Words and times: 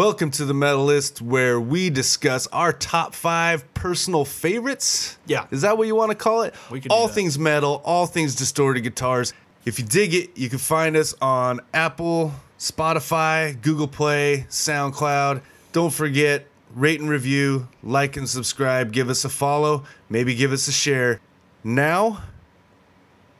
Welcome 0.00 0.30
to 0.30 0.46
the 0.46 0.54
Metalist, 0.54 1.20
where 1.20 1.60
we 1.60 1.90
discuss 1.90 2.46
our 2.46 2.72
top 2.72 3.14
five 3.14 3.74
personal 3.74 4.24
favorites. 4.24 5.18
Yeah. 5.26 5.46
Is 5.50 5.60
that 5.60 5.76
what 5.76 5.88
you 5.88 5.94
want 5.94 6.10
to 6.10 6.14
call 6.14 6.40
it? 6.40 6.54
We 6.70 6.80
can 6.80 6.90
all 6.90 7.06
things 7.06 7.38
metal, 7.38 7.82
all 7.84 8.06
things 8.06 8.34
distorted 8.34 8.80
guitars. 8.80 9.34
If 9.66 9.78
you 9.78 9.84
dig 9.84 10.14
it, 10.14 10.38
you 10.38 10.48
can 10.48 10.58
find 10.58 10.96
us 10.96 11.14
on 11.20 11.60
Apple, 11.74 12.32
Spotify, 12.58 13.60
Google 13.60 13.88
Play, 13.88 14.46
SoundCloud. 14.48 15.42
Don't 15.72 15.92
forget, 15.92 16.46
rate 16.74 17.00
and 17.00 17.10
review, 17.10 17.68
like 17.82 18.16
and 18.16 18.26
subscribe, 18.26 18.92
give 18.92 19.10
us 19.10 19.26
a 19.26 19.28
follow, 19.28 19.84
maybe 20.08 20.34
give 20.34 20.50
us 20.50 20.66
a 20.66 20.72
share. 20.72 21.20
Now, 21.62 22.22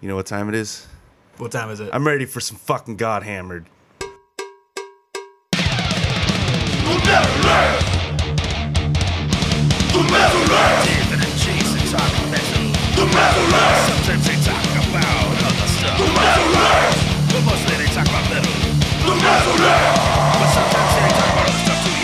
you 0.03 0.11
know 0.11 0.17
what 0.17 0.27
time 0.27 0.51
it 0.51 0.55
is? 0.55 0.87
What 1.39 1.53
time 1.53 1.71
is 1.71 1.81
it? 1.81 1.89
I'm 1.91 2.07
ready 2.07 2.27
for 2.27 2.41
some 2.41 2.59
fucking 2.59 2.99
Godhammered. 2.99 3.65
David 10.87 11.19
and 11.27 11.35
Jason 11.43 11.83
talk 11.91 12.15
metal. 12.31 12.71
Sometimes 13.91 14.25
they 14.27 14.39
talk 14.47 14.63
about 14.79 15.35
other 15.43 15.69
stuff. 15.75 15.99
But 15.99 17.43
mostly 17.43 17.75
they 17.83 17.91
talk 17.91 18.07
about 18.07 18.31
metal. 18.31 18.55
But 19.03 19.19
sometimes 20.55 20.93
they 20.95 21.11
talk 21.19 21.31
about 21.35 21.51
stuff 21.51 21.79
too, 21.83 21.95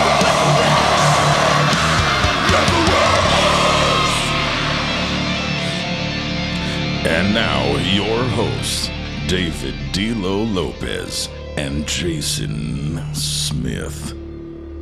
yeah. 0.00 0.19
And 7.02 7.32
now, 7.32 7.64
your 7.78 8.22
hosts, 8.24 8.90
David 9.26 9.74
D'Lo 9.92 10.42
Lopez 10.42 11.30
and 11.56 11.86
Jason 11.88 13.14
Smith. 13.14 14.12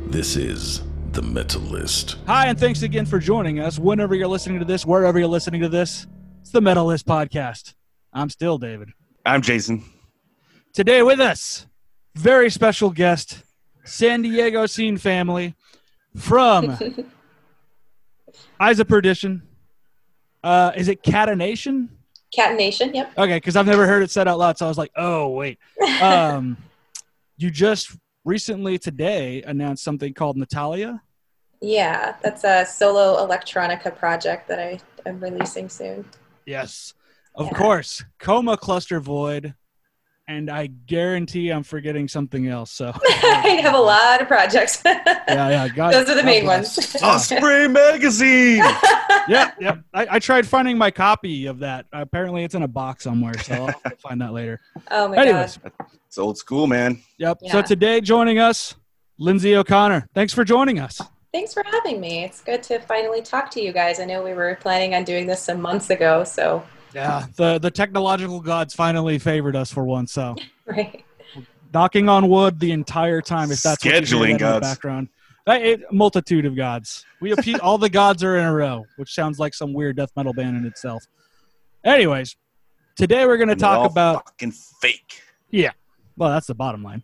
This 0.07 0.35
is 0.35 0.81
The 1.13 1.21
Metalist. 1.21 2.17
Hi, 2.27 2.47
and 2.47 2.59
thanks 2.59 2.81
again 2.81 3.05
for 3.05 3.19
joining 3.19 3.61
us. 3.61 3.79
Whenever 3.79 4.15
you're 4.15 4.27
listening 4.27 4.59
to 4.59 4.65
this, 4.65 4.85
wherever 4.85 5.17
you're 5.17 5.29
listening 5.29 5.61
to 5.61 5.69
this, 5.69 6.07
it's 6.41 6.51
the 6.51 6.59
Metalist 6.59 7.03
Podcast. 7.05 7.73
I'm 8.11 8.29
still 8.29 8.57
David. 8.57 8.89
I'm 9.25 9.41
Jason. 9.41 9.85
Today 10.73 11.01
with 11.01 11.21
us, 11.21 11.67
very 12.15 12.49
special 12.49 12.89
guest, 12.89 13.43
San 13.85 14.23
Diego 14.23 14.65
Scene 14.65 14.97
family 14.97 15.55
from 16.17 16.77
Eyes 18.59 18.81
of 18.81 18.89
Perdition. 18.89 19.41
Uh, 20.43 20.73
is 20.75 20.89
it 20.89 21.01
Catenation? 21.01 21.87
Cat 22.33 22.55
Nation, 22.55 22.93
yep. 22.93 23.11
Okay, 23.17 23.37
because 23.37 23.55
I've 23.55 23.65
never 23.65 23.87
heard 23.87 24.03
it 24.03 24.11
said 24.11 24.27
out 24.27 24.37
loud, 24.39 24.57
so 24.57 24.65
I 24.65 24.69
was 24.69 24.77
like, 24.77 24.91
oh 24.95 25.29
wait. 25.29 25.59
Um, 26.01 26.55
you 27.37 27.49
just 27.51 27.97
recently 28.23 28.77
today 28.77 29.41
announced 29.43 29.83
something 29.83 30.13
called 30.13 30.37
Natalia. 30.37 31.01
Yeah, 31.61 32.15
that's 32.21 32.43
a 32.45 32.65
solo 32.65 33.25
electronica 33.27 33.93
project 33.97 34.47
that 34.47 34.59
I 34.59 34.79
am 35.05 35.19
releasing 35.19 35.67
soon. 35.67 36.05
Yes, 36.45 36.93
of 37.35 37.47
Yeah. 37.47 37.57
course. 37.57 38.03
Coma 38.19 38.55
Cluster 38.55 38.99
Void, 39.01 39.55
and 40.29 40.47
I 40.49 40.67
guarantee 40.67 41.49
I'm 41.49 41.63
forgetting 41.63 42.07
something 42.07 42.47
else. 42.47 42.69
So 42.71 42.93
I 43.09 43.59
have 43.63 43.73
a 43.73 43.79
lot 43.79 44.21
of 44.21 44.27
projects. 44.27 44.79
yeah, 44.85 45.03
yeah. 45.27 45.67
God, 45.67 45.91
Those 45.91 46.07
are 46.07 46.13
the 46.13 46.21
God 46.21 46.25
main 46.25 46.43
bless. 46.43 46.77
ones. 46.77 46.95
Yeah. 47.01 47.07
Osprey 47.07 47.67
Magazine. 47.67 48.57
yeah, 49.27 49.51
yeah. 49.59 49.77
I, 49.93 50.07
I 50.11 50.19
tried 50.19 50.47
finding 50.47 50.77
my 50.77 50.91
copy 50.91 51.47
of 51.47 51.59
that. 51.59 51.87
Apparently, 51.91 52.43
it's 52.43 52.53
in 52.55 52.61
a 52.61 52.67
box 52.67 53.03
somewhere, 53.03 53.37
so 53.39 53.67
I'll 53.85 53.91
find 53.97 54.21
that 54.21 54.33
later. 54.33 54.61
oh 54.91 55.07
my 55.07 55.17
Anyways, 55.17 55.57
god. 55.57 55.71
it's 56.05 56.17
old 56.17 56.37
school, 56.37 56.67
man. 56.67 57.01
yep. 57.17 57.39
So 57.49 57.61
today, 57.63 57.99
joining 57.99 58.37
us, 58.37 58.75
Lindsay 59.17 59.55
O'Connor. 59.55 60.07
Thanks 60.13 60.33
for 60.33 60.43
joining 60.43 60.79
us. 60.79 61.01
Thanks 61.33 61.53
for 61.53 61.63
having 61.63 61.99
me. 61.99 62.23
It's 62.23 62.41
good 62.41 62.61
to 62.63 62.79
finally 62.79 63.21
talk 63.21 63.49
to 63.51 63.61
you 63.61 63.71
guys. 63.71 63.99
I 63.99 64.05
know 64.05 64.23
we 64.23 64.33
were 64.33 64.57
planning 64.61 64.93
on 64.93 65.03
doing 65.05 65.25
this 65.25 65.41
some 65.41 65.61
months 65.61 65.89
ago, 65.89 66.23
so 66.23 66.63
Yeah, 66.93 67.27
the 67.35 67.59
the 67.59 67.71
technological 67.71 68.39
gods 68.39 68.73
finally 68.73 69.19
favored 69.19 69.55
us 69.55 69.71
for 69.71 69.83
once. 69.85 70.11
So 70.11 70.35
right. 70.65 71.03
knocking 71.73 72.09
on 72.09 72.29
wood 72.29 72.59
the 72.59 72.71
entire 72.71 73.21
time. 73.21 73.51
If 73.51 73.61
that's 73.61 73.83
what 73.83 73.85
you 73.85 73.91
hear 73.91 74.01
Scheduling 74.01 74.19
that 74.21 74.29
in 74.29 74.33
the 74.33 74.39
gods. 74.39 74.67
background. 74.67 75.09
It- 75.47 75.91
multitude 75.91 76.45
of 76.45 76.55
gods. 76.55 77.05
We 77.21 77.31
appeal, 77.31 77.57
all 77.63 77.77
the 77.79 77.89
gods 77.89 78.23
are 78.23 78.37
in 78.37 78.45
a 78.45 78.53
row, 78.53 78.85
which 78.97 79.13
sounds 79.13 79.39
like 79.39 79.53
some 79.55 79.73
weird 79.73 79.95
death 79.97 80.11
metal 80.15 80.33
band 80.33 80.57
in 80.57 80.65
itself. 80.65 81.03
Anyways, 81.83 82.35
today 82.95 83.25
we're 83.25 83.37
going 83.37 83.49
to 83.49 83.55
talk 83.55 83.79
all 83.79 83.85
about. 83.85 84.25
fucking 84.25 84.51
fake. 84.51 85.21
Yeah, 85.49 85.71
well, 86.17 86.29
that's 86.29 86.47
the 86.47 86.53
bottom 86.55 86.83
line. 86.83 87.01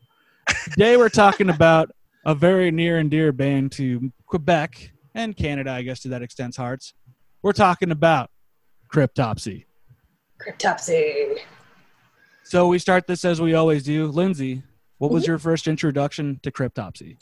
Today 0.72 0.96
we're 0.96 1.10
talking 1.10 1.50
about 1.50 1.90
a 2.26 2.36
very 2.36 2.70
near 2.70 3.00
and 3.00 3.10
dear 3.10 3.32
band 3.32 3.72
to 3.74 4.12
Quebec 4.28 4.92
and 5.16 5.36
Canada, 5.36 5.72
I 5.72 5.82
guess, 5.82 6.02
to 6.02 6.10
that 6.10 6.22
extent's 6.22 6.58
hearts. 6.58 6.94
We're 7.42 7.54
talking 7.54 7.90
about 7.90 8.30
Cryptopsy. 8.94 9.66
Cryptopsy. 10.46 11.40
So 12.44 12.68
we 12.68 12.78
start 12.80 13.08
this 13.08 13.26
as 13.26 13.42
we 13.42 13.56
always 13.56 13.84
do. 13.84 14.08
Lindsay, 14.08 14.62
what 14.98 15.12
was 15.12 15.26
your 15.28 15.38
first 15.38 15.68
introduction 15.68 16.40
to 16.44 16.52
Cryptopsy? 16.52 17.18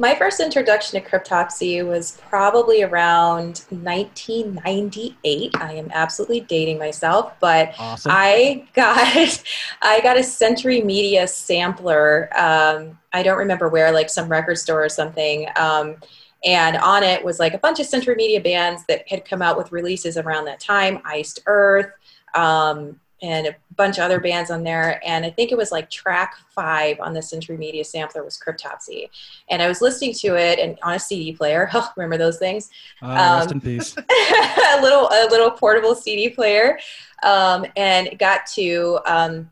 My 0.00 0.14
first 0.14 0.38
introduction 0.38 1.02
to 1.02 1.08
Cryptopsy 1.08 1.84
was 1.84 2.20
probably 2.28 2.82
around 2.84 3.64
1998. 3.70 5.56
I 5.56 5.72
am 5.72 5.90
absolutely 5.92 6.40
dating 6.42 6.78
myself, 6.78 7.32
but 7.40 7.74
Awesome. 7.78 8.12
I 8.14 8.68
got 8.74 9.42
I 9.82 10.00
got 10.00 10.16
a 10.16 10.22
Century 10.22 10.82
Media 10.82 11.26
sampler. 11.26 12.28
Um, 12.38 12.98
I 13.12 13.24
don't 13.24 13.38
remember 13.38 13.68
where, 13.68 13.90
like 13.90 14.10
some 14.10 14.28
record 14.28 14.58
store 14.58 14.84
or 14.84 14.88
something. 14.88 15.48
Um, 15.56 15.96
and 16.44 16.76
on 16.76 17.02
it 17.02 17.24
was 17.24 17.40
like 17.40 17.54
a 17.54 17.58
bunch 17.58 17.80
of 17.80 17.86
Century 17.86 18.14
Media 18.14 18.40
bands 18.40 18.84
that 18.86 19.08
had 19.08 19.24
come 19.24 19.42
out 19.42 19.56
with 19.56 19.72
releases 19.72 20.16
around 20.16 20.44
that 20.44 20.60
time. 20.60 21.00
Iced 21.04 21.40
Earth, 21.46 21.90
um, 22.34 23.00
and 23.20 23.48
a 23.48 23.56
bunch 23.74 23.98
of 23.98 24.04
other 24.04 24.20
bands 24.20 24.50
on 24.50 24.62
there. 24.62 25.00
And 25.04 25.24
I 25.24 25.30
think 25.30 25.50
it 25.50 25.58
was 25.58 25.72
like 25.72 25.90
track 25.90 26.36
five 26.50 27.00
on 27.00 27.14
the 27.14 27.22
Century 27.22 27.56
Media 27.56 27.84
sampler 27.84 28.22
was 28.22 28.38
Cryptopsy. 28.38 29.08
And 29.50 29.60
I 29.60 29.66
was 29.66 29.80
listening 29.80 30.14
to 30.14 30.36
it 30.36 30.58
and 30.58 30.78
on 30.82 30.94
a 30.94 30.98
CD 30.98 31.32
player. 31.32 31.68
Oh, 31.80 31.92
remember 31.96 32.16
those 32.16 32.38
things? 32.38 32.70
Uh, 33.00 33.08
rest 33.08 33.50
um, 33.50 33.52
in 33.52 33.60
peace. 33.60 33.96
a 33.98 34.80
little 34.82 35.06
a 35.06 35.28
little 35.30 35.50
portable 35.50 35.94
CD 35.94 36.28
player, 36.28 36.76
um, 37.22 37.64
and 37.76 38.18
got 38.18 38.46
to 38.54 38.98
um, 39.06 39.48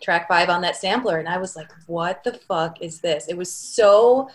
track 0.00 0.28
five 0.28 0.48
on 0.48 0.62
that 0.62 0.76
sampler, 0.76 1.18
and 1.18 1.28
I 1.28 1.36
was 1.36 1.56
like, 1.56 1.70
"What 1.86 2.24
the 2.24 2.32
fuck 2.32 2.80
is 2.80 3.00
this?" 3.00 3.28
It 3.28 3.36
was 3.36 3.52
so 3.52 4.30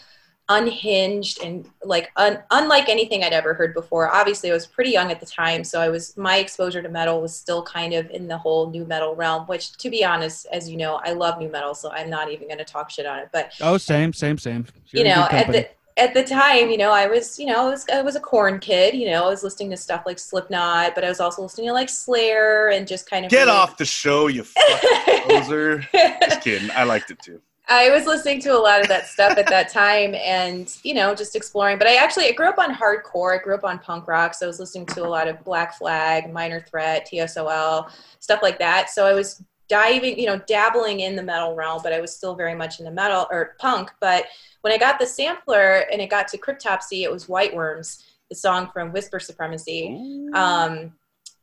unhinged 0.50 1.44
and 1.44 1.70
like 1.84 2.12
un- 2.18 2.42
unlike 2.52 2.90
anything 2.90 3.24
I'd 3.24 3.34
ever 3.34 3.54
heard 3.54 3.74
before. 3.74 4.14
Obviously, 4.14 4.50
I 4.52 4.54
was 4.54 4.68
pretty 4.68 4.92
young 4.92 5.12
at 5.12 5.20
the 5.20 5.26
time, 5.26 5.64
so 5.64 5.80
I 5.82 5.90
was 5.90 6.16
my 6.18 6.38
exposure 6.38 6.82
to 6.82 6.90
metal 6.90 7.22
was 7.22 7.36
still 7.36 7.64
kind 7.64 7.94
of 7.94 8.10
in 8.12 8.28
the 8.28 8.38
whole 8.38 8.70
nu 8.70 8.86
metal 8.86 9.16
realm. 9.16 9.46
Which, 9.48 9.74
to 9.78 9.90
be 9.90 10.04
honest, 10.04 10.46
as 10.52 10.70
you 10.70 10.78
know, 10.78 11.00
I 11.04 11.14
love 11.14 11.40
nu 11.40 11.50
metal, 11.50 11.74
so 11.76 11.92
I'm 11.92 12.10
not 12.10 12.32
even 12.32 12.48
going 12.48 12.58
to 12.60 12.66
talk 12.66 12.90
shit 12.90 13.06
on 13.06 13.20
it. 13.20 13.30
But 13.32 13.54
Oh, 13.62 13.78
same, 13.78 14.14
same, 14.14 14.38
same. 14.38 14.66
you 14.92 15.00
You're 15.04 15.06
in 15.08 15.16
know 15.16 15.28
at 15.32 15.52
the 15.52 15.68
at 15.96 16.16
the 16.16 16.24
time 16.24 16.72
you 16.72 16.78
know 16.78 16.90
i 16.90 17.06
was 17.06 17.38
you 17.38 17.46
know 17.46 17.68
i 17.68 17.70
was 17.70 17.86
i 17.94 18.02
was 18.02 18.16
a 18.16 18.20
Korn 18.20 18.58
kid 18.60 18.96
you 18.96 19.12
know 19.12 19.26
i 19.26 19.30
was 19.30 19.44
listening 19.44 19.70
to 19.70 19.78
stuff 19.78 20.02
like 20.08 20.18
slipknot 20.18 20.96
but 20.96 21.04
i 21.04 21.08
was 21.08 21.20
also 21.20 21.44
listening 21.44 21.68
to 21.68 21.74
like 21.74 21.88
slayer 21.88 22.70
and 22.70 22.88
just 22.88 23.08
kind 23.08 23.24
of 23.24 23.30
Get 23.30 23.42
really- 23.46 23.52
off 23.52 23.78
the 23.78 23.86
show, 23.86 24.26
you 24.26 24.44
fucking 24.44 25.20
poser. 25.28 25.88
Just 25.94 26.42
kidding. 26.42 26.72
I 26.72 26.84
liked 26.84 27.12
it 27.12 27.20
too. 27.20 27.40
I 27.70 27.90
was 27.90 28.06
listening 28.06 28.42
to 28.42 28.50
a 28.50 28.60
lot 28.60 28.82
of 28.82 28.88
that 28.90 29.08
stuff 29.08 29.38
at 29.38 29.48
that 29.48 29.70
time 29.70 30.16
and, 30.16 30.76
you 30.84 30.94
know, 30.94 31.16
just 31.16 31.36
exploring. 31.36 31.78
But 31.78 31.88
I 31.88 31.96
actually, 31.96 32.28
I 32.28 32.34
grew 32.34 32.50
up 32.50 32.60
on 32.60 32.76
hardcore. 32.76 33.40
I 33.40 33.42
grew 33.42 33.56
up 33.56 33.64
on 33.64 33.80
punk 33.80 34.08
rock. 34.08 34.34
So 34.34 34.46
I 34.46 34.48
was 34.48 34.60
listening 34.60 34.86
to 34.88 35.06
a 35.06 35.08
lot 35.08 35.30
of 35.30 35.44
Black 35.46 35.78
Flag, 35.78 36.32
Minor 36.32 36.60
Threat, 36.60 37.08
TSOL, 37.10 37.90
stuff 38.20 38.42
like 38.44 38.60
that. 38.60 38.90
So 38.90 39.06
I 39.06 39.14
was 39.14 39.42
diving, 39.70 40.20
you 40.20 40.26
know, 40.26 40.40
dabbling 40.40 41.00
in 41.00 41.16
the 41.16 41.24
metal 41.24 41.56
realm, 41.56 41.82
but 41.82 41.94
I 41.94 42.02
was 42.02 42.14
still 42.14 42.36
very 42.36 42.54
much 42.54 42.80
in 42.80 42.86
the 42.86 42.92
metal 42.92 43.28
or 43.32 43.56
punk. 43.60 43.92
But 44.02 44.26
when 44.62 44.74
I 44.74 44.78
got 44.78 45.00
the 45.00 45.08
sampler 45.08 45.86
and 45.92 46.02
it 46.02 46.10
got 46.10 46.28
to 46.30 46.38
Cryptopsy, 46.38 47.04
it 47.04 47.12
was 47.12 47.30
White 47.30 47.56
Worms, 47.56 48.04
the 48.30 48.36
song 48.36 48.70
from 48.74 48.92
Whisper 48.92 49.20
Supremacy. 49.20 50.30
Um, 50.34 50.94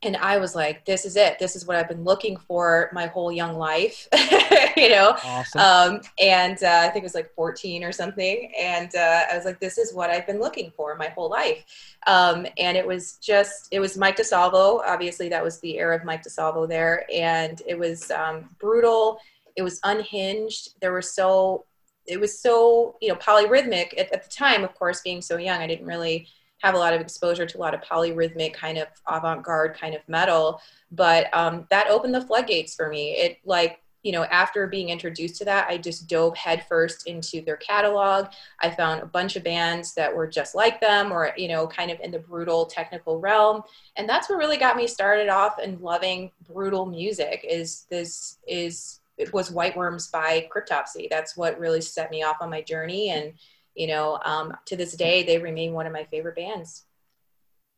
and 0.03 0.17
I 0.17 0.39
was 0.39 0.55
like, 0.55 0.87
this 0.87 1.05
is 1.05 1.15
it. 1.17 1.39
This 1.39 1.55
is 1.55 1.67
what 1.67 1.77
I've 1.77 1.89
been 1.89 2.05
looking 2.05 2.39
for 2.39 2.89
my 2.95 3.07
whole 3.07 3.31
young 3.31 3.59
life, 3.59 4.09
you 4.77 4.89
know? 4.89 5.15
awesome. 5.23 5.61
Um, 5.61 6.01
and 6.19 6.63
uh, 6.63 6.85
I 6.85 6.89
think 6.89 7.03
it 7.03 7.03
was 7.03 7.15
like 7.15 7.35
14 7.35 7.85
or 7.85 7.93
something. 7.93 8.51
And 8.59 8.95
uh, 8.95 9.25
I 9.31 9.37
was 9.37 9.45
like, 9.45 9.61
this 9.61 9.77
is 9.77 9.93
what 9.93 10.09
I've 10.09 10.27
been 10.27 10.41
looking 10.41 10.73
for 10.75 10.97
my 10.97 11.09
whole 11.09 11.29
life. 11.29 11.65
Um, 12.07 12.47
and 12.57 12.79
it 12.79 12.87
was 12.87 13.19
just, 13.19 13.69
it 13.73 13.81
was 13.81 13.99
Mike 13.99 14.17
DiSalvo. 14.17 14.81
Obviously, 14.87 15.29
that 15.29 15.45
was 15.45 15.61
the 15.61 15.79
era 15.79 15.97
of 15.97 16.05
Mike 16.05 16.25
DiSalvo 16.25 16.67
there. 16.67 17.05
And 17.13 17.61
it 17.67 17.79
was 17.79 18.11
um, 18.11 18.49
brutal. 18.59 19.19
It 19.57 19.63
was 19.63 19.81
unhinged. 19.85 20.81
There 20.81 20.93
were 20.93 21.03
so, 21.03 21.67
it 22.07 22.19
was 22.19 22.41
so, 22.41 22.97
you 23.03 23.11
know, 23.11 23.17
polyrhythmic 23.17 23.99
at, 23.99 24.11
at 24.15 24.25
the 24.25 24.31
time, 24.31 24.65
of 24.65 24.75
course, 24.75 25.03
being 25.03 25.21
so 25.21 25.37
young. 25.37 25.61
I 25.61 25.67
didn't 25.67 25.87
really 25.87 26.27
have 26.61 26.75
a 26.75 26.79
lot 26.79 26.95
of 26.95 27.01
exposure 27.01 27.47
to 27.47 27.59
a 27.59 27.61
lot 27.61 27.75
of 27.75 27.81
polyrhythmic 27.81 28.55
kind 28.55 28.79
of 28.79 28.89
avant-garde 29.09 29.77
kind 29.79 29.95
of 29.95 30.03
metal. 30.09 30.61
But 30.93 31.27
um, 31.33 31.67
that 31.71 31.89
opened 31.89 32.15
the 32.15 32.21
floodgates 32.21 32.75
for 32.75 32.89
me. 32.89 33.13
It 33.13 33.39
like 33.45 33.81
you 34.03 34.13
know 34.13 34.25
after 34.25 34.67
being 34.67 34.89
introduced 34.89 35.37
to 35.37 35.45
that 35.45 35.69
i 35.69 35.77
just 35.77 36.09
dove 36.09 36.35
headfirst 36.35 37.07
into 37.07 37.43
their 37.43 37.59
catalog. 37.59 38.29
I 38.61 38.71
found 38.71 39.03
a 39.03 39.07
bunch 39.07 39.37
of 39.37 39.45
bands 39.45 39.95
that 39.95 40.15
were 40.15 40.27
just 40.27 40.55
like 40.55 40.81
them 40.81 41.13
or 41.13 41.33
you 41.37 41.49
know 41.49 41.67
kind 41.67 41.91
of 41.91 42.01
in 42.01 42.11
the 42.11 42.19
brutal 42.19 42.67
technical 42.67 43.21
realm. 43.21 43.63
And 43.97 44.09
that's 44.09 44.31
what 44.31 44.39
really 44.39 44.57
got 44.57 44.77
me 44.77 44.87
started 44.87 45.29
off 45.29 45.59
and 45.59 45.81
loving 45.81 46.31
brutal 46.49 46.87
music 46.87 47.45
is 47.49 47.87
this 47.91 48.39
is 48.47 49.01
it 49.19 49.33
was 49.35 49.51
white 49.51 49.77
worms 49.77 50.09
by 50.09 50.49
cryptopsy. 50.55 51.09
That's 51.11 51.37
what 51.37 51.59
really 51.59 51.83
set 51.83 52.11
me 52.11 52.23
off 52.23 52.39
on 52.41 52.49
my 52.49 52.63
journey. 52.63 53.11
And 53.11 53.35
you 53.75 53.87
know 53.87 54.19
um, 54.25 54.57
to 54.67 54.77
this 54.77 54.95
day 54.95 55.23
they 55.23 55.39
remain 55.39 55.73
one 55.73 55.87
of 55.87 55.93
my 55.93 56.05
favorite 56.05 56.37
bands 56.37 56.85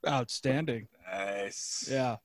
Outstanding. 0.07 0.89
Nice. 1.13 1.89
Yeah. 1.89 2.17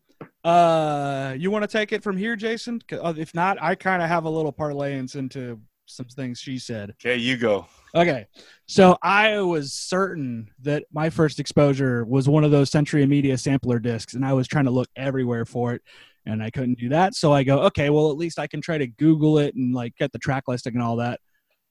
Uh, 0.43 1.35
you 1.37 1.51
want 1.51 1.61
to 1.61 1.67
take 1.67 1.91
it 1.91 2.01
from 2.01 2.17
here, 2.17 2.35
Jason? 2.35 2.81
'Cause, 2.81 2.99
uh, 3.03 3.13
If 3.15 3.35
not, 3.35 3.61
I 3.61 3.75
kind 3.75 4.01
of 4.01 4.09
have 4.09 4.25
a 4.25 4.29
little 4.29 4.51
parlayance 4.51 5.15
into 5.15 5.61
some 5.85 6.07
things 6.07 6.39
she 6.39 6.57
said. 6.57 6.91
Okay, 6.91 7.17
you 7.17 7.37
go. 7.37 7.67
Okay. 7.93 8.25
So 8.65 8.97
I 9.03 9.39
was 9.41 9.73
certain 9.73 10.49
that 10.61 10.85
my 10.91 11.11
first 11.11 11.39
exposure 11.39 12.03
was 12.03 12.27
one 12.27 12.43
of 12.43 12.49
those 12.49 12.71
Century 12.71 13.05
Media 13.05 13.37
sampler 13.37 13.77
discs, 13.77 14.15
and 14.15 14.25
I 14.25 14.33
was 14.33 14.47
trying 14.47 14.65
to 14.65 14.71
look 14.71 14.89
everywhere 14.95 15.45
for 15.45 15.75
it, 15.75 15.83
and 16.25 16.41
I 16.41 16.49
couldn't 16.49 16.79
do 16.79 16.89
that. 16.89 17.13
So 17.13 17.31
I 17.31 17.43
go, 17.43 17.59
okay, 17.65 17.91
well, 17.91 18.09
at 18.09 18.17
least 18.17 18.39
I 18.39 18.47
can 18.47 18.59
try 18.59 18.79
to 18.79 18.87
Google 18.87 19.37
it 19.37 19.53
and 19.53 19.73
like 19.75 19.95
get 19.97 20.11
the 20.11 20.19
track 20.19 20.45
listing 20.47 20.73
and 20.73 20.81
all 20.83 20.95
that. 20.95 21.19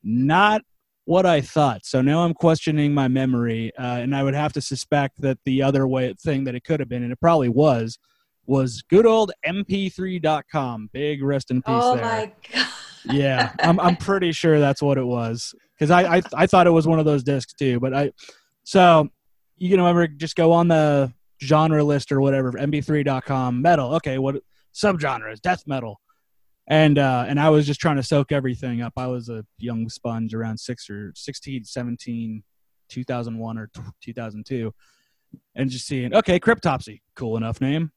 Not 0.05 0.63
what 1.07 1.27
I 1.27 1.41
thought. 1.41 1.85
So 1.85 2.03
now 2.03 2.23
I'm 2.23 2.35
questioning 2.35 2.95
my 2.95 3.09
memory, 3.09 3.73
uh, 3.79 3.99
and 4.01 4.15
I 4.15 4.23
would 4.23 4.35
have 4.35 4.53
to 4.53 4.61
suspect 4.61 5.21
that 5.23 5.39
the 5.45 5.63
other 5.63 5.89
way 5.89 6.15
thing 6.21 6.45
that 6.45 6.55
it 6.55 6.63
could 6.63 6.79
have 6.81 6.89
been, 6.89 7.03
and 7.03 7.13
it 7.13 7.21
probably 7.21 7.49
was, 7.49 7.99
was 8.47 8.83
good 8.91 9.07
old 9.07 9.33
mp3.com. 9.45 10.91
Big 10.93 11.23
rest 11.23 11.51
in 11.51 11.63
peace 11.63 11.75
oh 11.75 11.97
there 11.97 12.05
my 12.05 12.33
god 12.53 12.67
yeah, 13.11 13.53
I'm 13.61 13.79
I'm 13.81 13.97
pretty 13.97 14.33
sure 14.33 14.59
that's 14.59 14.83
what 14.83 14.99
it 14.99 15.05
was 15.05 15.55
because 15.79 15.91
I, 15.91 16.17
I 16.17 16.23
I 16.35 16.47
thought 16.47 16.67
it 16.67 16.71
was 16.71 16.87
one 16.87 16.99
of 16.99 17.05
those 17.05 17.23
discs 17.23 17.53
too. 17.55 17.81
But 17.81 17.95
I 17.95 18.13
so 18.65 19.09
you 19.57 19.71
can 19.71 19.79
remember 19.79 20.07
just 20.07 20.37
go 20.37 20.53
on 20.53 20.69
the 20.69 21.13
genre 21.43 21.85
list 21.85 22.13
or 22.13 22.21
whatever 22.21 22.53
mp3.com 22.53 23.63
metal. 23.63 23.95
Okay, 23.97 24.19
what 24.19 24.37
subgenres? 24.75 25.41
Death 25.41 25.65
metal. 25.67 26.01
And 26.69 26.99
uh, 26.99 27.25
and 27.29 27.39
I 27.39 27.51
was 27.51 27.67
just 27.67 27.81
trying 27.81 27.97
to 27.97 28.03
soak 28.03 28.33
everything 28.33 28.83
up. 28.83 28.95
I 28.97 29.07
was 29.07 29.29
a 29.29 29.45
young 29.59 29.89
sponge 29.89 30.35
around 30.35 30.59
six 30.59 30.91
or 30.91 31.13
16, 31.15 31.65
17, 31.65 32.43
2001 32.89 33.59
or 33.59 33.71
2002, 34.03 34.75
and 35.55 35.71
just 35.71 35.87
seeing 35.87 36.15
okay, 36.15 36.41
Cryptopsy, 36.41 37.03
cool 37.15 37.37
enough 37.37 37.61
name. 37.61 37.93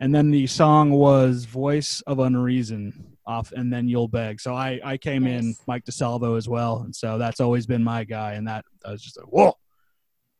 And 0.00 0.14
then 0.14 0.30
the 0.30 0.46
song 0.46 0.90
was 0.90 1.44
"Voice 1.44 2.00
of 2.06 2.18
Unreason" 2.18 3.16
off, 3.26 3.52
and 3.52 3.72
then 3.72 3.86
"You'll 3.86 4.08
Beg." 4.08 4.40
So 4.40 4.54
I 4.54 4.80
I 4.82 4.96
came 4.96 5.26
in 5.26 5.48
Nice. 5.48 5.62
Mike 5.68 5.84
DiSalvo 5.84 6.36
as 6.36 6.48
well, 6.48 6.80
and 6.80 6.96
so 6.96 7.18
that's 7.18 7.40
always 7.40 7.66
been 7.66 7.84
my 7.84 8.04
guy. 8.04 8.32
And 8.32 8.48
that 8.48 8.64
I 8.84 8.90
was 8.90 9.02
just 9.02 9.16
like, 9.18 9.26
whoa, 9.26 9.52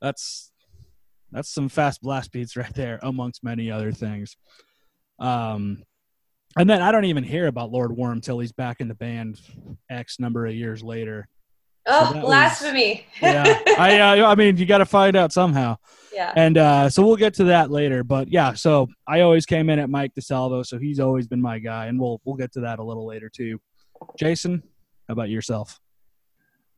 that's 0.00 0.50
that's 1.31 1.50
some 1.50 1.69
fast 1.69 2.00
blast 2.03 2.33
beats 2.33 2.56
right 2.56 2.75
there, 2.75 2.99
amongst 3.03 3.44
many 3.44 3.71
other 3.71 3.93
things. 3.93 4.37
Um, 5.19 5.85
and 6.58 6.69
then 6.69 6.82
I 6.82 6.91
don't 6.93 7.05
even 7.05 7.25
hear 7.25 7.47
about 7.47 7.70
Lord 7.70 7.97
Worm 7.97 8.20
till 8.20 8.38
he's 8.38 8.52
back 8.52 8.81
in 8.81 8.88
the 8.88 8.94
band 8.94 9.41
X 9.88 10.19
number 10.19 10.47
of 10.47 10.55
years 10.55 10.82
later. 10.82 11.29
oh 11.87 12.12
that 12.12 12.17
was- 12.17 12.25
blasphemy 12.25 13.06
Yeah, 13.23 13.58
I 13.79 13.99
uh, 14.20 14.26
I 14.31 14.35
mean 14.35 14.56
you 14.56 14.67
got 14.67 14.79
to 14.79 14.87
find 14.87 15.17
out 15.17 15.32
somehow. 15.32 15.76
yeah 16.12 16.32
And 16.37 16.58
uh, 16.58 16.91
so 16.91 17.06
we'll 17.06 17.17
get 17.17 17.35
to 17.35 17.44
that 17.44 17.70
later. 17.70 18.02
But 18.05 18.29
yeah, 18.32 18.55
so 18.55 18.88
I 19.06 19.20
always 19.20 19.47
came 19.47 19.70
in 19.70 19.79
at 19.79 19.88
Mike 19.91 20.12
DiSalvo, 20.19 20.64
so 20.67 20.79
he's 20.79 21.00
always 21.00 21.26
been 21.29 21.41
my 21.41 21.58
guy, 21.58 21.87
and 21.87 21.99
we'll 22.00 22.20
we'll 22.25 22.37
get 22.37 22.52
to 22.52 22.61
that 22.61 22.79
a 22.79 22.85
little 22.85 23.06
later 23.06 23.29
too. 23.29 23.61
Jason, 24.19 24.62
how 25.08 25.12
about 25.12 25.29
yourself? 25.31 25.79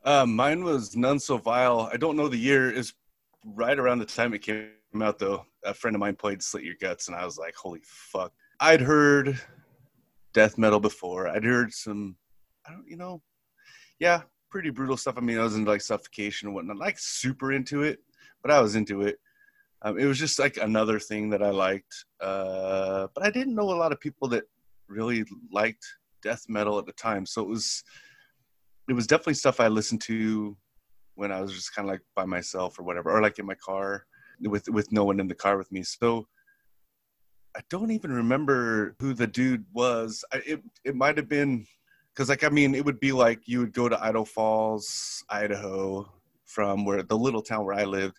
Uh, 0.04 0.26
mine 0.26 0.64
was 0.64 0.96
None 0.96 1.18
So 1.20 1.38
Vile. 1.38 1.88
I 1.92 1.96
don't 1.96 2.16
know 2.16 2.28
the 2.28 2.36
year. 2.36 2.70
Is 2.70 2.92
right 3.44 3.78
around 3.78 4.00
the 4.00 4.04
time 4.04 4.34
it 4.34 4.40
came 4.42 4.68
out, 5.00 5.18
though. 5.20 5.46
A 5.64 5.72
friend 5.72 5.94
of 5.94 6.00
mine 6.00 6.16
played 6.16 6.42
Slit 6.42 6.64
Your 6.64 6.74
Guts, 6.80 7.06
and 7.06 7.16
I 7.16 7.24
was 7.24 7.38
like, 7.38 7.54
holy 7.54 7.80
fuck. 7.84 8.32
I'd 8.58 8.80
heard 8.80 9.40
death 10.32 10.58
metal 10.58 10.80
before. 10.80 11.28
I'd 11.28 11.44
heard 11.44 11.72
some, 11.72 12.16
I 12.66 12.72
don't, 12.72 12.86
you 12.86 12.96
know, 12.96 13.22
yeah, 13.98 14.22
pretty 14.50 14.70
brutal 14.70 14.96
stuff. 14.96 15.16
I 15.16 15.20
mean, 15.20 15.38
I 15.38 15.42
was 15.42 15.56
into 15.56 15.70
like 15.70 15.80
suffocation 15.80 16.48
and 16.48 16.54
whatnot, 16.54 16.76
like 16.76 16.98
super 16.98 17.52
into 17.52 17.82
it, 17.82 17.98
but 18.42 18.50
I 18.50 18.60
was 18.60 18.76
into 18.76 19.02
it. 19.02 19.18
Um, 19.82 19.98
it 19.98 20.04
was 20.04 20.18
just 20.18 20.38
like 20.38 20.56
another 20.58 20.98
thing 20.98 21.30
that 21.30 21.42
I 21.42 21.50
liked. 21.50 22.04
Uh, 22.20 23.08
but 23.14 23.24
I 23.24 23.30
didn't 23.30 23.54
know 23.54 23.72
a 23.72 23.74
lot 23.74 23.92
of 23.92 24.00
people 24.00 24.28
that 24.28 24.44
really 24.88 25.24
liked 25.50 25.84
death 26.22 26.44
metal 26.48 26.78
at 26.78 26.86
the 26.86 26.92
time. 26.92 27.26
So 27.26 27.42
it 27.42 27.48
was, 27.48 27.82
it 28.88 28.92
was 28.92 29.06
definitely 29.06 29.34
stuff 29.34 29.60
I 29.60 29.68
listened 29.68 30.00
to 30.02 30.56
when 31.14 31.32
I 31.32 31.40
was 31.40 31.52
just 31.52 31.74
kind 31.74 31.88
of 31.88 31.92
like 31.92 32.02
by 32.14 32.24
myself 32.24 32.78
or 32.78 32.84
whatever, 32.84 33.10
or 33.10 33.22
like 33.22 33.38
in 33.38 33.46
my 33.46 33.54
car 33.54 34.06
with 34.40 34.68
with 34.68 34.90
no 34.92 35.04
one 35.04 35.20
in 35.20 35.28
the 35.28 35.34
car 35.34 35.56
with 35.56 35.70
me. 35.70 35.82
So 35.82 36.26
I 37.56 37.60
don't 37.68 37.90
even 37.90 38.12
remember 38.12 38.94
who 38.98 39.14
the 39.14 39.26
dude 39.26 39.64
was. 39.72 40.24
I, 40.32 40.42
it 40.46 40.62
it 40.84 40.94
might 40.94 41.16
have 41.16 41.28
been 41.28 41.66
because 42.14 42.28
like 42.28 42.44
I 42.44 42.48
mean 42.48 42.74
it 42.74 42.84
would 42.84 43.00
be 43.00 43.12
like 43.12 43.46
you 43.46 43.60
would 43.60 43.72
go 43.72 43.88
to 43.88 44.02
Idaho 44.02 44.24
Falls, 44.24 45.24
Idaho, 45.28 46.10
from 46.46 46.84
where 46.84 47.02
the 47.02 47.16
little 47.16 47.42
town 47.42 47.64
where 47.64 47.78
I 47.78 47.84
lived, 47.84 48.18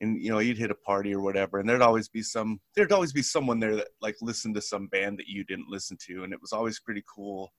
and 0.00 0.22
you 0.22 0.30
know 0.30 0.38
you'd 0.38 0.58
hit 0.58 0.70
a 0.70 0.74
party 0.74 1.14
or 1.14 1.20
whatever, 1.20 1.58
and 1.58 1.68
there'd 1.68 1.82
always 1.82 2.08
be 2.08 2.22
some 2.22 2.60
there'd 2.74 2.92
always 2.92 3.12
be 3.12 3.22
someone 3.22 3.60
there 3.60 3.76
that 3.76 3.88
like 4.00 4.16
listened 4.20 4.54
to 4.54 4.62
some 4.62 4.86
band 4.86 5.18
that 5.18 5.28
you 5.28 5.44
didn't 5.44 5.68
listen 5.68 5.96
to, 6.06 6.24
and 6.24 6.32
it 6.32 6.40
was 6.40 6.52
always 6.52 6.80
pretty 6.80 7.04
cool 7.12 7.52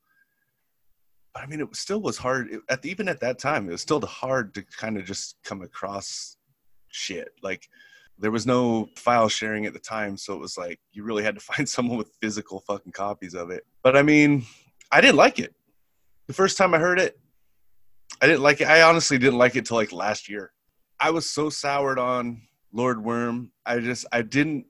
but 1.33 1.43
I 1.43 1.45
mean, 1.45 1.61
it 1.61 1.75
still 1.75 2.01
was 2.01 2.17
hard. 2.17 2.51
It, 2.51 2.61
at 2.69 2.81
the, 2.81 2.89
even 2.89 3.07
at 3.07 3.19
that 3.21 3.39
time, 3.39 3.67
it 3.67 3.71
was 3.71 3.81
still 3.81 4.01
hard 4.01 4.53
to 4.55 4.63
kind 4.63 4.97
of 4.97 5.05
just 5.05 5.37
come 5.43 5.61
across 5.61 6.37
shit. 6.89 7.29
Like 7.41 7.69
there 8.17 8.31
was 8.31 8.45
no 8.45 8.87
file 8.95 9.29
sharing 9.29 9.65
at 9.65 9.73
the 9.73 9.79
time, 9.79 10.17
so 10.17 10.33
it 10.33 10.39
was 10.39 10.57
like 10.57 10.79
you 10.91 11.03
really 11.03 11.23
had 11.23 11.35
to 11.35 11.41
find 11.53 11.67
someone 11.67 11.97
with 11.97 12.15
physical 12.21 12.61
fucking 12.61 12.91
copies 12.91 13.33
of 13.33 13.49
it. 13.49 13.65
But 13.83 13.97
I 13.97 14.03
mean, 14.03 14.45
I 14.91 15.01
didn't 15.01 15.17
like 15.17 15.39
it. 15.39 15.53
The 16.27 16.33
first 16.33 16.57
time 16.57 16.73
I 16.73 16.79
heard 16.79 16.99
it, 16.99 17.19
I 18.21 18.27
didn't 18.27 18.43
like 18.43 18.61
it. 18.61 18.67
I 18.67 18.83
honestly 18.83 19.17
didn't 19.17 19.39
like 19.39 19.55
it 19.55 19.65
till 19.65 19.77
like 19.77 19.91
last 19.91 20.29
year. 20.29 20.51
I 20.99 21.09
was 21.09 21.29
so 21.29 21.49
soured 21.49 21.97
on 21.97 22.41
Lord 22.71 23.03
Worm. 23.03 23.51
I 23.65 23.79
just 23.79 24.05
I 24.11 24.21
didn't 24.21 24.65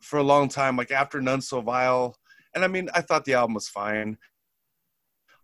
for 0.00 0.18
a 0.18 0.22
long 0.22 0.48
time. 0.48 0.76
Like 0.76 0.90
after 0.90 1.20
None 1.20 1.40
So 1.40 1.60
Vile, 1.60 2.16
and 2.54 2.64
I 2.64 2.68
mean, 2.68 2.88
I 2.94 3.00
thought 3.00 3.24
the 3.24 3.34
album 3.34 3.54
was 3.54 3.68
fine. 3.68 4.18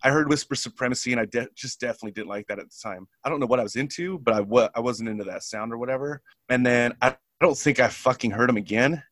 I 0.02 0.10
heard 0.10 0.28
Whisper 0.28 0.54
Supremacy, 0.54 1.12
and 1.12 1.20
I 1.20 1.24
de- 1.24 1.48
just 1.56 1.80
definitely 1.80 2.12
didn't 2.12 2.28
like 2.28 2.46
that 2.46 2.58
at 2.58 2.66
the 2.66 2.76
time. 2.82 3.08
I 3.24 3.28
don't 3.28 3.40
know 3.40 3.46
what 3.46 3.60
I 3.60 3.64
was 3.64 3.76
into, 3.76 4.18
but 4.20 4.34
I 4.34 4.40
wa- 4.40 4.70
I 4.74 4.80
wasn't 4.80 5.08
into 5.08 5.24
that 5.24 5.42
sound 5.42 5.72
or 5.72 5.78
whatever. 5.78 6.22
And 6.48 6.64
then 6.64 6.94
I, 7.02 7.08
I 7.10 7.16
don't 7.44 7.58
think 7.58 7.80
I 7.80 7.88
fucking 7.88 8.30
heard 8.30 8.48
him 8.48 8.56
again. 8.56 9.02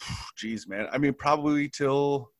Jeez, 0.38 0.68
man. 0.68 0.86
I 0.92 0.98
mean, 0.98 1.14
probably 1.14 1.68
till 1.68 2.30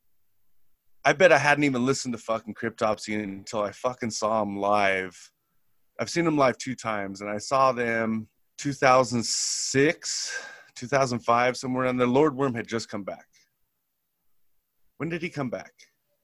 I 1.05 1.13
bet 1.13 1.33
I 1.33 1.39
hadn't 1.39 1.65
even 1.65 1.87
listened 1.87 2.13
to 2.15 2.19
fucking 2.19 2.55
Cryptopsy 2.55 3.23
until 3.23 3.63
I 3.63 3.73
fucking 3.73 4.11
saw 4.11 4.43
him 4.43 4.59
live. 4.59 5.17
I've 5.99 6.11
seen 6.11 6.27
him 6.27 6.37
live 6.37 6.59
two 6.59 6.75
times, 6.75 7.23
and 7.23 7.31
I 7.31 7.39
saw 7.39 7.73
them 7.73 8.29
2006, 8.59 10.43
2005, 10.75 11.57
somewhere 11.57 11.87
And 11.87 11.99
the 11.99 12.07
Lord 12.07 12.37
Worm 12.37 12.55
had 12.55 12.69
just 12.69 12.89
come 12.89 13.05
back. 13.05 13.27
When 14.99 15.09
did 15.09 15.23
he 15.23 15.31
come 15.31 15.51
back? 15.51 15.73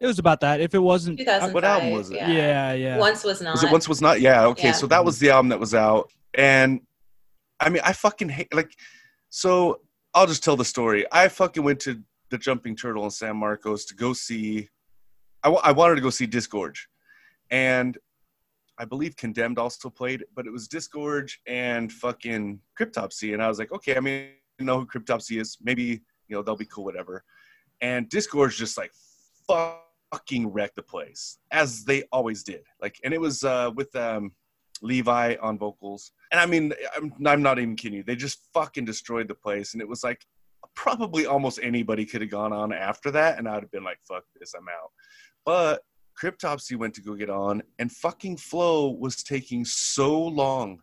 It 0.04 0.06
was 0.06 0.18
about 0.18 0.40
that. 0.40 0.60
If 0.60 0.74
it 0.74 0.80
wasn't, 0.80 1.18
What 1.26 1.64
album 1.64 1.92
was 1.92 2.10
it? 2.10 2.16
yeah, 2.16 2.28
yeah, 2.28 2.72
yeah. 2.74 2.98
once 2.98 3.24
was 3.24 3.40
not 3.40 3.52
Was 3.52 3.64
it 3.64 3.72
once 3.72 3.88
was 3.88 4.02
not? 4.02 4.20
Yeah. 4.20 4.44
Okay. 4.48 4.68
Yeah. 4.68 4.72
So 4.72 4.86
that 4.88 5.02
was 5.02 5.18
the 5.18 5.30
album 5.30 5.48
that 5.48 5.58
was 5.58 5.74
out, 5.74 6.12
and 6.34 6.82
I 7.58 7.70
mean, 7.70 7.80
I 7.82 7.94
fucking 7.94 8.28
hate 8.28 8.52
like. 8.52 8.76
So 9.30 9.80
I'll 10.12 10.26
just 10.26 10.44
tell 10.44 10.56
the 10.56 10.64
story. 10.64 11.06
I 11.10 11.28
fucking 11.28 11.62
went 11.64 11.80
to 11.80 12.02
the 12.28 12.36
Jumping 12.36 12.76
Turtle 12.76 13.04
in 13.04 13.10
San 13.10 13.34
Marcos 13.38 13.86
to 13.86 13.94
go 13.94 14.12
see. 14.12 14.68
I, 15.42 15.48
I 15.48 15.72
wanted 15.72 15.94
to 15.94 16.02
go 16.02 16.10
see 16.10 16.26
Disgorge, 16.26 16.80
and 17.50 17.96
I 18.76 18.84
believe 18.84 19.16
Condemned 19.16 19.58
also 19.58 19.88
played, 19.88 20.22
but 20.34 20.46
it 20.46 20.50
was 20.50 20.68
Disgorge 20.68 21.38
and 21.46 21.90
fucking 21.90 22.60
Cryptopsy, 22.78 23.32
and 23.32 23.42
I 23.42 23.48
was 23.48 23.58
like, 23.58 23.72
okay, 23.72 23.96
I 23.96 24.00
mean, 24.00 24.28
I 24.60 24.64
know 24.64 24.80
who 24.80 24.86
Cryptopsy 24.86 25.40
is. 25.40 25.56
Maybe 25.62 26.02
you 26.28 26.36
know 26.36 26.42
they'll 26.42 26.56
be 26.56 26.66
cool, 26.66 26.84
whatever. 26.84 27.24
And 27.80 28.06
Disgorge 28.10 28.58
just 28.58 28.76
like 28.76 28.92
fucking 30.14 30.48
wrecked 30.48 30.76
the 30.76 30.82
place 30.82 31.38
as 31.50 31.84
they 31.84 32.04
always 32.12 32.42
did. 32.44 32.62
Like, 32.80 33.00
and 33.04 33.12
it 33.12 33.20
was 33.20 33.42
uh, 33.42 33.70
with 33.74 33.94
um, 33.96 34.32
Levi 34.80 35.36
on 35.42 35.58
vocals, 35.58 36.12
and 36.30 36.40
I 36.40 36.46
mean, 36.46 36.72
I'm, 36.96 37.12
I'm 37.26 37.42
not 37.42 37.58
even 37.58 37.76
kidding 37.76 37.98
you. 37.98 38.04
They 38.04 38.16
just 38.16 38.48
fucking 38.54 38.84
destroyed 38.84 39.28
the 39.28 39.34
place, 39.34 39.72
and 39.72 39.82
it 39.82 39.88
was 39.88 40.04
like 40.04 40.24
probably 40.74 41.26
almost 41.26 41.60
anybody 41.62 42.04
could 42.04 42.20
have 42.20 42.30
gone 42.30 42.52
on 42.52 42.72
after 42.72 43.10
that, 43.12 43.38
and 43.38 43.48
I'd 43.48 43.62
have 43.62 43.70
been 43.70 43.84
like, 43.84 43.98
fuck 44.06 44.24
this, 44.38 44.54
I'm 44.54 44.68
out. 44.68 44.90
But 45.44 45.82
Cryptopsy 46.20 46.76
went 46.76 46.94
to 46.94 47.02
go 47.02 47.14
get 47.14 47.30
on, 47.30 47.62
and 47.78 47.90
fucking 47.90 48.36
Flo 48.36 48.90
was 48.90 49.22
taking 49.22 49.64
so 49.64 50.20
long 50.20 50.80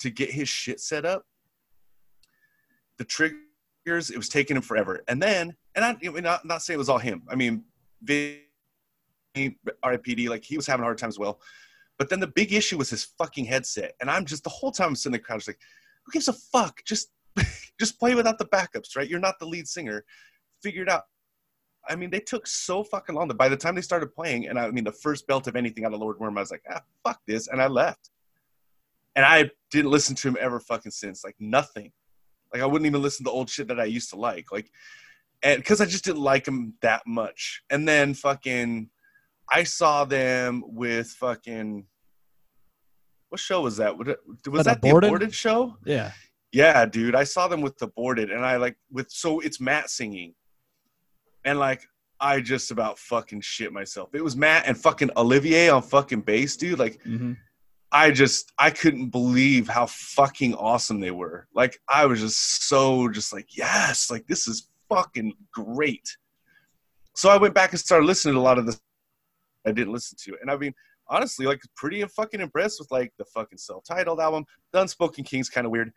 to 0.00 0.10
get 0.10 0.30
his 0.30 0.48
shit 0.48 0.80
set 0.80 1.04
up, 1.04 1.24
the 2.98 3.04
triggers, 3.04 4.10
it 4.10 4.16
was 4.16 4.28
taking 4.28 4.56
him 4.56 4.62
forever. 4.62 5.02
And 5.08 5.20
then, 5.20 5.54
and 5.74 5.84
I, 5.84 5.96
am 6.02 6.22
not, 6.22 6.44
not 6.44 6.62
saying 6.62 6.76
it 6.76 6.78
was 6.78 6.88
all 6.88 6.98
him. 6.98 7.22
I 7.28 7.34
mean, 7.34 7.64
Vinny, 8.02 8.42
RIPD, 9.84 10.28
like 10.28 10.44
he 10.44 10.56
was 10.56 10.66
having 10.66 10.82
a 10.82 10.86
hard 10.86 10.98
time 10.98 11.08
as 11.08 11.18
well. 11.18 11.40
But 11.98 12.08
then 12.08 12.20
the 12.20 12.28
big 12.28 12.52
issue 12.52 12.78
was 12.78 12.90
his 12.90 13.04
fucking 13.04 13.44
headset. 13.44 13.94
And 14.00 14.10
I'm 14.10 14.24
just 14.24 14.44
the 14.44 14.50
whole 14.50 14.70
time 14.70 14.88
I'm 14.88 14.96
sitting 14.96 15.14
in 15.14 15.20
the 15.20 15.24
crowd, 15.24 15.38
just 15.38 15.48
like, 15.48 15.60
who 16.04 16.12
gives 16.12 16.28
a 16.28 16.32
fuck? 16.32 16.80
Just 16.84 17.10
just 17.78 17.98
play 17.98 18.14
without 18.14 18.38
the 18.38 18.46
backups, 18.46 18.96
right? 18.96 19.08
You're 19.08 19.20
not 19.20 19.38
the 19.38 19.46
lead 19.46 19.68
singer. 19.68 20.04
Figure 20.62 20.82
it 20.82 20.88
out. 20.88 21.04
I 21.88 21.96
mean, 21.96 22.10
they 22.10 22.20
took 22.20 22.46
so 22.46 22.84
fucking 22.84 23.14
long 23.14 23.28
that 23.28 23.38
by 23.38 23.48
the 23.48 23.56
time 23.56 23.74
they 23.74 23.80
started 23.80 24.14
playing, 24.14 24.48
and 24.48 24.58
I 24.58 24.70
mean, 24.70 24.84
the 24.84 24.92
first 24.92 25.26
belt 25.26 25.46
of 25.46 25.56
anything 25.56 25.84
out 25.84 25.94
of 25.94 26.00
Lord 26.00 26.18
Worm, 26.18 26.36
I 26.36 26.42
was 26.42 26.50
like, 26.50 26.64
ah, 26.70 26.82
fuck 27.04 27.20
this, 27.26 27.48
and 27.48 27.62
I 27.62 27.66
left. 27.66 28.10
And 29.16 29.24
I 29.24 29.50
didn't 29.70 29.90
listen 29.90 30.14
to 30.16 30.28
him 30.28 30.36
ever 30.40 30.60
fucking 30.60 30.92
since, 30.92 31.24
like 31.24 31.36
nothing. 31.40 31.92
Like 32.52 32.62
I 32.62 32.66
wouldn't 32.66 32.86
even 32.86 33.02
listen 33.02 33.24
to 33.24 33.30
old 33.30 33.48
shit 33.48 33.68
that 33.68 33.80
I 33.80 33.84
used 33.84 34.10
to 34.10 34.16
like, 34.16 34.52
like, 34.52 34.70
and 35.42 35.58
because 35.58 35.80
I 35.80 35.86
just 35.86 36.04
didn't 36.04 36.22
like 36.22 36.46
him 36.46 36.74
that 36.82 37.06
much. 37.06 37.62
And 37.70 37.86
then 37.86 38.14
fucking, 38.14 38.90
I 39.52 39.64
saw 39.64 40.04
them 40.04 40.62
with 40.66 41.08
fucking. 41.08 41.86
What 43.30 43.40
show 43.40 43.62
was 43.62 43.76
that? 43.76 43.96
Was, 43.96 44.06
that 44.64 44.80
the 44.80 44.88
Aborted? 44.88 45.08
aborted 45.08 45.34
show? 45.34 45.76
Yeah. 45.84 46.12
Yeah, 46.52 46.86
dude. 46.86 47.14
I 47.14 47.24
saw 47.24 47.46
them 47.46 47.60
with 47.60 47.76
the 47.76 47.86
aborted, 47.86 48.30
and 48.30 48.44
I 48.44 48.56
like 48.56 48.76
with 48.90 49.10
so 49.10 49.40
it's 49.40 49.60
Matt 49.60 49.90
singing, 49.90 50.34
and 51.44 51.58
like 51.58 51.86
I 52.20 52.40
just 52.40 52.70
about 52.70 52.98
fucking 52.98 53.42
shit 53.42 53.72
myself. 53.72 54.14
It 54.14 54.24
was 54.24 54.34
Matt 54.34 54.66
and 54.66 54.76
fucking 54.76 55.10
Olivier 55.16 55.68
on 55.68 55.82
fucking 55.82 56.22
bass, 56.22 56.56
dude. 56.56 56.78
Like 56.78 57.02
hmm 57.02 57.34
I 57.90 58.10
just 58.10 58.52
I 58.58 58.70
couldn't 58.70 59.08
believe 59.08 59.68
how 59.68 59.86
fucking 59.86 60.54
awesome 60.54 61.00
they 61.00 61.10
were. 61.10 61.48
Like 61.54 61.78
I 61.88 62.04
was 62.06 62.20
just 62.20 62.68
so 62.68 63.08
just 63.08 63.32
like 63.32 63.56
yes, 63.56 64.10
like 64.10 64.26
this 64.26 64.46
is 64.46 64.68
fucking 64.88 65.32
great. 65.52 66.16
So 67.14 67.30
I 67.30 67.36
went 67.36 67.54
back 67.54 67.72
and 67.72 67.80
started 67.80 68.06
listening 68.06 68.34
to 68.34 68.40
a 68.40 68.42
lot 68.42 68.58
of 68.58 68.66
this 68.66 68.80
I 69.66 69.72
didn't 69.72 69.92
listen 69.92 70.16
to, 70.24 70.36
and 70.40 70.50
I 70.50 70.56
mean 70.56 70.74
honestly 71.10 71.46
like 71.46 71.60
pretty 71.74 72.02
fucking 72.04 72.40
impressed 72.40 72.78
with 72.78 72.90
like 72.90 73.12
the 73.18 73.24
fucking 73.24 73.58
self-titled 73.58 74.20
album. 74.20 74.44
The 74.72 74.82
Unspoken 74.82 75.24
King's 75.24 75.48
kind 75.48 75.64
of 75.66 75.70
weird, 75.70 75.92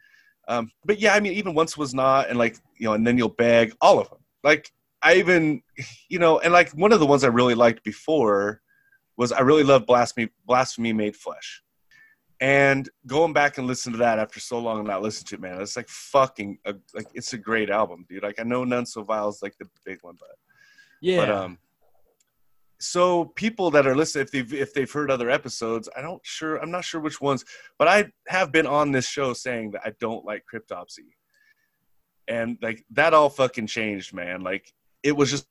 um, 0.48 0.72
but 0.86 1.00
yeah, 1.00 1.14
I 1.14 1.20
mean 1.20 1.34
even 1.34 1.54
once 1.54 1.78
was 1.78 1.94
not, 1.94 2.30
and 2.30 2.38
like 2.38 2.58
you 2.78 2.88
know, 2.88 2.94
and 2.94 3.06
then 3.06 3.18
you'll 3.18 3.30
beg 3.30 3.74
all 3.82 4.00
of 4.00 4.10
them. 4.10 4.20
Like 4.44 4.72
I 5.02 5.16
even 5.16 5.62
you 6.10 6.20
know, 6.20 6.40
and 6.40 6.54
like 6.54 6.72
one 6.72 6.92
of 6.94 7.00
the 7.00 7.06
ones 7.06 7.24
I 7.24 7.28
really 7.28 7.56
liked 7.56 7.84
before 7.84 8.62
was 9.18 9.32
I 9.32 9.42
really 9.42 9.64
loved 9.64 9.86
Blasphemy 9.86 10.30
Blasphemy 10.46 10.94
Made 10.94 11.16
Flesh. 11.16 11.62
And 12.40 12.90
going 13.06 13.34
back 13.34 13.60
and 13.60 13.68
listen 13.68 13.92
to 13.92 14.00
that 14.00 14.18
after 14.18 14.40
so 14.40 14.58
long 14.58 14.80
and 14.80 14.88
not 14.88 15.04
listening 15.04 15.28
to 15.28 15.36
it, 15.36 15.42
man, 15.42 15.62
it's 15.62 15.76
like 15.78 15.88
fucking 15.88 16.58
a, 16.66 16.74
like 16.96 17.06
it's 17.14 17.34
a 17.34 17.38
great 17.38 17.70
album, 17.70 18.04
dude. 18.10 18.24
Like 18.24 18.40
I 18.40 18.44
know 18.44 18.64
None 18.64 18.88
So 18.88 19.04
Vile 19.04 19.30
is 19.30 19.44
like 19.44 19.56
the 19.60 19.70
big 19.86 20.00
one, 20.02 20.16
but 20.20 20.30
Yeah. 21.02 21.18
but 21.18 21.30
um, 21.30 21.60
so 22.82 23.26
people 23.36 23.70
that 23.72 23.86
are 23.86 23.96
listening, 23.96 24.24
if 24.26 24.32
they've 24.32 24.54
if 24.54 24.74
they've 24.74 24.92
heard 24.92 25.12
other 25.12 25.30
episodes, 25.30 25.88
I 25.96 26.02
don't 26.02 26.20
sure 26.26 26.58
I'm 26.58 26.72
not 26.72 26.84
sure 26.84 27.00
which 27.00 27.22
ones, 27.22 27.46
but 27.78 27.88
I 27.88 28.12
have 28.28 28.52
been 28.52 28.66
on 28.68 28.92
this 28.92 29.08
show 29.08 29.34
saying 29.34 29.72
that 29.72 29.82
I 29.86 29.94
don't 30.00 30.26
like 30.26 30.44
Cryptopsy, 30.52 31.10
and 32.28 32.58
like 32.62 32.84
that 32.92 33.14
all 33.14 33.30
fucking 33.30 33.68
changed, 33.68 34.14
man. 34.14 34.42
Like 34.42 34.74
it 35.04 35.16
was 35.16 35.30
just 35.30 35.48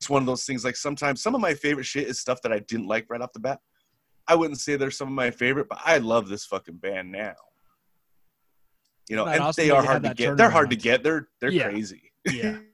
it's 0.00 0.08
one 0.10 0.22
of 0.22 0.26
those 0.26 0.44
things. 0.44 0.64
Like 0.64 0.76
sometimes 0.76 1.22
some 1.22 1.34
of 1.34 1.40
my 1.40 1.54
favorite 1.54 1.84
shit 1.84 2.08
is 2.08 2.18
stuff 2.20 2.40
that 2.42 2.52
I 2.52 2.60
didn't 2.60 2.88
like 2.88 3.06
right 3.08 3.20
off 3.20 3.32
the 3.32 3.40
bat. 3.40 3.60
I 4.26 4.34
wouldn't 4.34 4.60
say 4.60 4.76
they're 4.76 4.90
some 4.90 5.08
of 5.08 5.14
my 5.14 5.30
favorite, 5.30 5.68
but 5.68 5.78
I 5.84 5.98
love 5.98 6.28
this 6.28 6.46
fucking 6.46 6.76
band 6.76 7.12
now. 7.12 7.34
You 9.08 9.16
know, 9.16 9.26
and 9.26 9.52
they 9.54 9.70
are 9.70 9.82
hard 9.82 10.04
to 10.04 10.14
get. 10.14 10.36
They're 10.36 10.50
hard 10.50 10.70
to 10.70 10.76
get. 10.76 11.02
They're 11.02 11.28
they're 11.40 11.50
Yeah. 11.50 11.68
crazy. 11.70 12.12
yeah. 12.30 12.58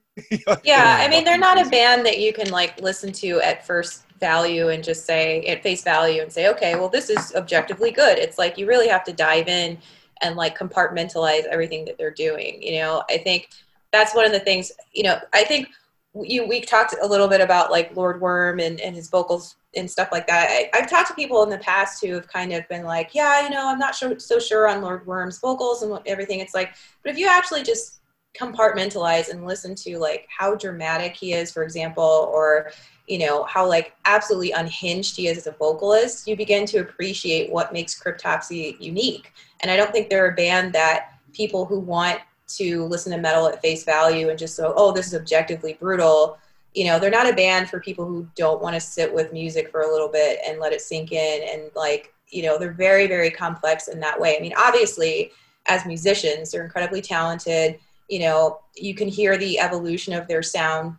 Yeah, 0.63 0.97
I 0.99 1.07
mean, 1.07 1.23
they're 1.23 1.37
not 1.37 1.65
a 1.65 1.69
band 1.69 2.05
that 2.05 2.19
you 2.19 2.33
can 2.33 2.49
like 2.49 2.79
listen 2.81 3.11
to 3.13 3.39
at 3.41 3.65
first 3.65 4.03
value 4.19 4.69
and 4.69 4.83
just 4.83 5.05
say 5.05 5.43
at 5.45 5.63
face 5.63 5.83
value 5.83 6.21
and 6.21 6.31
say, 6.31 6.49
okay, 6.49 6.75
well, 6.75 6.89
this 6.89 7.09
is 7.09 7.33
objectively 7.35 7.91
good. 7.91 8.17
It's 8.17 8.37
like 8.37 8.57
you 8.57 8.67
really 8.67 8.87
have 8.87 9.03
to 9.05 9.13
dive 9.13 9.47
in 9.47 9.77
and 10.21 10.35
like 10.35 10.57
compartmentalize 10.57 11.45
everything 11.45 11.85
that 11.85 11.97
they're 11.97 12.11
doing. 12.11 12.61
You 12.61 12.79
know, 12.79 13.03
I 13.09 13.17
think 13.17 13.49
that's 13.91 14.13
one 14.13 14.25
of 14.25 14.31
the 14.31 14.39
things. 14.39 14.71
You 14.93 15.03
know, 15.03 15.19
I 15.33 15.43
think 15.43 15.69
you 16.13 16.47
we 16.47 16.61
talked 16.61 16.95
a 17.01 17.07
little 17.07 17.27
bit 17.27 17.41
about 17.41 17.71
like 17.71 17.95
Lord 17.95 18.19
Worm 18.19 18.59
and, 18.59 18.79
and 18.81 18.95
his 18.95 19.09
vocals 19.09 19.55
and 19.75 19.89
stuff 19.89 20.09
like 20.11 20.27
that. 20.27 20.47
I, 20.49 20.69
I've 20.73 20.89
talked 20.89 21.09
to 21.09 21.13
people 21.13 21.43
in 21.43 21.49
the 21.49 21.59
past 21.59 22.03
who 22.03 22.13
have 22.13 22.27
kind 22.27 22.53
of 22.53 22.67
been 22.67 22.83
like, 22.83 23.13
yeah, 23.13 23.43
you 23.43 23.49
know, 23.51 23.67
I'm 23.67 23.77
not 23.77 23.93
sure, 23.93 24.17
so 24.19 24.39
sure 24.39 24.67
on 24.67 24.81
Lord 24.81 25.05
Worm's 25.05 25.39
vocals 25.39 25.83
and 25.83 25.99
everything. 26.07 26.39
It's 26.39 26.55
like, 26.55 26.73
but 27.03 27.11
if 27.11 27.17
you 27.17 27.27
actually 27.27 27.63
just 27.63 27.98
compartmentalize 28.37 29.29
and 29.29 29.45
listen 29.45 29.75
to 29.75 29.97
like 29.97 30.27
how 30.35 30.55
dramatic 30.55 31.15
he 31.15 31.33
is, 31.33 31.51
for 31.51 31.63
example, 31.63 32.29
or 32.33 32.71
you 33.07 33.17
know 33.17 33.43
how 33.45 33.67
like 33.67 33.93
absolutely 34.05 34.51
unhinged 34.51 35.15
he 35.15 35.27
is 35.27 35.39
as 35.39 35.47
a 35.47 35.51
vocalist, 35.51 36.27
you 36.27 36.35
begin 36.35 36.65
to 36.67 36.79
appreciate 36.79 37.51
what 37.51 37.73
makes 37.73 38.01
Cryptopsy 38.01 38.79
unique. 38.79 39.33
And 39.61 39.71
I 39.71 39.75
don't 39.75 39.91
think 39.91 40.09
they're 40.09 40.31
a 40.31 40.35
band 40.35 40.73
that 40.73 41.13
people 41.33 41.65
who 41.65 41.79
want 41.79 42.19
to 42.49 42.85
listen 42.85 43.11
to 43.11 43.17
metal 43.17 43.47
at 43.47 43.61
face 43.61 43.83
value 43.83 44.29
and 44.29 44.39
just 44.39 44.55
so 44.55 44.73
oh 44.75 44.91
this 44.91 45.07
is 45.07 45.15
objectively 45.15 45.77
brutal 45.79 46.37
you 46.73 46.85
know 46.85 46.99
they're 46.99 47.09
not 47.09 47.29
a 47.29 47.35
band 47.35 47.69
for 47.69 47.79
people 47.79 48.05
who 48.05 48.27
don't 48.35 48.61
want 48.61 48.73
to 48.73 48.79
sit 48.79 49.13
with 49.13 49.31
music 49.31 49.69
for 49.69 49.81
a 49.81 49.91
little 49.91 50.09
bit 50.09 50.39
and 50.45 50.59
let 50.59 50.73
it 50.73 50.81
sink 50.81 51.11
in 51.11 51.47
and 51.47 51.69
like 51.75 52.13
you 52.27 52.43
know 52.43 52.57
they're 52.57 52.71
very 52.71 53.07
very 53.07 53.29
complex 53.29 53.87
in 53.87 53.99
that 53.99 54.19
way 54.19 54.35
i 54.35 54.41
mean 54.41 54.53
obviously 54.57 55.31
as 55.67 55.85
musicians 55.85 56.51
they're 56.51 56.63
incredibly 56.63 57.01
talented 57.01 57.79
you 58.09 58.19
know 58.19 58.59
you 58.75 58.93
can 58.95 59.07
hear 59.07 59.37
the 59.37 59.59
evolution 59.59 60.13
of 60.13 60.27
their 60.27 60.43
sound 60.43 60.95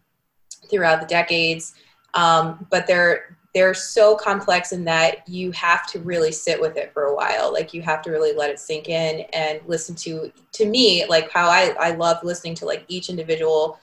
throughout 0.68 1.00
the 1.00 1.06
decades. 1.06 1.74
Um, 2.14 2.66
but 2.70 2.86
they're 2.86 3.36
they're 3.52 3.74
so 3.74 4.14
complex 4.14 4.70
in 4.70 4.84
that 4.84 5.28
you 5.28 5.50
have 5.52 5.86
to 5.88 5.98
really 6.00 6.30
sit 6.30 6.60
with 6.60 6.76
it 6.76 6.92
for 6.92 7.04
a 7.04 7.14
while. 7.14 7.52
Like 7.52 7.74
you 7.74 7.82
have 7.82 8.00
to 8.02 8.10
really 8.10 8.32
let 8.32 8.50
it 8.50 8.60
sink 8.60 8.88
in 8.88 9.22
and 9.32 9.60
listen 9.66 9.94
to 9.96 10.32
to 10.52 10.66
me 10.66 11.04
like 11.06 11.30
how 11.30 11.48
i 11.48 11.74
i 11.80 11.90
love 11.92 12.22
listening 12.22 12.54
to 12.56 12.64
like 12.64 12.84
each 12.88 13.08
individual 13.08 13.78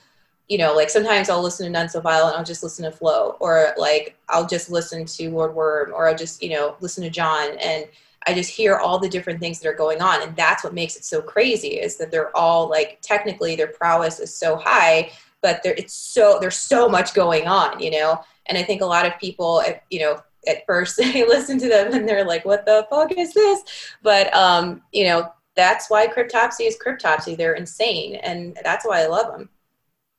you 0.48 0.58
know 0.58 0.74
like 0.74 0.90
sometimes 0.90 1.30
i'll 1.30 1.42
listen 1.42 1.66
to 1.66 1.72
none 1.72 1.90
so 1.90 2.00
violent 2.00 2.38
i'll 2.38 2.44
just 2.44 2.64
listen 2.64 2.86
to 2.86 2.92
flo 2.92 3.36
or 3.40 3.74
like 3.78 4.16
i'll 4.30 4.46
just 4.46 4.70
listen 4.70 5.06
to 5.06 5.30
lord 5.30 5.54
worm 5.54 5.92
or 5.94 6.08
i'll 6.08 6.16
just 6.16 6.42
you 6.42 6.50
know 6.50 6.76
listen 6.80 7.04
to 7.04 7.10
john. 7.10 7.58
And 7.62 7.86
I 8.28 8.34
just 8.34 8.52
hear 8.52 8.78
all 8.78 9.00
the 9.00 9.10
different 9.10 9.40
things 9.40 9.60
that 9.60 9.70
are 9.70 9.74
going 9.74 10.02
on. 10.02 10.22
And 10.22 10.36
that's 10.36 10.64
what 10.64 10.74
makes 10.74 10.96
it 10.96 11.06
so 11.06 11.22
crazy 11.22 11.80
is 11.80 11.98
that 11.98 12.12
they're 12.12 12.36
all 12.36 12.70
like 12.70 13.00
technically 13.02 13.56
their 13.56 13.68
prowess 13.68 14.20
is 14.20 14.36
so 14.36 14.58
high, 14.58 15.12
but 15.42 15.64
there 15.64 15.74
it's 15.78 15.94
so 15.94 16.38
there's 16.42 16.58
so 16.58 16.90
much 16.90 17.14
going 17.14 17.48
on, 17.48 17.80
you 17.80 17.92
know? 17.92 18.20
And 18.48 18.58
I 18.58 18.64
think 18.64 18.82
a 18.82 18.86
lot 18.86 19.06
of 19.06 19.18
people 19.20 19.64
you 19.90 20.00
know, 20.00 20.22
at 20.48 20.66
first 20.66 20.98
they 20.98 21.26
listen 21.26 21.58
to 21.60 21.70
them 21.70 21.94
and 21.94 22.08
they're 22.08 22.26
like, 22.26 22.46
what 22.46 22.66
the 22.66 22.86
fuck 22.90 23.12
is 23.18 23.34
this? 23.34 23.62
But 24.04 24.34
um, 24.36 24.82
you 24.92 25.06
know, 25.06 25.32
that's 25.56 25.90
why 25.90 26.08
Cryptopsy 26.08 26.68
is 26.68 26.78
Cryptopsy. 26.78 27.36
They're 27.36 27.56
insane. 27.56 28.16
And 28.16 28.58
that's 28.64 28.86
why 28.86 29.02
I 29.02 29.08
love 29.08 29.32
them. 29.32 29.50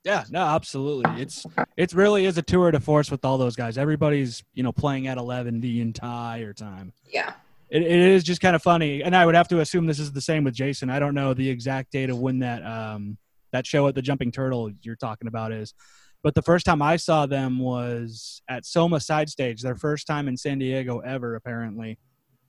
Yeah, 0.05 0.25
no, 0.31 0.41
absolutely. 0.41 1.21
It's 1.21 1.45
it 1.77 1.93
really 1.93 2.25
is 2.25 2.39
a 2.39 2.43
tour 2.43 2.71
de 2.71 2.81
force 2.81 3.11
with 3.11 3.25
all 3.25 3.37
those 3.37 3.57
guys. 3.57 3.77
Everybody's 3.77 4.43
you 4.55 4.63
know 4.63 4.73
playing 4.73 5.07
at 5.07 5.19
eleven 5.19 5.61
the 5.61 5.81
entire 5.81 6.53
time. 6.53 6.93
Yeah. 7.05 7.35
It, 7.71 7.83
it 7.83 7.91
is 7.91 8.25
just 8.25 8.41
kind 8.41 8.57
of 8.57 8.63
funny, 8.63 9.03
and 9.03 9.15
I 9.15 9.27
would 9.27 9.35
have 9.35 9.49
to 9.49 9.61
assume 9.61 9.87
this 9.87 9.99
is 9.99 10.13
the 10.13 10.21
same 10.21 10.45
with 10.45 10.55
Jason. 10.55 10.89
I 10.91 10.99
don't 10.99 11.15
know 11.15 11.35
the 11.35 11.49
exact 11.49 11.93
date 11.93 12.11
of 12.11 12.19
when 12.19 12.39
that 12.41 12.65
um 12.65 13.19
that 13.53 13.67
show 13.67 13.87
at 13.89 13.95
the 13.95 14.03
Jumping 14.03 14.33
Turtle 14.33 14.71
you're 14.83 14.97
talking 14.97 15.29
about 15.29 15.53
is, 15.53 15.75
but 16.23 16.35
the 16.35 16.43
first 16.43 16.67
time 16.67 16.83
I 16.83 16.97
saw 16.97 17.27
them 17.27 17.59
was 17.59 18.43
at 18.49 18.67
Soma 18.67 19.01
Side 19.01 19.29
Stage, 19.29 19.63
their 19.63 19.77
first 19.77 20.07
time 20.07 20.29
in 20.29 20.37
San 20.37 20.59
Diego 20.59 20.99
ever 21.01 21.35
apparently, 21.35 21.99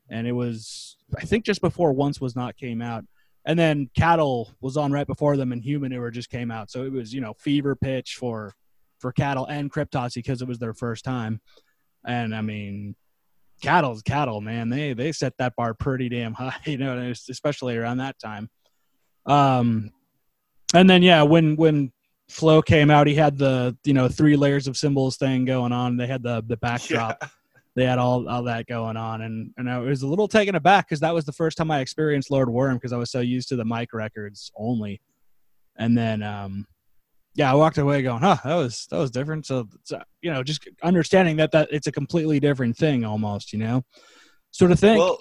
and 0.09 0.27
it 0.27 0.33
was 0.33 0.97
I 1.17 1.25
think 1.25 1.45
just 1.45 1.61
before 1.61 1.91
Once 1.91 2.21
Was 2.21 2.35
Not 2.35 2.57
came 2.57 2.81
out. 2.81 3.05
And 3.45 3.57
then 3.57 3.89
Cattle 3.95 4.53
was 4.61 4.77
on 4.77 4.91
right 4.91 5.07
before 5.07 5.37
them, 5.37 5.51
and 5.51 5.63
Humanure 5.63 6.11
just 6.11 6.29
came 6.29 6.51
out. 6.51 6.69
So 6.69 6.83
it 6.83 6.91
was, 6.91 7.13
you 7.13 7.21
know, 7.21 7.33
fever 7.39 7.75
pitch 7.75 8.15
for 8.19 8.53
for 8.99 9.11
Cattle 9.11 9.45
and 9.45 9.71
Cryptopsy 9.71 10.15
because 10.15 10.41
it 10.41 10.47
was 10.47 10.59
their 10.59 10.73
first 10.73 11.03
time. 11.03 11.41
And 12.05 12.35
I 12.35 12.41
mean, 12.41 12.95
Cattle's 13.61 14.01
Cattle, 14.01 14.41
man. 14.41 14.69
They 14.69 14.93
they 14.93 15.11
set 15.11 15.33
that 15.37 15.55
bar 15.55 15.73
pretty 15.73 16.09
damn 16.09 16.33
high, 16.33 16.55
you 16.65 16.77
know, 16.77 17.13
especially 17.29 17.77
around 17.77 17.97
that 17.97 18.17
time. 18.19 18.49
Um, 19.25 19.91
and 20.73 20.89
then 20.89 21.01
yeah, 21.03 21.23
when 21.23 21.55
when 21.55 21.91
Flo 22.29 22.61
came 22.61 22.89
out, 22.91 23.07
he 23.07 23.15
had 23.15 23.37
the 23.37 23.75
you 23.83 23.93
know 23.93 24.07
three 24.07 24.35
layers 24.35 24.67
of 24.67 24.77
cymbals 24.77 25.17
thing 25.17 25.45
going 25.45 25.71
on. 25.71 25.97
They 25.97 26.07
had 26.07 26.23
the 26.23 26.43
the 26.45 26.57
backdrop 26.57 27.17
Yeah. 27.21 27.27
they 27.75 27.85
had 27.85 27.97
all, 27.99 28.27
all 28.27 28.43
that 28.43 28.67
going 28.67 28.97
on 28.97 29.21
and, 29.21 29.53
and 29.57 29.69
I 29.69 29.77
was 29.79 30.01
a 30.01 30.07
little 30.07 30.27
taken 30.27 30.55
aback 30.55 30.87
because 30.87 30.99
that 30.99 31.13
was 31.13 31.25
the 31.25 31.31
first 31.31 31.57
time 31.57 31.71
I 31.71 31.79
experienced 31.79 32.29
Lord 32.31 32.49
Worm 32.49 32.75
because 32.75 32.93
I 32.93 32.97
was 32.97 33.11
so 33.11 33.19
used 33.19 33.49
to 33.49 33.55
the 33.55 33.63
mic 33.65 33.93
records 33.93 34.51
only. 34.57 35.01
And 35.77 35.97
then 35.97 36.21
um 36.23 36.65
yeah, 37.35 37.51
I 37.51 37.55
walked 37.55 37.77
away 37.77 38.01
going, 38.01 38.21
huh, 38.21 38.37
that 38.43 38.55
was 38.55 38.87
that 38.89 38.97
was 38.97 39.11
different. 39.11 39.45
So, 39.45 39.67
so 39.83 40.01
you 40.21 40.31
know, 40.31 40.43
just 40.43 40.67
understanding 40.83 41.37
that 41.37 41.51
that 41.51 41.69
it's 41.71 41.87
a 41.87 41.91
completely 41.91 42.39
different 42.39 42.77
thing 42.77 43.05
almost, 43.05 43.53
you 43.53 43.59
know. 43.59 43.83
So 44.51 44.67
to 44.67 44.75
think 44.75 44.99
Well, 44.99 45.19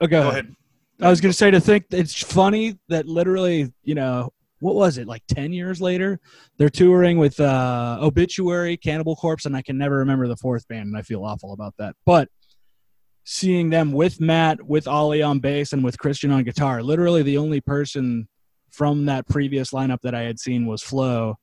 oh, 0.00 0.06
go, 0.06 0.22
go 0.22 0.28
ahead. 0.28 0.44
ahead. 0.44 0.56
I 1.02 1.08
was 1.08 1.20
going 1.20 1.30
to 1.32 1.36
say 1.36 1.50
to 1.50 1.60
think 1.60 1.86
it's 1.90 2.22
funny 2.22 2.78
that 2.88 3.06
literally, 3.06 3.72
you 3.82 3.94
know, 3.94 4.30
what 4.60 4.74
was 4.74 4.98
it 4.98 5.06
like 5.06 5.22
10 5.28 5.52
years 5.52 5.80
later 5.80 6.20
they're 6.58 6.68
touring 6.68 7.18
with 7.18 7.40
uh 7.40 7.98
obituary 8.00 8.76
cannibal 8.76 9.16
corpse 9.16 9.46
and 9.46 9.56
i 9.56 9.62
can 9.62 9.76
never 9.76 9.96
remember 9.96 10.28
the 10.28 10.36
fourth 10.36 10.68
band 10.68 10.86
and 10.86 10.96
i 10.96 11.02
feel 11.02 11.24
awful 11.24 11.52
about 11.52 11.74
that 11.78 11.96
but 12.06 12.28
seeing 13.24 13.70
them 13.70 13.90
with 13.92 14.20
matt 14.20 14.62
with 14.62 14.86
ollie 14.86 15.22
on 15.22 15.40
bass 15.40 15.72
and 15.72 15.82
with 15.82 15.98
christian 15.98 16.30
on 16.30 16.44
guitar 16.44 16.82
literally 16.82 17.22
the 17.22 17.38
only 17.38 17.60
person 17.60 18.28
from 18.72 19.06
that 19.06 19.26
previous 19.28 19.70
lineup 19.72 20.00
that 20.02 20.14
i 20.14 20.22
had 20.22 20.38
seen 20.38 20.66
was 20.66 20.82
flo 20.82 21.36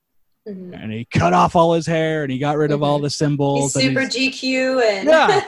Mhm. 0.48 0.82
and 0.82 0.94
he 0.94 1.04
cut 1.04 1.34
off 1.34 1.58
all 1.58 1.74
his 1.74 1.86
hair 1.86 2.24
and 2.24 2.32
he 2.32 2.38
got 2.40 2.56
rid 2.56 2.72
of 2.72 2.82
all 2.82 3.00
the 3.00 3.08
He's 3.08 3.16
cymbals 3.16 3.76
and 3.76 3.84
super 3.84 4.00
he's- 4.08 4.16
GQ 4.42 4.82
and 4.82 5.06
Yeah. 5.10 5.42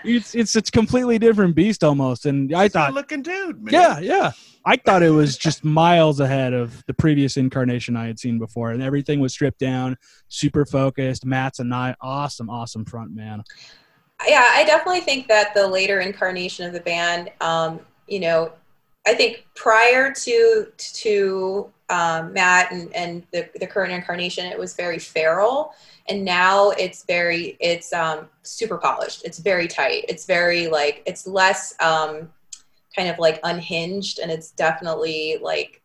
it's 0.04 0.34
it's 0.34 0.56
it's 0.56 0.70
completely 0.70 1.18
different 1.18 1.54
beast 1.54 1.84
almost 1.84 2.24
and 2.24 2.54
i 2.54 2.62
He's 2.62 2.70
a 2.70 2.72
thought 2.72 2.94
looking 2.94 3.20
dude, 3.20 3.62
man. 3.62 3.74
yeah, 3.74 3.98
yeah. 3.98 4.32
I 4.64 4.76
thought 4.76 5.02
it 5.02 5.10
was 5.10 5.36
just 5.36 5.62
miles 5.62 6.20
ahead 6.20 6.54
of 6.54 6.82
the 6.86 6.94
previous 6.94 7.36
incarnation 7.36 7.96
I 7.96 8.06
had 8.06 8.18
seen 8.18 8.38
before, 8.38 8.70
and 8.72 8.82
everything 8.82 9.20
was 9.20 9.32
stripped 9.32 9.60
down, 9.60 9.96
super 10.28 10.64
focused. 10.66 11.24
Matt's 11.26 11.60
a 11.60 11.64
ni- 11.64 11.94
awesome, 12.00 12.48
awesome 12.50 12.84
front 12.84 13.14
man. 13.14 13.44
yeah, 14.26 14.44
I 14.54 14.64
definitely 14.64 15.02
think 15.02 15.28
that 15.28 15.54
the 15.54 15.68
later 15.68 16.00
incarnation 16.00 16.66
of 16.66 16.72
the 16.72 16.80
band, 16.80 17.30
um, 17.42 17.78
you 18.08 18.18
know, 18.20 18.52
I 19.06 19.14
think 19.14 19.46
prior 19.54 20.12
to 20.12 20.66
to 20.76 21.72
um, 21.88 22.32
Matt 22.32 22.72
and, 22.72 22.92
and 22.94 23.22
the, 23.32 23.48
the 23.60 23.66
current 23.66 23.92
incarnation, 23.92 24.46
it 24.46 24.58
was 24.58 24.74
very 24.74 24.98
feral, 24.98 25.72
and 26.08 26.24
now 26.24 26.70
it's 26.70 27.04
very 27.04 27.56
it's 27.60 27.92
um, 27.92 28.28
super 28.42 28.76
polished. 28.76 29.22
It's 29.24 29.38
very 29.38 29.68
tight. 29.68 30.04
It's 30.08 30.26
very 30.26 30.66
like 30.66 31.02
it's 31.06 31.26
less 31.26 31.74
um, 31.80 32.30
kind 32.96 33.08
of 33.08 33.18
like 33.18 33.38
unhinged, 33.44 34.18
and 34.18 34.30
it's 34.30 34.50
definitely 34.50 35.38
like 35.40 35.82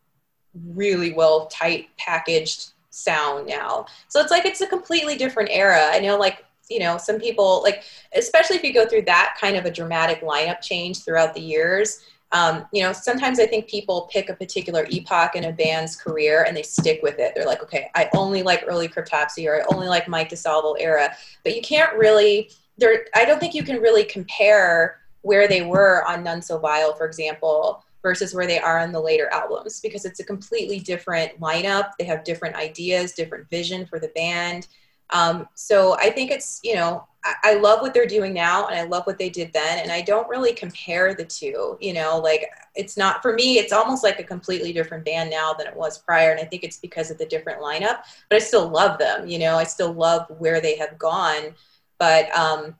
really 0.74 1.12
well 1.12 1.46
tight 1.46 1.88
packaged 1.96 2.72
sound 2.90 3.46
now. 3.46 3.86
So 4.08 4.20
it's 4.20 4.32
like 4.32 4.44
it's 4.44 4.60
a 4.60 4.66
completely 4.66 5.16
different 5.16 5.50
era. 5.52 5.90
I 5.92 6.00
know 6.00 6.18
like 6.18 6.44
you 6.68 6.80
know 6.80 6.98
some 6.98 7.20
people 7.20 7.62
like 7.62 7.84
especially 8.16 8.56
if 8.56 8.64
you 8.64 8.72
go 8.72 8.86
through 8.86 9.02
that 9.02 9.36
kind 9.40 9.56
of 9.56 9.64
a 9.64 9.70
dramatic 9.70 10.22
lineup 10.22 10.60
change 10.60 11.04
throughout 11.04 11.34
the 11.34 11.40
years 11.40 12.00
um, 12.32 12.66
you 12.72 12.82
know 12.82 12.92
sometimes 12.92 13.38
i 13.38 13.46
think 13.46 13.68
people 13.68 14.08
pick 14.12 14.28
a 14.28 14.34
particular 14.34 14.86
epoch 14.90 15.36
in 15.36 15.44
a 15.44 15.52
band's 15.52 15.96
career 15.96 16.44
and 16.46 16.56
they 16.56 16.62
stick 16.62 17.00
with 17.02 17.18
it. 17.18 17.34
They're 17.34 17.46
like 17.46 17.62
okay 17.62 17.90
i 17.94 18.08
only 18.14 18.42
like 18.42 18.64
early 18.66 18.88
cryptopsy 18.88 19.46
or 19.46 19.62
i 19.62 19.74
only 19.74 19.88
like 19.88 20.08
mike 20.08 20.30
disalvo 20.30 20.76
era. 20.78 21.14
But 21.44 21.54
you 21.54 21.62
can't 21.62 21.94
really 21.96 22.50
there 22.78 23.06
i 23.14 23.24
don't 23.24 23.38
think 23.38 23.54
you 23.54 23.62
can 23.62 23.80
really 23.80 24.04
compare 24.04 25.00
where 25.22 25.46
they 25.46 25.62
were 25.62 26.04
on 26.08 26.24
none 26.24 26.42
so 26.42 26.58
vile 26.58 26.94
for 26.94 27.06
example 27.06 27.84
versus 28.02 28.34
where 28.34 28.46
they 28.46 28.58
are 28.58 28.80
on 28.80 28.92
the 28.92 29.00
later 29.00 29.28
albums 29.32 29.80
because 29.80 30.04
it's 30.04 30.18
a 30.18 30.24
completely 30.24 30.80
different 30.80 31.38
lineup. 31.40 31.92
They 31.98 32.04
have 32.04 32.24
different 32.24 32.56
ideas 32.56 33.12
different 33.12 33.48
vision 33.48 33.86
for 33.86 33.98
the 33.98 34.08
band 34.08 34.66
um, 35.12 35.46
so 35.54 35.94
I 35.98 36.10
think 36.10 36.30
it's, 36.30 36.58
you 36.64 36.74
know, 36.74 37.06
I, 37.24 37.34
I 37.44 37.54
love 37.54 37.82
what 37.82 37.92
they're 37.94 38.06
doing 38.06 38.32
now 38.32 38.66
and 38.66 38.78
I 38.78 38.84
love 38.84 39.06
what 39.06 39.18
they 39.18 39.28
did 39.28 39.52
then. 39.52 39.78
And 39.78 39.92
I 39.92 40.00
don't 40.00 40.28
really 40.28 40.54
compare 40.54 41.14
the 41.14 41.24
two, 41.24 41.76
you 41.80 41.92
know, 41.92 42.18
like 42.18 42.50
it's 42.74 42.96
not, 42.96 43.20
for 43.20 43.34
me, 43.34 43.58
it's 43.58 43.72
almost 43.72 44.02
like 44.02 44.18
a 44.18 44.24
completely 44.24 44.72
different 44.72 45.04
band 45.04 45.30
now 45.30 45.52
than 45.52 45.66
it 45.66 45.76
was 45.76 45.98
prior. 45.98 46.30
And 46.30 46.40
I 46.40 46.44
think 46.44 46.64
it's 46.64 46.78
because 46.78 47.10
of 47.10 47.18
the 47.18 47.26
different 47.26 47.60
lineup, 47.60 48.00
but 48.28 48.36
I 48.36 48.38
still 48.38 48.68
love 48.68 48.98
them, 48.98 49.28
you 49.28 49.38
know, 49.38 49.56
I 49.56 49.64
still 49.64 49.92
love 49.92 50.26
where 50.38 50.60
they 50.60 50.76
have 50.76 50.98
gone. 50.98 51.54
But 51.98 52.34
um, 52.36 52.74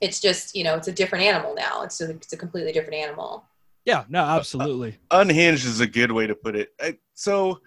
it's 0.00 0.20
just, 0.20 0.54
you 0.54 0.62
know, 0.62 0.76
it's 0.76 0.88
a 0.88 0.92
different 0.92 1.24
animal 1.24 1.54
now. 1.54 1.82
It's 1.82 2.00
a, 2.00 2.10
it's 2.10 2.32
a 2.32 2.36
completely 2.36 2.72
different 2.72 2.94
animal. 2.94 3.44
Yeah, 3.84 4.04
no, 4.08 4.20
absolutely. 4.20 4.98
unhinged 5.10 5.64
is 5.64 5.80
a 5.80 5.86
good 5.86 6.10
way 6.10 6.26
to 6.26 6.34
put 6.34 6.56
it. 6.56 6.70
I, 6.80 6.98
so 7.14 7.60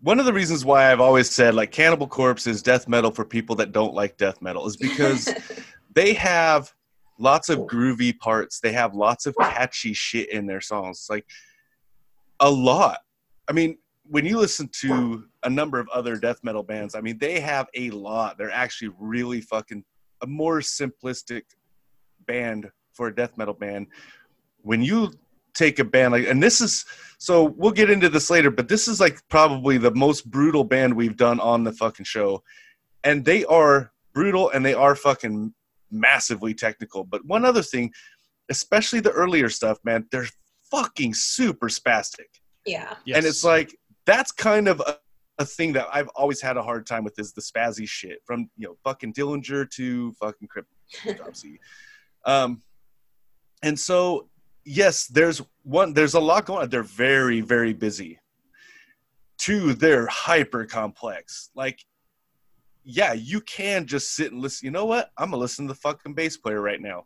one 0.00 0.20
of 0.20 0.26
the 0.26 0.32
reasons 0.32 0.64
why 0.64 0.90
I've 0.90 1.00
always 1.00 1.30
said 1.30 1.54
like 1.54 1.72
Cannibal 1.72 2.06
Corpse 2.06 2.46
is 2.46 2.62
death 2.62 2.88
metal 2.88 3.10
for 3.10 3.24
people 3.24 3.56
that 3.56 3.72
don't 3.72 3.94
like 3.94 4.16
death 4.16 4.40
metal 4.40 4.66
is 4.66 4.76
because 4.76 5.28
they 5.94 6.14
have 6.14 6.72
lots 7.18 7.48
of 7.48 7.60
groovy 7.60 8.16
parts. 8.16 8.60
They 8.60 8.72
have 8.72 8.94
lots 8.94 9.26
of 9.26 9.34
catchy 9.36 9.92
shit 9.92 10.30
in 10.30 10.46
their 10.46 10.60
songs. 10.60 11.06
Like 11.10 11.26
a 12.40 12.50
lot. 12.50 12.98
I 13.48 13.52
mean, 13.52 13.78
when 14.04 14.24
you 14.24 14.38
listen 14.38 14.68
to 14.80 15.24
a 15.42 15.50
number 15.50 15.78
of 15.80 15.88
other 15.88 16.16
death 16.16 16.38
metal 16.42 16.62
bands, 16.62 16.94
I 16.94 17.00
mean, 17.00 17.18
they 17.18 17.40
have 17.40 17.66
a 17.74 17.90
lot. 17.90 18.38
They're 18.38 18.50
actually 18.50 18.92
really 18.98 19.40
fucking 19.40 19.84
a 20.22 20.26
more 20.26 20.60
simplistic 20.60 21.42
band 22.26 22.70
for 22.92 23.08
a 23.08 23.14
death 23.14 23.36
metal 23.36 23.54
band. 23.54 23.88
When 24.62 24.82
you 24.82 25.12
take 25.58 25.78
a 25.78 25.84
band 25.84 26.12
like, 26.12 26.26
and 26.26 26.42
this 26.42 26.60
is 26.60 26.84
so 27.18 27.54
we'll 27.56 27.72
get 27.72 27.90
into 27.90 28.08
this 28.08 28.30
later, 28.30 28.50
but 28.50 28.68
this 28.68 28.86
is 28.86 29.00
like 29.00 29.20
probably 29.28 29.76
the 29.76 29.94
most 29.94 30.30
brutal 30.30 30.62
band 30.64 30.94
we've 30.94 31.16
done 31.16 31.40
on 31.40 31.64
the 31.64 31.72
fucking 31.72 32.04
show, 32.04 32.42
and 33.02 33.24
they 33.24 33.44
are 33.46 33.92
brutal 34.14 34.50
and 34.50 34.64
they 34.64 34.74
are 34.74 34.94
fucking 34.94 35.52
massively 35.90 36.54
technical. 36.54 37.04
But 37.04 37.24
one 37.24 37.44
other 37.44 37.62
thing, 37.62 37.92
especially 38.48 39.00
the 39.00 39.10
earlier 39.10 39.48
stuff, 39.48 39.78
man, 39.84 40.06
they're 40.12 40.28
fucking 40.70 41.14
super 41.14 41.68
spastic 41.68 42.26
yeah. 42.68 43.16
and 43.16 43.26
it's 43.26 43.44
like 43.44 43.76
that's 44.06 44.32
kind 44.32 44.68
of 44.68 44.80
a, 44.80 44.96
a 45.38 45.44
thing 45.44 45.72
that 45.74 45.86
I've 45.92 46.08
always 46.08 46.40
had 46.40 46.56
a 46.56 46.62
hard 46.62 46.86
time 46.86 47.04
with 47.04 47.18
is 47.18 47.32
the 47.32 47.40
spazzy 47.40 47.88
shit 47.88 48.20
from 48.24 48.50
you 48.56 48.68
know 48.68 48.76
fucking 48.84 49.12
Dillinger 49.14 49.70
to 49.70 50.12
fucking 50.12 50.48
Cryptopsy. 50.94 51.58
um, 52.24 52.62
and 53.62 53.78
so 53.78 54.27
yes, 54.68 55.06
there's 55.06 55.40
one. 55.62 55.94
There's 55.94 56.14
a 56.14 56.20
lot 56.20 56.44
going 56.44 56.62
on. 56.62 56.68
They're 56.68 56.82
very 56.82 57.40
very 57.40 57.72
busy. 57.72 58.20
Two, 59.38 59.74
they're 59.74 60.06
hyper 60.06 60.64
complex. 60.64 61.50
Like, 61.54 61.84
yeah, 62.84 63.12
you 63.12 63.40
can 63.40 63.86
just 63.86 64.14
sit 64.14 64.32
and 64.32 64.40
listen. 64.40 64.66
You 64.66 64.70
know 64.70 64.84
what? 64.84 65.10
I'm 65.16 65.30
gonna 65.30 65.40
listen 65.40 65.66
to 65.66 65.72
the 65.72 65.80
fucking 65.80 66.14
bass 66.14 66.36
player 66.36 66.60
right 66.60 66.80
now. 66.80 67.04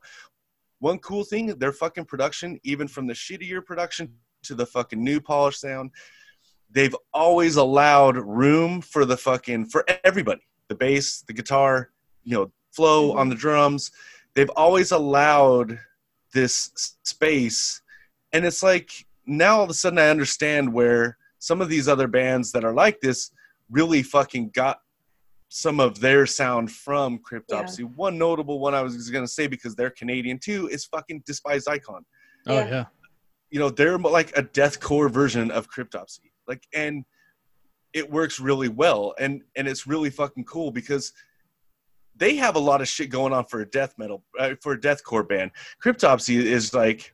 One 0.80 0.98
cool 0.98 1.24
thing, 1.24 1.46
their 1.58 1.72
fucking 1.72 2.06
production, 2.06 2.58
even 2.64 2.88
from 2.88 3.06
the 3.06 3.14
shittier 3.14 3.64
production 3.64 4.12
to 4.42 4.54
the 4.54 4.66
fucking 4.66 5.02
new 5.02 5.20
polished 5.20 5.60
sound, 5.60 5.92
they've 6.70 6.96
always 7.14 7.56
allowed 7.56 8.16
room 8.16 8.80
for 8.80 9.04
the 9.04 9.16
fucking 9.16 9.66
for 9.66 9.84
everybody. 10.04 10.42
The 10.68 10.74
bass, 10.74 11.22
the 11.22 11.32
guitar, 11.32 11.90
you 12.24 12.36
know, 12.36 12.52
flo 12.72 13.10
mm-hmm. 13.10 13.18
on 13.18 13.28
the 13.28 13.36
drums. 13.36 13.92
They've 14.34 14.50
always 14.50 14.90
allowed 14.90 15.78
this 16.32 16.96
space, 17.02 17.80
and 18.32 18.44
it's 18.44 18.62
like 18.62 18.90
now 19.26 19.58
all 19.58 19.64
of 19.64 19.70
a 19.70 19.74
sudden 19.74 19.98
I 19.98 20.08
understand 20.08 20.72
where 20.72 21.16
some 21.38 21.60
of 21.60 21.68
these 21.68 21.88
other 21.88 22.08
bands 22.08 22.52
that 22.52 22.64
are 22.64 22.72
like 22.74 23.00
this 23.00 23.30
really 23.70 24.02
fucking 24.02 24.50
got 24.54 24.78
some 25.48 25.80
of 25.80 26.00
their 26.00 26.24
sound 26.26 26.70
from 26.70 27.18
Cryptopsy. 27.18 27.84
One 27.96 28.16
notable 28.16 28.58
one 28.58 28.74
I 28.74 28.82
was 28.82 29.10
going 29.10 29.24
to 29.24 29.30
say 29.30 29.46
because 29.46 29.74
they're 29.74 29.90
Canadian 29.90 30.38
too 30.38 30.68
is 30.68 30.84
fucking 30.86 31.22
Despised 31.26 31.68
Icon 31.68 32.04
oh 32.46 32.54
Yeah. 32.58 32.68
yeah. 32.68 32.84
you 33.50 33.58
know 33.58 33.70
they're 33.70 33.98
like 33.98 34.36
a 34.36 34.42
deathcore 34.42 35.10
version 35.10 35.50
of 35.50 35.68
cryptopsy 35.70 36.30
like 36.48 36.62
and 36.74 37.04
it 37.92 38.10
works 38.10 38.40
really 38.40 38.68
well 38.68 39.14
and 39.18 39.42
and 39.56 39.68
it's 39.68 39.86
really 39.86 40.10
fucking 40.10 40.44
cool 40.44 40.70
because 40.70 41.12
they 42.22 42.36
have 42.36 42.54
a 42.54 42.60
lot 42.60 42.80
of 42.80 42.86
shit 42.86 43.10
going 43.10 43.32
on 43.32 43.44
for 43.44 43.62
a 43.62 43.66
death 43.68 43.94
metal 43.98 44.22
uh, 44.38 44.54
for 44.60 44.74
a 44.74 44.78
deathcore 44.80 45.28
band. 45.28 45.50
Cryptopsy 45.84 46.36
is 46.36 46.72
like 46.72 47.12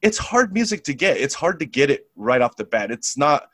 it's 0.00 0.16
hard 0.16 0.52
music 0.52 0.84
to 0.84 0.94
get. 0.94 1.16
It's 1.16 1.34
hard 1.34 1.58
to 1.58 1.66
get 1.66 1.90
it 1.90 2.06
right 2.14 2.40
off 2.40 2.54
the 2.54 2.62
bat. 2.64 2.92
It's 2.92 3.18
not 3.18 3.48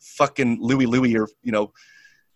fucking 0.00 0.56
louie 0.62 0.86
louie 0.86 1.14
or 1.14 1.28
you 1.42 1.52
know 1.52 1.74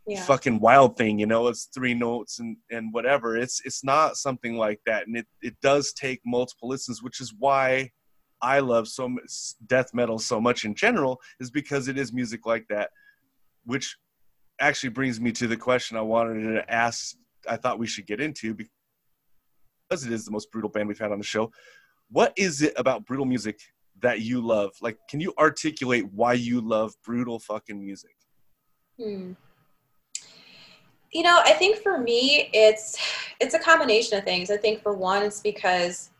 Yeah. 0.06 0.22
fucking 0.24 0.60
wild 0.60 0.96
thing 0.98 1.18
you 1.18 1.26
know 1.26 1.46
it's 1.48 1.64
three 1.74 1.94
notes 1.94 2.40
and 2.40 2.58
and 2.70 2.92
whatever. 2.92 3.38
It's 3.38 3.62
it's 3.64 3.82
not 3.82 4.18
something 4.18 4.58
like 4.58 4.80
that. 4.84 5.06
And 5.06 5.16
it 5.16 5.26
it 5.40 5.56
does 5.62 5.94
take 5.94 6.20
multiple 6.26 6.68
listens 6.68 7.02
which 7.02 7.20
is 7.22 7.32
why 7.38 7.90
i 8.42 8.58
love 8.58 8.88
so 8.88 9.06
much 9.06 9.30
death 9.66 9.92
metal 9.92 10.18
so 10.18 10.40
much 10.40 10.64
in 10.64 10.74
general 10.74 11.20
is 11.40 11.50
because 11.50 11.88
it 11.88 11.98
is 11.98 12.10
music 12.10 12.46
like 12.46 12.66
that 12.68 12.88
which 13.66 13.98
actually 14.60 14.90
brings 14.90 15.20
me 15.20 15.32
to 15.32 15.46
the 15.46 15.56
question 15.56 15.96
i 15.96 16.00
wanted 16.00 16.54
to 16.54 16.72
ask 16.72 17.16
i 17.48 17.56
thought 17.56 17.78
we 17.78 17.86
should 17.86 18.06
get 18.06 18.20
into 18.20 18.54
because 18.54 20.06
it 20.06 20.12
is 20.12 20.24
the 20.24 20.30
most 20.30 20.50
brutal 20.52 20.70
band 20.70 20.88
we've 20.88 20.98
had 20.98 21.12
on 21.12 21.18
the 21.18 21.24
show 21.24 21.50
what 22.10 22.32
is 22.36 22.62
it 22.62 22.72
about 22.76 23.04
brutal 23.04 23.26
music 23.26 23.60
that 24.00 24.20
you 24.20 24.40
love 24.40 24.70
like 24.80 24.98
can 25.08 25.20
you 25.20 25.32
articulate 25.38 26.06
why 26.12 26.32
you 26.32 26.60
love 26.60 26.94
brutal 27.04 27.38
fucking 27.38 27.82
music 27.82 28.14
Hmm. 29.00 29.32
You 31.12 31.22
know, 31.22 31.40
I 31.44 31.52
think 31.54 31.78
for 31.78 31.98
me, 31.98 32.50
it's 32.52 32.98
it's 33.40 33.54
a 33.54 33.58
combination 33.58 34.18
of 34.18 34.24
things. 34.24 34.50
I 34.50 34.56
think 34.56 34.82
for 34.82 34.92
one, 34.92 35.22
it's 35.22 35.40
because 35.40 36.10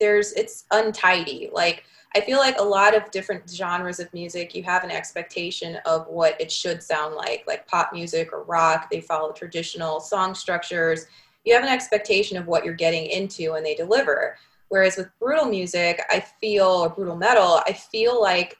there's 0.00 0.32
it's 0.32 0.64
untidy. 0.70 1.50
Like 1.52 1.84
I 2.14 2.20
feel 2.22 2.38
like 2.38 2.58
a 2.58 2.64
lot 2.64 2.96
of 2.96 3.10
different 3.10 3.48
genres 3.48 4.00
of 4.00 4.12
music, 4.14 4.54
you 4.54 4.62
have 4.62 4.82
an 4.82 4.90
expectation 4.90 5.76
of 5.84 6.06
what 6.06 6.40
it 6.40 6.50
should 6.50 6.82
sound 6.82 7.14
like. 7.14 7.44
Like 7.46 7.66
pop 7.66 7.92
music 7.92 8.32
or 8.32 8.44
rock, 8.44 8.90
they 8.90 9.00
follow 9.00 9.32
traditional 9.32 10.00
song 10.00 10.34
structures. 10.34 11.06
You 11.44 11.54
have 11.54 11.62
an 11.62 11.68
expectation 11.68 12.36
of 12.36 12.46
what 12.46 12.64
you're 12.64 12.74
getting 12.74 13.06
into, 13.06 13.54
and 13.54 13.64
they 13.64 13.74
deliver. 13.74 14.36
Whereas 14.68 14.96
with 14.96 15.08
brutal 15.18 15.46
music, 15.46 16.02
I 16.10 16.20
feel 16.20 16.66
or 16.66 16.90
brutal 16.90 17.16
metal, 17.16 17.60
I 17.66 17.72
feel 17.72 18.20
like 18.20 18.58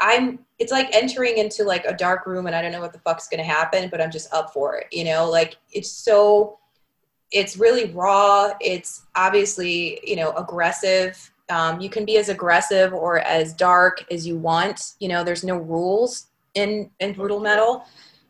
I'm 0.00 0.38
it's 0.58 0.72
like 0.72 0.88
entering 0.94 1.36
into 1.36 1.64
like 1.64 1.84
a 1.84 1.94
dark 1.94 2.26
room 2.26 2.46
and 2.46 2.56
I 2.56 2.62
don't 2.62 2.72
know 2.72 2.80
what 2.80 2.92
the 2.92 2.98
fuck's 3.00 3.28
gonna 3.28 3.44
happen, 3.44 3.88
but 3.90 4.00
I'm 4.00 4.10
just 4.10 4.32
up 4.32 4.52
for 4.52 4.76
it. 4.76 4.86
You 4.90 5.04
know, 5.04 5.28
like 5.28 5.56
it's 5.72 5.90
so 5.90 6.58
it's 7.32 7.56
really 7.56 7.92
raw. 7.92 8.52
It's 8.60 9.06
obviously, 9.14 10.00
you 10.02 10.16
know, 10.16 10.32
aggressive. 10.32 11.30
Um, 11.50 11.80
you 11.80 11.90
can 11.90 12.04
be 12.04 12.16
as 12.16 12.28
aggressive 12.28 12.92
or 12.92 13.18
as 13.20 13.52
dark 13.52 14.04
as 14.10 14.26
you 14.26 14.36
want. 14.36 14.92
You 15.00 15.08
know, 15.08 15.24
there's 15.24 15.44
no 15.44 15.56
rules 15.56 16.26
in 16.54 16.90
in 17.00 17.12
brutal 17.12 17.40
metal, 17.40 17.84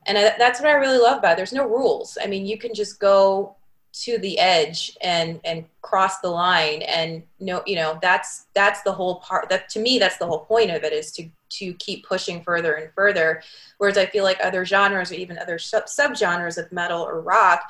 and 0.06 0.18
I, 0.18 0.34
that's 0.38 0.60
what 0.60 0.68
I 0.68 0.74
really 0.74 0.98
love 0.98 1.18
about. 1.18 1.32
It. 1.32 1.36
There's 1.36 1.52
no 1.52 1.66
rules. 1.66 2.18
I 2.22 2.26
mean, 2.26 2.46
you 2.46 2.58
can 2.58 2.74
just 2.74 2.98
go 2.98 3.56
to 3.92 4.18
the 4.18 4.38
edge 4.38 4.96
and 5.00 5.40
and 5.44 5.64
cross 5.82 6.20
the 6.20 6.28
line 6.28 6.82
and 6.82 7.24
no 7.40 7.60
you 7.66 7.74
know 7.74 7.98
that's 8.00 8.46
that's 8.54 8.82
the 8.82 8.92
whole 8.92 9.16
part 9.16 9.48
that 9.48 9.68
to 9.68 9.80
me 9.80 9.98
that's 9.98 10.16
the 10.18 10.26
whole 10.26 10.44
point 10.44 10.70
of 10.70 10.84
it 10.84 10.92
is 10.92 11.10
to 11.10 11.28
to 11.48 11.74
keep 11.74 12.06
pushing 12.06 12.40
further 12.40 12.74
and 12.74 12.92
further 12.94 13.42
whereas 13.78 13.98
i 13.98 14.06
feel 14.06 14.22
like 14.22 14.38
other 14.44 14.64
genres 14.64 15.10
or 15.10 15.16
even 15.16 15.36
other 15.38 15.58
sub 15.58 15.86
subgenres 15.86 16.56
of 16.56 16.70
metal 16.70 17.02
or 17.02 17.20
rock 17.20 17.62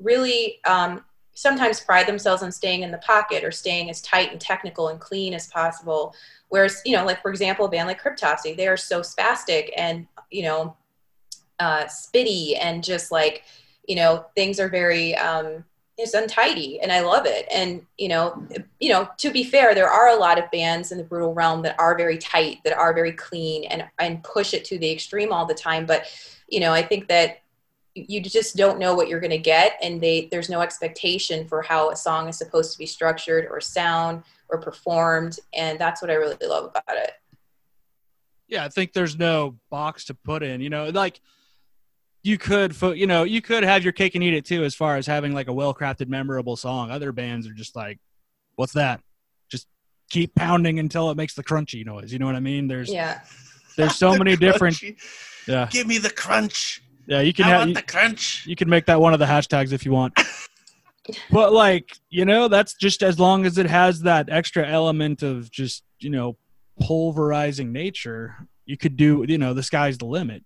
really 0.00 0.60
um, 0.64 1.04
sometimes 1.36 1.80
pride 1.80 2.08
themselves 2.08 2.42
on 2.42 2.50
staying 2.50 2.82
in 2.82 2.90
the 2.90 2.98
pocket 2.98 3.44
or 3.44 3.52
staying 3.52 3.90
as 3.90 4.00
tight 4.00 4.32
and 4.32 4.40
technical 4.40 4.88
and 4.88 4.98
clean 4.98 5.34
as 5.34 5.46
possible. 5.48 6.14
Whereas 6.48 6.80
you 6.84 6.96
know 6.96 7.04
like 7.04 7.22
for 7.22 7.30
example 7.30 7.66
a 7.66 7.68
band 7.68 7.86
like 7.86 8.02
cryptopsy 8.02 8.56
they 8.56 8.66
are 8.66 8.76
so 8.76 9.00
spastic 9.00 9.70
and 9.76 10.06
you 10.30 10.42
know 10.42 10.76
uh, 11.60 11.84
spitty 11.84 12.56
and 12.60 12.82
just 12.82 13.12
like 13.12 13.44
you 13.86 13.96
know 13.96 14.24
things 14.34 14.58
are 14.58 14.68
very 14.68 15.14
um, 15.16 15.64
it's 15.98 16.14
untidy 16.14 16.80
and 16.80 16.92
i 16.92 17.00
love 17.00 17.26
it. 17.26 17.46
And 17.50 17.84
you 17.98 18.08
know 18.08 18.46
you 18.80 18.88
know 18.88 19.08
to 19.18 19.30
be 19.30 19.44
fair 19.44 19.74
there 19.74 19.90
are 19.90 20.08
a 20.08 20.16
lot 20.16 20.38
of 20.38 20.50
bands 20.50 20.90
in 20.90 20.98
the 20.98 21.04
brutal 21.04 21.34
realm 21.34 21.62
that 21.62 21.78
are 21.78 21.96
very 21.96 22.16
tight 22.16 22.58
that 22.64 22.76
are 22.76 22.94
very 22.94 23.12
clean 23.12 23.64
and 23.64 23.84
and 23.98 24.24
push 24.24 24.54
it 24.54 24.64
to 24.66 24.78
the 24.78 24.90
extreme 24.90 25.32
all 25.32 25.44
the 25.44 25.54
time. 25.54 25.84
But 25.84 26.06
you 26.48 26.60
know 26.60 26.72
i 26.72 26.82
think 26.82 27.08
that 27.08 27.42
you 28.08 28.20
just 28.20 28.56
don't 28.56 28.78
know 28.78 28.94
what 28.94 29.08
you're 29.08 29.20
going 29.20 29.30
to 29.30 29.38
get 29.38 29.78
and 29.82 30.00
they 30.00 30.28
there's 30.30 30.50
no 30.50 30.60
expectation 30.60 31.46
for 31.48 31.62
how 31.62 31.90
a 31.90 31.96
song 31.96 32.28
is 32.28 32.36
supposed 32.36 32.72
to 32.72 32.78
be 32.78 32.86
structured 32.86 33.46
or 33.50 33.60
sound 33.60 34.22
or 34.48 34.60
performed 34.60 35.38
and 35.54 35.78
that's 35.78 36.02
what 36.02 36.10
i 36.10 36.14
really 36.14 36.36
love 36.42 36.64
about 36.64 36.96
it. 36.98 37.12
Yeah 38.48 38.64
i 38.64 38.68
think 38.68 38.92
there's 38.92 39.18
no 39.18 39.56
box 39.70 40.04
to 40.06 40.14
put 40.14 40.42
in 40.42 40.60
you 40.60 40.70
know 40.70 40.90
like 40.90 41.20
you 42.26 42.36
could 42.36 42.74
you 42.96 43.06
know 43.06 43.22
you 43.22 43.40
could 43.40 43.62
have 43.62 43.84
your 43.84 43.92
cake 43.92 44.16
and 44.16 44.24
eat 44.24 44.34
it 44.34 44.44
too 44.44 44.64
as 44.64 44.74
far 44.74 44.96
as 44.96 45.06
having 45.06 45.32
like 45.32 45.46
a 45.46 45.52
well 45.52 45.72
crafted 45.72 46.08
memorable 46.08 46.56
song. 46.56 46.90
Other 46.90 47.12
bands 47.12 47.46
are 47.46 47.52
just 47.52 47.76
like 47.76 48.00
what's 48.56 48.72
that? 48.72 49.00
Just 49.48 49.68
keep 50.10 50.34
pounding 50.34 50.80
until 50.80 51.08
it 51.10 51.16
makes 51.16 51.34
the 51.34 51.44
crunchy 51.44 51.86
noise 51.86 52.12
you 52.12 52.18
know 52.18 52.26
what 52.26 52.34
i 52.34 52.40
mean? 52.40 52.66
There's 52.66 52.92
yeah. 52.92 53.20
there's 53.76 53.94
so 53.94 54.14
many 54.18 54.34
different 54.34 54.82
yeah. 55.46 55.68
Give 55.70 55.86
me 55.86 55.98
the 55.98 56.10
crunch. 56.10 56.82
Yeah 57.06 57.20
you 57.20 57.32
can 57.32 57.46
I 57.46 57.48
have 57.48 57.68
you, 57.68 57.74
the 57.74 57.82
crunch. 57.82 58.46
you 58.46 58.56
can 58.56 58.68
make 58.68 58.86
that 58.86 59.00
one 59.00 59.12
of 59.12 59.18
the 59.18 59.26
hashtags 59.26 59.72
if 59.72 59.84
you 59.84 59.92
want 59.92 60.18
but 61.30 61.52
like 61.52 61.96
you 62.10 62.24
know 62.24 62.48
that's 62.48 62.74
just 62.74 63.02
as 63.02 63.18
long 63.18 63.46
as 63.46 63.58
it 63.58 63.66
has 63.66 64.00
that 64.02 64.28
extra 64.30 64.66
element 64.66 65.22
of 65.22 65.50
just 65.50 65.82
you 66.00 66.10
know 66.10 66.36
pulverizing 66.80 67.72
nature 67.72 68.36
you 68.64 68.76
could 68.76 68.96
do 68.96 69.24
you 69.28 69.38
know 69.38 69.54
the 69.54 69.62
sky's 69.62 69.98
the 69.98 70.04
limit 70.04 70.44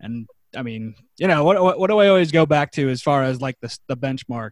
and 0.00 0.26
i 0.56 0.62
mean 0.62 0.94
you 1.18 1.26
know 1.26 1.44
what 1.44 1.62
what, 1.62 1.78
what 1.78 1.88
do 1.88 1.98
i 1.98 2.08
always 2.08 2.32
go 2.32 2.44
back 2.44 2.72
to 2.72 2.88
as 2.88 3.00
far 3.00 3.22
as 3.22 3.40
like 3.40 3.56
the, 3.60 3.78
the 3.88 3.96
benchmark 3.96 4.50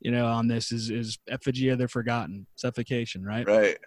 you 0.00 0.10
know 0.10 0.26
on 0.26 0.48
this 0.48 0.70
is 0.70 0.90
is 0.90 1.18
effigy 1.28 1.68
of 1.70 1.78
the 1.78 1.88
forgotten 1.88 2.46
suffocation 2.56 3.24
right 3.24 3.46
Right. 3.46 3.78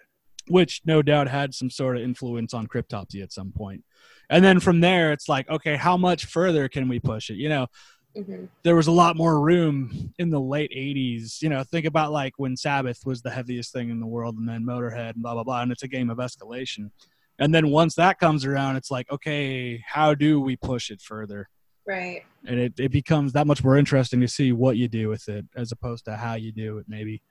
Which 0.48 0.82
no 0.84 1.02
doubt 1.02 1.28
had 1.28 1.54
some 1.54 1.70
sort 1.70 1.96
of 1.96 2.02
influence 2.02 2.52
on 2.54 2.66
cryptopsy 2.66 3.22
at 3.22 3.32
some 3.32 3.52
point. 3.52 3.84
And 4.30 4.44
then 4.44 4.60
from 4.60 4.80
there 4.80 5.12
it's 5.12 5.28
like 5.28 5.48
okay 5.48 5.76
how 5.76 5.96
much 5.96 6.26
further 6.26 6.68
can 6.68 6.88
we 6.88 7.00
push 7.00 7.30
it? 7.30 7.36
You 7.36 7.48
know 7.48 7.66
hmm 8.16 8.44
there 8.62 8.76
was 8.76 8.88
a 8.88 8.92
lot 8.92 9.16
more 9.16 9.40
room 9.40 10.12
in 10.18 10.28
the 10.28 10.38
late 10.38 10.70
80s 10.70 11.40
you 11.40 11.48
know 11.48 11.64
think 11.64 11.86
about 11.86 12.12
like 12.12 12.34
when 12.36 12.58
sabbath 12.58 13.06
was 13.06 13.22
the 13.22 13.30
heaviest 13.30 13.72
thing 13.72 13.88
in 13.88 14.00
the 14.00 14.06
world 14.06 14.36
and 14.36 14.46
then 14.46 14.66
motorhead 14.66 15.14
and 15.14 15.22
blah 15.22 15.32
blah 15.32 15.44
blah 15.44 15.62
and 15.62 15.72
it's 15.72 15.82
a 15.82 15.88
game 15.88 16.10
of 16.10 16.18
escalation. 16.18 16.90
And 17.38 17.54
then 17.54 17.70
once 17.70 17.94
that 17.94 18.18
comes 18.18 18.44
around 18.44 18.76
it's 18.76 18.90
like 18.90 19.10
okay 19.10 19.82
how 19.86 20.14
do 20.14 20.40
we 20.40 20.56
push 20.56 20.90
it 20.90 21.00
further? 21.00 21.48
Right. 21.86 22.22
And 22.46 22.60
it, 22.60 22.74
it 22.78 22.92
becomes 22.92 23.32
that 23.32 23.46
much 23.46 23.64
more 23.64 23.76
interesting 23.76 24.20
to 24.20 24.28
see 24.28 24.52
what 24.52 24.76
you 24.76 24.88
do 24.88 25.08
with 25.08 25.28
it 25.28 25.46
as 25.56 25.72
opposed 25.72 26.04
to 26.04 26.16
how 26.16 26.34
you 26.34 26.52
do 26.52 26.78
it 26.78 26.86
maybe 26.88 27.22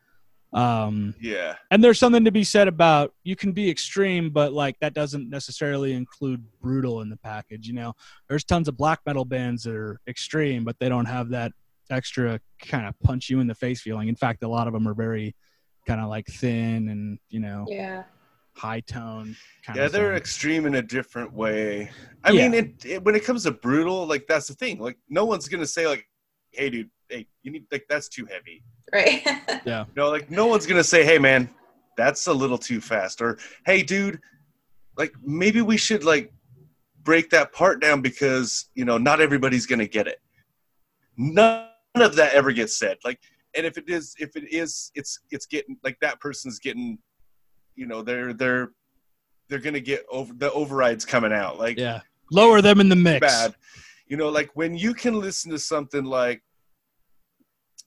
um 0.53 1.15
Yeah. 1.21 1.55
and 1.71 1.81
there's 1.83 1.97
something 1.99 2.25
to 2.25 2.31
be 2.31 2.43
said 2.43 2.67
about 2.67 3.13
you 3.23 3.35
can 3.37 3.53
be 3.53 3.69
extreme 3.69 4.29
but 4.29 4.51
like 4.51 4.75
that 4.81 4.93
doesn't 4.93 5.29
necessarily 5.29 5.93
include 5.93 6.43
brutal 6.61 7.01
in 7.01 7.09
the 7.09 7.17
package 7.17 7.67
you 7.67 7.73
know 7.73 7.93
there's 8.27 8.43
tons 8.43 8.67
of 8.67 8.75
black 8.75 8.99
metal 9.05 9.23
bands 9.23 9.63
that 9.63 9.73
are 9.75 9.99
extreme 10.07 10.65
but 10.65 10.75
they 10.79 10.89
don't 10.89 11.05
have 11.05 11.29
that 11.29 11.53
extra 11.89 12.39
kind 12.61 12.85
of 12.85 12.93
punch 12.99 13.29
you 13.29 13.39
in 13.39 13.47
the 13.47 13.55
face 13.55 13.81
feeling 13.81 14.09
in 14.09 14.15
fact 14.15 14.43
a 14.43 14.47
lot 14.47 14.67
of 14.67 14.73
them 14.73 14.87
are 14.87 14.93
very 14.93 15.33
kind 15.87 16.01
of 16.01 16.09
like 16.09 16.27
thin 16.27 16.89
and 16.89 17.17
you 17.29 17.39
know 17.39 17.65
yeah 17.69 18.03
high 18.57 18.81
tone 18.81 19.33
kind 19.65 19.79
Yeah, 19.79 19.85
of 19.85 19.91
they're 19.93 20.09
thing. 20.09 20.17
extreme 20.17 20.65
in 20.65 20.75
a 20.75 20.81
different 20.81 21.31
way. 21.33 21.89
I 22.23 22.31
Yeah. 22.31 22.49
mean, 22.49 22.53
it, 22.53 22.85
it 22.85 23.03
when 23.03 23.15
it 23.15 23.23
comes 23.23 23.43
to 23.43 23.51
brutal, 23.51 24.05
like 24.05 24.27
that's 24.27 24.47
the 24.47 24.53
thing. 24.55 24.77
Like, 24.77 24.97
no 25.09 25.23
one's 25.23 25.47
gonna 25.47 25.65
say 25.65 25.87
like, 25.87 26.05
"Hey, 26.51 26.69
dude, 26.69 26.89
hey, 27.11 27.27
you 27.43 27.51
need 27.51 27.65
like 27.71 27.85
that's 27.89 28.07
too 28.07 28.25
heavy." 28.25 28.63
right 28.93 29.21
You 29.87 29.93
know, 29.95 30.09
like 30.09 30.31
no 30.31 30.47
one's 30.47 30.65
gonna 30.65 30.83
say, 30.83 31.03
"Hey, 31.03 31.17
man, 31.17 31.49
that's 31.97 32.27
a 32.27 32.33
little 32.33 32.57
too 32.57 32.81
fast," 32.81 33.21
or 33.21 33.37
"Hey, 33.65 33.83
dude, 33.83 34.19
like 34.97 35.13
maybe 35.21 35.61
we 35.61 35.77
should 35.77 36.03
like 36.03 36.31
break 37.03 37.29
that 37.31 37.51
part 37.53 37.81
down 37.81 38.01
because 38.01 38.69
you 38.75 38.85
know 38.85 38.97
not 38.97 39.21
everybody's 39.21 39.65
gonna 39.65 39.87
get 39.87 40.07
it." 40.07 40.19
None 41.17 41.67
of 41.95 42.15
that 42.15 42.33
ever 42.33 42.51
gets 42.51 42.77
said. 42.77 42.97
Like, 43.03 43.19
and 43.55 43.65
if 43.65 43.77
it 43.77 43.85
is, 43.87 44.15
if 44.19 44.35
it 44.35 44.51
is, 44.51 44.91
it's 44.95 45.19
it's 45.29 45.45
getting 45.45 45.77
like 45.83 45.97
that 46.01 46.19
person's 46.19 46.59
getting, 46.59 46.97
you 47.75 47.85
know, 47.85 48.01
they're 48.01 48.33
they're 48.33 48.71
they're 49.49 49.59
gonna 49.59 49.79
get 49.79 50.05
over 50.09 50.33
the 50.33 50.51
overrides 50.53 51.05
coming 51.05 51.33
out. 51.33 51.59
Like, 51.59 51.77
yeah 51.77 52.01
lower 52.31 52.61
them 52.61 52.79
in 52.79 52.89
the 52.89 52.95
mix 52.95 53.19
bad. 53.19 53.55
You 54.07 54.17
know, 54.17 54.29
like 54.29 54.49
when 54.55 54.75
you 54.75 54.93
can 54.93 55.19
listen 55.19 55.51
to 55.51 55.59
something 55.59 56.03
like, 56.03 56.41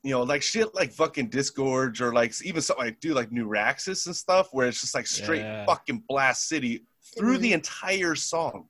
you 0.05 0.11
know, 0.11 0.21
like 0.21 0.43
shit 0.43 0.73
like 0.75 0.91
fucking 0.93 1.29
Disgorge 1.31 1.99
or 1.99 2.13
like 2.13 2.31
even 2.43 2.61
something 2.61 2.85
like 2.85 2.99
do 2.99 3.15
like 3.15 3.31
Neuraxis 3.31 4.05
and 4.05 4.15
stuff, 4.15 4.49
where 4.51 4.67
it's 4.67 4.79
just 4.79 4.93
like 4.93 5.07
straight 5.07 5.41
Yeah. 5.41 5.65
fucking 5.65 6.03
blast 6.07 6.47
city 6.47 6.85
through 7.17 7.39
the 7.39 7.49
Mhm. 7.51 7.55
entire 7.55 8.13
song. 8.13 8.69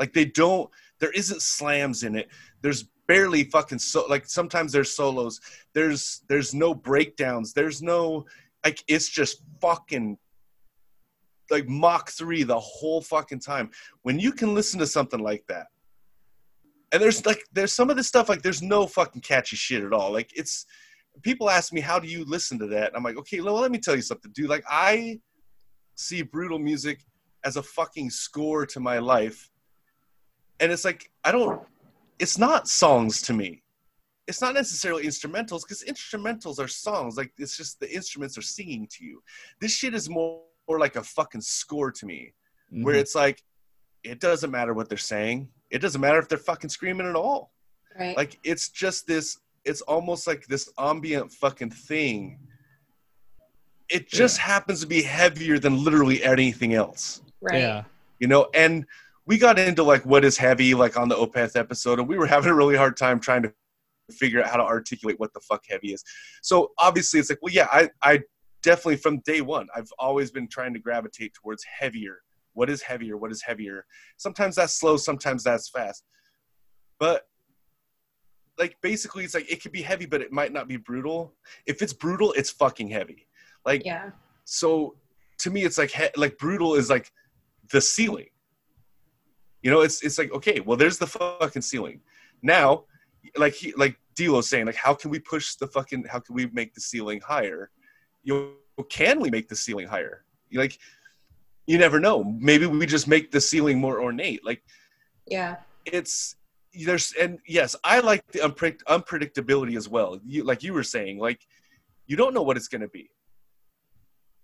Like 0.00 0.14
they 0.14 0.24
don't, 0.24 0.70
there 0.98 1.10
isn't 1.12 1.42
slams 1.42 2.04
in 2.04 2.16
it. 2.16 2.30
There's 2.62 2.84
barely 3.06 3.44
fucking 3.44 3.78
so 3.78 4.06
like 4.06 4.26
sometimes 4.26 4.72
there's 4.72 4.96
solos. 4.96 5.40
There's 5.74 6.22
there's 6.28 6.54
no 6.54 6.72
breakdowns. 6.74 7.52
There's 7.52 7.82
no 7.82 8.24
like 8.64 8.82
it's 8.88 9.08
just 9.10 9.42
fucking 9.60 10.16
like 11.50 11.68
Mach 11.68 12.10
3 12.10 12.42
the 12.44 12.58
whole 12.58 13.02
fucking 13.02 13.40
time. 13.40 13.70
When 14.02 14.18
you 14.18 14.32
can 14.32 14.54
listen 14.54 14.80
to 14.80 14.86
something 14.86 15.20
like 15.20 15.46
that, 15.48 15.66
and 16.96 17.04
there's 17.04 17.26
like 17.26 17.44
there's 17.52 17.74
some 17.74 17.90
of 17.90 17.96
this 17.96 18.08
stuff 18.08 18.30
like 18.30 18.40
there's 18.40 18.62
no 18.62 18.86
fucking 18.86 19.20
catchy 19.20 19.54
shit 19.54 19.84
at 19.84 19.92
all. 19.92 20.12
Like 20.12 20.30
it's 20.34 20.64
people 21.22 21.50
ask 21.50 21.70
me 21.70 21.82
how 21.82 21.98
do 21.98 22.08
you 22.08 22.24
listen 22.24 22.58
to 22.60 22.66
that? 22.68 22.88
And 22.88 22.96
I'm 22.96 23.02
like, 23.02 23.18
okay, 23.18 23.42
well, 23.42 23.52
let 23.56 23.70
me 23.70 23.78
tell 23.78 23.94
you 23.94 24.00
something, 24.00 24.32
dude. 24.34 24.48
Like 24.48 24.64
I 24.66 25.20
see 25.94 26.22
brutal 26.22 26.58
music 26.58 27.04
as 27.44 27.58
a 27.58 27.62
fucking 27.62 28.08
score 28.08 28.64
to 28.64 28.80
my 28.80 28.98
life. 28.98 29.50
And 30.58 30.72
it's 30.72 30.86
like 30.86 31.10
I 31.22 31.32
don't 31.32 31.60
it's 32.18 32.38
not 32.38 32.66
songs 32.66 33.20
to 33.22 33.34
me. 33.34 33.62
It's 34.26 34.40
not 34.40 34.54
necessarily 34.54 35.04
instrumentals 35.04 35.64
because 35.64 35.84
instrumentals 35.84 36.58
are 36.58 36.66
songs. 36.66 37.18
Like 37.18 37.30
it's 37.36 37.58
just 37.58 37.78
the 37.78 37.94
instruments 37.94 38.38
are 38.38 38.42
singing 38.42 38.88
to 38.92 39.04
you. 39.04 39.22
This 39.60 39.72
shit 39.72 39.94
is 39.94 40.08
more, 40.08 40.40
more 40.66 40.80
like 40.80 40.96
a 40.96 41.02
fucking 41.04 41.42
score 41.42 41.92
to 41.92 42.06
me 42.06 42.32
where 42.70 42.94
Mhm. 42.94 43.00
it's 43.00 43.14
like 43.14 43.42
it 44.02 44.18
doesn't 44.18 44.50
matter 44.50 44.72
what 44.72 44.88
they're 44.88 44.96
saying 44.96 45.50
it 45.70 45.78
doesn't 45.78 46.00
matter 46.00 46.18
if 46.18 46.28
they're 46.28 46.38
fucking 46.38 46.70
screaming 46.70 47.06
at 47.06 47.16
all. 47.16 47.52
Right. 47.98 48.16
Like 48.16 48.38
it's 48.44 48.68
just 48.68 49.06
this 49.06 49.38
it's 49.64 49.80
almost 49.82 50.26
like 50.26 50.46
this 50.46 50.70
ambient 50.78 51.32
fucking 51.32 51.70
thing. 51.70 52.38
It 53.88 54.08
just 54.08 54.38
happens 54.38 54.80
to 54.80 54.86
be 54.86 55.02
heavier 55.02 55.58
than 55.58 55.82
literally 55.82 56.22
anything 56.22 56.74
else. 56.74 57.20
Right. 57.40 57.60
Yeah. 57.60 57.84
You 58.18 58.28
know 58.28 58.48
and 58.54 58.86
we 59.26 59.38
got 59.38 59.58
into 59.58 59.82
like 59.82 60.04
what 60.06 60.24
is 60.24 60.36
heavy 60.36 60.74
like 60.74 60.96
on 60.96 61.08
the 61.08 61.16
opeth 61.16 61.56
episode 61.56 61.98
and 61.98 62.08
we 62.08 62.16
were 62.16 62.26
having 62.36 62.50
a 62.50 62.54
really 62.54 62.76
hard 62.76 62.96
time 62.96 63.20
trying 63.20 63.42
to 63.42 63.52
figure 64.12 64.40
out 64.40 64.48
how 64.48 64.56
to 64.56 64.62
articulate 64.62 65.18
what 65.18 65.32
the 65.34 65.40
fuck 65.40 65.64
heavy 65.68 65.92
is. 65.92 66.04
So 66.42 66.72
obviously 66.78 67.18
it's 67.20 67.30
like 67.30 67.40
well 67.42 67.52
yeah 67.52 67.66
i 67.72 67.90
i 68.02 68.20
definitely 68.62 68.96
from 68.96 69.18
day 69.20 69.40
one 69.40 69.68
i've 69.76 69.90
always 69.98 70.30
been 70.30 70.48
trying 70.48 70.72
to 70.74 70.80
gravitate 70.80 71.32
towards 71.34 71.64
heavier 71.64 72.18
what 72.56 72.70
is 72.70 72.80
heavier 72.82 73.16
what 73.16 73.30
is 73.30 73.42
heavier. 73.42 73.84
Sometimes 74.16 74.56
that's 74.56 74.72
slow 74.72 74.96
sometimes 74.96 75.44
that's 75.44 75.68
fast. 75.68 76.02
But 76.98 77.28
like 78.58 78.76
basically 78.80 79.24
it's 79.24 79.34
like 79.34 79.50
it 79.52 79.62
could 79.62 79.72
be 79.72 79.82
heavy 79.82 80.06
but 80.06 80.22
it 80.22 80.32
might 80.32 80.52
not 80.52 80.66
be 80.66 80.78
brutal. 80.78 81.34
If 81.66 81.82
it's 81.82 81.92
brutal 81.92 82.32
it's 82.32 82.50
fucking 82.50 82.88
heavy. 82.88 83.28
Like 83.64 83.84
Yeah. 83.84 84.10
so 84.44 84.96
to 85.40 85.50
me 85.50 85.64
it's 85.64 85.76
like 85.78 85.90
he- 85.90 86.16
like 86.16 86.38
brutal 86.38 86.74
is 86.74 86.88
like 86.88 87.12
the 87.70 87.80
ceiling. 87.80 88.30
You 89.62 89.70
know 89.70 89.82
it's 89.82 90.02
it's 90.02 90.18
like 90.18 90.32
okay 90.32 90.60
well 90.60 90.78
there's 90.78 90.98
the 90.98 91.06
fucking 91.06 91.62
ceiling. 91.62 92.00
Now 92.42 92.84
like 93.36 93.52
he 93.54 93.72
like 93.76 93.96
D'Lo's 94.14 94.48
saying 94.48 94.64
like 94.64 94.76
how 94.76 94.94
can 94.94 95.10
we 95.10 95.18
push 95.18 95.56
the 95.56 95.66
fucking 95.66 96.04
how 96.10 96.20
can 96.20 96.34
we 96.34 96.46
make 96.46 96.72
the 96.72 96.80
ceiling 96.80 97.20
higher? 97.20 97.70
You 98.22 98.34
know, 98.78 98.84
can 98.84 99.20
we 99.20 99.30
make 99.30 99.48
the 99.48 99.56
ceiling 99.56 99.86
higher? 99.86 100.24
Like 100.52 100.78
you 101.66 101.78
never 101.78 101.98
know. 102.00 102.22
Maybe 102.24 102.66
we 102.66 102.86
just 102.86 103.08
make 103.08 103.30
the 103.30 103.40
ceiling 103.40 103.78
more 103.78 104.00
ornate. 104.00 104.44
Like 104.44 104.62
Yeah. 105.26 105.56
it's 105.84 106.36
there's 106.84 107.14
and 107.18 107.38
yes 107.46 107.74
i 107.84 108.00
like 108.00 108.22
the 108.32 108.40
unpredict- 108.40 108.84
unpredictability 108.84 109.76
as 109.76 109.88
well. 109.88 110.20
You 110.26 110.44
like 110.44 110.62
you 110.62 110.72
were 110.74 110.82
saying 110.82 111.18
like 111.18 111.40
you 112.06 112.16
don't 112.16 112.34
know 112.34 112.42
what 112.42 112.56
it's 112.56 112.68
going 112.68 112.82
to 112.82 112.88
be. 112.88 113.10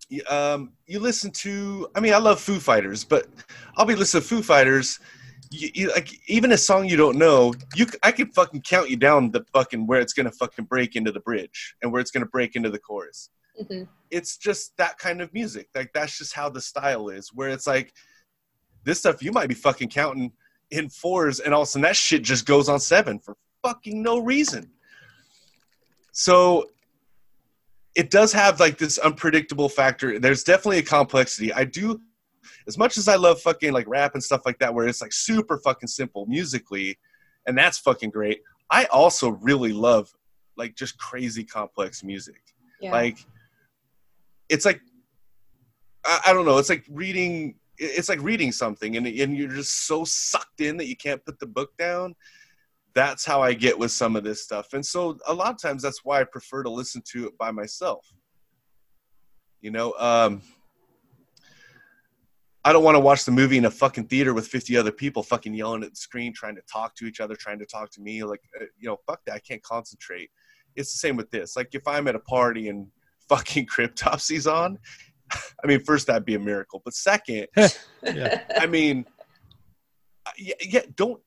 You- 0.09 0.25
um 0.29 0.73
you 0.87 0.99
listen 0.99 1.31
to 1.45 1.89
i 1.95 2.01
mean 2.01 2.13
i 2.13 2.19
love 2.19 2.41
foo 2.41 2.59
fighters 2.59 3.05
but 3.05 3.27
i'll 3.77 3.87
be 3.87 3.95
listening 3.95 4.23
to 4.23 4.29
foo 4.29 4.43
fighters. 4.43 4.99
You, 5.51 5.69
you 5.75 5.89
like 5.93 6.09
even 6.29 6.53
a 6.53 6.57
song 6.57 6.89
you 6.89 6.97
don't 6.97 7.19
know 7.19 7.53
you 7.77 7.87
i 8.03 8.11
can 8.11 8.33
fucking 8.33 8.63
count 8.63 8.89
you 8.91 8.97
down 8.97 9.31
the 9.31 9.45
fucking 9.53 9.87
where 9.87 10.01
it's 10.01 10.15
going 10.15 10.25
to 10.31 10.33
fucking 10.33 10.65
break 10.65 10.97
into 10.97 11.13
the 11.13 11.21
bridge 11.21 11.77
and 11.83 11.93
where 11.93 12.01
it's 12.01 12.11
going 12.11 12.25
to 12.25 12.31
break 12.31 12.57
into 12.57 12.71
the 12.71 12.79
chorus 12.79 13.29
hmm 13.69 13.83
it's 14.11 14.37
just 14.37 14.77
that 14.77 14.99
kind 14.99 15.23
of 15.23 15.33
music. 15.33 15.69
Like 15.75 15.91
that's 15.95 16.19
just 16.19 16.35
how 16.35 16.51
the 16.51 16.61
style 16.61 17.09
is. 17.09 17.31
Where 17.33 17.49
it's 17.49 17.67
like 17.67 17.95
this 18.85 18.99
stuff 18.99 19.23
you 19.23 19.33
might 19.33 19.49
be 19.49 19.55
fucking 19.55 19.89
counting 19.89 20.33
in 20.71 20.91
fours, 20.91 21.41
and 21.41 21.55
all 21.55 21.63
of 21.63 21.69
a 21.69 21.71
sudden 21.71 21.83
that 21.85 21.97
shit 21.97 22.23
just 22.23 22.45
goes 22.45 22.69
on 22.69 22.79
seven 22.79 23.19
for 23.19 23.37
fucking 23.63 24.03
no 24.03 24.19
reason. 24.19 24.71
So 26.13 26.69
it 27.95 28.11
does 28.11 28.33
have 28.35 28.61
like 28.61 28.77
this 28.79 28.99
unpredictable 28.99 29.69
factor. 29.71 30.19
There's 30.19 30.45
definitely 30.45 30.79
a 30.79 30.83
complexity. 30.83 31.53
I 31.53 31.65
do 31.65 31.99
as 32.67 32.77
much 32.77 32.99
as 32.99 33.09
I 33.09 33.17
love 33.17 33.41
fucking 33.41 33.73
like 33.73 33.89
rap 33.89 34.13
and 34.15 34.23
stuff 34.23 34.43
like 34.45 34.59
that, 34.59 34.75
where 34.75 34.87
it's 34.87 35.01
like 35.01 35.13
super 35.13 35.59
fucking 35.59 35.89
simple 35.89 36.27
musically, 36.27 36.99
and 37.47 37.57
that's 37.57 37.79
fucking 37.79 38.11
great. 38.11 38.43
I 38.71 38.85
also 38.87 39.31
really 39.31 39.73
love 39.73 40.13
like 40.57 40.77
just 40.77 40.99
crazy 40.99 41.45
complex 41.45 42.05
music 42.05 42.43
Yeah. 42.81 42.93
like 42.93 43.25
it's 44.53 44.67
like 44.67 44.81
I, 46.05 46.21
I 46.27 46.33
don't 46.33 46.45
know 46.45 46.59
it's 46.59 46.69
like 46.69 46.85
reading 46.91 47.57
it's 47.79 48.09
like 48.09 48.23
reading 48.23 48.53
something 48.53 48.97
and, 48.97 49.07
and 49.07 49.37
you're 49.37 49.49
just 49.49 49.87
so 49.87 50.05
sucked 50.05 50.61
in 50.61 50.77
that 50.77 50.87
you 50.87 50.97
can't 50.97 51.25
put 51.25 51.39
the 51.39 51.47
book 51.47 51.71
down 51.79 52.15
that's 52.95 53.25
how 53.25 53.43
i 53.43 53.55
get 53.55 53.79
with 53.79 53.91
some 53.91 54.15
of 54.15 54.23
this 54.23 54.45
stuff 54.45 54.75
and 54.75 54.85
so 54.85 55.19
a 55.27 55.35
lot 55.35 55.51
of 55.51 55.61
times 55.61 55.83
that's 55.83 56.05
why 56.05 56.21
i 56.21 56.25
prefer 56.25 56.63
to 56.63 56.71
listen 56.71 57.03
to 57.11 57.27
it 57.27 57.37
by 57.39 57.51
myself 57.51 58.07
you 59.63 59.71
know 59.71 59.95
um 59.99 60.43
I 62.65 62.73
don't 62.73 62.85
want 62.85 62.95
to 62.95 63.01
watch 63.01 63.25
the 63.25 63.33
movie 63.33 63.59
in 63.59 63.65
a 63.65 63.71
fucking 63.73 64.07
theater 64.07 64.33
with 64.33 64.47
50 64.47 64.77
other 64.77 64.93
people 64.93 65.25
fucking 65.25 65.53
yelling 65.53 65.83
at 65.83 65.91
the 65.91 65.97
screen, 65.97 66.33
trying 66.33 66.55
to 66.55 66.63
talk 66.73 66.95
to 66.95 67.07
each 67.07 67.19
other, 67.19 67.35
trying 67.35 67.59
to 67.59 67.67
talk 67.67 67.91
to 67.91 68.01
me. 68.01 68.23
Like, 68.23 68.41
uh, 68.61 68.67
you 68.79 68.89
know, 68.89 68.99
fuck 69.05 69.21
that. 69.27 69.35
I 69.35 69.41
can't 69.41 69.61
concentrate. 69.65 70.31
It's 70.77 70.93
the 70.93 70.99
same 70.99 71.17
with 71.17 71.29
this. 71.33 71.57
Like, 71.57 71.71
if 71.73 71.89
I'm 71.89 72.07
at 72.07 72.15
a 72.15 72.21
party 72.21 72.69
and 72.69 72.87
fucking 73.29 73.67
Cryptopsy's 73.67 74.47
on, 74.47 74.79
I 75.33 75.67
mean, 75.67 75.81
first, 75.81 76.07
that'd 76.07 76.25
be 76.25 76.35
a 76.35 76.41
miracle. 76.41 76.83
But 76.85 76.95
second, 76.95 77.47
Yeah. 78.03 78.43
I 78.57 78.67
mean, 78.67 79.07
yeah, 80.37 80.55
yeah, 80.61 80.83
don't, 80.97 81.21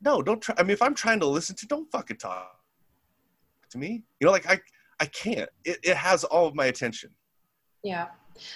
no, 0.00 0.22
don't 0.22 0.40
try. 0.40 0.54
I 0.58 0.62
mean, 0.62 0.70
if 0.70 0.82
I'm 0.82 0.94
trying 0.94 1.20
to 1.20 1.26
listen 1.26 1.56
to, 1.56 1.66
don't 1.66 1.90
fucking 1.90 2.16
talk 2.16 2.56
to 3.70 3.78
me. 3.78 4.02
You 4.20 4.26
know, 4.26 4.32
like, 4.32 4.48
I, 4.48 4.60
I 5.00 5.06
can't. 5.06 5.48
It, 5.64 5.78
it 5.82 5.96
has 5.96 6.24
all 6.24 6.46
of 6.46 6.54
my 6.54 6.66
attention. 6.66 7.10
Yeah. 7.82 8.08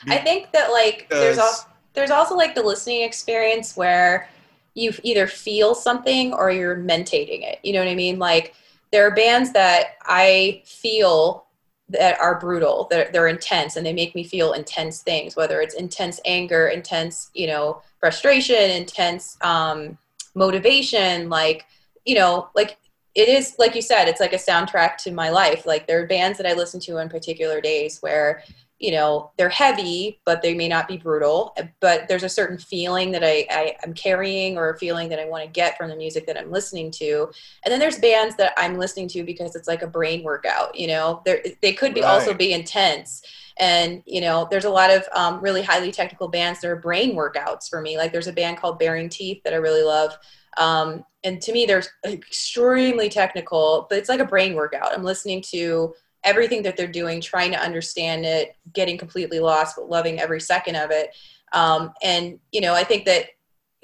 I 0.08 0.18
think 0.18 0.52
that 0.52 0.70
like 0.72 1.06
there's 1.08 1.38
also 1.38 1.68
there's 1.94 2.10
also 2.10 2.36
like 2.36 2.54
the 2.54 2.62
listening 2.62 3.02
experience 3.02 3.76
where 3.76 4.28
you 4.74 4.92
either 5.02 5.26
feel 5.26 5.74
something 5.74 6.32
or 6.32 6.50
you're 6.50 6.76
mentating 6.76 7.42
it. 7.42 7.58
You 7.62 7.72
know 7.72 7.80
what 7.80 7.88
I 7.88 7.94
mean? 7.94 8.18
Like 8.18 8.54
there 8.92 9.06
are 9.06 9.14
bands 9.14 9.52
that 9.52 9.96
I 10.02 10.62
feel 10.64 11.47
that 11.90 12.20
are 12.20 12.38
brutal, 12.38 12.86
that 12.90 13.12
they're 13.12 13.28
intense 13.28 13.76
and 13.76 13.86
they 13.86 13.92
make 13.92 14.14
me 14.14 14.22
feel 14.22 14.52
intense 14.52 15.02
things, 15.02 15.36
whether 15.36 15.60
it's 15.60 15.74
intense 15.74 16.20
anger, 16.24 16.68
intense, 16.68 17.30
you 17.34 17.46
know, 17.46 17.80
frustration, 17.98 18.70
intense 18.70 19.38
um, 19.40 19.96
motivation, 20.34 21.28
like, 21.30 21.64
you 22.04 22.14
know, 22.14 22.48
like 22.54 22.78
it 23.14 23.28
is 23.28 23.54
like 23.58 23.74
you 23.74 23.82
said, 23.82 24.06
it's 24.06 24.20
like 24.20 24.32
a 24.32 24.36
soundtrack 24.36 24.96
to 24.98 25.12
my 25.12 25.30
life. 25.30 25.66
Like 25.66 25.86
there 25.86 26.02
are 26.02 26.06
bands 26.06 26.38
that 26.38 26.46
I 26.46 26.52
listen 26.52 26.78
to 26.80 26.98
on 26.98 27.08
particular 27.08 27.60
days 27.60 27.98
where 28.00 28.42
you 28.78 28.92
know 28.92 29.30
they're 29.36 29.48
heavy 29.48 30.20
but 30.24 30.42
they 30.42 30.54
may 30.54 30.68
not 30.68 30.88
be 30.88 30.96
brutal. 30.96 31.56
But 31.80 32.08
there's 32.08 32.22
a 32.22 32.28
certain 32.28 32.58
feeling 32.58 33.10
that 33.12 33.24
I, 33.24 33.46
I 33.50 33.76
i'm 33.82 33.94
carrying 33.94 34.56
or 34.56 34.70
a 34.70 34.78
feeling 34.78 35.08
that 35.08 35.18
i 35.18 35.24
want 35.24 35.44
to 35.44 35.50
get 35.50 35.76
from 35.76 35.90
the 35.90 35.96
music 35.96 36.26
that 36.26 36.38
i'm 36.38 36.50
listening 36.50 36.90
to. 36.92 37.30
And 37.64 37.72
then 37.72 37.80
there's 37.80 37.98
bands 37.98 38.36
that 38.36 38.52
i'm 38.56 38.78
listening 38.78 39.08
to 39.08 39.24
because 39.24 39.56
it's 39.56 39.68
like 39.68 39.82
a 39.82 39.86
brain 39.86 40.22
workout 40.22 40.74
you 40.78 40.86
know? 40.86 41.22
They 41.24 41.56
they 41.60 41.72
could 41.72 41.94
be 41.94 42.02
also 42.02 42.34
be 42.34 42.52
intense. 42.52 43.22
And 43.58 44.02
you 44.06 44.20
know 44.20 44.46
there's 44.50 44.64
a 44.64 44.70
lot 44.70 44.90
of 44.90 45.04
um, 45.14 45.40
really 45.40 45.62
highly 45.62 45.90
technical 45.90 46.28
bands 46.28 46.60
that 46.60 46.70
are 46.70 46.76
brain 46.76 47.14
workouts 47.16 47.68
for 47.68 47.80
me. 47.80 47.96
Like 47.96 48.12
there's 48.12 48.28
a 48.28 48.32
band 48.32 48.58
called 48.58 48.78
baring 48.78 49.08
teeth 49.08 49.42
that 49.44 49.52
i 49.52 49.56
really 49.56 49.82
love. 49.82 50.16
Um, 50.56 51.04
and 51.24 51.42
to 51.42 51.52
me 51.52 51.66
they're 51.66 51.82
extremely 52.04 53.08
technical 53.08 53.86
but 53.88 53.98
it's 53.98 54.08
like 54.08 54.20
a 54.20 54.24
brain 54.24 54.54
workout. 54.54 54.92
I'm 54.94 55.02
listening 55.02 55.42
to 55.50 55.94
everything 56.24 56.62
that 56.62 56.76
they're 56.76 56.86
doing, 56.86 57.20
trying 57.20 57.52
to 57.52 57.60
understand 57.60 58.24
it, 58.24 58.56
getting 58.72 58.98
completely 58.98 59.40
lost, 59.40 59.76
but 59.76 59.88
loving 59.88 60.20
every 60.20 60.40
second 60.40 60.76
of 60.76 60.90
it. 60.90 61.14
Um, 61.52 61.92
and, 62.02 62.38
you 62.52 62.60
know, 62.60 62.74
I 62.74 62.84
think 62.84 63.04
that 63.06 63.26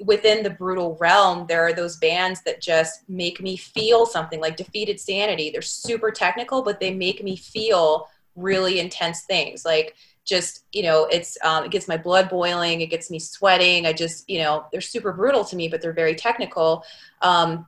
within 0.03 0.43
the 0.43 0.49
brutal 0.49 0.97
realm, 0.99 1.45
there 1.47 1.65
are 1.65 1.73
those 1.73 1.97
bands 1.97 2.41
that 2.43 2.61
just 2.61 3.07
make 3.09 3.41
me 3.41 3.55
feel 3.55 4.05
something 4.05 4.41
like 4.41 4.57
Defeated 4.57 4.99
Sanity. 4.99 5.49
They're 5.49 5.61
super 5.61 6.11
technical, 6.11 6.61
but 6.61 6.79
they 6.79 6.93
make 6.93 7.23
me 7.23 7.35
feel 7.35 8.07
really 8.35 8.79
intense 8.79 9.21
things. 9.21 9.63
Like, 9.63 9.95
just 10.25 10.65
you 10.71 10.81
know 10.81 11.05
it's 11.05 11.37
um, 11.43 11.63
it 11.63 11.71
gets 11.71 11.87
my 11.87 11.95
blood 11.95 12.29
boiling 12.29 12.81
it 12.81 12.87
gets 12.87 13.11
me 13.11 13.19
sweating 13.19 13.85
i 13.85 13.93
just 13.93 14.27
you 14.27 14.39
know 14.39 14.65
they're 14.71 14.81
super 14.81 15.13
brutal 15.13 15.45
to 15.45 15.55
me 15.55 15.67
but 15.67 15.81
they're 15.81 15.93
very 15.93 16.15
technical 16.15 16.83
um, 17.21 17.65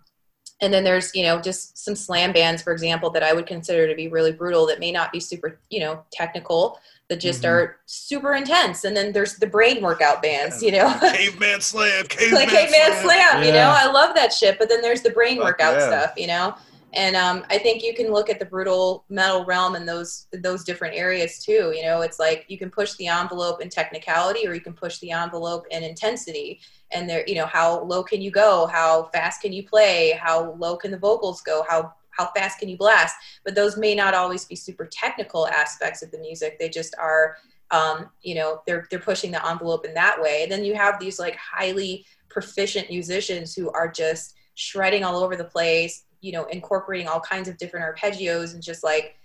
and 0.61 0.73
then 0.73 0.83
there's 0.83 1.13
you 1.13 1.23
know 1.23 1.39
just 1.39 1.77
some 1.77 1.95
slam 1.95 2.31
bands 2.33 2.61
for 2.61 2.71
example 2.73 3.09
that 3.09 3.23
i 3.23 3.31
would 3.33 3.45
consider 3.45 3.87
to 3.87 3.95
be 3.95 4.07
really 4.07 4.31
brutal 4.31 4.65
that 4.65 4.79
may 4.79 4.91
not 4.91 5.11
be 5.11 5.19
super 5.19 5.59
you 5.69 5.79
know 5.79 6.03
technical 6.11 6.79
that 7.09 7.21
just 7.21 7.43
Mhm. 7.43 7.49
are 7.49 7.77
super 7.85 8.33
intense. 8.33 8.83
And 8.83 8.93
then 8.93 9.13
there's 9.13 9.35
the 9.37 9.47
brain 9.47 9.81
workout 9.81 10.21
bands 10.21 10.61
you 10.61 10.73
know? 10.73 10.93
Caveman 11.13 11.61
slam, 11.61 12.05
caveman, 12.09 12.35
like 12.35 12.49
caveman 12.49 13.01
slam. 13.01 13.43
you 13.43 13.53
know? 13.53 13.73
I 13.73 13.89
love 13.89 14.13
that 14.15 14.33
shit 14.33 14.59
but 14.59 14.67
then 14.67 14.81
there's 14.81 15.03
the 15.03 15.11
brain 15.11 15.37
Fuck 15.37 15.45
workout 15.45 15.75
yeah. 15.77 15.87
stuff 15.87 16.13
you 16.17 16.27
know? 16.27 16.53
And 16.93 17.15
um, 17.15 17.45
i 17.49 17.57
think 17.57 17.81
you 17.81 17.93
can 17.93 18.11
look 18.11 18.29
at 18.29 18.39
the 18.39 18.45
brutal 18.45 19.05
metal 19.09 19.45
realm 19.45 19.75
and 19.75 19.87
those 19.87 20.27
those 20.33 20.65
different 20.65 20.95
areas 20.97 21.41
too 21.41 21.71
you 21.73 21.81
know? 21.83 22.01
It's 22.01 22.19
like 22.19 22.43
you 22.49 22.57
can 22.57 22.69
push 22.69 22.95
the 22.95 23.07
envelope 23.07 23.61
in 23.61 23.69
technicality 23.69 24.45
or 24.45 24.53
you 24.53 24.61
can 24.61 24.73
push 24.73 24.97
the 24.99 25.11
envelope 25.11 25.65
in 25.71 25.83
intensity 25.83 26.59
and 26.91 27.09
there 27.09 27.23
you 27.27 27.35
know 27.35 27.45
how 27.45 27.83
low 27.83 28.03
can 28.03 28.21
you 28.21 28.31
go? 28.31 28.67
How 28.67 29.09
fast 29.13 29.41
can 29.41 29.53
you 29.53 29.63
play? 29.63 30.17
How 30.21 30.53
low 30.53 30.77
can 30.77 30.91
the 30.91 30.97
vocals 30.97 31.41
go? 31.41 31.65
How 31.67 31.93
how 32.11 32.31
fast 32.35 32.59
can 32.59 32.69
you 32.69 32.77
blast? 32.77 33.15
But 33.45 33.55
those 33.55 33.77
may 33.77 33.93
not 33.93 34.13
always 34.13 34.45
be 34.45 34.55
super 34.55 34.85
technical 34.85 35.47
aspects 35.47 36.01
of 36.01 36.11
the 36.11 36.19
music. 36.19 36.57
They 36.59 36.69
just 36.69 36.95
are 36.99 37.37
um, 37.71 38.09
you 38.21 38.35
know 38.35 38.61
they're 38.65 38.87
they're 38.89 38.99
pushing 38.99 39.31
the 39.31 39.47
envelope 39.47 39.85
in 39.85 39.93
that 39.93 40.21
way. 40.21 40.43
And 40.43 40.51
then 40.51 40.63
you 40.63 40.75
have 40.75 40.99
these 40.99 41.19
like 41.19 41.35
highly 41.35 42.05
proficient 42.29 42.89
musicians 42.89 43.55
who 43.55 43.69
are 43.71 43.89
just 43.89 44.35
shredding 44.55 45.03
all 45.03 45.23
over 45.23 45.35
the 45.35 45.43
place 45.43 46.05
you 46.21 46.31
know 46.31 46.45
incorporating 46.45 47.07
all 47.07 47.19
kinds 47.19 47.47
of 47.47 47.57
different 47.57 47.85
arpeggios 47.85 48.53
and 48.53 48.63
just 48.63 48.83
like 48.83 49.15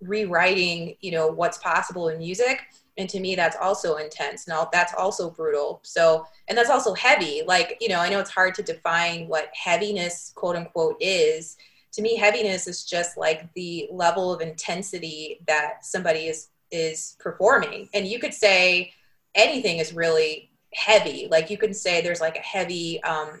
rewriting 0.00 0.96
you 1.00 1.10
know 1.10 1.28
what's 1.28 1.58
possible 1.58 2.08
in 2.08 2.18
music 2.18 2.62
and 2.98 3.08
to 3.08 3.20
me 3.20 3.34
that's 3.34 3.56
also 3.60 3.96
intense 3.96 4.46
now 4.46 4.68
that's 4.72 4.94
also 4.94 5.30
brutal. 5.30 5.80
So 5.82 6.26
and 6.48 6.56
that's 6.56 6.70
also 6.70 6.94
heavy. 6.94 7.42
Like 7.46 7.78
you 7.80 7.88
know 7.88 8.00
i 8.00 8.08
know 8.08 8.18
it's 8.18 8.30
hard 8.30 8.54
to 8.56 8.62
define 8.62 9.28
what 9.28 9.50
heaviness 9.54 10.32
quote 10.34 10.56
unquote 10.56 10.96
is. 11.00 11.56
To 11.92 12.02
me 12.02 12.16
heaviness 12.16 12.66
is 12.66 12.84
just 12.84 13.16
like 13.16 13.52
the 13.54 13.88
level 13.92 14.32
of 14.32 14.40
intensity 14.40 15.40
that 15.46 15.84
somebody 15.84 16.26
is 16.26 16.48
is 16.70 17.16
performing. 17.18 17.88
And 17.94 18.06
you 18.06 18.18
could 18.18 18.34
say 18.34 18.92
anything 19.34 19.78
is 19.78 19.92
really 19.92 20.50
heavy. 20.74 21.28
Like 21.30 21.50
you 21.50 21.58
can 21.58 21.74
say 21.74 22.00
there's 22.00 22.20
like 22.20 22.36
a 22.36 22.40
heavy 22.40 23.02
um 23.04 23.40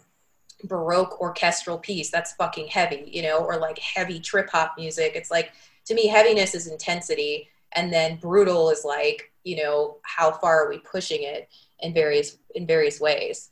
baroque 0.64 1.20
orchestral 1.20 1.76
piece 1.76 2.08
that's 2.08 2.34
fucking 2.34 2.68
heavy 2.68 3.10
you 3.12 3.20
know 3.20 3.38
or 3.38 3.56
like 3.56 3.78
heavy 3.78 4.18
trip 4.18 4.48
hop 4.50 4.74
music. 4.78 5.12
It's 5.14 5.30
like 5.30 5.52
to 5.86 5.94
me 5.94 6.06
heaviness 6.06 6.54
is 6.54 6.68
intensity 6.68 7.48
and 7.74 7.92
then 7.92 8.16
brutal 8.16 8.70
is 8.70 8.84
like 8.84 9.31
you 9.44 9.62
know 9.62 9.98
how 10.02 10.32
far 10.32 10.64
are 10.64 10.68
we 10.70 10.78
pushing 10.78 11.22
it 11.22 11.48
in 11.80 11.92
various 11.92 12.38
in 12.54 12.66
various 12.66 13.00
ways 13.00 13.50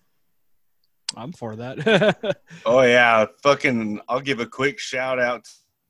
I'm 1.17 1.33
for 1.33 1.57
that. 1.57 2.37
Oh 2.67 2.83
yeah, 2.83 3.27
fucking! 3.43 4.01
I'll 4.09 4.21
give 4.21 4.41
a 4.41 4.47
quick 4.47 4.79
shout 4.79 5.19
out 5.19 5.49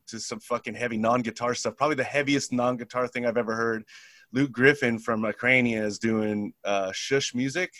to 0.08 0.20
some 0.20 0.40
fucking 0.40 0.74
heavy 0.74 0.96
non-guitar 0.96 1.54
stuff. 1.54 1.76
Probably 1.76 1.96
the 1.96 2.04
heaviest 2.04 2.52
non-guitar 2.52 3.08
thing 3.08 3.26
I've 3.26 3.36
ever 3.36 3.54
heard. 3.54 3.84
Luke 4.32 4.52
Griffin 4.52 4.98
from 4.98 5.22
Ukrainia 5.22 5.82
is 5.82 5.98
doing 5.98 6.52
uh, 6.64 6.92
Shush 6.92 7.34
Music. 7.34 7.72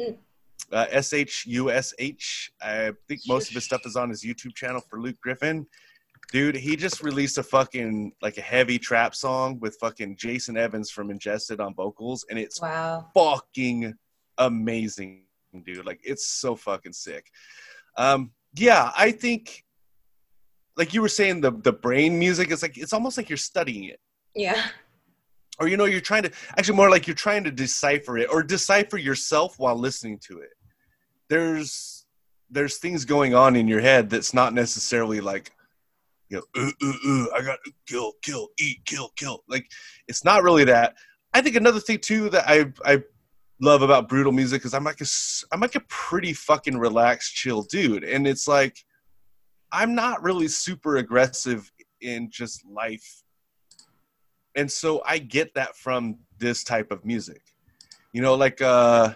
Mm. 0.00 0.18
Uh, 0.70 0.86
S 0.90 1.12
H 1.12 1.44
U 1.46 1.70
S 1.70 1.94
H. 1.98 2.52
I 2.60 2.92
think 3.06 3.20
most 3.26 3.48
of 3.48 3.54
his 3.54 3.64
stuff 3.64 3.82
is 3.86 3.96
on 3.96 4.10
his 4.10 4.22
YouTube 4.22 4.54
channel 4.54 4.82
for 4.88 5.00
Luke 5.00 5.16
Griffin. 5.22 5.66
Dude, 6.30 6.56
he 6.56 6.76
just 6.76 7.02
released 7.02 7.38
a 7.38 7.42
fucking 7.42 8.12
like 8.20 8.36
a 8.36 8.42
heavy 8.42 8.78
trap 8.78 9.14
song 9.14 9.58
with 9.60 9.76
fucking 9.80 10.16
Jason 10.16 10.58
Evans 10.58 10.90
from 10.90 11.10
Ingested 11.10 11.58
on 11.58 11.74
vocals, 11.74 12.26
and 12.28 12.38
it's 12.38 12.60
Wow. 12.60 13.08
fucking 13.14 13.94
amazing, 14.36 15.22
dude. 15.64 15.86
Like 15.86 16.00
it's 16.04 16.26
so 16.26 16.54
fucking 16.54 16.92
sick. 16.92 17.30
Um, 17.96 18.32
yeah, 18.54 18.92
I 18.96 19.10
think 19.10 19.64
like 20.76 20.92
you 20.92 21.00
were 21.00 21.08
saying 21.08 21.40
the 21.40 21.50
the 21.50 21.72
brain 21.72 22.18
music 22.18 22.50
is 22.50 22.60
like 22.62 22.76
it's 22.76 22.92
almost 22.92 23.16
like 23.16 23.30
you're 23.30 23.36
studying 23.38 23.84
it. 23.84 24.00
Yeah. 24.34 24.62
Or 25.58 25.66
you 25.66 25.76
know, 25.78 25.86
you're 25.86 26.00
trying 26.02 26.22
to 26.24 26.30
actually 26.56 26.76
more 26.76 26.90
like 26.90 27.06
you're 27.08 27.16
trying 27.16 27.42
to 27.44 27.50
decipher 27.50 28.18
it 28.18 28.28
or 28.30 28.42
decipher 28.42 28.98
yourself 28.98 29.58
while 29.58 29.76
listening 29.76 30.18
to 30.28 30.40
it. 30.40 30.50
There's 31.28 32.06
there's 32.50 32.76
things 32.76 33.04
going 33.06 33.34
on 33.34 33.56
in 33.56 33.66
your 33.66 33.80
head 33.80 34.10
that's 34.10 34.34
not 34.34 34.52
necessarily 34.54 35.20
like 35.20 35.52
you 36.28 36.36
know, 36.36 36.62
ooh, 36.62 36.72
ooh, 36.82 37.08
ooh, 37.08 37.30
I 37.34 37.42
got 37.42 37.58
to 37.64 37.72
kill, 37.86 38.12
kill, 38.22 38.48
eat, 38.58 38.84
kill, 38.84 39.10
kill. 39.16 39.42
Like, 39.48 39.66
it's 40.08 40.24
not 40.24 40.42
really 40.42 40.64
that. 40.64 40.94
I 41.34 41.40
think 41.40 41.56
another 41.56 41.80
thing 41.80 41.98
too 41.98 42.30
that 42.30 42.44
I 42.48 42.72
I 42.84 43.02
love 43.60 43.82
about 43.82 44.08
brutal 44.08 44.32
music 44.32 44.64
is 44.64 44.74
I'm 44.74 44.84
like 44.84 45.00
a 45.00 45.06
I'm 45.52 45.60
like 45.60 45.74
a 45.74 45.82
pretty 45.88 46.32
fucking 46.32 46.78
relaxed, 46.78 47.34
chill 47.34 47.62
dude, 47.62 48.04
and 48.04 48.26
it's 48.26 48.48
like 48.48 48.76
I'm 49.72 49.94
not 49.94 50.22
really 50.22 50.48
super 50.48 50.96
aggressive 50.96 51.70
in 52.00 52.30
just 52.30 52.64
life, 52.66 53.22
and 54.56 54.70
so 54.70 55.02
I 55.06 55.18
get 55.18 55.54
that 55.54 55.76
from 55.76 56.18
this 56.38 56.64
type 56.64 56.90
of 56.90 57.04
music. 57.04 57.42
You 58.12 58.22
know, 58.22 58.34
like 58.34 58.62
uh 58.62 59.14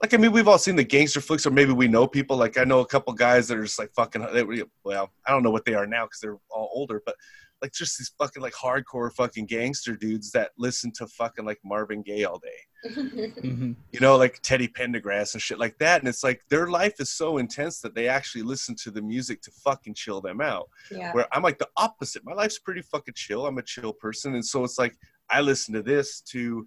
like 0.00 0.14
I 0.14 0.16
mean, 0.16 0.32
we've 0.32 0.48
all 0.48 0.58
seen 0.58 0.76
the 0.76 0.84
gangster 0.84 1.20
flicks, 1.20 1.46
or 1.46 1.50
maybe 1.50 1.72
we 1.72 1.88
know 1.88 2.06
people. 2.06 2.36
Like 2.36 2.56
I 2.58 2.64
know 2.64 2.80
a 2.80 2.86
couple 2.86 3.12
guys 3.12 3.48
that 3.48 3.58
are 3.58 3.64
just 3.64 3.78
like 3.78 3.92
fucking. 3.94 4.26
They, 4.32 4.44
well, 4.84 5.10
I 5.26 5.30
don't 5.30 5.42
know 5.42 5.50
what 5.50 5.64
they 5.64 5.74
are 5.74 5.86
now 5.86 6.06
because 6.06 6.20
they're 6.20 6.38
all 6.50 6.70
older, 6.72 7.02
but 7.04 7.16
like 7.62 7.72
just 7.72 7.98
these 7.98 8.10
fucking 8.18 8.42
like 8.42 8.54
hardcore 8.54 9.12
fucking 9.12 9.46
gangster 9.46 9.94
dudes 9.94 10.30
that 10.32 10.50
listen 10.56 10.90
to 10.92 11.06
fucking 11.06 11.44
like 11.44 11.58
Marvin 11.64 12.02
Gaye 12.02 12.24
all 12.24 12.38
day. 12.38 12.48
Mhm. 12.90 13.76
You 13.92 14.00
know, 14.00 14.16
like 14.16 14.40
Teddy 14.40 14.66
Pendergrass 14.66 15.34
and 15.34 15.42
shit 15.42 15.58
like 15.58 15.76
that. 15.78 16.00
And 16.00 16.08
it's 16.08 16.24
like 16.24 16.40
their 16.48 16.68
life 16.68 16.94
is 16.98 17.10
so 17.10 17.36
intense 17.36 17.80
that 17.80 17.94
they 17.94 18.08
actually 18.08 18.42
listen 18.42 18.74
to 18.76 18.90
the 18.90 19.02
music 19.02 19.42
to 19.42 19.50
fucking 19.50 19.92
chill 19.92 20.22
them 20.22 20.40
out 20.40 20.70
yeah. 20.90 21.12
where 21.12 21.26
I'm 21.32 21.42
like 21.42 21.58
the 21.58 21.68
opposite. 21.76 22.24
My 22.24 22.32
life's 22.32 22.58
pretty 22.58 22.80
fucking 22.80 23.14
chill. 23.14 23.46
I'm 23.46 23.58
a 23.58 23.62
chill 23.62 23.92
person. 23.92 24.34
And 24.34 24.44
so 24.44 24.64
it's 24.64 24.78
like 24.78 24.96
I 25.28 25.42
listen 25.42 25.74
to 25.74 25.82
this 25.82 26.22
to 26.32 26.66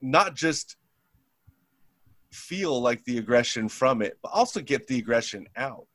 not 0.00 0.36
just 0.36 0.76
feel 2.32 2.80
like 2.80 3.04
the 3.04 3.18
aggression 3.18 3.68
from 3.68 4.02
it, 4.02 4.18
but 4.22 4.30
also 4.32 4.60
get 4.60 4.86
the 4.86 4.98
aggression 4.98 5.46
out. 5.56 5.86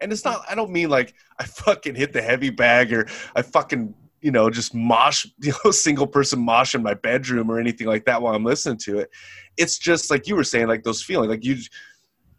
And 0.00 0.12
it's 0.12 0.24
not, 0.24 0.44
I 0.48 0.54
don't 0.54 0.70
mean 0.70 0.88
like 0.88 1.14
I 1.38 1.44
fucking 1.44 1.94
hit 1.94 2.12
the 2.12 2.22
heavy 2.22 2.50
bag 2.50 2.92
or 2.92 3.06
I 3.36 3.42
fucking, 3.42 3.94
you 4.22 4.30
know, 4.30 4.48
just 4.50 4.74
mosh, 4.74 5.26
you 5.40 5.52
know, 5.64 5.70
single 5.70 6.06
person 6.06 6.40
mosh 6.40 6.74
in 6.74 6.82
my 6.82 6.94
bedroom 6.94 7.50
or 7.50 7.58
anything 7.58 7.86
like 7.86 8.04
that 8.06 8.20
while 8.22 8.34
I'm 8.34 8.44
listening 8.44 8.78
to 8.78 8.98
it. 9.00 9.10
It's 9.56 9.78
just 9.78 10.10
like 10.10 10.26
you 10.26 10.36
were 10.36 10.44
saying, 10.44 10.68
like 10.68 10.84
those 10.84 11.02
feelings, 11.02 11.30
like 11.30 11.44
you, 11.44 11.56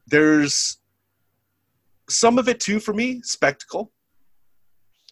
there's 0.07 0.79
some 2.09 2.39
of 2.39 2.49
it 2.49 2.59
too 2.59 2.79
for 2.79 2.93
me, 2.93 3.21
spectacle 3.23 3.91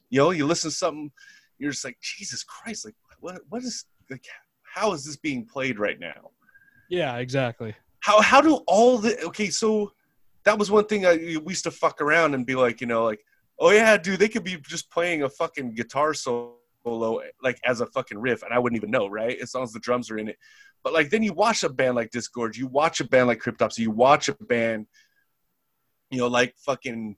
you 0.09 0.19
know 0.19 0.31
you 0.31 0.45
listen 0.45 0.69
to 0.69 0.75
something 0.75 1.11
you're 1.57 1.71
just 1.71 1.85
like 1.85 1.97
jesus 2.01 2.43
christ 2.43 2.85
like 2.85 2.95
what 3.19 3.39
what 3.49 3.63
is 3.63 3.85
like 4.09 4.25
how 4.63 4.93
is 4.93 5.05
this 5.05 5.15
being 5.15 5.45
played 5.45 5.79
right 5.79 5.99
now 5.99 6.31
Yeah, 6.89 7.17
exactly. 7.17 7.75
How 8.01 8.21
how 8.21 8.41
do 8.41 8.55
all 8.67 8.97
the 8.97 9.21
okay 9.23 9.49
so 9.49 9.91
that 10.45 10.57
was 10.57 10.71
one 10.71 10.85
thing 10.85 11.05
I, 11.05 11.15
we 11.15 11.51
used 11.51 11.65
to 11.65 11.71
fuck 11.71 12.01
around 12.01 12.33
and 12.33 12.45
be 12.45 12.55
like 12.55 12.81
you 12.81 12.87
know 12.87 13.03
like 13.03 13.23
oh 13.59 13.71
yeah 13.71 13.97
dude 13.97 14.19
they 14.19 14.29
could 14.29 14.43
be 14.43 14.57
just 14.57 14.89
playing 14.91 15.23
a 15.23 15.29
fucking 15.29 15.75
guitar 15.75 16.13
solo 16.13 17.21
like 17.43 17.59
as 17.65 17.81
a 17.81 17.85
fucking 17.87 18.17
riff 18.17 18.43
and 18.43 18.53
i 18.53 18.59
wouldn't 18.59 18.77
even 18.77 18.91
know 18.91 19.07
right? 19.07 19.37
As 19.39 19.53
long 19.53 19.63
as 19.63 19.73
the 19.73 19.79
drums 19.79 20.09
are 20.09 20.17
in 20.17 20.29
it. 20.29 20.37
But 20.83 20.93
like 20.93 21.09
then 21.09 21.23
you 21.23 21.33
watch 21.33 21.63
a 21.63 21.69
band 21.69 21.95
like 21.95 22.11
disgorge 22.11 22.57
you 22.57 22.67
watch 22.67 22.99
a 22.99 23.05
band 23.05 23.27
like 23.27 23.39
cryptopsy 23.39 23.79
you 23.79 23.91
watch 23.91 24.29
a 24.29 24.33
band 24.33 24.87
you 26.09 26.19
know 26.19 26.27
like 26.27 26.55
fucking 26.57 27.15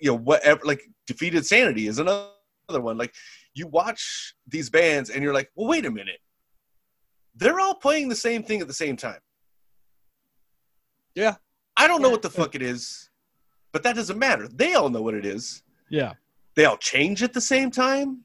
you 0.00 0.10
know 0.10 0.16
whatever 0.16 0.60
like 0.64 0.82
defeated 1.06 1.44
sanity 1.44 1.86
is 1.86 1.98
another 1.98 2.30
one. 2.68 2.96
Like 2.96 3.14
you 3.54 3.66
watch 3.66 4.34
these 4.46 4.70
bands 4.70 5.10
and 5.10 5.22
you're 5.22 5.34
like 5.34 5.50
well 5.54 5.68
wait 5.68 5.86
a 5.86 5.90
minute. 5.90 6.20
They're 7.34 7.60
all 7.60 7.74
playing 7.74 8.08
the 8.08 8.16
same 8.16 8.42
thing 8.42 8.60
at 8.60 8.68
the 8.68 8.74
same 8.74 8.96
time 8.96 9.18
Yeah. 11.16 11.34
i 11.76 11.88
don't 11.88 12.02
know 12.02 12.10
what 12.10 12.22
the 12.22 12.30
fuck 12.30 12.54
it 12.54 12.62
is 12.62 13.10
but 13.72 13.82
that 13.82 13.96
doesn't 13.96 14.18
matter 14.18 14.46
they 14.48 14.74
all 14.74 14.88
know 14.90 15.02
what 15.02 15.14
it 15.14 15.26
is 15.26 15.62
Yeah. 15.90 16.12
they 16.54 16.64
all 16.66 16.76
change 16.76 17.22
at 17.24 17.32
the 17.32 17.40
same 17.40 17.70
time 17.70 18.24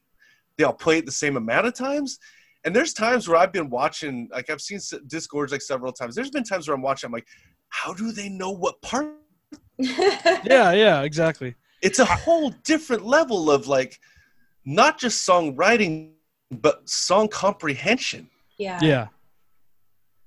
they 0.56 0.64
all 0.64 0.72
play 0.74 0.98
it 0.98 1.06
the 1.06 1.12
same 1.12 1.36
amount 1.36 1.66
of 1.66 1.74
times 1.74 2.18
and 2.64 2.76
there's 2.76 2.92
times 2.92 3.26
where 3.26 3.38
i've 3.38 3.52
been 3.52 3.70
watching 3.70 4.28
like 4.30 4.48
i've 4.50 4.60
seen 4.60 4.76
s- 4.76 4.94
discords 5.08 5.50
like 5.52 5.62
several 5.62 5.92
times 5.92 6.14
there's 6.14 6.30
been 6.30 6.44
times 6.44 6.68
where 6.68 6.74
i'm 6.76 6.82
watching 6.82 7.08
i'm 7.08 7.12
like 7.12 7.26
how 7.70 7.92
do 7.94 8.12
they 8.12 8.28
know 8.28 8.50
what 8.50 8.80
part 8.82 9.08
Yeah, 9.78 10.72
yeah, 10.72 11.02
exactly. 11.02 11.54
it's 11.82 11.98
a 11.98 12.04
whole 12.04 12.50
different 12.62 13.04
level 13.04 13.50
of 13.50 13.66
like 13.66 13.98
not 14.64 14.98
just 15.00 15.26
songwriting 15.28 16.12
but 16.50 16.88
song 16.88 17.28
comprehension 17.28 18.28
yeah. 18.58 18.78
Yeah. 18.82 19.06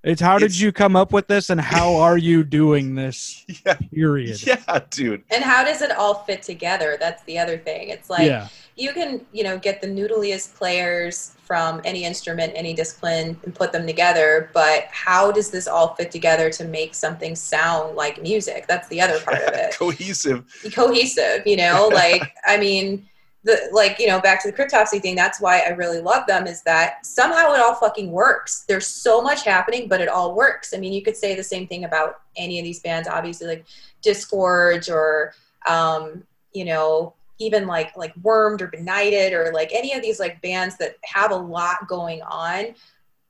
It's 0.05 0.21
how 0.21 0.37
did 0.37 0.45
It's- 0.45 0.59
you 0.61 0.71
come 0.71 0.95
up 0.95 1.11
with 1.11 1.27
this 1.27 1.49
and 1.49 1.59
how 1.59 1.95
are 1.95 2.17
you 2.17 2.43
doing 2.43 2.93
this? 2.95 3.43
yeah 3.65 3.73
Period. 3.91 4.45
yeah 4.45 4.79
dude 4.91 5.23
And 5.31 5.43
how 5.43 5.63
does 5.63 5.81
it 5.81 5.91
all 5.91 6.23
fit 6.25 6.43
together? 6.43 6.95
That's 6.99 7.23
the 7.23 7.39
other 7.39 7.57
thing. 7.57 7.89
It's 7.89 8.09
like 8.09 8.27
yeah. 8.27 8.47
you 8.75 8.93
can, 8.93 9.25
you 9.33 9.43
know, 9.43 9.57
get 9.57 9.81
the 9.81 9.87
noodliest 9.87 10.53
players 10.55 11.31
from 11.43 11.81
any 11.85 12.03
instrument, 12.05 12.53
any 12.55 12.73
discipline, 12.73 13.37
and 13.43 13.53
put 13.53 13.71
them 13.71 13.85
together. 13.85 14.49
But 14.53 14.85
how 14.91 15.31
does 15.31 15.49
this 15.51 15.67
all 15.67 15.95
fit 15.95 16.11
together 16.11 16.49
to 16.51 16.65
make 16.65 16.93
something 16.95 17.35
sound 17.35 17.95
like 17.95 18.21
music? 18.21 18.65
That's 18.67 18.87
the 18.89 19.01
other 19.01 19.19
part 19.21 19.41
of 19.41 19.53
it. 19.53 19.75
cohesive 19.79 20.43
cohesive 20.73 21.45
you 21.45 21.57
know 21.57 21.89
like 21.93 22.35
i 22.45 22.57
mean 22.57 23.05
the 23.45 23.69
like 23.71 23.99
you 23.99 24.07
know 24.07 24.19
back 24.19 24.41
to 24.41 24.51
the 24.51 24.57
cryptopsy 24.57 24.99
thing 25.01 25.15
that's 25.15 25.39
why 25.39 25.59
i 25.59 25.69
really 25.69 26.01
love 26.01 26.25
them 26.27 26.47
is 26.47 26.61
that 26.63 27.05
somehow 27.05 27.53
it 27.53 27.61
all 27.61 27.75
fucking 27.75 28.11
works. 28.11 28.65
There's 28.67 28.87
so 28.87 29.21
much 29.21 29.43
happening 29.43 29.87
but 29.87 30.01
it 30.01 30.09
all 30.09 30.35
works. 30.35 30.73
I 30.73 30.77
mean 30.77 30.91
you 30.91 31.03
could 31.03 31.15
say 31.15 31.35
the 31.35 31.43
same 31.43 31.67
thing 31.67 31.85
about 31.85 32.21
any 32.35 32.59
of 32.59 32.65
these 32.65 32.81
bands 32.81 33.07
obviously 33.07 33.47
like 33.47 33.65
disgorge 34.01 34.89
or 34.89 35.33
um 35.67 36.23
you 36.53 36.65
know 36.65 37.13
even 37.39 37.67
like 37.67 37.95
like 37.95 38.13
wormed 38.23 38.61
or 38.61 38.67
benighted 38.67 39.33
or 39.33 39.51
like 39.53 39.69
any 39.73 39.93
of 39.93 40.01
these 40.01 40.19
like 40.19 40.41
bands 40.41 40.77
that 40.77 40.95
have 41.03 41.31
a 41.31 41.35
lot 41.35 41.87
going 41.87 42.21
on. 42.23 42.73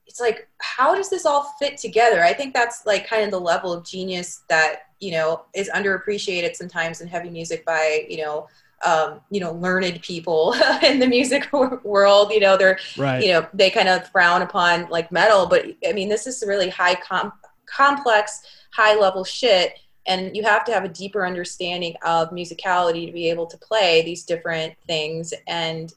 It's 0.08 0.20
like 0.22 0.48
how 0.60 0.96
does 0.96 1.10
this 1.10 1.26
all 1.26 1.56
fit 1.60 1.78
together? 1.78 2.24
I 2.24 2.34
think 2.34 2.54
that's 2.54 2.86
like 2.86 3.08
kind 3.08 3.24
of 3.24 3.32
the 3.32 3.40
level 3.40 3.74
of 3.74 3.84
genius 3.84 4.44
that 4.48 4.84
you 5.02 5.12
know 5.12 5.44
is 5.54 5.70
underappreciated 5.76 6.56
sometimes 6.56 7.02
in 7.02 7.08
heavy 7.08 7.30
music 7.30 7.66
by 7.66 8.06
you 8.08 8.18
know 8.18 8.48
um, 8.86 9.20
you 9.32 9.40
know 9.40 9.52
learned 9.54 10.02
people 10.02 10.54
in 10.84 11.00
the 11.00 11.08
music 11.08 11.52
world 11.84 12.32
you 12.32 12.40
know 12.40 12.56
they're 12.58 12.78
Right. 12.98 13.24
you 13.24 13.32
know 13.34 13.48
they 13.54 13.70
kind 13.70 13.90
of 13.90 14.08
frown 14.10 14.42
upon 14.42 14.88
like 14.90 15.12
metal 15.12 15.46
but 15.48 15.66
i 15.88 15.92
mean 15.94 16.10
this 16.10 16.28
is 16.28 16.44
really 16.48 16.70
high 16.70 16.96
com- 16.96 17.34
complex 17.66 18.42
high 18.72 18.96
level 18.96 19.24
shit 19.24 19.74
and 20.08 20.36
you 20.38 20.44
have 20.44 20.64
to 20.66 20.72
have 20.72 20.84
a 20.84 20.90
deeper 20.90 21.26
understanding 21.26 21.96
of 22.06 22.30
musicality 22.30 23.08
to 23.08 23.12
be 23.12 23.30
able 23.30 23.48
to 23.48 23.58
play 23.58 24.04
these 24.04 24.24
different 24.24 24.74
things 24.86 25.34
and 25.48 25.94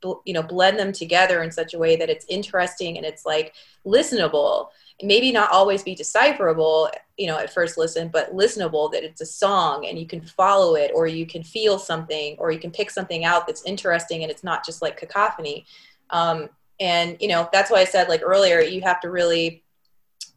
bl- 0.00 0.20
you 0.24 0.32
know 0.34 0.42
blend 0.42 0.78
them 0.78 0.92
together 0.92 1.42
in 1.42 1.50
such 1.52 1.74
a 1.74 1.78
way 1.78 1.96
that 1.96 2.10
it's 2.10 2.26
interesting 2.28 2.96
and 2.96 3.06
it's 3.06 3.24
like 3.24 3.54
listenable 3.86 4.68
maybe 5.02 5.30
not 5.30 5.50
always 5.52 5.82
be 5.82 5.94
decipherable 5.94 6.90
you 7.16 7.26
know 7.26 7.38
at 7.38 7.52
first 7.52 7.78
listen 7.78 8.08
but 8.08 8.34
listenable 8.34 8.90
that 8.90 9.04
it's 9.04 9.20
a 9.20 9.26
song 9.26 9.86
and 9.86 9.98
you 9.98 10.06
can 10.06 10.20
follow 10.20 10.74
it 10.74 10.90
or 10.94 11.06
you 11.06 11.24
can 11.24 11.42
feel 11.42 11.78
something 11.78 12.34
or 12.38 12.50
you 12.50 12.58
can 12.58 12.70
pick 12.70 12.90
something 12.90 13.24
out 13.24 13.46
that's 13.46 13.64
interesting 13.64 14.22
and 14.22 14.30
it's 14.30 14.44
not 14.44 14.64
just 14.64 14.82
like 14.82 14.96
cacophony. 14.96 15.64
Um, 16.10 16.48
and 16.80 17.16
you 17.20 17.26
know 17.26 17.48
that's 17.52 17.72
why 17.72 17.78
i 17.78 17.84
said 17.84 18.08
like 18.08 18.22
earlier 18.24 18.60
you 18.60 18.80
have 18.82 19.00
to 19.00 19.10
really 19.10 19.64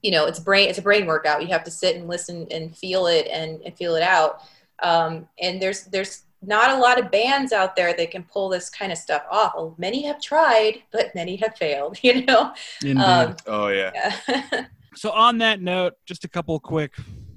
you 0.02 0.10
know 0.10 0.26
it's 0.26 0.40
brain 0.40 0.70
it's 0.70 0.80
a 0.80 0.82
brain 0.82 1.06
workout. 1.06 1.42
You 1.42 1.48
have 1.50 1.64
to 1.66 1.72
sit 1.72 1.96
and 1.96 2.08
listen 2.08 2.48
and 2.52 2.76
feel 2.76 3.08
it 3.08 3.28
and, 3.28 3.62
and 3.62 3.76
feel 3.78 3.96
it 3.96 4.04
out. 4.04 4.42
Um, 4.82 5.28
and 5.40 5.62
there's 5.62 5.84
there's 5.86 6.24
not 6.42 6.72
a 6.72 6.78
lot 6.78 7.00
of 7.00 7.12
bands 7.12 7.52
out 7.54 7.76
there 7.76 7.94
that 7.94 8.12
can 8.12 8.24
pull 8.24 8.50
this 8.50 8.70
kind 8.70 8.92
of 8.92 8.98
stuff 8.98 9.24
off 9.30 9.54
many 9.78 10.02
have 10.02 10.22
tried 10.22 10.82
but 10.92 11.14
many 11.14 11.36
have 11.36 11.56
failed 11.56 11.98
you 12.04 12.26
know 12.26 12.54
Indeed. 12.82 13.02
um, 13.02 13.36
oh 13.48 13.68
yeah 13.68 13.92
yeah. 13.94 14.66
so 14.96 15.12
on 15.12 15.38
that 15.40 15.62
note, 15.62 15.94
just 16.06 16.26
a 16.26 16.28
couple 16.28 16.60
quick 16.60 16.94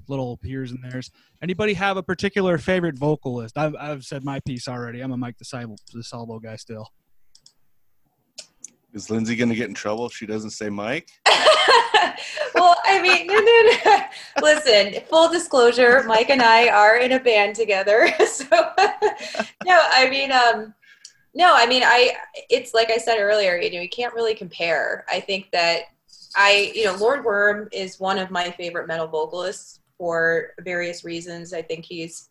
little 0.07 0.39
here's 0.43 0.71
and 0.71 0.79
there's. 0.83 1.11
Anybody 1.41 1.73
have 1.73 1.97
a 1.97 2.03
particular 2.03 2.57
favorite 2.57 2.97
vocalist? 2.97 3.57
I've, 3.57 3.75
I've 3.75 4.03
said 4.03 4.23
my 4.23 4.39
piece 4.41 4.67
already. 4.67 5.01
I'm 5.01 5.11
a 5.11 5.17
Mike 5.17 5.35
DiSalvo, 5.43 5.77
the 5.93 6.03
Salvo 6.03 6.39
guy 6.39 6.55
still. 6.55 6.87
Is 8.93 9.09
Lindsay 9.09 9.35
gonna 9.35 9.55
get 9.55 9.67
in 9.67 9.73
trouble 9.75 10.05
if 10.05 10.13
she 10.13 10.25
doesn't 10.25 10.51
say 10.51 10.69
Mike? 10.69 11.09
well, 12.53 12.75
I 12.85 13.01
mean, 13.01 13.27
no, 13.27 13.39
no, 13.39 13.71
no. 13.85 14.01
Listen, 14.41 15.01
full 15.09 15.29
disclosure, 15.29 16.03
Mike 16.03 16.29
and 16.29 16.41
I 16.41 16.69
are 16.69 16.97
in 16.97 17.13
a 17.13 17.19
band 17.19 17.55
together. 17.55 18.09
So, 18.25 18.45
no, 19.65 19.81
I 19.93 20.09
mean, 20.09 20.31
um, 20.31 20.73
no, 21.33 21.53
I 21.55 21.65
mean, 21.65 21.83
I. 21.83 22.13
It's 22.49 22.73
like 22.73 22.89
I 22.89 22.97
said 22.97 23.17
earlier. 23.17 23.57
You 23.57 23.71
know, 23.71 23.81
you 23.81 23.89
can't 23.89 24.13
really 24.13 24.35
compare. 24.35 25.05
I 25.09 25.19
think 25.19 25.51
that 25.51 25.83
I, 26.35 26.71
you 26.75 26.85
know, 26.85 26.95
Lord 26.95 27.23
Worm 27.23 27.69
is 27.71 27.99
one 27.99 28.17
of 28.17 28.31
my 28.31 28.51
favorite 28.51 28.87
metal 28.87 29.07
vocalists 29.07 29.79
for 29.97 30.51
various 30.59 31.05
reasons. 31.05 31.53
I 31.53 31.61
think 31.61 31.85
he's 31.85 32.29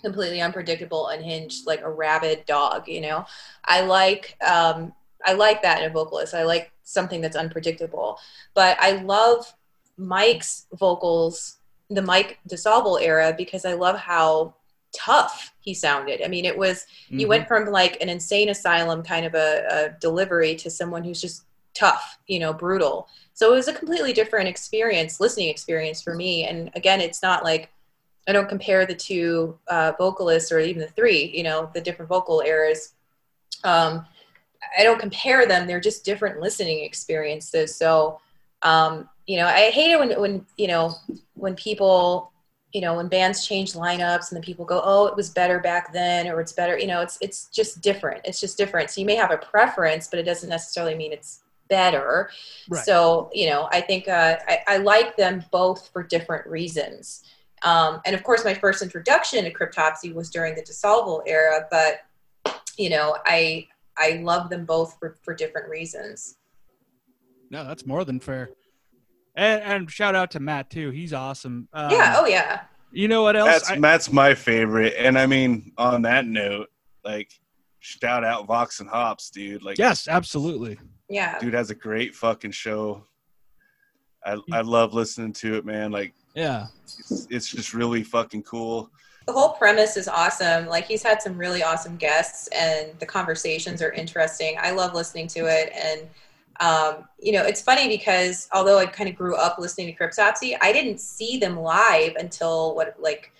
completely 0.00 0.40
unpredictable, 0.40 1.08
unhinged, 1.08 1.66
like 1.66 1.80
a 1.82 1.90
rabid 1.90 2.44
dog. 2.46 2.86
You 2.88 3.00
know, 3.00 3.24
I 3.64 3.82
like. 3.82 4.36
Um, 4.46 4.92
I 5.24 5.32
like 5.34 5.62
that 5.62 5.80
in 5.80 5.90
a 5.90 5.92
vocalist. 5.92 6.34
I 6.34 6.44
like 6.44 6.72
something 6.82 7.20
that's 7.20 7.36
unpredictable. 7.36 8.18
But 8.54 8.76
I 8.80 8.92
love 9.02 9.52
Mike's 9.96 10.66
vocals, 10.78 11.58
the 11.90 12.02
Mike 12.02 12.38
DiSalvo 12.48 13.00
era, 13.00 13.34
because 13.36 13.64
I 13.64 13.74
love 13.74 13.98
how 13.98 14.54
tough 14.96 15.52
he 15.60 15.74
sounded. 15.74 16.22
I 16.24 16.28
mean, 16.28 16.44
it 16.44 16.56
was 16.56 16.86
Mm-hmm. 17.06 17.20
you 17.20 17.28
went 17.28 17.48
from 17.48 17.66
like 17.66 18.00
an 18.00 18.08
insane 18.08 18.48
asylum 18.48 19.02
kind 19.02 19.26
of 19.26 19.34
a, 19.34 19.64
a 19.70 20.00
delivery 20.00 20.54
to 20.56 20.70
someone 20.70 21.04
who's 21.04 21.20
just 21.20 21.44
tough, 21.74 22.18
you 22.26 22.38
know, 22.38 22.52
brutal. 22.52 23.06
So 23.34 23.52
it 23.52 23.56
was 23.56 23.68
a 23.68 23.72
completely 23.72 24.12
different 24.12 24.48
experience, 24.48 25.20
listening 25.20 25.48
experience 25.48 26.02
for 26.02 26.14
me. 26.14 26.44
And 26.44 26.70
again, 26.74 27.00
it's 27.00 27.22
not 27.22 27.44
like 27.44 27.70
I 28.28 28.32
don't 28.32 28.48
compare 28.48 28.86
the 28.86 28.94
two 28.94 29.58
uh, 29.68 29.92
vocalists 29.98 30.52
or 30.52 30.58
even 30.60 30.80
the 30.80 30.88
three, 30.88 31.30
you 31.34 31.42
know, 31.42 31.70
the 31.74 31.80
different 31.80 32.08
vocal 32.08 32.42
eras. 32.44 32.94
Um, 33.64 34.06
I 34.78 34.82
don't 34.82 34.98
compare 34.98 35.46
them. 35.46 35.66
They're 35.66 35.80
just 35.80 36.04
different 36.04 36.40
listening 36.40 36.84
experiences. 36.84 37.74
So, 37.74 38.20
um, 38.62 39.08
you 39.26 39.36
know, 39.36 39.46
I 39.46 39.70
hate 39.70 39.92
it 39.92 39.98
when, 39.98 40.20
when, 40.20 40.46
you 40.56 40.68
know, 40.68 40.94
when 41.34 41.54
people, 41.54 42.32
you 42.72 42.80
know, 42.80 42.94
when 42.94 43.08
bands 43.08 43.46
change 43.46 43.74
lineups 43.74 44.30
and 44.30 44.36
then 44.36 44.42
people 44.42 44.64
go, 44.64 44.80
oh, 44.84 45.06
it 45.06 45.16
was 45.16 45.30
better 45.30 45.60
back 45.60 45.92
then, 45.92 46.28
or 46.28 46.40
it's 46.40 46.52
better, 46.52 46.78
you 46.78 46.86
know, 46.86 47.00
it's, 47.00 47.18
it's 47.20 47.48
just 47.48 47.82
different. 47.82 48.20
It's 48.24 48.40
just 48.40 48.56
different. 48.56 48.90
So 48.90 49.00
you 49.00 49.06
may 49.06 49.16
have 49.16 49.30
a 49.30 49.36
preference, 49.36 50.08
but 50.08 50.18
it 50.18 50.24
doesn't 50.24 50.48
necessarily 50.48 50.94
mean 50.94 51.12
it's 51.12 51.42
better. 51.68 52.30
Right. 52.68 52.84
So, 52.84 53.30
you 53.32 53.50
know, 53.50 53.68
I 53.72 53.80
think 53.80 54.08
uh, 54.08 54.36
I, 54.48 54.60
I 54.66 54.76
like 54.78 55.16
them 55.16 55.44
both 55.50 55.88
for 55.92 56.02
different 56.02 56.46
reasons. 56.46 57.24
Um, 57.62 58.00
and 58.04 58.14
of 58.14 58.22
course, 58.22 58.44
my 58.44 58.54
first 58.54 58.82
introduction 58.82 59.44
to 59.44 59.52
Cryptopsy 59.52 60.12
was 60.14 60.30
during 60.30 60.54
the 60.54 60.62
DiSalvo 60.62 61.22
era, 61.26 61.66
but 61.70 62.00
you 62.76 62.90
know, 62.90 63.16
I 63.26 63.68
I 63.98 64.20
love 64.22 64.50
them 64.50 64.64
both 64.64 64.98
for, 64.98 65.16
for 65.22 65.34
different 65.34 65.68
reasons. 65.68 66.36
No, 67.50 67.64
that's 67.64 67.86
more 67.86 68.04
than 68.04 68.18
fair. 68.20 68.50
And, 69.36 69.62
and 69.62 69.90
shout 69.90 70.14
out 70.14 70.30
to 70.32 70.40
Matt 70.40 70.70
too. 70.70 70.90
He's 70.90 71.12
awesome. 71.12 71.68
Um, 71.72 71.90
yeah. 71.90 72.16
Oh 72.18 72.26
yeah. 72.26 72.62
You 72.90 73.08
know 73.08 73.22
what 73.22 73.36
else? 73.36 73.48
That's 73.48 73.70
I- 73.70 73.76
Matt's 73.78 74.12
my 74.12 74.34
favorite. 74.34 74.94
And 74.98 75.18
I 75.18 75.26
mean, 75.26 75.72
on 75.78 76.02
that 76.02 76.26
note, 76.26 76.68
like 77.04 77.30
shout 77.80 78.24
out 78.24 78.46
Vox 78.46 78.80
and 78.80 78.88
Hops, 78.88 79.30
dude. 79.30 79.62
Like 79.62 79.78
yes, 79.78 80.08
absolutely. 80.08 80.78
Yeah. 81.08 81.38
dude 81.38 81.54
has 81.54 81.70
a 81.70 81.74
great 81.74 82.14
fucking 82.14 82.52
show. 82.52 83.04
I 84.24 84.38
I 84.52 84.60
love 84.62 84.94
listening 84.94 85.32
to 85.34 85.56
it, 85.56 85.64
man. 85.66 85.90
Like 85.90 86.14
Yeah. 86.34 86.66
it's, 86.84 87.26
it's 87.30 87.48
just 87.50 87.74
really 87.74 88.02
fucking 88.02 88.44
cool. 88.44 88.90
The 89.26 89.32
whole 89.32 89.50
premise 89.50 89.96
is 89.96 90.08
awesome. 90.08 90.66
Like 90.66 90.86
he's 90.86 91.02
had 91.02 91.22
some 91.22 91.38
really 91.38 91.62
awesome 91.62 91.96
guests, 91.96 92.48
and 92.48 92.98
the 92.98 93.06
conversations 93.06 93.80
are 93.82 93.92
interesting. 93.92 94.56
I 94.60 94.72
love 94.72 94.94
listening 94.94 95.28
to 95.28 95.46
it, 95.46 95.72
and 95.74 96.08
um, 96.60 97.08
you 97.20 97.32
know, 97.32 97.42
it's 97.42 97.60
funny 97.60 97.88
because 97.88 98.48
although 98.52 98.78
I 98.78 98.86
kind 98.86 99.08
of 99.08 99.16
grew 99.16 99.36
up 99.36 99.58
listening 99.58 99.88
to 99.88 99.92
Cryptopsy, 99.94 100.56
I 100.60 100.72
didn't 100.72 101.00
see 101.00 101.38
them 101.38 101.56
live 101.58 102.14
until 102.16 102.74
what 102.74 102.94
like 103.00 103.32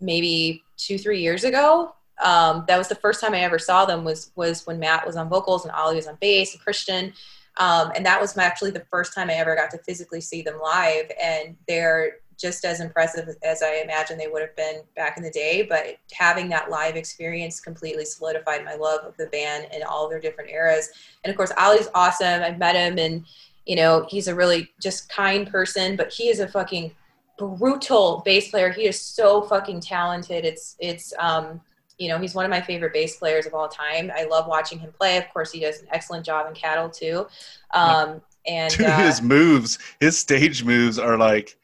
maybe 0.00 0.62
two 0.76 0.98
three 0.98 1.20
years 1.20 1.44
ago. 1.44 1.94
Um, 2.22 2.64
that 2.66 2.78
was 2.78 2.88
the 2.88 2.94
first 2.94 3.20
time 3.20 3.34
I 3.34 3.40
ever 3.40 3.58
saw 3.58 3.84
them 3.84 4.04
was 4.04 4.30
was 4.36 4.66
when 4.66 4.78
Matt 4.78 5.06
was 5.06 5.16
on 5.16 5.28
vocals 5.28 5.64
and 5.64 5.74
Ollie 5.74 5.96
was 5.96 6.06
on 6.06 6.16
bass 6.20 6.54
and 6.54 6.62
Christian. 6.62 7.12
Um, 7.58 7.92
and 7.94 8.04
that 8.04 8.20
was 8.20 8.36
actually 8.36 8.70
the 8.70 8.84
first 8.90 9.14
time 9.14 9.30
I 9.30 9.34
ever 9.34 9.56
got 9.56 9.70
to 9.70 9.78
physically 9.78 10.20
see 10.20 10.42
them 10.42 10.60
live. 10.60 11.10
And 11.22 11.56
they're 11.66 12.18
just 12.38 12.64
as 12.64 12.80
impressive 12.80 13.28
as 13.42 13.62
I 13.62 13.82
imagine 13.82 14.18
they 14.18 14.28
would 14.28 14.42
have 14.42 14.54
been 14.56 14.82
back 14.94 15.16
in 15.16 15.22
the 15.22 15.30
day. 15.30 15.62
But 15.62 15.96
having 16.12 16.48
that 16.50 16.70
live 16.70 16.96
experience 16.96 17.60
completely 17.60 18.04
solidified 18.04 18.64
my 18.64 18.74
love 18.74 19.04
of 19.04 19.16
the 19.16 19.26
band 19.26 19.68
in 19.74 19.82
all 19.82 20.08
their 20.08 20.20
different 20.20 20.50
eras. 20.50 20.90
And 21.24 21.30
of 21.30 21.36
course, 21.36 21.52
Ollie's 21.56 21.88
awesome. 21.94 22.42
I've 22.42 22.58
met 22.58 22.76
him, 22.76 22.98
and 22.98 23.24
you 23.64 23.76
know 23.76 24.06
he's 24.08 24.28
a 24.28 24.34
really 24.34 24.70
just 24.80 25.08
kind 25.08 25.48
person. 25.48 25.96
But 25.96 26.12
he 26.12 26.28
is 26.28 26.40
a 26.40 26.48
fucking 26.48 26.92
brutal 27.38 28.22
bass 28.24 28.50
player. 28.50 28.70
He 28.70 28.86
is 28.86 29.00
so 29.00 29.42
fucking 29.42 29.80
talented. 29.80 30.44
It's 30.44 30.76
it's 30.78 31.12
um, 31.18 31.60
you 31.98 32.08
know 32.08 32.18
he's 32.18 32.34
one 32.34 32.44
of 32.44 32.50
my 32.50 32.60
favorite 32.60 32.92
bass 32.92 33.16
players 33.16 33.46
of 33.46 33.54
all 33.54 33.68
time. 33.68 34.10
I 34.14 34.24
love 34.24 34.46
watching 34.46 34.78
him 34.78 34.92
play. 34.92 35.16
Of 35.16 35.28
course, 35.32 35.52
he 35.52 35.60
does 35.60 35.80
an 35.80 35.88
excellent 35.90 36.26
job 36.26 36.46
in 36.48 36.54
Cattle 36.54 36.90
too. 36.90 37.26
Um, 37.72 38.20
and 38.46 38.72
Dude, 38.76 38.86
uh, 38.86 38.98
his 38.98 39.22
moves, 39.22 39.78
his 40.00 40.18
stage 40.18 40.64
moves 40.64 40.98
are 40.98 41.16
like 41.16 41.56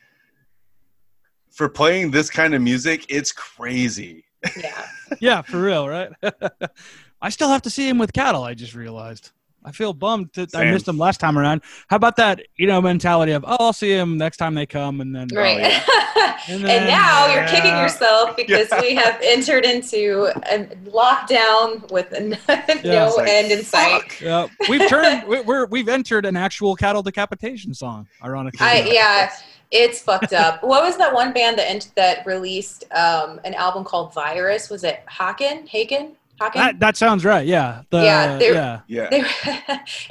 for 1.53 1.69
playing 1.69 2.11
this 2.11 2.31
kind 2.31 2.55
of 2.55 2.63
music, 2.63 3.07
it's 3.09 3.33
crazy. 3.33 4.25
yeah. 4.61 4.87
Yeah, 5.21 5.43
for 5.43 5.61
real, 5.61 5.89
right? 5.89 6.11
I 7.21 7.29
still 7.29 7.49
have 7.51 7.61
to 7.63 7.71
see 7.71 7.87
him 7.89 7.99
with 7.99 8.13
cattle. 8.15 8.43
I 8.45 8.55
just 8.55 8.75
realized. 8.75 9.31
I 9.65 9.71
feel 9.71 9.93
bummed 9.93 10.31
that 10.35 10.57
I 10.57 10.65
missed 10.73 10.89
him 10.89 10.99
last 10.99 11.21
time 11.21 11.39
around. 11.39 11.63
How 11.89 11.95
about 11.97 12.17
that, 12.17 12.41
you 12.57 12.67
know, 12.67 12.81
mentality 12.81 13.31
of, 13.33 13.45
oh, 13.47 13.57
I'll 13.61 13.73
see 13.73 13.93
him 13.93 14.17
next 14.19 14.39
time 14.39 14.55
they 14.55 14.67
come, 14.67 15.01
and 15.03 15.15
then 15.15 15.29
Right. 15.33 15.81
Oh, 15.87 16.37
and 16.49 16.57
and, 16.63 16.65
then- 16.65 16.89
now 16.89 17.33
you're 17.33 17.47
kicking 17.47 17.77
yourself 17.77 18.35
because 18.37 18.69
Yeah. 18.73 18.81
we 18.81 18.95
have 18.97 19.21
entered 19.23 19.65
into 19.65 20.33
a 20.51 20.65
lockdown 20.91 21.89
with 21.93 22.11
no 22.11 22.37
it's 22.49 23.17
like, 23.17 23.29
end 23.29 23.53
in 23.53 23.63
sight. 23.63 24.03
Fuck. 24.03 24.21
Yeah, 24.21 24.47
we've 24.69 24.89
turned. 24.89 25.29
we- 25.29 25.43
We're 25.43 25.67
we've 25.67 25.89
entered 25.89 26.27
an 26.27 26.37
actual 26.37 26.75
cattle 26.75 27.03
decapitation 27.03 27.75
song. 27.75 28.09
Ironically, 28.25 28.67
I, 28.67 28.75
enough. 28.79 28.93
yeah, 28.93 29.33
it's 29.73 30.01
fucked 30.01 30.33
up. 30.33 30.63
What 30.63 30.83
was 30.85 30.97
that 30.99 31.13
one 31.13 31.33
band 31.33 31.59
that 31.59 31.69
ent- 31.69 31.91
that 31.97 32.25
released 32.27 32.85
um, 32.93 33.41
an 33.45 33.55
album 33.55 33.83
called 33.85 34.15
Virus? 34.15 34.71
Was 34.71 34.85
it 34.85 35.03
Haken? 35.09 35.69
Haken? 35.69 36.13
Haken? 36.41 36.55
that 36.55 36.81
that 36.81 36.97
sounds 36.97 37.25
right. 37.25 37.47
Yeah, 37.47 37.83
the, 37.91 38.03
Yeah, 38.03 38.37
they're- 38.39 38.55
yeah. 38.55 38.81
Yeah. 38.89 39.09
They, 39.11 39.25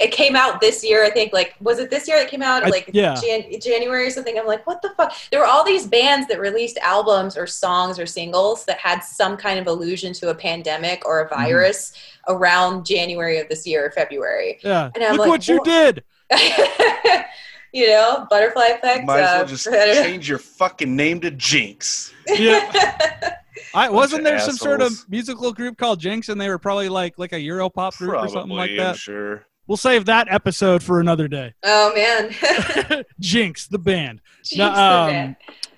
it 0.06 0.12
came 0.12 0.34
out 0.34 0.60
this 0.62 0.82
year, 0.82 1.04
I 1.04 1.10
think. 1.10 1.32
Like, 1.34 1.54
was 1.60 1.78
it 1.78 1.90
this 1.90 2.08
year 2.08 2.18
that 2.18 2.28
came 2.30 2.40
out? 2.42 2.64
I- 2.64 2.68
Like 2.70 2.90
yeah. 2.92 3.14
Jan- 3.20 3.60
January 3.60 4.06
or 4.06 4.10
something. 4.10 4.38
I'm 4.38 4.46
like, 4.46 4.66
what 4.66 4.80
the 4.82 4.90
fuck? 4.96 5.12
There 5.30 5.40
were 5.40 5.46
all 5.46 5.62
these 5.64 5.86
bands 5.86 6.26
that 6.28 6.40
released 6.40 6.78
albums 6.78 7.36
or 7.36 7.46
songs 7.46 7.98
or 7.98 8.06
singles 8.06 8.64
that 8.64 8.78
had 8.78 9.00
some 9.00 9.36
kind 9.36 9.58
of 9.58 9.66
allusion 9.66 10.12
to 10.14 10.30
a 10.30 10.34
pandemic 10.34 11.04
or 11.06 11.20
a 11.20 11.28
Mm-hmm. 11.28 11.42
virus 11.42 11.92
around 12.28 12.86
January 12.86 13.38
of 13.38 13.48
this 13.48 13.66
year 13.66 13.84
or 13.86 13.90
February. 13.90 14.58
yeah. 14.64 14.90
And 14.94 15.04
I'm 15.04 15.12
Look 15.12 15.20
like, 15.20 15.28
what 15.28 15.48
you 15.48 15.56
what? 15.56 15.64
did. 15.64 16.02
you 17.72 17.88
know, 17.88 18.26
butterfly 18.28 18.66
effect. 18.66 19.06
Might 19.06 19.20
as 19.20 19.26
well 19.26 19.42
uh, 19.42 19.46
just 19.46 19.68
I 19.72 19.94
change 19.94 20.28
your 20.28 20.38
fucking 20.38 20.94
name 20.94 21.20
to 21.20 21.30
Jinx. 21.30 22.12
Yeah. 22.28 23.36
I 23.74 23.88
wasn't 23.88 24.20
of 24.20 24.24
there 24.24 24.38
some 24.38 24.56
sort 24.56 24.82
of 24.82 24.92
musical 25.08 25.52
group 25.52 25.78
called 25.78 25.98
Jinx, 25.98 26.28
and 26.28 26.40
they 26.40 26.48
were 26.48 26.58
probably 26.58 26.88
like 26.88 27.18
like 27.18 27.32
a 27.32 27.36
Europop 27.36 27.96
group 27.96 28.14
or 28.14 28.28
something 28.28 28.50
like 28.50 28.70
Probably, 28.70 28.80
I'm 28.80 28.86
that. 28.92 28.96
sure. 28.96 29.46
We'll 29.66 29.76
save 29.76 30.04
that 30.06 30.30
episode 30.30 30.82
for 30.82 31.00
another 31.00 31.28
day. 31.28 31.54
oh 31.62 31.92
man. 31.94 33.04
Jinx, 33.20 33.68
the 33.68 33.78
band. 33.78 34.20
Jeez, 34.44 34.58
No, 34.58 34.64
the 34.66 34.80
um, 34.80 35.08
band. 35.08 35.36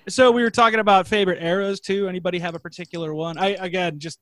So 0.09 0.31
we 0.31 0.43
were 0.43 0.51
talking 0.51 0.79
about 0.79 1.07
favorite 1.07 1.41
eras 1.41 1.79
too. 1.79 2.07
Anybody 2.07 2.39
have 2.39 2.55
a 2.55 2.59
particular 2.59 3.13
one? 3.13 3.37
I 3.37 3.49
again 3.49 3.99
just 3.99 4.19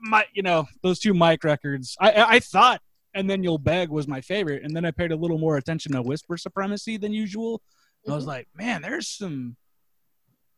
my 0.00 0.24
you 0.34 0.42
know 0.42 0.66
those 0.82 0.98
two 0.98 1.14
Mike 1.14 1.44
records. 1.44 1.96
I 2.00 2.10
I, 2.10 2.30
I 2.34 2.40
thought 2.40 2.82
and 3.14 3.28
then 3.30 3.42
you'll 3.42 3.58
beg 3.58 3.88
was 3.90 4.06
my 4.08 4.20
favorite, 4.20 4.62
and 4.62 4.74
then 4.74 4.84
I 4.84 4.90
paid 4.90 5.12
a 5.12 5.16
little 5.16 5.38
more 5.38 5.56
attention 5.56 5.92
to 5.92 6.02
Whisper 6.02 6.36
Supremacy 6.36 6.96
than 6.96 7.12
usual. 7.12 7.62
And 8.04 8.12
I 8.12 8.16
was 8.16 8.24
Mhm. 8.24 8.28
like, 8.28 8.48
man, 8.54 8.82
there's 8.82 9.08
some 9.08 9.56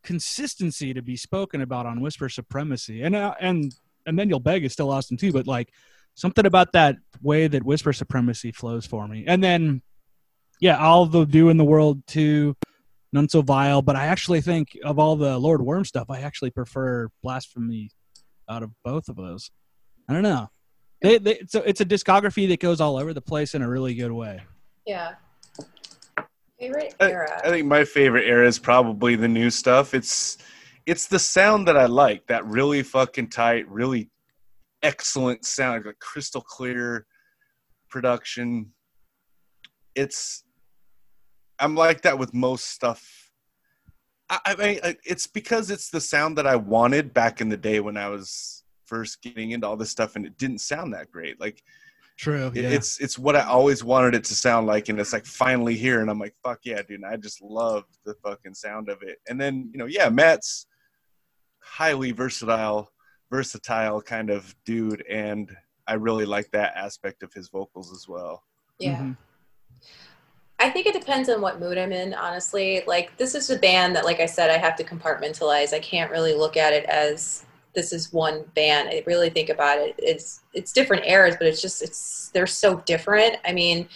consistency 0.03 0.95
to 0.95 1.03
be 1.03 1.17
spoken 1.17 1.61
about 1.61 1.87
on 1.87 2.01
Whisper 2.01 2.29
Supremacy, 2.29 3.03
and 3.03 3.15
uh, 3.15 3.35
and 3.41 3.75
and 4.07 4.19
then 4.19 4.29
you'll 4.29 4.41
beg 4.41 4.65
is 4.65 4.73
still 4.73 4.91
awesome 4.91 5.17
too. 5.17 5.33
But 5.33 5.47
like 5.47 5.73
something 6.15 6.47
about 6.47 6.73
that 6.73 6.97
way 7.21 7.49
that 7.49 7.65
Whisper 7.65 7.93
Supremacy 7.93 8.53
flows 8.53 8.87
for 8.87 9.07
me, 9.09 9.25
and 9.27 9.43
then 9.43 9.83
yeah, 10.61 10.79
all 10.79 11.07
the 11.07 11.25
do 11.25 11.49
in 11.51 11.57
the 11.57 11.65
world 11.65 12.07
too 12.07 12.57
none 13.13 13.29
so 13.29 13.41
vile. 13.41 13.83
But 13.83 13.97
I 13.97 14.07
actually 14.07 14.41
think 14.41 14.77
of 14.85 14.99
all 14.99 15.17
the 15.17 15.39
Lord 15.39 15.63
Worm 15.63 15.85
stuff, 15.85 16.11
I 16.11 16.21
actually 16.21 16.51
prefer 16.51 17.09
Blasphemy 17.23 17.91
out 18.49 18.63
of 18.63 18.71
both 18.85 19.09
of 19.09 19.17
those. 19.17 19.51
I 20.09 20.13
don't 20.13 20.23
know. 20.23 20.49
They, 21.03 21.19
they, 21.19 21.39
it's, 21.39 21.55
a, 21.55 21.69
it's 21.69 21.81
a 21.81 21.85
discography 21.85 22.49
that 22.49 22.61
goes 22.61 22.81
all 22.81 22.97
over 22.97 23.13
the 23.13 23.21
place 23.21 23.55
in 23.55 23.63
a 23.63 23.69
really 23.69 23.95
good 23.95 24.13
way. 24.13 24.43
Yeah. 24.87 25.15
Favorite 26.59 26.95
I, 27.01 27.11
era. 27.11 27.41
I 27.45 27.51
think 27.51 27.67
my 27.67 27.85
favorite 27.85 28.27
era 28.27 28.47
is 28.47 28.59
probably 28.59 29.15
the 29.15 29.29
new 29.29 29.51
stuff. 29.51 29.93
It's 29.93 30.39
it's 30.87 31.07
the 31.07 31.19
sound 31.19 31.69
that 31.69 31.77
I 31.77 31.87
like. 31.87 32.27
That 32.29 32.47
really 32.47 32.83
fucking 32.83 33.29
tight, 33.29 33.69
really 33.69 34.11
excellent 34.83 35.45
sound, 35.45 35.85
like 35.85 35.99
crystal 35.99 36.41
clear 36.41 37.07
production. 37.91 38.73
It's 39.95 40.45
I'm 41.59 41.75
like 41.75 42.03
that 42.03 42.19
with 42.19 42.33
most 42.33 42.71
stuff. 42.71 43.31
I, 44.31 44.39
I 44.47 44.55
mean, 44.55 44.81
it's 45.05 45.27
because 45.27 45.71
it's 45.71 45.91
the 45.91 46.01
sound 46.01 46.39
that 46.39 46.47
I 46.47 46.57
wanted 46.57 47.13
back 47.13 47.41
in 47.41 47.49
the 47.49 47.57
day 47.57 47.81
when 47.81 47.97
I 47.97 48.09
was 48.09 48.56
first 48.87 49.23
getting 49.23 49.51
into 49.51 49.67
all 49.67 49.77
this 49.77 49.91
stuff, 49.91 50.17
and 50.17 50.25
it 50.27 50.39
didn't 50.39 50.61
sound 50.61 50.95
that 50.95 51.11
great. 51.11 51.41
Like 51.41 51.63
True. 52.17 52.51
Yeah. 52.55 52.71
it's 52.71 52.99
it's 52.99 53.19
what 53.19 53.37
I 53.37 53.43
always 53.43 53.85
wanted 53.85 54.15
it 54.15 54.25
to 54.25 54.35
sound 54.35 54.67
like, 54.67 54.89
and 54.89 54.99
it's 54.99 55.13
like 55.13 55.27
finally 55.27 55.77
here, 55.77 56.01
and 56.01 56.11
I'm 56.11 56.19
like, 56.19 56.35
fuck 56.43 56.61
yeah, 56.65 56.81
dude! 56.83 57.03
And 57.03 57.07
I 57.07 57.17
just 57.17 57.43
love 57.43 57.85
the 58.05 58.15
fucking 58.25 58.55
sound 58.55 58.89
of 58.89 59.03
it. 59.03 59.19
And 59.29 59.39
then 59.41 59.69
you 59.73 59.79
know, 59.79 59.87
yeah, 59.87 60.09
Matt's 60.09 60.67
highly 61.61 62.13
versatile, 62.13 62.91
versatile 63.31 64.01
kind 64.01 64.31
of 64.31 64.55
dude, 64.65 65.05
and 65.11 65.55
I 65.87 65.95
really 65.95 66.25
like 66.25 66.51
that 66.53 66.75
aspect 66.75 67.23
of 67.23 67.33
his 67.35 67.49
vocals 67.49 67.93
as 67.93 68.09
well. 68.09 68.43
Yeah. 68.79 68.99
Mhm. 68.99 69.17
I 70.59 70.71
think 70.71 70.87
it 70.87 70.95
depends 70.99 71.29
on 71.29 71.43
what 71.43 71.61
mood 71.61 71.77
I'm 71.77 71.93
in, 71.93 72.15
honestly. 72.15 72.83
Like, 72.87 73.17
this 73.19 73.35
is 73.35 73.51
a 73.51 73.59
band 73.59 73.95
that, 73.95 74.07
like 74.07 74.21
I 74.21 74.27
said, 74.27 74.49
I 74.49 74.57
have 74.57 74.75
to 74.77 74.85
compartmentalize. 74.85 75.75
I 75.75 75.81
can't 75.81 76.11
really 76.11 76.33
look 76.33 76.57
at 76.57 76.73
it 76.73 76.87
as 76.87 77.45
this 77.77 77.93
is 77.93 78.13
one 78.13 78.45
band. 78.55 78.89
I 78.89 79.05
really 79.07 79.31
think 79.31 79.51
about 79.51 79.79
it. 79.79 79.95
It's 79.99 80.41
it's 80.53 80.73
different 80.73 81.07
eras, 81.07 81.37
but 81.39 81.47
it's 81.47 81.63
just 81.63 81.83
it's 81.83 82.31
they're 82.35 82.47
so 82.49 82.79
different. 82.87 83.37
I 83.45 83.53
mean, 83.53 83.89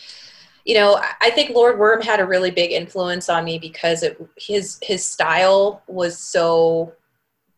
you 0.65 0.75
know, 0.75 1.01
I- 1.21 1.31
think 1.31 1.51
Lord 1.51 1.79
Worm 1.79 2.03
had 2.03 2.21
a 2.21 2.27
really 2.27 2.51
big 2.51 2.71
influence 2.71 3.29
on 3.29 3.45
me 3.45 3.59
because 3.59 4.05
it 4.05 4.21
his 4.37 4.79
his 4.83 5.05
style 5.05 5.83
was 5.89 6.17
so 6.19 6.93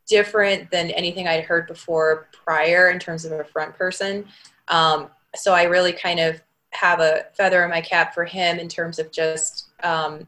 different 0.06 0.70
than 0.70 0.90
anything 0.92 1.26
I'd 1.26 1.44
heard 1.44 1.66
before 1.66 2.28
prior 2.32 2.90
in 2.90 2.98
terms 2.98 3.24
of 3.24 3.32
a 3.32 3.44
front 3.44 3.74
person. 3.76 4.26
Um, 4.68 5.10
so 5.34 5.52
I 5.52 5.64
really 5.64 5.92
kind 5.92 6.20
of 6.20 6.40
have 6.70 7.00
a 7.00 7.26
feather 7.36 7.64
in 7.64 7.70
my 7.70 7.80
cap 7.80 8.14
for 8.14 8.24
him 8.24 8.58
in 8.58 8.68
terms 8.68 8.98
of 8.98 9.10
just 9.10 9.70
um, 9.82 10.26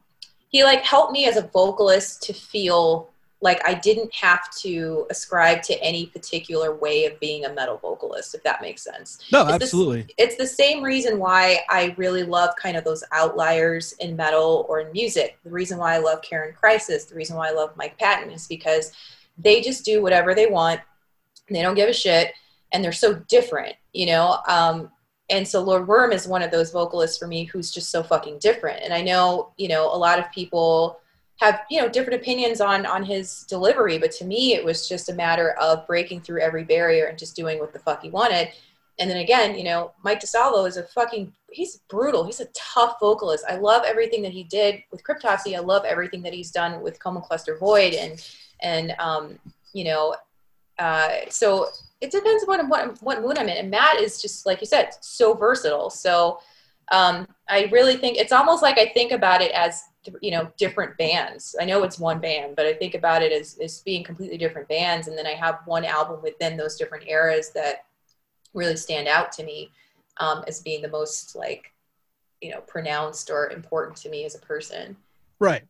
he 0.49 0.64
like 0.64 0.82
helped 0.82 1.12
me 1.12 1.26
as 1.26 1.36
a 1.36 1.42
vocalist 1.42 2.22
to 2.24 2.32
feel 2.32 3.11
like 3.45 3.61
I 3.62 3.74
didn't 3.74 4.12
have 4.14 4.51
to 4.62 5.07
ascribe 5.11 5.61
to 5.64 5.80
any 5.82 6.07
particular 6.07 6.74
way 6.74 7.05
of 7.05 7.20
being 7.20 7.45
a 7.45 7.53
metal 7.53 7.76
vocalist, 7.76 8.34
if 8.34 8.42
that 8.42 8.62
makes 8.62 8.82
sense. 8.82 9.18
No, 9.30 9.42
It's 9.42 9.53
absolutely. 9.53 10.07
It's 10.16 10.36
the 10.36 10.47
same 10.47 10.82
reason 10.82 11.18
why 11.18 11.61
I 11.68 11.95
really 11.99 12.22
love 12.22 12.57
kind 12.57 12.74
of 12.74 12.84
those 12.84 13.05
outliers 13.12 13.92
in 14.01 14.16
metal 14.16 14.64
or 14.66 14.80
in 14.80 14.90
music. 14.92 15.36
The 15.45 15.51
reason 15.51 15.76
why 15.76 15.95
I 15.95 15.99
love 15.99 16.22
Karyn 16.22 16.57
Crisis, 16.57 17.05
the 17.05 17.14
reason 17.14 17.36
why 17.36 17.49
I 17.49 17.53
love 17.53 17.76
Mike 17.76 17.99
Patton 17.99 18.32
is 18.32 18.47
because 18.47 18.92
they 19.36 19.61
just 19.61 19.84
do 19.84 20.01
whatever 20.01 20.34
they 20.34 20.47
want. 20.47 20.80
They 21.51 21.61
don't 21.61 21.74
give 21.74 21.90
a 21.90 21.92
shit, 21.92 22.32
and 22.72 22.82
they're 22.82 22.92
so 22.92 23.12
different, 23.28 23.76
you 23.92 24.07
know. 24.07 24.38
Um, 24.49 24.90
and 25.28 25.47
so 25.47 25.61
Lord 25.61 25.86
Worm 25.86 26.12
is 26.12 26.26
one 26.26 26.40
of 26.40 26.51
those 26.51 26.70
vocalists 26.70 27.18
for 27.18 27.26
me 27.26 27.45
who's 27.45 27.70
just 27.70 27.90
so 27.90 28.03
fucking 28.03 28.38
different. 28.38 28.80
And 28.82 28.95
I 28.95 29.03
know, 29.03 29.53
you 29.59 29.68
know, 29.68 29.95
a 29.95 29.99
lot 29.99 30.18
of 30.18 30.32
people 30.32 31.01
have 31.41 31.62
you 31.70 31.80
know 31.80 31.89
different 31.89 32.20
opinions 32.20 32.61
on 32.61 32.87
on 32.87 33.05
his 33.05 33.45
delivery, 33.49 33.99
but 33.99 34.12
to 34.12 34.24
me, 34.24 34.55
it 34.55 34.64
was 34.64 34.89
just 34.89 35.09
a 35.09 35.14
matter 35.14 35.53
of 35.61 35.87
breaking 35.87 36.20
through 36.20 36.41
every 36.41 36.64
barrier 36.64 37.07
and 37.07 37.18
just 37.18 37.37
doing 37.37 37.59
what 37.59 37.72
the 37.72 37.78
fuck 37.78 38.03
he 38.03 38.11
wanted. 38.11 38.49
And 39.01 39.11
then 39.11 39.18
again, 39.18 39.57
you 39.57 39.64
know, 39.64 39.93
Mike 40.05 40.20
DiSalvo 40.20 40.68
is 40.68 40.76
a 40.76 40.85
fucking 40.85 41.32
he's 41.51 41.78
brutal. 41.89 42.24
He's 42.24 42.41
a 42.41 42.47
tough 42.55 42.97
vocalist. 43.01 43.45
I 43.49 43.57
love 43.57 43.82
everything 43.85 44.22
that 44.22 44.32
he 44.32 44.45
did 44.45 44.82
with 44.91 45.03
Cryptopsy. 45.03 45.57
I 45.57 45.61
love 45.61 45.85
everything 45.85 46.22
that 46.22 46.32
he's 46.32 46.51
done 46.51 46.80
with 46.82 47.03
Coma 47.03 47.20
Cluster 47.20 47.57
Void 47.57 47.95
and 47.95 48.24
and 48.61 48.95
um, 48.99 49.39
you 49.72 49.85
know, 49.85 50.14
uh, 50.78 51.09
so 51.28 51.68
it 52.01 52.11
depends 52.11 52.45
what 52.45 52.68
what 52.68 53.03
what 53.03 53.22
mood 53.22 53.39
I'm 53.39 53.49
in. 53.49 53.57
And 53.57 53.70
Matt 53.70 54.01
is 54.01 54.22
just 54.22 54.47
like 54.47 54.61
you 54.61 54.66
said, 54.66 54.91
so 55.01 55.35
versatile. 55.35 55.91
So 55.91 56.41
um, 56.93 57.26
I 57.49 57.68
really 57.72 57.97
think 57.97 58.18
it's 58.18 58.32
almost 58.32 58.62
like 58.62 58.78
I 58.78 58.87
think 58.87 59.11
about 59.12 59.43
it 59.43 59.53
as 59.53 59.82
you 60.20 60.30
know 60.30 60.50
different 60.57 60.96
bands. 60.98 61.57
I 61.61 61.64
know 61.64 61.82
it's 61.82 61.98
one 61.98 62.20
band, 62.20 62.57
but 62.57 62.66
I 62.66 62.74
think 62.74 62.94
about 62.94 63.22
it 63.22 63.32
as 63.32 63.59
as 63.62 63.80
being 63.80 64.05
completely 64.05 64.38
different 64.38 64.68
bands. 64.68 65.09
And 65.09 65.16
then 65.16 65.26
I 65.26 65.34
have 65.34 65.61
one 65.66 65.84
album 65.84 66.20
within 66.22 66.57
those 66.57 66.76
different 66.76 67.09
eras 67.09 67.50
that 67.55 67.86
really 68.52 68.76
stand 68.76 69.09
out 69.09 69.32
to 69.32 69.44
me 69.44 69.70
um, 70.18 70.44
as 70.46 70.61
being 70.61 70.82
the 70.82 70.88
most 70.88 71.34
like 71.34 71.72
you 72.40 72.50
know 72.50 72.61
pronounced 72.61 73.30
or 73.30 73.50
important 73.50 73.96
to 73.98 74.09
me 74.09 74.24
as 74.24 74.34
a 74.34 74.40
person. 74.40 74.96
Right. 75.38 75.62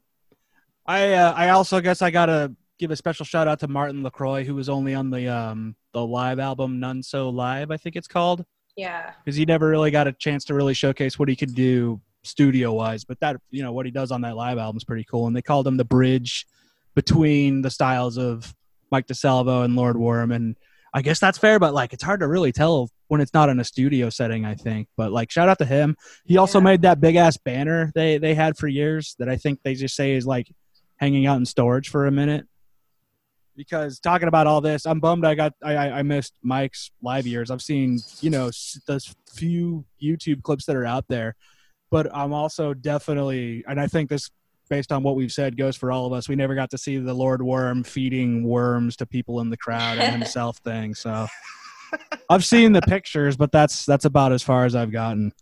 I 0.87 1.13
uh, 1.13 1.33
I 1.33 1.51
also 1.51 1.81
guess 1.81 2.03
I 2.03 2.11
gotta 2.11 2.55
give 2.79 2.91
a 2.91 2.97
special 2.97 3.25
shout 3.25 3.49
out 3.49 3.61
to 3.61 3.69
Martin 3.69 4.03
Lacroix, 4.03 4.45
who 4.45 4.55
was 4.55 4.69
only 4.69 4.95
on 4.95 5.11
the 5.11 5.29
um 5.29 5.77
the 5.93 6.05
live 6.05 6.39
album 6.39 6.81
None 6.81 7.03
So 7.03 7.31
Live, 7.31 7.71
I 7.71 7.77
think 7.77 7.97
it's 7.97 8.09
called, 8.09 8.45
Yeah, 8.77 9.13
because 9.25 9.37
he 9.37 9.45
never 9.45 9.69
really 9.69 9.91
got 9.91 10.09
a 10.09 10.13
chance 10.13 10.45
to 10.47 10.55
really 10.55 10.75
showcase 10.75 11.19
what 11.19 11.29
he 11.29 11.37
could 11.37 11.55
do 11.55 12.01
studio 12.25 12.73
wise. 12.73 13.05
But 13.05 13.21
that 13.21 13.37
you 13.51 13.63
know 13.63 13.73
what 13.73 13.87
he 13.87 13.93
does 13.93 14.11
on 14.11 14.23
that 14.23 14.37
live 14.37 14.59
album 14.59 14.77
is 14.77 14.85
pretty 14.85 15.05
cool, 15.05 15.27
and 15.27 15.37
they 15.37 15.43
called 15.43 15.67
him 15.67 15.77
the 15.77 15.85
bridge 15.85 16.47
between 16.95 17.63
the 17.63 17.71
styles 17.71 18.19
of 18.19 18.55
Mike 18.91 19.07
DiSalvo 19.07 19.65
and 19.65 19.77
Lord 19.77 19.97
Worm, 19.97 20.31
and 20.31 20.57
I 20.95 21.03
guess 21.03 21.19
that's 21.19 21.39
fair, 21.39 21.59
but 21.59 21.75
like 21.75 21.93
it's 21.93 22.05
hard 22.05 22.21
to 22.21 22.29
really 22.29 22.53
tell 22.53 22.89
when 23.09 23.21
it's 23.21 23.35
not 23.35 23.49
in 23.49 23.59
a 23.59 23.65
studio 23.65 24.11
setting. 24.11 24.45
I 24.45 24.55
think, 24.55 24.89
but 24.97 25.11
like 25.11 25.31
shout 25.31 25.49
out 25.49 25.59
to 25.59 25.65
him. 25.65 25.97
He 26.25 26.39
also 26.39 26.61
made 26.61 26.83
that 26.83 27.01
big 27.01 27.17
ass 27.17 27.37
banner 27.37 27.91
they 27.97 28.19
they 28.19 28.35
had 28.35 28.57
for 28.57 28.69
years 28.69 29.17
that 29.19 29.29
I 29.29 29.37
think 29.37 29.61
they 29.65 29.75
just 29.75 29.97
say 29.97 30.13
is 30.13 30.25
like 30.25 30.47
hanging 30.97 31.27
out 31.27 31.37
in 31.37 31.47
storage 31.47 31.89
for 31.89 32.07
a 32.07 32.13
minute. 32.13 32.47
Because 33.57 33.99
talking 34.01 34.29
about 34.29 34.47
all 34.47 34.61
this, 34.61 34.87
I'm 34.87 35.01
bummed 35.01 35.25
I 35.25 35.35
got 35.35 35.55
I 35.63 35.75
I 35.75 35.99
I 35.99 36.03
missed 36.03 36.35
Mike's 36.43 36.93
live 37.03 37.27
years. 37.27 37.51
I've 37.51 37.63
seen 37.63 37.99
you 38.21 38.31
know 38.31 38.49
s- 38.49 38.81
those 38.87 39.15
few 39.29 39.85
YouTube 40.01 40.43
clips 40.43 40.65
that 40.67 40.77
are 40.77 40.87
out 40.87 41.07
there, 41.09 41.35
but 41.95 42.09
I'm 42.13 42.33
also 42.33 42.75
definitely 42.75 43.63
and 43.69 43.81
I 43.81 43.87
think 43.87 44.11
this 44.11 44.29
based 44.69 44.91
on 44.91 45.05
what 45.05 45.15
we've 45.15 45.31
said 45.31 45.57
goes 45.57 45.77
for 45.77 45.93
all 45.93 46.07
of 46.07 46.13
us. 46.13 46.29
We 46.29 46.35
never 46.35 46.57
got 46.57 46.71
to 46.71 46.79
see 46.79 46.97
the 46.99 47.15
Lord 47.15 47.41
Worm 47.41 47.85
feeding 47.85 48.43
worms 48.43 48.97
to 48.97 49.07
people 49.07 49.39
in 49.39 49.49
the 49.49 49.57
crowd 49.57 49.99
and 49.99 50.11
himself 50.13 50.57
thing. 50.65 50.93
So 50.97 51.29
I've 52.29 52.45
seen 52.45 52.73
the 52.73 52.83
pictures, 52.83 53.37
but 53.37 53.53
that's 53.53 53.87
that's 53.87 54.07
about 54.07 54.33
as 54.33 54.43
far 54.43 54.65
as 54.65 54.75
I've 54.75 54.91
gotten. 54.91 55.33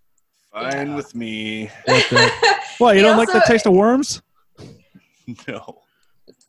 Fine 0.53 0.89
Yeah. 0.91 0.97
with 0.97 1.15
me. 1.15 1.71
What, 1.87 2.05
the, 2.11 2.33
what 2.79 2.91
you 2.97 2.99
He 2.99 3.03
don't 3.07 3.17
like 3.17 3.33
the 3.33 3.43
taste 3.47 3.65
of 3.67 3.73
worms? 3.73 4.21
No, 5.49 5.79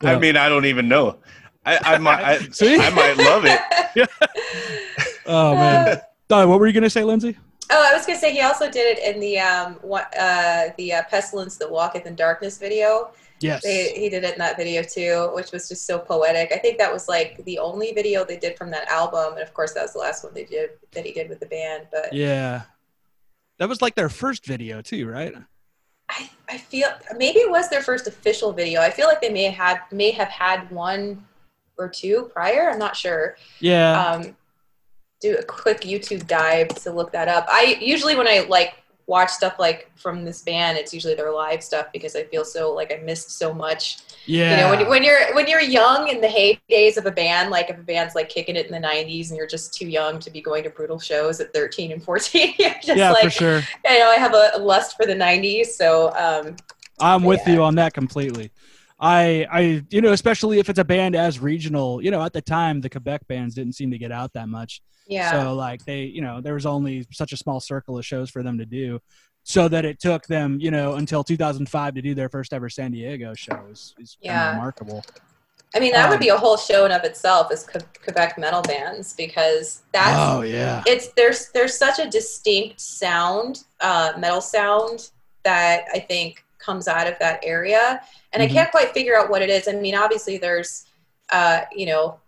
Yeah. 0.02 0.12
I 0.12 0.18
mean 0.18 0.36
I 0.36 0.50
don't 0.50 0.66
even 0.66 0.86
know. 0.86 1.16
I, 1.64 1.94
I 1.94 1.98
might 1.98 2.22
I, 2.22 2.38
See? 2.50 2.76
I 2.78 2.90
might 2.90 3.16
love 3.16 3.44
it. 3.46 4.08
Oh 5.24 5.54
man. 5.54 6.02
Uh, 6.28 6.44
what 6.46 6.58
were 6.60 6.66
you 6.66 6.74
gonna 6.74 6.90
say, 6.90 7.04
Lindsay? 7.04 7.38
Oh, 7.70 7.88
I 7.90 7.96
was 7.96 8.06
gonna 8.06 8.18
say 8.18 8.32
he 8.32 8.42
also 8.42 8.70
did 8.70 8.98
it 8.98 9.14
in 9.14 9.20
the 9.20 9.38
um 9.38 9.74
what 9.82 10.12
uh 10.18 10.68
the 10.76 10.92
uh, 10.94 11.02
pestilence 11.10 11.56
that 11.56 11.70
walketh 11.70 12.06
in 12.06 12.14
darkness 12.14 12.58
video. 12.58 13.10
Yes. 13.40 13.62
They, 13.62 13.92
he 13.94 14.08
did 14.08 14.24
it 14.24 14.34
in 14.34 14.38
that 14.38 14.56
video 14.56 14.82
too, 14.82 15.30
which 15.34 15.52
was 15.52 15.68
just 15.68 15.86
so 15.86 15.98
poetic. 15.98 16.52
I 16.52 16.58
think 16.58 16.78
that 16.78 16.92
was 16.92 17.08
like 17.08 17.44
the 17.44 17.58
only 17.58 17.92
video 17.92 18.24
they 18.24 18.38
did 18.38 18.56
from 18.56 18.70
that 18.70 18.88
album, 18.88 19.34
and 19.34 19.42
of 19.42 19.52
course 19.52 19.74
that 19.74 19.82
was 19.82 19.92
the 19.92 19.98
last 19.98 20.24
one 20.24 20.32
they 20.34 20.44
did 20.44 20.70
that 20.92 21.04
he 21.04 21.12
did 21.12 21.28
with 21.28 21.40
the 21.40 21.46
band. 21.46 21.88
But 21.92 22.12
Yeah. 22.12 22.62
That 23.58 23.68
was 23.68 23.82
like 23.82 23.94
their 23.94 24.08
first 24.08 24.46
video 24.46 24.82
too, 24.82 25.08
right? 25.08 25.34
I, 26.08 26.30
I 26.48 26.58
feel 26.58 26.88
maybe 27.16 27.40
it 27.40 27.50
was 27.50 27.68
their 27.68 27.82
first 27.82 28.06
official 28.06 28.52
video. 28.52 28.80
I 28.80 28.90
feel 28.90 29.06
like 29.06 29.20
they 29.20 29.30
may 29.30 29.44
have 29.44 29.54
had 29.54 29.80
may 29.92 30.10
have 30.10 30.28
had 30.28 30.70
one 30.70 31.24
or 31.76 31.88
two 31.88 32.30
prior. 32.32 32.70
I'm 32.70 32.78
not 32.78 32.96
sure. 32.96 33.36
Yeah. 33.60 34.00
um, 34.00 34.36
do 35.24 35.36
a 35.38 35.42
quick 35.42 35.80
YouTube 35.80 36.26
dive 36.26 36.68
to 36.68 36.92
look 36.92 37.10
that 37.12 37.28
up. 37.28 37.46
I 37.48 37.78
usually 37.80 38.14
when 38.14 38.28
I 38.28 38.40
like 38.48 38.74
watch 39.06 39.30
stuff 39.30 39.58
like 39.58 39.90
from 39.96 40.24
this 40.24 40.42
band, 40.42 40.76
it's 40.76 40.92
usually 40.92 41.14
their 41.14 41.32
live 41.32 41.62
stuff 41.62 41.86
because 41.92 42.14
I 42.14 42.24
feel 42.24 42.44
so 42.44 42.72
like 42.72 42.92
I 42.92 43.02
missed 43.02 43.30
so 43.38 43.52
much. 43.52 43.98
yeah. 44.26 44.50
You 44.50 44.56
know, 44.62 44.70
when, 44.70 44.88
when 44.90 45.02
you're 45.02 45.34
when 45.34 45.46
you're 45.46 45.62
young 45.62 46.08
in 46.08 46.20
the 46.20 46.26
heydays 46.28 46.98
of 46.98 47.06
a 47.06 47.10
band, 47.10 47.50
like 47.50 47.70
if 47.70 47.78
a 47.78 47.82
band's 47.82 48.14
like 48.14 48.28
kicking 48.28 48.54
it 48.56 48.66
in 48.66 48.72
the 48.72 48.86
'90s 48.86 49.28
and 49.30 49.38
you're 49.38 49.46
just 49.46 49.72
too 49.74 49.88
young 49.88 50.18
to 50.20 50.30
be 50.30 50.42
going 50.42 50.62
to 50.64 50.70
brutal 50.70 50.98
shows 50.98 51.40
at 51.40 51.54
13 51.54 51.92
and 51.92 52.02
14, 52.02 52.54
you're 52.58 52.70
just 52.82 52.96
yeah, 52.96 53.10
like 53.10 53.24
for 53.24 53.30
sure. 53.30 53.58
you 53.86 53.98
know 53.98 54.10
I 54.10 54.16
have 54.16 54.34
a, 54.34 54.58
lust 54.58 54.94
for 54.96 55.06
the 55.06 55.14
'90s, 55.14 55.66
so 55.68 56.12
um, 56.16 56.56
I'm 57.00 57.24
with 57.24 57.40
Yeah. 57.46 57.54
you 57.54 57.62
on 57.62 57.76
that 57.76 57.94
completely. 57.94 58.50
I, 59.00 59.46
I, 59.50 59.60
you 59.90 60.00
know, 60.00 60.12
especially 60.12 60.60
if 60.60 60.70
it's 60.70 60.78
a 60.78 60.84
band 60.84 61.16
as 61.16 61.40
regional, 61.40 62.00
you 62.00 62.10
know, 62.10 62.22
at 62.22 62.32
the 62.32 62.40
time 62.40 62.80
the 62.80 62.88
Quebec 62.88 63.26
bands 63.26 63.54
didn't 63.54 63.74
seem 63.74 63.90
to 63.90 63.98
get 63.98 64.12
out 64.12 64.32
that 64.34 64.48
much. 64.48 64.80
Yeah. 65.06 65.30
So 65.30 65.54
like 65.54 65.84
they, 65.84 66.02
you 66.04 66.20
know, 66.22 66.40
there 66.40 66.54
was 66.54 66.66
only 66.66 67.06
such 67.12 67.32
a 67.32 67.36
small 67.36 67.60
circle 67.60 67.98
of 67.98 68.04
shows 68.06 68.30
for 68.30 68.42
them 68.42 68.58
to 68.58 68.66
do, 68.66 69.00
so 69.42 69.68
that 69.68 69.84
it 69.84 70.00
took 70.00 70.26
them, 70.26 70.58
you 70.60 70.70
know, 70.70 70.94
until 70.94 71.22
2005 71.24 71.94
to 71.94 72.02
do 72.02 72.14
their 72.14 72.28
first 72.28 72.52
ever 72.52 72.68
San 72.70 72.92
Diego 72.92 73.34
show 73.34 73.66
is, 73.70 73.94
is 73.98 74.16
Yeah. 74.20 74.50
remarkable. 74.50 75.04
I 75.76 75.80
mean 75.80 75.92
that 75.92 76.04
um, 76.04 76.10
would 76.10 76.20
be 76.20 76.28
a 76.28 76.36
whole 76.36 76.56
show 76.56 76.84
in 76.86 76.92
of 76.92 77.02
itself 77.02 77.50
as 77.50 77.64
Que- 77.66 77.80
Quebec 78.04 78.38
metal 78.38 78.62
bands 78.62 79.12
because 79.12 79.82
that's 79.92 80.16
oh 80.16 80.42
yeah, 80.42 80.82
it's 80.86 81.08
there's 81.16 81.50
there's 81.52 81.76
such 81.76 81.98
a 81.98 82.08
distinct 82.08 82.80
sound 82.80 83.64
uh, 83.80 84.12
metal 84.16 84.40
sound 84.40 85.10
that 85.42 85.84
i 85.92 85.98
think 85.98 86.44
comes 86.58 86.86
out 86.86 87.08
of 87.08 87.18
that 87.18 87.40
area 87.42 88.00
and 88.32 88.40
Mhm. 88.40 88.46
i 88.46 88.48
can't 88.48 88.70
quite 88.70 88.92
figure 88.94 89.18
out 89.18 89.28
what 89.30 89.42
it 89.42 89.50
is 89.50 89.66
i 89.66 89.72
mean 89.72 89.96
obviously 89.96 90.38
there's 90.38 90.86
uh, 91.32 91.62
you 91.74 91.86
know 91.86 92.20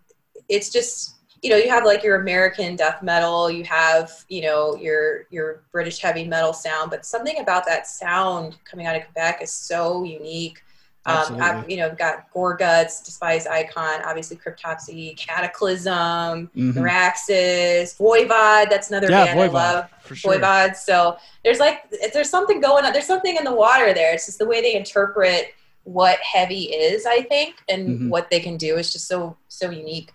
it's 0.49 0.69
just 0.69 1.15
you 1.41 1.49
know, 1.49 1.55
you 1.55 1.69
have 1.69 1.85
like 1.85 2.03
your 2.03 2.19
American 2.21 2.75
death 2.75 3.03
metal, 3.03 3.49
you 3.49 3.63
have, 3.63 4.11
you 4.29 4.41
know, 4.41 4.75
your 4.75 5.25
your 5.29 5.63
British 5.71 5.99
heavy 5.99 6.25
metal 6.25 6.53
sound, 6.53 6.89
but 6.89 7.05
something 7.05 7.39
about 7.39 7.65
that 7.65 7.87
sound 7.87 8.57
coming 8.63 8.85
out 8.87 8.95
of 8.95 9.03
Quebec 9.05 9.41
is 9.41 9.51
so 9.51 10.03
unique. 10.03 10.63
Um. 11.05 11.37
I've, 11.41 11.69
you 11.69 11.77
know, 11.77 11.89
got 11.95 12.29
Gorguts, 12.33 13.05
Despised 13.05 13.47
Icon, 13.47 14.01
obviously 14.03 14.35
Cryptopsy, 14.35 15.15
Cataclysm, 15.15 16.49
Mhm. 16.55 16.73
Neuraxis, 16.73 17.95
Voivod. 17.97 18.69
That's 18.69 18.89
another 18.89 19.09
Yeah, 19.09 19.25
band 19.25 19.39
Voivod, 19.39 19.49
I 19.49 19.73
love. 19.73 19.89
for 20.01 20.15
sure. 20.15 20.33
Voivod. 20.33 20.75
So 20.75 21.17
there's 21.43 21.59
like 21.59 21.83
there's 22.13 22.29
something 22.29 22.59
going 22.59 22.83
on. 22.85 22.93
There's 22.93 23.05
something 23.07 23.37
in 23.37 23.43
the 23.45 23.53
water 23.53 23.93
there. 23.93 24.13
It's 24.13 24.25
just 24.25 24.39
the 24.39 24.45
way 24.47 24.61
they 24.61 24.75
interpret 24.75 25.53
what 25.83 26.19
heavy 26.19 26.63
is, 26.73 27.05
I 27.05 27.21
think, 27.21 27.55
and 27.69 27.87
Mhm. 27.87 28.09
what 28.09 28.29
they 28.29 28.41
can 28.41 28.57
do 28.57 28.75
is 28.77 28.91
just 28.91 29.07
so 29.07 29.37
so 29.47 29.69
unique. 29.69 30.11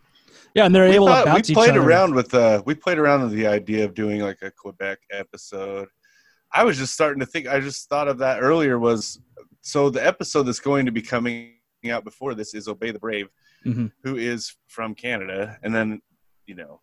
Yeah, 0.54 0.66
and 0.66 0.74
they're 0.74 0.88
we, 0.88 0.94
able 0.96 1.06
thought- 1.06 1.24
to 1.24 1.30
bounce 1.30 1.48
we 1.48 1.52
each 1.52 1.56
played 1.56 1.70
other. 1.70 1.82
around 1.82 2.14
with 2.14 2.34
uh 2.34 2.62
we 2.66 2.74
played 2.74 2.98
around 2.98 3.22
with 3.22 3.32
the 3.32 3.46
idea 3.46 3.84
of 3.84 3.94
doing 3.94 4.20
like 4.20 4.38
a 4.42 4.50
Quebec 4.50 4.98
episode. 5.10 5.88
I 6.52 6.64
was 6.64 6.76
just 6.76 6.92
starting 6.92 7.20
to 7.20 7.26
think 7.26 7.48
I 7.48 7.60
just 7.60 7.88
thought 7.88 8.08
of 8.08 8.18
that 8.18 8.40
earlier 8.42 8.78
was 8.78 9.20
so 9.62 9.88
the 9.90 10.04
episode 10.04 10.42
that's 10.44 10.60
going 10.60 10.84
to 10.86 10.92
be 10.92 11.00
coming 11.02 11.54
out 11.90 12.04
before 12.04 12.34
this 12.34 12.52
is 12.54 12.68
Obey 12.68 12.90
the 12.90 12.98
Brave, 12.98 13.28
Mhm. 13.64 13.90
who 14.04 14.16
is 14.16 14.54
from 14.68 14.94
Canada, 14.94 15.58
and 15.62 15.74
then 15.74 16.00
you 16.46 16.54
know 16.54 16.80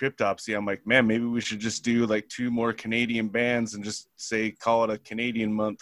Cryptopsy. 0.00 0.56
I'm 0.56 0.64
like, 0.66 0.86
man, 0.86 1.06
maybe 1.06 1.24
we 1.24 1.40
should 1.40 1.60
just 1.60 1.84
do 1.84 2.06
like 2.06 2.28
two 2.28 2.50
more 2.50 2.72
Canadian 2.72 3.28
bands 3.28 3.74
and 3.74 3.84
just 3.84 4.08
say 4.16 4.50
call 4.50 4.84
it 4.84 4.90
a 4.90 4.98
Canadian 4.98 5.52
month. 5.52 5.80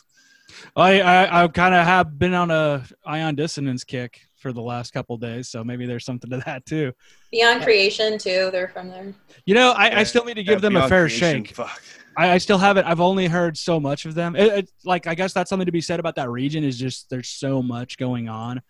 I 0.77 1.01
I, 1.01 1.45
I 1.45 1.49
kind 1.49 1.75
of 1.75 1.85
have 1.87 2.19
been 2.19 2.35
on 2.35 2.51
a 2.51 2.85
ion 3.05 3.35
dissonance 3.35 3.85
kick 3.85 4.26
for 4.37 4.53
the 4.53 4.61
last 4.61 4.93
couple 4.93 5.17
days, 5.17 5.49
so 5.49 5.65
maybe 5.65 5.87
there's 5.87 6.05
something 6.05 6.31
to 6.31 6.39
that 6.47 6.65
too. 6.67 6.93
Beyond 7.33 7.63
Creation 7.63 8.19
too. 8.19 8.51
They're 8.53 8.69
from 8.69 8.89
there. 8.89 9.15
You 9.47 9.55
know, 9.55 9.73
I, 9.73 10.01
I 10.01 10.03
still 10.05 10.25
need 10.25 10.35
to 10.35 10.43
Yeah, 10.45 10.53
give 10.53 10.61
them 10.63 10.77
a 10.77 10.89
fair 10.89 11.07
Creation, 11.09 11.45
shake. 11.45 11.55
Fuck. 11.57 11.83
I, 12.17 12.33
I 12.33 12.39
still 12.39 12.59
haven't. 12.59 12.87
I've 12.87 13.01
only 13.01 13.27
heard 13.27 13.57
so 13.57 13.79
much 13.81 14.05
of 14.07 14.15
them. 14.15 14.37
It, 14.37 14.53
it, 14.53 14.71
like 14.85 15.07
I 15.07 15.15
guess 15.15 15.33
that's 15.33 15.49
something 15.51 15.67
to 15.67 15.73
be 15.73 15.81
said 15.81 16.01
about 16.01 16.17
that 16.17 16.31
region. 16.31 16.65
Is 16.65 16.79
just 16.79 17.11
there's 17.11 17.29
so 17.29 17.63
much 17.63 17.99
going 17.99 18.29
on 18.29 18.63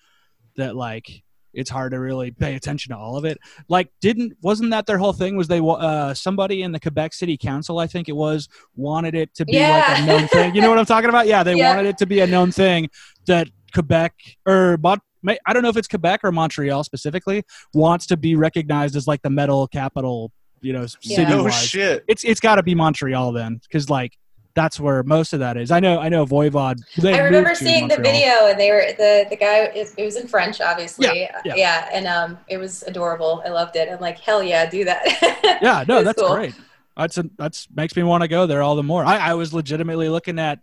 that 0.56 0.74
like 0.76 1.22
it's 1.54 1.70
hard 1.70 1.92
to 1.92 1.98
really 1.98 2.30
pay 2.32 2.54
attention 2.54 2.92
to 2.92 2.98
all 2.98 3.16
of 3.16 3.24
it. 3.24 3.38
Like 3.68 3.88
didn't 4.00 4.34
wasn't 4.42 4.70
that 4.70 4.86
their 4.86 4.98
whole 4.98 5.12
thing? 5.12 5.36
Was 5.36 5.48
they 5.48 5.60
uh, 5.60 6.12
somebody 6.14 6.62
in 6.62 6.72
the 6.72 6.80
Quebec 6.80 7.14
City 7.14 7.36
Council? 7.36 7.78
I 7.78 7.86
think 7.86 8.08
it 8.08 8.16
was 8.16 8.48
wanted 8.74 9.14
it 9.14 9.34
to 9.36 9.44
be 9.44 9.60
like 9.60 9.98
a 10.00 10.06
known 10.06 10.28
thing. 10.28 10.54
You 10.54 10.60
know 10.60 10.68
what 10.70 10.78
I'm 10.78 10.84
talking 10.86 11.08
about? 11.08 11.26
Yeah, 11.26 11.42
they 11.42 11.54
Yeah. 11.56 11.74
wanted 11.74 11.88
it 11.88 11.98
to 11.98 12.06
be 12.06 12.20
a 12.20 12.26
known 12.26 12.50
thing 12.52 12.88
that 13.26 13.48
Quebec 13.72 14.12
or 14.46 14.76
Mon- 14.82 14.98
may- 14.98 15.02
I 15.46 15.52
don't 15.52 15.62
know 15.62 15.68
if 15.68 15.76
it's 15.76 15.88
Quebec 15.88 16.20
or 16.24 16.32
Montreal 16.32 16.84
specifically 16.84 17.42
wants 17.74 18.06
to 18.06 18.16
be 18.16 18.34
recognized 18.36 18.96
as 18.96 19.06
like 19.06 19.22
the 19.22 19.30
metal 19.30 19.66
capital. 19.68 20.32
You 20.62 20.72
know, 20.72 20.86
Yeah. 21.02 21.16
city 21.16 21.30
No 21.30 21.44
wise 21.44 21.54
shit. 21.68 22.04
it's 22.08 22.24
it's 22.24 22.40
got 22.40 22.56
to 22.56 22.62
be 22.62 22.74
Montreal 22.74 23.32
then, 23.32 23.60
because 23.68 23.90
like 23.90 24.12
that's 24.54 24.80
where 24.80 25.02
most 25.02 25.34
of 25.34 25.40
that 25.40 25.58
is. 25.58 25.70
I 25.70 25.80
know 25.80 25.98
I 26.00 26.08
know 26.08 26.24
Voivod. 26.24 26.78
They 26.96 27.12
I 27.12 27.18
remember 27.24 27.54
seeing 27.54 27.88
the 27.88 27.98
video, 27.98 28.46
and 28.48 28.58
they 28.58 28.70
were 28.70 28.86
the 28.96 29.26
the 29.28 29.36
guy. 29.36 29.64
It, 29.64 29.92
it 29.98 30.04
was 30.04 30.16
in 30.16 30.26
French, 30.26 30.62
obviously. 30.62 31.06
Yeah, 31.06 31.40
yeah. 31.44 31.88
and 31.92 32.06
um, 32.06 32.38
it 32.48 32.56
was 32.56 32.82
adorable. 32.84 33.42
I 33.44 33.50
loved 33.50 33.76
it. 33.76 33.88
I'm 33.90 34.00
like, 34.00 34.18
hell 34.18 34.42
yeah, 34.42 34.68
do 34.68 34.84
that. 34.84 35.58
Yeah, 35.62 35.84
no, 35.86 36.02
that's 36.02 36.20
cool. 36.20 36.34
great. 36.34 36.54
That's 36.96 37.18
a, 37.18 37.26
that's 37.38 37.68
makes 37.74 37.94
me 37.94 38.02
want 38.02 38.22
to 38.22 38.28
go 38.28 38.46
there 38.46 38.62
all 38.62 38.74
the 38.76 38.82
more. 38.82 39.04
I, 39.04 39.18
I 39.18 39.34
was 39.34 39.52
legitimately 39.52 40.08
looking 40.08 40.38
at 40.38 40.58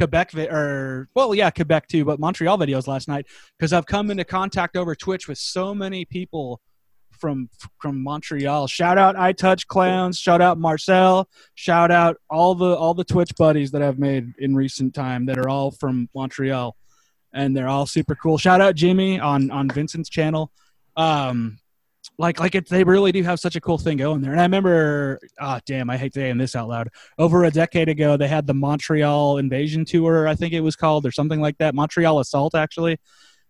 Quebec 0.00 0.34
or 0.34 1.08
well, 1.14 1.34
yeah, 1.34 1.50
Quebec 1.50 1.86
too, 1.88 2.06
but 2.06 2.18
Montreal 2.18 2.56
videos 2.56 2.86
last 2.86 3.06
night 3.06 3.26
because 3.58 3.74
I've 3.74 3.84
come 3.84 4.10
into 4.10 4.24
contact 4.24 4.74
over 4.74 4.94
Twitch 4.94 5.28
with 5.28 5.36
so 5.36 5.74
many 5.74 6.06
people 6.06 6.62
from 7.18 7.50
from 7.78 8.02
Montreal. 8.02 8.66
Shout 8.66 8.96
out 8.96 9.14
I 9.14 9.32
Touch 9.32 9.68
Clowns. 9.68 10.18
Shout 10.18 10.40
out 10.40 10.58
Marcel. 10.58 11.28
Shout 11.54 11.90
out 11.90 12.16
all 12.30 12.54
the 12.54 12.74
all 12.74 12.94
the 12.94 13.04
Twitch 13.04 13.34
buddies 13.36 13.72
that 13.72 13.82
I've 13.82 13.98
made 13.98 14.32
in 14.38 14.54
recent 14.54 14.94
time 14.94 15.26
that 15.26 15.36
are 15.36 15.50
all 15.50 15.70
from 15.70 16.08
Montreal, 16.14 16.74
and 17.34 17.54
they're 17.54 17.68
all 17.68 17.84
super 17.84 18.14
cool. 18.14 18.38
Shout 18.38 18.62
out 18.62 18.76
Jimmy 18.76 19.20
on 19.20 19.50
on 19.50 19.68
Vincent's 19.68 20.08
channel. 20.08 20.50
Um, 20.96 21.58
like 22.20 22.38
like 22.38 22.54
it, 22.54 22.68
they 22.68 22.84
really 22.84 23.12
do 23.12 23.22
have 23.22 23.40
such 23.40 23.56
a 23.56 23.60
cool 23.60 23.78
thing 23.78 23.96
going 23.96 24.20
there. 24.20 24.32
And 24.32 24.40
I 24.40 24.44
remember, 24.44 25.18
ah, 25.40 25.58
damn, 25.64 25.88
I 25.88 25.96
hate 25.96 26.12
saying 26.12 26.36
this 26.36 26.54
out 26.54 26.68
loud. 26.68 26.88
Over 27.18 27.44
a 27.44 27.50
decade 27.50 27.88
ago, 27.88 28.18
they 28.18 28.28
had 28.28 28.46
the 28.46 28.52
Montreal 28.52 29.38
Invasion 29.38 29.86
Tour, 29.86 30.28
I 30.28 30.34
think 30.34 30.52
it 30.52 30.60
was 30.60 30.76
called, 30.76 31.06
or 31.06 31.12
something 31.12 31.40
like 31.40 31.56
that. 31.58 31.74
Montreal 31.74 32.20
Assault, 32.20 32.54
actually, 32.54 32.98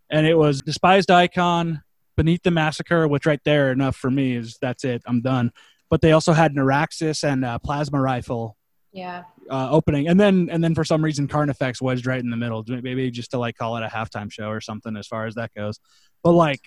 and 0.09 0.25
it 0.25 0.37
was 0.37 0.63
Despised 0.63 1.11
Icon, 1.11 1.83
Beneath 2.17 2.45
the 2.45 2.53
Massacre, 2.53 3.09
which 3.09 3.27
right 3.27 3.41
there 3.45 3.73
enough 3.73 3.97
for 3.97 4.11
me 4.11 4.37
is 4.37 4.57
that's 4.63 4.85
it. 4.85 5.03
I'm 5.05 5.21
done. 5.21 5.51
But 5.91 6.01
they 6.01 6.13
also 6.13 6.33
had 6.33 6.55
Neuraxis 6.55 7.25
and 7.25 7.45
uh, 7.45 7.59
Plasma 7.59 8.01
Rifle 8.01 8.57
yeah, 8.93 9.25
uh, 9.51 9.69
opening, 9.69 10.07
and 10.07 10.19
then 10.19 10.49
and 10.49 10.63
then 10.63 10.77
for 10.77 10.85
some 10.85 11.05
reason 11.05 11.27
Carnifex 11.27 11.83
wedged 11.83 12.07
right 12.07 12.21
in 12.21 12.31
the 12.31 12.37
middle, 12.37 12.65
maybe 12.69 13.11
just 13.11 13.33
to 13.33 13.39
like 13.39 13.57
call 13.57 13.77
it 13.77 13.83
a 13.83 13.89
halftime 13.89 14.31
show 14.31 14.49
or 14.49 14.61
something 14.61 14.97
as 14.97 15.09
far 15.09 15.27
as 15.27 15.35
that 15.35 15.53
goes. 15.55 15.81
But 16.23 16.33
like, 16.33 16.61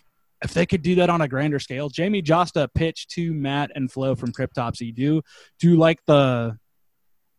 if 0.44 0.54
they 0.54 0.66
could 0.66 0.82
do 0.82 0.96
that 0.96 1.10
on 1.10 1.22
a 1.22 1.28
grander 1.28 1.60
scale, 1.60 1.90
Jamey 1.90 2.24
Jasta 2.24 2.68
pitched 2.74 3.12
to 3.12 3.34
Matt 3.34 3.72
and 3.76 3.92
Flo 3.92 4.16
from 4.16 4.32
Cryptopsy. 4.32 4.94
Do 4.94 5.22
do 5.60 5.76
like 5.78 6.00
the, 6.06 6.58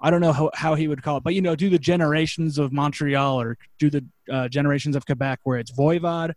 I 0.01 0.11
don't 0.11 0.21
know 0.21 0.33
how, 0.33 0.51
how 0.55 0.75
he 0.75 0.89
would 0.89 1.03
call 1.03 1.19
it, 1.19 1.23
but 1.25 1.35
you 1.35 1.43
know, 1.43 1.55
do 1.55 1.69
the 1.71 1.79
generations 1.79 2.59
of 2.59 2.73
Montreal 2.73 3.41
or 3.41 3.59
do 3.79 3.91
the 3.91 4.05
uh, 4.31 4.49
generations 4.49 4.97
of 4.97 5.05
Quebec 5.07 5.41
where 5.45 5.59
it's 5.59 5.71
Voivod, 5.71 6.33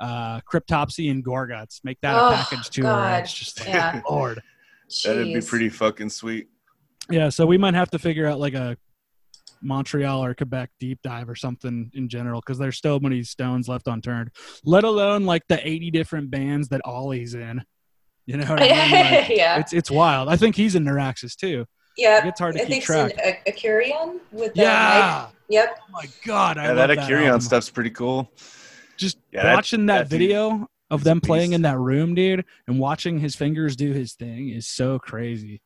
uh, 0.00 0.40
Cryptopsy, 0.42 1.10
and 1.10 1.24
Gorguts. 1.24 1.80
Make 1.84 1.98
that 2.02 2.14
Oh, 2.16 2.28
a 2.28 2.32
package 2.34 2.70
tour. 2.70 2.84
God. 2.84 3.22
It's 3.22 3.32
just 3.32 3.60
like, 3.60 3.68
Yeah. 3.74 4.00
Lord. 4.10 4.42
That'd 5.04 5.32
be 5.32 5.40
pretty 5.40 5.70
fucking 5.70 6.10
sweet. 6.10 6.48
Yeah, 7.10 7.30
so 7.30 7.46
we 7.46 7.56
might 7.58 7.74
have 7.74 7.90
to 7.90 7.98
figure 7.98 8.26
out 8.26 8.38
like 8.38 8.54
a 8.54 8.76
Montreal 9.62 10.24
or 10.24 10.34
Quebec 10.34 10.70
deep 10.80 10.98
dive 11.02 11.28
or 11.28 11.34
something 11.34 11.90
in 11.94 12.08
general 12.08 12.40
because 12.40 12.58
there's 12.58 12.80
so 12.80 12.98
many 13.00 13.22
stones 13.22 13.68
left 13.68 13.86
unturned. 13.88 14.30
Let 14.64 14.84
alone 14.84 15.24
like 15.24 15.42
the 15.48 15.66
80 15.66 15.90
different 15.90 16.30
bands 16.30 16.68
that 16.68 16.80
Ollie's 16.84 17.34
in. 17.34 17.62
You 18.26 18.36
know 18.36 18.44
what 18.46 18.62
I 18.62 18.68
mean? 18.68 18.92
Like, 18.92 19.28
yeah, 19.30 19.58
It's 19.58 19.72
it's 19.72 19.90
wild. 19.90 20.28
I 20.28 20.36
think 20.36 20.54
he's 20.56 20.74
in 20.74 20.84
Neuraxis 20.84 21.34
too. 21.36 21.66
yeah. 21.96 22.26
It's 22.26 22.38
hard 22.40 22.54
to 22.54 22.60
I 22.60 22.64
keep 22.64 22.70
think 22.70 22.84
track. 22.84 23.12
it's 23.16 23.22
in 23.22 23.34
A- 23.46 23.82
Akurion 23.82 24.20
with 24.30 24.54
the 24.54 24.62
Yeah. 24.62 25.24
Mike. 25.26 25.34
Yep. 25.48 25.78
Oh 25.80 25.84
my 25.92 26.04
god, 26.24 26.56
I 26.58 26.62
Yeah, 26.62 26.68
love 26.72 26.76
that 26.88 26.94
that 26.96 26.98
Akurion 27.10 27.26
album. 27.26 27.40
stuff's 27.40 27.68
pretty 27.70 27.90
cool. 27.90 28.30
Just 28.96 29.18
Yeah, 29.32 29.54
watching 29.54 29.86
that, 29.86 30.04
that 30.04 30.08
dude 30.10 30.18
video 30.20 30.68
of 30.90 31.02
them 31.04 31.20
playing 31.20 31.50
beast. 31.50 31.56
in 31.56 31.62
that 31.62 31.78
room, 31.78 32.14
dude, 32.14 32.44
and 32.68 32.78
watching 32.78 33.18
his 33.18 33.34
fingers 33.34 33.74
do 33.76 33.92
his 33.92 34.12
thing 34.14 34.50
is 34.50 34.66
so 34.68 34.98
crazy. 34.98 35.60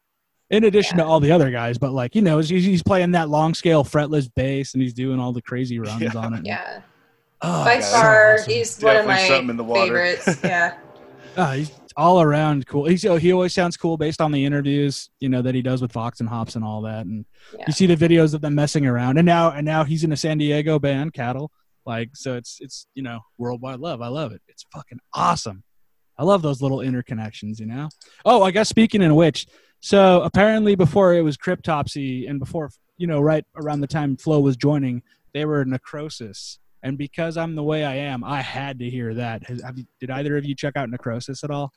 In 0.51 0.65
addition 0.65 0.99
to 0.99 1.05
all 1.05 1.19
the 1.19 1.33
other 1.33 1.51
guys, 1.51 1.77
but 1.77 1.93
like 1.93 2.15
you 2.15 2.23
know, 2.23 2.39
he's, 2.39 2.49
he's 2.49 2.83
playing 2.83 3.11
that 3.13 3.29
long 3.29 3.53
scale 3.55 3.83
fretless 3.85 4.29
bass 4.33 4.75
and 4.75 4.83
he's 4.83 4.95
doing 4.95 5.19
all 5.19 5.33
the 5.33 5.43
crazy 5.43 5.79
runs 5.81 6.01
Yeah. 6.01 6.13
on 6.15 6.35
it. 6.35 6.47
Yeah. 6.47 6.81
Oh, 7.43 7.65
By 7.65 7.75
it's 7.75 7.89
so 7.91 7.97
far, 7.97 8.35
awesome. 8.35 8.53
he's 8.53 8.81
one 8.81 8.97
of 8.97 9.07
my 9.07 9.21
in 9.21 9.57
the 9.57 9.65
water. 9.65 9.87
favorites. 9.87 10.41
Yeah. 10.45 10.77
Ah, 11.37 11.53
he's 11.53 11.71
all 11.97 12.23
around 12.23 12.67
cool. 12.67 12.87
He's 12.87 13.03
he 13.03 13.33
always 13.33 13.53
sounds 13.53 13.77
cool 13.77 13.97
based 13.97 14.21
on 14.21 14.31
the 14.33 14.45
interviews, 14.45 15.11
you 15.21 15.29
know, 15.29 15.43
that 15.43 15.55
he 15.55 15.63
does 15.63 15.83
with 15.83 15.93
Vox 15.93 16.21
and 16.21 16.29
Hops 16.29 16.55
and 16.55 16.65
all 16.65 16.81
that. 16.83 17.05
And 17.07 17.25
Yeah. 17.59 17.65
you 17.67 17.73
see 17.73 17.87
the 17.87 17.97
videos 17.97 18.33
of 18.33 18.41
them 18.41 18.55
messing 18.55 18.87
around. 18.87 19.19
And 19.19 19.27
now 19.27 19.51
and 19.51 19.67
now 19.67 19.83
he's 19.85 20.05
in 20.05 20.13
a 20.13 20.17
San 20.17 20.39
Diego 20.39 20.79
band, 20.79 21.13
Cattle. 21.13 21.51
Like 21.85 22.11
so 22.15 22.37
it's 22.37 22.59
it's 22.61 22.87
you 22.95 23.03
know, 23.03 23.19
worldwide 23.37 23.81
love. 23.81 24.01
I 24.01 24.09
love 24.09 24.33
it. 24.33 24.41
It's 24.49 24.65
fucking 24.73 24.99
awesome. 25.13 25.63
I 26.19 26.25
love 26.25 26.41
those 26.41 26.63
little 26.63 26.79
interconnections, 26.79 27.61
you 27.61 27.67
know? 27.67 27.91
Oh, 28.25 28.43
I 28.43 28.51
guess 28.51 28.71
speaking 28.71 29.03
in 29.03 29.15
which, 29.15 29.47
so 29.81 30.23
apparently 30.23 30.75
before 30.75 31.15
it 31.15 31.23
was 31.23 31.37
Cryptopsy 31.37 32.29
and 32.29 32.39
before 32.39 32.71
you 32.99 33.07
know, 33.07 33.21
right 33.21 33.45
around 33.57 33.81
the 33.81 33.87
time 33.87 34.17
Flo 34.17 34.41
was 34.41 34.57
joining, 34.57 35.03
they 35.35 35.45
were 35.45 35.65
Necrosis. 35.65 36.59
And 36.83 36.97
because 36.97 37.37
I'm 37.37 37.55
the 37.55 37.63
way 37.63 37.85
I 37.85 37.97
am, 37.97 38.23
I 38.23 38.43
had 38.43 38.79
to 38.79 38.89
hear 38.89 39.15
that. 39.15 39.47
Has, 39.49 39.63
have 39.63 39.77
you, 39.79 39.85
did 40.01 40.11
either 40.11 40.37
of 40.37 40.45
you 40.45 40.55
check 40.55 40.77
out 40.77 40.89
Necrosis 40.89 41.43
at 41.43 41.51
all? 41.51 41.73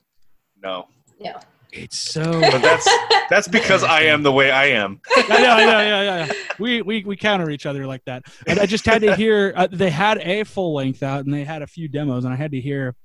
No, 0.62 0.88
No. 1.20 1.40
It's 1.72 2.00
so. 2.00 2.24
but 2.24 2.62
that's 2.64 2.90
that's 3.30 3.48
because 3.48 3.84
I 3.84 4.02
am 4.02 4.24
the 4.24 4.32
way 4.32 4.50
I 4.50 4.66
am. 4.66 5.00
I 5.16 5.42
know, 5.42 5.52
I 5.52 5.66
know, 5.66 5.80
yeah, 5.80 6.02
yeah, 6.02 6.26
yeah. 6.26 6.34
We, 6.58 6.82
we 6.82 7.04
we 7.04 7.16
counter 7.16 7.52
each 7.52 7.68
other 7.68 7.86
like 7.86 8.04
that. 8.06 8.24
And 8.48 8.60
I 8.60 8.66
just 8.66 8.86
had 8.86 9.04
to 9.04 9.16
hear. 9.16 9.54
Uh, 9.56 9.68
they 9.72 9.92
had 9.92 10.18
a 10.18 10.46
full 10.46 10.74
length 10.74 11.04
out, 11.04 11.26
and 11.26 11.34
they 11.34 11.44
had 11.44 11.62
a 11.62 11.68
few 11.68 11.88
demos, 11.88 12.26
and 12.26 12.34
I 12.34 12.38
had 12.38 12.52
to 12.54 12.60
hear. 12.60 12.96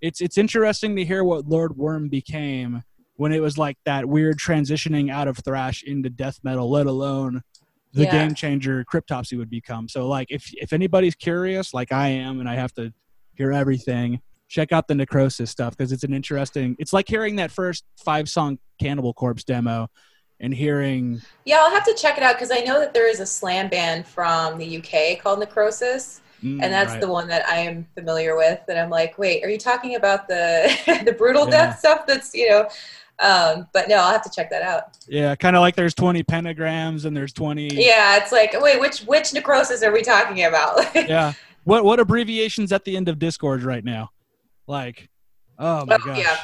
It's 0.00 0.22
it's 0.22 0.38
interesting 0.38 0.96
to 0.96 1.04
hear 1.04 1.22
what 1.22 1.46
Lord 1.46 1.76
Worm 1.76 2.08
became 2.08 2.82
when 3.16 3.32
it 3.32 3.40
was 3.40 3.56
like 3.56 3.76
that 3.84 4.06
weird 4.06 4.38
transitioning 4.38 5.10
out 5.10 5.28
of 5.28 5.38
thrash 5.38 5.82
into 5.84 6.10
death 6.10 6.38
metal, 6.42 6.70
let 6.70 6.86
alone 6.86 7.42
the 7.92 8.04
Yeah. 8.04 8.10
game 8.10 8.34
changer 8.34 8.84
Cryptopsy 8.92 9.38
would 9.38 9.50
become. 9.50 9.88
So 9.88 10.08
like 10.08 10.26
if 10.30 10.50
if 10.54 10.72
anybody's 10.72 11.14
curious, 11.14 11.72
like 11.72 11.92
I 11.92 12.08
am, 12.08 12.40
and 12.40 12.48
I 12.48 12.54
have 12.56 12.72
to 12.74 12.92
hear 13.34 13.52
everything, 13.52 14.20
check 14.48 14.72
out 14.72 14.88
the 14.88 14.94
Necrosis 14.96 15.50
stuff 15.50 15.76
because 15.76 15.92
it's 15.92 16.02
an 16.04 16.12
interesting. 16.12 16.74
It's 16.78 16.92
like 16.92 17.08
hearing 17.08 17.36
that 17.36 17.50
first 17.52 17.84
five 18.04 18.28
song 18.28 18.58
Cannibal 18.80 19.14
Corpse 19.14 19.44
demo, 19.44 19.88
and 20.40 20.52
hearing 20.52 21.20
Yeah, 21.44 21.58
I'll 21.60 21.70
have 21.70 21.84
to 21.84 21.94
check 21.94 22.16
it 22.16 22.24
out 22.24 22.34
because 22.34 22.50
I 22.50 22.60
know 22.60 22.80
that 22.80 22.94
there 22.94 23.08
is 23.08 23.20
a 23.20 23.26
slam 23.26 23.68
band 23.68 24.08
from 24.08 24.58
the 24.58 24.78
UK 24.78 25.20
called 25.22 25.38
Necrosis, 25.38 26.20
Mm, 26.42 26.62
and 26.62 26.72
that's 26.72 26.92
right. 26.92 27.00
the 27.00 27.08
one 27.08 27.28
that 27.28 27.46
I 27.48 27.56
am 27.58 27.86
familiar 27.96 28.36
with. 28.36 28.60
And 28.68 28.78
I'm 28.78 28.90
like, 28.90 29.16
wait, 29.18 29.42
are 29.44 29.48
you 29.48 29.56
talking 29.56 29.94
about 29.94 30.26
the 30.28 30.68
the 31.06 31.12
brutal 31.12 31.44
Yeah. 31.44 31.50
death 31.68 31.78
stuff? 31.78 32.06
That's 32.06 32.34
you 32.34 32.50
know, 32.50 32.68
um, 33.20 33.68
but 33.72 33.88
no, 33.88 33.96
I'll 33.96 34.12
have 34.12 34.22
to 34.22 34.30
check 34.34 34.50
that 34.50 34.62
out. 34.62 34.96
yeah, 35.08 35.34
kind 35.36 35.54
of 35.56 35.60
like 35.60 35.76
there's 35.76 35.94
20 35.94 36.22
pentagrams 36.24 37.04
and 37.04 37.16
there's 37.16 37.32
20. 37.32 37.68
Yeah, 37.74 38.16
it's 38.16 38.32
like, 38.32 38.54
wait, 38.60 38.80
which 38.80 39.00
which 39.02 39.32
necrosis 39.32 39.82
are 39.82 39.92
we 39.92 40.02
talking 40.02 40.44
about? 40.44 40.94
yeah. 40.94 41.32
What 41.64 41.84
what 41.84 42.00
abbreviations 42.00 42.72
at 42.72 42.84
the 42.84 42.96
end 42.96 43.08
of 43.08 43.18
Discord 43.18 43.62
right 43.62 43.84
now? 43.84 44.10
Like, 44.66 45.08
oh 45.58 45.86
my 45.86 45.94
Oh, 45.96 45.98
gosh. 46.04 46.18
yeah. 46.18 46.36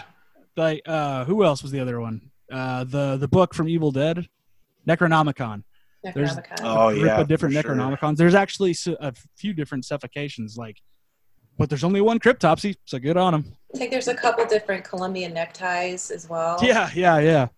Like, 0.56 0.82
uh, 0.86 1.24
who 1.24 1.44
else 1.44 1.62
was 1.62 1.72
the 1.72 1.80
other 1.80 2.00
one? 2.00 2.30
Uh, 2.50 2.84
the 2.84 3.16
the 3.16 3.28
book 3.28 3.54
from 3.54 3.68
Evil 3.68 3.90
Dead, 3.92 4.28
Necronomicon. 4.88 5.62
There's- 6.14 6.36
Oh 6.62 6.88
a 6.88 6.94
group 6.94 7.06
yeah, 7.06 7.20
of 7.20 7.28
different 7.28 7.54
for 7.54 7.60
sure. 7.62 7.74
Necronomicons. 7.74 8.16
There's 8.16 8.34
actually 8.34 8.74
a 9.00 9.12
few 9.36 9.52
different 9.52 9.84
suffocations, 9.84 10.56
like, 10.56 10.80
but 11.60 11.68
there's 11.68 11.84
only 11.84 12.00
one 12.00 12.18
cryptopsy, 12.18 12.74
so 12.86 12.98
good 12.98 13.18
on 13.18 13.32
them. 13.34 13.44
I 13.74 13.76
think 13.78 13.90
there's 13.90 14.08
a 14.08 14.14
couple 14.14 14.46
different 14.46 14.82
Colombian 14.82 15.34
neckties 15.34 16.10
as 16.10 16.26
well. 16.26 16.56
Yeah, 16.62 16.88
yeah, 16.94 17.18
yeah. 17.18 17.48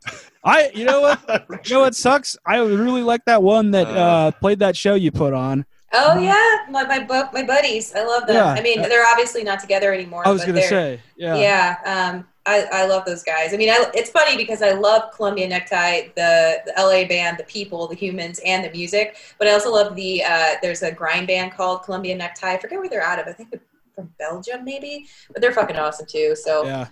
I, 0.45 0.73
you 0.75 0.85
know 0.85 1.01
what, 1.01 1.21
you 1.65 1.75
know 1.77 1.81
what 1.83 1.95
sucks? 1.95 2.37
I 2.45 2.57
really 2.59 3.05
like 3.05 3.25
that 3.27 3.45
one 3.45 3.71
that 3.71 3.87
Uh. 3.87 3.91
uh, 3.91 4.31
played 4.33 4.59
that 4.59 4.77
show 4.77 4.95
you 4.97 5.13
put 5.13 5.33
on. 5.33 5.65
Oh 5.95 6.19
yeah, 6.19 6.67
my 6.69 6.85
my 6.85 6.99
bu- 6.99 7.31
my 7.33 7.45
buddies. 7.45 7.95
I 7.95 8.03
love 8.05 8.27
them. 8.27 8.37
Yeah. 8.37 8.47
I 8.47 8.61
mean, 8.61 8.83
they're 8.83 9.07
obviously 9.13 9.45
not 9.45 9.61
together 9.61 9.93
anymore. 9.95 10.27
I 10.27 10.31
was 10.33 10.41
but 10.43 10.49
gonna 10.49 10.63
say, 10.63 11.01
yeah, 11.17 11.37
Yeah, 11.37 11.77
um, 11.85 12.27
I, 12.45 12.67
I 12.73 12.87
love 12.87 13.05
those 13.05 13.23
guys. 13.23 13.55
I 13.55 13.57
mean, 13.57 13.69
I, 13.69 13.89
it's 13.95 14.11
funny 14.11 14.37
because 14.37 14.63
I 14.63 14.73
love 14.73 15.13
Columbia 15.15 15.47
Necktie, 15.49 16.09
the, 16.17 16.61
the 16.67 16.73
LA 16.77 17.07
band, 17.07 17.39
the 17.39 17.45
people, 17.45 17.87
the 17.87 17.95
humans, 17.95 18.41
and 18.45 18.65
the 18.65 18.71
music. 18.71 19.17
But 19.39 19.47
I 19.47 19.53
also 19.53 19.71
love 19.71 19.95
the 19.95 20.25
uh, 20.25 20.55
there's 20.61 20.83
a 20.83 20.91
grind 20.91 21.29
band 21.29 21.53
called 21.53 21.85
Columbia 21.85 22.17
Necktie. 22.17 22.55
I 22.55 22.59
forget 22.59 22.79
where 22.81 22.89
they're 22.89 23.03
out 23.05 23.21
of. 23.21 23.29
I 23.29 23.33
think 23.33 23.51
they're 23.51 23.61
from 23.95 24.13
Belgium, 24.19 24.65
maybe. 24.65 25.07
But 25.33 25.43
they're 25.43 25.53
fucking 25.53 25.77
awesome 25.77 26.07
too. 26.07 26.35
So 26.37 26.65
yeah. 26.65 26.89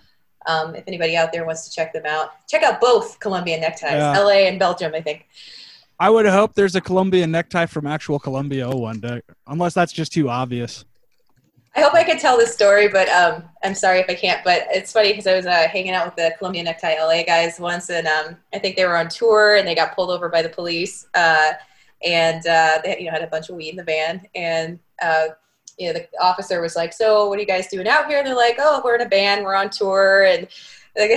um, 0.47 0.75
if 0.75 0.83
anybody 0.87 1.15
out 1.15 1.31
there 1.31 1.45
wants 1.45 1.67
to 1.67 1.71
check 1.73 1.93
them 1.93 2.05
out, 2.05 2.31
check 2.47 2.63
out 2.63 2.81
both 2.81 3.19
Columbia 3.19 3.59
Neckties, 3.59 3.91
Yeah. 3.91 4.19
LA 4.19 4.47
and 4.47 4.59
Belgium. 4.59 4.93
I 4.93 5.01
think. 5.01 5.27
I 5.99 6.09
would 6.09 6.25
hope 6.25 6.55
there's 6.55 6.75
a 6.75 6.81
Colombian 6.81 7.29
necktie 7.29 7.67
from 7.67 7.85
actual 7.85 8.17
Columbia 8.17 8.67
one 8.67 8.99
day, 8.99 9.21
unless 9.45 9.75
that's 9.75 9.93
just 9.93 10.11
too 10.11 10.31
obvious. 10.31 10.83
I 11.75 11.81
hope 11.81 11.93
I 11.93 12.03
could 12.03 12.19
tell 12.19 12.37
this 12.37 12.53
story, 12.53 12.89
but 12.89 13.07
um, 13.09 13.43
I'm 13.63 13.75
sorry 13.75 13.99
if 13.99 14.09
I 14.09 14.15
can't. 14.15 14.43
But 14.43 14.63
it's 14.71 14.91
funny 14.91 15.11
because 15.11 15.27
I 15.27 15.35
was 15.35 15.45
uh, 15.45 15.67
hanging 15.69 15.91
out 15.91 16.05
with 16.05 16.15
the 16.15 16.33
Columbia 16.37 16.63
Necktie 16.63 17.01
LA 17.01 17.23
guys 17.23 17.59
once, 17.59 17.89
and 17.89 18.07
um, 18.07 18.35
I 18.53 18.59
think 18.59 18.75
they 18.75 18.85
were 18.85 18.97
on 18.97 19.07
tour 19.07 19.55
and 19.55 19.67
they 19.67 19.75
got 19.75 19.95
pulled 19.95 20.09
over 20.09 20.27
by 20.27 20.41
the 20.41 20.49
police, 20.49 21.07
uh, 21.13 21.51
and 22.03 22.45
uh, 22.45 22.79
they 22.83 22.97
you 22.99 23.05
know 23.05 23.11
had 23.11 23.21
a 23.21 23.27
bunch 23.27 23.49
of 23.49 23.55
weed 23.55 23.69
in 23.69 23.77
the 23.77 23.83
van, 23.83 24.27
and 24.35 24.79
uh, 25.01 25.27
you 25.81 25.87
know 25.87 25.99
the 25.99 26.07
officer 26.21 26.61
was 26.61 26.75
like, 26.75 26.93
"So 26.93 27.27
what 27.27 27.37
are 27.37 27.41
you 27.41 27.47
guys 27.47 27.67
doing 27.67 27.87
out 27.87 28.07
here?" 28.07 28.19
And 28.19 28.27
they're 28.27 28.35
like, 28.35 28.57
"Oh, 28.59 28.81
we're 28.85 28.95
in 28.95 29.01
a 29.01 29.09
band, 29.09 29.43
we're 29.43 29.55
on 29.55 29.69
tour," 29.69 30.25
and 30.25 30.47
like, 30.97 31.09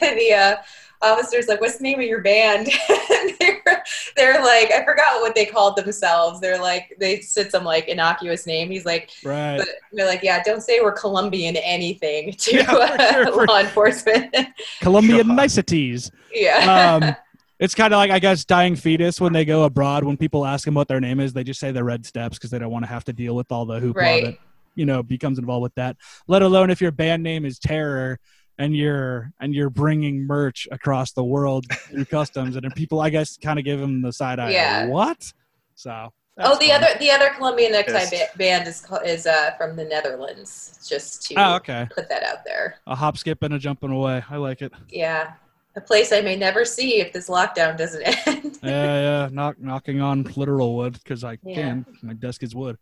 the 0.00 0.32
uh, 0.32 0.56
officer's 1.02 1.46
like, 1.46 1.60
"What's 1.60 1.76
the 1.76 1.82
name 1.84 2.00
of 2.00 2.06
your 2.06 2.22
band?" 2.22 2.68
And 3.10 3.34
they're, 3.40 3.82
they're 4.16 4.44
like, 4.44 4.70
I 4.70 4.84
forgot 4.84 5.20
what 5.20 5.34
they 5.34 5.44
called 5.44 5.76
themselves. 5.76 6.40
They're 6.40 6.60
like, 6.60 6.94
they 7.00 7.20
said 7.20 7.50
some 7.50 7.64
like 7.64 7.88
innocuous 7.88 8.46
name. 8.46 8.70
He's 8.70 8.84
like. 8.86 9.10
Right. 9.24 9.58
But 9.58 9.68
they're 9.92 10.06
like, 10.06 10.22
yeah, 10.22 10.40
don't 10.44 10.60
say 10.60 10.80
we're 10.80 10.92
Colombian 10.92 11.56
anything 11.56 12.32
to 12.32 12.56
Yeah, 12.56 12.70
for 12.70 12.80
uh, 12.80 13.24
sure, 13.24 13.46
law 13.46 13.58
enforcement. 13.60 14.34
Colombian 14.80 15.26
God. 15.26 15.36
niceties. 15.36 16.12
yeah. 16.32 16.94
Um, 16.94 17.16
it's 17.58 17.74
kind 17.74 17.92
of 17.92 17.98
like 17.98 18.10
I 18.10 18.18
guess 18.18 18.44
dying 18.44 18.76
fetus 18.76 19.20
when 19.20 19.32
they 19.32 19.44
go 19.44 19.64
abroad. 19.64 20.04
When 20.04 20.16
people 20.16 20.46
ask 20.46 20.64
them 20.64 20.74
what 20.74 20.88
their 20.88 21.00
name 21.00 21.20
is, 21.20 21.32
they 21.32 21.44
just 21.44 21.60
say 21.60 21.72
the 21.72 21.84
red 21.84 22.06
steps 22.06 22.38
because 22.38 22.50
they 22.50 22.58
don't 22.58 22.70
want 22.70 22.84
to 22.84 22.88
have 22.88 23.04
to 23.04 23.12
deal 23.12 23.34
with 23.34 23.50
all 23.50 23.64
the 23.66 23.80
hoopla 23.80 23.94
Right. 23.96 24.24
that 24.26 24.36
you 24.74 24.86
know 24.86 25.02
becomes 25.02 25.38
involved 25.38 25.62
with 25.62 25.74
that. 25.74 25.96
Let 26.28 26.42
alone 26.42 26.70
if 26.70 26.80
your 26.80 26.92
band 26.92 27.22
name 27.22 27.44
is 27.44 27.58
Terror 27.58 28.18
and 28.58 28.76
you're 28.76 29.32
and 29.40 29.54
you're 29.54 29.70
bringing 29.70 30.26
merch 30.26 30.66
across 30.70 31.12
the 31.12 31.24
world 31.24 31.66
through 31.72 32.04
customs, 32.16 32.56
and 32.56 32.74
people 32.74 33.00
I 33.00 33.10
guess 33.10 33.36
kind 33.36 33.58
of 33.58 33.64
give 33.64 33.80
them 33.80 34.02
the 34.02 34.12
side 34.12 34.38
eye. 34.38 34.50
Yeah. 34.50 34.86
What? 34.86 35.32
So. 35.74 36.12
oh, 36.40 36.58
the 36.58 36.66
fun. 36.68 36.82
other 36.84 36.98
the 37.00 37.10
other 37.10 37.30
Colombian 37.36 37.72
necktie 37.72 37.92
Yes. 37.92 38.10
ba- 38.10 38.38
band 38.38 38.68
is 38.68 38.80
ca- 38.80 38.96
is 39.04 39.26
uh, 39.26 39.52
from 39.56 39.74
the 39.76 39.84
Netherlands. 39.84 40.86
Just 40.88 41.22
to 41.28 41.34
Oh, 41.36 41.54
okay. 41.56 41.86
put 41.94 42.08
that 42.08 42.22
out 42.22 42.44
there. 42.44 42.76
A 42.86 42.94
hop, 42.94 43.16
skip, 43.18 43.42
and 43.42 43.54
a 43.54 43.58
jumping 43.58 43.90
away. 43.90 44.22
I 44.30 44.36
like 44.36 44.62
it. 44.62 44.72
Yeah, 44.90 45.32
a 45.78 45.80
place 45.80 46.12
I 46.12 46.20
may 46.20 46.36
never 46.36 46.64
see 46.64 47.00
if 47.00 47.12
this 47.12 47.28
lockdown 47.28 47.76
doesn't 47.78 48.02
end. 48.26 48.58
yeah, 48.62 49.00
yeah, 49.00 49.28
knock, 49.32 49.58
knocking 49.58 50.00
on 50.00 50.24
literal 50.36 50.76
wood 50.76 50.94
because 51.02 51.24
I 51.24 51.38
Yeah. 51.42 51.54
can. 51.54 51.86
My 52.02 52.12
desk 52.14 52.42
is 52.42 52.54
wood. 52.54 52.76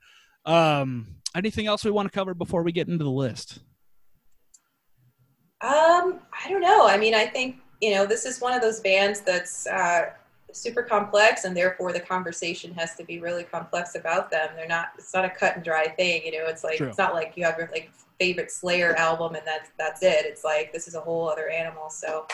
Um, 0.44 1.06
anything 1.34 1.66
else 1.66 1.84
we 1.84 1.90
want 1.90 2.10
to 2.10 2.14
cover 2.14 2.34
before 2.34 2.62
we 2.62 2.72
get 2.72 2.88
into 2.88 3.04
the 3.04 3.10
list? 3.10 3.60
Um, 5.60 6.20
I 6.44 6.48
don't 6.48 6.60
know. 6.60 6.86
I 6.86 6.96
mean, 6.96 7.14
I 7.14 7.26
think 7.26 7.56
you 7.80 7.94
know 7.94 8.06
this 8.06 8.24
is 8.24 8.40
one 8.40 8.52
of 8.54 8.62
those 8.62 8.80
bands 8.80 9.20
that's 9.20 9.66
uh, 9.66 10.10
super 10.52 10.82
complex, 10.82 11.44
and 11.44 11.56
therefore 11.56 11.92
the 11.92 12.00
conversation 12.00 12.72
has 12.74 12.94
to 12.96 13.04
be 13.04 13.20
really 13.20 13.44
complex 13.44 13.94
about 13.94 14.30
them. 14.30 14.50
They're 14.56 14.68
not. 14.68 14.88
It's 14.98 15.12
not 15.14 15.24
a 15.24 15.30
cut 15.30 15.56
and 15.56 15.64
dry 15.64 15.88
thing. 15.88 16.22
You 16.24 16.32
know, 16.32 16.46
it's 16.46 16.62
like 16.64 16.76
True. 16.78 16.88
it's 16.88 16.98
not 16.98 17.14
like 17.14 17.32
you 17.36 17.44
have 17.44 17.58
your 17.58 17.68
like 17.72 17.90
favorite 18.18 18.50
Slayer 18.50 18.94
album 18.96 19.34
and 19.34 19.46
that's 19.46 19.70
that's 19.78 20.02
it. 20.02 20.24
It's 20.24 20.44
like 20.44 20.72
this 20.72 20.88
is 20.88 20.94
a 20.94 21.00
whole 21.00 21.28
other 21.28 21.48
animal. 21.50 21.90
So, 21.90 22.26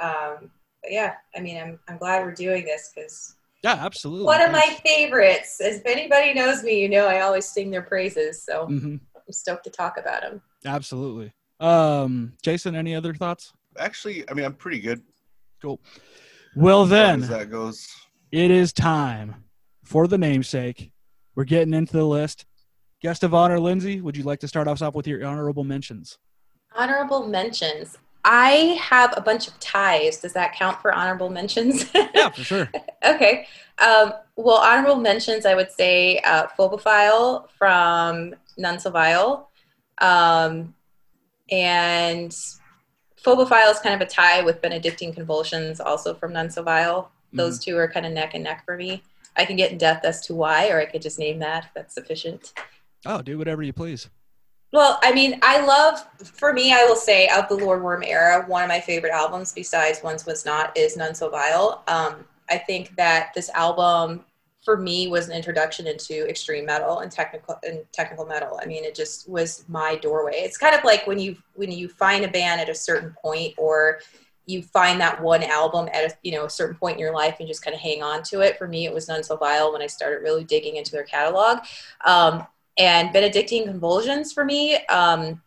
um, 0.00 0.50
but 0.82 0.92
yeah, 0.92 1.14
I 1.36 1.40
mean, 1.40 1.58
I'm 1.60 1.78
I'm 1.88 1.98
glad 1.98 2.22
we're 2.24 2.34
doing 2.34 2.64
this 2.64 2.90
because 2.94 3.34
Yeah, 3.62 3.74
absolutely. 3.74 4.24
one 4.26 4.40
of 4.42 4.50
my 4.52 4.78
favorites. 4.84 5.60
If 5.60 5.82
anybody 5.86 6.32
knows 6.34 6.62
me, 6.62 6.80
you 6.80 6.88
know 6.88 7.06
I 7.06 7.20
always 7.20 7.46
sing 7.46 7.70
their 7.70 7.82
praises. 7.82 8.42
So 8.42 8.66
hmm 8.66 8.96
I'm 9.14 9.32
stoked 9.32 9.64
to 9.64 9.70
talk 9.70 9.96
about 9.98 10.22
them. 10.22 10.40
Absolutely. 10.64 11.32
Um, 11.60 12.32
Jason, 12.42 12.74
any 12.74 12.94
other 12.94 13.14
thoughts? 13.14 13.52
Actually, 13.78 14.28
I 14.30 14.34
mean, 14.34 14.44
I'm 14.46 14.54
pretty 14.54 14.80
good. 14.80 15.02
Cool. 15.60 15.80
Well, 16.56 16.84
as 16.84 16.88
then 16.90 17.22
as 17.22 17.28
that 17.28 17.50
goes. 17.50 17.86
it 18.32 18.50
is 18.50 18.72
time 18.72 19.44
for 19.84 20.06
the 20.08 20.16
namesake. 20.18 20.90
We're 21.36 21.44
getting 21.44 21.74
into 21.74 21.92
the 21.92 22.04
list. 22.06 22.46
Guest 23.02 23.22
of 23.24 23.34
honor, 23.34 23.60
Lindsay. 23.60 24.00
Would 24.00 24.16
you 24.16 24.24
like 24.24 24.40
to 24.40 24.48
start 24.48 24.68
us 24.68 24.82
off 24.82 24.94
with 24.94 25.06
your 25.06 25.24
honorable 25.24 25.64
mentions? 25.64 26.18
Honorable 26.74 27.26
mentions. 27.26 27.96
I 28.24 28.78
have 28.80 29.14
a 29.16 29.20
bunch 29.20 29.48
of 29.48 29.58
ties. 29.60 30.18
Does 30.18 30.32
that 30.34 30.54
count 30.54 30.80
for 30.80 30.92
honorable 30.92 31.30
mentions? 31.30 31.90
Yeah, 31.94 32.30
for 32.30 32.44
sure. 32.44 32.70
okay. 33.04 33.46
Um, 33.78 34.12
well, 34.36 34.58
honorable 34.58 34.96
mentions, 34.96 35.46
I 35.46 35.54
would 35.54 35.70
say 35.70 36.18
uh, 36.18 36.48
Phobophile 36.58 37.48
from 37.56 38.34
None 38.58 38.78
So 38.78 38.90
Vile. 38.90 39.48
Um, 39.98 40.74
and 41.50 42.30
Phobophile 43.24 43.70
is 43.70 43.78
kind 43.80 43.94
of 43.94 44.06
a 44.06 44.10
tie 44.10 44.42
with 44.42 44.60
Benedictine 44.60 45.14
Convulsions, 45.14 45.80
also 45.80 46.14
from 46.14 46.32
None 46.32 46.50
So 46.50 46.62
Vile. 46.62 47.10
Those 47.32 47.58
two 47.58 47.76
are 47.76 47.88
kind 47.88 48.06
of 48.06 48.12
neck 48.12 48.34
and 48.34 48.44
neck 48.44 48.64
for 48.64 48.76
me. 48.76 49.02
I 49.36 49.44
can 49.44 49.56
get 49.56 49.70
in 49.70 49.78
depth 49.78 50.04
as 50.04 50.20
to 50.26 50.34
why, 50.34 50.68
or 50.68 50.80
I 50.80 50.86
could 50.86 51.02
just 51.02 51.18
name 51.18 51.38
that. 51.38 51.66
if 51.66 51.74
That's 51.74 51.94
sufficient. 51.94 52.52
Oh, 53.06 53.22
do 53.22 53.38
whatever 53.38 53.62
you 53.62 53.72
please. 53.72 54.10
Well, 54.72 55.00
I 55.02 55.12
mean, 55.12 55.38
I 55.42 55.64
love, 55.64 56.06
for 56.24 56.52
me, 56.52 56.72
I 56.72 56.84
will 56.84 56.96
say, 56.96 57.28
of 57.28 57.48
the 57.48 57.56
Lord 57.56 57.82
Worm 57.82 58.04
era, 58.04 58.44
one 58.46 58.62
of 58.62 58.68
my 58.68 58.80
favorite 58.80 59.12
albums, 59.12 59.52
besides 59.52 60.00
Once 60.02 60.26
Was 60.26 60.44
Not, 60.44 60.76
is 60.76 60.96
None 60.96 61.14
So 61.14 61.28
Vile. 61.28 61.82
Um, 61.88 62.24
I 62.48 62.58
think 62.58 62.94
that 62.94 63.32
this 63.34 63.50
album, 63.50 64.24
for 64.64 64.76
me, 64.76 65.08
was 65.08 65.28
an 65.28 65.34
introduction 65.34 65.88
into 65.88 66.28
extreme 66.28 66.66
metal 66.66 67.00
and 67.00 67.10
technical 67.10 67.58
and 67.64 67.80
technical 67.92 68.24
metal. 68.26 68.60
I 68.62 68.66
mean, 68.66 68.84
it 68.84 68.94
just 68.94 69.28
was 69.28 69.64
my 69.68 69.96
doorway. 69.96 70.34
It's 70.34 70.56
kind 70.58 70.74
of 70.74 70.84
like 70.84 71.04
when 71.06 71.18
you 71.18 71.36
when 71.54 71.72
you 71.72 71.88
find 71.88 72.24
a 72.24 72.28
band 72.28 72.60
at 72.60 72.68
a 72.68 72.74
certain 72.74 73.14
point, 73.22 73.54
or 73.56 74.00
you 74.46 74.62
find 74.62 75.00
that 75.00 75.20
one 75.20 75.42
album 75.42 75.88
at 75.92 76.12
a 76.12 76.16
you 76.22 76.32
know 76.32 76.44
a 76.44 76.50
certain 76.50 76.76
point 76.76 76.94
in 76.94 77.00
your 77.00 77.14
life 77.14 77.36
and 77.38 77.48
just 77.48 77.64
kind 77.64 77.74
of 77.74 77.80
hang 77.80 78.02
on 78.02 78.22
to 78.24 78.40
it. 78.40 78.58
For 78.58 78.68
me, 78.68 78.84
it 78.84 78.94
was 78.94 79.08
None 79.08 79.22
So 79.22 79.36
Vile 79.36 79.72
when 79.72 79.82
I 79.82 79.86
started 79.86 80.22
really 80.22 80.44
digging 80.44 80.76
into 80.76 80.92
their 80.92 81.04
catalog. 81.04 81.60
Um, 82.04 82.46
and 82.78 83.12
Benedictine 83.12 83.64
Convulsions 83.64 84.32
for 84.32 84.44
me, 84.44 84.76
um, 84.86 85.42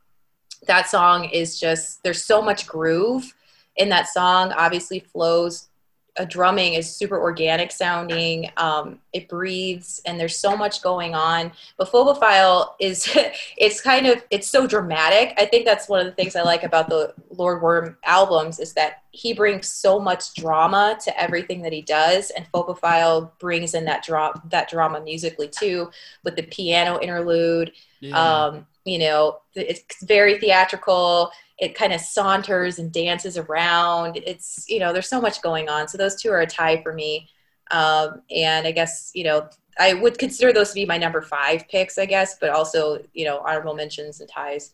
that 0.68 0.90
song 0.90 1.26
is 1.26 1.60
just 1.60 2.02
there's 2.04 2.24
so 2.24 2.42
much 2.42 2.68
groove 2.68 3.34
in 3.76 3.90
that 3.90 4.08
song. 4.08 4.52
Obviously, 4.54 5.00
Flo's. 5.00 5.70
A 6.18 6.26
drumming 6.26 6.74
is 6.74 6.96
super 6.96 7.20
organic 7.20 7.72
sounding. 7.72 8.52
Um, 8.58 9.00
it 9.14 9.28
breathes, 9.28 10.02
and 10.06 10.20
there's 10.20 10.38
so 10.38 10.56
much 10.56 10.84
going 10.84 11.16
on. 11.16 11.52
But 11.78 11.92
Phobophile 11.92 12.74
is 12.80 13.10
it's 13.58 13.82
kind 13.82 14.06
of 14.08 14.24
it's 14.30 14.48
so 14.48 14.68
dramatic. 14.68 15.34
I 15.38 15.46
think 15.46 15.66
that's 15.66 15.90
one 15.90 16.00
of 16.00 16.06
the 16.06 16.12
things 16.12 16.36
I 16.36 16.44
like 16.44 16.64
about 16.64 16.90
the 16.90 17.14
Lord 17.30 17.62
Worm 17.62 17.98
albums 18.04 18.60
is 18.60 18.74
that 18.74 19.04
he 19.12 19.34
brings 19.34 19.68
so 19.68 20.00
much 20.00 20.34
drama 20.34 20.98
to 21.04 21.22
everything 21.22 21.62
that 21.64 21.74
he 21.74 21.82
does, 21.82 22.30
and 22.32 22.46
Phobophile 22.52 23.32
brings 23.40 23.74
in 23.74 23.86
that 23.86 24.04
drama 24.04 24.42
that 24.50 24.70
drama 24.70 25.02
musically 25.02 25.48
too, 25.48 25.90
with 26.24 26.36
the 26.36 26.44
piano 26.44 27.00
interlude. 27.00 27.72
Um, 28.12 28.68
you 28.86 29.00
know, 29.00 29.40
it's 29.56 30.04
very 30.04 30.38
theatrical. 30.40 31.32
It 31.60 31.76
kind 31.76 31.94
of 31.94 32.02
saunters 32.02 32.80
and 32.80 32.92
dances 32.92 33.38
around. 33.38 34.18
It's 34.26 34.66
you 34.68 34.80
know, 34.80 34.92
there's 34.92 35.10
so 35.10 35.22
much 35.22 35.42
going 35.42 35.70
on. 35.70 35.88
So 35.88 35.98
those 35.98 36.22
two 36.22 36.30
are 36.30 36.42
a 36.42 36.48
tie 36.48 36.82
for 36.82 36.94
me. 36.94 37.30
Um, 37.72 38.22
and 38.36 38.68
I 38.68 38.72
guess 38.72 39.12
you 39.14 39.24
know 39.24 39.50
I 39.80 39.94
would 39.94 40.18
consider 40.18 40.54
those 40.54 40.70
to 40.70 40.76
be 40.76 40.86
my 40.86 40.98
number 40.98 41.22
five 41.22 41.68
picks, 41.70 41.98
I 41.98 42.06
guess, 42.06 42.38
but 42.40 42.50
also 42.50 43.00
you 43.14 43.26
know 43.26 43.40
honorable 43.40 43.76
mentions 43.76 44.20
and 44.20 44.30
ties. 44.30 44.74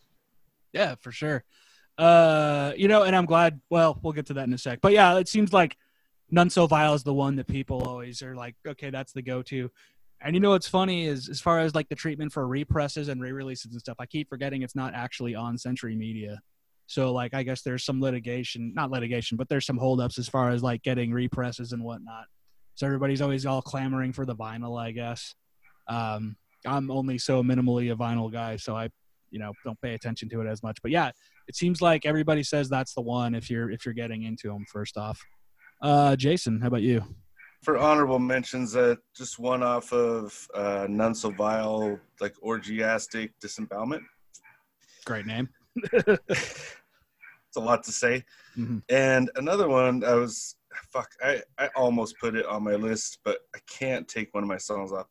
Yeah, 0.72 0.94
for 1.00 1.12
sure. 1.12 1.44
Uh, 1.98 2.72
you 2.76 2.88
know, 2.88 3.02
and 3.02 3.14
I'm 3.14 3.26
glad. 3.26 3.60
Well, 3.68 3.98
we'll 4.02 4.12
get 4.12 4.26
to 4.26 4.34
that 4.34 4.46
in 4.46 4.52
a 4.52 4.58
sec. 4.58 4.80
But 4.80 4.92
yeah, 4.92 5.18
it 5.18 5.28
seems 5.28 5.52
like 5.52 5.76
None 6.30 6.50
So 6.50 6.66
Vile 6.66 6.94
is 6.94 7.02
the 7.02 7.14
one 7.14 7.36
that 7.36 7.46
people 7.46 7.82
always 7.82 8.22
are 8.22 8.34
like, 8.34 8.54
okay, 8.66 8.90
that's 8.90 9.12
the 9.12 9.22
go-to. 9.22 9.70
And 10.22 10.34
you 10.34 10.40
know 10.40 10.50
what's 10.50 10.68
funny 10.68 11.06
is 11.06 11.28
as 11.28 11.40
far 11.40 11.60
as 11.60 11.74
like 11.74 11.88
the 11.88 11.94
treatment 11.94 12.32
for 12.32 12.46
represses 12.46 13.08
and 13.08 13.20
re-releases 13.20 13.72
and 13.72 13.80
stuff, 13.80 13.96
I 13.98 14.06
keep 14.06 14.28
forgetting 14.28 14.62
it's 14.62 14.76
not 14.76 14.94
actually 14.94 15.34
on 15.34 15.56
Century 15.58 15.96
Media. 15.96 16.40
So 16.90 17.12
like 17.12 17.34
I 17.34 17.44
guess 17.44 17.62
there's 17.62 17.84
some 17.84 18.00
litigation, 18.00 18.74
not 18.74 18.90
litigation, 18.90 19.36
but 19.36 19.48
there's 19.48 19.64
some 19.64 19.78
holdups 19.78 20.18
as 20.18 20.28
far 20.28 20.50
as 20.50 20.60
like 20.60 20.82
getting 20.82 21.12
represses 21.12 21.70
and 21.70 21.84
whatnot. 21.84 22.24
So 22.74 22.84
everybody's 22.84 23.22
always 23.22 23.46
all 23.46 23.62
clamoring 23.62 24.12
for 24.12 24.26
the 24.26 24.34
vinyl, 24.34 24.76
I 24.76 24.90
guess. 24.90 25.36
Um, 25.86 26.34
I'm 26.66 26.90
only 26.90 27.16
so 27.16 27.44
minimally 27.44 27.92
a 27.92 27.96
vinyl 27.96 28.30
guy, 28.32 28.56
so 28.56 28.74
I, 28.74 28.88
you 29.30 29.38
know, 29.38 29.52
don't 29.64 29.80
pay 29.80 29.94
attention 29.94 30.28
to 30.30 30.40
it 30.40 30.48
as 30.48 30.64
much. 30.64 30.78
But 30.82 30.90
yeah, 30.90 31.12
it 31.46 31.54
seems 31.54 31.80
like 31.80 32.06
everybody 32.06 32.42
says 32.42 32.68
that's 32.68 32.92
the 32.92 33.02
one 33.02 33.36
if 33.36 33.48
you're 33.48 33.70
if 33.70 33.86
you're 33.86 33.94
getting 33.94 34.24
into 34.24 34.48
them 34.48 34.64
first 34.66 34.96
off. 34.96 35.20
Uh, 35.80 36.16
Jason, 36.16 36.60
how 36.60 36.66
about 36.66 36.82
you? 36.82 37.04
For 37.62 37.78
honorable 37.78 38.18
mentions, 38.18 38.74
uh, 38.74 38.96
just 39.14 39.38
one 39.38 39.62
off 39.62 39.92
of 39.92 40.48
uh, 40.54 40.88
None 40.90 41.14
So 41.14 41.30
Vile, 41.30 42.00
like 42.20 42.34
Orgiastic 42.44 43.30
Disembowelment. 43.40 44.02
Great 45.04 45.26
name. 45.26 45.48
it's 47.50 47.56
a 47.56 47.60
lot 47.60 47.82
to 47.82 47.92
say. 47.92 48.24
Mhm. 48.56 48.82
And 48.88 49.28
another 49.34 49.68
one, 49.68 50.04
I 50.04 50.14
was 50.14 50.54
fuck. 50.92 51.10
I 51.20 51.42
I 51.58 51.68
almost 51.74 52.16
put 52.20 52.36
it 52.36 52.46
on 52.46 52.62
my 52.62 52.76
list, 52.76 53.18
but 53.24 53.40
I 53.54 53.58
can't 53.66 54.06
take 54.06 54.32
one 54.32 54.44
of 54.44 54.48
my 54.48 54.56
songs 54.56 54.92
off. 54.92 55.08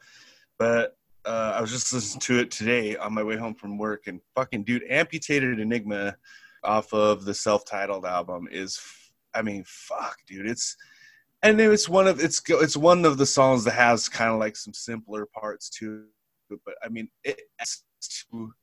But 0.58 0.98
uh, 1.26 1.54
I 1.58 1.62
was 1.62 1.70
just 1.70 1.92
listening 1.94 2.22
to 2.22 2.40
it 2.40 2.50
today 2.50 2.96
on 2.96 3.14
my 3.14 3.24
way 3.24 3.36
home 3.36 3.56
from 3.56 3.78
work, 3.78 4.08
and 4.08 4.22
fucking 4.36 4.64
dude, 4.64 4.84
amputated 4.90 5.60
enigma 5.60 6.16
off 6.64 6.94
of 6.94 7.26
the 7.26 7.34
self-titled 7.34 8.06
album 8.06 8.48
is, 8.52 8.80
I 9.34 9.42
mean, 9.42 9.64
fuck, 9.66 10.18
dude, 10.28 10.48
it's. 10.48 10.76
And 11.42 11.60
it's 11.62 11.88
one 11.88 12.08
of 12.08 12.20
it's 12.22 12.42
it's 12.50 12.76
one 12.76 13.06
of 13.06 13.18
the 13.18 13.26
songs 13.26 13.64
that 13.66 13.72
has 13.72 14.10
kind 14.10 14.32
of 14.32 14.40
like 14.40 14.58
some 14.58 14.74
simpler 14.74 15.26
parts 15.26 15.70
to 15.80 16.06
it, 16.52 16.60
but 16.66 16.76
I 16.84 16.90
mean 16.90 17.10
it 17.24 17.40
adds 17.62 17.86
to 18.32 18.54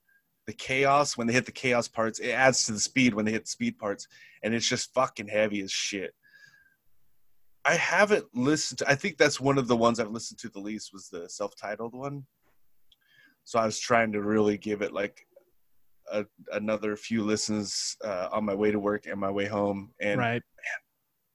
the 0.46 0.52
chaos 0.52 1.16
when 1.16 1.26
they 1.26 1.32
hit 1.32 1.46
the 1.46 1.52
chaos 1.52 1.88
parts. 1.88 2.18
It 2.18 2.30
adds 2.30 2.64
to 2.66 2.72
the 2.72 2.80
speed 2.80 3.14
when 3.14 3.24
they 3.24 3.32
hit 3.32 3.44
the 3.44 3.50
speed 3.50 3.78
parts, 3.78 4.08
and 4.42 4.54
it's 4.54 4.68
just 4.68 4.94
fucking 4.94 5.28
heavy 5.28 5.60
as 5.60 5.72
shit. 5.72 6.14
I 7.64 7.74
haven't 7.74 8.26
listened 8.32 8.78
to. 8.78 8.88
I 8.88 8.94
think 8.94 9.18
that's 9.18 9.40
one 9.40 9.58
of 9.58 9.66
the 9.66 9.76
ones 9.76 9.98
I've 9.98 10.10
listened 10.10 10.38
to 10.40 10.48
the 10.48 10.60
least 10.60 10.92
was 10.92 11.08
the 11.08 11.28
self-titled 11.28 11.94
one. 11.94 12.24
So 13.44 13.58
I 13.58 13.66
was 13.66 13.80
trying 13.80 14.12
to 14.12 14.22
really 14.22 14.56
give 14.56 14.82
it 14.82 14.92
like 14.92 15.26
a, 16.12 16.24
another 16.52 16.96
few 16.96 17.24
listens 17.24 17.96
uh, 18.04 18.28
on 18.30 18.44
my 18.44 18.54
way 18.54 18.70
to 18.70 18.78
work 18.78 19.06
and 19.06 19.18
my 19.18 19.30
way 19.30 19.46
home, 19.46 19.90
and 20.00 20.18
right. 20.18 20.42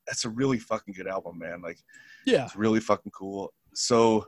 that's 0.08 0.24
a 0.24 0.30
really 0.30 0.60
fucking 0.60 0.94
good 0.94 1.08
album, 1.08 1.38
man. 1.38 1.62
Like 1.62 1.80
Yeah. 2.26 2.46
it's 2.46 2.56
really 2.56 2.80
fucking 2.80 3.12
cool. 3.12 3.54
So 3.74 4.28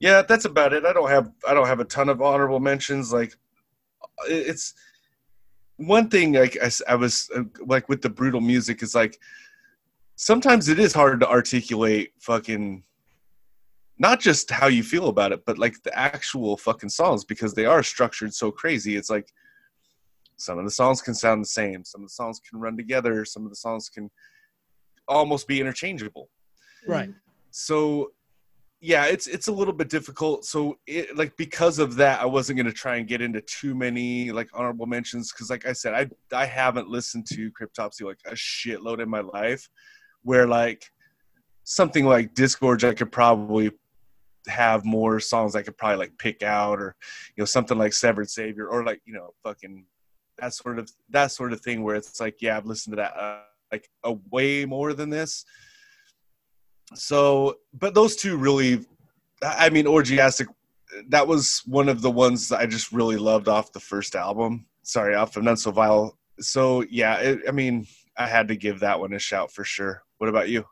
yeah, 0.00 0.22
that's 0.22 0.46
about 0.46 0.72
it. 0.72 0.84
I 0.84 0.92
don't 0.92 1.10
have 1.10 1.30
I 1.46 1.54
don't 1.54 1.66
have 1.66 1.80
a 1.80 1.84
ton 1.84 2.08
of 2.08 2.20
honorable 2.20 2.60
mentions. 2.60 3.12
Like 3.12 3.34
it's 4.28 4.74
one 5.76 6.08
thing. 6.08 6.32
Like 6.32 6.56
I, 6.62 6.70
I 6.88 6.94
was 6.94 7.30
uh, 7.34 7.42
like 7.66 7.88
with 7.88 8.02
the 8.02 8.10
brutal 8.10 8.40
music 8.40 8.82
is 8.82 8.94
like 8.94 9.18
sometimes 10.16 10.68
it 10.68 10.78
is 10.78 10.92
hard 10.92 11.20
to 11.20 11.28
articulate 11.28 12.12
fucking 12.20 12.84
not 13.98 14.20
just 14.20 14.50
how 14.50 14.66
you 14.66 14.82
feel 14.82 15.08
about 15.08 15.32
it, 15.32 15.44
but 15.46 15.58
like 15.58 15.80
the 15.82 15.96
actual 15.96 16.56
fucking 16.56 16.88
songs 16.88 17.24
because 17.24 17.54
they 17.54 17.66
are 17.66 17.82
structured 17.82 18.34
so 18.34 18.50
crazy. 18.50 18.96
It's 18.96 19.10
like 19.10 19.32
some 20.36 20.58
of 20.58 20.64
the 20.64 20.70
songs 20.70 21.00
can 21.00 21.14
sound 21.14 21.42
the 21.42 21.48
same, 21.48 21.84
some 21.84 22.02
of 22.02 22.08
the 22.08 22.14
songs 22.14 22.40
can 22.40 22.58
run 22.58 22.76
together, 22.76 23.24
some 23.24 23.44
of 23.44 23.50
the 23.50 23.56
songs 23.56 23.88
can 23.88 24.10
almost 25.08 25.46
be 25.46 25.60
interchangeable 25.60 26.30
Right. 26.86 27.10
so 27.50 28.12
yeah 28.82 29.04
it's 29.04 29.28
it's 29.28 29.46
a 29.46 29.52
little 29.52 29.72
bit 29.72 29.88
difficult. 29.88 30.44
So 30.44 30.76
it 30.88 31.16
like 31.16 31.36
because 31.36 31.78
of 31.78 31.94
that 31.96 32.20
i 32.20 32.26
wasn't 32.26 32.56
going 32.56 32.66
to 32.66 32.72
try 32.72 32.96
and 32.96 33.06
get 33.06 33.22
into 33.22 33.40
too 33.42 33.74
many 33.74 34.32
like 34.32 34.50
honorable 34.52 34.86
mentions 34.86 35.32
because 35.32 35.48
like 35.48 35.64
i 35.66 35.72
said 35.72 35.94
i 35.94 36.36
i 36.36 36.44
haven't 36.44 36.88
listened 36.88 37.26
to 37.28 37.50
cryptopsy 37.52 38.02
like 38.02 38.18
a 38.26 38.32
shitload 38.32 39.00
in 39.00 39.08
my 39.08 39.20
life 39.20 39.68
where 40.22 40.48
like 40.48 40.84
something 41.64 42.04
like 42.04 42.34
disgorge 42.34 42.82
i 42.82 42.92
could 42.92 43.12
probably 43.12 43.70
have 44.48 44.84
more 44.84 45.20
songs 45.20 45.54
i 45.54 45.62
could 45.62 45.78
probably 45.78 45.98
like 45.98 46.18
pick 46.18 46.42
out 46.42 46.80
or 46.80 46.96
you 47.36 47.40
know 47.40 47.46
something 47.46 47.78
like 47.78 47.92
severed 47.92 48.28
savior 48.28 48.66
or 48.66 48.84
like 48.84 49.00
you 49.04 49.14
know 49.14 49.30
fucking 49.44 49.86
that 50.38 50.52
sort 50.52 50.80
of 50.80 50.90
that 51.08 51.30
sort 51.30 51.52
of 51.52 51.60
thing 51.60 51.84
where 51.84 51.94
it's 51.94 52.20
like 52.20 52.36
yeah 52.40 52.56
i've 52.56 52.66
listened 52.66 52.92
to 52.92 52.96
that 52.96 53.16
uh, 53.16 53.42
like 53.70 53.88
a 54.02 54.14
way 54.32 54.64
more 54.64 54.92
than 54.92 55.08
this 55.08 55.44
so 56.94 57.56
but 57.74 57.94
those 57.94 58.16
two 58.16 58.36
really 58.36 58.84
i 59.42 59.68
mean 59.70 59.86
orgiastic 59.86 60.46
that 61.08 61.26
was 61.26 61.62
one 61.66 61.88
of 61.88 62.02
the 62.02 62.10
ones 62.10 62.48
that 62.48 62.60
i 62.60 62.66
just 62.66 62.92
really 62.92 63.16
loved 63.16 63.48
off 63.48 63.72
the 63.72 63.80
first 63.80 64.14
album 64.14 64.66
sorry 64.82 65.14
off 65.14 65.36
of 65.36 65.42
none 65.42 65.56
so 65.56 65.70
vile 65.70 66.18
so 66.40 66.82
yeah 66.90 67.16
it, 67.16 67.40
i 67.48 67.50
mean 67.50 67.86
i 68.16 68.26
had 68.26 68.48
to 68.48 68.56
give 68.56 68.80
that 68.80 68.98
one 68.98 69.12
a 69.12 69.18
shout 69.18 69.50
for 69.50 69.64
sure 69.64 70.02
what 70.18 70.28
about 70.28 70.48
you 70.48 70.64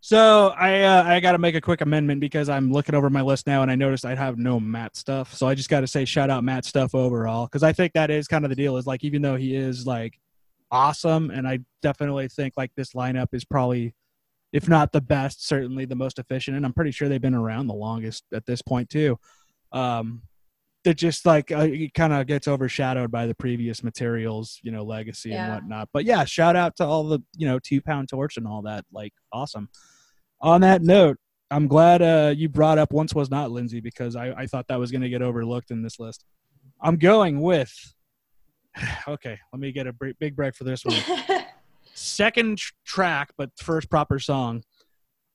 So 0.00 0.54
I 0.56 0.82
uh, 0.82 1.02
I 1.02 1.18
got 1.18 1.32
to 1.32 1.38
make 1.38 1.56
a 1.56 1.60
quick 1.60 1.80
amendment 1.80 2.20
because 2.20 2.48
I'm 2.48 2.70
looking 2.70 2.94
over 2.94 3.10
my 3.10 3.22
list 3.22 3.48
now 3.48 3.62
and 3.62 3.70
I 3.70 3.74
noticed 3.74 4.04
I 4.04 4.14
have 4.14 4.38
no 4.38 4.60
Matt 4.60 4.94
stuff. 4.94 5.34
So 5.34 5.48
I 5.48 5.56
just 5.56 5.68
got 5.68 5.80
to 5.80 5.88
say 5.88 6.04
shout 6.04 6.30
out 6.30 6.44
Matt 6.44 6.64
stuff 6.64 6.94
overall 6.94 7.46
because 7.46 7.64
I 7.64 7.72
think 7.72 7.92
that 7.94 8.08
is 8.08 8.28
kind 8.28 8.44
of 8.44 8.50
the 8.50 8.54
deal. 8.54 8.76
Is 8.76 8.86
like 8.86 9.02
even 9.02 9.20
though 9.20 9.34
he 9.34 9.56
is 9.56 9.84
like 9.84 10.16
awesome, 10.70 11.30
and 11.30 11.48
I 11.48 11.58
definitely 11.82 12.28
think 12.28 12.54
like 12.56 12.70
this 12.76 12.92
lineup 12.92 13.28
is 13.32 13.44
probably, 13.44 13.94
if 14.56 14.70
not 14.70 14.90
the 14.90 15.02
best, 15.02 15.46
certainly 15.46 15.84
the 15.84 15.94
most 15.94 16.18
efficient, 16.18 16.56
and 16.56 16.64
I'm 16.64 16.72
pretty 16.72 16.90
sure 16.90 17.10
they've 17.10 17.20
been 17.20 17.34
around 17.34 17.66
the 17.66 17.74
longest 17.74 18.24
at 18.32 18.46
this 18.46 18.62
point 18.62 18.88
too. 18.88 19.18
Um, 19.70 20.22
just 20.82 21.26
like 21.26 21.52
uh, 21.52 21.68
it 21.70 21.92
kind 21.92 22.14
of 22.14 22.26
gets 22.26 22.48
overshadowed 22.48 23.10
by 23.10 23.26
the 23.26 23.34
previous 23.34 23.84
materials, 23.84 24.58
you 24.62 24.70
know, 24.72 24.82
legacy 24.82 25.32
and 25.32 25.52
whatnot. 25.52 25.90
But 25.92 26.06
yeah, 26.06 26.24
shout 26.24 26.56
out 26.56 26.74
to 26.76 26.86
all 26.86 27.04
the 27.04 27.18
you 27.36 27.46
know 27.46 27.58
two 27.58 27.82
pound 27.82 28.08
torch 28.08 28.38
and 28.38 28.46
all 28.46 28.62
that. 28.62 28.86
Like 28.90 29.12
awesome. 29.30 29.68
On 30.40 30.62
that 30.62 30.80
note, 30.80 31.18
I'm 31.50 31.66
glad 31.68 32.00
uh, 32.00 32.32
you 32.34 32.48
brought 32.48 32.78
up 32.78 32.94
once 32.94 33.14
was 33.14 33.30
not 33.30 33.50
Lindsay 33.50 33.80
because 33.80 34.16
I, 34.16 34.30
I 34.30 34.46
thought 34.46 34.68
that 34.68 34.78
was 34.78 34.90
going 34.90 35.02
to 35.02 35.10
get 35.10 35.20
overlooked 35.20 35.70
in 35.70 35.82
this 35.82 36.00
list. 36.00 36.24
I'm 36.80 36.96
going 36.96 37.42
with. 37.42 37.74
Okay, 39.08 39.38
let 39.52 39.60
me 39.60 39.72
get 39.72 39.86
a 39.86 39.94
big 40.18 40.36
break 40.36 40.54
for 40.54 40.64
this 40.64 40.84
one. 40.84 40.96
Second 41.96 42.58
tr- 42.58 42.72
track, 42.84 43.32
but 43.36 43.50
first 43.58 43.90
proper 43.90 44.18
song. 44.18 44.62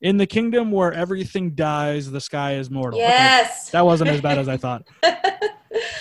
In 0.02 0.18
the 0.18 0.26
kingdom 0.26 0.72
where 0.72 0.92
everything 0.92 1.54
dies, 1.54 2.10
the 2.10 2.22
sky 2.22 2.56
is 2.56 2.72
mortal. 2.72 3.00
Okay, 3.00 3.08
yes. 3.08 3.70
that 3.70 3.86
wasn't 3.86 4.10
as 4.10 4.22
bad 4.22 4.40
as 4.40 4.48
I 4.48 4.58
thought. 4.58 4.88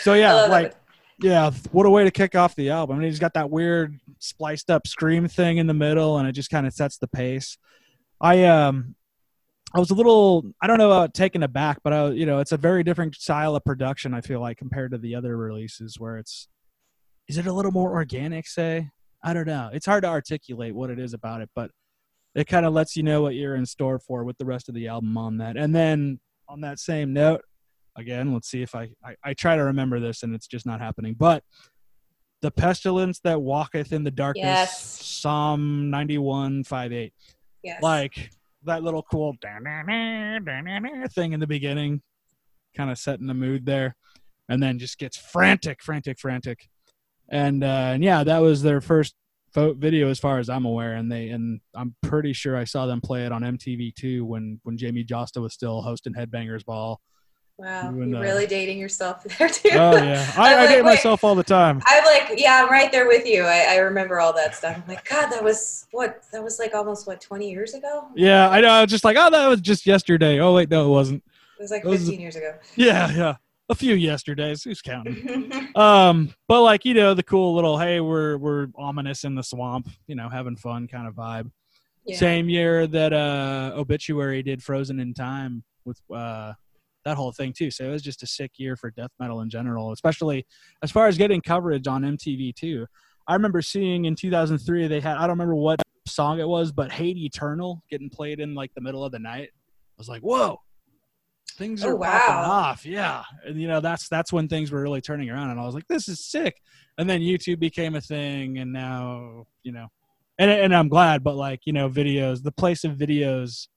So 0.00 0.14
yeah, 0.14 0.46
like 0.46 0.68
it. 0.68 0.76
yeah, 1.20 1.50
what 1.72 1.86
a 1.86 1.90
way 1.90 2.04
to 2.04 2.11
kick 2.11 2.34
off 2.34 2.56
the 2.56 2.70
album. 2.70 2.96
I 2.96 3.00
mean, 3.00 3.08
he's 3.11 3.18
got 3.18 3.34
that 3.34 3.50
weird 3.50 4.00
spliced 4.18 4.70
up 4.70 4.86
scream 4.86 5.28
thing 5.28 5.58
in 5.58 5.66
the 5.66 5.74
middle, 5.74 6.18
and 6.18 6.26
it 6.26 6.32
just 6.32 6.50
kind 6.50 6.66
of 6.66 6.72
sets 6.72 6.96
the 6.96 7.06
pace. 7.06 7.58
I 8.20 8.44
um, 8.44 8.94
I 9.74 9.78
was 9.78 9.90
a 9.90 9.94
little, 9.94 10.52
I 10.61 10.66
don't 10.66 10.78
know, 10.78 10.90
about 10.90 11.14
taken 11.14 11.42
aback, 11.42 11.78
but 11.84 11.92
I, 11.92 12.08
you 12.11 12.26
know, 12.26 12.40
it's 12.40 12.52
a 12.52 12.56
very 12.56 12.82
different 12.82 13.14
style 13.14 13.54
of 13.54 13.64
production. 13.64 14.14
I 14.14 14.20
feel 14.20 14.40
like 14.40 14.56
compared 14.56 14.90
to 14.92 14.98
the 14.98 15.14
other 15.14 15.36
releases, 15.36 15.98
where 16.00 16.16
it's, 16.16 16.48
is 17.28 17.38
it 17.38 17.46
a 17.46 17.52
little 17.52 17.70
more 17.70 17.92
organic? 17.92 18.48
Say, 18.48 18.90
I 19.22 19.32
don't 19.34 19.46
know. 19.46 19.70
It's 19.72 19.86
hard 19.86 20.02
to 20.04 20.08
articulate 20.08 20.74
what 20.74 20.90
it 20.90 20.98
is 20.98 21.12
about 21.14 21.40
it, 21.42 21.50
but 21.54 21.70
it 22.34 22.46
kind 22.46 22.64
of 22.64 22.72
lets 22.72 22.96
you 22.96 23.02
know 23.02 23.22
what 23.22 23.34
you're 23.34 23.56
in 23.56 23.66
store 23.66 23.98
for 23.98 24.24
with 24.24 24.38
the 24.38 24.44
rest 24.44 24.68
of 24.68 24.74
the 24.74 24.88
album 24.88 25.16
on 25.18 25.38
that. 25.38 25.56
And 25.56 25.74
then 25.74 26.20
on 26.48 26.60
that 26.62 26.78
same 26.78 27.12
note, 27.12 27.42
again, 27.96 28.32
let's 28.32 28.48
see 28.48 28.62
if 28.62 28.74
I, 28.74 28.88
I, 29.04 29.16
I 29.24 29.34
try 29.34 29.56
to 29.56 29.62
remember 29.64 30.00
this 30.00 30.22
and 30.22 30.34
it's 30.34 30.46
just 30.46 30.64
not 30.64 30.80
happening. 30.80 31.14
But 31.18 31.42
the 32.40 32.50
pestilence 32.50 33.20
that 33.24 33.42
walketh 33.42 33.92
in 33.92 34.04
the 34.04 34.10
darkness, 34.10 34.44
Yes. 34.44 34.80
Psalm 35.06 35.90
91, 35.90 36.64
5, 36.64 36.92
8. 36.92 37.12
yes. 37.62 37.82
Like 37.82 38.30
that 38.64 38.82
little 38.82 39.02
cool 39.02 39.36
thing 39.42 41.32
in 41.32 41.40
the 41.40 41.46
beginning, 41.46 42.00
kind 42.76 42.90
of 42.90 42.98
setting 42.98 43.26
the 43.26 43.34
mood 43.34 43.66
there. 43.66 43.96
And 44.48 44.62
then 44.62 44.78
just 44.78 44.98
gets 44.98 45.16
frantic, 45.16 45.80
frantic, 45.82 46.18
frantic. 46.18 46.68
And, 47.31 47.62
uh, 47.64 47.93
and 47.95 48.03
yeah, 48.05 48.24
that 48.24 48.39
was 48.39 48.62
their 48.62 48.81
first 48.81 49.14
video 49.55 50.09
as 50.09 50.18
far 50.18 50.39
as 50.39 50.49
I'm 50.49 50.64
aware. 50.64 50.95
And 50.95 51.11
they, 51.11 51.28
and 51.28 51.61
I'm 51.74 51.95
pretty 52.03 52.33
sure 52.33 52.57
I 52.57 52.64
saw 52.64 52.87
them 52.87 53.01
play 53.01 53.24
it 53.26 53.33
on 53.33 53.43
MTV 53.43 53.95
too 53.95 54.24
when, 54.24 54.61
when 54.64 54.76
Jamey 54.76 55.07
Jasta 55.07 55.41
was 55.41 55.55
still 55.55 55.83
hosting 55.83 56.14
Headbangers 56.14 56.64
Ball 56.64 57.01
Wow, 57.61 57.91
You 57.91 58.05
you're 58.05 58.16
uh, 58.16 58.20
really 58.22 58.47
dating 58.47 58.78
yourself 58.78 59.22
there 59.39 59.49
too. 59.49 59.68
Oh 59.72 59.95
yeah, 59.97 60.33
I, 60.39 60.55
I'm 60.55 60.61
I 60.61 60.66
date 60.66 60.83
myself 60.83 61.22
all 61.24 61.35
the 61.35 61.45
time. 61.45 61.83
I'm 61.87 62.05
like, 62.07 62.41
yeah, 62.41 62.62
I'm 62.64 62.70
right 62.70 62.91
there 62.91 63.07
with 63.07 63.26
you. 63.26 63.43
I, 63.43 63.66
I 63.68 63.76
remember 63.76 64.18
all 64.18 64.33
that 64.33 64.55
stuff. 64.55 64.76
I'm 64.76 64.89
like, 64.89 65.07
God, 65.07 65.28
that 65.28 65.45
was 65.45 65.87
what? 65.91 66.22
That 66.33 66.43
was 66.43 66.59
like 66.59 66.74
almost 66.74 67.07
what 67.07 67.20
20 67.20 67.51
years 67.51 67.74
ago. 67.74 68.09
Yeah, 68.16 68.49
I 68.49 68.62
know. 68.62 68.70
I 68.70 68.81
was 68.81 68.91
just 68.91 69.05
like, 69.05 69.18
oh, 69.20 69.28
that 69.28 69.47
was 69.47 69.61
just 69.61 69.85
yesterday. 69.85 70.41
Oh 70.41 70.55
wait, 70.55 70.70
no, 70.70 70.87
it 70.87 70.89
wasn't. 70.89 71.22
It 71.59 71.62
was 71.62 71.70
like 71.70 71.83
Those- 71.83 71.99
15 72.01 72.18
years 72.18 72.37
ago. 72.37 72.55
Yeah, 72.76 73.11
yeah, 73.11 73.37
a 73.70 73.74
few 73.74 73.94
yesterdays. 73.94 74.62
Who's 74.64 74.82
counting? 74.82 75.50
Um, 75.76 76.34
but 76.48 76.62
like 76.62 76.84
you 76.84 76.94
know, 76.94 77.14
the 77.14 77.22
cool 77.22 77.54
little 77.54 77.78
hey, 77.78 78.00
we're 78.00 78.36
we're 78.36 78.66
ominous 78.76 79.22
in 79.22 79.36
the 79.36 79.42
swamp, 79.42 79.88
you 80.08 80.16
know, 80.16 80.28
having 80.28 80.56
fun 80.56 80.88
kind 80.88 81.06
of 81.06 81.14
vibe. 81.14 81.48
yeah. 82.04 82.18
Same 82.18 82.48
year 82.48 82.88
that 82.88 83.12
uh 83.12 83.72
Obituary 83.76 84.42
did 84.42 84.62
Frozen 84.62 84.98
in 84.98 85.14
Time 85.14 85.62
with 85.84 86.00
uh 86.12 86.54
that 87.04 87.16
whole 87.16 87.30
thing 87.30 87.52
too. 87.52 87.70
So 87.70 87.84
it 87.84 87.90
was 87.90 88.02
just 88.02 88.24
a 88.24 88.26
sick 88.26 88.52
year 88.56 88.74
for 88.74 88.90
death 88.90 89.12
metal 89.20 89.42
in 89.42 89.48
general, 89.48 89.92
especially 89.92 90.44
as 90.82 90.90
far 90.90 91.06
as 91.06 91.16
getting 91.16 91.40
coverage 91.40 91.86
on 91.86 92.02
MTV 92.02 92.56
too. 92.56 92.86
I 93.28 93.34
remember 93.34 93.62
seeing 93.62 94.06
in 94.06 94.16
2003 94.16 94.88
they 94.88 95.00
had 95.00 95.16
I 95.16 95.20
don't 95.20 95.30
remember 95.30 95.54
what 95.54 95.80
song 96.06 96.40
it 96.40 96.48
was, 96.48 96.72
but 96.72 96.90
Hate 96.90 97.16
Eternal 97.16 97.82
getting 97.88 98.10
played 98.10 98.40
in 98.40 98.54
like 98.56 98.74
the 98.74 98.80
middle 98.80 99.04
of 99.04 99.12
the 99.12 99.20
night. 99.20 99.50
I 99.52 99.98
was 99.98 100.08
like, 100.08 100.22
whoa, 100.22 100.60
things 101.51 101.84
Oh, 101.84 101.90
are 101.90 101.98
popping 101.98 102.34
off. 102.34 102.86
Yeah, 102.86 103.22
and 103.44 103.61
you 103.61 103.68
know 103.68 103.80
that's 103.80 104.09
that's 104.09 104.32
when 104.32 104.48
things 104.48 104.70
were 104.70 104.82
really 104.82 105.01
turning 105.01 105.30
around, 105.30 105.51
and 105.51 105.61
I 105.61 105.64
was 105.64 105.74
like, 105.74 105.88
this 105.88 106.09
is 106.09 106.24
sick. 106.24 106.61
And 106.98 107.09
then 107.09 107.20
YouTube 107.20 107.59
became 107.61 107.94
a 107.94 108.01
thing, 108.01 108.59
and 108.59 108.72
now 108.72 109.46
you 109.62 109.72
know, 109.72 109.88
and 110.38 110.51
and 110.51 110.74
I'm 110.74 110.88
glad, 110.88 111.22
but 111.22 111.36
like 111.36 111.61
you 111.64 111.72
know, 111.72 111.88
videos, 111.88 112.42
the 112.42 112.53
place 112.53 112.84
of 112.84 112.92
videos 112.92 113.68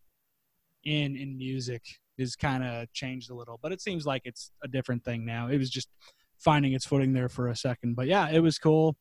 in 0.83 1.15
in 1.15 1.37
music 1.37 1.81
is 2.17 2.35
kind 2.35 2.63
of 2.63 2.91
changed 2.93 3.31
a 3.31 3.35
little, 3.35 3.59
but 3.61 3.71
it 3.71 3.81
seems 3.81 4.05
like 4.05 4.21
it's 4.25 4.51
a 4.63 4.67
different 4.67 5.03
thing 5.03 5.25
now. 5.25 5.47
It 5.47 5.57
was 5.57 5.69
just 5.69 5.89
finding 6.37 6.73
its 6.73 6.85
footing 6.85 7.13
there 7.13 7.29
for 7.29 7.47
a 7.47 7.55
second, 7.55 7.95
but 7.95 8.07
yeah, 8.07 8.29
it 8.29 8.39
was 8.39 8.57
cool 8.57 8.95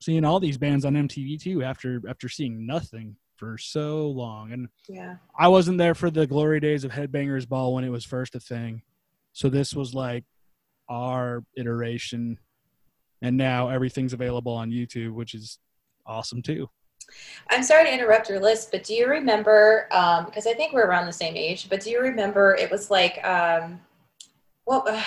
seeing 0.00 0.24
all 0.24 0.38
these 0.40 0.58
bands 0.58 0.84
on 0.84 0.94
MTV 0.94 1.40
too 1.40 1.62
after 1.62 2.00
after 2.08 2.28
seeing 2.28 2.66
nothing 2.66 3.16
for 3.38 3.56
so 3.56 4.08
long. 4.08 4.52
And 4.52 4.68
yeah. 4.88 5.16
I 5.38 5.48
wasn't 5.48 5.78
there 5.78 5.94
for 5.94 6.10
the 6.10 6.26
glory 6.26 6.60
days 6.60 6.84
of 6.84 6.90
Headbangers 6.90 7.48
Ball 7.48 7.72
when 7.74 7.84
it 7.84 7.88
was 7.90 8.04
first 8.04 8.34
a 8.34 8.40
thing. 8.40 8.82
So 9.32 9.48
this 9.48 9.72
was 9.74 9.94
like 9.94 10.24
our 10.88 11.44
iteration. 11.56 12.38
And 13.22 13.36
now 13.36 13.68
everything's 13.68 14.12
available 14.12 14.52
on 14.52 14.70
YouTube, 14.70 15.12
which 15.12 15.34
is 15.34 15.58
awesome 16.06 16.42
too. 16.42 16.68
I'm 17.48 17.62
sorry 17.62 17.84
to 17.84 17.92
interrupt 17.94 18.28
your 18.28 18.40
list, 18.40 18.70
but 18.70 18.84
do 18.84 18.94
you 18.94 19.06
remember? 19.08 19.88
Um, 19.92 20.26
because 20.26 20.46
I 20.46 20.52
think 20.52 20.72
we're 20.74 20.84
around 20.86 21.06
the 21.06 21.12
same 21.12 21.36
age. 21.36 21.68
But 21.70 21.80
do 21.80 21.90
you 21.90 22.00
remember? 22.02 22.54
It 22.56 22.70
was 22.70 22.90
like, 22.90 23.24
um, 23.26 23.80
what? 24.64 24.86
Uh, 24.86 25.02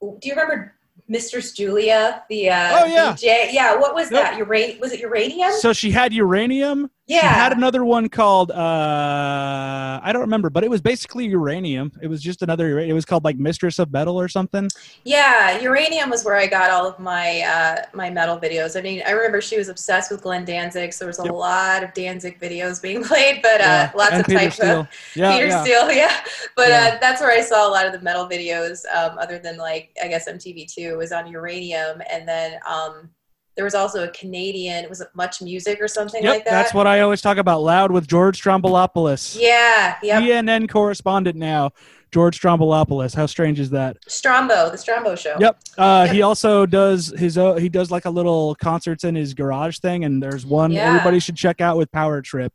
do 0.00 0.28
you 0.28 0.32
remember 0.32 0.74
Mistress 1.06 1.52
Juliya? 1.52 2.24
The 2.28 2.50
uh, 2.50 2.78
Oh, 2.80 2.84
yeah. 2.86 3.12
DJ? 3.12 3.52
Yeah. 3.52 3.76
What 3.76 3.94
was 3.94 4.10
Yep. 4.10 4.22
that? 4.22 4.38
Ura- 4.38 4.78
was 4.80 4.92
it 4.92 5.00
uranium? 5.00 5.52
So 5.60 5.72
she 5.72 5.90
had 5.92 6.12
uranium. 6.12 6.90
Yeah. 7.06 7.20
She 7.20 7.26
had 7.26 7.52
another 7.52 7.84
one 7.84 8.08
called 8.08 8.50
uh 8.50 10.00
I 10.02 10.10
don't 10.12 10.22
remember, 10.22 10.50
but 10.50 10.64
it 10.64 10.70
was 10.70 10.80
basically 10.80 11.26
uranium. 11.26 11.92
It 12.02 12.08
was 12.08 12.22
just 12.22 12.42
another 12.42 12.78
it 12.78 12.92
was 12.92 13.04
called 13.04 13.24
like 13.24 13.36
Mistress 13.36 13.78
of 13.78 13.92
Metal 13.92 14.18
or 14.18 14.28
something. 14.28 14.68
Yeah, 15.04 15.58
Uranium 15.60 16.10
was 16.10 16.24
where 16.24 16.36
I 16.36 16.46
got 16.46 16.70
all 16.70 16.86
of 16.86 16.98
my 16.98 17.40
uh, 17.42 17.84
my 17.94 18.10
metal 18.10 18.38
videos. 18.38 18.78
I 18.78 18.82
mean, 18.82 19.02
I 19.06 19.10
remember 19.10 19.40
she 19.40 19.58
was 19.58 19.68
obsessed 19.68 20.10
with 20.10 20.22
Glenn 20.22 20.44
Danzig, 20.44 20.92
so 20.92 21.04
there 21.04 21.08
was 21.08 21.18
a 21.18 21.24
Yep. 21.24 21.32
lot 21.32 21.84
of 21.84 21.92
Danzig 21.94 22.40
videos 22.40 22.80
being 22.82 23.02
played, 23.10 23.40
but 23.42 23.60
uh, 23.60 23.64
Yeah, 23.64 23.92
lots 23.94 24.12
and 24.12 24.20
of 24.20 24.26
Peter 24.26 24.38
typo. 24.50 24.50
Steele. 24.50 24.88
Yeah, 25.14 25.32
Peter 25.34 25.46
yeah. 25.48 25.62
Steele, 25.62 25.92
yeah. 25.92 26.16
But 26.56 26.68
Yeah. 26.68 26.90
Uh, 26.94 26.98
that's 27.00 27.20
where 27.20 27.30
I 27.30 27.40
saw 27.42 27.68
a 27.68 27.70
lot 27.70 27.86
of 27.86 27.92
the 27.92 28.00
metal 28.00 28.26
videos, 28.28 28.84
um, 28.94 29.18
other 29.18 29.38
than 29.38 29.56
like 29.58 29.96
I 30.02 30.08
guess 30.08 30.26
MTV2 30.28 30.96
was 30.96 31.12
on 31.12 31.26
Uranium, 31.26 32.02
and 32.10 32.26
then 32.26 32.58
um, 32.68 33.10
there 33.56 33.64
was 33.64 33.74
also 33.74 34.04
a 34.04 34.08
Canadian. 34.08 34.88
Was 34.88 35.00
it 35.00 35.08
Much 35.14 35.40
Music 35.42 35.80
or 35.80 35.88
something 35.88 36.22
Yep, 36.22 36.32
like 36.34 36.44
that? 36.44 36.50
that's 36.50 36.74
what 36.74 36.86
I 36.86 37.00
always 37.00 37.20
talk 37.20 37.36
about 37.38 37.62
loud 37.62 37.90
with 37.92 38.06
George 38.08 38.40
Stroumboulopoulos. 38.42 39.38
Yeah, 39.40 39.96
yep. 40.02 40.22
CNN 40.22 40.68
correspondent 40.68 41.36
now, 41.36 41.70
George 42.12 42.40
Stroumboulopoulos. 42.40 43.14
How 43.14 43.26
strange 43.26 43.60
is 43.60 43.70
that? 43.70 43.96
Strombo, 44.08 44.70
the 44.70 44.76
Strombo 44.78 45.16
show. 45.18 45.36
Yep. 45.38 45.60
Uh, 45.78 46.02
Yep. 46.06 46.14
He 46.14 46.22
also 46.22 46.66
does 46.66 47.12
his 47.16 47.38
own, 47.38 47.60
he 47.60 47.68
does 47.68 47.90
like 47.90 48.04
a 48.06 48.10
little 48.10 48.54
concerts 48.56 49.04
in 49.04 49.14
his 49.14 49.34
garage 49.34 49.78
thing, 49.78 50.04
and 50.04 50.22
there's 50.22 50.44
one 50.44 50.72
Yeah. 50.72 50.88
everybody 50.88 51.20
should 51.20 51.36
check 51.36 51.60
out 51.60 51.76
with 51.76 51.90
Power 51.92 52.22
Trip. 52.22 52.52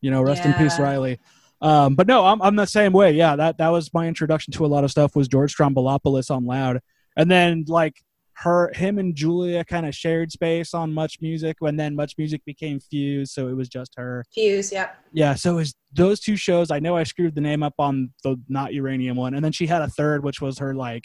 You 0.00 0.10
know, 0.10 0.22
rest 0.22 0.44
in 0.44 0.54
peace, 0.54 0.78
Riley. 0.78 1.18
Um, 1.62 1.94
but 1.94 2.06
no, 2.06 2.24
I'm 2.24 2.40
I'm 2.40 2.56
the 2.56 2.64
same 2.66 2.92
way. 2.92 3.12
Yeah, 3.12 3.36
that 3.36 3.58
that 3.58 3.68
was 3.68 3.92
my 3.92 4.08
introduction 4.08 4.50
to 4.54 4.64
a 4.64 4.66
lot 4.68 4.82
of 4.82 4.90
stuff 4.90 5.14
was 5.14 5.28
George 5.28 5.54
Stroumboulopoulos 5.54 6.30
on 6.34 6.46
Loud, 6.46 6.80
and 7.16 7.30
then 7.30 7.64
like 7.68 7.96
her, 8.40 8.70
him 8.74 8.98
and 8.98 9.14
Julia 9.14 9.64
kind 9.64 9.84
of 9.84 9.94
shared 9.94 10.32
space 10.32 10.72
on 10.72 10.94
Much 10.94 11.18
Music, 11.20 11.58
and 11.60 11.78
then 11.78 11.94
Much 11.94 12.14
Music 12.16 12.42
became 12.46 12.80
Fuse, 12.80 13.32
so 13.32 13.48
it 13.48 13.54
was 13.54 13.68
just 13.68 13.92
her. 13.98 14.24
Fuse, 14.32 14.72
yep. 14.72 14.96
Yeah, 15.12 15.34
so 15.34 15.52
it 15.52 15.56
was 15.56 15.74
those 15.92 16.20
two 16.20 16.36
shows. 16.36 16.70
I 16.70 16.78
know 16.78 16.96
I 16.96 17.02
screwed 17.02 17.34
the 17.34 17.42
name 17.42 17.62
up 17.62 17.74
on 17.78 18.10
the 18.24 18.40
not 18.48 18.72
uranium 18.72 19.18
one, 19.18 19.34
and 19.34 19.44
then 19.44 19.52
she 19.52 19.66
had 19.66 19.82
a 19.82 19.88
third, 19.88 20.24
which 20.24 20.40
was 20.40 20.58
her 20.58 20.74
like 20.74 21.04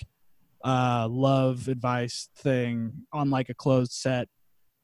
uh 0.64 1.08
love 1.12 1.68
advice 1.68 2.30
thing 2.38 2.92
on 3.12 3.30
like 3.30 3.50
a 3.50 3.54
closed 3.54 3.92
set. 3.92 4.30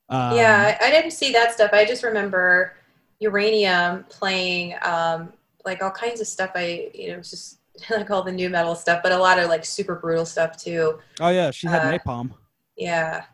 Um, 0.09 0.35
yeah, 0.35 0.77
I, 0.81 0.87
I 0.87 0.91
didn't 0.91 1.11
see 1.11 1.31
that 1.31 1.53
stuff. 1.53 1.71
I 1.71 1.85
just 1.85 2.03
remember 2.03 2.75
Uranium 3.19 4.03
playing 4.09 4.75
um, 4.81 5.31
like 5.63 5.81
all 5.81 5.91
kinds 5.91 6.19
of 6.19 6.27
stuff. 6.27 6.51
I 6.55 6.91
you 6.93 7.13
know 7.13 7.17
just 7.17 7.59
like 7.89 8.11
all 8.11 8.23
the 8.23 8.31
new 8.31 8.49
metal 8.49 8.75
stuff, 8.75 9.01
but 9.01 9.13
a 9.13 9.17
lot 9.17 9.39
of 9.39 9.47
like 9.47 9.63
super 9.63 9.95
brutal 9.95 10.25
stuff 10.25 10.57
too. 10.57 10.99
Oh 11.21 11.29
yeah, 11.29 11.49
she 11.51 11.67
had 11.67 11.81
uh, 11.81 11.97
napalm. 11.97 12.31
Yeah, 12.77 13.25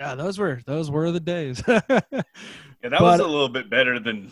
Yeah, 0.00 0.14
those 0.14 0.38
were 0.38 0.60
those 0.66 0.90
were 0.90 1.10
the 1.12 1.20
days. 1.20 1.62
Yeah, 2.82 2.90
that 2.90 3.00
But- 3.00 3.02
was 3.02 3.20
a 3.20 3.26
little 3.26 3.48
bit 3.48 3.68
better 3.70 3.98
than 3.98 4.30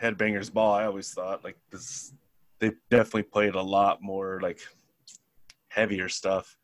Headbangers 0.00 0.52
Ball. 0.52 0.72
I 0.74 0.84
always 0.84 1.12
thought 1.12 1.42
like 1.42 1.56
this. 1.72 2.12
They 2.60 2.72
definitely 2.90 3.24
played 3.24 3.54
a 3.54 3.62
lot 3.62 4.02
more 4.02 4.38
like 4.42 4.60
heavier 5.68 6.08
stuff. 6.08 6.56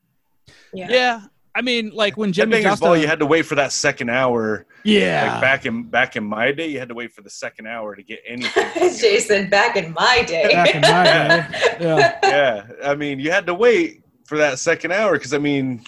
yeah, 0.72 0.88
yeah, 0.90 1.20
I 1.55 1.62
mean, 1.62 1.90
like 1.90 2.16
when 2.16 2.32
Jimmy 2.32 2.59
Headbangers 2.62 2.64
Jasta, 2.76 2.80
Ball, 2.80 2.96
you 2.98 3.07
had 3.07 3.18
to 3.18 3.26
wait 3.26 3.42
for 3.46 3.55
that 3.57 3.72
second 3.72 4.11
hour. 4.11 4.66
yeah, 4.84 5.32
Like 5.32 5.40
back 5.40 5.66
in 5.66 5.84
back 5.84 6.16
in 6.16 6.24
my 6.24 6.53
day, 6.53 6.68
you 6.68 6.78
had 6.78 6.88
to 6.88 6.94
wait 6.94 7.12
for 7.12 7.22
the 7.22 7.30
second 7.30 7.66
hour 7.66 7.96
to 7.96 8.03
get 8.03 8.20
anything. 8.26 8.70
Jason, 8.98 9.50
back 9.50 9.76
in 9.76 9.92
my 9.92 10.22
day. 10.26 10.53
back 10.53 10.74
in 10.74 10.80
my 10.82 11.05
day. 11.48 11.76
Yeah, 11.80 12.18
yeah, 12.22 12.66
I 12.84 12.94
mean, 12.94 13.18
you 13.18 13.30
had 13.32 13.46
to 13.46 13.55
wait 13.55 14.03
for 14.26 14.38
that 14.38 14.59
second 14.59 14.92
hour 14.92 15.12
because 15.14 15.34
I 15.34 15.38
mean, 15.38 15.84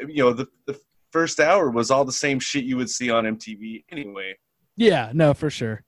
you 0.00 0.22
know, 0.24 0.32
the 0.32 0.46
the 0.66 0.78
first 1.12 1.40
hour 1.40 1.70
was 1.70 1.90
all 1.90 2.04
the 2.04 2.12
same 2.12 2.38
shit 2.38 2.64
you 2.64 2.76
would 2.76 2.90
see 2.90 3.10
on 3.10 3.24
MTV 3.24 3.84
anyway. 3.90 4.36
yeah, 4.76 5.10
no, 5.14 5.32
for 5.34 5.48
sure. 5.50 5.82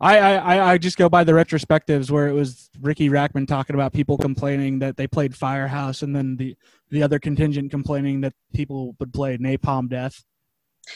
I, 0.00 0.18
I, 0.18 0.34
I- 0.56 0.72
I 0.72 0.78
just 0.78 0.98
go 0.98 1.08
by 1.08 1.22
the 1.22 1.30
retrospectives 1.32 2.10
where 2.10 2.26
it 2.26 2.32
was 2.32 2.68
Riki 2.80 3.08
Rachtman 3.08 3.46
talking 3.46 3.74
about 3.74 3.92
people 3.92 4.18
complaining 4.18 4.80
that 4.80 4.96
they 4.96 5.06
played 5.06 5.36
Firehouse, 5.36 6.02
and 6.02 6.14
then 6.16 6.36
the 6.36 6.56
the 6.90 7.02
other 7.02 7.18
contingent 7.20 7.70
complaining 7.70 8.20
that 8.22 8.34
people 8.52 8.96
would 8.98 9.12
play 9.14 9.38
Napalm 9.38 9.88
Death. 9.88 10.24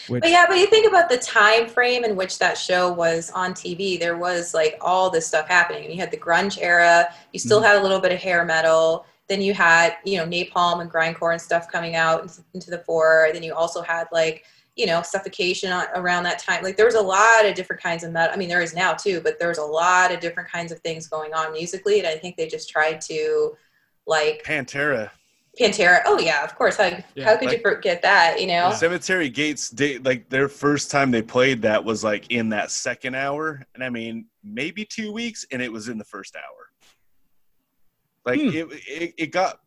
Which, 0.09 0.23
But 0.23 0.31
yeah, 0.31 0.47
but 0.49 0.59
you 0.59 0.67
think 0.67 0.89
about 0.89 1.09
the 1.09 1.17
time 1.19 1.69
frame 1.69 2.05
in 2.05 2.17
which 2.17 2.41
that 2.41 2.59
show 2.59 2.93
was 2.93 3.31
on 3.31 3.53
TV. 3.55 3.99
There 4.01 4.17
was 4.19 4.53
like 4.53 4.77
all 4.81 5.09
this 5.11 5.29
stuff 5.29 5.47
happening, 5.47 5.85
and 5.85 5.95
you 5.95 6.01
had 6.01 6.11
the 6.11 6.17
grunge 6.17 6.59
era. 6.61 7.15
You 7.33 7.39
still 7.39 7.59
Mm-hmm. 7.61 7.67
had 7.67 7.77
a 7.77 7.83
little 7.83 8.01
bit 8.01 8.11
of 8.11 8.19
hair 8.19 8.45
metal. 8.45 9.07
Then 9.29 9.43
you 9.43 9.55
had 9.55 9.97
you 10.05 10.19
know 10.19 10.27
napalm 10.27 10.81
and 10.81 10.91
grindcore 10.91 11.33
and 11.33 11.41
stuff 11.41 11.71
coming 11.71 11.97
out 11.97 12.31
into, 12.55 12.71
the 12.71 12.79
fore. 12.79 13.31
Then 13.33 13.43
you 13.43 13.55
also 13.55 13.83
had 13.83 14.07
like 14.13 14.45
you 14.77 14.87
know 14.87 15.03
suffocation 15.03 15.73
on, 15.73 15.87
around 15.95 16.23
that 16.25 16.39
time. 16.39 16.63
Like 16.63 16.77
there 16.77 16.87
was 16.87 16.95
a 16.95 17.01
lot 17.01 17.45
of 17.45 17.55
different 17.55 17.83
kinds 17.83 18.05
of 18.05 18.13
metal. 18.13 18.33
I 18.33 18.39
mean, 18.39 18.49
there 18.49 18.63
is 18.63 18.75
now 18.75 18.95
too, 18.95 19.21
but 19.21 19.39
there 19.39 19.49
was 19.49 19.59
a 19.59 19.65
lot 19.65 20.13
of 20.13 20.21
different 20.21 20.51
kinds 20.51 20.71
of 20.71 20.79
things 20.81 21.09
going 21.09 21.35
on 21.35 21.53
musically, 21.53 21.99
and 21.99 22.07
I 22.07 22.17
think 22.17 22.37
they 22.37 22.47
just 22.47 22.69
tried 22.69 23.01
to 23.03 23.57
like 24.07 24.45
Pantera, 24.45 25.11
Pantera. 25.59 26.03
Oh 26.05 26.19
yeah, 26.21 26.45
of 26.45 26.55
course. 26.55 26.77
How 26.77 26.91
Yeah, 27.15 27.25
how 27.25 27.37
could 27.37 27.49
like- 27.49 27.57
you 27.57 27.63
forget 27.63 28.03
that? 28.03 28.41
You 28.41 28.47
know. 28.47 28.73
Cemetery 28.73 29.29
Gates, 29.29 29.71
they, 29.71 29.99
like 29.99 30.29
their 30.29 30.49
first 30.49 30.91
time 30.91 31.11
they 31.11 31.23
played 31.23 31.63
that 31.63 31.83
was 31.85 32.05
like 32.05 32.31
in 32.31 32.51
that 32.51 32.71
second 32.71 33.17
hour, 33.17 33.67
and 33.75 33.83
I 33.83 33.91
mean 33.91 34.27
maybe 34.45 34.85
two 34.85 35.13
weeks, 35.13 35.45
and 35.51 35.61
it 35.61 35.73
was 35.73 35.89
in 35.89 35.99
the 35.99 36.05
first 36.05 36.37
hour. 36.37 36.66
Like 38.27 38.41
Hmm. 38.41 38.49
it, 38.49 38.67
it, 38.89 39.15
it 39.17 39.27
got 39.33 39.61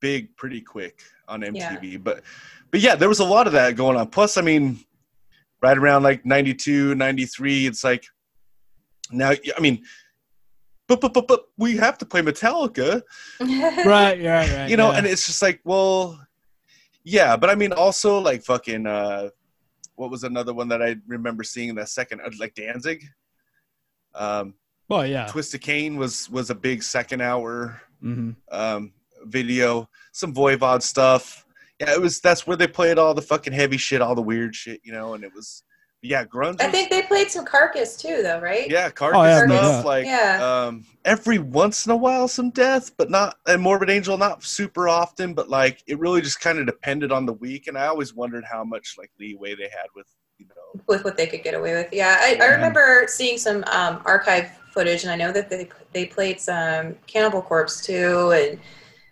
big 0.00 0.34
pretty 0.36 0.62
quick 0.62 1.02
on 1.28 1.42
MTV, 1.42 2.02
but 2.02 2.22
but 2.70 2.80
yeah, 2.80 2.96
there 2.96 3.08
was 3.08 3.20
a 3.20 3.24
lot 3.24 3.46
of 3.46 3.52
that 3.52 3.76
going 3.76 3.96
on. 3.96 4.08
Plus, 4.08 4.36
I 4.38 4.42
mean, 4.42 4.80
right 5.62 5.76
around 5.76 6.02
like 6.02 6.24
92, 6.24 6.94
93, 6.94 7.66
it's 7.66 7.84
like 7.84 8.04
now, 9.10 9.30
I 9.30 9.60
mean, 9.60 9.84
but 10.86 11.00
but 11.00 11.12
but 11.12 11.28
but 11.28 11.44
we 11.58 11.76
have 11.76 11.98
to 11.98 12.06
play 12.06 12.22
Metallica 12.22 13.02
right, 13.40 13.86
right, 13.86 14.24
right. 14.24 14.70
you 14.70 14.76
know, 14.76 14.90
yeah. 14.90 14.98
and 14.98 15.06
it's 15.06 15.26
just 15.26 15.42
like, 15.42 15.60
well, 15.64 16.18
yeah, 17.04 17.36
but 17.36 17.50
I 17.50 17.54
mean, 17.54 17.72
also 17.72 18.18
like 18.18 18.42
fucking, 18.42 18.86
uh, 18.86 19.28
what 19.96 20.10
was 20.10 20.24
another 20.24 20.54
one 20.54 20.68
that 20.68 20.82
I 20.82 20.96
remember 21.06 21.42
seeing 21.44 21.68
in 21.70 21.74
that 21.76 21.88
second, 21.90 22.20
uh, 22.22 22.30
like 22.38 22.54
Danzig, 22.54 23.04
um, 24.14 24.54
well, 24.88 25.06
yeah. 25.06 25.26
Twisted 25.26 25.60
Cane 25.60 25.96
was 25.96 26.30
was 26.30 26.50
a 26.50 26.54
big 26.54 26.82
second 26.82 27.20
hour. 27.20 27.82
Hmm 28.00 28.30
Um, 28.50 28.92
video, 29.24 29.88
some 30.12 30.34
Voivod 30.34 30.82
stuff. 30.82 31.44
Yeah, 31.80 31.92
it 31.92 32.00
was. 32.00 32.20
That's 32.20 32.46
where 32.46 32.56
they 32.56 32.66
played 32.66 32.98
all 32.98 33.14
the 33.14 33.22
fucking 33.22 33.52
heavy 33.52 33.76
shit, 33.76 34.00
all 34.02 34.14
the 34.14 34.22
weird 34.22 34.54
shit, 34.54 34.80
you 34.82 34.92
know. 34.92 35.14
And 35.14 35.22
it 35.22 35.32
was, 35.32 35.62
yeah, 36.02 36.24
grunge. 36.24 36.60
I 36.60 36.68
think 36.70 36.90
they 36.90 37.02
played 37.02 37.30
some 37.30 37.44
Carcass 37.44 37.96
too, 37.96 38.20
though, 38.22 38.40
right? 38.40 38.68
yeah, 38.68 38.90
carcass 38.90 39.20
Oh, 39.20 39.24
yeah, 39.24 39.44
stuff. 39.46 39.84
yeah. 39.84 39.88
Like, 39.88 40.06
Yeah. 40.06 40.64
um, 40.66 40.84
every 41.04 41.38
once 41.38 41.86
in 41.86 41.92
a 41.92 41.96
while, 41.96 42.26
some 42.26 42.50
death, 42.50 42.96
but 42.96 43.10
not. 43.10 43.36
And 43.46 43.62
Morbid 43.62 43.90
Angel, 43.90 44.18
not 44.18 44.42
super 44.42 44.88
often, 44.88 45.34
but 45.34 45.48
like 45.48 45.82
it 45.86 45.98
really 45.98 46.20
just 46.20 46.40
kind 46.40 46.58
of 46.58 46.66
depended 46.66 47.12
on 47.12 47.26
the 47.26 47.32
week. 47.34 47.66
And 47.68 47.78
I 47.78 47.86
always 47.86 48.12
wondered 48.12 48.44
how 48.44 48.64
much 48.64 48.96
like 48.98 49.10
leeway 49.20 49.54
they 49.54 49.68
had 49.68 49.86
with, 49.94 50.06
you 50.38 50.46
know, 50.46 50.80
with 50.86 51.04
what 51.04 51.16
they 51.16 51.26
could 51.26 51.42
get 51.42 51.54
away 51.54 51.74
with. 51.74 51.88
Yeah, 51.92 52.16
I, 52.20 52.38
I 52.40 52.46
remember 52.46 53.06
seeing 53.08 53.38
some 53.38 53.64
um, 53.66 54.00
archive 54.04 54.50
footage, 54.72 55.02
and 55.04 55.12
I 55.12 55.16
know 55.16 55.32
that 55.32 55.50
they 55.50 55.68
they 55.92 56.06
played 56.06 56.40
some 56.40 56.96
Cannibal 57.06 57.42
Corpse 57.42 57.80
too, 57.84 58.30
and 58.32 58.60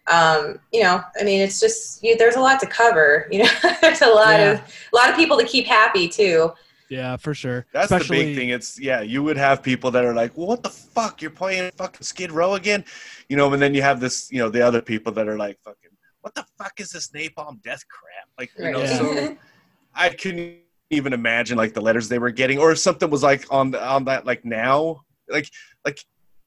um, 0.09 0.61
you 0.73 0.83
know, 0.83 1.03
I 1.21 1.25
mean, 1.25 1.41
it's 1.41 1.59
just 1.61 2.03
you, 2.03 2.17
there's 2.17 2.37
a 2.37 2.41
lot 2.41 2.61
to 2.61 2.67
cover. 2.67 3.29
You 3.33 3.45
know, 3.45 3.51
there's 3.81 4.03
a 4.03 4.09
lot 4.09 4.39
Yeah. 4.39 4.53
of 4.53 4.61
a 4.93 4.97
lot 4.97 5.11
of 5.11 5.17
people 5.17 5.37
to 5.39 5.45
keep 5.45 5.67
happy 5.67 6.09
too. 6.09 6.53
Yeah, 6.89 7.17
for 7.17 7.35
sure. 7.35 7.67
That's 7.73 7.87
Especially, 7.91 8.19
the 8.19 8.25
big 8.27 8.37
thing. 8.37 8.49
It's 8.51 8.79
yeah, 8.79 9.01
you 9.01 9.23
would 9.25 9.37
have 9.37 9.63
people 9.63 9.91
that 9.91 10.05
are 10.05 10.15
like, 10.15 10.37
well, 10.37 10.47
"What 10.47 10.63
the 10.63 10.71
fuck? 10.71 11.21
You're 11.21 11.33
playing 11.33 11.73
fucking 11.77 12.03
Skid 12.03 12.31
Row 12.31 12.55
again?" 12.55 12.85
You 13.29 13.37
know, 13.37 13.53
and 13.53 13.61
then 13.61 13.75
you 13.75 13.83
have 13.83 13.99
this, 13.99 14.31
you 14.31 14.39
know, 14.39 14.49
the 14.51 14.63
other 14.63 14.81
people 14.81 15.13
that 15.15 15.27
are 15.27 15.37
like, 15.37 15.59
"Fucking, 15.65 15.91
what 16.21 16.35
the 16.37 16.47
fuck 16.57 16.79
is 16.79 16.91
this 16.91 17.11
Napalm 17.11 17.61
Death 17.63 17.85
crap?" 17.89 18.29
Like, 18.39 18.53
you 18.57 18.71
know, 18.71 18.81
Right. 18.81 18.89
so 18.89 19.37
I 19.97 20.11
couldn't 20.11 20.59
even 20.91 21.13
imagine 21.13 21.57
like 21.57 21.75
the 21.75 21.81
letters 21.81 22.09
they 22.09 22.19
were 22.19 22.31
getting, 22.31 22.59
or 22.59 22.73
if 22.73 22.79
something 22.79 23.11
was 23.11 23.23
like 23.23 23.45
on 23.53 23.71
the, 23.71 23.85
on 23.85 24.05
that 24.05 24.25
like 24.27 24.45
now, 24.45 25.03
like 25.29 25.51
like 25.85 25.99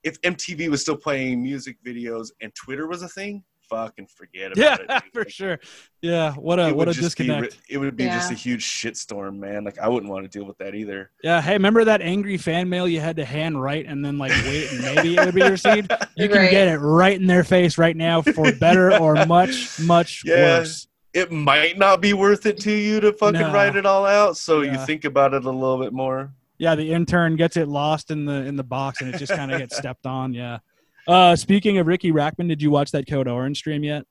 if 0.04 0.20
MTV 0.22 0.70
was 0.70 0.82
still 0.82 0.96
playing 0.96 1.44
music 1.44 1.78
videos 1.86 2.30
and 2.42 2.54
Twitter 2.56 2.88
was 2.88 3.02
a 3.02 3.10
thing, 3.10 3.44
fucking 3.70 4.08
forget 4.08 4.54
about 4.54 4.58
Yeah, 4.58 4.76
it. 4.76 4.88
dude. 5.04 5.14
for 5.14 5.20
Like, 5.22 5.30
sure. 5.30 5.60
Yeah, 6.02 6.34
what 6.36 6.58
a 6.58 6.72
what 6.74 6.88
a 6.88 6.94
just 6.94 7.18
be 7.18 7.26
disconnect. 7.26 7.54
ri- 7.56 7.60
it 7.70 7.78
would 7.80 7.98
be 7.98 8.06
just 8.06 8.32
a 8.32 8.34
huge 8.34 8.66
shitstorm, 8.66 9.38
man. 9.40 9.66
Like 9.66 9.78
I 9.78 9.90
wouldn't 9.90 10.10
want 10.12 10.24
to 10.24 10.30
deal 10.30 10.48
with 10.48 10.58
that 10.60 10.74
either. 10.74 11.12
Yeah, 11.22 11.42
hey, 11.42 11.54
remember 11.54 11.84
that 11.84 12.02
angry 12.02 12.38
fan 12.38 12.70
mail 12.70 12.88
you 12.88 13.02
had 13.02 13.18
to 13.18 13.26
hand 13.26 13.62
write 13.62 13.86
and 13.88 14.04
then 14.04 14.18
like 14.18 14.32
wait 14.46 14.72
and 14.72 14.82
maybe 14.82 15.18
it 15.18 15.26
would 15.26 15.36
be 15.36 15.44
received? 15.44 15.92
You 16.16 16.28
can 16.28 16.38
Right. 16.40 16.52
get 16.52 16.68
it 16.70 16.78
right 16.80 17.20
in 17.20 17.28
their 17.28 17.44
face 17.46 17.78
right 17.78 17.96
now 17.96 18.22
for 18.22 18.52
better 18.54 18.98
or 18.98 19.26
much, 19.26 19.80
much 19.80 20.22
Yeah. 20.26 20.60
worse. 20.60 20.88
It 21.14 21.32
might 21.32 21.78
not 21.78 22.02
be 22.02 22.14
worth 22.14 22.46
it 22.46 22.60
to 22.62 22.72
you 22.72 23.00
to 23.00 23.12
fucking 23.14 23.40
No. 23.42 23.54
write 23.54 23.76
it 23.76 23.86
all 23.86 24.06
out. 24.06 24.38
So 24.38 24.62
you 24.62 24.78
think 24.86 25.06
about 25.06 25.34
it 25.34 25.44
a 25.46 25.50
little 25.52 25.80
bit 25.80 25.92
more. 25.94 26.32
Yeah, 26.60 26.76
the 26.76 26.92
intern 26.92 27.36
gets 27.36 27.58
it 27.58 27.68
lost 27.68 28.12
in 28.12 28.26
the 28.26 28.46
in 28.46 28.56
the 28.56 28.64
box 28.64 29.02
and 29.02 29.14
it 29.14 29.18
just 29.18 29.32
kind 29.34 29.52
of 29.52 29.60
gets 29.60 29.78
stepped 29.78 30.06
on. 30.06 30.34
Yeah. 30.34 30.60
Uh, 31.08 31.36
speaking 31.36 31.78
of 31.80 31.88
Riki 31.88 32.12
Rachtman, 32.12 32.48
did 32.50 32.62
you 32.62 32.70
watch 32.70 32.92
that 32.92 33.08
Code 33.08 33.28
Orange 33.28 33.58
stream 33.58 33.84
yet? 33.84 34.06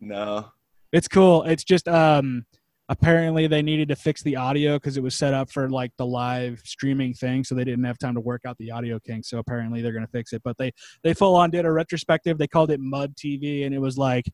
No. 0.00 0.46
It's 0.92 1.08
cool. 1.08 1.42
It's 1.42 1.64
just 1.64 1.86
um 1.88 2.46
apparently 2.88 3.46
they 3.46 3.60
needed 3.60 3.88
to 3.88 3.96
fix 3.96 4.22
the 4.22 4.36
audio 4.36 4.76
because 4.76 4.96
it 4.96 5.02
was 5.02 5.14
set 5.14 5.34
up 5.34 5.50
for 5.50 5.68
like 5.68 5.92
the 5.98 6.06
live 6.06 6.62
streaming 6.64 7.12
thing, 7.12 7.44
so 7.44 7.54
they 7.54 7.64
didn't 7.64 7.84
have 7.84 7.98
time 7.98 8.14
to 8.14 8.20
work 8.20 8.42
out 8.46 8.56
the 8.58 8.70
audio 8.70 8.98
kinks. 9.00 9.28
So 9.28 9.38
apparently 9.38 9.82
they're 9.82 9.92
gonna 9.92 10.06
fix 10.06 10.32
it. 10.32 10.40
But 10.42 10.56
they 10.56 10.72
they 11.02 11.12
full 11.12 11.34
on 11.36 11.50
did 11.50 11.66
a 11.66 11.70
retrospective. 11.72 12.38
They 12.38 12.46
called 12.48 12.70
it 12.70 12.80
Mud 12.80 13.14
TV, 13.16 13.66
and 13.66 13.74
it 13.74 13.80
was 13.80 13.98
like, 13.98 14.24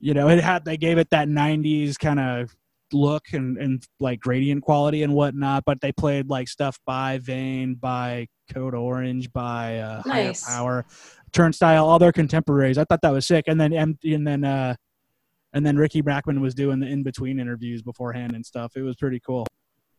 you 0.00 0.14
know, 0.14 0.28
it 0.28 0.40
had 0.40 0.64
they 0.64 0.76
gave 0.76 0.98
it 0.98 1.10
that 1.10 1.28
'90s 1.28 1.98
kind 1.98 2.18
of 2.18 2.54
look 2.92 3.32
and 3.32 3.56
and 3.58 3.86
like 4.00 4.20
gradient 4.20 4.62
quality 4.62 5.02
and 5.02 5.14
whatnot. 5.14 5.64
But 5.64 5.80
they 5.80 5.92
played 5.92 6.28
like 6.28 6.48
stuff 6.48 6.78
by 6.86 7.18
Vein, 7.18 7.74
by 7.74 8.26
Code 8.52 8.74
Orange, 8.74 9.32
by 9.32 9.78
uh, 9.78 10.02
Higher 10.02 10.32
Power, 10.46 10.86
Turnstile, 11.32 11.86
all 11.86 11.98
their 11.98 12.12
contemporaries. 12.12 12.78
I 12.78 12.84
thought 12.84 13.02
that 13.02 13.12
was 13.12 13.26
sick. 13.26 13.44
And 13.46 13.60
then 13.60 13.72
and 13.72 13.98
then 14.02 14.44
uh 14.44 14.74
and 15.52 15.66
then 15.66 15.76
Riki 15.76 16.02
Rachtman 16.02 16.40
was 16.40 16.54
doing 16.54 16.80
the 16.80 16.86
in 16.86 17.02
between 17.02 17.38
interviews 17.38 17.82
beforehand 17.82 18.32
and 18.34 18.44
stuff. 18.44 18.72
It 18.76 18.82
was 18.82 18.96
pretty 18.96 19.20
cool. 19.20 19.46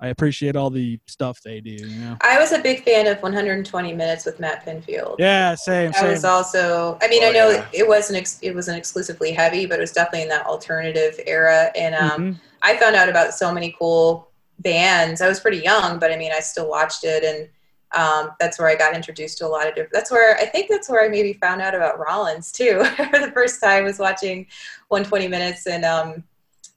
I 0.04 0.08
appreciate 0.08 0.56
all 0.56 0.72
the 0.72 1.00
stuff 1.06 1.42
they 1.44 1.62
do. 1.62 1.70
You 1.70 2.00
know. 2.00 2.18
I 2.22 2.40
was 2.40 2.52
a 2.54 2.60
big 2.60 2.84
fan 2.84 3.06
of 3.06 3.22
120 3.22 3.94
Minutes 3.94 4.26
with 4.26 4.40
Matt 4.40 4.66
Pinfield. 4.66 5.18
Yeah, 5.20 5.54
same, 5.54 5.92
That 5.92 6.00
same. 6.02 6.10
was 6.10 6.26
also. 6.26 6.98
I 7.02 7.08
mean, 7.08 7.24
Oh, 7.24 7.30
I 7.30 7.32
know 7.32 7.50
yeah. 7.52 7.66
it 7.72 7.88
wasn't 7.88 8.18
ex- 8.18 8.40
it 8.42 8.56
wasn't 8.56 8.80
exclusively 8.80 9.32
heavy, 9.32 9.68
but 9.68 9.78
it 9.78 9.82
was 9.82 9.92
definitely 9.92 10.24
in 10.24 10.30
that 10.30 10.48
alternative 10.48 11.20
era. 11.28 11.72
And 11.76 11.94
um, 11.94 12.12
Mhm. 12.34 12.40
I 12.64 12.78
found 12.78 12.96
out 12.96 13.10
about 13.10 13.36
so 13.36 13.54
many 13.54 13.76
cool 13.78 14.32
bands. 14.60 15.22
I 15.22 15.28
was 15.28 15.40
pretty 15.40 15.60
young, 15.60 16.00
but 16.00 16.12
I 16.12 16.18
mean, 16.18 16.32
I 16.32 16.40
still 16.40 16.68
watched 16.68 17.04
it, 17.04 17.24
and 17.24 17.48
um, 17.94 18.32
that's 18.40 18.58
where 18.58 18.70
I 18.70 18.76
got 18.76 18.96
introduced 18.96 19.38
to 19.40 19.46
a 19.46 19.50
lot 19.50 19.68
of 19.68 19.76
different. 19.76 19.94
That's 19.94 20.10
where 20.10 20.36
I 20.38 20.46
think 20.46 20.68
that's 20.70 20.90
where 20.90 21.04
I 21.04 21.10
maybe 21.10 21.34
found 21.34 21.62
out 21.62 21.76
about 21.76 22.00
Rollins 22.00 22.52
too. 22.52 22.84
For 23.12 23.20
the 23.20 23.32
first 23.36 23.62
time, 23.62 23.84
was 23.84 24.00
watching 24.00 24.48
120 24.88 25.28
Minutes, 25.28 25.68
and 25.68 25.86
um, 25.86 26.24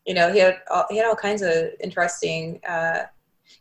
you 0.04 0.12
know, 0.12 0.30
he 0.30 0.40
had 0.40 0.60
all, 0.70 0.84
he 0.90 0.98
had 0.98 1.06
all 1.06 1.16
kinds 1.16 1.40
of 1.40 1.68
interesting. 1.80 2.60
Uh, 2.68 3.04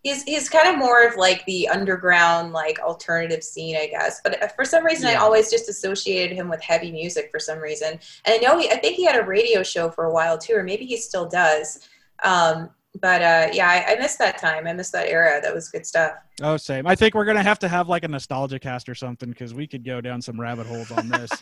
he's 0.03 0.23
he's 0.23 0.49
kind 0.49 0.67
of 0.67 0.77
more 0.77 1.07
of 1.07 1.15
like 1.15 1.43
the 1.45 1.67
underground, 1.69 2.53
like 2.53 2.79
alternative 2.79 3.43
scene, 3.43 3.75
I 3.75 3.87
guess. 3.87 4.21
But 4.23 4.43
uh, 4.43 4.47
for 4.49 4.65
some 4.65 4.85
reason, 4.85 5.07
I 5.07 5.15
always 5.15 5.49
just 5.49 5.69
associated 5.69 6.35
him 6.35 6.49
with 6.49 6.61
heavy 6.61 6.91
music 6.91 7.29
for 7.31 7.39
some 7.39 7.59
reason. 7.59 7.99
And 8.25 8.35
I 8.35 8.37
know 8.37 8.59
he, 8.59 8.69
I 8.69 8.77
think 8.77 8.95
he 8.95 9.05
had 9.05 9.19
a 9.19 9.23
radio 9.23 9.63
show 9.63 9.89
for 9.89 10.05
a 10.05 10.13
while 10.13 10.37
too, 10.37 10.53
or 10.53 10.63
maybe 10.63 10.85
he 10.85 10.97
still 10.97 11.27
does. 11.27 11.87
Um, 12.23 12.69
but 13.01 13.21
uh, 13.23 13.47
yeah, 13.51 13.67
I, 13.67 13.93
I 13.93 13.95
missed 13.95 14.19
that 14.19 14.37
time. 14.37 14.67
I 14.67 14.73
missed 14.73 14.91
that 14.91 15.07
era. 15.07 15.41
That 15.41 15.53
was 15.53 15.69
good 15.69 15.85
stuff. 15.85 16.13
Oh, 16.41 16.57
same. 16.57 16.85
I 16.85 16.95
think 16.95 17.15
we're 17.15 17.25
gonna 17.25 17.41
have 17.41 17.59
to 17.59 17.67
have 17.67 17.89
like 17.89 18.03
a 18.03 18.07
nostalgia 18.07 18.59
cast 18.59 18.87
or 18.87 18.95
something 18.95 19.29
because 19.29 19.53
we 19.53 19.65
could 19.65 19.83
go 19.83 19.99
down 19.99 20.21
some 20.21 20.39
rabbit 20.39 20.67
holes 20.67 20.91
on 20.91 21.09
this. 21.09 21.31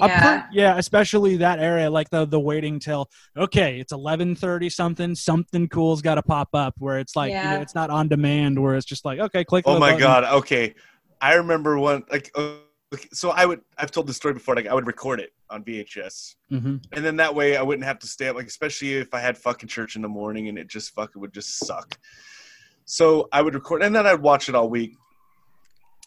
I'm 0.00 0.08
Yeah. 0.08 0.42
pre- 0.42 0.56
yeah, 0.58 0.76
especially 0.78 1.36
that 1.38 1.58
area, 1.58 1.90
like 1.90 2.10
the 2.10 2.24
the 2.24 2.40
waiting 2.40 2.78
till 2.78 3.10
okay, 3.36 3.78
it's 3.80 3.92
eleven 3.92 4.34
thirty 4.34 4.68
something, 4.70 5.14
something 5.14 5.68
cool's 5.68 6.02
got 6.02 6.14
to 6.16 6.22
pop 6.22 6.48
up 6.54 6.74
where 6.78 6.98
it's 6.98 7.14
like 7.16 7.30
you 7.32 7.36
know 7.42 7.60
it's 7.60 7.74
not 7.74 7.90
on 7.90 8.08
demand 8.08 8.60
where 8.60 8.74
it's 8.74 8.86
just 8.86 9.04
like 9.04 9.18
okay, 9.18 9.44
click. 9.44 9.64
Oh 9.66 9.74
the 9.74 9.80
my 9.80 9.90
button. 9.92 10.00
god. 10.00 10.24
Okay. 10.24 10.74
I 11.20 11.34
remember 11.34 11.78
one 11.78 12.04
like 12.10 12.30
uh, 12.34 12.54
okay, 12.94 13.08
so 13.12 13.30
I 13.30 13.44
would 13.46 13.60
I've 13.78 13.90
told 13.90 14.06
this 14.06 14.16
story 14.16 14.34
before 14.34 14.54
like 14.56 14.66
I 14.66 14.74
would 14.74 14.86
record 14.86 15.20
it 15.20 15.30
on 15.50 15.62
VHS. 15.64 16.34
Mhm. 16.50 16.82
And 16.92 17.04
then 17.04 17.16
that 17.16 17.34
way 17.34 17.56
I 17.56 17.62
wouldn't 17.62 17.84
have 17.84 17.98
to 18.00 18.06
stay 18.06 18.28
up 18.28 18.36
like 18.36 18.46
especially 18.46 18.94
if 18.94 19.12
I 19.14 19.20
had 19.20 19.36
fucking 19.38 19.68
church 19.68 19.96
in 19.96 20.02
the 20.02 20.08
morning 20.08 20.48
and 20.48 20.58
it 20.58 20.68
just 20.68 20.92
fucking 20.94 21.20
would 21.20 21.32
just 21.34 21.58
suck. 21.58 21.98
So 22.84 23.28
I 23.32 23.42
would 23.42 23.54
record 23.54 23.82
and 23.82 23.94
then 23.94 24.06
I'd 24.06 24.20
watch 24.20 24.48
it 24.48 24.54
all 24.54 24.68
week. 24.70 24.94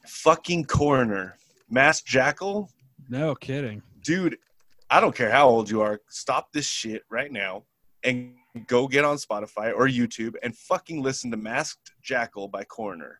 Fucking 0.07 0.65
coroner. 0.65 1.38
Masked 1.69 2.05
Jackal 2.07 2.69
No 3.10 3.36
kidding. 3.36 3.82
dude, 4.03 4.38
I 4.89 4.99
don't 4.99 5.16
care 5.16 5.32
how 5.32 5.47
old 5.47 5.70
you 5.70 5.82
are, 5.82 5.99
stop 6.10 6.51
this 6.53 6.66
shit 6.66 7.03
right 7.10 7.32
now 7.32 7.64
and 8.03 8.34
go 8.68 8.88
get 8.88 9.03
on 9.03 9.18
Spotify 9.18 9.74
or 9.74 9.88
YouTube 9.88 10.36
and 10.43 10.56
fucking 10.56 11.01
listen 11.01 11.32
to 11.32 11.38
Masked 11.38 11.91
Jackal 12.01 12.47
by 12.47 12.64
Coroner. 12.64 13.20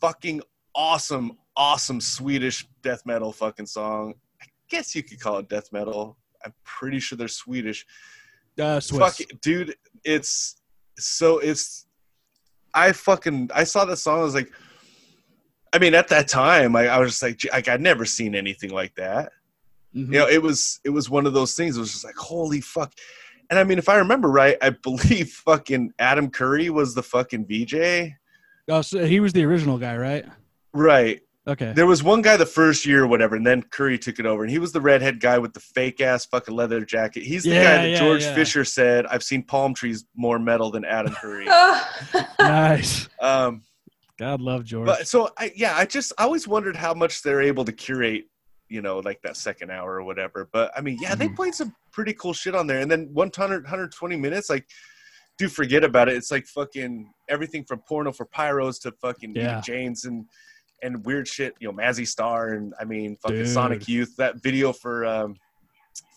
Fucking 0.00 0.42
awesome, 0.74 1.38
awesome 1.56 2.00
Swedish 2.00 2.66
death 2.82 3.04
metal 3.04 3.32
fucking 3.32 3.66
song. 3.66 4.14
I 4.42 4.46
guess 4.68 4.94
you 4.94 5.02
could 5.02 5.20
call 5.20 5.38
it 5.38 5.48
death 5.48 5.72
metal. 5.72 6.16
I'm 6.44 6.54
pretty 6.64 6.98
sure 6.98 7.16
they're 7.16 7.28
Swedish. 7.28 7.86
Uh. 8.58 8.80
Fuck 8.80 9.20
it, 9.20 9.40
dude, 9.40 9.74
it's 10.04 10.56
so 10.98 11.38
it's 11.38 11.86
I 12.72 12.92
fucking 12.92 13.50
I 13.54 13.64
saw 13.64 13.84
the 13.84 13.96
song, 13.96 14.20
I 14.20 14.22
was 14.22 14.34
like 14.34 14.52
I 15.74 15.78
mean, 15.78 15.94
at 15.94 16.08
that 16.08 16.28
time, 16.28 16.76
I, 16.76 16.86
I 16.88 16.98
was 17.00 17.10
just 17.10 17.22
like, 17.22 17.40
like, 17.52 17.68
I'd 17.68 17.80
never 17.80 18.04
seen 18.04 18.34
anything 18.34 18.70
like 18.70 18.94
that 18.94 19.32
Mhm. 19.94 20.12
you 20.12 20.18
know 20.18 20.26
it 20.28 20.42
was 20.42 20.80
it 20.84 20.90
was 20.90 21.08
one 21.08 21.24
of 21.24 21.34
those 21.34 21.54
things 21.54 21.76
it 21.76 21.80
was 21.80 21.92
just 21.92 22.04
like 22.04 22.16
holy 22.16 22.60
fuck 22.60 22.92
and 23.48 23.60
i 23.60 23.62
mean 23.62 23.78
if 23.78 23.88
i 23.88 23.94
remember 23.94 24.28
right 24.28 24.56
i 24.60 24.70
believe 24.88 25.30
fucking 25.30 25.92
adam 26.00 26.28
curry 26.30 26.68
was 26.68 26.96
the 26.96 27.02
fucking 27.02 27.44
vj 27.46 28.12
Oh, 28.68 28.82
so 28.82 29.06
he 29.06 29.20
was 29.20 29.32
the 29.32 29.44
original 29.44 29.78
guy, 29.78 29.96
right? 29.96 30.24
right 30.72 31.20
Okay. 31.46 31.72
there 31.76 31.86
was 31.86 32.02
one 32.02 32.22
guy 32.22 32.36
the 32.36 32.44
first 32.44 32.84
year 32.84 33.04
or 33.04 33.06
whatever 33.06 33.36
and 33.36 33.46
then 33.46 33.62
curry 33.62 33.96
took 33.96 34.18
it 34.18 34.26
over 34.26 34.42
and 34.42 34.50
he 34.50 34.58
was 34.58 34.72
the 34.72 34.80
redhead 34.80 35.20
guy 35.20 35.38
with 35.38 35.52
the 35.54 35.60
fake 35.60 36.00
ass 36.00 36.26
fucking 36.26 36.56
leather 36.56 36.84
jacket 36.84 37.22
he's 37.22 37.44
the 37.44 37.50
Yeah, 37.50 37.62
guy 37.62 37.82
that 37.82 37.90
yeah, 37.90 37.98
george 38.00 38.22
yeah. 38.22 38.34
fisher 38.34 38.64
said 38.64 39.06
i've 39.06 39.22
seen 39.22 39.44
palm 39.44 39.74
trees 39.74 40.06
more 40.16 40.40
metal 40.40 40.72
than 40.72 40.84
adam 40.84 41.14
curry 41.20 41.46
nice. 42.40 43.08
um 43.20 43.62
God 44.24 44.40
love 44.40 44.64
George. 44.64 44.86
but 44.86 45.06
so 45.06 45.30
i 45.38 45.52
yeah 45.54 45.76
i 45.76 45.84
just 45.84 46.12
i 46.18 46.24
always 46.24 46.46
wondered 46.48 46.76
how 46.76 46.94
much 46.94 47.22
they're 47.22 47.42
able 47.42 47.64
to 47.64 47.72
curate 47.72 48.24
you 48.68 48.80
know 48.80 48.98
like 49.00 49.20
that 49.22 49.36
second 49.36 49.70
hour 49.70 49.90
or 49.96 50.02
whatever 50.02 50.48
but 50.52 50.72
i 50.76 50.80
mean 50.80 50.96
yeah 51.00 51.14
they 51.14 51.28
Mhm. 51.28 51.36
played 51.36 51.54
some 51.54 51.74
pretty 51.92 52.14
cool 52.14 52.32
shit 52.32 52.54
on 52.54 52.66
there 52.66 52.80
and 52.80 52.90
then 52.90 53.02
100 53.12 53.64
120 53.64 54.16
minutes 54.16 54.48
like 54.48 54.66
do 55.36 55.48
forget 55.48 55.84
about 55.84 56.08
it 56.08 56.16
it's 56.16 56.30
like 56.30 56.46
fucking 56.46 57.12
everything 57.28 57.64
from 57.64 57.80
porno 57.88 58.12
for 58.12 58.24
pyros 58.26 58.80
to 58.82 58.92
fucking 59.02 59.32
Yeah. 59.36 59.60
Janes 59.60 60.04
and 60.06 60.24
and 60.82 61.04
weird 61.04 61.26
shit 61.28 61.52
you 61.60 61.68
know 61.68 61.74
mazzy 61.76 62.06
star 62.06 62.54
and 62.54 62.72
i 62.80 62.84
mean 62.84 63.16
fucking 63.22 63.46
sonic 63.46 63.86
youth 63.88 64.12
that 64.16 64.42
video 64.42 64.72
for 64.72 65.04
um 65.04 65.36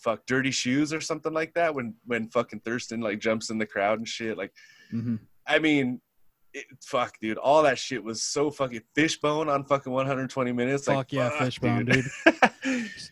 fuck 0.02 0.20
dirty 0.26 0.50
shoes 0.50 0.92
or 0.92 1.00
something 1.00 1.32
like 1.40 1.52
that 1.54 1.74
when 1.74 1.94
when 2.06 2.28
fucking 2.30 2.60
thurston 2.60 3.00
like 3.00 3.18
jumps 3.20 3.50
in 3.50 3.58
the 3.58 3.66
crowd 3.66 3.98
and 3.98 4.08
shit 4.08 4.36
like 4.38 4.52
Mhm. 4.92 5.18
I 5.46 5.58
mean, 5.58 6.00
it, 6.58 6.66
fuck, 6.84 7.14
dude, 7.20 7.38
all 7.38 7.62
that 7.62 7.78
shit 7.78 8.02
was 8.02 8.22
so 8.22 8.50
fucking 8.50 8.82
fishbone 8.94 9.48
on 9.48 9.64
fucking 9.64 9.92
120 9.92 10.52
minutes. 10.52 10.84
Fuck 10.86 10.96
like, 10.96 11.12
yeah, 11.12 11.30
fuck, 11.30 11.38
Fishbone, 11.40 11.84
dude. 11.86 12.04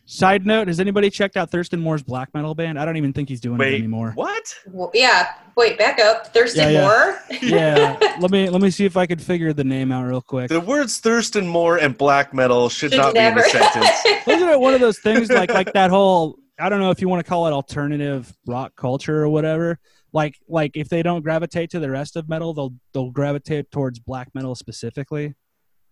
Side 0.06 0.46
note: 0.46 0.68
Has 0.68 0.80
anybody 0.80 1.10
checked 1.10 1.36
out 1.36 1.50
Thurston 1.50 1.80
Moore's 1.80 2.02
black 2.02 2.32
metal 2.34 2.54
band? 2.54 2.78
I 2.78 2.84
don't 2.84 2.96
even 2.96 3.12
think 3.12 3.28
he's 3.28 3.40
doing 3.40 3.60
it 3.60 3.74
anymore. 3.74 4.12
what? 4.14 4.54
Well, 4.66 4.90
yeah. 4.94 5.32
Wait, 5.56 5.78
back 5.78 5.98
up. 5.98 6.32
Thurston 6.34 6.70
Yeah, 6.72 6.80
yeah. 6.80 6.82
Moore. 6.82 7.20
Yeah, 7.42 8.16
let 8.20 8.30
me 8.30 8.48
let 8.50 8.60
me 8.60 8.70
see 8.70 8.84
if 8.84 8.96
I 8.96 9.06
could 9.06 9.20
figure 9.22 9.52
the 9.52 9.64
name 9.64 9.92
out 9.92 10.04
real 10.04 10.20
quick. 10.20 10.48
The 10.48 10.60
words 10.60 10.98
Thurston 10.98 11.46
Moore 11.46 11.76
and 11.78 11.96
black 11.96 12.34
metal 12.34 12.68
should, 12.68 12.92
Should 12.92 12.98
not 13.00 13.14
never. 13.14 13.36
be 13.42 13.48
in 13.50 13.56
a 13.56 13.70
sentence. 13.72 13.90
Wasn't 14.26 14.50
it 14.50 14.60
one 14.60 14.74
of 14.74 14.80
those 14.80 14.98
things 14.98 15.30
like 15.30 15.52
like 15.52 15.72
that 15.72 15.90
whole 15.90 16.36
I 16.58 16.68
don't 16.68 16.80
know 16.80 16.90
if 16.90 17.00
you 17.00 17.08
want 17.08 17.24
to 17.24 17.28
call 17.28 17.46
it 17.46 17.52
alternative 17.52 18.32
rock 18.46 18.72
culture 18.76 19.22
or 19.22 19.28
whatever. 19.28 19.78
Like 20.20 20.34
like 20.48 20.72
if 20.82 20.88
they 20.88 21.02
don't 21.08 21.22
gravitate 21.22 21.68
to 21.74 21.78
the 21.84 21.90
rest 21.90 22.16
of 22.16 22.22
metal, 22.34 22.50
they'll 22.56 22.74
they'll 22.92 23.10
gravitate 23.20 23.70
towards 23.70 23.98
black 24.10 24.28
metal 24.34 24.54
specifically. 24.54 25.26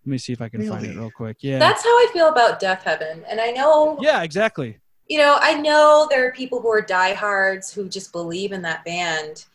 Let 0.05 0.11
me 0.13 0.17
see 0.17 0.33
if 0.33 0.41
I 0.41 0.49
can 0.49 0.67
find 0.67 0.85
it 0.85 0.95
real 0.97 1.11
quick. 1.21 1.37
Yeah. 1.41 1.59
That's 1.59 1.83
how 1.83 1.89
I 1.89 2.07
feel 2.13 2.27
about 2.29 2.59
Deafheaven. 2.59 3.23
And 3.29 3.39
I 3.41 3.49
know, 3.51 3.97
yeah, 4.01 4.21
exactly. 4.23 4.79
you 5.07 5.17
know, 5.23 5.37
I 5.41 5.53
know 5.67 6.07
there 6.11 6.23
are 6.27 6.31
people 6.31 6.61
who 6.61 6.69
are 6.69 6.81
diehards 6.81 7.73
who 7.73 7.89
just 7.97 8.11
believe 8.11 8.51
in 8.51 8.61
that 8.69 8.83
band. 8.85 9.45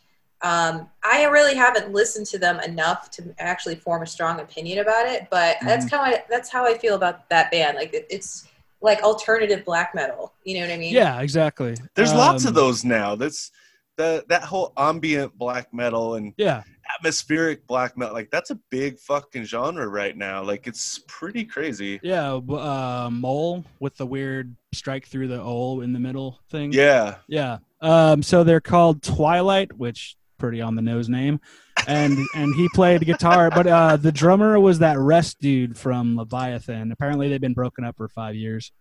Um, 0.42 0.88
I 1.04 1.24
really 1.36 1.54
haven't 1.54 1.92
listened 1.92 2.26
to 2.32 2.38
them 2.38 2.60
enough 2.60 3.10
to 3.12 3.34
actually 3.38 3.76
form 3.76 4.02
a 4.02 4.06
strong 4.06 4.40
opinion 4.40 4.78
about 4.78 5.06
it, 5.06 5.28
but 5.30 5.56
that's 5.62 5.84
Mm-hmm. 5.86 5.96
how 5.96 6.02
I 6.02 6.24
that's 6.30 6.48
how 6.50 6.62
I 6.64 6.74
feel 6.78 6.94
about 6.94 7.28
that 7.28 7.50
band. 7.50 7.76
Like 7.76 7.92
it, 7.98 8.06
it's 8.10 8.48
like 8.88 9.02
alternative 9.02 9.64
black 9.64 9.94
metal. 9.94 10.32
You 10.44 10.52
know 10.56 10.62
what 10.66 10.72
I 10.74 10.78
mean? 10.78 10.94
Yeah, 10.94 11.20
exactly. 11.20 11.76
There's 11.94 12.14
lots 12.14 12.44
of 12.44 12.50
Um, 12.50 12.54
those 12.54 12.84
now. 12.84 13.14
That's 13.14 13.50
the 14.00 14.24
that 14.28 14.42
whole 14.42 14.72
ambient 14.78 15.36
black 15.36 15.72
metal 15.74 16.14
and 16.14 16.32
Yeah, 16.38 16.62
atmospheric 16.98 17.66
black 17.66 17.96
metal. 17.98 18.14
Like 18.14 18.30
that's 18.30 18.50
a 18.50 18.58
big 18.70 18.98
fucking 18.98 19.44
genre 19.44 19.86
right 19.88 20.16
now. 20.16 20.42
Like 20.42 20.66
it's 20.66 21.00
pretty 21.06 21.44
crazy. 21.44 22.00
yeah. 22.02 22.32
Uh, 22.32 23.08
mole 23.12 23.64
with 23.78 23.96
the 23.96 24.06
weird 24.06 24.56
strike 24.72 25.06
through 25.06 25.28
the 25.28 25.40
O 25.42 25.80
in 25.82 25.92
the 25.92 25.98
middle 26.00 26.40
thing. 26.50 26.72
Yeah. 26.72 27.16
Yeah. 27.28 27.58
Um, 27.82 28.22
so 28.22 28.42
they're 28.44 28.60
called 28.60 29.02
Twilight, 29.02 29.72
which 29.76 30.16
pretty 30.38 30.60
on 30.62 30.74
the 30.74 30.82
nose 30.82 31.08
name, 31.10 31.38
and 31.86 32.16
and 32.34 32.54
he 32.54 32.68
played 32.74 33.04
guitar. 33.04 33.50
But 33.50 33.66
uh, 33.66 33.96
the 33.96 34.12
drummer 34.12 34.58
was 34.58 34.78
that 34.78 34.98
Wrest 34.98 35.40
dude 35.40 35.76
from 35.76 36.16
Leviathan. 36.16 36.92
Apparently, 36.92 37.28
they've 37.28 37.40
been 37.40 37.54
broken 37.54 37.84
up 37.84 37.96
for 37.96 38.08
five 38.08 38.34
years. 38.34 38.72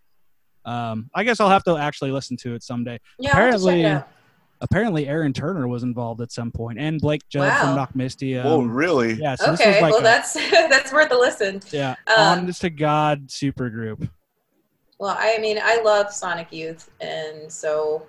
Um, 0.65 1.09
I 1.15 1.23
guess 1.23 1.39
I'll 1.39 1.49
have 1.49 1.63
to 1.63 1.77
actually 1.77 2.11
listen 2.11 2.37
to 2.37 2.53
it 2.53 2.63
someday. 2.63 2.99
Yeah, 3.17 3.29
I'll 3.31 3.35
have 3.35 3.51
to 3.53 3.57
check 3.57 3.63
Apparently- 3.65 3.81
it 3.81 3.85
out. 3.85 4.09
Apparently, 4.61 5.07
Aaron 5.07 5.31
Turner 5.33 5.67
was 5.67 5.83
involved 5.83 6.19
at 6.21 6.31
some 6.31 6.51
point, 6.51 6.77
and 6.79 6.99
Blake 6.99 7.21
Judd 7.29 7.47
Wow. 7.47 7.75
from 7.87 7.99
Nachtmystium. 7.99 8.43
Um, 8.45 8.51
Whoa, 8.51 8.61
really? 8.63 9.13
Yeah. 9.13 9.35
So 9.35 9.53
Okay, 9.53 9.73
was 9.73 9.81
like 9.81 9.91
well 9.91 10.01
a, 10.01 10.03
that's 10.03 10.33
that's 10.51 10.91
worth 10.91 11.11
a 11.11 11.15
listen. 11.17 11.61
yeah, 11.71 11.95
um, 12.15 12.39
honest 12.39 12.61
to 12.61 12.69
God 12.69 13.31
super 13.31 13.69
group. 13.69 14.07
Well, 14.99 15.15
I 15.17 15.37
mean, 15.37 15.59
I 15.63 15.81
love 15.81 16.11
Sonic 16.11 16.51
Youth, 16.51 16.89
and 16.99 17.49
so 17.51 18.05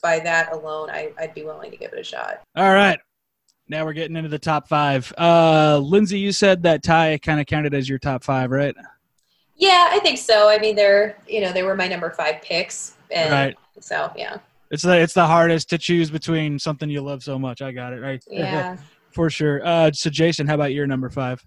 by 0.00 0.20
that 0.20 0.52
alone, 0.52 0.88
I, 0.90 1.12
I'd 1.18 1.34
be 1.34 1.42
willing 1.42 1.70
to 1.72 1.76
give 1.76 1.92
it 1.92 1.98
a 1.98 2.04
shot. 2.04 2.40
All 2.56 2.72
right. 2.72 2.98
Now 3.68 3.84
we're 3.84 3.92
getting 3.92 4.16
into 4.16 4.28
the 4.28 4.38
top 4.38 4.68
five. 4.68 5.12
Uh, 5.18 5.78
Lindsay, 5.78 6.18
you 6.18 6.32
said 6.32 6.62
that 6.64 6.82
tie 6.82 7.18
kind 7.18 7.40
of 7.40 7.46
counted 7.46 7.74
as 7.74 7.88
your 7.88 7.98
top 7.98 8.24
five, 8.24 8.50
right? 8.50 8.74
Yeah, 9.56 9.88
I 9.90 9.98
think 10.00 10.18
so. 10.18 10.48
I 10.48 10.58
mean, 10.58 10.74
they're 10.76 11.16
you 11.28 11.40
know 11.40 11.52
they 11.52 11.62
were 11.64 11.74
my 11.76 11.88
number 11.88 12.10
five 12.10 12.42
picks, 12.42 12.94
and 13.10 13.30
Right. 13.32 13.56
so 13.80 14.12
yeah, 14.16 14.38
It's 14.70 14.82
the 14.84 15.00
it's 15.00 15.14
the 15.14 15.26
hardest 15.26 15.68
to 15.70 15.78
choose 15.78 16.10
between 16.10 16.58
something 16.58 16.88
you 16.88 17.00
love 17.00 17.22
so 17.22 17.38
much. 17.38 17.60
I 17.60 17.72
got 17.72 17.92
it 17.92 18.00
right. 18.00 18.22
yeah. 18.30 18.76
for 19.10 19.28
sure. 19.28 19.64
Uh, 19.66 19.90
so 19.92 20.10
Jason, 20.10 20.46
how 20.46 20.54
about 20.54 20.72
your 20.72 20.86
number 20.86 21.10
five? 21.10 21.44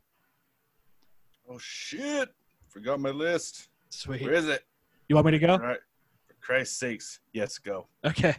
Oh 1.49 1.57
shit! 1.57 2.29
Forgot 2.67 2.99
my 2.99 3.11
list. 3.11 3.69
Sweet. 3.89 4.23
Where 4.23 4.33
is 4.33 4.47
it? 4.47 4.63
You 5.07 5.15
want 5.15 5.25
me 5.25 5.31
to 5.31 5.39
go? 5.39 5.53
All 5.53 5.59
right. 5.59 5.79
For 6.27 6.33
Christ's 6.41 6.77
sakes, 6.77 7.19
yes, 7.31 7.57
go. 7.59 7.87
Okay. 8.05 8.35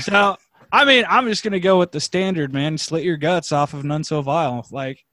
So 0.00 0.36
I 0.70 0.84
mean, 0.84 1.04
I'm 1.08 1.26
just 1.26 1.42
gonna 1.42 1.58
go 1.60 1.78
with 1.78 1.92
the 1.92 2.00
standard, 2.00 2.52
man. 2.52 2.78
Slit 2.78 3.04
your 3.04 3.16
guts 3.16 3.52
off 3.52 3.74
of 3.74 3.84
None 3.84 4.04
So 4.04 4.20
Vile. 4.22 4.66
Like, 4.70 5.04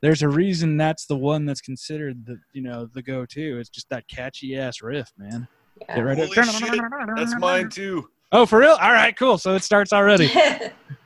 there's 0.00 0.22
a 0.22 0.28
reason 0.28 0.76
that's 0.76 1.06
the 1.06 1.16
one 1.16 1.44
that's 1.44 1.60
considered 1.60 2.24
the 2.26 2.38
you 2.52 2.62
know 2.62 2.86
the 2.92 3.02
go-to. 3.02 3.58
It's 3.58 3.68
just 3.68 3.88
that 3.90 4.08
catchy 4.08 4.56
ass 4.56 4.82
riff, 4.82 5.12
man. 5.16 5.46
yeah. 5.80 5.96
Get 5.96 6.02
ready. 6.02 6.20
Holy 6.22 6.32
shit! 6.34 6.80
That's 7.14 7.38
mine 7.38 7.68
too. 7.68 8.08
Oh, 8.32 8.44
for 8.46 8.58
real? 8.58 8.76
All 8.80 8.92
right, 8.92 9.16
cool. 9.16 9.38
So 9.38 9.54
it 9.54 9.62
starts 9.62 9.92
already. 9.92 10.30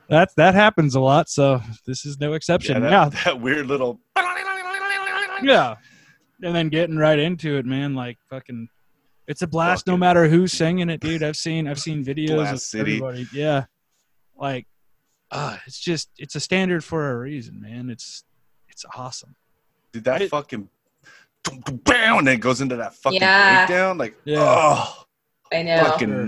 That 0.08 0.30
that 0.36 0.56
happens 0.56 0.96
a 0.96 1.00
lot. 1.00 1.28
So 1.28 1.62
this 1.86 2.04
is 2.04 2.18
no 2.18 2.30
Yeah, 2.30 2.34
exception. 2.34 2.82
that, 2.82 2.90
yeah, 2.90 3.08
that 3.24 3.40
weird 3.40 3.68
little. 3.68 4.00
Yeah. 5.40 5.76
And 6.42 6.52
then 6.52 6.68
getting 6.68 6.96
right 6.96 7.16
into 7.16 7.56
it, 7.58 7.64
man, 7.64 7.94
like 7.94 8.18
fucking 8.28 8.68
it's 9.28 9.42
a 9.42 9.46
blast 9.46 9.86
no 9.86 9.96
matter 9.96 10.28
who's 10.28 10.52
singing 10.52 10.90
it, 10.90 10.98
dude. 11.00 11.22
I've 11.22 11.36
seen 11.36 11.68
I've 11.68 11.78
seen 11.78 12.04
videos 12.04 12.34
Blast 12.34 12.52
of 12.54 12.60
City. 12.60 12.96
everybody. 12.96 13.26
Yeah. 13.32 13.66
Like 14.36 14.66
uh 15.30 15.58
it's 15.64 15.78
just 15.78 16.10
it's 16.18 16.34
a 16.34 16.40
standard 16.40 16.82
for 16.82 17.12
a 17.12 17.16
reason, 17.16 17.60
man. 17.60 17.88
It's 17.88 18.24
it's 18.68 18.84
awesome. 18.96 19.36
Dude, 19.92 20.02
that 20.04 20.22
It- 20.22 20.30
fucking. 20.30 20.68
Bam, 21.84 22.18
and 22.18 22.28
it 22.28 22.38
goes 22.38 22.60
into 22.60 22.74
that 22.76 22.94
fucking 22.96 23.20
Yeah. 23.20 23.64
breakdown. 23.66 23.96
Like, 23.96 24.16
Yeah. 24.24 24.38
oh, 24.40 25.04
I 25.52 25.62
know. 25.62 25.84
fucking 25.84 26.08
Sure. 26.08 26.24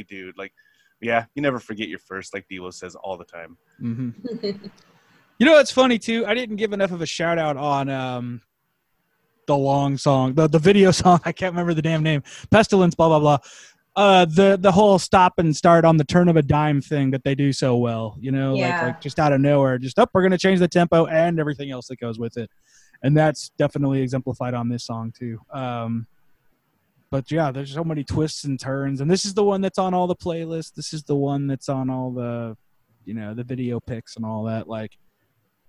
Gnarly, 0.00 0.24
dude. 0.24 0.38
Like, 0.38 0.52
yeah, 1.00 1.24
you 1.34 1.42
never 1.42 1.58
forget 1.58 1.88
your 1.88 1.98
first, 1.98 2.34
like 2.34 2.46
DLo 2.50 2.72
says 2.72 2.94
all 2.94 3.16
the 3.16 3.24
time. 3.24 3.56
hmm 3.78 4.10
You 5.38 5.46
know 5.46 5.58
it's 5.58 5.70
funny 5.70 5.98
too? 5.98 6.26
I 6.26 6.34
didn't 6.34 6.56
give 6.56 6.74
enough 6.74 6.92
of 6.92 7.00
a 7.00 7.06
shout 7.06 7.38
out 7.38 7.56
on 7.56 7.88
um 7.88 8.42
the 9.46 9.56
long 9.56 9.96
song, 9.96 10.34
the 10.34 10.46
the 10.48 10.58
video 10.58 10.90
song. 11.02 11.18
I 11.24 11.32
can't 11.32 11.52
remember 11.54 11.72
the 11.72 11.80
damn 11.82 12.02
name. 12.02 12.22
Pestilence, 12.50 12.94
blah 12.94 13.08
blah 13.08 13.18
blah. 13.20 13.38
Uh, 13.96 14.24
the 14.26 14.58
the 14.60 14.70
whole 14.70 14.98
stop 14.98 15.32
and 15.38 15.56
start 15.56 15.86
on 15.86 15.96
the 15.96 16.04
turn 16.04 16.28
of 16.28 16.36
a 16.36 16.42
dime 16.42 16.82
thing 16.82 17.10
that 17.12 17.24
they 17.24 17.34
do 17.34 17.54
so 17.54 17.74
well. 17.76 18.16
You 18.20 18.32
know, 18.32 18.52
like 18.54 18.74
Yeah. 18.74 18.84
like 18.88 19.00
just 19.00 19.18
out 19.18 19.32
of 19.32 19.40
nowhere, 19.40 19.78
just 19.78 19.98
up. 19.98 20.10
we're 20.12 20.22
gonna 20.22 20.36
change 20.36 20.58
the 20.58 20.68
tempo 20.68 21.06
and 21.06 21.40
everything 21.40 21.70
else 21.70 21.86
that 21.88 21.98
goes 21.98 22.18
with 22.18 22.36
it, 22.36 22.50
and 23.02 23.16
that's 23.16 23.50
definitely 23.56 24.02
exemplified 24.02 24.52
on 24.52 24.68
this 24.68 24.84
song 24.84 25.10
too. 25.18 25.38
Um, 25.54 26.06
but 27.10 27.30
yeah, 27.30 27.50
there's 27.50 27.74
so 27.74 27.82
many 27.82 28.04
twists 28.04 28.44
and 28.44 28.58
turns, 28.58 29.00
and 29.00 29.10
this 29.10 29.24
is 29.24 29.34
the 29.34 29.44
one 29.44 29.60
that's 29.60 29.78
on 29.78 29.94
all 29.94 30.06
the 30.06 30.14
playlists. 30.14 30.72
This 30.74 30.92
is 30.92 31.02
the 31.02 31.16
one 31.16 31.46
that's 31.46 31.68
on 31.68 31.90
all 31.90 32.12
the, 32.12 32.56
you 33.04 33.14
know, 33.14 33.34
the 33.34 33.42
video 33.42 33.80
picks 33.80 34.16
and 34.16 34.24
all 34.24 34.44
that. 34.44 34.68
Like, 34.68 34.96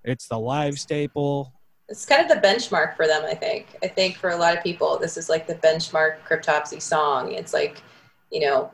it's 0.04 0.28
the 0.28 0.38
live 0.38 0.78
staple. 0.80 1.54
it's 1.90 2.06
kind 2.06 2.22
of 2.22 2.30
the 2.30 2.48
benchmark 2.48 2.96
for 2.96 3.08
them. 3.08 3.24
I 3.26 3.34
think. 3.34 3.76
I 3.84 3.88
think 3.88 4.18
for 4.18 4.30
a 4.30 4.38
lot 4.38 4.56
of 4.56 4.64
people, 4.64 4.98
this 5.00 5.18
is 5.18 5.30
like 5.30 5.48
the 5.48 5.56
benchmark 5.56 6.18
Cryptopsy 6.28 6.82
song. 6.82 7.32
It's 7.32 7.54
like, 7.54 7.82
you 8.32 8.42
know, 8.42 8.72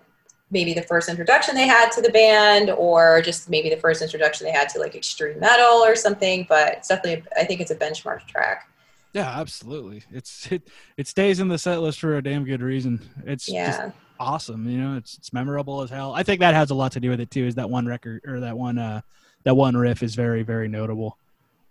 maybe 0.51 0.73
the 0.73 0.83
first 0.83 1.09
introduction 1.09 1.55
they 1.55 1.67
had 1.67 1.89
to 1.91 2.01
the 2.01 2.11
band, 2.11 2.69
or 2.69 3.21
just 3.21 3.49
maybe 3.49 3.69
the 3.69 3.77
first 3.77 4.01
introduction 4.01 4.45
they 4.45 4.51
had 4.51 4.69
to 4.69 4.79
like 4.79 4.95
extreme 4.95 5.39
metal 5.39 5.83
or 5.83 5.95
something. 5.95 6.45
But 6.49 6.73
it's 6.73 6.89
definitely, 6.89 7.23
I 7.37 7.45
think 7.45 7.61
it's 7.61 7.71
a 7.71 7.75
benchmark 7.75 8.27
track. 8.27 8.69
Yeah, 9.17 9.39
absolutely. 9.39 10.03
It's 10.11 10.51
it 10.51 10.69
it 10.95 11.07
stays 11.07 11.39
in 11.39 11.47
the 11.47 11.57
set 11.57 11.81
list 11.81 11.99
for 11.99 12.17
a 12.17 12.21
damn 12.21 12.43
good 12.45 12.61
reason. 12.61 13.01
It's 13.25 13.47
just 13.47 13.81
awesome. 14.19 14.69
You 14.69 14.77
know, 14.77 14.95
it's 14.97 15.17
it's 15.17 15.33
memorable 15.33 15.81
as 15.81 15.89
hell. 15.89 16.13
I 16.13 16.21
think 16.21 16.39
that 16.41 16.53
has 16.53 16.69
a 16.69 16.75
lot 16.75 16.91
to 16.91 16.99
do 16.99 17.09
with 17.09 17.19
it 17.19 17.31
too. 17.31 17.43
Is 17.47 17.55
that 17.55 17.67
one 17.67 17.87
record 17.87 18.21
or 18.27 18.41
that 18.41 18.55
one 18.55 18.77
uh 18.77 19.01
that 19.43 19.55
one 19.55 19.75
riff 19.75 20.03
is 20.03 20.13
very 20.13 20.43
very 20.43 20.67
notable. 20.67 21.17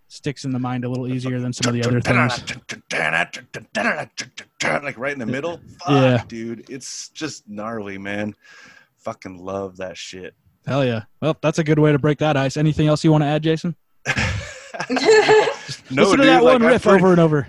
Sticks 0.09 0.43
in 0.43 0.51
the 0.51 0.59
mind 0.59 0.83
a 0.83 0.89
little 0.89 1.07
easier 1.07 1.39
than 1.39 1.53
some 1.53 1.69
of 1.69 1.73
the 1.73 1.87
other 1.87 2.01
things. 2.01 2.43
Like 4.63 4.97
right 4.97 5.13
in 5.13 5.19
the 5.19 5.25
middle. 5.25 5.61
Fuck, 5.79 5.89
Yeah. 5.89 6.23
dude. 6.27 6.69
It's 6.69 7.07
just 7.09 7.47
gnarly, 7.47 7.97
man. 7.97 8.35
Fucking 8.97 9.37
love 9.37 9.77
that 9.77 9.95
shit. 9.97 10.33
Hell 10.65 10.83
yeah. 10.83 11.03
Well, 11.21 11.37
that's 11.41 11.59
a 11.59 11.63
good 11.63 11.79
way 11.79 11.93
to 11.93 11.99
break 11.99 12.17
that 12.17 12.35
ice. 12.35 12.57
Anything 12.57 12.87
else 12.87 13.05
you 13.05 13.11
want 13.13 13.21
to 13.23 13.27
add, 13.27 13.41
Jason? 13.41 13.77
no, 14.89 14.95
Listen 14.99 15.85
to 15.91 16.17
dude, 16.17 16.19
that 16.19 16.43
like, 16.43 16.53
one 16.53 16.61
I'm 16.61 16.67
riff 16.67 16.83
pretty- 16.83 16.97
over 17.03 17.11
and 17.11 17.19
over. 17.19 17.47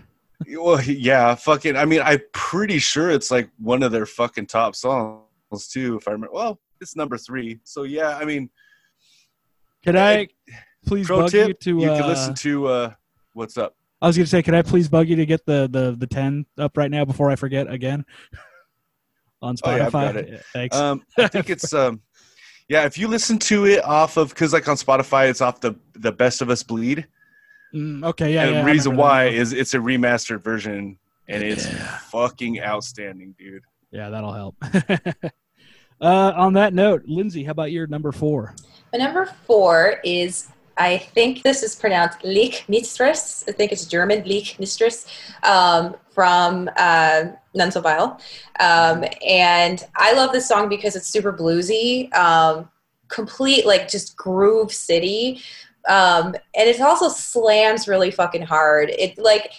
Well, 0.57 0.81
yeah, 0.83 1.35
fucking. 1.35 1.77
I 1.77 1.85
mean, 1.85 2.01
I'm 2.03 2.21
pretty 2.33 2.79
sure 2.79 3.11
it's 3.11 3.31
like 3.31 3.51
one 3.59 3.83
of 3.83 3.91
their 3.91 4.07
fucking 4.07 4.47
top 4.47 4.77
songs 4.77 5.21
too. 5.69 5.97
If 5.97 6.07
I 6.07 6.13
remember, 6.13 6.33
well, 6.33 6.61
it's 6.81 6.95
number 6.95 7.19
three. 7.19 7.59
So 7.65 7.83
yeah, 7.83 8.17
I 8.17 8.25
mean, 8.25 8.49
Could 9.85 9.97
I 9.97 10.29
please 10.87 11.07
pro 11.09 11.23
bug 11.23 11.31
tip: 11.31 11.49
you 11.49 11.55
to? 11.55 11.81
you 11.81 11.91
uh, 11.91 11.99
can 11.99 12.07
listen 12.09 12.35
to 12.35 12.67
uh, 12.69 12.93
"What's 13.33 13.59
Up." 13.59 13.75
I 14.01 14.07
was 14.07 14.17
gonna 14.17 14.27
say, 14.29 14.43
could 14.45 14.55
I 14.55 14.63
please 14.63 14.89
bug 14.89 15.09
you 15.09 15.17
to 15.17 15.27
get 15.27 15.45
the 15.45 15.69
the 15.71 15.97
the 15.99 16.07
ten 16.07 16.47
up 16.57 16.77
right 16.77 16.91
now 16.91 17.05
before 17.05 17.31
I 17.31 17.37
forget 17.37 17.69
again? 17.71 18.05
On 19.43 19.57
Spotify. 19.57 19.67
Oh, 19.73 19.77
yeah, 19.77 19.87
I've 19.87 19.93
got 19.93 20.17
it. 20.17 20.29
Yeah, 20.31 20.39
Thanks. 20.53 20.77
Um, 20.77 21.03
I 21.19 21.27
think 21.29 21.51
it's 21.51 21.73
um, 21.73 22.01
yeah. 22.69 22.85
If 22.85 22.97
you 22.97 23.09
listen 23.09 23.39
to 23.41 23.67
it 23.67 23.85
off 23.85 24.17
of, 24.17 24.29
because 24.31 24.53
like 24.53 24.69
on 24.69 24.77
Spotify, 24.77 25.29
it's 25.29 25.41
off 25.41 25.61
the 25.61 25.75
the 25.95 26.13
Best 26.13 26.43
of 26.43 26.51
Us 26.51 26.63
Bleed. 26.63 27.07
Mm, 27.75 28.05
okay, 28.05 28.33
yeah. 28.35 28.45
and 28.45 28.55
yeah, 28.55 28.61
the 28.63 28.67
reason 28.71 28.97
why 28.97 29.27
one. 29.27 29.35
is 29.35 29.53
it's 29.53 29.75
a 29.75 29.79
remastered 29.79 30.43
version, 30.43 30.99
and 31.29 31.43
it's 31.43 31.67
Yeah. 31.67 31.99
fucking 32.11 32.61
outstanding, 32.63 33.35
dude. 33.39 33.63
Yeah, 33.91 34.11
that'll 34.11 34.33
help. 34.33 34.57
uh, 36.01 36.33
on 36.37 36.55
that 36.55 36.75
note, 36.75 37.03
Lindsay, 37.07 37.45
how 37.45 37.53
about 37.53 37.73
your 37.73 37.87
number 37.87 38.13
four? 38.13 38.55
My 38.93 38.99
number 38.99 39.27
four 39.47 40.01
is 40.05 40.49
I 40.79 40.99
think 40.99 41.43
this 41.43 41.63
is 41.65 41.75
pronounced 41.75 42.21
Lichmistress. 42.21 43.45
I 43.49 43.53
think 43.53 43.73
it's 43.73 43.85
German, 43.87 44.23
Lichmistress, 44.23 45.07
um, 45.43 45.97
from 46.13 46.71
uh, 46.77 47.25
None 47.55 47.73
So 47.73 47.81
Vile. 47.81 48.21
Um, 48.61 49.05
and 49.27 49.85
I 49.97 50.13
love 50.13 50.33
this 50.33 50.47
song 50.47 50.69
because 50.69 50.95
it's 50.95 51.09
super 51.09 51.33
bluesy, 51.33 52.15
um, 52.15 52.71
complete, 53.09 53.67
like, 53.67 53.89
just 53.89 54.17
groove 54.17 54.73
city. 54.73 55.43
Um, 55.87 56.35
and 56.55 56.69
it 56.69 56.81
also 56.81 57.09
slams 57.09 57.89
really 57.89 58.11
fucking 58.11 58.43
hard. 58.43 58.91
It, 58.91 59.19
like, 59.19 59.53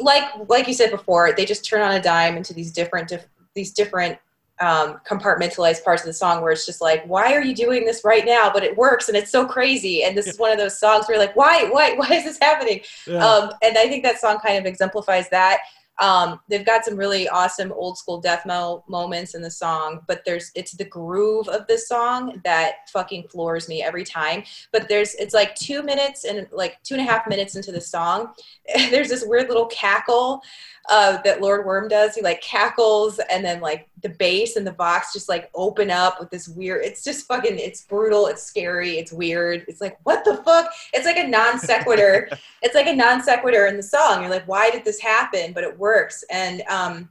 like 0.00 0.24
like 0.48 0.66
you 0.66 0.74
said 0.74 0.90
before, 0.90 1.32
they 1.36 1.44
just 1.44 1.64
turn 1.64 1.80
on 1.80 1.92
a 1.92 2.02
dime 2.02 2.36
into 2.36 2.52
these 2.52 2.72
different 2.72 3.08
dif- 3.08 3.28
these 3.54 3.72
different 3.72 4.18
um, 4.60 5.00
compartmentalized 5.08 5.84
parts 5.84 6.02
of 6.02 6.06
the 6.06 6.14
song 6.14 6.42
where 6.42 6.50
it's 6.50 6.64
just 6.64 6.80
like, 6.80 7.04
why 7.06 7.34
are 7.34 7.42
you 7.42 7.54
doing 7.54 7.84
this 7.84 8.02
right 8.04 8.24
now? 8.24 8.50
But 8.52 8.62
it 8.62 8.76
works 8.76 9.08
and 9.08 9.16
it's 9.16 9.30
so 9.30 9.46
crazy. 9.46 10.02
And 10.02 10.16
this 10.16 10.26
is 10.26 10.38
one 10.38 10.50
of 10.50 10.58
those 10.58 10.78
songs 10.78 11.06
where 11.06 11.16
you're 11.16 11.26
like, 11.26 11.36
why, 11.36 11.68
why, 11.70 11.94
why 11.94 12.08
is 12.08 12.24
this 12.24 12.38
happening? 12.40 12.80
Yeah. 13.06 13.24
Um, 13.24 13.50
and 13.62 13.76
I 13.76 13.86
think 13.88 14.02
that 14.04 14.18
song 14.18 14.38
kind 14.38 14.56
of 14.56 14.64
exemplifies 14.64 15.28
that. 15.28 15.58
Um, 15.98 16.40
they've 16.48 16.66
got 16.66 16.84
some 16.84 16.96
really 16.96 17.28
awesome 17.28 17.72
old 17.72 17.98
school 17.98 18.20
death 18.20 18.44
metal 18.44 18.84
moments 18.88 19.34
in 19.34 19.42
the 19.42 19.50
song, 19.50 20.00
but 20.06 20.22
there's 20.24 20.50
it's 20.54 20.72
the 20.72 20.84
groove 20.84 21.48
of 21.48 21.66
this 21.66 21.88
song 21.88 22.40
that 22.44 22.88
fucking 22.90 23.28
floors 23.28 23.68
me 23.68 23.82
every 23.82 24.04
time. 24.04 24.44
But 24.72 24.88
there's 24.88 25.14
it's 25.14 25.34
like 25.34 25.54
two 25.54 25.82
minutes 25.82 26.24
and 26.24 26.46
like 26.52 26.82
two 26.82 26.94
and 26.94 27.06
a 27.06 27.10
half 27.10 27.28
minutes 27.28 27.56
into 27.56 27.72
the 27.72 27.80
song, 27.80 28.34
there's 28.90 29.08
this 29.08 29.24
weird 29.26 29.48
little 29.48 29.66
cackle 29.66 30.42
uh, 30.88 31.18
that 31.22 31.40
Lord 31.40 31.66
Worm 31.66 31.88
does. 31.88 32.14
He 32.14 32.22
like 32.22 32.40
cackles, 32.40 33.18
and 33.30 33.44
then 33.44 33.60
like 33.60 33.88
the 34.02 34.10
bass 34.10 34.56
and 34.56 34.66
the 34.66 34.72
box 34.72 35.12
just 35.12 35.28
like 35.28 35.50
open 35.54 35.90
up 35.90 36.20
with 36.20 36.30
this 36.30 36.48
weird. 36.48 36.84
It's 36.84 37.02
just 37.02 37.26
fucking. 37.26 37.58
It's 37.58 37.82
brutal. 37.82 38.26
It's 38.26 38.42
scary. 38.42 38.98
It's 38.98 39.12
weird. 39.12 39.64
It's 39.68 39.80
like 39.80 39.98
what 40.04 40.24
the 40.24 40.36
fuck? 40.44 40.70
It's 40.92 41.06
like 41.06 41.16
a 41.16 41.26
non 41.26 41.58
sequitur. 41.58 42.28
it's 42.62 42.74
like 42.74 42.86
a 42.86 42.94
non 42.94 43.22
sequitur 43.22 43.66
in 43.66 43.76
the 43.76 43.82
song. 43.82 44.20
You're 44.20 44.30
like, 44.30 44.46
why 44.46 44.70
did 44.70 44.84
this 44.84 45.00
happen? 45.00 45.52
But 45.52 45.64
it 45.64 45.78
works. 45.78 46.24
And 46.30 46.62
um, 46.68 47.08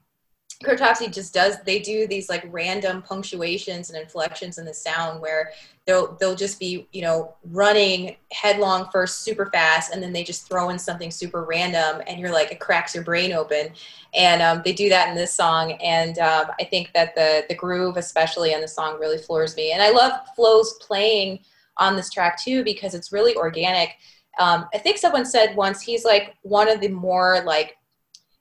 Cryptopsy 0.63 1.13
just 1.13 1.33
does. 1.33 1.57
They 1.65 1.79
do 1.79 2.07
these 2.07 2.29
like 2.29 2.47
random 2.49 3.01
punctuations 3.01 3.89
and 3.89 3.99
inflections 3.99 4.57
in 4.57 4.65
the 4.65 4.73
sound 4.73 5.21
where 5.21 5.51
they'll 5.85 6.15
they'll 6.15 6.35
just 6.35 6.59
be 6.59 6.87
you 6.91 7.01
know 7.01 7.35
running 7.51 8.15
headlong 8.31 8.87
first 8.91 9.21
super 9.21 9.47
fast 9.47 9.93
and 9.93 10.01
then 10.01 10.13
they 10.13 10.23
just 10.23 10.47
throw 10.47 10.69
in 10.69 10.79
something 10.79 11.11
super 11.11 11.43
random 11.43 12.01
and 12.07 12.19
you're 12.19 12.31
like 12.31 12.51
it 12.51 12.59
cracks 12.59 12.95
your 12.95 13.03
brain 13.03 13.33
open 13.33 13.69
and 14.13 14.41
um, 14.41 14.61
they 14.65 14.73
do 14.73 14.89
that 14.89 15.09
in 15.09 15.15
this 15.15 15.33
song 15.33 15.73
and 15.73 16.19
um, 16.19 16.47
i 16.59 16.63
think 16.63 16.91
that 16.93 17.15
the 17.15 17.45
the 17.49 17.55
groove 17.55 17.97
especially 17.97 18.53
on 18.53 18.61
the 18.61 18.67
song 18.67 18.99
really 18.99 19.17
floors 19.17 19.55
me 19.55 19.71
and 19.71 19.81
i 19.81 19.89
love 19.89 20.11
flo's 20.35 20.73
playing 20.81 21.39
on 21.77 21.95
this 21.95 22.09
track 22.09 22.41
too 22.41 22.63
because 22.63 22.93
it's 22.95 23.11
really 23.11 23.35
organic 23.35 23.89
um, 24.39 24.65
i 24.73 24.77
think 24.77 24.97
someone 24.97 25.25
said 25.25 25.55
once 25.55 25.81
he's 25.81 26.03
like 26.03 26.35
one 26.41 26.67
of 26.67 26.81
the 26.81 26.89
more 26.89 27.43
like 27.45 27.77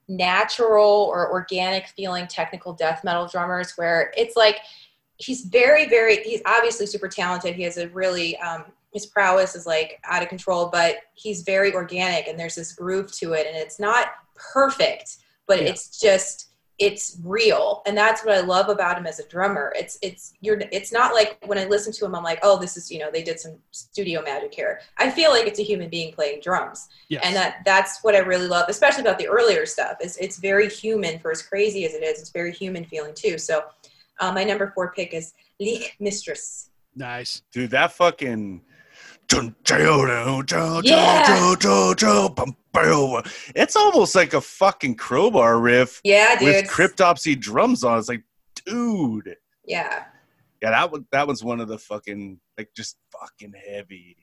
natural 0.07 1.09
or 1.11 1.31
organic 1.31 1.87
feeling 1.87 2.27
technical 2.27 2.73
death 2.73 3.03
metal 3.03 3.27
drummers 3.27 3.73
where 3.75 4.13
it's 4.15 4.35
like 4.35 4.59
he's 5.17 5.41
very 5.45 5.87
very 5.87 6.17
he's 6.23 6.41
obviously 6.45 6.85
super 6.85 7.07
talented 7.07 7.55
he 7.55 7.63
has 7.63 7.77
a 7.77 7.87
really 7.89 8.37
um, 8.37 8.65
his 8.93 9.05
prowess 9.07 9.55
is 9.55 9.65
like 9.65 9.99
out 10.05 10.21
of 10.21 10.29
control 10.29 10.69
but 10.71 10.97
he's 11.13 11.41
very 11.41 11.73
organic 11.73 12.27
and 12.27 12.39
there's 12.39 12.55
this 12.55 12.73
groove 12.73 13.11
to 13.11 13.33
it 13.33 13.47
and 13.47 13.55
it's 13.55 13.79
not 13.79 14.09
perfect 14.35 15.17
but 15.47 15.61
Yeah. 15.61 15.69
it's 15.69 15.99
just 15.99 16.49
it's 16.77 17.17
real 17.23 17.81
and 17.85 17.97
that's 17.97 18.25
what 18.25 18.35
i 18.35 18.41
love 18.41 18.67
about 18.67 18.97
him 18.97 19.07
as 19.07 19.19
a 19.19 19.27
drummer 19.29 19.71
it's 19.77 19.97
it's 20.01 20.33
you're 20.41 20.59
it's 20.73 20.91
not 20.91 21.13
like 21.13 21.37
when 21.45 21.57
i 21.57 21.63
listen 21.65 21.93
to 21.93 22.03
him 22.05 22.13
i'm 22.13 22.23
like 22.23 22.39
oh 22.43 22.59
this 22.59 22.75
is 22.75 22.91
you 22.91 22.99
know 22.99 23.09
they 23.11 23.23
did 23.23 23.39
some 23.39 23.53
studio 23.71 24.21
magic 24.21 24.53
here 24.53 24.81
i 24.97 25.09
feel 25.09 25.29
like 25.31 25.47
it's 25.47 25.59
a 25.59 25.63
human 25.63 25.89
being 25.89 26.11
playing 26.13 26.39
drums 26.41 26.89
Yes. 27.07 27.21
and 27.25 27.33
that 27.35 27.57
that's 27.65 28.03
what 28.03 28.13
i 28.13 28.19
really 28.19 28.47
love 28.47 28.65
especially 28.67 29.01
about 29.01 29.17
the 29.17 29.27
earlier 29.27 29.65
stuff 29.65 29.97
is 30.01 30.17
it's 30.17 30.37
very 30.37 30.69
human 30.69 31.17
for 31.19 31.31
as 31.31 31.41
crazy 31.41 31.85
as 31.85 31.93
it 31.93 32.03
is 32.03 32.19
it's 32.19 32.31
very 32.31 32.51
human 32.51 32.83
feeling 32.83 33.13
too 33.13 33.37
so 33.37 33.63
uh, 34.19 34.31
my 34.31 34.43
number 34.43 34.71
four 34.73 34.91
pick 34.93 35.13
is 35.13 35.33
Lichmistress. 35.61 36.69
nice. 36.95 37.41
Dude, 37.51 37.71
that 37.71 37.91
fucking. 37.93 38.61
It's 43.55 43.75
almost 43.75 44.15
like 44.15 44.33
a 44.33 44.41
fucking 44.41 44.95
crowbar 44.95 45.59
riff 45.59 46.01
Yeah, 46.03 46.37
dude. 46.37 46.47
with 46.47 46.65
cryptopsy 46.67 47.39
drums 47.39 47.83
on. 47.83 47.97
It's 47.99 48.09
like, 48.09 48.23
dude. 48.65 49.35
Yeah. 49.65 50.05
Yeah, 50.61 50.71
that 50.71 50.91
one 50.91 51.05
that 51.11 51.27
one's 51.27 51.43
one 51.43 51.59
of 51.59 51.67
the 51.67 51.77
fucking 51.77 52.39
like 52.57 52.69
just 52.75 52.97
fucking 53.11 53.53
heavy. 53.69 54.17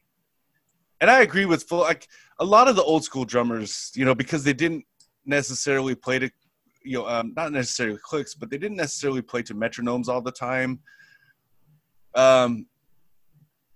And 1.01 1.11
I 1.11 1.21
agree 1.21 1.45
with 1.45 1.65
full 1.65 1.81
like 1.81 2.07
a 2.39 2.45
lot 2.45 2.69
of 2.69 2.77
the 2.77 2.83
old 2.83 3.05
school 3.05 3.25
drummers, 3.25 3.93
you 3.95 4.05
know, 4.05 4.15
because 4.15 4.43
they 4.45 4.53
didn't 4.53 4.85
necessarily 5.27 5.95
play 5.95 6.19
to 6.19 6.31
you 6.85 6.99
know, 6.99 7.07
um, 7.09 7.33
not 7.37 7.53
necessarily 7.53 7.99
clicks, 8.03 8.35
but 8.35 8.51
they 8.51 8.59
didn't 8.59 8.77
necessarily 8.77 9.23
play 9.23 9.43
to 9.43 9.55
metronomes 9.55 10.09
all 10.09 10.21
the 10.21 10.33
time. 10.33 10.81
Um, 12.15 12.67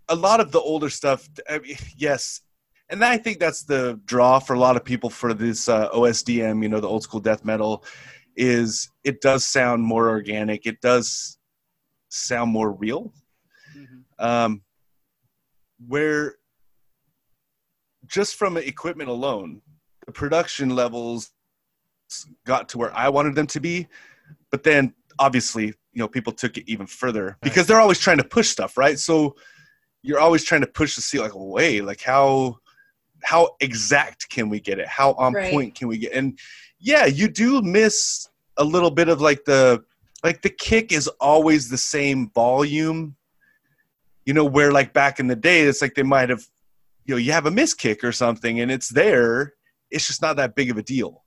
a 0.09 0.15
lot 0.15 0.41
of 0.41 0.53
the 0.53 0.61
older 0.61 0.91
stuff, 0.91 1.29
I 1.49 1.59
mean, 1.59 1.77
yes, 1.97 2.43
and 2.89 3.05
I 3.05 3.17
think 3.19 3.39
that's 3.39 3.65
the 3.65 4.01
draw 4.05 4.39
for 4.39 4.55
a 4.55 4.59
lot 4.59 4.77
of 4.77 4.85
people 4.85 5.11
for 5.11 5.35
this 5.35 5.69
uh, 5.69 5.91
OSDM, 5.91 6.63
you 6.63 6.69
know, 6.69 6.81
the 6.81 6.89
old 6.89 7.03
school 7.03 7.21
death 7.21 7.45
metal, 7.45 7.85
is 8.37 8.91
it 9.03 9.21
does 9.21 9.47
sound 9.47 9.83
more 9.83 10.09
organic. 10.09 10.67
It 10.67 10.81
does 10.81 11.39
sound 12.09 12.53
more 12.53 12.71
real. 12.71 13.13
Um, 14.19 14.63
where 15.87 16.37
just 18.07 18.37
from 18.37 18.57
equipment 18.57 19.11
alone, 19.11 19.63
the 20.07 20.13
production 20.13 20.71
levels 20.71 21.33
got 22.47 22.69
to 22.71 22.79
where 22.79 22.95
I 22.97 23.09
wanted 23.09 23.35
them 23.35 23.49
to 23.49 23.61
be, 23.61 23.89
but 24.51 24.63
then 24.63 24.95
obviously, 25.19 25.67
you 25.67 26.01
know, 26.01 26.09
people 26.09 26.33
took 26.33 26.57
it 26.57 26.65
even 26.71 26.87
further 26.87 27.37
because 27.43 27.67
they're 27.67 27.81
always 27.81 27.99
trying 27.99 28.19
to 28.19 28.25
push 28.25 28.49
stuff, 28.49 28.77
right? 28.77 28.99
So 28.99 29.35
you're 30.07 30.21
always 30.21 30.45
trying 30.45 30.61
to 30.61 30.67
push 30.67 30.95
the 30.95 31.03
see 31.03 31.19
like, 31.19 31.35
away 31.35 31.81
like 31.81 32.01
how 32.01 32.59
how 33.25 33.57
exact 33.61 34.29
can 34.29 34.49
we 34.49 34.61
get 34.61 34.79
it? 34.79 34.87
How 34.87 35.13
on 35.15 35.33
Right. 35.33 35.51
point 35.51 35.75
can 35.75 35.89
we 35.89 35.99
get? 35.99 36.13
And 36.13 36.39
yeah, 36.79 37.07
you 37.07 37.29
do 37.29 37.61
miss 37.61 38.29
a 38.57 38.65
little 38.65 38.91
bit 38.91 39.09
of 39.09 39.21
like 39.21 39.45
the 39.45 39.83
like 40.23 40.43
the 40.43 40.51
kick 40.51 40.93
is 40.93 41.09
always 41.21 41.69
the 41.69 41.79
same 41.79 42.31
volume. 42.31 43.17
You 44.25 44.35
know, 44.35 44.45
where 44.45 44.73
like 44.73 44.93
back 44.93 45.19
in 45.19 45.27
the 45.27 45.37
day, 45.37 45.63
it's 45.63 45.83
like 45.83 45.95
they 45.95 46.03
might 46.03 46.31
have, 46.31 46.45
you 47.05 47.15
know, 47.15 47.19
you 47.19 47.33
have 47.33 47.47
a 47.47 47.51
miss 47.51 47.75
kick 47.75 48.03
or 48.05 48.13
something, 48.13 48.61
and 48.61 48.71
it's 48.71 48.89
there. 48.89 49.55
It's 49.91 50.07
just 50.07 50.23
not 50.23 50.37
that 50.37 50.55
big 50.55 50.71
of 50.71 50.79
a 50.79 50.83
deal. 50.83 51.25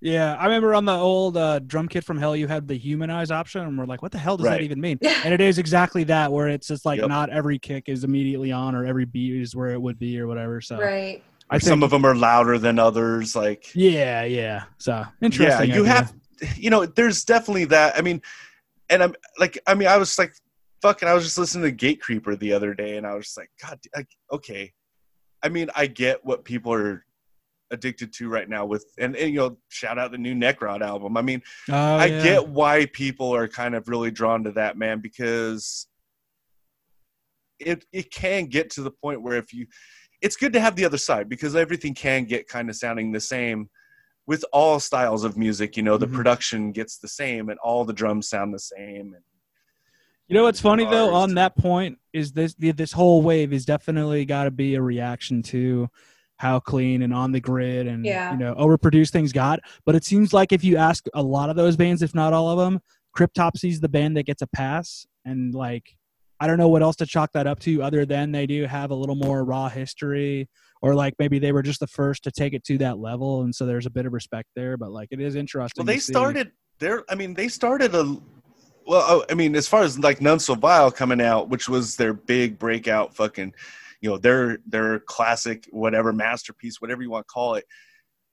Yeah, 0.00 0.36
I 0.36 0.44
remember 0.44 0.74
on 0.74 0.84
the 0.84 0.92
old 0.94 1.36
uh, 1.36 1.58
drum 1.58 1.88
kit 1.88 2.04
from 2.04 2.18
Hell, 2.18 2.36
you 2.36 2.46
had 2.46 2.68
the 2.68 2.76
humanize 2.76 3.30
option, 3.32 3.62
and 3.62 3.76
we're 3.76 3.84
like, 3.86 4.00
"What 4.00 4.12
the 4.12 4.18
hell 4.18 4.36
does 4.36 4.46
Right. 4.46 4.58
that 4.58 4.62
even 4.62 4.80
mean?" 4.80 4.98
And 5.24 5.34
it 5.34 5.40
is 5.40 5.58
exactly 5.58 6.04
that, 6.04 6.30
where 6.30 6.48
it's 6.48 6.68
just 6.68 6.86
like 6.86 7.00
Yep. 7.00 7.08
not 7.08 7.30
every 7.30 7.58
kick 7.58 7.88
is 7.88 8.04
immediately 8.04 8.52
on, 8.52 8.74
or 8.76 8.86
every 8.86 9.04
beat 9.06 9.40
is 9.40 9.56
where 9.56 9.70
it 9.70 9.80
would 9.82 9.98
be, 9.98 10.20
or 10.20 10.26
whatever. 10.28 10.60
So 10.60 10.78
Right. 10.78 11.22
I 11.50 11.56
Like, 11.56 11.62
some 11.62 11.82
of 11.82 11.90
them 11.90 12.04
are 12.04 12.14
louder 12.14 12.58
than 12.58 12.78
others. 12.78 13.34
Like 13.34 13.74
yeah, 13.74 14.22
yeah. 14.24 14.64
So 14.78 15.04
interesting. 15.20 15.46
yeah, 15.46 15.62
interesting. 15.62 15.74
you 15.74 15.82
idea. 15.82 15.92
have, 15.94 16.14
you 16.56 16.70
know, 16.70 16.86
there's 16.86 17.24
definitely 17.24 17.64
that. 17.66 17.98
I 17.98 18.02
mean, 18.02 18.22
and 18.90 19.02
I'm 19.02 19.14
like, 19.40 19.58
I 19.66 19.74
mean, 19.74 19.88
I 19.88 19.96
was 19.96 20.16
like, 20.16 20.32
fucking, 20.80 21.08
I 21.08 21.14
was 21.14 21.24
just 21.24 21.38
listening 21.38 21.64
to 21.64 21.72
Gate 21.72 22.00
Creeper 22.00 22.36
the 22.36 22.52
other 22.52 22.72
day, 22.72 22.98
and 22.98 23.06
I 23.06 23.14
was 23.14 23.24
just 23.26 23.36
like, 23.38 23.50
God, 23.60 23.80
like, 23.96 24.08
okay. 24.32 24.72
I 25.42 25.48
mean, 25.48 25.70
I 25.74 25.86
get 25.86 26.24
what 26.24 26.44
people 26.44 26.72
are 26.72 27.04
addicted 27.70 28.12
to 28.14 28.28
right 28.28 28.48
now 28.48 28.64
with, 28.64 28.84
and, 28.98 29.16
and 29.16 29.32
you 29.32 29.38
know, 29.38 29.58
shout 29.68 29.98
out 29.98 30.10
the 30.12 30.18
new 30.18 30.34
Necrot 30.34 30.80
album. 30.80 31.16
I 31.16 31.22
mean, 31.22 31.42
Oh, 31.70 31.96
I 31.98 32.06
yeah. 32.06 32.22
get 32.22 32.48
why 32.48 32.86
people 32.86 33.34
are 33.34 33.48
kind 33.48 33.74
of 33.74 33.88
really 33.88 34.10
drawn 34.10 34.44
to 34.44 34.52
that 34.52 34.76
man 34.76 35.00
because 35.00 35.86
it 37.58 37.84
it 37.92 38.10
can 38.12 38.46
get 38.46 38.70
to 38.70 38.82
the 38.82 38.90
point 38.90 39.20
where 39.22 39.36
if 39.36 39.52
you 39.52 39.66
it's 40.20 40.36
good 40.36 40.52
to 40.52 40.60
have 40.60 40.76
the 40.76 40.84
other 40.84 40.98
side 40.98 41.28
because 41.28 41.56
everything 41.56 41.92
can 41.94 42.24
get 42.24 42.46
kind 42.48 42.70
of 42.70 42.76
sounding 42.76 43.10
the 43.10 43.20
same 43.20 43.68
with 44.28 44.44
all 44.52 44.78
styles 44.78 45.24
of 45.24 45.36
music 45.36 45.76
you 45.76 45.82
know 45.82 45.96
the 45.96 46.06
Mhm. 46.06 46.14
production 46.14 46.70
gets 46.70 46.98
the 46.98 47.08
same 47.08 47.48
and 47.48 47.58
all 47.58 47.84
the 47.84 47.92
drums 47.92 48.28
sound 48.28 48.54
the 48.54 48.60
same 48.60 49.12
and 49.14 49.24
You 50.28 50.34
know 50.34 50.44
what's 50.44 50.60
funny 50.60 50.84
though? 50.84 51.12
On 51.14 51.34
that 51.34 51.56
point, 51.56 51.98
is 52.12 52.32
this 52.32 52.54
this 52.54 52.92
whole 52.92 53.22
wave 53.22 53.52
is 53.52 53.64
definitely 53.64 54.24
got 54.24 54.44
to 54.44 54.50
be 54.52 54.74
a 54.76 54.82
reaction 54.82 55.42
to 55.44 55.88
how 56.38 56.58
clean 56.60 57.02
and 57.02 57.12
on 57.12 57.32
the 57.32 57.40
grid 57.40 57.86
and 57.86 58.04
Yeah. 58.04 58.32
you 58.32 58.38
know 58.38 58.54
overproduced 58.54 59.10
things 59.10 59.32
got. 59.32 59.60
But 59.84 59.94
it 59.94 60.04
seems 60.04 60.32
like 60.32 60.52
if 60.52 60.64
you 60.64 60.76
ask 60.76 61.04
a 61.14 61.22
lot 61.22 61.50
of 61.50 61.56
those 61.56 61.76
bands, 61.76 62.02
if 62.02 62.14
not 62.14 62.32
all 62.32 62.48
of 62.50 62.58
them, 62.58 62.80
Cryptopsy's 63.16 63.80
the 63.80 63.88
band 63.88 64.16
that 64.16 64.24
gets 64.24 64.42
a 64.42 64.46
pass, 64.46 65.06
and 65.24 65.54
like 65.54 65.84
I 66.40 66.46
don't 66.46 66.58
know 66.58 66.68
what 66.68 66.82
else 66.82 66.96
to 66.96 67.06
chalk 67.06 67.32
that 67.32 67.46
up 67.46 67.58
to 67.60 67.82
other 67.82 68.06
than 68.06 68.30
they 68.32 68.46
do 68.46 68.64
have 68.66 68.90
a 68.90 68.94
little 68.94 69.16
more 69.16 69.44
raw 69.44 69.68
history. 69.68 70.48
Or 70.80 70.94
like 70.94 71.14
maybe 71.18 71.40
they 71.40 71.50
were 71.50 71.62
just 71.62 71.80
the 71.80 71.88
first 71.88 72.22
to 72.22 72.30
take 72.30 72.54
it 72.54 72.62
to 72.64 72.78
that 72.78 72.98
level, 72.98 73.42
and 73.42 73.52
so 73.52 73.66
there's 73.66 73.86
a 73.86 73.90
bit 73.90 74.06
of 74.06 74.12
respect 74.12 74.48
there. 74.54 74.76
But 74.76 74.92
like 74.92 75.08
it 75.10 75.20
is 75.20 75.34
interesting. 75.34 75.80
well 75.82 75.86
they 75.86 75.96
to 75.96 76.00
see. 76.00 76.12
started 76.12 76.52
there 76.78 77.04
i 77.08 77.14
mean 77.14 77.34
they 77.34 77.48
started 77.48 77.94
a 77.94 78.04
well 78.86 79.04
oh, 79.08 79.24
i 79.28 79.34
mean 79.34 79.54
as 79.56 79.66
far 79.66 79.82
as 79.82 79.98
like 79.98 80.20
none 80.20 80.38
so 80.38 80.54
vile 80.54 80.90
coming 80.90 81.20
out 81.20 81.48
which 81.48 81.68
was 81.68 81.96
their 81.96 82.12
big 82.12 82.58
breakout 82.58 83.14
fucking 83.14 83.52
you 84.00 84.08
know 84.08 84.18
their 84.18 84.58
their 84.66 85.00
classic 85.00 85.68
whatever 85.70 86.12
masterpiece 86.12 86.80
whatever 86.80 87.02
you 87.02 87.10
want 87.10 87.26
to 87.26 87.32
call 87.32 87.54
it 87.54 87.64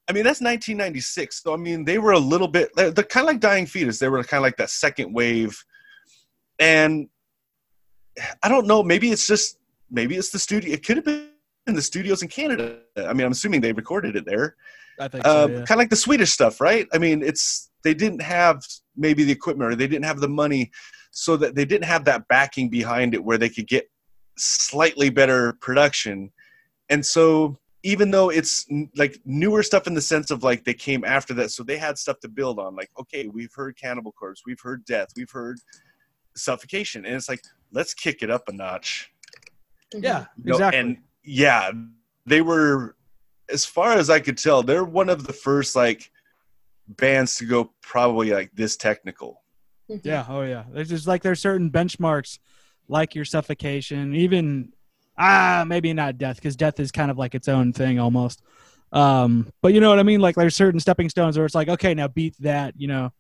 i 0.08 0.14
mean 0.14 0.24
that's 0.24 0.42
1996 0.42 1.42
so 1.44 1.54
i 1.54 1.58
mean 1.58 1.84
they 1.84 1.98
were 1.98 2.12
a 2.12 2.20
little 2.20 2.48
bit 2.48 2.70
they're, 2.76 2.92
they're 2.92 3.04
kind 3.04 3.24
of 3.26 3.28
like 3.28 3.40
dying 3.40 3.66
fetus 3.66 4.00
they 4.00 4.10
were 4.10 4.24
kind 4.24 4.40
of 4.40 4.44
like 4.44 4.58
that 4.58 4.70
second 4.70 5.14
wave 5.14 5.64
and 6.60 7.08
i 8.44 8.50
don't 8.50 8.68
know 8.68 8.84
maybe 8.84 9.10
it's 9.12 9.28
just 9.28 9.60
maybe 9.90 10.16
it's 10.16 10.30
the 10.30 10.40
studio 10.40 10.74
it 10.74 10.86
could 10.86 10.98
have 10.98 11.06
been 11.06 11.30
in 11.68 11.74
the 11.74 11.82
studios 11.82 12.22
in 12.22 12.28
canada 12.28 12.80
i 12.98 13.14
mean 13.14 13.26
i'm 13.26 13.32
assuming 13.32 13.62
they 13.62 13.74
recorded 13.74 14.16
it 14.16 14.26
there 14.26 14.56
I 15.00 15.08
think 15.08 15.26
so. 15.26 15.46
um, 15.46 15.52
yeah. 15.52 15.58
kind 15.58 15.72
of 15.72 15.78
like 15.78 15.90
the 15.90 15.96
Swedish 15.96 16.32
stuff, 16.32 16.62
right? 16.62 16.88
I 16.94 16.98
mean, 16.98 17.22
it's 17.22 17.70
they 17.84 17.94
didn't 17.94 18.22
have 18.22 18.64
maybe 18.96 19.24
the 19.24 19.32
equipment 19.32 19.72
or 19.72 19.76
they 19.76 19.88
didn't 19.88 20.06
have 20.06 20.20
the 20.20 20.30
money, 20.30 20.72
so 21.12 21.38
that 21.38 21.56
they 21.56 21.66
didn't 21.66 21.86
have 21.86 22.06
that 22.06 22.28
backing 22.28 22.70
behind 22.70 23.14
it 23.14 23.24
where 23.24 23.38
they 23.38 23.50
could 23.50 23.68
get 23.68 23.90
slightly 24.38 25.10
better 25.10 25.54
production, 25.62 26.32
and 26.90 27.06
so 27.06 27.58
even 27.84 28.10
though 28.10 28.30
it's 28.30 28.66
like 28.96 29.20
newer 29.26 29.62
stuff 29.62 29.86
in 29.86 29.94
the 29.94 30.02
sense 30.02 30.32
of 30.32 30.44
like 30.44 30.64
they 30.64 30.74
came 30.74 31.06
after 31.06 31.36
that, 31.36 31.52
so 31.52 31.64
they 31.64 31.78
had 31.78 31.98
stuff 32.00 32.20
to 32.20 32.28
build 32.28 32.58
on. 32.58 32.76
Like, 32.76 32.90
okay, 33.00 33.28
we've 33.28 33.54
heard 33.54 33.78
Cannibal 33.80 34.12
Corpse, 34.12 34.42
we've 34.46 34.60
heard 34.60 34.84
Death, 34.86 35.10
we've 35.16 35.30
heard 35.30 35.60
Suffocation, 36.36 37.06
and 37.06 37.16
it's 37.16 37.30
like 37.30 37.42
let's 37.72 37.94
kick 37.94 38.24
it 38.24 38.32
up 38.32 38.50
a 38.50 38.54
notch. 38.54 39.12
Yeah, 39.94 40.26
You 40.38 40.46
know, 40.46 40.56
exactly. 40.56 40.80
And 40.80 40.98
yeah, 41.24 41.72
they 42.26 42.42
were, 42.42 42.96
as 43.50 43.66
far 43.66 43.94
as 43.94 44.10
I 44.10 44.20
could 44.20 44.38
tell, 44.38 44.64
they're 44.64 44.84
one 44.84 45.10
of 45.10 45.28
the 45.28 45.34
first 45.34 45.76
like 45.76 46.12
bands 46.88 47.38
to 47.38 47.46
go 47.46 47.72
probably 47.82 48.32
like 48.32 48.52
this 48.56 48.78
technical. 48.78 49.44
Mhm. 49.92 50.02
Yeah, 50.04 50.26
oh 50.28 50.42
yeah. 50.42 50.64
There's 50.72 50.90
just 50.90 51.06
like 51.06 51.22
there's 51.22 51.40
certain 51.40 51.70
benchmarks, 51.70 52.40
like 52.88 53.16
your 53.16 53.26
suffocation, 53.26 54.14
even 54.16 54.72
ah 55.18 55.64
maybe 55.66 55.94
not 55.94 56.18
death 56.18 56.36
because 56.36 56.56
death 56.56 56.80
is 56.80 56.92
kind 56.92 57.10
of 57.10 57.18
like 57.18 57.36
its 57.36 57.48
own 57.48 57.72
thing 57.74 58.00
almost. 58.00 58.42
Um, 58.92 59.52
but 59.62 59.74
you 59.74 59.80
know 59.82 59.90
what 59.90 60.00
I 60.00 60.04
mean? 60.04 60.20
Like 60.22 60.36
there's 60.36 60.56
certain 60.56 60.80
stepping 60.80 61.10
stones 61.10 61.38
where 61.38 61.46
it's 61.46 61.56
like 61.56 61.70
okay 61.70 61.94
now 61.94 62.08
beat 62.08 62.36
that. 62.40 62.74
You 62.78 62.88
know, 62.88 63.14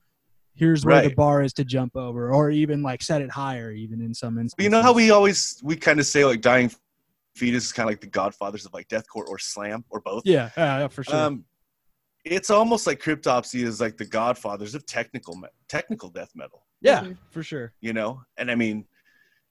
here's 0.55 0.85
where 0.85 1.01
the 1.09 1.15
bar 1.15 1.41
is 1.41 1.53
to 1.53 1.65
jump 1.65 1.95
over, 1.95 2.31
or 2.33 2.49
even 2.51 2.81
like 2.83 3.01
set 3.01 3.21
it 3.21 3.31
higher, 3.31 3.71
even 3.71 4.01
in 4.01 4.13
some 4.13 4.37
instances. 4.37 4.63
You 4.63 4.69
know 4.69 4.81
how 4.81 4.93
we 4.93 5.11
always 5.11 5.59
we 5.63 5.75
kind 5.75 5.99
of 5.99 6.05
say 6.05 6.23
like 6.25 6.41
Dying 6.41 6.71
Fetus 7.35 7.65
is 7.65 7.71
kind 7.73 7.87
of 7.89 7.91
like 7.91 8.01
the 8.01 8.07
godfathers 8.07 8.65
of 8.65 8.73
like 8.73 8.87
deathcore 8.87 9.27
or 9.27 9.37
slam 9.39 9.83
or 9.89 9.99
both. 9.99 10.23
Yeah, 10.25 10.49
yeah, 10.55 10.79
yeah, 10.79 10.87
for 10.87 11.03
sure. 11.03 11.15
Um, 11.15 11.43
it's 12.23 12.49
almost 12.49 12.87
like 12.87 12.99
Cryptopsy 13.01 13.63
is 13.63 13.79
like 13.81 13.97
the 13.97 14.05
godfathers 14.05 14.73
of 14.75 14.85
technical 14.85 15.35
me- 15.35 15.49
technical 15.67 16.09
death 16.09 16.31
metal. 16.35 16.65
yeah, 16.81 17.01
Mhm. 17.01 17.17
for 17.31 17.43
sure. 17.43 17.73
you 17.81 17.93
know 17.93 18.21
and 18.37 18.49
i 18.51 18.55
mean 18.55 18.85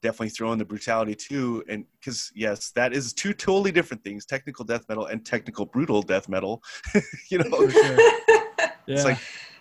definitely 0.01 0.29
throw 0.29 0.51
in 0.51 0.59
the 0.59 0.65
brutality 0.65 1.15
too 1.15 1.63
and 1.67 1.85
because 1.99 2.31
yes 2.35 2.71
that 2.71 2.93
is 2.93 3.13
two 3.13 3.33
totally 3.33 3.71
different 3.71 4.03
things 4.03 4.25
technical 4.25 4.63
death 4.63 4.85
metal 4.87 5.07
and 5.07 5.25
technical 5.25 5.65
brutal 5.65 6.01
death 6.01 6.29
metal 6.29 6.61
you 7.29 7.37
know 7.37 7.69
sure. 7.69 7.97
Yeah, 7.97 8.69
it's 8.87 9.05
like 9.05 9.17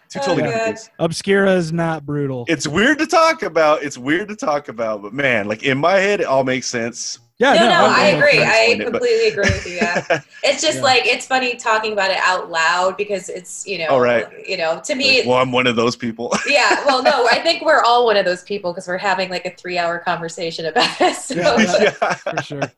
two 0.08 0.18
totally 0.20 0.42
oh, 0.42 0.46
God. 0.46 0.50
different 0.50 0.78
things 0.78 0.90
Obscura 0.98 1.52
is 1.52 1.72
not 1.72 2.04
brutal. 2.04 2.44
it's 2.48 2.66
weird 2.66 2.98
to 2.98 3.06
talk 3.06 3.42
about 3.42 3.82
it's 3.82 3.96
weird 3.96 4.28
to 4.28 4.36
talk 4.36 4.68
about 4.68 5.02
but 5.02 5.12
man 5.12 5.48
like 5.48 5.62
in 5.62 5.78
my 5.78 5.94
head 5.94 6.20
it 6.20 6.26
all 6.26 6.44
makes 6.44 6.66
sense 6.66 7.20
yeah, 7.38 7.54
no, 7.54 7.68
no, 7.68 7.84
I 7.86 8.10
I'm 8.10 8.16
agree. 8.16 8.42
I 8.42 8.44
explain 8.44 8.80
it, 8.80 8.84
but- 8.84 8.90
completely 8.92 9.28
agree 9.28 9.42
with 9.50 9.66
you. 9.66 9.72
Yeah, 9.76 10.04
it's 10.44 10.62
just 10.62 10.78
Yeah. 10.78 10.84
like 10.84 11.06
it's 11.06 11.26
funny 11.26 11.56
talking 11.56 11.92
about 11.92 12.10
it 12.10 12.18
out 12.18 12.50
loud 12.50 12.96
because 12.96 13.28
it's 13.28 13.66
you 13.66 13.78
know, 13.78 13.88
all 13.88 14.00
right, 14.00 14.26
you 14.48 14.56
know, 14.56 14.80
to 14.84 14.94
me, 14.94 15.18
Like, 15.18 15.26
well 15.28 15.38
i'm 15.38 15.50
one 15.52 15.66
of 15.66 15.74
those 15.76 15.96
people 15.96 16.32
yeah. 16.48 16.84
Well, 16.86 17.02
no, 17.02 17.26
I 17.30 17.40
think 17.40 17.64
we're 17.64 17.82
all 17.82 18.04
one 18.06 18.16
of 18.16 18.24
those 18.24 18.42
people 18.44 18.72
because 18.72 18.86
we're 18.86 18.98
having 18.98 19.30
like 19.30 19.46
a 19.46 19.50
three-hour 19.50 19.98
conversation 20.00 20.66
about 20.66 21.00
it. 21.00 21.16
So. 21.24 21.34
Yeah, 21.34 21.56
yeah. 21.80 21.90
for 22.14 22.42
sure. 22.42 22.72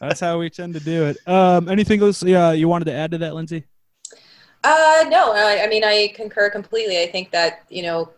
That's 0.00 0.20
how 0.20 0.38
we 0.38 0.50
tend 0.50 0.74
to 0.74 0.80
do 0.80 1.06
it. 1.06 1.16
Um, 1.28 1.68
anything 1.68 2.02
else 2.02 2.22
uh, 2.22 2.52
you 2.56 2.68
wanted 2.68 2.86
to 2.86 2.92
add 2.92 3.10
to 3.12 3.18
that, 3.18 3.34
Lindsay? 3.34 3.64
Uh, 4.64 5.04
no, 5.08 5.32
I, 5.32 5.62
I 5.64 5.68
mean 5.68 5.84
I 5.84 6.12
concur 6.14 6.50
completely. 6.50 7.00
I 7.02 7.06
think 7.06 7.30
that 7.32 7.62
you 7.68 7.82
know, 7.82 8.10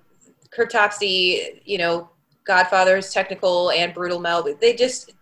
Cryptopsy, 0.56 1.60
you 1.65 1.78
know, 1.78 2.09
Godfather's 2.44 3.12
technical 3.12 3.70
and 3.70 3.93
brutal 3.94 4.19
metal. 4.19 4.55
They 4.60 4.74
just 4.74 5.12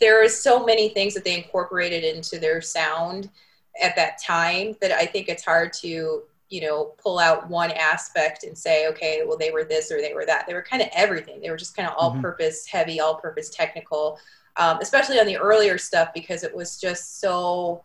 there 0.00 0.22
is 0.22 0.40
so 0.40 0.64
many 0.64 0.88
things 0.88 1.14
that 1.14 1.24
they 1.24 1.36
incorporated 1.36 2.04
into 2.04 2.38
their 2.38 2.60
sound 2.60 3.30
at 3.82 3.96
that 3.96 4.22
time 4.22 4.76
that 4.80 4.92
I 4.92 5.06
think 5.06 5.28
it's 5.28 5.44
hard 5.44 5.72
to 5.74 6.22
you 6.50 6.60
know 6.60 6.94
pull 7.02 7.18
out 7.18 7.48
one 7.48 7.70
aspect 7.72 8.44
and 8.44 8.56
say 8.56 8.86
okay 8.88 9.22
well 9.26 9.38
they 9.38 9.50
were 9.50 9.64
this 9.64 9.90
or 9.90 10.00
they 10.00 10.12
were 10.12 10.26
that 10.26 10.46
they 10.46 10.52
were 10.54 10.62
kind 10.62 10.82
of 10.82 10.88
everything 10.94 11.40
they 11.40 11.50
were 11.50 11.56
just 11.56 11.74
kind 11.74 11.88
of 11.88 11.94
all 11.96 12.20
purpose 12.20 12.66
heavy 12.66 13.00
all 13.00 13.16
purpose 13.16 13.48
technical 13.48 14.18
um, 14.56 14.78
especially 14.80 15.18
on 15.18 15.26
the 15.26 15.36
earlier 15.36 15.78
stuff 15.78 16.10
because 16.14 16.44
it 16.44 16.54
was 16.54 16.80
just 16.80 17.20
so 17.20 17.84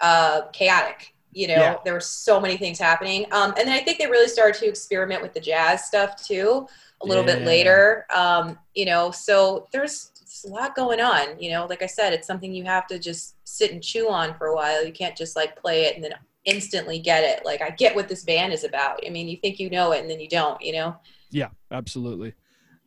uh, 0.00 0.42
chaotic. 0.52 1.14
You 1.32 1.48
know, 1.48 1.54
Yeah. 1.54 1.76
there 1.84 1.94
were 1.94 2.00
so 2.00 2.38
many 2.38 2.58
things 2.58 2.78
happening. 2.78 3.24
Um, 3.32 3.54
and 3.56 3.66
then 3.66 3.70
I 3.70 3.80
think 3.80 3.98
they 3.98 4.06
really 4.06 4.28
started 4.28 4.58
to 4.60 4.68
experiment 4.68 5.22
with 5.22 5.32
the 5.32 5.40
jazz 5.40 5.84
stuff 5.84 6.22
too, 6.22 6.68
a 7.02 7.06
little 7.06 7.24
bit 7.24 7.42
later. 7.46 8.06
Um, 8.14 8.58
you 8.74 8.84
know, 8.84 9.10
so 9.10 9.66
there's, 9.72 10.11
there's 10.32 10.50
a 10.50 10.54
lot 10.54 10.74
going 10.74 11.00
on. 11.00 11.38
You 11.38 11.50
know, 11.50 11.66
like 11.66 11.82
I 11.82 11.86
said, 11.86 12.12
it's 12.12 12.26
something 12.26 12.54
you 12.54 12.64
have 12.64 12.86
to 12.86 12.98
just 12.98 13.36
sit 13.44 13.72
and 13.72 13.82
chew 13.82 14.08
on 14.08 14.34
for 14.34 14.46
a 14.46 14.54
while. 14.54 14.84
You 14.84 14.92
can't 14.92 15.16
just 15.16 15.36
like 15.36 15.56
play 15.56 15.84
it 15.84 15.94
and 15.94 16.04
then 16.04 16.14
instantly 16.44 16.98
get 16.98 17.22
it. 17.22 17.44
Like 17.44 17.60
I 17.60 17.70
get 17.70 17.94
what 17.94 18.08
this 18.08 18.24
band 18.24 18.52
is 18.52 18.64
about. 18.64 19.00
I 19.06 19.10
mean, 19.10 19.28
you 19.28 19.36
think 19.36 19.58
you 19.60 19.68
know 19.70 19.92
it 19.92 20.00
and 20.00 20.10
then 20.10 20.20
you 20.20 20.28
don't. 20.28 20.60
You 20.62 20.72
know. 20.72 20.96
Yeah, 21.30 21.48
absolutely. 21.70 22.34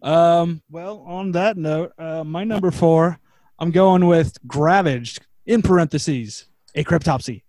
Um, 0.01 0.61
well, 0.69 1.03
on 1.07 1.31
that 1.33 1.57
note, 1.57 1.93
uh, 1.97 2.23
my 2.23 2.43
number 2.43 2.71
four, 2.71 3.19
I'm 3.59 3.71
going 3.71 4.05
with 4.07 4.37
Gravaged 4.47 5.25
in 5.45 5.61
parentheses, 5.61 6.45
a 6.73 6.83
cryptopsy. 6.83 7.43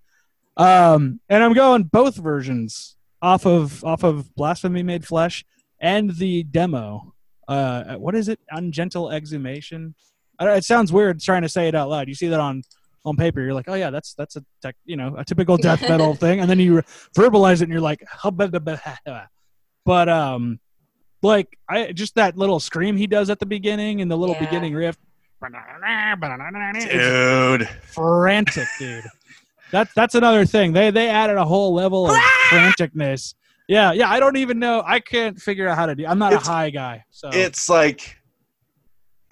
Um, 0.56 1.20
and 1.28 1.42
I'm 1.42 1.52
going 1.52 1.84
both 1.84 2.16
versions 2.16 2.96
off 3.20 3.46
of 3.46 3.84
off 3.84 4.04
of 4.04 4.34
Blasphemy 4.34 4.82
Made 4.82 5.06
Flesh 5.06 5.44
and 5.80 6.16
the 6.16 6.44
demo. 6.44 7.14
Uh, 7.48 7.94
what 7.96 8.14
is 8.14 8.28
it? 8.28 8.40
Ungentle 8.50 9.10
exhumation. 9.12 9.94
I 10.38 10.44
don't, 10.44 10.56
it 10.56 10.64
sounds 10.64 10.92
weird 10.92 11.20
trying 11.20 11.42
to 11.42 11.48
say 11.48 11.68
it 11.68 11.74
out 11.74 11.88
loud. 11.88 12.08
You 12.08 12.14
see 12.14 12.28
that 12.28 12.40
on 12.40 12.62
on 13.04 13.16
paper, 13.16 13.40
you're 13.40 13.54
like, 13.54 13.68
oh 13.68 13.74
yeah, 13.74 13.90
that's 13.90 14.14
that's 14.14 14.34
a 14.36 14.44
tech, 14.60 14.74
you 14.84 14.96
know, 14.96 15.14
a 15.16 15.24
typical 15.24 15.56
death 15.56 15.80
metal 15.88 16.14
thing, 16.14 16.40
and 16.40 16.50
then 16.50 16.58
you 16.58 16.82
verbalize 17.16 17.56
it, 17.56 17.62
and 17.62 17.70
you're 17.72 17.80
like, 17.80 18.02
but 19.84 20.08
um, 20.08 20.58
like 21.22 21.56
I 21.68 21.92
just 21.92 22.16
that 22.16 22.36
little 22.36 22.60
scream 22.60 22.96
he 22.96 23.06
does 23.06 23.30
at 23.30 23.38
the 23.38 23.46
beginning 23.46 24.00
and 24.00 24.10
the 24.10 24.16
little 24.16 24.34
Yeah. 24.34 24.44
beginning 24.44 24.74
riff. 24.74 24.96
Dude 27.58 27.68
frantic, 27.82 28.66
dude. 28.78 29.04
That's 29.70 29.92
that's 29.94 30.14
another 30.14 30.44
thing. 30.44 30.72
They 30.72 30.90
they 30.90 31.08
added 31.08 31.36
a 31.36 31.44
whole 31.44 31.74
level 31.74 32.10
of 32.10 32.16
franticness. 32.50 33.34
Yeah, 33.68 33.92
yeah. 33.92 34.08
I 34.10 34.20
don't 34.20 34.36
even 34.36 34.58
know. 34.58 34.82
I 34.86 35.00
can't 35.00 35.38
figure 35.40 35.66
out 35.68 35.76
how 35.76 35.86
to 35.86 35.94
do. 35.94 36.06
I'm 36.06 36.18
not 36.18 36.32
It's- 36.32 36.46
a 36.46 36.50
high 36.50 36.70
guy, 36.70 37.04
so 37.10 37.30
it's 37.32 37.68
like 37.68 38.16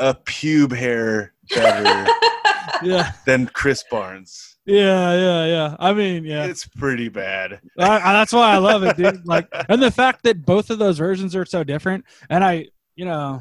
a 0.01 0.13
pube 0.15 0.73
hair 0.77 1.33
better 1.55 2.11
yeah, 2.83 3.13
than 3.27 3.47
chris 3.47 3.85
barnes 3.89 4.57
yeah, 4.67 5.13
yeah, 5.15 5.47
yeah. 5.47 5.77
I 5.79 5.93
mean, 5.93 6.25
yeah. 6.25 6.47
it's 6.47 6.67
pretty 6.67 7.09
bad 7.09 7.61
I, 7.79 8.01
I- 8.01 8.13
that's 8.15 8.33
why 8.33 8.53
I 8.55 8.57
love 8.57 8.83
it, 8.83 8.97
dude. 8.97 9.25
Like, 9.27 9.47
and 9.69 9.81
the 9.83 9.91
fact 9.91 10.23
that 10.25 10.45
both 10.45 10.71
of 10.71 10.79
those 10.79 10.99
versions 10.99 11.37
are 11.37 11.45
so 11.45 11.63
different, 11.63 12.05
and 12.31 12.43
I, 12.43 12.67
you 12.97 13.05
know, 13.05 13.41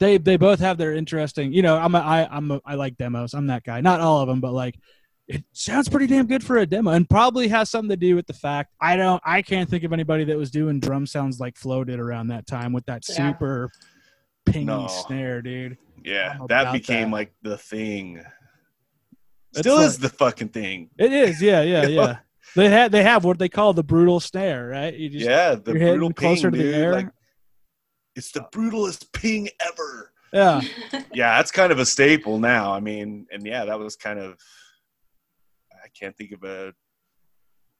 they 0.00 0.16
they 0.16 0.36
both 0.38 0.58
have 0.60 0.78
their 0.78 0.94
interesting. 0.94 1.52
You 1.52 1.60
know, 1.62 1.76
I'm 1.76 1.94
a, 1.94 1.98
I 1.98 2.26
I'm 2.36 2.50
a, 2.52 2.60
I 2.64 2.74
like 2.74 2.96
demos. 2.96 3.34
I'm 3.34 3.48
that 3.48 3.64
guy. 3.64 3.80
Not 3.82 4.00
all 4.00 4.22
of 4.22 4.28
them, 4.28 4.40
but 4.40 4.52
like, 4.54 4.76
it 5.30 5.44
sounds 5.52 5.88
pretty 5.88 6.06
damn 6.08 6.26
good 6.26 6.42
for 6.44 6.58
a 6.58 6.66
demo, 6.66 6.90
and 6.90 7.08
probably 7.08 7.46
has 7.48 7.70
something 7.70 7.90
to 7.90 7.96
do 7.96 8.16
with 8.16 8.26
the 8.26 8.32
fact 8.34 8.74
I 8.80 8.96
don't 8.96 9.22
I 9.24 9.42
can't 9.42 9.70
think 9.70 9.84
of 9.84 9.92
anybody 9.92 10.24
that 10.24 10.36
was 10.36 10.50
doing 10.50 10.80
drum 10.80 11.06
sounds 11.06 11.38
like 11.40 11.56
floated 11.56 12.00
around 12.00 12.28
that 12.28 12.46
time 12.46 12.72
with 12.72 12.84
that 12.86 13.02
Yeah. 13.08 13.14
super 13.32 13.70
pingy 14.46 14.64
No. 14.64 14.86
snare, 14.88 15.40
dude. 15.42 15.78
Yeah, 16.04 16.38
that 16.48 16.72
became 16.72 17.10
that? 17.10 17.16
like 17.16 17.32
the 17.42 17.56
thing. 17.58 18.22
It's 19.50 19.60
Still 19.60 19.76
like- 19.76 19.86
is 19.86 19.98
the 19.98 20.08
fucking 20.08 20.48
thing. 20.48 20.90
It 20.98 21.12
is, 21.12 21.40
yeah, 21.42 21.62
yeah, 21.62 21.86
yeah. 21.86 22.16
They 22.56 22.68
had 22.68 22.90
they 22.90 23.02
have 23.04 23.24
what 23.24 23.38
they 23.38 23.48
call 23.48 23.72
the 23.72 23.84
brutal 23.84 24.18
snare, 24.18 24.68
right? 24.68 24.92
You 24.94 25.10
just 25.10 25.24
yeah, 25.24 25.54
the 25.54 25.72
you're 25.72 25.90
brutal 25.92 26.12
closer 26.12 26.50
ping, 26.50 26.58
to 26.60 26.66
the 26.66 26.72
dude. 26.72 26.74
air. 26.82 26.92
Like, 26.92 27.08
it's 28.16 28.32
the 28.32 28.44
brutalest 28.52 29.12
ping 29.12 29.48
ever. 29.60 30.12
yeah. 30.32 30.60
Yeah, 31.14 31.36
that's 31.36 31.52
kind 31.52 31.70
of 31.70 31.78
a 31.78 31.86
staple 31.86 32.38
now. 32.38 32.72
I 32.72 32.80
mean, 32.80 33.26
and 33.32 33.46
yeah, 33.46 33.64
that 33.66 33.78
was 33.78 33.94
kind 33.94 34.18
of. 34.18 34.36
Can't 35.98 36.16
think 36.16 36.32
of 36.32 36.44
a 36.44 36.72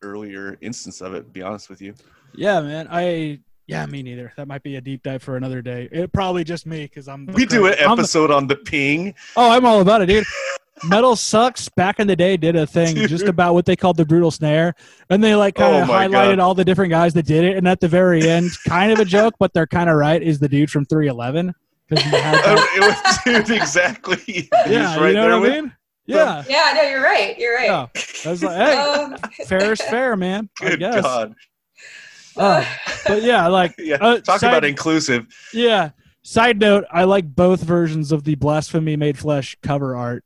earlier 0.02 0.56
instance 0.60 1.00
of 1.00 1.14
it. 1.14 1.22
To 1.24 1.30
be 1.30 1.42
honest 1.42 1.68
with 1.68 1.80
you. 1.82 1.94
Yeah, 2.34 2.60
man. 2.60 2.88
I 2.90 3.40
yeah, 3.66 3.86
me 3.86 4.02
neither. 4.02 4.32
That 4.36 4.48
might 4.48 4.62
be 4.62 4.76
a 4.76 4.80
deep 4.80 5.02
dive 5.02 5.22
for 5.22 5.36
another 5.36 5.62
day. 5.62 5.88
It 5.92 6.12
probably 6.12 6.44
just 6.44 6.66
me 6.66 6.84
because 6.84 7.08
I'm. 7.08 7.26
We 7.26 7.46
do 7.46 7.66
an 7.66 7.74
I'm 7.80 7.96
the- 7.96 8.02
episode 8.02 8.30
on 8.30 8.46
the 8.46 8.56
ping. 8.56 9.14
oh, 9.36 9.50
I'm 9.50 9.64
all 9.64 9.80
about 9.80 10.02
it, 10.02 10.06
dude. 10.06 10.24
Metal 10.82 11.14
sucks. 11.14 11.68
Back 11.68 12.00
in 12.00 12.06
the 12.06 12.16
day, 12.16 12.38
did 12.38 12.56
a 12.56 12.66
thing 12.66 12.94
Dude. 12.94 13.10
just 13.10 13.26
about 13.26 13.52
what 13.52 13.66
they 13.66 13.76
called 13.76 13.98
the 13.98 14.06
brutal 14.06 14.30
snare, 14.30 14.74
and 15.10 15.22
they 15.22 15.34
like 15.34 15.54
kind 15.56 15.76
Oh 15.76 15.82
of 15.82 15.88
my 15.88 16.06
highlighted 16.06 16.36
God. 16.36 16.38
all 16.38 16.54
the 16.54 16.64
different 16.64 16.90
guys 16.90 17.12
that 17.14 17.26
did 17.26 17.44
it. 17.44 17.56
And 17.58 17.68
at 17.68 17.80
the 17.80 17.88
very 17.88 18.26
end, 18.26 18.50
kind 18.66 18.90
of 18.90 18.98
a 18.98 19.04
joke, 19.04 19.34
but 19.38 19.52
they're 19.52 19.66
kind 19.66 19.90
of 19.90 19.96
right. 19.96 20.22
Is 20.22 20.38
the 20.38 20.48
dude 20.48 20.70
from 20.70 20.86
311 20.86 21.54
because 21.86 22.02
he 22.02 22.10
had 22.10 22.34
oh, 22.46 22.54
that 22.56 22.76
it 22.76 23.34
was, 23.36 23.46
dude, 23.46 23.56
exactly. 23.56 24.48
Yeah, 24.66 24.98
right 24.98 25.08
you 25.08 25.14
know 25.14 25.28
there 25.28 25.40
what 25.40 25.50
I 25.52 25.60
mean? 25.60 25.72
Yeah. 26.06 26.42
Yeah, 26.48 26.72
no, 26.74 26.82
you're 26.88 27.02
right. 27.02 27.38
You're 27.38 27.54
right. 27.54 27.66
Yeah. 27.66 27.86
I 28.26 28.30
was 28.30 28.42
like, 28.42 28.56
hey, 28.56 28.76
Um, 29.02 29.16
fair 29.46 29.72
is 29.72 29.80
fair, 29.80 30.16
man. 30.16 30.48
I 30.60 30.70
Good 30.70 30.78
guess. 30.80 31.02
God. 31.02 31.34
Uh, 32.36 32.64
but 33.06 33.22
yeah, 33.22 33.46
like 33.48 33.74
Yeah. 33.78 33.96
Uh, 33.96 34.20
Talk 34.20 34.40
side- 34.40 34.48
about 34.48 34.64
inclusive. 34.64 35.26
Yeah. 35.52 35.90
Side 36.22 36.60
note, 36.60 36.84
I 36.90 37.04
like 37.04 37.34
both 37.34 37.62
versions 37.62 38.12
of 38.12 38.24
the 38.24 38.34
Blasphemy 38.34 38.96
Made 38.96 39.18
Flesh 39.18 39.56
cover 39.62 39.96
art 39.96 40.22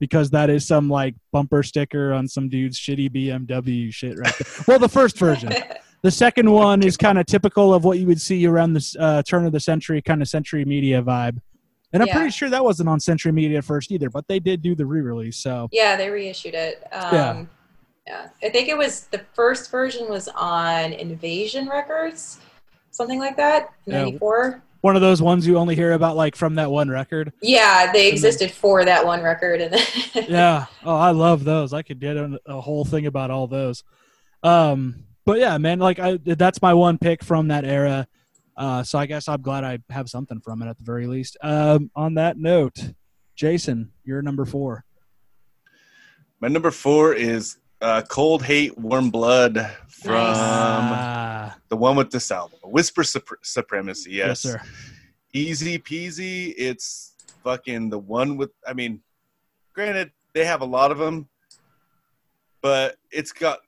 because 0.00 0.30
that 0.30 0.50
is 0.50 0.66
some 0.66 0.88
like 0.88 1.14
bumper 1.32 1.62
sticker 1.62 2.12
on 2.12 2.26
some 2.28 2.48
dude's 2.48 2.78
shitty 2.78 3.10
BMW 3.10 3.92
shit 3.92 4.18
right 4.18 4.34
there. 4.38 4.48
Well, 4.66 4.78
the 4.78 4.88
first 4.88 5.18
version. 5.18 5.52
The 6.02 6.10
second 6.10 6.50
one 6.50 6.82
is 6.84 6.96
kind 6.96 7.18
of 7.18 7.26
typical 7.26 7.74
of 7.74 7.84
what 7.84 7.98
you 7.98 8.06
would 8.06 8.20
see 8.20 8.46
around 8.46 8.74
the 8.74 8.96
uh, 9.00 9.22
turn 9.22 9.44
of 9.46 9.52
the 9.52 9.58
century, 9.60 10.00
kind 10.00 10.22
of 10.22 10.28
Century 10.28 10.64
Media 10.64 11.02
vibe. 11.02 11.40
And 11.92 12.02
I'm 12.02 12.08
Yeah. 12.08 12.14
pretty 12.16 12.30
sure 12.30 12.50
that 12.50 12.62
wasn't 12.62 12.88
on 12.88 13.00
Century 13.00 13.32
Media 13.32 13.62
first 13.62 13.90
either, 13.90 14.10
but 14.10 14.28
they 14.28 14.38
did 14.38 14.60
do 14.62 14.74
the 14.74 14.84
re-release. 14.84 15.36
So 15.38 15.68
yeah, 15.72 15.96
they 15.96 16.10
reissued 16.10 16.54
it. 16.54 16.82
Um, 16.92 17.14
Yeah. 17.14 17.44
yeah. 18.06 18.28
I 18.42 18.50
think 18.50 18.68
it 18.68 18.76
was 18.76 19.02
the 19.06 19.22
first 19.32 19.70
version 19.70 20.08
was 20.10 20.28
on 20.28 20.92
Invasion 20.92 21.66
Records, 21.68 22.38
something 22.90 23.18
like 23.18 23.36
that, 23.36 23.70
Yeah. 23.86 24.02
'94. 24.02 24.62
one 24.80 24.94
of 24.94 25.02
those 25.02 25.20
ones 25.20 25.44
you 25.44 25.56
only 25.58 25.74
hear 25.74 25.92
about 25.94 26.14
like 26.14 26.36
from 26.36 26.54
that 26.54 26.70
one 26.70 26.88
record. 26.88 27.32
Yeah, 27.42 27.90
they 27.90 28.04
then- 28.04 28.12
existed 28.12 28.50
for 28.52 28.84
that 28.84 29.04
one 29.04 29.22
record, 29.22 29.60
and 29.60 29.72
then 29.74 30.24
yeah. 30.28 30.66
Oh, 30.84 30.94
I 30.94 31.10
love 31.10 31.42
those. 31.44 31.72
I 31.72 31.82
could 31.82 31.98
get 32.00 32.16
a, 32.16 32.38
a 32.46 32.60
whole 32.60 32.84
thing 32.84 33.06
about 33.06 33.30
all 33.30 33.46
those. 33.48 33.82
Um, 34.42 35.04
but 35.24 35.38
yeah, 35.40 35.58
man, 35.58 35.78
like 35.80 35.98
I, 35.98 36.18
that's 36.22 36.62
my 36.62 36.74
one 36.74 36.96
pick 36.98 37.24
from 37.24 37.48
that 37.48 37.64
era. 37.64 38.06
Uh, 38.58 38.82
so 38.82 38.98
I 38.98 39.06
guess 39.06 39.28
I'm 39.28 39.40
glad 39.40 39.62
I 39.62 39.78
have 39.88 40.08
something 40.10 40.40
from 40.40 40.60
it 40.62 40.68
at 40.68 40.76
the 40.76 40.82
very 40.82 41.06
least. 41.06 41.36
Um, 41.42 41.92
on 41.94 42.14
that 42.14 42.36
note, 42.36 42.76
Jason, 43.36 43.92
you're 44.04 44.20
number 44.20 44.44
four. 44.44 44.84
My 46.40 46.48
number 46.48 46.72
four 46.72 47.14
is 47.14 47.58
uh, 47.80 48.02
Cold 48.08 48.42
Hate, 48.42 48.76
Warm 48.76 49.10
Blood 49.10 49.54
from 49.88 50.16
Ah, 50.16 51.56
the 51.68 51.76
one 51.76 51.94
with 51.94 52.10
DiSalvo. 52.10 52.50
Whisper 52.64 53.02
Supre- 53.02 53.36
Supremacy. 53.42 54.10
Yes. 54.10 54.40
sir. 54.40 54.60
Easy 55.32 55.78
peasy. 55.78 56.52
It's 56.56 57.14
fucking 57.44 57.90
the 57.90 57.98
one 57.98 58.36
with, 58.36 58.50
I 58.66 58.72
mean, 58.72 59.02
granted, 59.72 60.10
they 60.34 60.44
have 60.44 60.62
a 60.62 60.64
lot 60.64 60.90
of 60.90 60.98
them, 60.98 61.28
but 62.60 62.96
it's 63.12 63.30
got, 63.30 63.60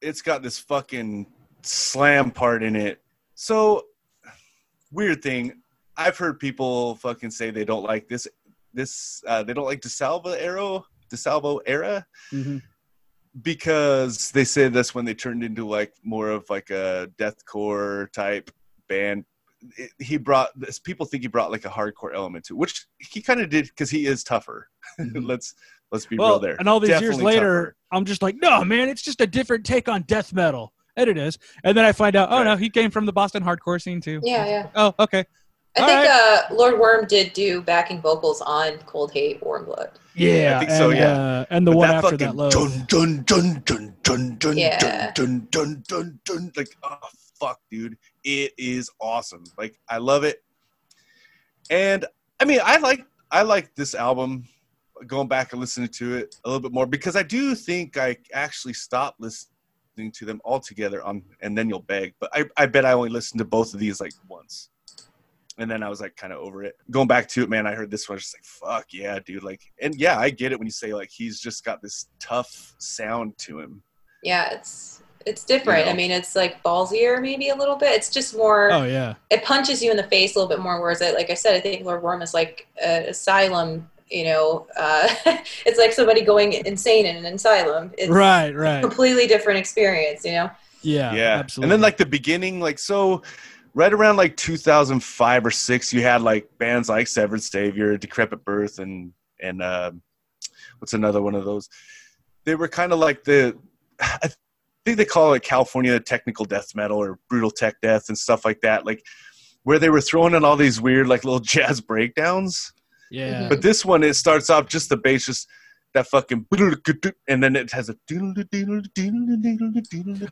it's 0.00 0.22
got 0.22 0.42
this 0.42 0.58
fucking 0.58 1.26
slam 1.60 2.30
part 2.30 2.62
in 2.62 2.74
it. 2.74 3.02
So, 3.36 3.82
weird 4.90 5.22
thing. 5.22 5.60
I've 5.96 6.16
heard 6.18 6.40
people 6.40 6.96
fucking 6.96 7.30
say 7.30 7.50
they 7.50 7.64
don't 7.66 7.84
like 7.84 8.08
this, 8.08 8.26
this, 8.74 9.22
uh, 9.26 9.42
they 9.42 9.52
don't 9.54 9.64
like 9.66 9.80
DiSalvo 9.82 10.34
Arrow, 10.38 10.84
DiSalvo 11.12 11.60
era 11.66 12.04
Mhm. 12.32 12.60
because 13.42 14.30
they 14.32 14.44
say 14.44 14.68
that's 14.68 14.94
when 14.94 15.04
they 15.04 15.14
turned 15.14 15.44
into 15.44 15.66
like 15.68 15.92
more 16.02 16.30
of 16.30 16.48
like 16.50 16.70
a 16.70 17.10
deathcore 17.18 18.10
type 18.12 18.50
band. 18.88 19.24
It- 19.76 19.92
he 19.98 20.16
brought 20.16 20.58
this. 20.58 20.78
People 20.78 21.06
think 21.06 21.22
he 21.22 21.28
brought 21.28 21.50
like 21.50 21.64
a 21.64 21.70
hardcore 21.70 22.14
element 22.14 22.46
to, 22.46 22.54
it, 22.54 22.58
which 22.58 22.86
he 22.98 23.20
kind 23.22 23.40
of 23.40 23.48
did 23.50 23.66
because 23.66 23.90
he 23.90 24.06
is 24.06 24.24
tougher. 24.24 24.68
let's 25.14 25.54
let's 25.92 26.06
be 26.06 26.16
real 26.16 26.38
there. 26.38 26.56
and 26.58 26.68
all 26.68 26.80
these 26.80 27.00
years 27.00 27.20
later, 27.20 27.64
tougher. 27.66 27.76
I'm 27.92 28.04
just 28.04 28.22
like, 28.22 28.36
no, 28.40 28.64
man, 28.64 28.88
it's 28.88 29.02
just 29.02 29.20
a 29.20 29.26
different 29.26 29.64
take 29.64 29.88
on 29.88 30.02
death 30.02 30.32
metal. 30.32 30.72
And 30.96 31.10
it 31.10 31.18
is. 31.18 31.38
And 31.64 31.76
then 31.76 31.84
I 31.84 31.92
find 31.92 32.16
out, 32.16 32.28
oh 32.30 32.42
no, 32.42 32.56
he 32.56 32.70
came 32.70 32.90
from 32.90 33.06
the 33.06 33.12
Boston 33.12 33.42
hardcore 33.42 33.80
scene 33.80 34.00
too. 34.00 34.20
yeah, 34.22 34.46
yeah. 34.46 34.66
Oh, 34.74 34.94
okay. 34.98 35.24
I 35.76 35.80
All 35.82 35.86
think 35.88 36.08
uh, 36.10 36.54
Lord 36.54 36.78
Worm 36.80 37.06
did 37.06 37.34
do 37.34 37.60
backing 37.60 38.00
vocals 38.00 38.40
on 38.40 38.78
Cold 38.86 39.12
Hate, 39.12 39.42
Warm 39.42 39.66
Blood. 39.66 39.90
Yeah, 40.14 40.56
I 40.56 40.58
think 40.60 40.70
so, 40.70 40.88
and, 40.88 40.98
yeah. 40.98 41.10
uh, 41.12 41.44
and 41.50 41.66
the 41.66 41.72
But 41.72 41.76
one 41.76 41.88
that 41.88 42.04
after 42.04 42.16
that 42.16 42.34
low. 42.34 42.48
dun 42.48 42.86
dun 42.88 43.22
dun 43.26 43.62
dun 43.66 43.94
dun 44.02 44.36
dun 44.38 44.56
Yeah. 44.56 45.10
dun 45.12 45.46
dun 45.50 45.82
dun 45.86 46.18
dun 46.24 46.52
like 46.56 46.68
oh 46.82 46.96
fuck 47.38 47.60
dude 47.70 47.98
it 48.24 48.52
is 48.56 48.88
awesome 48.98 49.44
like 49.58 49.78
I 49.90 49.98
love 49.98 50.24
it 50.24 50.42
and 51.70 52.06
I 52.40 52.46
mean 52.46 52.60
I 52.64 52.78
like 52.78 53.04
I 53.30 53.42
like 53.42 53.74
this 53.74 53.94
album 53.94 54.44
going 55.06 55.28
back 55.28 55.52
and 55.52 55.60
listening 55.60 55.88
to 55.88 56.14
it 56.16 56.34
a 56.44 56.48
little 56.48 56.62
bit 56.62 56.72
more 56.72 56.86
because 56.86 57.14
I 57.16 57.22
do 57.22 57.54
think 57.54 57.98
I 57.98 58.16
actually 58.32 58.72
stopped 58.72 59.20
listening 59.20 59.52
to 59.96 60.24
them 60.24 60.40
altogether 60.44 61.02
on 61.02 61.22
and 61.40 61.56
then 61.56 61.68
you'll 61.68 61.80
beg 61.80 62.14
but 62.20 62.30
I, 62.32 62.44
I 62.56 62.66
bet 62.66 62.84
I 62.84 62.92
only 62.92 63.08
listened 63.08 63.38
to 63.38 63.44
both 63.44 63.74
of 63.74 63.80
these 63.80 64.00
like 64.00 64.12
once 64.28 64.70
and 65.58 65.70
then 65.70 65.82
I 65.82 65.88
was 65.88 66.00
like 66.00 66.16
kind 66.16 66.32
of 66.32 66.40
over 66.40 66.62
it. 66.64 66.76
Going 66.90 67.08
back 67.08 67.28
to 67.28 67.42
it, 67.42 67.48
man, 67.48 67.66
I 67.66 67.74
heard 67.74 67.90
this 67.90 68.08
one. 68.08 68.14
I 68.14 68.16
was 68.16 68.24
just 68.24 68.36
like, 68.36 68.44
fuck 68.44 68.86
yeah, 68.92 69.18
dude. 69.18 69.42
Like, 69.42 69.62
and 69.80 69.94
yeah, 69.94 70.18
I 70.18 70.30
get 70.30 70.52
it 70.52 70.58
when 70.58 70.66
you 70.66 70.72
say 70.72 70.92
like 70.92 71.10
he's 71.10 71.40
just 71.40 71.64
got 71.64 71.82
this 71.82 72.08
tough 72.20 72.74
sound 72.78 73.36
to 73.38 73.60
him. 73.60 73.82
Yeah, 74.22 74.52
it's 74.52 75.02
it's 75.24 75.44
different. 75.44 75.80
You 75.80 75.84
know. 75.86 75.92
I 75.92 75.94
mean, 75.94 76.10
it's 76.10 76.36
like 76.36 76.62
ballsier 76.62 77.20
maybe 77.20 77.48
a 77.48 77.54
little 77.54 77.76
bit. 77.76 77.92
It's 77.92 78.10
just 78.10 78.36
more. 78.36 78.70
Oh 78.70 78.84
yeah. 78.84 79.14
It 79.30 79.44
punches 79.44 79.82
you 79.82 79.90
in 79.90 79.96
the 79.96 80.04
face 80.04 80.36
a 80.36 80.38
little 80.38 80.48
bit 80.48 80.62
more. 80.62 80.80
Whereas, 80.80 81.00
it, 81.00 81.14
like 81.14 81.30
I 81.30 81.34
said, 81.34 81.54
I 81.54 81.60
think 81.60 81.84
Lord 81.84 82.02
Worm 82.02 82.22
is 82.22 82.34
like 82.34 82.66
an 82.82 83.04
asylum. 83.04 83.90
You 84.10 84.24
know, 84.24 84.66
uh, 84.76 85.08
it's 85.66 85.78
like 85.78 85.92
somebody 85.92 86.22
going 86.22 86.52
insane 86.52 87.06
in 87.06 87.24
an 87.24 87.34
asylum. 87.34 87.92
It's 87.98 88.10
Right, 88.10 88.50
a 88.50 88.54
right. 88.54 88.80
completely 88.80 89.26
different 89.26 89.58
experience. 89.58 90.24
You 90.24 90.32
know. 90.32 90.50
Yeah, 90.82 91.14
yeah. 91.14 91.38
absolutely. 91.38 91.64
And 91.64 91.72
then 91.72 91.80
like 91.80 91.96
the 91.96 92.06
beginning, 92.06 92.60
like 92.60 92.78
so 92.78 93.22
right 93.74 93.92
around 93.92 94.16
like 94.16 94.36
2005 94.36 95.46
or 95.46 95.50
six, 95.50 95.92
you 95.92 96.02
had 96.02 96.22
like 96.22 96.48
bands 96.58 96.88
like 96.88 97.08
Severed 97.08 97.42
Savior, 97.42 97.96
Decrepit 97.96 98.44
Birth, 98.44 98.78
and 98.78 99.12
and 99.40 99.62
um 99.62 100.02
what's 100.78 100.94
another 100.94 101.22
one 101.22 101.34
of 101.34 101.44
those? 101.44 101.68
They 102.44 102.54
were 102.54 102.68
kind 102.68 102.92
of 102.92 102.98
like 102.98 103.24
the 103.24 103.56
I 104.00 104.30
think 104.84 104.98
they 104.98 105.04
call 105.04 105.34
it 105.34 105.42
California 105.42 105.98
technical 105.98 106.44
death 106.44 106.74
metal 106.74 106.98
or 106.98 107.18
brutal 107.28 107.50
tech 107.50 107.80
death 107.82 108.04
and 108.08 108.16
stuff 108.16 108.44
like 108.44 108.60
that. 108.60 108.86
Like 108.86 109.04
where 109.64 109.78
they 109.80 109.90
were 109.90 110.00
throwing 110.00 110.34
in 110.34 110.44
all 110.44 110.56
these 110.56 110.80
weird 110.80 111.08
like 111.08 111.24
little 111.24 111.40
jazz 111.54 111.80
breakdowns. 111.80 112.72
Yeah. 113.10 113.48
But 113.48 113.62
this 113.62 113.84
one, 113.84 114.02
it 114.02 114.14
starts 114.14 114.50
off 114.50 114.66
just 114.68 114.88
the 114.88 114.96
bass, 114.96 115.26
just 115.26 115.48
that 115.94 116.06
fucking, 116.08 116.46
and 117.28 117.42
then 117.42 117.56
it 117.56 117.72
has 117.72 117.88
a. 117.88 117.96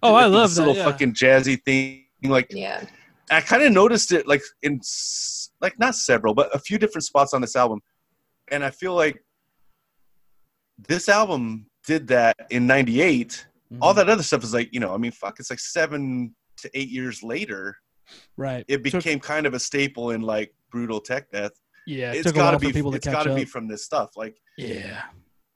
Oh, 0.02 0.14
I 0.14 0.26
love 0.26 0.50
this 0.50 0.56
that, 0.56 0.60
little 0.62 0.76
yeah. 0.76 0.84
fucking 0.84 1.14
jazzy 1.14 1.62
thing. 1.64 2.04
Like 2.22 2.48
Yeah. 2.50 2.84
I 3.30 3.40
kind 3.40 3.62
of 3.62 3.72
noticed 3.72 4.12
it, 4.12 4.26
like 4.26 4.42
in 4.62 4.80
like 5.60 5.78
not 5.78 5.94
several, 5.94 6.34
but 6.34 6.54
a 6.54 6.58
few 6.58 6.78
different 6.78 7.04
spots 7.04 7.32
on 7.34 7.40
this 7.40 7.56
album, 7.56 7.80
and 8.50 8.62
I 8.64 8.70
feel 8.70 8.94
like 8.94 9.22
this 10.88 11.08
album 11.08 11.66
did 11.86 12.08
that 12.08 12.36
in 12.50 12.66
'98. 12.66 13.46
Mhm. 13.72 13.78
All 13.80 13.94
that 13.94 14.08
other 14.10 14.22
stuff 14.22 14.44
is 14.44 14.52
like, 14.52 14.68
you 14.72 14.80
know, 14.80 14.92
I 14.94 14.98
mean, 14.98 15.12
fuck, 15.12 15.40
it's 15.40 15.48
like 15.50 15.60
seven 15.60 16.34
to 16.58 16.70
eight 16.74 16.88
years 16.90 17.22
later, 17.22 17.76
right. 18.36 18.64
it 18.68 18.84
Took- 18.84 18.92
became 19.02 19.20
kind 19.20 19.46
of 19.46 19.54
a 19.54 19.58
staple 19.58 20.10
in 20.10 20.20
like 20.20 20.54
brutal 20.70 21.00
tech 21.00 21.30
death. 21.30 21.52
Yeah, 21.86 22.12
it 22.12 22.16
it's 22.16 22.26
took 22.26 22.34
got 22.34 22.50
to 22.50 22.56
while 22.56 22.60
for 22.60 22.66
be, 22.66 22.72
people 22.72 22.90
to 22.92 22.96
it's 22.96 23.06
catch 23.06 23.14
got 23.14 23.22
to 23.24 23.30
up. 23.30 23.36
be 23.36 23.44
from 23.44 23.68
this 23.68 23.84
stuff. 23.84 24.16
Like, 24.16 24.36
yeah. 24.56 25.02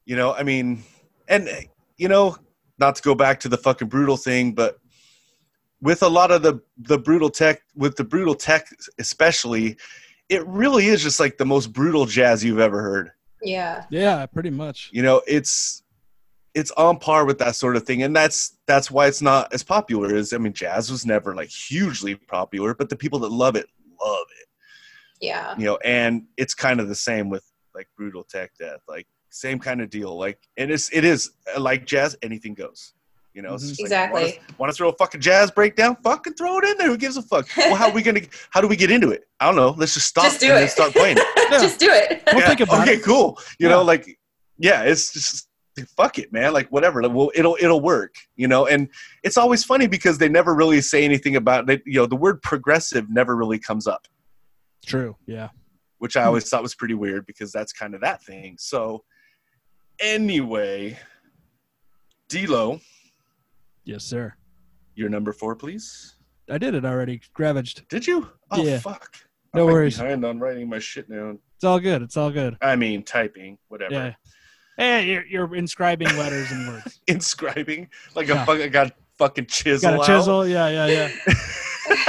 you 0.04 0.16
know, 0.16 0.34
I 0.34 0.42
mean, 0.42 0.82
and 1.28 1.48
you 1.96 2.08
know, 2.08 2.36
not 2.78 2.96
to 2.96 3.02
go 3.02 3.14
back 3.14 3.40
to 3.40 3.48
the 3.48 3.58
fucking 3.58 3.88
brutal 3.88 4.16
thing, 4.16 4.52
but 4.52 4.78
with 5.80 6.02
a 6.02 6.08
lot 6.08 6.30
of 6.30 6.42
the 6.42 6.60
the 6.78 6.98
brutal 6.98 7.30
tech, 7.30 7.62
with 7.74 7.96
the 7.96 8.04
brutal 8.04 8.34
tech 8.34 8.68
especially, 8.98 9.76
it 10.28 10.46
really 10.46 10.86
is 10.86 11.02
just 11.02 11.20
like 11.20 11.38
the 11.38 11.46
most 11.46 11.72
brutal 11.72 12.06
jazz 12.06 12.44
you've 12.44 12.60
ever 12.60 12.82
heard. 12.82 13.10
Yeah. 13.42 13.84
Yeah, 13.90 14.26
pretty 14.26 14.50
much. 14.50 14.90
You 14.92 15.02
know, 15.02 15.22
it's 15.26 15.82
it's 16.54 16.70
on 16.72 16.98
par 16.98 17.24
with 17.24 17.38
that 17.38 17.54
sort 17.54 17.76
of 17.76 17.84
thing, 17.84 18.02
and 18.02 18.14
that's 18.14 18.58
that's 18.66 18.90
why 18.90 19.06
it's 19.06 19.22
not 19.22 19.52
as 19.52 19.62
popular. 19.62 20.14
As 20.14 20.32
I 20.32 20.38
mean, 20.38 20.52
jazz 20.52 20.90
was 20.90 21.06
never 21.06 21.34
like 21.34 21.50
hugely 21.50 22.14
popular, 22.16 22.74
but 22.74 22.88
the 22.88 22.96
people 22.96 23.18
that 23.20 23.30
love 23.30 23.56
it 23.56 23.66
love 24.02 24.26
it. 24.40 24.47
Yeah. 25.20 25.54
you 25.58 25.64
know 25.64 25.76
and 25.84 26.24
it's 26.36 26.54
kind 26.54 26.80
of 26.80 26.88
the 26.88 26.94
same 26.94 27.28
with 27.30 27.44
like 27.74 27.88
brutal 27.96 28.24
tech 28.24 28.52
death 28.58 28.80
like 28.88 29.06
same 29.30 29.58
kind 29.58 29.80
of 29.80 29.90
deal 29.90 30.16
like 30.18 30.38
and 30.56 30.70
it's 30.70 30.90
it 30.92 31.04
is 31.04 31.30
like 31.58 31.86
jazz 31.86 32.16
anything 32.22 32.54
goes 32.54 32.94
you 33.34 33.42
know 33.42 33.54
it's 33.54 33.64
Mhm. 33.64 33.68
just 33.68 33.80
like, 33.82 33.86
Exactly. 33.86 34.40
want 34.58 34.72
to 34.72 34.76
throw 34.76 34.88
a 34.88 34.92
fucking 34.94 35.20
jazz 35.20 35.50
breakdown 35.50 35.96
fucking 36.02 36.34
throw 36.34 36.58
it 36.58 36.64
in 36.64 36.76
there 36.78 36.88
who 36.88 36.96
gives 36.96 37.16
a 37.16 37.22
fuck 37.22 37.46
well 37.56 37.74
how 37.74 37.88
are 37.88 37.92
we 37.92 38.02
gonna 38.02 38.20
how 38.50 38.60
do 38.60 38.66
we 38.68 38.76
get 38.76 38.90
into 38.90 39.10
it 39.10 39.28
i 39.40 39.46
don't 39.46 39.56
know 39.56 39.74
let's 39.76 39.94
just 39.94 40.06
stop 40.06 40.24
Just 40.24 40.40
do 40.40 40.46
and 40.46 40.56
then 40.56 40.64
it. 40.64 40.70
start 40.70 40.92
playing 40.92 41.16
it 41.18 41.50
Just 41.60 41.78
do 41.80 41.88
it. 41.90 42.24
Don't 42.26 42.42
think 42.42 42.60
about 42.60 42.82
okay 42.82 42.96
it. 42.96 43.02
cool 43.04 43.38
you 43.58 43.68
Yeah. 43.68 43.74
know 43.76 43.82
like 43.82 44.18
yeah 44.58 44.82
it's 44.82 45.12
just 45.12 45.48
fuck 45.96 46.18
it 46.18 46.32
man 46.32 46.52
like 46.52 46.66
whatever 46.72 47.02
like, 47.02 47.12
well 47.14 47.30
it'll 47.36 47.56
it'll 47.60 47.80
work 47.80 48.14
you 48.36 48.48
know 48.48 48.66
and 48.66 48.88
it's 49.22 49.36
always 49.36 49.62
funny 49.62 49.86
because 49.86 50.18
they 50.18 50.28
never 50.28 50.54
really 50.54 50.80
say 50.80 51.04
anything 51.04 51.36
about 51.36 51.68
it 51.70 51.82
you 51.86 51.94
know 52.00 52.06
the 52.06 52.16
word 52.16 52.42
progressive 52.42 53.08
never 53.08 53.36
really 53.36 53.58
comes 53.60 53.86
up 53.86 54.06
True. 54.88 55.16
Yeah. 55.26 55.48
which 55.98 56.16
I 56.16 56.24
always 56.24 56.48
thought 56.48 56.62
was 56.62 56.74
pretty 56.74 56.94
weird 56.94 57.26
because 57.26 57.50
that's 57.52 57.72
kind 57.72 57.94
of 57.94 58.00
that 58.02 58.22
thing. 58.22 58.56
So, 58.58 59.04
anyway, 60.00 60.98
D'Lo, 62.28 62.80
Yes, 63.84 64.04
sir. 64.04 64.34
your 64.94 65.08
number 65.08 65.32
four, 65.32 65.56
please. 65.56 66.14
I 66.50 66.58
did 66.58 66.74
it 66.74 66.84
already. 66.84 67.20
Gravaged. 67.34 67.88
Did 67.88 68.06
you? 68.06 68.28
Oh 68.50 68.62
Yeah. 68.64 68.78
fuck! 68.78 69.16
No 69.54 69.62
I'm 69.62 69.66
like 69.66 69.74
worries. 69.74 69.98
Behind 69.98 70.24
on 70.24 70.38
writing 70.38 70.68
my 70.68 70.78
shit 70.78 71.10
down. 71.10 71.38
It's 71.56 71.64
all 71.64 71.80
good. 71.80 72.02
It's 72.02 72.16
all 72.16 72.30
good. 72.30 72.56
I 72.62 72.76
mean, 72.76 73.02
typing, 73.02 73.58
whatever. 73.68 73.92
Yeah. 73.94 74.14
Hey, 74.76 75.10
you're, 75.10 75.26
you're 75.26 75.56
inscribing 75.56 76.06
letters 76.16 76.50
and 76.52 76.68
words. 76.68 77.00
Inscribing 77.08 77.88
like 78.14 78.28
Yeah. 78.28 78.42
a 78.44 78.46
fucking 78.46 78.70
got 78.70 78.92
fucking 79.18 79.46
chisel. 79.46 79.90
Got 79.90 79.98
a 79.98 80.00
out. 80.02 80.06
chisel? 80.06 80.46
Yeah, 80.46 80.68
yeah, 80.68 80.86
yeah. 80.86 81.34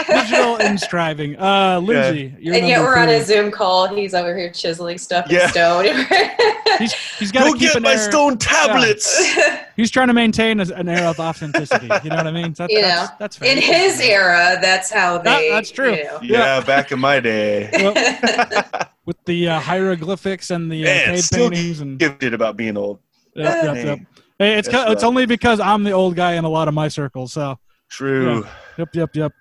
Digital 0.08 0.58
and 0.58 0.80
striving. 0.80 1.38
Uh, 1.40 1.80
Lindsay, 1.84 2.34
you're 2.40 2.56
and 2.56 2.68
yet 2.68 2.82
we're 2.82 2.98
on 2.98 3.10
a. 3.10 3.24
Zoom 3.24 3.52
call. 3.52 3.88
He's 3.94 4.14
over 4.14 4.36
here 4.36 4.50
chiseling 4.52 4.98
stuff 4.98 5.28
Yeah. 5.30 5.44
in 5.44 5.50
stone. 5.50 5.86
He's, 6.80 6.94
he's 7.18 7.32
got 7.32 7.46
to 7.46 7.52
keep 7.54 7.62
get 7.62 7.76
an 7.76 7.84
my 7.84 7.92
air. 7.94 7.98
stone 7.98 8.38
tablets. 8.38 9.28
He's 9.76 9.92
trying 9.92 10.08
to 10.08 10.14
maintain 10.14 10.60
an 10.62 10.88
air 10.88 11.04
of 11.08 11.20
authenticity. 11.20 11.90
You 12.04 12.10
know 12.12 12.16
what 12.18 12.28
I 12.28 12.32
mean? 12.32 12.54
That, 12.54 12.70
You 12.72 12.82
that's, 12.82 13.10
know, 13.12 13.16
that's 13.20 13.38
fair. 13.38 13.52
in 13.52 13.58
his 13.62 14.00
era, 14.00 14.58
that's 14.62 14.90
how 14.92 15.18
That- 15.18 15.40
they. 15.40 15.50
that's 15.50 15.72
true. 15.72 15.96
You 15.96 16.04
know. 16.06 16.20
Yeah, 16.22 16.62
back 16.62 16.92
in 16.94 17.00
my 17.00 17.20
day. 17.20 17.70
with 19.06 19.18
the 19.26 19.50
uh, 19.50 19.60
hieroglyphics 19.60 20.52
and 20.52 20.72
the 20.72 20.84
uh, 20.84 20.86
Man, 20.86 21.06
cave 21.16 21.24
still 21.24 21.50
paintings 21.50 21.80
and 21.82 22.00
Gifted 22.00 22.34
about 22.34 22.56
being 22.56 22.78
old. 22.78 23.00
yep, 23.36 23.64
yep, 23.76 23.86
yep. 23.86 24.00
Hey, 24.38 24.58
it's 24.58 24.70
That's 24.70 24.86
co- 24.86 24.92
it's 24.92 25.04
only 25.04 25.26
because 25.26 25.60
I'm 25.60 25.84
the 25.84 25.92
old 25.92 26.16
guy 26.16 26.34
in 26.36 26.46
a 26.46 26.50
lot 26.50 26.68
of 26.70 26.74
my 26.74 26.88
circles. 26.88 27.34
So 27.34 27.60
True. 27.90 28.46
yep, 28.78 28.96
yep, 28.96 29.16
yep. 29.16 29.34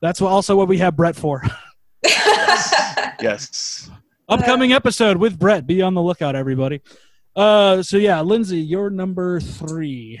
That's 0.00 0.20
also 0.20 0.56
what 0.56 0.68
we 0.68 0.78
have 0.78 0.96
Brett 0.96 1.16
for. 1.16 1.42
Yes. 3.20 3.90
Upcoming 4.28 4.72
episode 4.72 5.16
with 5.16 5.38
Brett. 5.38 5.66
Be 5.66 5.80
on 5.80 5.94
the 5.94 6.02
lookout, 6.02 6.36
everybody. 6.36 6.82
Uh, 7.34 7.82
so 7.82 7.96
yeah, 7.96 8.20
Lindsay, 8.20 8.58
you're 8.58 8.90
number 8.90 9.40
three. 9.40 10.20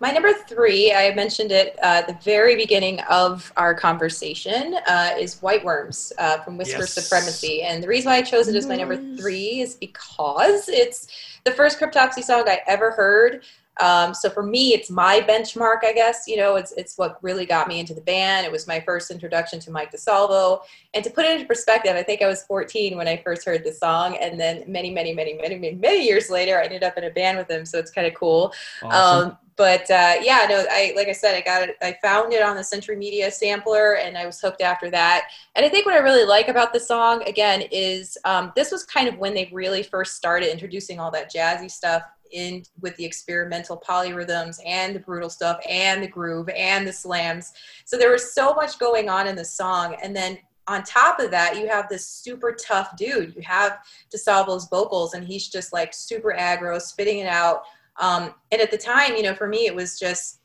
My 0.00 0.10
number 0.10 0.32
three, 0.48 0.92
I 0.92 1.14
mentioned 1.14 1.52
it 1.52 1.76
uh, 1.80 2.02
at 2.02 2.08
the 2.08 2.16
very 2.24 2.56
beginning 2.56 2.98
of 3.08 3.52
our 3.56 3.74
conversation, 3.74 4.76
uh, 4.88 5.10
is 5.18 5.40
White 5.40 5.64
Worms 5.64 6.12
uh, 6.18 6.38
from 6.38 6.56
Whisper 6.56 6.80
Yes. 6.80 6.94
Supremacy. 6.94 7.62
And 7.62 7.82
the 7.82 7.88
reason 7.88 8.10
why 8.10 8.16
I 8.16 8.22
chose 8.22 8.48
it 8.48 8.56
as 8.56 8.66
my 8.66 8.76
number 8.76 8.96
three 9.16 9.60
is 9.60 9.76
because 9.76 10.68
it's 10.68 11.06
the 11.44 11.52
first 11.52 11.78
Cryptopsy 11.78 12.24
song 12.24 12.44
I 12.48 12.60
ever 12.66 12.90
heard. 12.90 13.44
Um, 13.80 14.12
so 14.14 14.28
for 14.28 14.42
me, 14.42 14.74
it's 14.74 14.90
my 14.90 15.20
benchmark, 15.20 15.78
I 15.82 15.92
guess. 15.92 16.24
You 16.26 16.36
know, 16.36 16.56
it's 16.56 16.72
it's 16.72 16.98
what 16.98 17.18
really 17.22 17.46
got 17.46 17.68
me 17.68 17.80
into 17.80 17.94
the 17.94 18.00
band. 18.00 18.44
It 18.44 18.52
was 18.52 18.66
my 18.66 18.80
first 18.80 19.10
introduction 19.10 19.60
to 19.60 19.70
Mike 19.70 19.92
DiSalvo. 19.92 20.60
And 20.94 21.02
to 21.04 21.10
put 21.10 21.24
it 21.24 21.32
into 21.32 21.46
perspective, 21.46 21.96
I 21.96 22.02
think 22.02 22.22
I 22.22 22.26
was 22.26 22.42
14 22.44 22.96
when 22.96 23.08
I 23.08 23.16
first 23.16 23.44
heard 23.44 23.64
the 23.64 23.72
song, 23.72 24.16
and 24.16 24.38
then 24.38 24.64
many, 24.66 24.90
many, 24.90 25.14
many, 25.14 25.34
many, 25.34 25.58
many, 25.58 25.76
many 25.76 26.06
years 26.06 26.28
later, 26.28 26.58
I 26.58 26.64
ended 26.64 26.82
up 26.82 26.98
in 26.98 27.04
a 27.04 27.10
band 27.10 27.38
with 27.38 27.50
him. 27.50 27.64
So 27.64 27.78
it's 27.78 27.90
kind 27.90 28.06
of 28.06 28.14
cool. 28.14 28.52
Um, 28.82 29.38
but 29.56 29.90
uh, 29.90 30.14
yeah, 30.22 30.46
no, 30.48 30.64
I 30.70 30.92
like 30.96 31.08
I 31.08 31.12
said, 31.12 31.34
I 31.34 31.40
got 31.40 31.68
it. 31.68 31.76
I 31.82 31.96
found 32.02 32.32
it 32.32 32.42
on 32.42 32.56
the 32.56 32.64
Century 32.64 32.96
Media 32.96 33.30
sampler, 33.30 33.96
and 33.96 34.16
I 34.16 34.26
was 34.26 34.40
hooked 34.40 34.60
after 34.60 34.90
that. 34.90 35.28
And 35.54 35.64
I 35.64 35.68
think 35.68 35.86
what 35.86 35.94
I 35.94 35.98
really 35.98 36.24
like 36.24 36.48
about 36.48 36.72
the 36.72 36.80
song 36.80 37.22
again 37.24 37.62
is 37.70 38.16
um, 38.24 38.52
this 38.56 38.70
was 38.70 38.84
kind 38.84 39.08
of 39.08 39.18
when 39.18 39.34
they 39.34 39.50
really 39.52 39.82
first 39.82 40.16
started 40.16 40.50
introducing 40.50 40.98
all 40.98 41.10
that 41.10 41.32
jazzy 41.32 41.70
stuff 41.70 42.02
in 42.32 42.64
with 42.80 42.96
the 42.96 43.04
experimental 43.04 43.82
polyrhythms 43.86 44.58
and 44.66 44.94
the 44.94 45.00
brutal 45.00 45.30
stuff 45.30 45.60
and 45.68 46.02
the 46.02 46.08
groove 46.08 46.48
and 46.50 46.86
the 46.86 46.92
slams. 46.92 47.52
So 47.84 47.96
there 47.96 48.10
was 48.10 48.34
so 48.34 48.54
much 48.54 48.78
going 48.78 49.08
on 49.08 49.26
in 49.26 49.36
the 49.36 49.44
song, 49.44 49.96
and 50.02 50.14
then 50.14 50.38
on 50.68 50.84
top 50.84 51.18
of 51.18 51.30
that, 51.32 51.58
you 51.58 51.66
have 51.68 51.88
this 51.88 52.06
super 52.06 52.52
tough 52.52 52.96
dude. 52.96 53.34
You 53.34 53.42
have 53.42 53.78
DiSalvo's 54.14 54.68
vocals, 54.68 55.14
and 55.14 55.24
he's 55.24 55.48
just 55.48 55.72
like 55.72 55.92
super 55.92 56.34
aggro, 56.38 56.80
spitting 56.80 57.18
it 57.18 57.26
out. 57.26 57.62
Um, 57.96 58.34
and 58.52 58.60
at 58.60 58.70
the 58.70 58.78
time, 58.78 59.16
you 59.16 59.22
know, 59.22 59.34
for 59.34 59.48
me, 59.48 59.66
it 59.66 59.74
was 59.74 59.98
just 59.98 60.40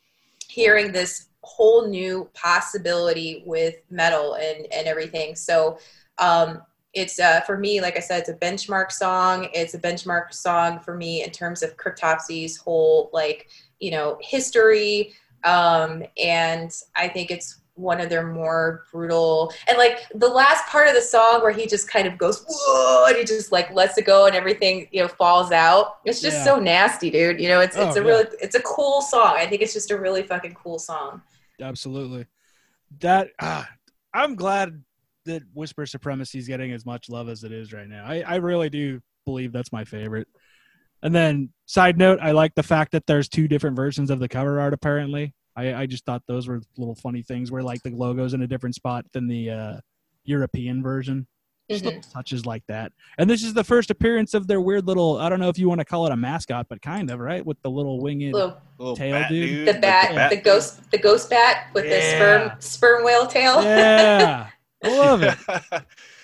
hearing 0.48 0.92
this 0.92 1.28
whole 1.44 1.88
new 1.88 2.30
possibility 2.34 3.44
with 3.46 3.76
metal 3.90 4.34
and, 4.34 4.68
and 4.72 4.88
everything. 4.88 5.36
So 5.36 5.78
um, 6.18 6.62
it's 6.98 7.20
uh, 7.20 7.42
for 7.42 7.58
me, 7.58 7.82
like 7.82 7.96
I 7.98 8.00
said, 8.02 8.20
it's 8.20 8.30
a 8.30 8.34
benchmark 8.36 8.92
song. 8.92 9.48
It's 9.54 9.74
a 9.74 9.80
benchmark 9.80 10.34
song 10.34 10.80
for 10.80 10.96
me 10.96 11.24
in 11.24 11.32
terms 11.32 11.64
of 11.64 11.78
Cryptopsy's 11.78 12.58
whole 12.58 13.10
like 13.14 13.48
you 13.80 13.92
know 13.92 14.18
history. 14.22 15.14
Um, 15.44 16.04
and 16.22 16.72
I 16.96 17.08
think 17.08 17.32
it's 17.32 17.62
one 17.76 18.02
of 18.02 18.10
their 18.10 18.26
more 18.26 18.86
brutal 18.92 19.54
and 19.70 19.78
like 19.78 20.00
the 20.16 20.28
last 20.28 20.66
part 20.66 20.88
of 20.88 20.96
the 20.96 21.02
song 21.02 21.42
where 21.44 21.52
he 21.52 21.68
just 21.68 21.88
kind 21.88 22.08
of 22.08 22.18
goes 22.18 22.44
whoa 22.50 23.06
and 23.08 23.16
he 23.18 23.24
just 23.24 23.52
like 23.52 23.72
lets 23.72 24.00
it 24.00 24.06
go 24.06 24.26
and 24.26 24.36
everything 24.36 24.88
you 24.92 25.00
know 25.00 25.08
falls 25.08 25.52
out 25.52 26.00
it's 26.04 26.20
just 26.20 26.38
Yeah. 26.38 26.44
so 26.44 26.60
nasty 26.60 27.12
dude 27.12 27.40
you 27.40 27.48
know 27.48 27.60
it's 27.60 27.76
it's 27.78 27.96
Oh, 27.96 28.02
a 28.02 28.04
yeah. 28.04 28.10
really 28.10 28.26
it's 28.42 28.56
a 28.56 28.62
cool 28.64 29.04
song 29.04 29.36
i 29.38 29.46
think 29.46 29.62
it's 29.62 29.74
just 29.74 29.92
a 29.92 29.98
really 30.00 30.24
fucking 30.24 30.56
cool 30.56 30.80
song 30.80 31.22
Absolutely. 31.62 32.26
That 33.00 33.30
ah, 33.40 33.70
I'm 34.14 34.34
glad 34.36 34.84
that 35.28 35.44
Whisper 35.54 35.86
Supremacy 35.86 36.40
is 36.40 36.48
getting 36.48 36.72
as 36.74 36.86
much 36.86 37.10
love 37.10 37.30
as 37.30 37.44
it 37.44 37.52
is 37.52 37.72
right 37.74 37.88
now. 37.88 38.04
I, 38.06 38.22
I 38.22 38.36
really 38.36 38.70
do 38.70 39.00
believe 39.26 39.52
that's 39.54 39.72
my 39.72 39.84
favorite. 39.86 40.28
And 41.04 41.14
then, 41.14 41.50
side 41.68 41.98
note, 41.98 42.20
I 42.22 42.32
like 42.32 42.56
the 42.56 42.64
fact 42.64 42.92
that 42.94 43.06
there's 43.06 43.30
two 43.30 43.48
different 43.48 43.76
versions 43.76 44.10
of 44.10 44.20
the 44.20 44.28
cover 44.28 44.60
art. 44.60 44.74
Apparently, 44.74 45.34
I, 45.56 45.74
I 45.74 45.86
just 45.86 46.06
thought 46.06 46.24
those 46.28 46.48
were 46.48 46.62
little 46.78 46.96
funny 46.96 47.22
things 47.22 47.52
where 47.52 47.62
like 47.64 47.84
the 47.84 47.92
logo's 47.92 48.34
in 48.34 48.42
a 48.42 48.48
different 48.48 48.76
spot 48.76 49.06
than 49.14 49.28
the 49.28 49.50
uh, 49.52 49.78
European 50.26 50.82
version. 50.82 51.28
Just 51.70 51.84
Mhm. 51.84 51.88
little 51.88 52.02
touches 52.14 52.46
like 52.46 52.64
that. 52.70 52.94
And 53.18 53.30
this 53.30 53.44
is 53.44 53.54
the 53.54 53.64
first 53.64 53.92
appearance 53.92 54.34
of 54.34 54.48
their 54.48 54.62
weird 54.62 54.88
little. 54.88 55.18
I 55.18 55.28
don't 55.28 55.40
know 55.42 55.50
if 55.50 55.60
you 55.60 55.68
want 55.68 55.80
to 55.80 55.86
call 55.86 56.06
it 56.08 56.14
a 56.14 56.16
mascot, 56.16 56.68
but 56.70 56.82
kind 56.82 57.12
of 57.12 57.20
right 57.20 57.46
with 57.46 57.62
the 57.62 57.70
little 57.70 58.00
winged. 58.00 58.34
Little- 58.34 58.58
Little 58.80 58.96
Tail 58.96 59.12
bat 59.20 59.30
dude. 59.30 59.68
the 59.68 59.74
like 59.74 59.82
bat, 59.82 60.30
the 60.30 60.38
ghost 60.38 60.92
the 60.92 60.98
ghost 61.00 61.30
bat 61.32 61.68
with 61.74 61.84
the 61.86 62.00
sperm 62.00 62.52
sperm 62.62 63.04
whale 63.04 63.26
tail 63.26 63.62
Yeah, 63.64 64.48
I 64.84 64.98
love 64.98 65.24
it. 65.24 65.38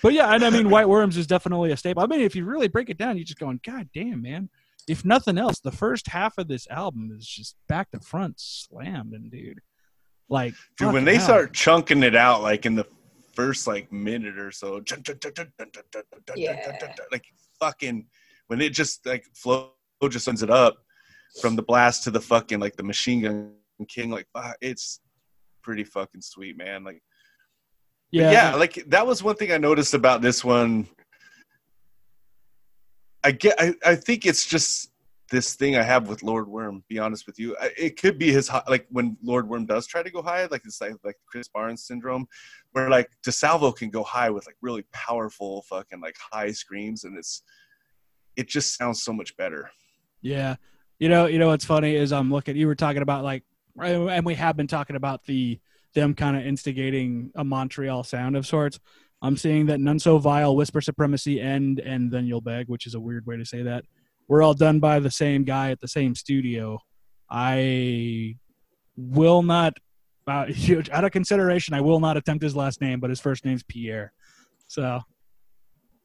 but 0.02 0.12
yeah, 0.12 0.32
and 0.32 0.44
I 0.44 0.50
mean, 0.50 0.70
White 0.70 0.88
Worms 0.88 1.16
is 1.16 1.26
definitely 1.26 1.72
a 1.72 1.76
staple. 1.76 2.02
I 2.02 2.06
mean, 2.06 2.20
if 2.20 2.36
you 2.36 2.44
really 2.44 2.68
break 2.68 2.90
it 2.90 2.98
down, 2.98 3.16
you're 3.16 3.24
just 3.24 3.38
going, 3.38 3.60
God 3.64 3.88
damn, 3.94 4.22
man. 4.22 4.48
If 4.86 5.04
nothing 5.04 5.38
else, 5.38 5.60
the 5.60 5.72
first 5.72 6.08
half 6.08 6.36
of 6.38 6.46
this 6.46 6.66
album 6.70 7.10
is 7.16 7.26
just 7.26 7.56
back 7.68 7.90
to 7.92 8.00
front 8.00 8.34
slammed, 8.38 9.14
and 9.14 9.30
dude, 9.30 9.60
like, 10.28 10.54
dude, 10.78 10.92
when 10.92 11.04
they 11.04 11.18
start 11.18 11.54
chunking 11.54 12.02
it 12.02 12.14
out, 12.14 12.42
like 12.42 12.66
in 12.66 12.74
the 12.74 12.86
first 13.32 13.66
like 13.66 13.90
minute 13.90 14.38
or 14.38 14.50
so, 14.50 14.82
yeah. 16.36 16.72
like 17.10 17.24
fucking 17.58 18.06
when 18.48 18.60
it 18.60 18.70
just 18.70 19.06
like 19.06 19.24
Flo 19.34 19.72
just 20.08 20.24
sends 20.24 20.42
it 20.42 20.50
up 20.50 20.76
from 21.40 21.56
the 21.56 21.62
blast 21.62 22.04
to 22.04 22.10
the 22.10 22.20
fucking 22.20 22.60
like 22.60 22.76
the 22.76 22.82
machine 22.82 23.22
gun 23.22 23.52
king, 23.88 24.10
like 24.10 24.26
it's 24.60 25.00
pretty 25.62 25.84
fucking 25.84 26.20
sweet, 26.20 26.56
man. 26.56 26.84
Like 26.84 27.02
yeah, 28.10 28.30
yeah, 28.30 28.54
like 28.54 28.84
that 28.88 29.06
was 29.06 29.22
one 29.22 29.36
thing 29.36 29.52
I 29.52 29.58
noticed 29.58 29.94
about 29.94 30.22
this 30.22 30.44
one. 30.44 30.86
I 33.22 33.32
get, 33.32 33.54
I, 33.58 33.74
I 33.84 33.94
think 33.94 34.26
it's 34.26 34.46
just 34.46 34.90
this 35.30 35.54
thing 35.54 35.76
I 35.76 35.82
have 35.82 36.08
with 36.08 36.22
Lord 36.22 36.46
Worm. 36.46 36.84
Be 36.88 36.98
honest 36.98 37.26
with 37.26 37.38
you, 37.38 37.56
I, 37.60 37.70
it 37.76 38.00
could 38.00 38.18
be 38.18 38.30
his 38.30 38.50
like 38.68 38.86
when 38.90 39.16
Lord 39.22 39.48
Worm 39.48 39.66
does 39.66 39.86
try 39.86 40.02
to 40.02 40.10
go 40.10 40.22
high, 40.22 40.46
like 40.46 40.62
it's 40.64 40.80
like 40.80 40.94
like 41.02 41.16
Chris 41.26 41.48
Barnes 41.48 41.84
syndrome, 41.84 42.26
where 42.72 42.90
like 42.90 43.10
DiSalvo 43.26 43.74
can 43.74 43.90
go 43.90 44.02
high 44.02 44.30
with 44.30 44.46
like 44.46 44.56
really 44.60 44.84
powerful 44.92 45.62
fucking 45.62 46.00
like 46.00 46.16
high 46.32 46.52
screams, 46.52 47.04
and 47.04 47.18
it's 47.18 47.42
it 48.36 48.48
just 48.48 48.76
sounds 48.76 49.02
so 49.02 49.12
much 49.12 49.36
better. 49.36 49.70
Yeah. 50.20 50.56
You 50.98 51.08
know, 51.08 51.26
you 51.26 51.38
know 51.38 51.48
what's 51.48 51.64
funny 51.64 51.94
is 51.96 52.12
I'm 52.12 52.30
looking 52.30 52.56
you 52.56 52.66
were 52.66 52.74
talking 52.74 53.02
about 53.02 53.24
like 53.24 53.44
and 53.82 54.24
we 54.24 54.34
have 54.34 54.56
been 54.56 54.66
talking 54.66 54.96
about 54.96 55.24
the 55.24 55.58
them 55.94 56.14
kind 56.14 56.36
of 56.36 56.44
instigating 56.46 57.30
a 57.34 57.44
Montreal 57.44 58.04
sound 58.04 58.36
of 58.36 58.46
sorts. 58.46 58.78
I'm 59.22 59.36
seeing 59.36 59.66
that 59.66 59.80
None 59.80 59.98
So 59.98 60.18
Vile, 60.18 60.54
Whisper 60.54 60.80
Supremacy, 60.80 61.40
End, 61.40 61.80
and 61.80 62.10
Then 62.10 62.26
You'll 62.26 62.40
Beg, 62.40 62.68
which 62.68 62.86
is 62.86 62.94
a 62.94 63.00
weird 63.00 63.26
way 63.26 63.36
to 63.36 63.44
say 63.44 63.62
that. 63.62 63.84
We're 64.28 64.42
all 64.42 64.54
done 64.54 64.80
by 64.80 64.98
the 64.98 65.10
same 65.10 65.44
guy 65.44 65.70
at 65.70 65.80
the 65.80 65.88
same 65.88 66.14
studio. 66.14 66.78
I 67.30 68.36
will 68.96 69.42
not 69.42 69.74
uh, 70.26 70.46
out 70.92 71.04
of 71.04 71.10
consideration, 71.10 71.74
I 71.74 71.80
will 71.80 72.00
not 72.00 72.16
attempt 72.16 72.42
his 72.42 72.56
last 72.56 72.80
name, 72.80 73.00
but 73.00 73.10
his 73.10 73.20
first 73.20 73.44
name's 73.44 73.62
Pierre. 73.62 74.12
So 74.66 75.00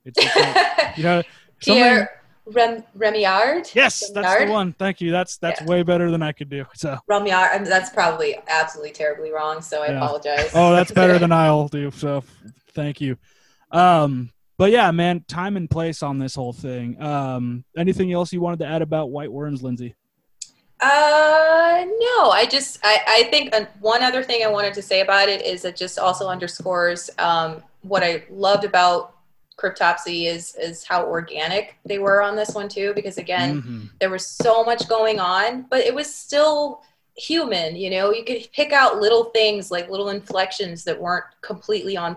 it's, 0.05 0.19
it's 0.21 0.35
like, 0.35 0.77
you 0.97 1.03
know 1.03 1.23
Pierre 1.61 2.18
Rem, 2.51 2.83
Remillard. 2.97 3.73
Yes, 3.75 4.09
that's 4.13 4.43
the 4.45 4.49
one. 4.51 4.73
Thank 4.73 5.01
you. 5.01 5.11
That's 5.11 5.37
that's 5.37 5.61
Yeah. 5.61 5.67
way 5.67 5.83
better 5.83 6.09
than 6.11 6.21
I 6.23 6.31
could 6.31 6.49
do. 6.49 6.65
So, 6.75 6.97
Remillard. 7.09 7.55
and 7.55 7.65
that's 7.65 7.89
probably 7.89 8.37
absolutely 8.47 8.91
terribly 8.91 9.31
wrong. 9.31 9.61
So 9.61 9.83
I 9.83 9.87
Yeah. 9.87 9.97
apologize. 9.97 10.51
oh, 10.53 10.73
that's 10.73 10.91
better 10.91 11.19
than 11.19 11.31
I'll 11.31 11.67
do. 11.67 11.91
So, 11.91 12.23
thank 12.73 13.01
you. 13.01 13.17
Um, 13.71 14.31
but 14.57 14.71
yeah, 14.71 14.91
man, 14.91 15.23
time 15.27 15.55
and 15.57 15.69
place 15.69 16.03
on 16.03 16.17
this 16.19 16.35
whole 16.35 16.53
thing. 16.53 17.01
Um, 17.01 17.63
anything 17.77 18.11
else 18.11 18.33
you 18.33 18.41
wanted 18.41 18.59
to 18.59 18.65
add 18.65 18.81
about 18.81 19.09
White 19.11 19.31
Worms, 19.31 19.63
Lindsay? 19.63 19.95
Uh, 20.81 21.85
no, 21.85 22.29
I 22.31 22.47
just, 22.49 22.79
I, 22.83 22.99
I 23.07 23.23
think 23.29 23.53
uh, 23.53 23.65
one 23.81 24.01
other 24.01 24.23
thing 24.23 24.43
I 24.45 24.47
wanted 24.49 24.73
to 24.75 24.81
say 24.81 25.01
about 25.01 25.27
it 25.27 25.45
is 25.45 25.65
it 25.65 25.75
just 25.75 25.99
also 25.99 26.27
underscores 26.29 27.09
um, 27.19 27.61
what 27.81 28.01
I 28.03 28.23
loved 28.29 28.63
about 28.63 29.15
Cryptopsy 29.59 30.25
is, 30.25 30.55
is 30.55 30.83
how 30.83 31.05
organic 31.05 31.77
they 31.85 31.99
were 31.99 32.21
on 32.21 32.35
this 32.35 32.55
one 32.55 32.69
too, 32.69 32.93
because 32.95 33.17
again, 33.17 33.61
Mhm. 33.61 33.89
there 33.99 34.09
was 34.09 34.25
so 34.25 34.63
much 34.63 34.87
going 34.87 35.19
on, 35.19 35.63
but 35.69 35.81
it 35.81 35.93
was 35.93 36.13
still 36.13 36.81
human, 37.17 37.75
you 37.75 37.89
know, 37.89 38.11
you 38.13 38.23
could 38.23 38.47
pick 38.53 38.71
out 38.71 38.99
little 39.01 39.25
things 39.25 39.71
like 39.71 39.89
little 39.89 40.09
inflections 40.09 40.83
that 40.85 40.99
weren't 40.99 41.25
completely 41.41 41.97
on. 41.97 42.15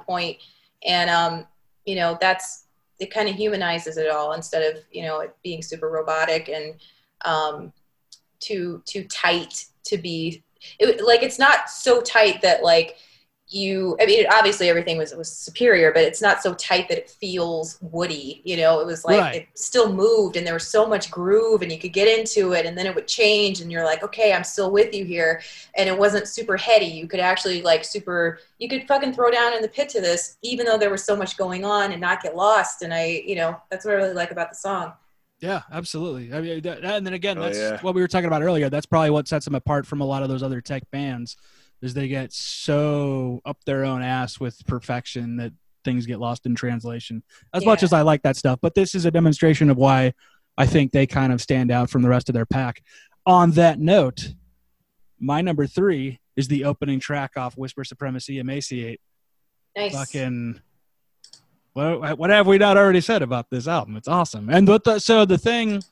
And, 0.87 1.11
um, 1.11 1.47
you 1.85 1.97
know, 1.97 2.17
that's, 2.21 2.67
it 3.01 3.11
kind 3.13 3.29
of 3.29 3.35
humanizes 3.35 3.97
it 3.97 4.09
all 4.09 4.33
instead 4.35 4.63
of 4.63 4.83
you 4.93 5.03
know 5.03 5.21
it 5.21 5.35
being 5.43 5.61
super 5.61 5.91
robotic 5.91 6.49
and 6.49 6.77
um, 7.25 7.73
too 8.39 8.81
too 8.87 9.05
tight 9.05 9.67
to 9.85 9.99
be 9.99 10.43
it, 10.79 11.05
like 11.05 11.23
it's 11.25 11.39
not 11.39 11.69
so 11.69 12.01
tight 12.01 12.41
that 12.43 12.63
like 12.63 12.97
you 13.53 13.97
i 14.01 14.07
mean 14.07 14.25
obviously 14.33 14.69
everything 14.69 14.97
was 14.99 15.15
was 15.15 15.31
superior 15.31 15.93
but 15.93 16.03
it's 16.03 16.23
not 16.23 16.43
so 16.43 16.55
tight 16.55 16.89
that 16.89 16.99
it 16.99 17.11
feels 17.11 17.79
woody 17.81 18.41
you 18.45 18.57
know 18.57 18.81
it 18.81 18.87
was 18.87 19.05
like 19.05 19.19
Right. 19.19 19.35
it 19.35 19.49
still 19.55 19.93
moved 19.93 20.37
and 20.37 20.47
there 20.47 20.55
was 20.55 20.67
so 20.67 20.87
much 20.87 21.11
groove 21.11 21.63
and 21.63 21.71
you 21.71 21.79
could 21.79 21.93
get 21.93 22.09
into 22.09 22.53
it 22.53 22.67
and 22.67 22.77
then 22.77 22.87
it 22.87 22.95
would 22.95 23.07
change 23.09 23.61
and 23.61 23.71
you're 23.71 23.85
like 23.85 24.03
okay 24.03 24.33
i'm 24.33 24.45
still 24.45 24.71
with 24.71 24.95
you 24.95 25.05
here 25.05 25.43
and 25.77 25.89
it 25.89 25.97
wasn't 25.99 26.27
super 26.29 26.57
heady 26.57 26.87
you 26.87 27.07
could 27.07 27.21
actually 27.21 27.63
like 27.63 27.85
super 27.85 28.39
you 28.59 28.69
could 28.69 28.87
fucking 28.89 29.13
throw 29.13 29.31
down 29.31 29.55
in 29.55 29.63
the 29.63 29.69
pit 29.69 29.89
to 29.89 30.01
this 30.01 30.37
even 30.43 30.67
though 30.67 30.79
there 30.79 30.91
was 30.91 31.05
so 31.05 31.17
much 31.17 31.37
going 31.37 31.65
on 31.65 31.93
and 31.93 32.01
not 32.01 32.23
get 32.23 32.35
lost 32.37 32.83
and 32.83 32.93
i 32.95 33.23
you 33.27 33.35
know 33.37 33.57
that's 33.71 33.85
what 33.85 33.93
i 33.93 33.97
really 33.97 34.15
like 34.15 34.31
about 34.31 34.51
the 34.51 34.57
song 34.57 34.93
Yeah, 35.41 35.63
absolutely. 35.73 36.33
I 36.33 36.41
mean, 36.41 36.61
that, 36.63 36.85
and 36.85 37.05
then 37.05 37.15
again, 37.15 37.37
Oh, 37.37 37.43
that's 37.43 37.73
yeah. 37.73 37.81
what 37.81 37.95
we 37.95 38.01
were 38.01 38.07
talking 38.09 38.27
about 38.27 38.43
earlier. 38.43 38.71
That's 38.71 38.87
probably 38.87 39.11
what 39.11 39.27
sets 39.27 39.45
them 39.45 39.57
apart 39.57 39.87
from 39.87 40.01
a 40.01 40.05
lot 40.05 40.23
of 40.23 40.29
those 40.29 40.43
other 40.43 40.61
tech 40.61 40.89
bands, 40.93 41.37
is 41.83 41.95
they 41.95 42.09
get 42.09 42.33
so 42.33 43.41
up 43.45 43.59
their 43.67 43.85
own 43.85 44.03
ass 44.03 44.39
with 44.39 44.65
perfection 44.67 45.37
that 45.37 45.53
things 45.85 46.07
get 46.07 46.21
lost 46.21 46.47
in 46.47 46.55
translation. 46.55 47.23
As 47.53 47.65
much 47.65 47.83
as 47.83 47.93
I 47.93 48.03
like 48.03 48.23
that 48.23 48.37
stuff, 48.37 48.61
but 48.63 48.75
this 48.75 48.95
is 48.95 49.05
a 49.05 49.11
demonstration 49.11 49.69
of 49.69 49.77
why 49.77 50.15
I 50.57 50.67
think 50.67 50.93
they 50.93 51.07
kind 51.07 51.33
of 51.33 51.41
stand 51.41 51.71
out 51.71 51.91
from 51.91 52.03
the 52.03 52.09
rest 52.09 52.29
of 52.29 52.35
their 52.35 52.47
pack. 52.47 52.83
On 53.27 53.51
that 53.53 53.81
note, 53.81 54.35
my 55.19 55.41
number 55.41 55.67
three 55.67 56.21
is 56.37 56.49
the 56.49 56.65
opening 56.65 57.01
track 57.01 57.37
off 57.37 57.57
Whisper 57.57 57.85
Supremacy, 57.85 58.39
Emaciate. 58.39 59.01
nice 59.77 59.93
fucking 59.93 60.61
what, 61.75 62.19
what 62.19 62.31
have 62.31 62.47
we 62.47 62.59
not 62.59 62.77
already 62.77 63.01
said 63.01 63.23
about 63.23 63.49
this 63.51 63.67
album 63.67 63.97
it's 63.97 64.09
awesome 64.09 64.51
and 64.51 64.69
the, 64.69 64.99
so 64.99 65.25
the 65.25 65.39
thing 65.39 65.83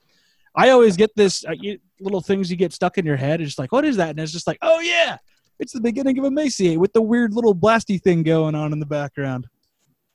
i 0.54 0.70
always 0.70 0.96
get 0.96 1.10
this 1.16 1.44
uh, 1.46 1.52
you, 1.52 1.78
little 2.00 2.20
things 2.20 2.50
you 2.50 2.56
get 2.56 2.72
stuck 2.72 2.98
in 2.98 3.06
your 3.06 3.16
head 3.16 3.40
it's 3.40 3.48
just 3.48 3.58
like 3.58 3.72
what 3.72 3.84
is 3.84 3.96
that 3.96 4.10
and 4.10 4.20
it's 4.20 4.32
just 4.32 4.46
like 4.46 4.58
oh 4.60 4.80
yeah 4.80 5.16
it's 5.60 5.72
the 5.72 5.80
beginning 5.80 6.18
of 6.18 6.24
emaciate 6.24 6.80
with 6.80 6.92
the 6.92 7.02
weird 7.02 7.32
little 7.34 7.54
blasty 7.54 8.00
thing 8.00 8.22
going 8.22 8.54
on 8.54 8.72
in 8.72 8.80
the 8.80 8.86
background 8.86 9.46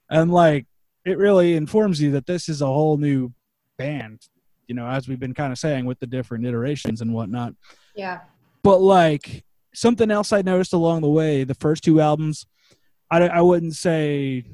and 0.09 0.31
like 0.31 0.65
it 1.05 1.17
really 1.17 1.55
informs 1.55 2.01
you 2.01 2.11
that 2.11 2.25
this 2.25 2.49
is 2.49 2.61
a 2.61 2.67
whole 2.67 2.97
new 2.97 3.31
band 3.77 4.27
you 4.67 4.75
know 4.75 4.87
as 4.87 5.07
we've 5.07 5.19
been 5.19 5.33
kind 5.33 5.53
of 5.53 5.57
saying 5.57 5.85
with 5.85 5.99
the 5.99 6.07
different 6.07 6.45
iterations 6.45 7.01
and 7.01 7.13
whatnot 7.13 7.53
yeah 7.95 8.19
but 8.65 8.79
like 8.79 9.45
something 9.75 10.09
else 10.09 10.33
I 10.33 10.41
noticed 10.41 10.73
along 10.73 11.01
the 11.01 11.09
way, 11.09 11.43
the 11.43 11.53
first 11.53 11.83
two 11.83 12.01
albums, 12.01 12.47
I, 13.11 13.27
I 13.27 13.41
wouldn't 13.41 13.75
say 13.75 14.45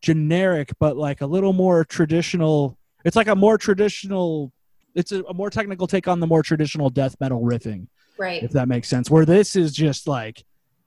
generic, 0.00 0.72
but 0.78 0.96
like 0.96 1.20
a 1.20 1.26
little 1.26 1.52
more 1.52 1.84
traditional. 1.84 2.78
It's 3.04 3.16
like 3.16 3.28
a 3.28 3.36
more 3.36 3.58
traditional. 3.58 4.52
It's 4.94 5.12
a, 5.12 5.22
a 5.24 5.34
more 5.34 5.50
technical 5.50 5.86
take 5.86 6.08
on 6.08 6.20
the 6.20 6.26
more 6.26 6.42
traditional 6.42 6.88
death 6.88 7.16
metal 7.20 7.42
riffing, 7.42 7.88
right 8.18 8.42
if 8.42 8.52
that 8.52 8.68
makes 8.68 8.88
sense. 8.88 9.10
Where 9.10 9.24
this 9.24 9.56
is 9.56 9.72
just 9.72 10.06
like 10.06 10.44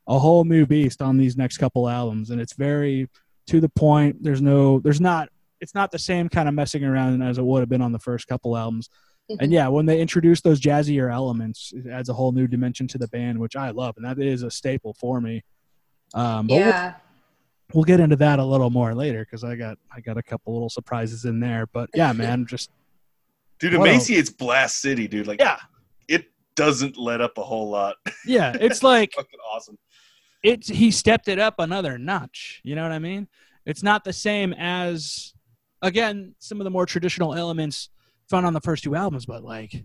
a 0.07 0.17
whole 0.17 0.43
new 0.43 0.65
beast 0.65 1.01
on 1.01 1.17
these 1.17 1.37
next 1.37 1.57
couple 1.57 1.87
albums, 1.87 2.29
and 2.29 2.39
it's 2.39 2.53
very 2.53 3.09
to 3.47 3.59
the 3.59 3.69
point. 3.69 4.21
There's 4.21 4.41
no, 4.41 4.79
there's 4.79 5.01
not. 5.01 5.29
It's 5.59 5.73
not 5.73 5.91
the 5.91 5.99
same 5.99 6.29
kind 6.29 6.47
of 6.47 6.53
messing 6.53 6.83
around 6.83 7.21
as 7.23 7.39
it 7.39 7.43
would 7.43 7.61
have 7.61 7.69
been 7.69 7.81
on 7.81 7.91
the 7.91 7.99
first 7.99 8.27
couple 8.27 8.55
albums. 8.55 8.89
And 9.41 9.51
yeah, 9.51 9.67
when 9.67 9.85
they 9.85 9.99
introduce 9.99 10.39
those 10.39 10.61
jazzier 10.61 11.11
elements, 11.11 11.73
it 11.75 11.87
adds 11.87 12.09
a 12.09 12.13
whole 12.13 12.31
new 12.31 12.47
dimension 12.47 12.87
to 12.89 12.97
the 12.97 13.07
band, 13.07 13.39
which 13.39 13.55
I 13.55 13.71
love, 13.71 13.95
and 13.97 14.05
that 14.05 14.19
is 14.23 14.43
a 14.43 14.51
staple 14.51 14.93
for 14.93 15.19
me. 15.19 15.43
Um, 16.13 16.47
but 16.47 16.53
we'll, 16.55 16.65
yeah 16.65 16.93
we'll 17.73 17.83
get 17.83 17.99
into 17.99 18.15
that 18.15 18.39
a 18.39 18.43
little 18.45 18.69
more 18.69 18.95
later 18.95 19.25
because 19.25 19.43
I 19.43 19.57
got 19.57 19.77
I 19.93 19.99
got 19.99 20.17
a 20.17 20.23
couple 20.23 20.53
little 20.53 20.69
surprises 20.69 21.25
in 21.25 21.41
there. 21.41 21.65
But 21.67 21.89
yeah, 21.93 22.13
man, 22.13 22.45
just 22.45 22.69
Dude, 23.59 23.75
What 23.75 23.89
a- 23.89 23.93
Emaciate's 23.93 24.29
Blast 24.29 24.81
City, 24.81 25.07
dude. 25.07 25.27
Like, 25.27 25.39
yeah, 25.39 25.55
it 25.55 25.61
doesn't 26.57 26.97
let 26.97 27.21
up 27.21 27.37
a 27.37 27.43
whole 27.43 27.69
lot. 27.69 27.95
yeah. 28.25 28.51
It's 28.59 28.83
like 28.83 29.13
Fucking 29.15 29.39
awesome. 29.53 29.77
it's 30.43 30.67
he 30.67 30.91
stepped 30.91 31.29
it 31.29 31.39
up 31.39 31.55
another 31.59 31.97
notch. 31.97 32.59
You 32.63 32.75
know 32.75 32.83
what 32.83 32.91
I 32.91 32.99
mean? 32.99 33.27
It's 33.65 33.83
not 33.83 34.03
the 34.03 34.11
same 34.13 34.53
as 34.53 35.33
again 35.81 36.35
some 36.39 36.59
of 36.59 36.65
the 36.65 36.69
more 36.71 36.85
traditional 36.85 37.33
elements 37.35 37.89
found 38.29 38.45
on 38.45 38.53
the 38.53 38.59
first 38.61 38.83
two 38.83 38.95
albums, 38.95 39.25
but 39.25 39.43
like, 39.43 39.83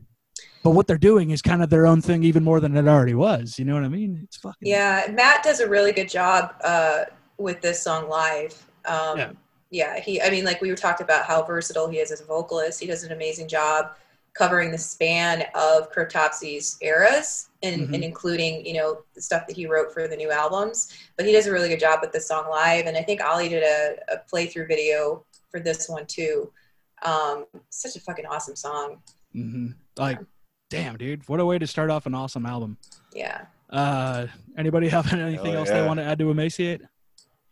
but 0.65 0.71
what 0.71 0.87
they're 0.87 0.99
doing 0.99 1.31
is 1.31 1.43
kind 1.43 1.63
of 1.63 1.71
their 1.71 1.87
own 1.87 2.01
thing 2.01 2.25
even 2.25 2.43
more 2.43 2.59
than 2.59 2.77
it 2.77 2.89
already 2.89 3.15
was. 3.15 3.59
You 3.59 3.65
know 3.65 3.75
what 3.75 3.85
I 3.85 3.89
mean? 3.89 4.21
It's 4.25 4.37
fucking 4.39 4.67
Yeah, 4.67 5.07
Matt 5.13 5.43
does 5.45 5.61
a 5.61 5.69
really 5.69 5.93
good 5.93 6.09
job 6.09 6.55
uh, 6.65 7.05
with 7.39 7.61
this 7.61 7.81
song 7.83 8.09
live. 8.09 8.55
Um, 8.87 9.19
Yeah. 9.19 9.31
yeah. 9.71 10.01
he. 10.01 10.21
I 10.23 10.31
mean, 10.31 10.45
like 10.45 10.61
we 10.61 10.75
talked 10.75 11.01
about 11.01 11.25
how 11.27 11.43
versatile 11.43 11.89
he 11.89 11.99
is 11.99 12.11
as 12.11 12.21
a 12.21 12.25
vocalist. 12.25 12.81
He 12.81 12.87
does 12.87 13.05
an 13.05 13.13
amazing 13.13 13.47
job 13.49 13.91
covering 14.35 14.71
the 14.71 14.79
span 14.79 15.45
of 15.55 15.93
Cryptopsy's 15.93 16.79
eras 16.81 17.51
and, 17.63 17.89
Mhm. 17.89 17.95
and 17.95 18.05
including, 18.05 18.65
you 18.65 18.75
know, 18.75 19.03
the 19.15 19.21
stuff 19.21 19.47
that 19.47 19.57
he 19.57 19.67
wrote 19.67 19.93
for 19.93 20.09
the 20.09 20.17
new 20.17 20.31
albums. 20.31 20.89
But 21.17 21.27
he 21.27 21.33
does 21.33 21.47
a 21.47 21.53
really 21.53 21.69
good 21.69 21.81
job 21.81 22.01
with 22.01 22.13
this 22.13 22.29
song 22.29 22.49
live. 22.49 22.87
And 22.87 22.97
I 22.97 23.03
think 23.03 23.23
Ollie 23.23 23.51
did 23.51 23.63
a, 23.63 23.97
a 24.15 24.21
playthrough 24.33 24.69
video 24.69 25.25
for 25.51 25.61
this 25.61 25.89
one 25.89 26.07
too. 26.07 26.51
Um, 27.03 27.47
such 27.69 27.97
a 27.97 28.01
fucking 28.01 28.27
awesome 28.27 28.57
song. 28.57 29.03
Mm-hmm. 29.35 29.73
Like, 29.99 30.19
damn, 30.71 30.97
dude, 30.97 31.29
what 31.29 31.41
a 31.41 31.45
way 31.45 31.59
to 31.59 31.67
start 31.67 31.91
off 31.91 32.07
an 32.07 32.15
awesome 32.15 32.47
album. 32.47 32.79
Yeah. 33.15 33.43
Uh, 33.69 34.27
anybody 34.57 34.89
have 34.89 35.13
anything 35.13 35.53
Hell 35.53 35.59
else 35.59 35.69
they 35.69 35.85
want 35.85 35.99
to 35.99 36.05
add 36.05 36.19
to 36.21 36.31
emaciate? 36.31 36.81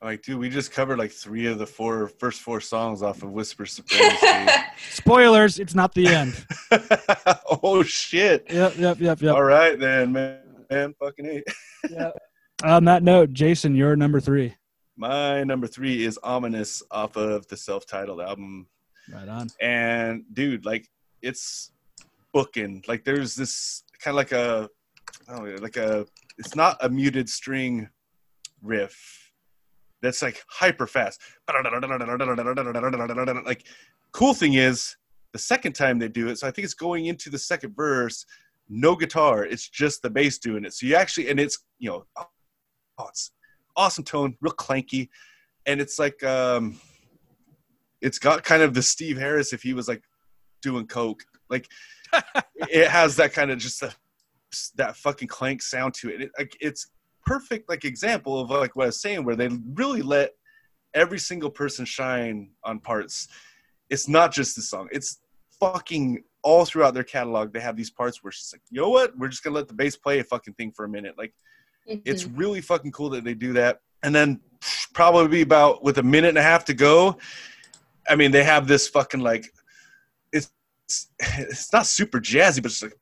Like, 0.02 0.22
dude, 0.22 0.38
we 0.38 0.48
just 0.48 0.72
covered 0.72 0.98
like 0.98 1.10
three 1.10 1.46
of 1.46 1.58
the 1.58 1.66
four 1.66 2.08
first 2.08 2.40
four 2.40 2.60
songs 2.60 3.02
off 3.02 3.22
of 3.22 3.32
Whisper 3.32 3.66
Supremacy. 3.66 4.26
Spoilers, 4.90 5.58
it's 5.58 5.74
not 5.74 5.94
the 5.94 6.06
end. 6.06 6.46
oh 7.62 7.82
shit! 7.82 8.46
yep, 8.50 8.78
yep, 8.78 8.98
yep, 8.98 9.20
yep. 9.20 9.34
All 9.34 9.42
right 9.42 9.78
then, 9.78 10.12
man. 10.12 10.38
Man, 10.70 10.94
fucking 10.98 11.26
eight. 11.26 11.44
yep. 11.90 12.16
On 12.64 12.84
that 12.84 13.02
note, 13.02 13.32
Jason, 13.32 13.74
you're 13.74 13.94
number 13.94 14.20
three. 14.20 14.54
My 14.96 15.44
number 15.44 15.66
three 15.66 16.04
is 16.04 16.18
Ominous 16.22 16.82
off 16.90 17.16
of 17.16 17.46
the 17.48 17.56
self-titled 17.56 18.20
album. 18.20 18.68
Right 19.12 19.28
on. 19.28 19.48
and 19.60 20.22
dude 20.32 20.64
like 20.64 20.88
it's 21.20 21.72
booking 22.32 22.84
like 22.86 23.02
there's 23.02 23.34
this 23.34 23.82
kind 24.00 24.12
of 24.12 24.16
like 24.16 24.30
a 24.30 24.70
I 25.28 25.36
don't 25.36 25.48
know, 25.48 25.60
like 25.60 25.76
a 25.76 26.06
it's 26.38 26.54
not 26.54 26.76
a 26.80 26.88
muted 26.88 27.28
string 27.28 27.88
riff 28.62 29.29
that's 30.02 30.22
like 30.22 30.42
hyper 30.48 30.86
fast 30.86 31.20
like 33.44 33.66
cool 34.12 34.34
thing 34.34 34.54
is 34.54 34.96
the 35.32 35.38
second 35.38 35.72
time 35.72 35.98
they 35.98 36.08
do 36.08 36.28
it 36.28 36.38
so 36.38 36.46
i 36.46 36.50
think 36.50 36.64
it's 36.64 36.74
going 36.74 37.06
into 37.06 37.30
the 37.30 37.38
second 37.38 37.74
verse 37.74 38.24
no 38.68 38.94
guitar 38.94 39.44
it's 39.44 39.68
just 39.68 40.02
the 40.02 40.10
bass 40.10 40.38
doing 40.38 40.64
it 40.64 40.72
so 40.72 40.86
you 40.86 40.94
actually 40.94 41.28
and 41.28 41.38
it's 41.40 41.64
you 41.78 41.90
know 41.90 42.04
oh 42.18 42.26
it's 43.08 43.32
awesome 43.76 44.04
tone 44.04 44.36
real 44.40 44.52
clanky 44.54 45.08
and 45.66 45.80
it's 45.80 45.98
like 45.98 46.22
um 46.24 46.78
it's 48.00 48.18
got 48.18 48.44
kind 48.44 48.62
of 48.62 48.74
the 48.74 48.82
Steve 48.82 49.18
Harris 49.18 49.52
if 49.52 49.62
he 49.62 49.74
was 49.74 49.88
like 49.88 50.02
doing 50.62 50.86
coke. 50.86 51.22
Like 51.48 51.68
it 52.12 52.88
has 52.88 53.16
that 53.16 53.32
kind 53.32 53.50
of 53.50 53.58
just 53.58 53.82
that 54.76 54.96
fucking 54.96 55.28
clank 55.28 55.62
sound 55.62 55.94
to 55.94 56.10
it. 56.10 56.30
it 56.36 56.56
it's 56.60 56.90
perfect 57.26 57.68
like 57.68 57.84
example 57.84 58.40
of 58.40 58.50
like 58.50 58.76
what 58.76 58.84
I 58.84 58.86
was 58.86 59.00
saying 59.00 59.24
where 59.24 59.36
they 59.36 59.48
really 59.74 60.02
let 60.02 60.30
every 60.94 61.18
single 61.18 61.50
person 61.50 61.84
shine 61.84 62.50
on 62.64 62.80
parts. 62.80 63.28
It's 63.90 64.08
not 64.08 64.32
just 64.32 64.56
the 64.56 64.62
song. 64.62 64.88
It's 64.92 65.20
fucking 65.60 66.22
all 66.42 66.64
throughout 66.64 66.94
their 66.94 67.04
catalog. 67.04 67.52
They 67.52 67.60
have 67.60 67.76
these 67.76 67.90
parts 67.90 68.22
where 68.24 68.32
she's 68.32 68.50
like, 68.52 68.62
you 68.70 68.80
know 68.80 68.88
what? 68.88 69.16
We're 69.18 69.28
just 69.28 69.42
gonna 69.44 69.56
let 69.56 69.68
the 69.68 69.74
bass 69.74 69.96
play 69.96 70.18
a 70.20 70.24
fucking 70.24 70.54
thing 70.54 70.72
for 70.72 70.84
a 70.84 70.88
minute. 70.88 71.16
Like 71.18 71.34
it's 71.86 72.24
Mhm. 72.24 72.38
really 72.38 72.60
fucking 72.60 72.92
cool 72.92 73.10
that 73.10 73.24
they 73.24 73.34
do 73.34 73.52
that. 73.54 73.80
And 74.02 74.14
then 74.14 74.40
probably 74.94 75.42
about 75.42 75.82
with 75.82 75.98
a 75.98 76.02
minute 76.02 76.28
and 76.28 76.38
a 76.38 76.42
half 76.42 76.64
to 76.66 76.74
go, 76.74 77.18
I 78.08 78.16
mean, 78.16 78.30
they 78.30 78.44
have 78.44 78.66
this 78.66 78.88
fucking 78.88 79.20
like 79.20 79.46
it's 80.32 80.50
it's 81.20 81.72
not 81.72 81.86
super 81.86 82.18
jazzy, 82.20 82.62
but 82.62 82.72
it's 82.72 82.82
like 82.82 82.94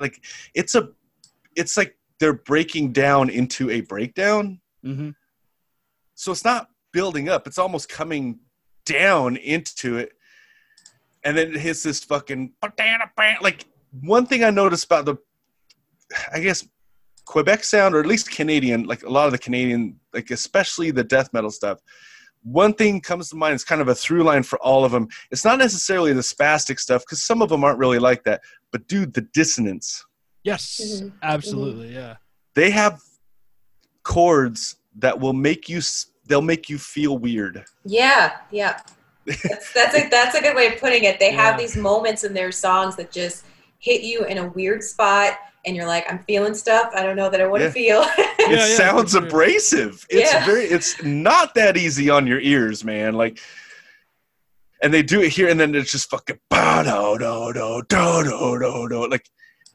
like 0.00 0.24
it's 0.54 0.74
a 0.74 0.90
it's 1.54 1.76
like 1.76 1.96
they're 2.18 2.32
breaking 2.32 2.92
down 2.92 3.30
into 3.30 3.70
a 3.70 3.80
breakdown. 3.82 4.60
Mm-hmm. 4.84 5.10
So 6.14 6.32
it's 6.32 6.44
not 6.44 6.68
building 6.92 7.28
up; 7.28 7.46
it's 7.46 7.58
almost 7.58 7.88
coming 7.88 8.40
down 8.84 9.36
into 9.36 9.98
it, 9.98 10.12
and 11.24 11.36
then 11.36 11.48
it 11.48 11.56
hits 11.56 11.82
this 11.82 12.02
fucking 12.04 12.52
like 13.42 13.64
one 14.00 14.26
thing 14.26 14.44
I 14.44 14.50
noticed 14.50 14.84
about 14.84 15.04
the, 15.04 15.16
I 16.32 16.40
guess 16.40 16.66
Quebec 17.24 17.64
sound, 17.64 17.94
or 17.94 18.00
at 18.00 18.06
least 18.06 18.30
Canadian, 18.30 18.84
like 18.84 19.02
a 19.02 19.10
lot 19.10 19.26
of 19.26 19.32
the 19.32 19.38
Canadian, 19.38 19.98
like 20.14 20.30
especially 20.30 20.90
the 20.90 21.04
death 21.04 21.32
metal 21.32 21.50
stuff. 21.50 21.80
One 22.46 22.72
thing 22.74 23.00
comes 23.00 23.28
to 23.30 23.36
mind. 23.36 23.54
It's 23.54 23.64
kind 23.64 23.80
of 23.80 23.88
a 23.88 23.94
through 23.94 24.22
line 24.22 24.44
for 24.44 24.56
all 24.60 24.84
of 24.84 24.92
them. 24.92 25.08
It's 25.32 25.44
not 25.44 25.58
necessarily 25.58 26.12
the 26.12 26.20
spastic 26.20 26.78
stuff 26.78 27.02
because 27.02 27.20
some 27.20 27.42
of 27.42 27.48
them 27.48 27.64
aren't 27.64 27.78
really 27.78 27.98
like 27.98 28.22
that. 28.24 28.40
But 28.70 28.86
dude, 28.86 29.14
the 29.14 29.22
dissonance. 29.22 30.04
Yes, 30.44 30.80
Mhm. 31.02 31.12
absolutely. 31.24 31.92
Yeah. 31.92 32.16
They 32.54 32.70
have 32.70 33.00
chords 34.02 34.76
that 34.98 35.18
will 35.18 35.32
make 35.32 35.68
you 35.68 35.78
s- 35.78 36.06
they'll 36.28 36.42
make 36.42 36.68
you 36.68 36.78
feel 36.78 37.18
weird. 37.18 37.64
Yeah, 37.84 38.36
yeah. 38.50 38.80
That's, 39.26 39.72
that's 39.72 39.94
a 39.96 40.08
that's 40.08 40.36
a 40.36 40.40
good 40.40 40.54
way 40.54 40.72
of 40.72 40.78
putting 40.80 41.02
it. 41.04 41.18
They 41.18 41.32
have 41.32 41.58
these 41.58 41.76
moments 41.76 42.22
in 42.22 42.32
their 42.32 42.52
songs 42.52 42.94
that 42.96 43.10
just 43.10 43.44
hit 43.80 44.02
you 44.02 44.24
in 44.24 44.38
a 44.38 44.48
weird 44.48 44.82
spot, 44.84 45.36
and 45.66 45.74
you're 45.76 45.86
like, 45.86 46.04
I'm 46.08 46.20
feeling 46.20 46.54
stuff. 46.54 46.92
I 46.94 47.02
don't 47.02 47.16
know 47.16 47.28
that 47.28 47.40
I 47.40 47.46
want 47.46 47.60
to 47.62 47.66
Yeah. 47.66 48.04
feel. 48.04 48.06
It 48.46 48.52
Yeah, 48.52 48.66
yeah, 48.68 48.76
sounds 48.76 49.10
sure. 49.12 49.24
abrasive. 49.24 50.06
It's 50.08 50.32
Yeah. 50.32 50.46
very 50.46 50.64
it's 50.66 51.02
not 51.02 51.54
that 51.56 51.76
easy 51.76 52.08
on 52.08 52.26
your 52.28 52.38
ears, 52.40 52.84
man. 52.84 53.14
Like 53.14 53.40
and 54.82 54.94
they 54.94 55.02
do 55.02 55.20
it 55.22 55.30
here 55.30 55.48
and 55.48 55.58
then 55.58 55.74
it's 55.74 55.90
just 55.90 56.08
fucking 56.10 56.38
ba 56.50 56.82
do 56.84 57.18
do 57.18 57.52
do 57.54 57.82
do 57.88 58.24
do 58.24 58.58
do 58.60 58.88
do 58.88 59.08
like 59.10 59.26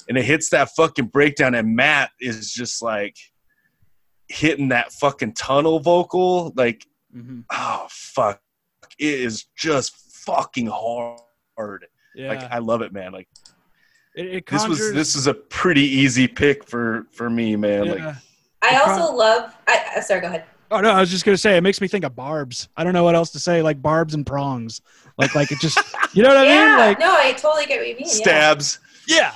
and 0.08 0.18
it 0.18 0.24
hits 0.24 0.50
that 0.52 0.70
fucking 0.78 1.08
breakdown 1.08 1.54
and 1.56 1.76
Matt 1.76 2.12
is 2.22 2.52
just 2.54 2.82
like 2.82 3.18
hitting 4.30 4.70
that 4.70 4.94
fucking 4.94 5.34
tunnel 5.34 5.80
vocal 5.80 6.54
like 6.56 6.86
Mhm. 7.14 7.44
oh 7.52 7.88
fuck 7.90 8.40
it 8.98 9.20
is 9.20 9.46
just 9.58 9.96
fucking 10.26 10.68
hard 10.68 11.86
Yeah. 12.16 12.30
like 12.30 12.44
i 12.52 12.60
love 12.60 12.82
it 12.84 12.94
man 12.94 13.12
like 13.12 13.28
it, 14.16 14.26
it 14.28 14.46
this 14.46 14.68
was 14.68 14.94
this 14.94 15.16
is 15.16 15.28
a 15.28 15.34
pretty 15.34 15.82
easy 15.84 16.28
pick 16.28 16.68
for 16.68 17.06
for 17.12 17.30
me 17.30 17.56
man 17.56 17.86
yeah. 17.86 17.92
like 17.94 18.16
I 18.64 18.74
The 18.76 18.84
also 18.92 19.16
love. 19.16 19.56
I, 19.68 20.00
sorry, 20.02 20.22
go 20.22 20.28
ahead. 20.28 20.44
Oh 20.70 20.80
no, 20.80 20.92
I 20.92 21.00
was 21.00 21.10
just 21.10 21.26
gonna 21.26 21.36
say 21.38 21.58
it 21.58 21.62
makes 21.62 21.82
me 21.82 21.88
think 21.88 22.06
of 22.06 22.16
barbs. 22.16 22.70
I 22.78 22.84
don't 22.84 22.94
know 22.94 23.04
what 23.04 23.16
else 23.16 23.32
to 23.32 23.40
say, 23.40 23.62
like 23.62 23.82
barbs 23.82 24.14
and 24.14 24.26
prongs. 24.26 24.82
Like 25.18 25.34
like 25.36 25.52
it 25.52 25.60
just 25.60 25.78
you 26.14 26.22
know 26.24 26.30
what 26.30 26.38
I 26.38 26.46
yeah, 26.46 26.66
mean? 26.68 26.78
Like 26.78 27.00
no, 27.00 27.14
I 27.14 27.34
totally 27.34 27.66
get 27.66 27.80
what 27.80 27.88
you 27.90 27.96
mean. 27.96 28.06
Stabs 28.06 28.80
yeah. 29.08 29.34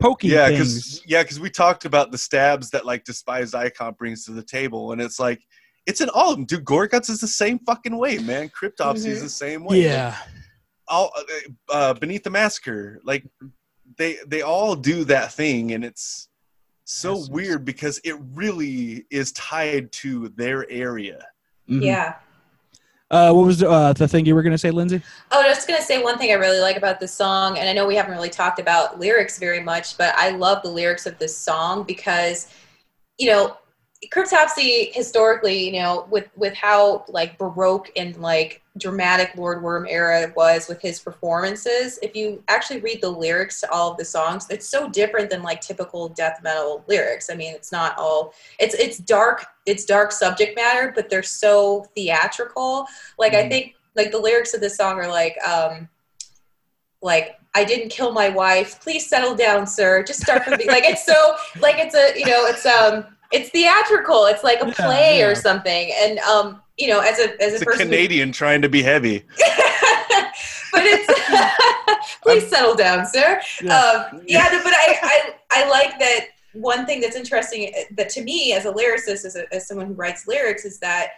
Poking 0.00 0.30
yeah 0.30 0.50
because 0.50 1.02
yeah 1.06 1.22
because 1.22 1.40
we 1.40 1.48
talked 1.48 1.86
about 1.86 2.12
the 2.12 2.18
stabs 2.18 2.68
that 2.70 2.84
like 2.84 3.04
despised 3.04 3.54
icon 3.54 3.94
brings 3.94 4.24
to 4.26 4.32
the 4.32 4.42
table 4.42 4.92
and 4.92 5.00
it's 5.00 5.18
like 5.18 5.40
it's 5.86 6.02
in 6.02 6.10
all 6.10 6.30
of 6.30 6.36
them 6.36 6.44
dude 6.44 6.64
gorguts 6.64 7.08
is 7.08 7.20
the 7.20 7.26
same 7.28 7.58
fucking 7.60 7.96
way 7.96 8.18
man 8.18 8.50
cryptopsy 8.50 9.06
is 9.06 9.20
Mhm. 9.20 9.22
the 9.22 9.28
same 9.30 9.64
way 9.64 9.76
Like, 9.78 9.84
Yeah. 9.84 10.16
all 10.88 11.10
uh, 11.16 11.22
uh, 11.72 11.94
beneath 11.94 12.22
the 12.24 12.30
massacre 12.30 13.00
like 13.04 13.24
they 13.98 14.18
they 14.26 14.42
all 14.42 14.74
do 14.74 15.04
that 15.04 15.32
thing 15.32 15.72
and 15.72 15.84
it's 15.84 16.28
so 16.84 17.12
Essence. 17.12 17.30
weird 17.30 17.64
because 17.64 18.00
it 18.04 18.16
really 18.34 19.06
is 19.10 19.32
tied 19.32 19.90
to 19.92 20.28
their 20.30 20.68
area 20.70 21.26
Mhm. 21.68 21.82
Yeah. 21.82 22.14
Uh, 23.10 23.32
what 23.32 23.46
was 23.46 23.62
uh, 23.62 23.92
the 23.92 24.08
thing 24.08 24.26
you 24.26 24.34
were 24.34 24.42
gonna 24.42 24.58
say, 24.58 24.70
Lindsay? 24.70 25.00
Oh, 25.30 25.40
I 25.42 25.48
was 25.48 25.64
gonna 25.64 25.82
say 25.82 26.02
one 26.02 26.18
thing 26.18 26.30
I 26.30 26.34
really 26.34 26.58
like 26.58 26.76
about 26.76 26.98
this 27.00 27.12
song, 27.12 27.58
and 27.58 27.68
I 27.68 27.72
know 27.72 27.86
we 27.86 27.94
haven't 27.94 28.12
really 28.12 28.30
talked 28.30 28.58
about 28.58 28.98
lyrics 28.98 29.38
very 29.38 29.60
much, 29.62 29.96
but 29.96 30.14
I 30.16 30.30
love 30.30 30.62
the 30.62 30.70
lyrics 30.70 31.06
of 31.06 31.16
this 31.18 31.36
song 31.36 31.84
because, 31.84 32.48
you 33.18 33.28
know, 33.30 33.56
Cryptopsy 34.12 34.92
historically, 34.94 35.66
you 35.66 35.72
know, 35.80 36.06
with 36.10 36.28
with 36.36 36.54
how 36.54 37.04
like 37.08 37.38
baroque 37.38 37.90
and 37.96 38.16
like 38.16 38.62
dramatic 38.78 39.32
Lord 39.36 39.62
Worm 39.62 39.86
era 39.88 40.32
was 40.36 40.68
with 40.68 40.80
his 40.82 40.98
performances. 41.00 41.98
If 42.02 42.16
you 42.16 42.42
actually 42.48 42.80
read 42.80 43.00
the 43.00 43.10
lyrics 43.10 43.60
to 43.60 43.70
all 43.70 43.92
of 43.92 43.98
the 43.98 44.04
songs, 44.04 44.46
it's 44.50 44.68
so 44.68 44.88
different 44.88 45.30
than 45.30 45.42
like 45.42 45.60
typical 45.60 46.08
death 46.08 46.40
metal 46.42 46.84
lyrics. 46.88 47.30
I 47.30 47.34
mean, 47.34 47.54
it's 47.54 47.72
not 47.72 47.96
all 47.98 48.34
it's 48.58 48.74
it's 48.74 48.98
dark, 48.98 49.46
it's 49.66 49.84
dark 49.84 50.12
subject 50.12 50.56
matter, 50.56 50.92
but 50.94 51.08
they're 51.08 51.22
so 51.22 51.86
theatrical. 51.94 52.86
Like 53.18 53.34
I 53.34 53.44
Mhm. 53.44 53.50
think 53.50 53.74
like 53.96 54.10
the 54.10 54.18
lyrics 54.18 54.54
of 54.54 54.60
this 54.60 54.76
song 54.76 54.98
are 54.98 55.08
like 55.08 55.36
um 55.46 55.88
like 57.02 57.38
I 57.54 57.64
didn't 57.64 57.90
kill 57.90 58.12
my 58.12 58.30
wife. 58.30 58.80
Please 58.80 59.08
settle 59.08 59.34
down, 59.36 59.66
sir. 59.66 60.02
Just 60.02 60.20
start 60.20 60.44
from 60.44 60.56
the 60.56 60.66
like 60.68 60.84
it's 60.84 61.04
so 61.04 61.34
like 61.60 61.76
it's 61.78 61.94
a 61.94 62.18
you 62.18 62.26
know 62.26 62.46
it's 62.46 62.66
um 62.66 63.06
it's 63.34 63.50
theatrical. 63.50 64.26
It's 64.26 64.44
like 64.44 64.60
a 64.62 64.66
Yeah, 64.68 64.74
play 64.86 65.18
yeah. 65.18 65.26
or 65.26 65.34
something. 65.34 65.92
And 66.02 66.18
um 66.20 66.62
you 66.78 66.88
know 66.88 67.00
as 67.00 67.18
a 67.18 67.26
as 67.42 67.52
a 67.52 67.54
it's 67.54 67.62
a 67.62 67.64
person 67.66 67.86
who- 67.88 67.92
canadian 67.94 68.32
trying 68.32 68.62
to 68.62 68.68
be 68.68 68.82
heavy 68.82 69.24
but 70.74 70.82
it's 70.84 71.06
please 72.22 72.48
settle 72.48 72.74
down, 72.74 73.06
sir. 73.06 73.40
Yeah. 73.62 73.78
Um, 73.78 74.22
yeah, 74.26 74.48
no, 74.52 74.60
but 74.62 74.72
I, 74.72 74.98
I 75.02 75.62
I 75.64 75.68
like 75.68 75.98
that 75.98 76.26
one 76.52 76.86
thing 76.86 77.00
that's 77.00 77.16
interesting 77.16 77.72
uh, 77.76 77.82
that 77.96 78.08
to 78.10 78.22
me 78.22 78.52
as 78.52 78.64
a 78.64 78.72
lyricist, 78.72 79.24
as, 79.24 79.36
a, 79.36 79.52
as 79.54 79.66
someone 79.68 79.86
who 79.86 79.94
writes 79.94 80.26
lyrics, 80.26 80.64
is 80.64 80.78
that 80.80 81.10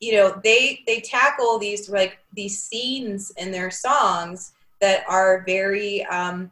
you 0.00 0.14
know 0.14 0.40
they 0.44 0.82
they 0.86 1.00
tackle 1.00 1.58
these 1.58 1.88
like 1.88 2.18
these 2.34 2.62
scenes 2.62 3.32
in 3.36 3.50
their 3.50 3.70
songs 3.70 4.52
that 4.80 5.04
are 5.08 5.42
very 5.46 6.04
um, 6.06 6.50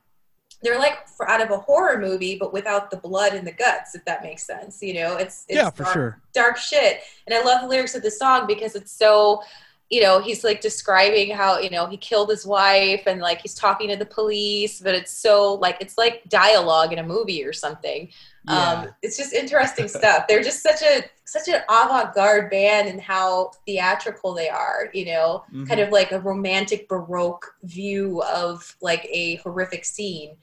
they're 0.62 0.78
like 0.78 1.06
out 1.26 1.40
of 1.40 1.50
a 1.50 1.58
horror 1.58 1.98
movie, 2.00 2.36
but 2.36 2.52
without 2.52 2.90
the 2.90 2.96
blood 2.96 3.32
and 3.32 3.46
the 3.46 3.52
guts, 3.52 3.94
if 3.94 4.04
that 4.06 4.22
makes 4.22 4.42
sense. 4.42 4.82
You 4.82 4.94
know, 4.94 5.16
it's, 5.16 5.44
it's 5.48 5.56
yeah, 5.56 5.70
for 5.70 5.84
dark- 5.84 5.94
sure. 5.94 6.20
dark 6.32 6.56
shit. 6.56 7.00
And 7.26 7.34
I 7.34 7.42
love 7.44 7.62
the 7.62 7.68
lyrics 7.68 7.94
of 7.94 8.02
the 8.02 8.10
song 8.10 8.46
because 8.46 8.74
it's 8.74 8.90
so, 8.90 9.42
you 9.88 10.02
know, 10.02 10.20
he's 10.20 10.42
like 10.44 10.60
describing 10.60 11.30
how, 11.30 11.58
you 11.60 11.70
know, 11.70 11.86
he 11.86 11.96
killed 11.96 12.28
his 12.28 12.44
wife 12.44 13.04
and 13.06 13.20
like 13.20 13.40
he's 13.40 13.54
talking 13.54 13.88
to 13.88 13.96
the 13.96 14.04
police, 14.04 14.80
but 14.80 14.94
it's 14.94 15.12
so 15.12 15.54
like, 15.54 15.76
it's 15.80 15.96
like 15.96 16.22
dialogue 16.28 16.92
in 16.92 16.98
a 16.98 17.02
movie 17.04 17.44
or 17.44 17.52
something. 17.52 18.08
Yeah. 18.48 18.72
Um, 18.72 18.88
it's 19.02 19.16
just 19.16 19.32
interesting 19.32 19.88
stuff. 19.88 20.26
They're 20.28 20.42
just 20.42 20.62
such 20.62 20.82
a, 20.82 21.04
such 21.24 21.48
an 21.48 21.60
avant-garde 21.70 22.50
band 22.50 22.88
and 22.88 23.00
how 23.00 23.52
theatrical 23.66 24.34
they 24.34 24.48
are, 24.48 24.88
you 24.92 25.04
know, 25.06 25.44
Mhm. 25.54 25.68
kind 25.68 25.80
of 25.80 25.90
like 25.90 26.12
a 26.12 26.20
romantic 26.20 26.88
baroque 26.88 27.54
view 27.62 28.22
of 28.22 28.74
like 28.80 29.06
a 29.10 29.36
horrific 29.36 29.84
scene. 29.84 30.36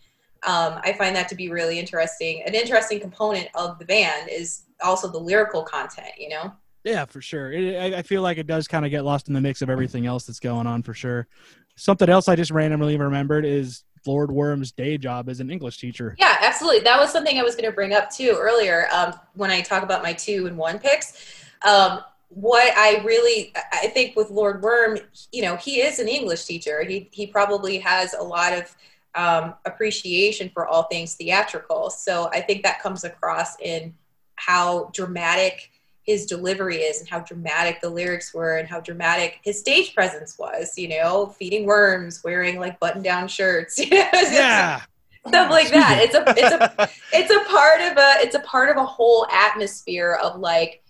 Um, 0.46 0.80
I 0.84 0.94
find 0.94 1.16
that 1.16 1.28
to 1.30 1.36
be 1.36 1.50
really 1.50 1.80
interesting. 1.80 2.44
An 2.46 2.54
interesting 2.54 3.00
component 3.00 3.48
of 3.56 3.80
the 3.80 3.86
band 3.86 4.30
is 4.30 4.64
also 4.84 5.08
the 5.08 5.18
lyrical 5.18 5.64
content, 5.64 6.12
you 6.18 6.30
know? 6.30 6.54
Yeah, 6.84 7.06
for 7.06 7.22
sure. 7.22 7.52
It, 7.52 7.76
I, 7.76 7.98
I 7.98 8.02
feel 8.04 8.22
like 8.22 8.38
it 8.38 8.46
does 8.46 8.68
kind 8.68 8.86
of 8.86 8.92
get 8.92 9.04
lost 9.04 9.28
in 9.28 9.34
the 9.34 9.42
mix 9.42 9.62
of 9.62 9.70
everything 9.70 10.06
else 10.06 10.26
that's 10.26 10.40
going 10.40 10.68
on 10.68 10.84
for 10.84 10.94
sure. 10.94 11.28
Something 11.76 12.10
else 12.10 12.28
I 12.28 12.36
just 12.36 12.52
randomly 12.52 12.98
remembered 12.98 13.44
is 13.44 13.84
Lord 14.06 14.32
Worm's 14.32 14.72
day 14.72 14.98
job 14.98 15.30
as 15.30 15.40
an 15.40 15.50
English 15.50 15.80
teacher. 15.80 16.16
Yeah, 16.20 16.38
absolutely. 16.42 16.82
That 16.82 17.00
was 17.00 17.12
something 17.12 17.40
I 17.40 17.44
was 17.44 17.56
going 17.56 17.66
to 17.66 17.72
bring 17.72 17.94
up 17.94 18.12
too 18.12 18.38
earlier 18.40 18.88
um, 18.94 19.14
when 19.34 19.50
I 19.50 19.62
talk 19.62 19.82
about 19.82 20.04
my 20.04 20.14
two 20.14 20.46
and 20.46 20.58
one 20.58 20.78
picks. 20.78 21.44
Um, 21.68 22.02
what 22.30 22.72
I 22.78 23.02
really, 23.04 23.54
I 23.74 23.88
think 23.88 24.16
with 24.16 24.30
Lord 24.30 24.62
Worm, 24.62 25.00
you 25.32 25.42
know, 25.42 25.56
he 25.56 25.82
is 25.82 26.00
an 26.00 26.08
English 26.08 26.46
teacher. 26.46 26.84
He, 26.84 27.10
he 27.12 27.26
probably 27.26 27.80
has 27.80 28.14
a 28.14 28.24
lot 28.24 28.54
of 28.54 28.76
um, 29.16 29.56
appreciation 29.66 30.50
for 30.54 30.68
all 30.68 30.84
things 30.84 31.16
theatrical. 31.16 31.90
So 31.90 32.30
I 32.32 32.42
think 32.42 32.64
that 32.64 32.82
comes 32.82 33.04
across 33.04 33.60
in 33.60 33.94
how 34.36 34.92
dramatic 34.94 35.72
his 36.06 36.26
delivery 36.26 36.78
is 36.78 37.00
and 37.00 37.10
how 37.10 37.20
dramatic 37.20 37.82
the 37.82 37.90
lyrics 37.90 38.34
were 38.34 38.58
and 38.58 38.68
how 38.68 38.80
dramatic 38.80 39.40
his 39.44 39.60
stage 39.60 39.96
presence 39.96 40.38
was, 40.38 40.78
you 40.78 40.88
know, 40.88 41.28
feeding 41.28 41.66
worms, 41.66 42.24
wearing 42.24 42.60
like 42.60 42.80
button 42.80 43.02
down 43.02 43.28
shirts. 43.28 43.80
Yeah. 43.92 44.82
stuff 45.28 45.50
like 45.50 45.70
that. 45.72 46.00
It's 46.04 46.14
a 46.14 46.24
it's 46.38 46.52
a 46.52 46.90
it's 47.18 47.32
a 47.32 47.50
part 47.50 47.82
of 47.82 47.98
a 47.98 48.24
it's 48.24 48.36
a 48.36 48.40
part 48.42 48.70
of 48.70 48.78
a 48.78 48.86
whole 48.86 49.26
atmosphere 49.32 50.20
of 50.22 50.40
like 50.40 50.84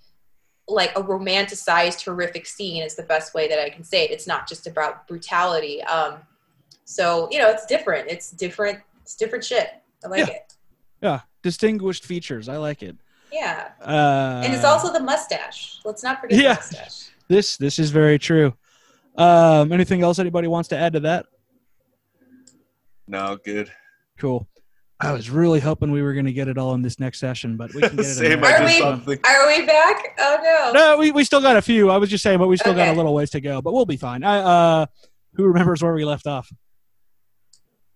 like 0.68 0.92
a 0.98 1.02
romanticized 1.04 2.04
horrific 2.04 2.46
scene 2.46 2.84
is 2.84 2.96
the 2.96 3.04
best 3.04 3.34
way 3.34 3.48
that 3.48 3.60
I 3.60 3.70
can 3.70 3.86
say 3.86 4.04
it. 4.04 4.12
It's 4.12 4.28
not 4.28 4.50
just 4.50 4.68
about 4.68 5.08
brutality. 5.08 5.82
Um 5.84 6.18
so, 6.86 7.28
you 7.32 7.40
know, 7.40 7.50
it's 7.50 7.66
different. 7.66 8.10
It's 8.10 8.32
different 8.32 8.80
it's 9.02 9.16
different 9.16 9.44
shit. 9.44 9.68
I 10.04 10.08
like 10.08 10.28
Yeah. 10.28 10.34
it. 10.34 10.54
Yeah. 11.02 11.20
Distinguished 11.44 12.06
features. 12.06 12.50
I 12.50 12.58
like 12.58 12.82
it. 12.82 12.96
Yeah. 13.32 13.70
Uh, 13.82 14.42
And 14.44 14.54
it's 14.54 14.64
also 14.64 14.92
the 14.92 15.00
mustache. 15.00 15.80
Let's 15.86 16.02
not 16.04 16.22
forget 16.22 16.40
Yeah. 16.40 16.54
the 16.54 16.60
mustache. 16.62 17.10
this. 17.28 17.58
This 17.58 17.78
is 17.78 17.92
very 17.92 18.18
true. 18.18 18.54
Um, 19.18 19.72
anything 19.72 20.02
else 20.02 20.18
anybody 20.20 20.48
wants 20.48 20.70
to 20.70 20.78
add 20.78 20.94
to 20.94 21.00
that? 21.02 21.26
no 23.08 23.38
good 23.44 23.72
Cool. 24.18 24.48
I 25.00 25.12
was 25.12 25.30
really 25.30 25.60
hoping 25.60 25.92
we 25.92 26.02
were 26.02 26.14
going 26.14 26.26
to 26.26 26.32
get 26.34 26.48
it 26.48 26.58
all 26.58 26.74
in 26.74 26.82
this 26.82 27.00
next 27.02 27.20
session, 27.20 27.58
but 27.58 27.74
we 27.74 27.82
can 27.82 27.98
get 27.98 28.00
it. 28.06 28.08
in 28.08 28.14
Same, 28.16 28.40
there. 28.42 28.62
Are 28.62 28.96
we- 29.06 29.18
Are 29.26 29.48
we 29.48 29.66
back? 29.66 30.16
Oh 30.20 30.38
no. 30.42 30.72
No, 30.74 30.98
we, 30.98 31.12
we 31.12 31.24
still 31.26 31.42
got 31.42 31.58
a 31.58 31.62
few. 31.62 31.92
I 31.92 31.98
was 31.98 32.10
just 32.10 32.24
saying, 32.24 32.40
but 32.40 32.48
we 32.48 32.56
still 32.58 32.74
got 32.74 32.88
a 32.88 32.94
little 32.94 33.14
ways 33.14 33.30
to 33.32 33.42
go, 33.42 33.62
but 33.62 33.74
we'll 33.74 33.86
be 33.86 33.98
fine. 33.98 34.24
I, 34.24 34.38
uh, 34.40 34.86
who 35.34 35.44
remembers 35.44 35.84
where 35.84 35.94
we 35.94 36.06
left 36.06 36.26
off? 36.28 36.50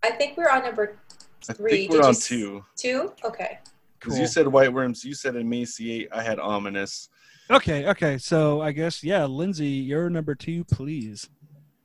I 0.04 0.12
think 0.12 0.38
we're 0.38 0.50
on 0.50 0.64
number 0.64 0.98
I 1.50 1.54
three. 1.54 1.72
think 1.72 1.92
we're 1.92 1.98
Did 1.98 2.06
on 2.06 2.12
s- 2.12 2.28
two 2.28 2.64
two? 2.76 3.14
Okay. 3.24 3.60
because 4.00 4.18
you 4.18 4.28
said 4.28 4.48
white 4.48 4.72
worms 4.72 5.04
you 5.04 5.14
said 5.14 5.36
emaciate 5.36 6.08
i 6.14 6.22
had 6.22 6.40
ominous 6.40 7.10
Okay, 7.52 7.88
okay. 7.88 8.20
So 8.20 8.62
I 8.62 8.72
guess 8.72 9.04
yeah, 9.04 9.26
Lindsay, 9.26 9.66
you're 9.66 10.08
number 10.08 10.36
two, 10.36 10.64
please. 10.66 11.28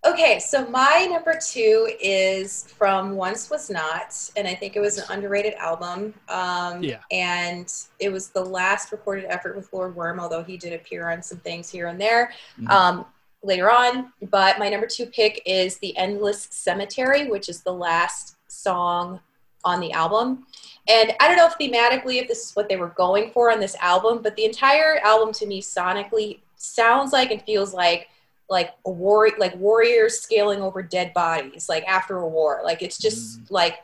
Okay, 0.07 0.39
so 0.39 0.69
my 0.69 1.09
number 1.11 1.39
two 1.43 1.91
is 2.03 2.65
from 2.77 3.17
Once 3.17 3.49
Was 3.49 3.71
Not, 3.71 4.15
and 4.37 4.47
I 4.47 4.55
think 4.55 4.77
it 4.77 4.81
was 4.81 4.99
an 4.99 5.05
underrated 5.09 5.55
album. 5.55 6.13
Um, 6.29 6.83
Yeah. 6.83 7.01
And 7.11 7.73
it 7.99 8.13
was 8.13 8.29
the 8.29 8.45
last 8.45 8.93
recorded 8.93 9.25
effort 9.31 9.57
with 9.57 9.73
Lord 9.73 9.97
Worm, 9.97 10.21
although 10.21 10.43
he 10.43 10.59
did 10.59 10.75
appear 10.75 11.09
on 11.09 11.23
some 11.23 11.39
things 11.39 11.71
here 11.71 11.87
and 11.87 11.99
there 11.99 12.35
Mhm. 12.61 12.69
um, 12.69 13.07
later 13.45 13.71
on. 13.71 14.13
But 14.31 14.59
my 14.59 14.69
number 14.69 14.87
two 14.87 15.07
pick 15.07 15.43
is 15.47 15.79
The 15.79 15.97
Endless 15.97 16.49
Cemetery, 16.51 17.29
which 17.29 17.49
is 17.49 17.63
the 17.63 17.73
last 17.73 18.37
song 18.49 19.21
on 19.65 19.81
the 19.81 19.93
album. 19.93 20.47
And 20.89 21.15
I 21.21 21.29
don't 21.29 21.37
know 21.37 21.47
if 21.47 21.59
thematically 21.59 22.21
if 22.21 22.29
this 22.29 22.45
is 22.45 22.57
what 22.57 22.69
they 22.69 22.77
were 22.77 22.89
going 22.89 23.31
for 23.31 23.51
on 23.51 23.61
this 23.61 23.77
album, 23.77 24.21
but 24.23 24.37
the 24.37 24.45
entire 24.45 24.99
album 24.99 25.33
to 25.35 25.47
me 25.47 25.63
sonically 25.63 26.41
sounds 26.57 27.13
like 27.13 27.31
and 27.31 27.43
feels 27.43 27.75
like 27.75 28.09
like 28.51 28.75
a 28.85 28.91
war 28.91 29.31
like 29.39 29.57
warriors 29.57 30.21
scaling 30.21 30.61
over 30.61 30.83
dead 30.83 31.15
bodies 31.15 31.69
like 31.69 31.85
after 31.85 32.19
a 32.19 32.29
war. 32.29 32.61
Like 32.63 32.83
it's 32.83 32.99
just 32.99 33.51
like 33.51 33.79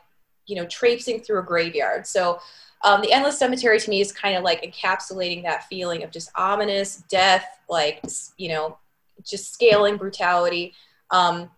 you 0.45 0.55
know 0.55 0.65
traipsing 0.65 1.21
through 1.21 1.39
a 1.39 1.43
graveyard. 1.43 2.05
So 2.05 2.39
um, 2.83 3.01
the 3.01 3.11
endless 3.11 3.37
cemetery 3.37 3.79
to 3.79 3.89
me 3.89 4.01
is 4.01 4.11
kind 4.11 4.35
of 4.35 4.43
like 4.43 4.63
encapsulating 4.63 5.43
that 5.43 5.67
feeling 5.67 6.03
of 6.03 6.11
just 6.11 6.31
ominous 6.35 6.97
death, 7.09 7.45
like 7.69 8.03
you 8.37 8.49
know, 8.49 8.77
just 9.23 9.53
scaling 9.53 9.97
brutality. 9.97 10.73
Um, 11.09 11.49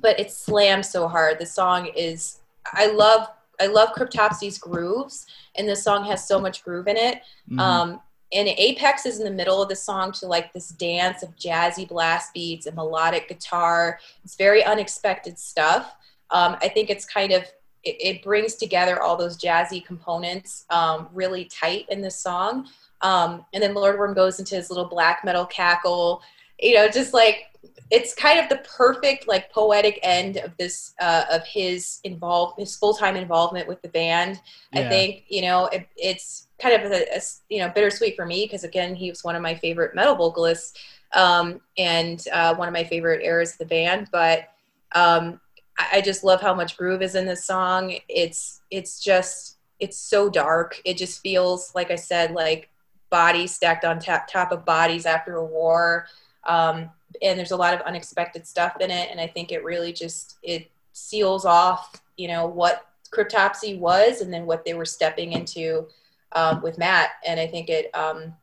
but 0.00 0.18
it 0.18 0.30
slams 0.30 0.90
so 0.90 1.08
hard. 1.08 1.38
The 1.38 1.46
song 1.46 1.88
is 1.96 2.40
I 2.72 2.86
love 2.86 3.28
I 3.60 3.66
love 3.66 3.90
Cryptopsy's 3.94 4.58
grooves, 4.58 5.26
and 5.54 5.68
this 5.68 5.84
song 5.84 6.04
has 6.06 6.26
so 6.26 6.40
much 6.40 6.64
groove 6.64 6.88
in 6.88 6.96
it. 6.96 7.22
Mhm. 7.48 7.60
Um, 7.60 8.00
and 8.32 8.48
Apex 8.48 9.06
is 9.06 9.20
in 9.20 9.24
the 9.24 9.30
middle 9.30 9.62
of 9.62 9.68
the 9.68 9.76
song 9.76 10.10
to 10.12 10.26
like 10.26 10.52
this 10.52 10.68
dance 10.68 11.22
of 11.22 11.36
jazzy 11.36 11.86
blast 11.86 12.34
beats 12.34 12.66
and 12.66 12.74
melodic 12.74 13.28
guitar. 13.28 14.00
It's 14.24 14.34
very 14.34 14.64
unexpected 14.64 15.38
stuff. 15.38 15.94
Um, 16.30 16.56
I 16.60 16.68
think 16.68 16.90
it's 16.90 17.04
kind 17.04 17.32
of 17.32 17.44
it, 17.84 17.96
it 18.00 18.22
brings 18.24 18.54
together 18.56 19.00
all 19.00 19.16
those 19.16 19.38
jazzy 19.38 19.84
components 19.84 20.64
um, 20.70 21.08
really 21.12 21.44
tight 21.44 21.86
in 21.90 22.00
this 22.00 22.16
song. 22.16 22.66
Um, 23.02 23.44
and 23.52 23.62
then 23.62 23.74
Lord 23.74 23.98
Worm 23.98 24.14
goes 24.14 24.38
into 24.38 24.56
his 24.56 24.70
little 24.70 24.86
black 24.86 25.24
metal 25.24 25.46
cackle. 25.46 26.22
You 26.64 26.74
know, 26.74 26.88
just 26.88 27.12
like 27.12 27.50
it's 27.90 28.14
kind 28.14 28.40
of 28.40 28.48
the 28.48 28.56
perfect 28.58 29.28
like 29.28 29.52
poetic 29.52 30.00
end 30.02 30.38
of 30.38 30.56
this 30.56 30.94
uh, 31.00 31.24
of 31.30 31.46
his 31.46 32.00
involved 32.04 32.58
his 32.58 32.74
full 32.76 32.94
time 32.94 33.16
involvement 33.16 33.68
with 33.68 33.82
the 33.82 33.88
band. 33.88 34.40
I 34.72 34.82
think 34.88 35.24
you 35.28 35.42
know 35.42 35.66
it, 35.66 35.86
it's 35.96 36.48
kind 36.58 36.82
of 36.82 36.90
a, 36.90 37.16
a 37.16 37.20
you 37.48 37.58
know 37.58 37.68
bittersweet 37.68 38.16
for 38.16 38.26
me 38.26 38.46
because 38.46 38.64
again 38.64 38.94
he 38.94 39.10
was 39.10 39.22
one 39.22 39.36
of 39.36 39.42
my 39.42 39.54
favorite 39.54 39.94
metal 39.94 40.14
vocalists 40.14 40.78
um, 41.14 41.60
and 41.78 42.26
uh, 42.32 42.54
one 42.54 42.68
of 42.68 42.74
my 42.74 42.84
favorite 42.84 43.24
eras 43.24 43.52
of 43.52 43.58
the 43.58 43.66
band. 43.66 44.08
But 44.10 44.48
um, 44.92 45.40
I, 45.78 45.98
I 45.98 46.00
just 46.00 46.24
love 46.24 46.40
how 46.40 46.54
much 46.54 46.76
groove 46.76 47.02
is 47.02 47.14
in 47.14 47.26
this 47.26 47.44
song. 47.44 47.96
It's 48.08 48.62
it's 48.70 49.00
just 49.00 49.58
it's 49.80 49.98
so 49.98 50.28
dark. 50.28 50.80
It 50.84 50.96
just 50.96 51.20
feels 51.20 51.74
like 51.74 51.90
I 51.90 51.96
said 51.96 52.32
like 52.32 52.70
bodies 53.10 53.54
stacked 53.54 53.84
on 53.84 53.98
top 53.98 54.26
top 54.26 54.52
of 54.52 54.64
bodies 54.64 55.06
after 55.06 55.36
a 55.36 55.44
war. 55.44 56.06
Um, 56.46 56.90
and 57.22 57.38
there's 57.38 57.52
a 57.52 57.56
lot 57.56 57.74
of 57.74 57.80
unexpected 57.82 58.46
stuff 58.46 58.76
in 58.80 58.90
it, 58.90 59.08
and 59.10 59.20
I 59.20 59.26
think 59.26 59.52
it 59.52 59.64
really 59.64 59.92
just 59.92 60.36
it 60.42 60.70
seals 60.92 61.44
off 61.44 62.00
you 62.16 62.28
know 62.28 62.46
what 62.46 62.86
Cryptopsy 63.14 63.78
was 63.78 64.20
and 64.20 64.32
then 64.32 64.46
what 64.46 64.64
they 64.64 64.74
were 64.74 64.84
stepping 64.84 65.32
into 65.32 65.86
um, 66.32 66.62
with 66.62 66.78
Matt. 66.78 67.10
And 67.26 67.38
I 67.38 67.46
think 67.46 67.68
it, 67.68 67.94
um, 67.94 68.34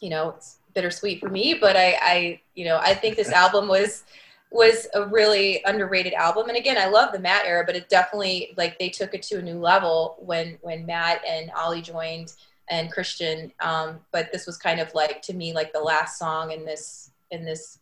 you 0.00 0.08
know, 0.08 0.30
it's 0.30 0.58
bittersweet 0.74 1.20
for 1.20 1.28
me, 1.28 1.54
but 1.60 1.76
I, 1.76 1.98
I, 2.00 2.40
you 2.54 2.64
know, 2.64 2.78
I 2.78 2.94
think 2.94 3.16
this 3.16 3.32
album 3.32 3.68
was 3.68 4.04
was 4.52 4.86
a 4.94 5.04
really 5.04 5.60
underrated 5.64 6.14
album. 6.14 6.48
And 6.48 6.56
again, 6.56 6.78
I 6.78 6.86
love 6.86 7.12
the 7.12 7.18
Matt 7.18 7.46
era, 7.46 7.64
but 7.66 7.74
it 7.74 7.88
definitely 7.88 8.54
like 8.56 8.78
they 8.78 8.88
took 8.88 9.12
it 9.12 9.22
to 9.24 9.38
a 9.38 9.42
new 9.42 9.58
level 9.58 10.16
when 10.20 10.56
when 10.62 10.86
Matt 10.86 11.20
and 11.28 11.50
Ollie 11.56 11.82
joined 11.82 12.32
and 12.70 12.90
Christian. 12.90 13.52
Um, 13.58 13.98
but 14.12 14.32
this 14.32 14.46
was 14.46 14.56
kind 14.56 14.78
of 14.78 14.94
like 14.94 15.20
to 15.22 15.34
me 15.34 15.52
like 15.52 15.72
the 15.72 15.80
last 15.80 16.18
song 16.18 16.52
in 16.52 16.64
this 16.64 17.10
in 17.30 17.44
this 17.44 17.78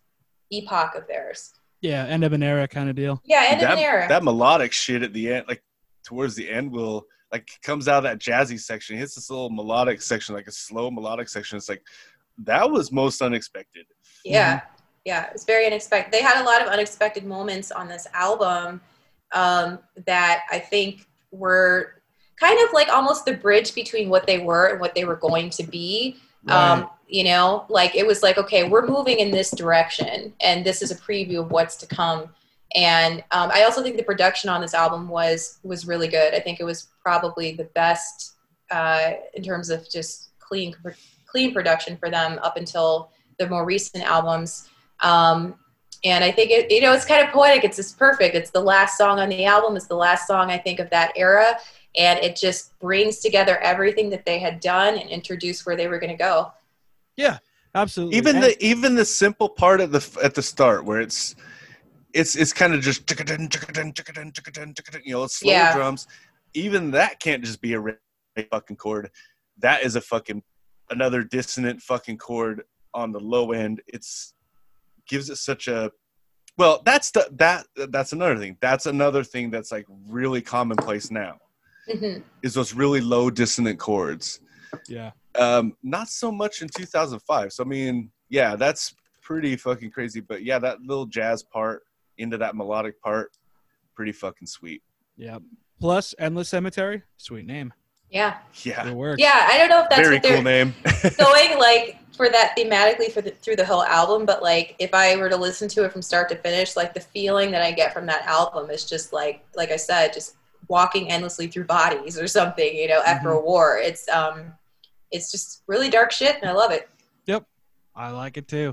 epoch 0.51 0.95
of 0.95 1.07
theirs. 1.07 1.53
Yeah, 1.81 2.07
end 2.07 2.25
of 2.25 2.33
an 2.33 2.43
era 2.43 2.67
kind 2.67 2.89
of 2.89 2.97
deal. 2.97 3.21
Yeah, 3.25 3.45
end 3.47 3.63
of 3.63 3.69
that, 3.69 3.79
an 3.79 3.85
era. 3.85 4.09
that 4.09 4.25
melodic 4.25 4.73
shit 4.73 5.03
at 5.03 5.13
the 5.13 5.33
end, 5.33 5.47
like 5.49 5.63
towards 6.05 6.35
the 6.35 6.49
end, 6.49 6.73
will 6.73 7.05
like 7.31 7.51
comes 7.63 7.89
out 7.89 7.99
of 7.99 8.05
that 8.05 8.19
jazzy 8.19 8.59
section. 8.59 8.97
Hits 8.97 9.17
this 9.17 9.29
little 9.29 9.51
melodic 9.51 10.01
section, 10.01 10.35
like 10.35 10.47
a 10.47 10.53
slow 10.53 10.91
melodic 10.91 11.29
section. 11.29 11.59
It's 11.59 11.69
like 11.69 11.83
that 12.39 12.71
was 12.71 12.91
most 12.91 13.21
unexpected. 13.21 13.87
Yeah, 14.25 14.63
yeah, 15.05 15.29
it's 15.35 15.45
very 15.45 15.67
unexpected. 15.67 16.13
They 16.13 16.23
had 16.23 16.41
a 16.41 16.45
lot 16.45 16.63
of 16.63 16.69
unexpected 16.69 17.25
moments 17.27 17.71
on 17.71 17.89
this 17.89 18.07
album 18.15 18.81
um, 19.33 19.79
that 20.07 20.45
I 20.51 20.59
think 20.59 21.07
were 21.31 22.03
kind 22.41 22.59
of 22.67 22.73
like 22.73 22.89
almost 22.89 23.27
the 23.27 23.35
bridge 23.35 23.75
between 23.75 24.09
what 24.09 24.27
they 24.27 24.39
were 24.39 24.69
and 24.69 24.81
what 24.81 24.95
they 24.95 25.05
were 25.05 25.17
going 25.17 25.51
to 25.51 25.65
be. 25.65 26.17
Um, 26.49 26.89
you 27.09 27.25
know, 27.25 27.67
like 27.69 27.95
it 27.95 28.07
was 28.07 28.23
like, 28.23 28.39
okay, 28.39 28.69
we're 28.69 28.87
moving 28.87 29.19
in 29.19 29.31
this 29.31 29.51
direction, 29.51 30.33
and 30.41 30.65
this 30.65 30.83
is 30.83 30.91
a 30.91 30.97
preview 30.97 31.41
of 31.41 31.51
what's 31.51 31.77
to 31.77 31.87
come. 31.87 32.31
And 32.75 33.23
um, 33.31 33.51
I 33.53 33.63
also 33.63 33.83
think 33.83 33.97
the 33.97 34.03
production 34.03 34.51
on 34.51 34.61
this 34.61 34.75
album 34.75 35.09
was 35.09 35.59
was 35.63 35.87
really 35.87 36.09
good. 36.09 36.35
I 36.35 36.41
think 36.41 36.61
it 36.61 36.65
was 36.65 36.89
probably 37.03 37.53
the 37.53 37.65
best 37.65 38.35
uh, 38.71 39.13
in 39.35 39.43
terms 39.43 39.71
of 39.71 39.89
just 39.89 40.31
clean 40.39 40.75
clean 41.27 41.53
production 41.53 41.97
for 41.97 42.11
them 42.11 42.39
up 42.43 42.57
until 42.57 43.11
the 43.39 43.49
more 43.49 43.65
recent 43.65 44.05
albums. 44.05 44.69
Um, 45.01 45.57
and 46.05 46.23
I 46.23 46.31
think 46.31 46.51
it, 46.51 46.71
you 46.71 46.81
know, 46.81 46.93
it's 46.93 47.05
kind 47.05 47.27
of 47.27 47.33
poetic. 47.33 47.65
It's 47.65 47.77
just 47.77 47.99
perfect. 47.99 48.35
It's 48.35 48.51
the 48.51 48.61
last 48.61 48.99
song 48.99 49.19
on 49.19 49.29
the 49.29 49.45
album. 49.45 49.77
It's 49.77 49.87
the 49.87 49.97
last 49.97 50.27
song 50.27 50.51
I 50.51 50.59
think 50.59 50.79
of 50.79 50.91
that 50.91 51.13
era, 51.17 51.57
and 51.97 52.19
it 52.21 52.37
just 52.37 52.79
brings 52.79 53.21
together 53.21 53.59
everything 53.59 54.11
that 54.11 54.25
they 54.25 54.39
had 54.39 54.61
done 54.61 54.99
and 54.99 55.09
introduce 55.09 55.65
where 55.65 55.77
they 55.77 55.89
were 55.89 55.99
going 55.99 56.11
to 56.11 56.17
go. 56.17 56.53
Yeah, 57.17 57.39
absolutely. 57.75 58.17
Even 58.17 58.37
And- 58.37 58.45
the 58.45 58.65
even 58.65 58.95
the 58.95 59.05
simple 59.05 59.49
part 59.49 59.81
at 59.81 59.93
the 59.93 60.19
at 60.23 60.35
the 60.35 60.43
start 60.43 60.85
where 60.85 61.01
it's 61.01 61.35
it's 62.13 62.37
it's 62.37 62.53
kind 62.53 62.75
of 62.75 62.81
just 62.81 63.11
you 65.05 65.13
know 65.13 65.27
slow 65.27 65.53
Yeah. 65.53 65.73
drums. 65.75 66.07
Even 66.55 66.93
that 66.93 67.21
can't 67.21 67.45
just 67.45 67.61
be 67.61 67.75
a 67.75 67.83
fucking 68.51 68.77
chord. 68.77 69.11
That 69.59 69.83
is 69.83 69.97
a 69.97 70.01
fucking 70.01 70.43
another 70.91 71.23
dissonant 71.25 71.83
fucking 71.83 72.19
chord 72.19 72.63
on 72.93 73.13
the 73.13 73.21
low 73.21 73.53
end. 73.53 73.81
It's 73.87 74.35
gives 75.09 75.29
it 75.31 75.37
such 75.37 75.67
a 75.69 75.91
well. 76.57 76.83
That's 76.85 77.11
the 77.11 77.29
that 77.33 77.67
that's 77.91 78.13
another 78.13 78.39
thing. 78.39 78.57
That's 78.61 78.87
another 78.87 79.25
thing 79.25 79.51
that's 79.51 79.73
like 79.73 79.87
really 80.09 80.41
commonplace 80.43 81.11
now 81.11 81.39
hmm 81.91 82.17
is 82.43 82.55
those 82.55 82.73
really 82.73 83.03
low 83.03 83.29
dissonant 83.29 83.79
chords 83.79 84.41
yeah, 84.89 85.11
um 85.39 85.77
not 85.83 86.09
so 86.09 86.31
much 86.31 86.63
in 86.63 86.69
2005 86.69 87.53
so 87.53 87.63
i 87.63 87.67
mean 87.67 88.11
yeah 88.29 88.57
that's 88.57 88.95
pretty 89.21 89.57
fucking 89.57 89.91
crazy 89.91 90.21
but 90.21 90.45
yeah 90.45 90.59
that 90.59 90.81
little 90.83 91.07
jazz 91.07 91.43
part 91.43 91.83
into 92.19 92.37
that 92.39 92.55
melodic 92.55 93.01
part 93.01 93.33
pretty 93.95 94.13
fucking 94.13 94.47
sweet 94.47 94.83
yeah. 95.17 95.39
Plus, 95.81 96.15
Endless 96.19 96.49
Cemetery, 96.49 97.03
sweet 97.17 97.47
name. 97.47 97.73
Yeah, 98.11 98.39
yeah 98.63 98.87
It 98.87 98.95
works. 98.95 99.21
yeah. 99.21 99.49
I 99.51 99.59
don't 99.59 99.69
know 99.69 99.83
if 99.83 99.89
that's 99.89 100.03
very 100.03 100.17
what 100.17 100.23
they're 100.23 100.35
cool 100.35 100.43
name 100.45 100.73
going 101.19 101.59
like 101.59 101.99
for 102.15 102.29
that 102.29 102.55
thematically 102.57 103.11
for 103.11 103.21
the, 103.21 103.33
through 103.33 103.57
the 103.57 103.67
whole 103.67 103.83
album. 103.83 104.25
But 104.25 104.43
like, 104.43 104.77
if 104.79 104.95
I 104.95 105.17
were 105.17 105.29
to 105.29 105.37
listen 105.37 105.69
to 105.71 105.85
it 105.85 105.93
from 105.93 106.01
start 106.01 106.29
to 106.29 106.37
finish, 106.37 106.77
like 106.77 106.95
the 106.95 107.01
feeling 107.01 107.51
that 107.51 107.63
I 107.63 107.73
get 107.73 107.93
from 107.93 108.07
that 108.07 108.25
album 108.27 108.71
is 108.71 108.85
just 108.85 109.13
like, 109.13 109.45
like 109.57 109.71
I 109.71 109.77
said, 109.77 110.13
just 110.13 110.37
walking 110.69 111.11
endlessly 111.11 111.49
through 111.49 111.65
bodies 111.65 112.19
or 112.19 112.29
something. 112.29 112.75
You 112.77 112.89
know, 112.89 113.03
after 113.05 113.31
a 113.31 113.41
war, 113.41 113.79
it's 113.79 114.09
um, 114.09 114.53
it's 115.11 115.31
just 115.31 115.63
really 115.67 115.91
dark 115.91 116.13
shit, 116.13 116.37
and 116.41 116.49
I 116.49 116.53
love 116.53 116.71
it. 116.71 116.89
Yep, 117.27 117.45
I 117.95 118.11
like 118.11 118.37
it 118.37 118.49
too. 118.49 118.73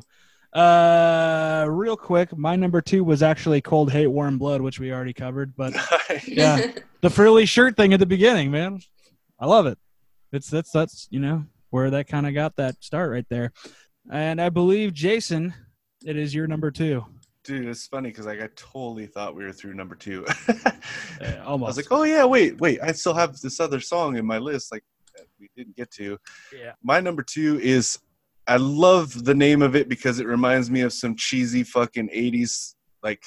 Uh, 0.54 1.66
real 1.70 1.96
quick, 1.96 2.36
my 2.38 2.56
number 2.56 2.82
two 2.82 3.04
was 3.04 3.24
actually 3.24 3.62
Cold 3.62 3.92
Hate 3.92 4.08
Warm 4.08 4.38
Blood, 4.38 4.62
which 4.62 4.80
we 4.80 4.92
already 4.92 5.14
covered. 5.14 5.56
But 5.56 5.74
yeah, 6.28 6.72
the 7.02 7.10
frilly 7.10 7.46
shirt 7.46 7.78
thing 7.78 7.94
at 7.94 8.00
the 8.00 8.06
beginning, 8.06 8.52
man, 8.52 8.82
I 9.40 9.46
love 9.46 9.66
it. 9.66 9.78
It's 10.34 10.50
that's 10.50 10.72
that's 10.72 11.08
you 11.10 11.20
know 11.20 11.46
where 11.70 11.90
that 11.92 12.08
kind 12.08 12.28
of 12.28 12.34
got 12.34 12.58
that 12.58 12.84
start 12.84 13.12
right 13.12 13.26
there. 13.30 13.54
And 14.12 14.42
I 14.42 14.50
believe 14.50 14.94
Jason, 14.94 15.54
it 16.06 16.18
is 16.18 16.34
your 16.36 16.48
number 16.48 16.70
two. 16.72 17.06
dude 17.44 17.68
it's 17.68 17.88
funny 17.88 18.10
because 18.10 18.26
like 18.26 18.42
i 18.42 18.48
totally 18.56 19.06
thought 19.08 19.36
we 19.36 19.44
were 19.44 19.52
through 19.54 19.74
number 19.74 19.96
two 19.96 20.26
Uh, 21.22 21.36
i 21.46 21.54
was 21.54 21.76
like 21.78 21.88
oh 21.92 22.04
yeah 22.04 22.24
wait 22.26 22.60
wait 22.60 22.80
i 22.84 22.92
still 22.92 23.14
have 23.14 23.36
this 23.42 23.60
other 23.60 23.80
song 23.80 24.16
in 24.18 24.26
my 24.26 24.38
list 24.38 24.72
like 24.72 24.84
that 25.16 25.26
we 25.40 25.50
didn't 25.56 25.76
get 25.76 25.92
to 25.92 26.18
yeah, 26.54 26.74
my 26.84 27.00
number 27.00 27.24
two 27.24 27.60
is 27.62 28.00
I 28.48 28.58
love 28.58 29.24
the 29.24 29.36
name 29.36 29.62
of 29.62 29.76
it 29.76 29.88
because 29.88 30.20
it 30.20 30.28
reminds 30.28 30.70
me 30.72 30.82
of 30.82 30.94
some 30.94 31.16
cheesy 31.16 31.64
fucking 31.64 32.10
80s 32.10 32.76
like 33.04 33.24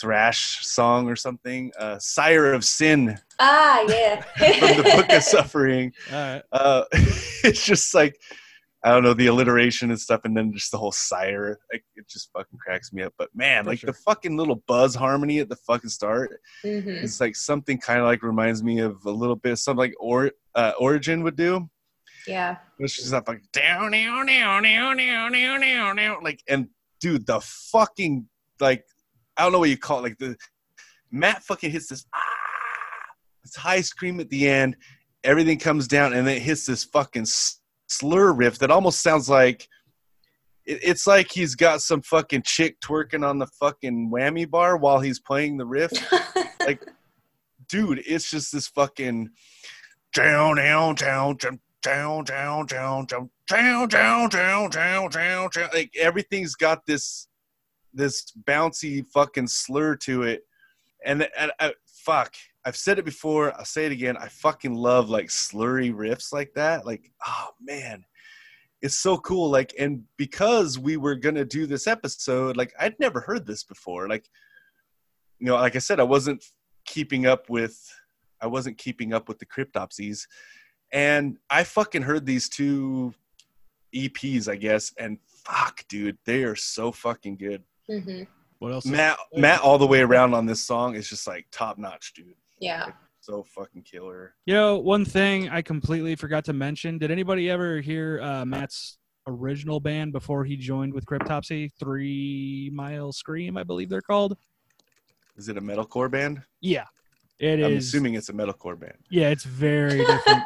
thrash 0.00 0.66
song 0.66 1.08
or 1.08 1.16
something. 1.16 1.72
Uh, 1.78 1.98
Sire 1.98 2.52
of 2.52 2.64
Sin 2.64 3.18
ah, 3.38 3.84
yeah. 3.88 4.20
from 4.36 4.76
the 4.76 4.92
Book 4.96 5.10
of 5.10 5.22
Suffering. 5.22 5.92
all 6.12 6.16
right. 6.16 6.42
Uh, 6.52 6.84
it's 6.92 7.64
just 7.64 7.94
like 7.94 8.20
I 8.84 8.90
don't 8.90 9.02
know 9.02 9.14
the 9.14 9.28
alliteration 9.28 9.90
and 9.90 9.98
stuff, 9.98 10.20
and 10.24 10.36
then 10.36 10.52
just 10.52 10.70
the 10.70 10.76
whole 10.76 10.92
sire. 10.92 11.58
Like, 11.72 11.82
it 11.96 12.06
just 12.06 12.30
fucking 12.32 12.58
cracks 12.58 12.92
me 12.92 13.02
up. 13.02 13.14
But 13.16 13.30
man, 13.34 13.64
For 13.64 13.70
like 13.70 13.78
sure. 13.78 13.88
the 13.88 13.94
fucking 13.94 14.36
little 14.36 14.62
buzz 14.68 14.94
harmony 14.94 15.38
at 15.38 15.48
the 15.48 15.56
fucking 15.56 15.88
start, 15.88 16.38
mm-hmm. 16.62 16.90
it's 16.90 17.18
like 17.18 17.34
something 17.34 17.78
kind 17.78 18.00
of 18.00 18.04
like 18.04 18.22
reminds 18.22 18.62
me 18.62 18.80
of 18.80 19.02
a 19.06 19.10
little 19.10 19.36
bit 19.36 19.52
of 19.52 19.58
something 19.58 19.78
like 19.78 19.94
or, 19.98 20.32
uh, 20.54 20.72
Origin 20.78 21.22
would 21.22 21.34
do. 21.34 21.68
Yeah, 22.26 22.56
which 22.76 22.98
is 22.98 23.12
not 23.12 23.26
like 23.26 23.42
down, 23.52 23.92
down, 23.92 24.26
down, 24.26 24.62
down, 24.62 24.96
down, 24.98 25.32
down, 25.32 25.96
down, 25.96 26.22
like 26.22 26.42
and 26.48 26.68
dude, 27.00 27.26
the 27.26 27.40
fucking 27.40 28.28
like 28.60 28.84
I 29.36 29.42
don't 29.42 29.52
know 29.52 29.58
what 29.58 29.70
you 29.70 29.78
call 29.78 30.00
it, 30.00 30.02
like 30.02 30.18
the 30.18 30.36
Matt 31.10 31.42
fucking 31.42 31.70
hits 31.70 31.88
this 31.88 32.04
ah, 32.14 32.20
this 33.42 33.56
high 33.56 33.80
scream 33.80 34.20
at 34.20 34.28
the 34.28 34.48
end. 34.48 34.76
Everything 35.22 35.58
comes 35.58 35.88
down 35.88 36.12
and 36.12 36.28
it 36.28 36.42
hits 36.42 36.66
this 36.66 36.84
fucking. 36.84 37.24
St- 37.24 37.63
slur 37.98 38.32
riff 38.32 38.58
that 38.58 38.70
almost 38.70 39.02
sounds 39.02 39.28
like 39.28 39.68
it's 40.66 41.06
like 41.06 41.30
he's 41.30 41.54
got 41.54 41.82
some 41.82 42.00
fucking 42.00 42.42
chick 42.42 42.80
twerking 42.80 43.26
on 43.26 43.38
the 43.38 43.46
fucking 43.46 44.10
whammy 44.10 44.48
bar 44.48 44.76
while 44.76 45.00
he's 45.00 45.20
playing 45.20 45.58
the 45.58 45.66
riff. 45.66 45.92
like, 46.60 46.82
dude, 47.68 48.02
it's 48.06 48.30
just 48.30 48.52
this 48.52 48.68
fucking 48.68 49.28
down, 50.14 50.56
down, 50.56 50.94
down, 50.94 51.36
down, 51.36 51.58
down, 51.82 52.24
down, 52.24 52.66
down, 52.66 52.66
down, 52.66 53.28
down, 53.46 53.88
down, 53.88 53.88
down, 53.88 54.70
down, 54.70 55.10
down, 55.10 55.50
down. 55.52 55.68
Like 55.74 55.94
everything's 55.98 56.54
got 56.54 56.86
this 56.86 57.28
this 57.92 58.32
bouncy 58.44 59.04
fucking 59.12 59.46
slur 59.46 59.94
to 59.96 60.22
it, 60.22 60.44
and, 61.04 61.28
and 61.38 61.52
I, 61.60 61.74
fuck, 61.86 62.34
I've 62.64 62.76
said 62.76 62.98
it 62.98 63.04
before. 63.04 63.52
I'll 63.58 63.64
say 63.64 63.86
it 63.86 63.92
again. 63.92 64.16
I 64.16 64.28
fucking 64.28 64.74
love 64.74 65.10
like 65.10 65.26
slurry 65.26 65.92
riffs 65.92 66.32
like 66.32 66.52
that. 66.54 66.86
Like, 66.86 67.12
oh 67.26 67.48
man, 67.60 68.04
it's 68.80 68.98
so 68.98 69.18
cool. 69.18 69.50
Like, 69.50 69.74
and 69.78 70.04
because 70.16 70.78
we 70.78 70.96
were 70.96 71.14
gonna 71.14 71.44
do 71.44 71.66
this 71.66 71.86
episode, 71.86 72.56
like 72.56 72.72
I'd 72.80 72.98
never 72.98 73.20
heard 73.20 73.46
this 73.46 73.64
before. 73.64 74.08
Like, 74.08 74.26
you 75.38 75.46
know, 75.46 75.56
like 75.56 75.76
I 75.76 75.80
said, 75.80 76.00
I 76.00 76.04
wasn't 76.04 76.44
keeping 76.86 77.26
up 77.26 77.50
with 77.50 77.78
I 78.40 78.46
wasn't 78.46 78.78
keeping 78.78 79.12
up 79.12 79.28
with 79.28 79.38
the 79.38 79.46
cryptopsies. 79.46 80.26
And 80.92 81.38
I 81.50 81.64
fucking 81.64 82.02
heard 82.02 82.24
these 82.26 82.48
two 82.48 83.14
EPs, 83.94 84.48
I 84.48 84.56
guess, 84.56 84.92
and 84.98 85.18
fuck, 85.26 85.84
dude, 85.88 86.18
they 86.24 86.44
are 86.44 86.56
so 86.56 86.92
fucking 86.92 87.36
good. 87.36 87.62
hmm 87.88 88.22
What 88.58 88.72
else? 88.72 88.86
Matt 88.86 89.18
Matt 89.34 89.60
all 89.60 89.78
the 89.78 89.86
way 89.86 90.00
around 90.00 90.34
on 90.34 90.46
this 90.46 90.62
song 90.62 90.94
is 90.94 91.08
just 91.08 91.26
like 91.26 91.46
top 91.50 91.78
notch, 91.78 92.12
dude. 92.14 92.34
Yeah. 92.64 92.90
So 93.20 93.42
fucking 93.42 93.82
killer. 93.82 94.34
You 94.46 94.54
know, 94.54 94.78
one 94.78 95.04
thing 95.04 95.48
I 95.48 95.62
completely 95.62 96.14
forgot 96.16 96.44
to 96.46 96.52
mention. 96.52 96.98
Did 96.98 97.10
anybody 97.10 97.48
ever 97.50 97.80
hear 97.80 98.20
uh, 98.22 98.44
Matt's 98.44 98.98
original 99.26 99.80
band 99.80 100.12
before 100.12 100.44
he 100.44 100.56
joined 100.56 100.92
with 100.92 101.06
Cryptopsy? 101.06 101.70
Three 101.78 102.70
Mile 102.72 103.12
Scream, 103.12 103.56
I 103.56 103.62
believe 103.62 103.88
they're 103.88 104.02
called. 104.02 104.36
Is 105.36 105.48
it 105.48 105.56
a 105.56 105.60
metalcore 105.60 106.10
band? 106.10 106.42
Yeah, 106.60 106.84
it 107.38 107.64
I'm 107.64 107.72
is. 107.72 107.88
assuming 107.88 108.14
it's 108.14 108.28
a 108.28 108.32
metalcore 108.34 108.78
band. 108.78 108.98
Yeah, 109.10 109.30
it's 109.30 109.44
very 109.44 109.98
different. 110.06 110.42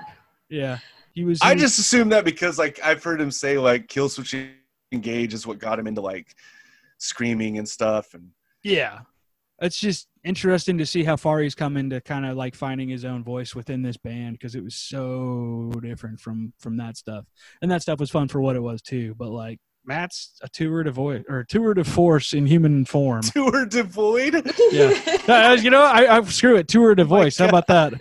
yeah, 0.48 0.78
he 1.12 1.24
was. 1.24 1.40
he 1.42 1.48
I 1.48 1.54
was- 1.54 1.62
just 1.62 1.78
assume 1.80 2.08
that 2.10 2.24
because 2.24 2.58
like 2.58 2.78
I've 2.84 3.02
heard 3.02 3.20
him 3.20 3.30
say 3.32 3.58
like 3.58 3.88
killswitch 3.88 4.50
engage 4.92 5.34
is 5.34 5.46
what 5.46 5.58
got 5.58 5.78
him 5.78 5.86
into 5.86 6.00
like 6.00 6.34
screaming 6.98 7.58
and 7.58 7.68
stuff 7.68 8.14
and 8.14 8.30
Yeah. 8.62 9.00
It's 9.60 9.78
just 9.80 10.06
interesting 10.24 10.78
to 10.78 10.86
see 10.86 11.04
how 11.04 11.16
far 11.16 11.40
he's 11.40 11.54
come 11.54 11.76
into 11.76 12.00
kind 12.00 12.26
of 12.26 12.36
like 12.36 12.54
finding 12.54 12.88
his 12.88 13.04
own 13.04 13.24
voice 13.24 13.54
within 13.54 13.82
this 13.82 13.96
band 13.96 14.34
because 14.34 14.54
it 14.54 14.62
was 14.62 14.74
so 14.74 15.72
different 15.82 16.20
from 16.20 16.52
from 16.58 16.76
that 16.78 16.96
stuff. 16.96 17.24
And 17.62 17.70
that 17.70 17.82
stuff 17.82 18.00
was 18.00 18.10
fun 18.10 18.28
for 18.28 18.40
what 18.40 18.56
it 18.56 18.62
was 18.62 18.82
too. 18.82 19.14
But 19.16 19.30
like 19.30 19.60
Matt's 19.84 20.38
a 20.42 20.48
tour 20.48 20.82
de 20.82 20.90
voice 20.90 21.24
or 21.28 21.44
tour 21.44 21.74
de 21.74 21.84
force 21.84 22.32
in 22.32 22.46
human 22.46 22.84
form. 22.84 23.22
tour 23.22 23.66
devoid. 23.66 24.34
Yeah. 24.70 24.98
Uh, 25.28 25.58
you 25.60 25.68
know, 25.68 25.82
I, 25.82 26.16
I 26.16 26.24
screw 26.24 26.56
it. 26.56 26.68
Tour 26.68 26.94
de 26.94 27.02
Oh 27.02 27.06
voice. 27.06 27.36
How 27.36 27.48
about 27.48 27.66
that? 27.66 27.92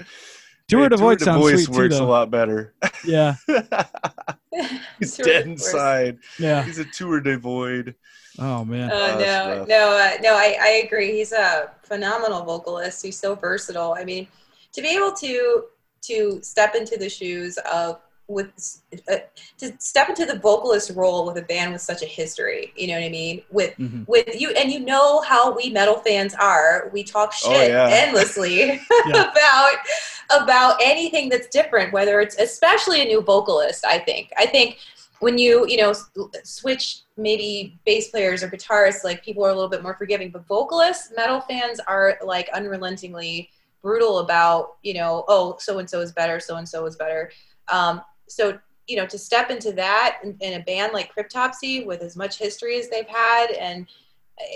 Tour 0.67 0.83
Hey, 0.83 0.89
de 0.89 0.97
voice 0.97 1.23
sounds 1.23 1.41
voice 1.41 1.63
sweet 1.65 1.73
too, 1.73 1.79
works 1.79 1.95
a 1.95 1.99
though. 1.99 2.05
lot 2.07 2.29
better. 2.31 2.73
Yeah, 3.05 3.35
He's 4.99 5.15
Tour 5.15 5.25
dead 5.25 5.45
inside. 5.47 6.17
yeah. 6.39 6.63
He's 6.63 6.77
a 6.79 6.85
tour 6.85 7.21
de 7.21 7.37
void. 7.37 7.95
Oh 8.39 8.65
man. 8.65 8.89
Oh 8.91 9.13
Oh, 9.15 9.19
no, 9.19 9.65
no, 9.65 9.91
uh, 9.97 10.11
no! 10.21 10.33
I, 10.35 10.57
I 10.61 10.67
agree. 10.85 11.13
He's 11.17 11.31
a 11.31 11.71
phenomenal 11.83 12.43
vocalist. 12.43 13.01
He's 13.03 13.17
so 13.19 13.33
versatile. 13.35 13.95
I 13.97 14.03
mean, 14.03 14.27
to 14.73 14.81
be 14.81 14.89
able 14.89 15.13
to 15.13 15.65
to 16.03 16.39
step 16.43 16.75
into 16.75 16.97
the 16.97 17.09
shoes 17.09 17.57
of 17.71 17.99
with 18.27 18.81
uh, 19.09 19.15
to 19.57 19.73
step 19.79 20.09
into 20.09 20.25
the 20.25 20.37
vocalist 20.39 20.91
role 20.95 21.25
with 21.25 21.37
a 21.37 21.41
band 21.43 21.71
with 21.71 21.81
such 21.81 22.01
a 22.01 22.05
history. 22.05 22.73
You 22.75 22.87
know 22.87 22.93
what 22.95 23.03
I 23.03 23.09
mean? 23.09 23.41
With 23.51 23.73
Mhm. 23.77 24.07
with 24.07 24.39
you, 24.39 24.49
and 24.51 24.71
you 24.71 24.79
know 24.81 25.21
how 25.21 25.55
we 25.55 25.69
metal 25.69 25.95
fans 25.99 26.33
are. 26.35 26.89
We 26.93 27.03
talk 27.03 27.31
shit 27.33 27.51
Oh, 27.51 27.67
yeah. 27.67 27.89
endlessly 27.89 28.81
Yeah. 29.07 29.31
about 29.31 29.71
about 30.29 30.79
anything 30.83 31.29
that's 31.29 31.47
different. 31.47 31.93
Whether 31.93 32.19
it's 32.19 32.37
especially 32.37 33.01
a 33.01 33.05
new 33.05 33.21
vocalist. 33.21 33.85
I 33.85 33.99
think. 33.99 34.31
I 34.37 34.45
think 34.45 34.77
when 35.19 35.37
you 35.37 35.65
you 35.67 35.77
know 35.77 35.93
switch 36.43 36.99
maybe 37.15 37.79
bass 37.85 38.09
players 38.09 38.43
or 38.43 38.49
guitarists 38.49 39.03
like 39.03 39.23
people 39.23 39.43
are 39.43 39.49
a 39.49 39.53
little 39.55 39.69
bit 39.69 39.81
more 39.81 39.95
forgiving 39.95 40.29
but 40.29 40.45
vocalists 40.47 41.11
metal 41.15 41.41
fans 41.41 41.79
are 41.87 42.19
like 42.23 42.47
unrelentingly 42.53 43.49
brutal 43.81 44.19
about 44.19 44.75
you 44.83 44.93
know 44.93 45.25
oh 45.27 45.55
so 45.59 45.79
and 45.79 45.89
so 45.89 46.01
is 46.01 46.11
better 46.11 46.39
so 46.39 46.57
and 46.57 46.69
so 46.69 46.85
is 46.85 46.95
better 46.97 47.31
um, 47.69 47.99
so 48.27 48.57
you 48.87 48.95
know 48.95 49.05
to 49.05 49.17
step 49.17 49.49
into 49.49 49.71
that 49.71 50.19
in, 50.23 50.37
in 50.39 50.59
a 50.59 50.63
band 50.63 50.93
like 50.93 51.11
cryptopsy 51.13 51.85
with 51.85 52.01
as 52.01 52.15
much 52.15 52.37
history 52.37 52.77
as 52.79 52.89
they've 52.89 53.07
had 53.07 53.51
and 53.51 53.87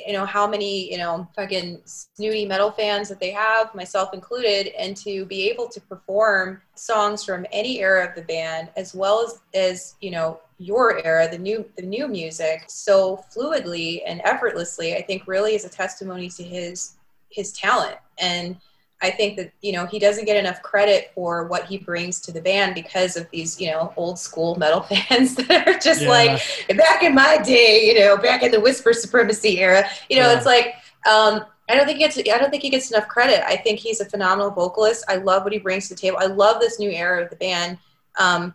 you 0.05 0.13
know 0.13 0.25
how 0.25 0.45
many 0.47 0.91
you 0.91 0.97
know 0.97 1.27
fucking 1.35 1.81
snooty 1.85 2.45
metal 2.45 2.71
fans 2.71 3.09
that 3.09 3.19
they 3.19 3.31
have 3.31 3.73
myself 3.73 4.13
included 4.13 4.67
and 4.79 4.95
to 4.95 5.25
be 5.25 5.49
able 5.49 5.67
to 5.67 5.81
perform 5.81 6.61
songs 6.75 7.23
from 7.23 7.45
any 7.51 7.79
era 7.79 8.07
of 8.07 8.15
the 8.15 8.21
band 8.21 8.69
as 8.77 8.93
well 8.93 9.25
as 9.25 9.41
as 9.55 9.95
you 10.01 10.11
know 10.11 10.39
your 10.59 11.03
era 11.03 11.27
the 11.29 11.37
new 11.37 11.65
the 11.77 11.81
new 11.81 12.07
music 12.07 12.63
so 12.67 13.23
fluidly 13.35 14.01
and 14.05 14.21
effortlessly 14.23 14.95
i 14.95 15.01
think 15.01 15.23
really 15.25 15.55
is 15.55 15.65
a 15.65 15.69
testimony 15.69 16.29
to 16.29 16.43
his 16.43 16.97
his 17.31 17.51
talent. 17.51 17.97
And 18.19 18.57
i 19.01 19.09
think 19.09 19.37
that 19.37 19.51
you 19.61 19.71
know 19.71 19.85
he 19.85 19.99
doesn't 19.99 20.25
get 20.25 20.37
enough 20.37 20.61
credit 20.61 21.11
for 21.15 21.47
what 21.47 21.65
he 21.65 21.77
brings 21.77 22.19
to 22.19 22.31
the 22.31 22.41
band 22.41 22.73
because 22.75 23.15
of 23.17 23.29
these 23.31 23.59
you 23.59 23.69
know 23.69 23.93
old 23.97 24.17
school 24.19 24.55
metal 24.55 24.81
fans 24.91 25.35
that 25.35 25.67
are 25.67 25.77
just 25.79 26.01
Yeah. 26.01 26.09
like 26.09 26.41
back 26.77 27.03
in 27.03 27.13
my 27.15 27.37
day 27.37 27.85
you 27.85 27.99
know 27.99 28.17
back 28.17 28.43
in 28.43 28.51
the 28.51 28.59
whisper 28.59 28.93
supremacy 28.93 29.59
era 29.59 29.83
you 30.09 30.17
know 30.17 30.29
Yeah. 30.31 30.37
it's 30.37 30.45
like 30.45 30.75
um 31.07 31.45
I 31.69 31.75
don't 31.75 31.85
think 31.85 31.99
he 31.99 32.03
gets. 32.03 32.17
I 32.17 32.37
don't 32.37 32.49
think 32.49 32.63
he 32.63 32.69
gets 32.69 32.91
enough 32.91 33.07
credit. 33.07 33.47
I 33.47 33.55
think 33.55 33.79
he's 33.79 34.01
a 34.01 34.05
phenomenal 34.05 34.51
vocalist. 34.51 35.05
I 35.07 35.15
love 35.15 35.43
what 35.45 35.53
he 35.53 35.59
brings 35.59 35.87
to 35.87 35.93
the 35.95 36.01
table. 36.01 36.17
I 36.19 36.25
love 36.25 36.59
this 36.59 36.79
new 36.79 36.89
era 36.89 37.23
of 37.23 37.29
the 37.29 37.37
band. 37.37 37.77
Um, 38.17 38.53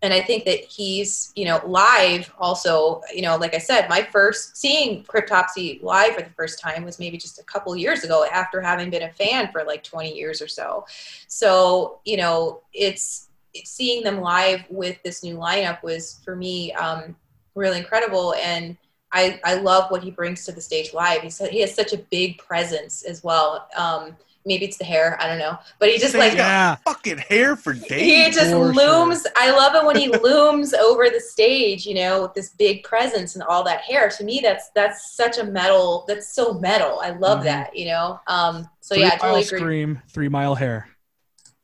and 0.00 0.14
I 0.14 0.20
think 0.20 0.44
that 0.44 0.60
he's, 0.60 1.32
you 1.34 1.44
know, 1.44 1.60
live 1.66 2.32
also, 2.38 3.02
you 3.12 3.22
know, 3.22 3.36
like 3.36 3.54
I 3.54 3.58
said, 3.58 3.88
my 3.88 4.02
first 4.02 4.56
seeing 4.56 5.02
Cryptopsy 5.04 5.82
live 5.82 6.14
for 6.14 6.22
the 6.22 6.30
first 6.30 6.60
time 6.60 6.84
was 6.84 7.00
maybe 7.00 7.18
just 7.18 7.40
a 7.40 7.44
couple 7.44 7.74
years 7.76 8.04
ago 8.04 8.24
after 8.32 8.60
having 8.60 8.90
been 8.90 9.02
a 9.02 9.12
fan 9.12 9.50
for 9.50 9.64
like 9.64 9.82
20 9.82 10.14
years 10.14 10.40
or 10.40 10.46
so. 10.46 10.86
So, 11.26 12.00
you 12.04 12.16
know, 12.16 12.60
it's, 12.72 13.28
seeing 13.64 14.02
them 14.04 14.20
live 14.20 14.64
with 14.68 15.02
this 15.02 15.22
new 15.22 15.36
lineup 15.36 15.82
was 15.82 16.20
for 16.24 16.36
me 16.36 16.72
um, 16.74 17.16
really 17.54 17.78
incredible. 17.78 18.34
And 18.34 18.76
I, 19.12 19.40
I 19.44 19.54
love 19.54 19.90
what 19.90 20.02
he 20.02 20.10
brings 20.10 20.44
to 20.44 20.52
the 20.52 20.60
stage 20.60 20.92
live. 20.92 21.22
He's, 21.22 21.38
he 21.38 21.60
has 21.60 21.74
such 21.74 21.92
a 21.92 21.98
big 21.98 22.38
presence 22.38 23.02
as 23.02 23.24
well. 23.24 23.68
Um, 23.76 24.16
maybe 24.46 24.64
it's 24.64 24.78
the 24.78 24.84
hair, 24.84 25.16
I 25.20 25.26
don't 25.26 25.38
know, 25.38 25.58
but 25.78 25.90
he 25.90 25.98
just 25.98 26.14
like 26.14 26.34
Yeah. 26.34 26.76
Fucking 26.84 27.18
hair 27.18 27.56
for 27.56 27.74
days 27.74 27.90
he 28.00 28.30
just 28.30 28.50
For 28.52 28.72
looms 28.72 29.26
i 29.36 29.50
love 29.50 29.74
it 29.74 29.84
when 29.86 29.96
he 29.96 30.08
looms 30.08 30.72
over 30.74 31.10
the 31.10 31.20
stage 31.20 31.84
you 31.86 31.94
know 31.94 32.22
with 32.22 32.34
this 32.34 32.50
big 32.50 32.82
presence 32.82 33.34
and 33.34 33.42
all 33.44 33.62
that 33.64 33.80
hair 33.82 34.08
to 34.08 34.24
me 34.24 34.40
that's 34.42 34.70
that's 34.74 35.14
such 35.16 35.38
a 35.38 35.44
metal 35.44 36.04
that's 36.08 36.34
so 36.34 36.54
metal 36.54 37.00
i 37.02 37.10
love 37.10 37.40
Mhm. 37.40 37.44
that 37.44 37.76
you 37.76 37.86
know 37.86 38.18
um 38.26 38.68
so 38.80 38.94
Three 38.94 39.02
yeah 39.02 39.08
i 39.08 39.16
mile 39.16 39.18
totally 39.20 39.42
agree 39.42 39.58
scream, 39.58 40.02
three 40.08 40.28
mile 40.28 40.54
hair. 40.54 40.88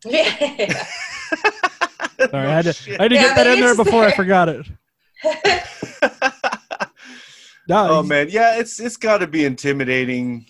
yeah. 0.05 0.25
Sorry, 2.31 2.49
I 2.49 2.55
had 2.55 2.65
to. 2.67 2.97
I 2.99 3.03
had 3.05 3.09
to 3.11 3.15
Yeah, 3.15 3.23
get 3.23 3.37
that 3.37 3.47
in 3.47 3.61
there 3.61 3.71
it's 3.71 3.77
before 3.83 4.05
I 4.05 4.11
forgot 4.17 4.49
it. 4.49 4.67
No, 7.67 7.89
oh 7.93 8.03
man, 8.03 8.29
yeah, 8.29 8.59
it's 8.59 8.79
it's 8.79 8.99
got 8.99 9.19
to 9.19 9.27
be 9.27 9.45
intimidating 9.47 10.45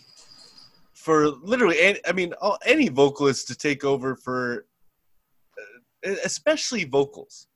for 1.05 1.29
literally. 1.53 1.79
any- 1.81 2.01
I 2.07 2.13
mean, 2.13 2.33
all- 2.41 2.59
any 2.65 2.89
vocalist 2.89 3.47
to 3.49 3.55
take 3.55 3.85
over 3.85 4.17
for, 4.17 4.67
uh, 6.07 6.15
especially 6.25 6.85
vocals. 6.85 7.47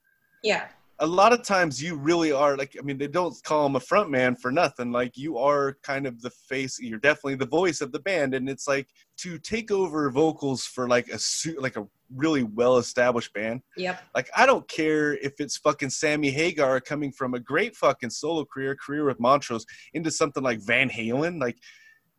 yeah 0.42 0.68
A 1.00 1.06
lot 1.06 1.32
of 1.32 1.40
times, 1.54 1.80
you 1.86 1.92
really 2.10 2.32
are 2.32 2.56
like. 2.56 2.72
I 2.78 2.82
mean, 2.82 2.98
they 2.98 3.06
don't 3.18 3.34
call 3.44 3.64
him 3.66 3.76
a 3.76 3.80
front 3.90 4.08
man 4.10 4.34
for 4.42 4.50
nothing. 4.62 4.88
Like 5.00 5.12
you 5.24 5.32
are 5.38 5.76
kind 5.90 6.04
of 6.08 6.14
the 6.24 6.30
face. 6.50 6.74
You're 6.80 6.98
definitely 7.08 7.36
the 7.36 7.46
voice 7.60 7.80
of 7.84 7.90
the 7.92 8.00
band, 8.10 8.34
and 8.34 8.48
it's 8.52 8.66
like 8.74 8.88
to 9.24 9.30
take 9.38 9.70
over 9.80 10.10
vocals 10.10 10.60
for 10.74 10.84
like 10.88 11.06
a 11.08 11.18
suit, 11.18 11.62
like 11.66 11.76
a 11.76 11.86
really 12.24 12.42
well 12.42 12.76
established 12.78 13.32
band. 13.38 13.58
yep 13.76 13.96
Like 14.16 14.28
I 14.40 14.44
don't 14.50 14.66
care 14.80 15.06
if 15.28 15.34
it's 15.42 15.56
fucking 15.66 15.90
Sammy 15.90 16.30
Hagar 16.40 16.80
coming 16.80 17.12
from 17.18 17.30
a 17.34 17.40
great 17.52 17.76
fucking 17.76 18.10
solo 18.20 18.44
career, 18.52 18.74
career 18.84 19.04
with 19.04 19.20
Montrose, 19.20 19.66
into 19.94 20.10
something 20.10 20.42
like 20.48 20.60
Van 20.72 20.88
Halen. 20.90 21.34
Like 21.46 21.58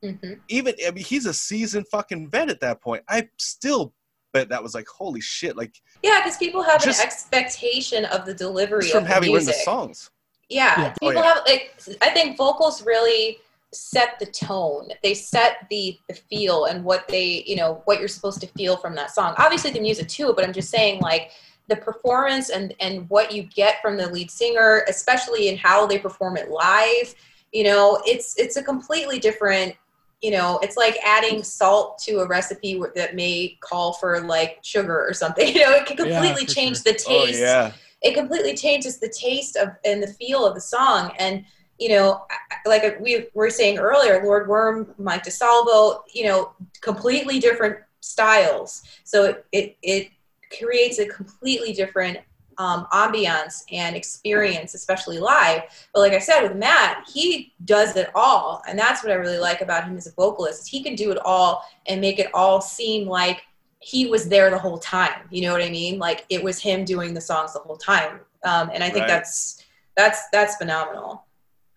hmm 0.04 0.34
even 0.48 0.74
I 0.86 0.92
mean 0.92 1.04
he's 1.04 1.26
a 1.26 1.34
seasoned 1.34 1.88
fucking 1.88 2.30
vet 2.30 2.50
at 2.50 2.62
that 2.62 2.82
point. 2.82 3.04
I 3.10 3.28
still 3.38 3.94
bet 4.34 4.50
that 4.50 4.64
was 4.64 4.74
like 4.74 4.88
holy 4.88 5.22
shit, 5.22 5.58
like 5.58 5.76
yeah 6.04 6.20
because 6.20 6.38
people 6.38 6.64
have 6.64 6.84
an 6.84 6.90
expectation 6.90 8.06
of 8.06 8.26
the 8.26 8.34
delivery 8.34 8.82
just 8.82 8.94
from 8.94 9.04
of 9.04 9.08
the 9.08 9.14
having 9.14 9.32
written 9.32 9.46
the 9.46 9.52
music 9.52 9.66
songs. 9.66 10.12
yeah, 10.50 10.82
Yeah. 10.82 10.94
Oh, 11.02 11.08
people 11.08 11.22
yeah. 11.22 11.34
have 11.34 11.44
like 11.46 11.80
i 12.02 12.10
think 12.10 12.38
vocals 12.38 12.86
really 12.86 13.40
set 13.72 14.18
the 14.20 14.26
tone. 14.26 14.90
They 15.04 15.14
set 15.14 15.68
the 15.70 15.98
the 16.08 16.16
feel 16.16 16.66
and 16.66 16.84
what 16.84 17.08
they, 17.08 17.44
you 17.46 17.56
know, 17.56 17.82
what 17.86 18.00
you're 18.00 18.08
supposed 18.08 18.42
to 18.42 18.48
feel 18.48 18.78
from 18.78 18.96
that 18.96 19.12
song. 19.12 19.36
Obviously 19.38 19.72
the 19.72 19.80
music 19.80 20.08
too, 20.08 20.34
but 20.36 20.46
I'm 20.46 20.54
just 20.54 20.70
saying 20.70 21.02
like 21.02 21.32
the 21.68 21.76
performance 21.76 22.50
and 22.50 22.74
and 22.80 23.10
what 23.10 23.32
you 23.32 23.44
get 23.44 23.82
from 23.82 23.98
the 23.98 24.10
lead 24.10 24.32
singer, 24.32 24.86
especially 24.88 25.50
in 25.50 25.58
how 25.58 25.86
they 25.86 26.00
perform 26.00 26.38
it 26.38 26.50
live, 26.50 27.14
you 27.52 27.64
know, 27.64 28.02
it's 28.06 28.38
it's 28.38 28.58
a 28.58 28.64
completely 28.64 29.20
different 29.20 29.76
you 30.22 30.32
know, 30.32 30.60
it's 30.62 30.76
like 30.78 30.98
adding 31.06 31.44
salt 31.44 31.98
to 32.00 32.20
a 32.20 32.28
recipe 32.28 32.82
that 32.96 33.16
may 33.16 33.58
call 33.62 33.94
for 33.94 34.20
like 34.22 34.60
sugar 34.62 35.06
or 35.08 35.14
something. 35.14 35.48
You 35.56 35.62
know, 35.62 35.72
it 35.72 35.86
can 35.86 35.98
completely 35.98 36.46
for 36.46 36.54
change 36.54 36.84
sure. 36.84 36.94
the 36.94 37.00
Oh 37.08 37.26
taste 37.26 37.40
yeah. 37.40 37.72
it 38.02 38.14
completely 38.16 38.56
changes 38.56 39.00
the 39.00 39.10
taste 39.10 39.56
of 39.56 39.70
and 39.86 40.02
the 40.04 40.08
feel 40.08 40.46
of 40.46 40.56
the 40.56 40.62
song 40.62 41.12
and 41.20 41.44
you 41.78 41.90
know 41.90 42.26
I- 42.30 42.56
I- 42.66 42.70
like 42.70 42.84
uh, 42.84 42.92
we 43.00 43.28
were 43.34 43.50
saying 43.50 43.78
earlier 43.78 44.24
lord 44.24 44.48
worm 44.48 44.94
mike 44.98 45.24
disalvo 45.24 46.02
you 46.14 46.26
know 46.26 46.52
completely 46.82 47.40
different 47.40 47.78
styles 48.02 48.84
so 49.04 49.26
it 49.26 49.46
it, 49.52 49.78
it 49.82 50.10
creates 50.58 51.00
a 51.00 51.06
completely 51.08 51.74
different 51.74 52.20
um, 52.60 52.86
ambiance 52.94 53.64
and 53.72 53.96
experience 53.96 54.76
especially 54.76 55.18
live 55.18 55.64
but 55.94 56.02
like 56.02 56.14
i 56.14 56.20
said 56.20 56.42
with 56.44 56.56
matt 56.56 57.04
he 57.12 57.54
does 57.66 57.96
it 57.96 58.10
all 58.14 58.62
and 58.68 58.78
that's 58.78 59.02
what 59.04 59.12
i 59.12 59.16
really 59.16 59.40
like 59.40 59.62
about 59.62 59.86
him 59.86 59.98
as 59.98 60.06
a 60.06 60.12
vocalist 60.12 60.62
is 60.62 60.68
he 60.68 60.84
can 60.84 60.94
do 60.94 61.10
it 61.10 61.18
all 61.26 61.64
and 61.88 62.00
make 62.00 62.20
it 62.20 62.30
all 62.34 62.62
seem 62.62 63.08
like 63.08 63.42
he 63.80 64.08
was 64.08 64.28
there 64.28 64.50
the 64.50 64.58
whole 64.58 64.78
time. 64.78 65.22
You 65.30 65.44
know 65.44 65.54
what 65.54 65.62
I 65.62 65.70
mean? 65.70 66.00
Like 66.00 66.26
it 66.30 66.44
was 66.44 66.60
him 66.60 66.86
doing 66.86 67.14
the 67.14 67.22
songs 67.22 67.54
the 67.54 67.60
whole 67.60 67.78
time. 67.78 68.20
Um, 68.44 68.70
and 68.74 68.84
I 68.84 68.90
think 68.90 69.04
Right. 69.04 69.08
that's 69.08 69.64
that's 69.96 70.30
that's 70.32 70.56
phenomenal. 70.56 71.26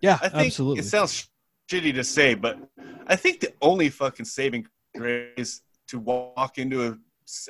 Yeah, 0.00 0.18
I 0.20 0.28
think 0.28 0.46
absolutely. 0.46 0.80
it 0.80 0.84
sounds 0.86 1.28
shitty 1.70 1.94
to 1.94 2.04
say, 2.04 2.34
but 2.34 2.58
I 3.06 3.16
think 3.16 3.40
the 3.40 3.52
only 3.62 3.88
fucking 3.88 4.26
saving 4.26 4.66
grace 4.96 5.62
to 5.88 5.98
walk 5.98 6.58
into 6.58 6.86
a, 6.88 6.98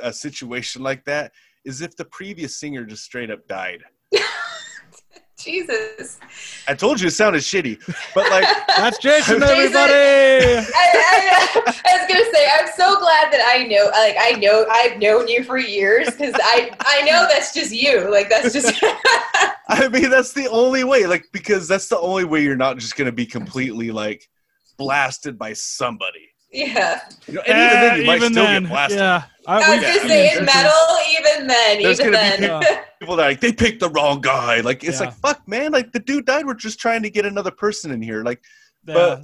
a 0.03 0.13
situation 0.13 0.83
like 0.83 1.05
that 1.05 1.33
is 1.65 1.81
if 1.81 1.97
the 1.97 2.05
previous 2.05 2.59
singer 2.59 2.85
just 2.85 3.05
straight 3.05 3.31
up 3.31 3.47
died. 3.49 3.83
Jesus. 5.43 6.21
I 6.69 6.75
told 6.75 7.01
you 7.01 7.09
it 7.09 7.13
sounded 7.13 7.43
shitty, 7.43 7.81
but 8.15 8.31
like 8.31 8.47
That's 8.69 8.99
Jason, 8.99 9.41
Jason. 9.41 9.57
everybody. 9.57 9.93
I, 9.93 10.65
I, 10.75 11.83
I 11.87 11.99
was 11.99 12.09
gonna 12.09 12.33
say 12.33 12.47
I'm 12.59 12.69
so 12.77 13.01
glad 13.01 13.33
that 13.33 13.43
I 13.45 13.65
know 13.67 13.87
like 13.93 14.17
I 14.21 14.39
know 14.39 14.67
I've 14.71 14.99
known 14.99 15.27
you 15.27 15.43
for 15.43 15.59
years 15.59 16.11
because 16.11 16.35
I 16.37 16.71
I 16.81 17.03
know 17.03 17.27
that's 17.29 17.53
just 17.53 17.73
you. 17.73 18.11
Like 18.11 18.29
that's 18.29 18.53
just 18.53 18.73
I 19.69 19.89
mean 19.89 20.11
that's 20.11 20.33
the 20.33 20.49
only 20.49 20.85
way, 20.85 21.07
like 21.07 21.27
because 21.33 21.67
that's 21.67 21.89
the 21.89 21.99
only 21.99 22.25
way 22.25 22.43
you're 22.43 22.55
not 22.55 22.79
just 22.79 22.97
gonna 22.97 23.13
be 23.13 23.27
completely 23.27 23.91
like 23.91 24.29
blasted 24.79 25.39
by 25.39 25.55
somebody. 25.55 26.32
Yeah. 26.53 27.01
You 27.27 27.35
know, 27.35 27.41
and 27.47 27.59
even 27.59 27.81
then 27.81 27.97
you 27.97 28.03
Eh, 28.03 28.07
might 28.07 28.17
even 28.17 28.33
still 28.33 28.45
then, 28.45 28.63
get 28.63 28.69
blasted. 28.71 28.99
Yeah, 28.99 29.23
I, 29.47 29.55
I 29.55 29.57
was 29.59 29.67
we- 29.69 29.75
gonna 29.75 29.83
yeah, 29.83 29.89
I 29.89 29.99
say 29.99 30.09
mean, 30.09 30.39
in 30.39 30.45
there's 30.45 30.55
metal, 30.55 30.73
even 31.11 31.47
then, 31.47 31.83
there's 31.83 32.01
even 32.01 32.13
gonna 32.13 32.37
then. 32.37 32.61
people- 32.61 32.83
People 33.01 33.17
that 33.17 33.23
are 33.25 33.29
like 33.31 33.41
they 33.41 33.53
picked 33.53 33.81
the 33.81 33.89
wrong 33.91 34.21
guy. 34.21 34.61
Like 34.61 34.85
it's 34.85 35.01
Yeah. 35.01 35.07
like 35.07 35.15
fuck, 35.17 35.49
man. 35.49 35.73
Like 35.73 35.91
the 35.93 35.99
dude 35.99 36.25
died. 36.27 36.47
We're 36.47 36.55
just 36.55 36.79
trying 36.79 37.03
to 37.03 37.11
get 37.11 37.27
another 37.27 37.51
person 37.51 37.91
in 37.91 38.01
here. 38.01 38.23
Like 38.23 38.41
Yeah. 38.87 38.95
But- 38.95 39.23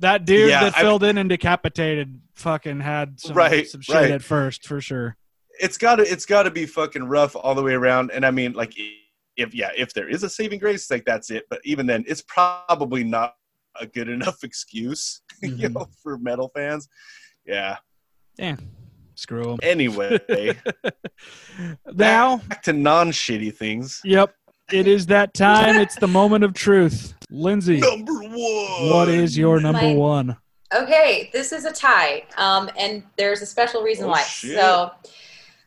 that 0.00 0.24
dude 0.24 0.48
Yeah, 0.48 0.64
that 0.64 0.76
I- 0.76 0.80
filled 0.80 1.04
in 1.04 1.16
and 1.18 1.28
decapitated 1.28 2.20
fucking 2.34 2.80
had 2.80 3.20
some, 3.20 3.36
Right, 3.36 3.68
some 3.68 3.82
shit 3.82 3.94
right. 3.94 4.10
at 4.10 4.22
first 4.22 4.66
for 4.66 4.80
sure. 4.80 5.16
it's 5.60 5.76
gotta 5.76 6.10
it's 6.10 6.24
gotta 6.24 6.50
be 6.50 6.64
fucking 6.66 7.04
rough 7.04 7.36
all 7.36 7.54
the 7.54 7.62
way 7.62 7.74
around. 7.74 8.10
And 8.10 8.24
I 8.26 8.30
mean, 8.30 8.54
like 8.54 8.72
if 9.36 9.54
yeah, 9.54 9.70
if 9.76 9.92
there 9.92 10.08
is 10.08 10.22
a 10.24 10.30
saving 10.30 10.58
grace, 10.58 10.90
like 10.90 11.04
that's 11.04 11.30
it. 11.30 11.44
But 11.50 11.60
even 11.64 11.86
then, 11.86 12.02
it's 12.08 12.22
probably 12.22 13.04
not 13.04 13.34
a 13.80 13.86
good 13.86 14.08
enough 14.08 14.44
excuse, 14.44 15.22
you 15.42 15.50
Mhm. 15.68 15.74
know, 15.74 15.88
for 16.02 16.18
metal 16.18 16.50
fans. 16.54 16.88
Yeah. 17.46 17.78
Damn, 18.36 18.70
screw 19.14 19.42
them. 19.44 19.58
Anyway, 19.62 20.18
now, 21.92 22.36
back 22.48 22.62
to 22.64 22.72
non-shitty 22.72 23.54
things. 23.54 24.00
yep, 24.04 24.34
it 24.72 24.86
is 24.86 25.06
that 25.06 25.34
time. 25.34 25.76
It's 25.76 25.96
the 25.96 26.08
moment 26.08 26.44
of 26.44 26.54
truth. 26.54 27.14
Lindsay, 27.30 27.78
Number 27.78 28.12
one. 28.14 28.90
what 28.90 29.08
is 29.08 29.36
your 29.36 29.60
number 29.60 29.82
My- 29.82 29.94
one? 29.94 30.36
Okay, 30.72 31.30
this 31.32 31.50
is 31.52 31.64
a 31.64 31.72
tie, 31.72 32.24
um, 32.36 32.70
and 32.78 33.02
there's 33.16 33.42
a 33.42 33.46
special 33.46 33.82
reason 33.82 34.04
Oh, 34.04 34.10
why. 34.10 34.22
shit. 34.22 34.56
So, 34.56 34.92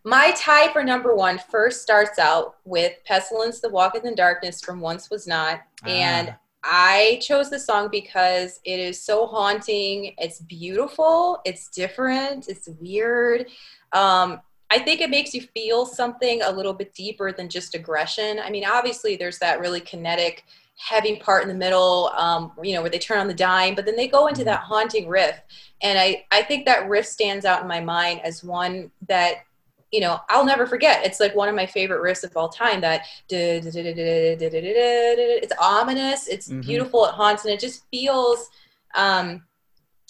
my 0.05 0.31
tie 0.37 0.71
for 0.71 0.81
number 0.83 1.13
one 1.13 1.39
first 1.51 1.81
starts 1.81 2.17
out 2.19 2.55
with 2.63 2.93
"Pestilence 3.05 3.59
The 3.59 3.69
Walketh 3.69 4.05
in 4.05 4.15
Darkness" 4.15 4.61
from 4.61 4.79
Once 4.79 5.09
Was 5.09 5.27
Not, 5.27 5.61
and 5.85 6.29
Ah. 6.29 6.37
I 6.63 7.19
chose 7.21 7.49
the 7.49 7.59
song 7.59 7.89
because 7.91 8.59
it 8.63 8.79
is 8.79 9.01
so 9.01 9.27
haunting. 9.27 10.13
It's 10.17 10.39
beautiful. 10.39 11.41
It's 11.45 11.67
different. 11.67 12.47
It's 12.47 12.69
weird. 12.79 13.47
Um, 13.91 14.41
I 14.69 14.79
think 14.79 15.01
it 15.01 15.09
makes 15.09 15.33
you 15.33 15.41
feel 15.41 15.85
something 15.85 16.41
a 16.41 16.51
little 16.51 16.73
bit 16.73 16.93
deeper 16.93 17.31
than 17.31 17.49
just 17.49 17.75
aggression. 17.75 18.39
I 18.39 18.49
mean, 18.49 18.65
obviously, 18.65 19.15
there's 19.15 19.39
that 19.39 19.59
really 19.59 19.81
kinetic, 19.81 20.45
heavy 20.77 21.17
part 21.17 21.43
in 21.43 21.49
the 21.49 21.53
middle, 21.53 22.11
um, 22.15 22.53
you 22.63 22.73
know, 22.73 22.81
where 22.81 22.89
they 22.89 22.97
turn 22.97 23.19
on 23.19 23.27
the 23.27 23.33
dime, 23.33 23.75
but 23.75 23.85
then 23.85 23.95
they 23.95 24.07
go 24.07 24.27
into 24.27 24.43
that 24.45 24.61
haunting 24.61 25.07
riff. 25.07 25.39
And 25.81 25.99
I, 25.99 26.25
I 26.31 26.41
think 26.41 26.65
that 26.65 26.89
riff 26.89 27.05
stands 27.05 27.45
out 27.45 27.61
in 27.61 27.67
my 27.67 27.81
mind 27.81 28.21
as 28.23 28.43
one 28.43 28.89
that, 29.07 29.43
you 29.93 29.99
know, 29.99 30.19
I'll 30.27 30.43
never 30.43 30.65
forget. 30.65 31.05
It's 31.05 31.19
like 31.19 31.35
one 31.35 31.47
of 31.47 31.53
my 31.53 31.67
favorite 31.67 32.01
riffs 32.01 32.23
of 32.23 32.35
all 32.35 32.49
time. 32.49 32.81
That 32.81 33.05
it's 33.29 33.75
ominous, 35.61 36.27
it's 36.27 36.49
Mhm. 36.49 36.61
beautiful, 36.63 37.05
it 37.05 37.11
haunts, 37.11 37.45
and 37.45 37.53
it 37.53 37.59
just 37.59 37.83
feels. 37.91 38.49
Um, 38.95 39.43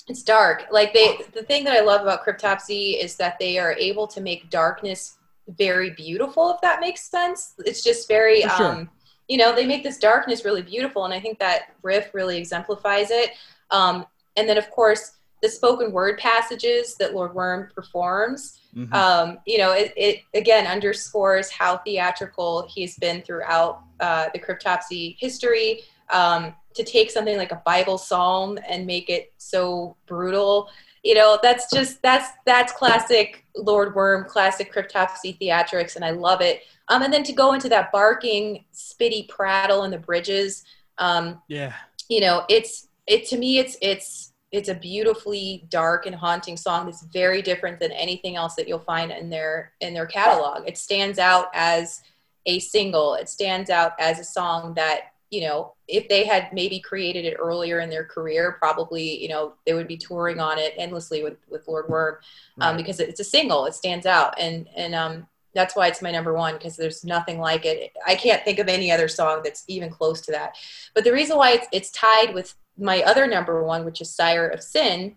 it's 0.07 0.23
dark. 0.23 0.65
Like 0.72 0.93
they, 0.93 1.18
the 1.34 1.43
thing 1.43 1.64
that 1.65 1.73
I 1.73 1.81
love 1.81 2.01
about 2.01 2.26
Cryptopsy 2.26 3.01
is 3.01 3.15
that 3.18 3.38
they 3.39 3.57
are 3.57 3.73
able 3.73 4.07
to 4.07 4.22
make 4.22 4.49
darkness 4.49 5.18
very 5.47 5.91
beautiful. 5.91 6.51
If 6.51 6.61
that 6.61 6.81
makes 6.81 7.10
sense, 7.10 7.53
it's 7.65 7.84
just 7.84 8.07
very. 8.07 8.41
Sure. 8.41 8.72
Um, 8.72 8.89
you 9.30 9.38
know, 9.38 9.55
they 9.55 9.65
make 9.65 9.84
this 9.84 9.97
darkness 9.97 10.45
really 10.45 10.61
beautiful, 10.61 11.05
and 11.05 11.14
I 11.14 11.19
think 11.19 11.39
that 11.39 11.73
riff 11.81 12.14
really 12.14 12.38
exemplifies 12.38 13.11
it. 13.11 13.31
Um, 13.72 14.05
and 14.35 14.47
then, 14.47 14.57
of 14.57 14.69
course, 14.69 15.14
the 15.41 15.49
spoken 15.49 15.91
word 15.91 16.19
passages 16.19 16.95
that 16.95 17.14
Lord 17.14 17.34
Worm 17.34 17.69
performs 17.73 18.60
Mhm. 18.75 18.93
um, 18.93 19.37
you 19.45 19.57
know, 19.57 19.71
it, 19.71 19.93
it 19.95 20.23
again 20.33 20.65
underscores 20.65 21.51
how 21.51 21.77
theatrical 21.77 22.67
he's 22.73 22.97
been 22.97 23.21
throughout 23.21 23.81
uh, 23.99 24.29
the 24.33 24.39
Cryptopsy 24.39 25.15
history. 25.19 25.81
Um, 26.09 26.53
to 26.75 26.83
take 26.83 27.11
something 27.11 27.37
like 27.37 27.51
a 27.51 27.61
Bible 27.65 27.97
psalm 27.97 28.57
and 28.67 28.85
make 28.85 29.09
it 29.09 29.31
so 29.37 29.95
brutal, 30.05 30.69
you 31.03 31.13
know, 31.13 31.37
that's 31.43 31.69
just 31.71 32.01
that's 32.01 32.29
that's 32.45 32.71
classic 32.73 33.45
Lord 33.55 33.93
Worm, 33.93 34.25
classic 34.25 34.73
Cryptopsy 34.73 35.37
theatrics, 35.39 35.95
and 35.95 36.05
I 36.05 36.11
love 36.11 36.41
it. 36.41 36.61
Um, 36.87 37.01
and 37.01 37.13
then 37.13 37.23
to 37.23 37.33
go 37.33 37.53
into 37.53 37.69
that 37.69 37.91
barking, 37.91 38.65
spitty 38.73 39.27
prattle 39.27 39.83
in 39.83 39.91
the 39.91 39.97
bridges, 39.97 40.63
um, 40.97 41.41
yeah, 41.47 41.73
you 42.09 42.21
know 42.21 42.45
it's 42.49 42.87
it 43.07 43.25
to 43.27 43.37
me 43.37 43.59
it's 43.59 43.77
it's 43.81 44.32
it's 44.53 44.69
a 44.69 44.75
beautifully 44.75 45.65
dark 45.69 46.05
and 46.05 46.15
haunting 46.15 46.55
song 46.55 46.85
that's 46.85 47.01
very 47.07 47.41
different 47.41 47.80
than 47.80 47.91
anything 47.91 48.35
else 48.35 48.53
that 48.55 48.67
you'll 48.67 48.80
find 48.80 49.11
in 49.11 49.30
their 49.30 49.73
in 49.81 49.93
their 49.95 50.05
catalog. 50.05 50.67
It 50.67 50.77
stands 50.77 51.17
out 51.19 51.47
as 51.53 52.01
a 52.45 52.59
single. 52.59 53.15
It 53.15 53.27
stands 53.27 53.69
out 53.71 53.93
as 53.99 54.19
a 54.19 54.23
song 54.23 54.75
that 54.75 55.13
you 55.31 55.41
know 55.41 55.73
if 55.88 56.07
they 56.07 56.23
had 56.23 56.53
maybe 56.53 56.80
created 56.80 57.25
it 57.25 57.35
earlier 57.39 57.80
in 57.80 57.89
their 57.89 58.03
career 58.05 58.55
probably 58.59 59.19
you 59.19 59.27
know 59.27 59.53
they 59.65 59.73
would 59.73 59.88
be 59.88 59.97
touring 59.97 60.39
on 60.39 60.59
it 60.59 60.75
endlessly 60.77 61.23
with 61.23 61.38
with 61.49 61.67
lord 61.67 61.89
worm 61.89 62.17
um, 62.61 62.75
Right. 62.75 62.77
because 62.77 62.99
it's 62.99 63.19
a 63.19 63.23
single. 63.23 63.65
It 63.65 63.73
stands 63.73 64.05
out. 64.05 64.35
And 64.39 64.67
and 64.75 64.93
um 64.93 65.27
that's 65.55 65.75
why 65.75 65.88
it's 65.88 66.01
my 66.01 66.11
number 66.11 66.34
one 66.34 66.53
because 66.53 66.75
there's 66.77 67.03
nothing 67.03 67.39
like 67.39 67.65
it. 67.65 67.91
I 68.05 68.15
can't 68.15 68.43
think 68.45 68.59
of 68.59 68.67
any 68.67 68.91
other 68.91 69.07
song 69.07 69.41
that's 69.43 69.63
even 69.67 69.89
close 69.89 70.21
to 70.21 70.31
that. 70.31 70.55
But 70.95 71.03
the 71.03 71.11
reason 71.13 71.38
why 71.38 71.51
it's, 71.53 71.67
it's 71.71 71.91
tied 71.91 72.34
with 72.34 72.55
my 72.77 73.01
other 73.03 73.27
number 73.27 73.63
one, 73.63 73.85
which 73.85 74.01
is 74.01 74.09
Sire 74.13 74.47
of 74.47 74.63
Sin, 74.63 75.15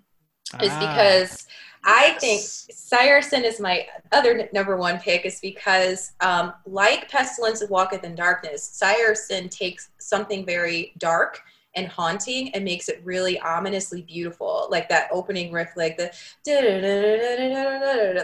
is 0.60 0.72
Ah. 0.72 0.78
because 0.80 1.46
I 1.88 2.16
think 2.18 2.40
Sire 2.42 3.18
of 3.18 3.24
Sin 3.24 3.44
is 3.44 3.60
my 3.60 3.86
other 4.10 4.38
n- 4.38 4.48
number 4.52 4.76
one 4.76 4.98
pick, 4.98 5.24
is 5.24 5.38
because, 5.40 6.12
um, 6.20 6.52
like 6.66 7.08
Pestilence 7.08 7.60
that 7.60 7.70
Walketh 7.70 8.02
in 8.04 8.14
Darkness, 8.16 8.64
Sire 8.64 9.12
of 9.12 9.18
Sin 9.18 9.48
takes 9.48 9.90
something 9.98 10.44
very 10.44 10.92
dark 10.98 11.40
and 11.74 11.86
haunting 11.86 12.52
and 12.54 12.64
makes 12.64 12.88
it 12.88 13.00
really 13.04 13.38
ominously 13.40 14.02
beautiful. 14.02 14.66
Like 14.70 14.88
that 14.88 15.08
opening 15.12 15.52
riff, 15.52 15.76
like 15.76 15.96
the 15.96 16.10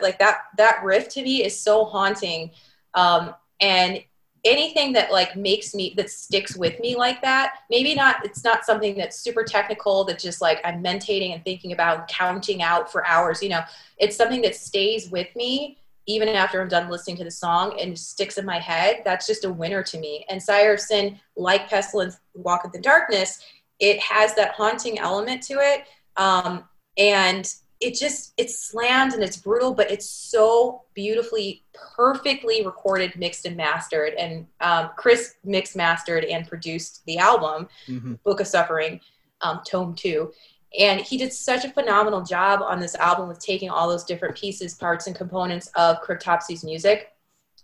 like 0.02 0.18
that 0.18 0.42
that 0.56 0.82
riff 0.82 1.08
to 1.10 1.22
me 1.22 1.44
is 1.44 1.58
so 1.58 1.84
haunting. 1.84 2.50
Um, 2.94 3.34
and 3.60 4.02
anything 4.44 4.92
that 4.92 5.12
like 5.12 5.36
makes 5.36 5.74
me 5.74 5.94
that 5.96 6.10
sticks 6.10 6.56
with 6.56 6.78
me 6.80 6.96
like 6.96 7.22
that 7.22 7.60
maybe 7.70 7.94
not 7.94 8.24
it's 8.24 8.42
not 8.42 8.64
something 8.64 8.96
that's 8.96 9.18
super 9.18 9.44
technical 9.44 10.04
that 10.04 10.18
just 10.18 10.40
like 10.40 10.60
i'm 10.64 10.82
mentating 10.82 11.32
and 11.32 11.44
thinking 11.44 11.72
about 11.72 11.98
and 11.98 12.08
counting 12.08 12.62
out 12.62 12.90
for 12.90 13.06
hours 13.06 13.42
you 13.42 13.48
know 13.48 13.60
it's 13.98 14.16
something 14.16 14.42
that 14.42 14.56
stays 14.56 15.10
with 15.10 15.28
me 15.36 15.78
even 16.06 16.28
after 16.28 16.60
i'm 16.60 16.68
done 16.68 16.90
listening 16.90 17.16
to 17.16 17.22
the 17.22 17.30
song 17.30 17.78
and 17.80 17.96
sticks 17.96 18.36
in 18.36 18.44
my 18.44 18.58
head 18.58 19.00
that's 19.04 19.28
just 19.28 19.44
a 19.44 19.52
winner 19.52 19.82
to 19.82 19.98
me 20.00 20.24
and 20.28 20.42
sire 20.42 20.74
of 20.74 20.80
sin 20.80 21.18
like 21.36 21.68
pestilence 21.68 22.18
walk 22.34 22.64
in 22.64 22.70
the 22.72 22.80
darkness 22.80 23.44
it 23.82 23.98
has 23.98 24.34
that 24.36 24.52
haunting 24.52 24.98
element 25.00 25.42
to 25.42 25.54
it. 25.54 25.84
Um, 26.16 26.64
and 26.96 27.52
it 27.82 27.94
just 27.98 28.32
it's 28.36 28.58
slammed 28.58 29.12
and 29.12 29.22
it's 29.22 29.36
brutal, 29.36 29.74
but 29.74 29.90
it's 29.90 30.08
so 30.08 30.82
beautifully, 30.94 31.64
perfectly 31.74 32.64
recorded, 32.64 33.16
mixed 33.16 33.44
and 33.44 33.56
mastered. 33.56 34.14
And 34.14 34.46
um, 34.60 34.90
Chris 34.96 35.34
mixed, 35.44 35.76
mastered, 35.76 36.24
and 36.24 36.46
produced 36.46 37.04
the 37.06 37.18
album, 37.18 37.68
Mhm. 37.88 38.22
Book 38.22 38.40
of 38.40 38.46
Suffering, 38.46 39.00
um, 39.40 39.60
Tome 39.66 39.94
Two. 39.94 40.32
And 40.78 41.00
he 41.00 41.18
did 41.18 41.32
such 41.32 41.64
a 41.64 41.70
phenomenal 41.70 42.22
job 42.22 42.62
on 42.62 42.80
this 42.80 42.94
album 42.94 43.28
with 43.28 43.38
taking 43.38 43.68
all 43.68 43.88
those 43.88 44.04
different 44.04 44.36
pieces, 44.36 44.74
parts, 44.74 45.06
and 45.06 45.14
components 45.14 45.68
of 45.74 46.00
Cryptopsy's 46.00 46.64
music 46.64 47.11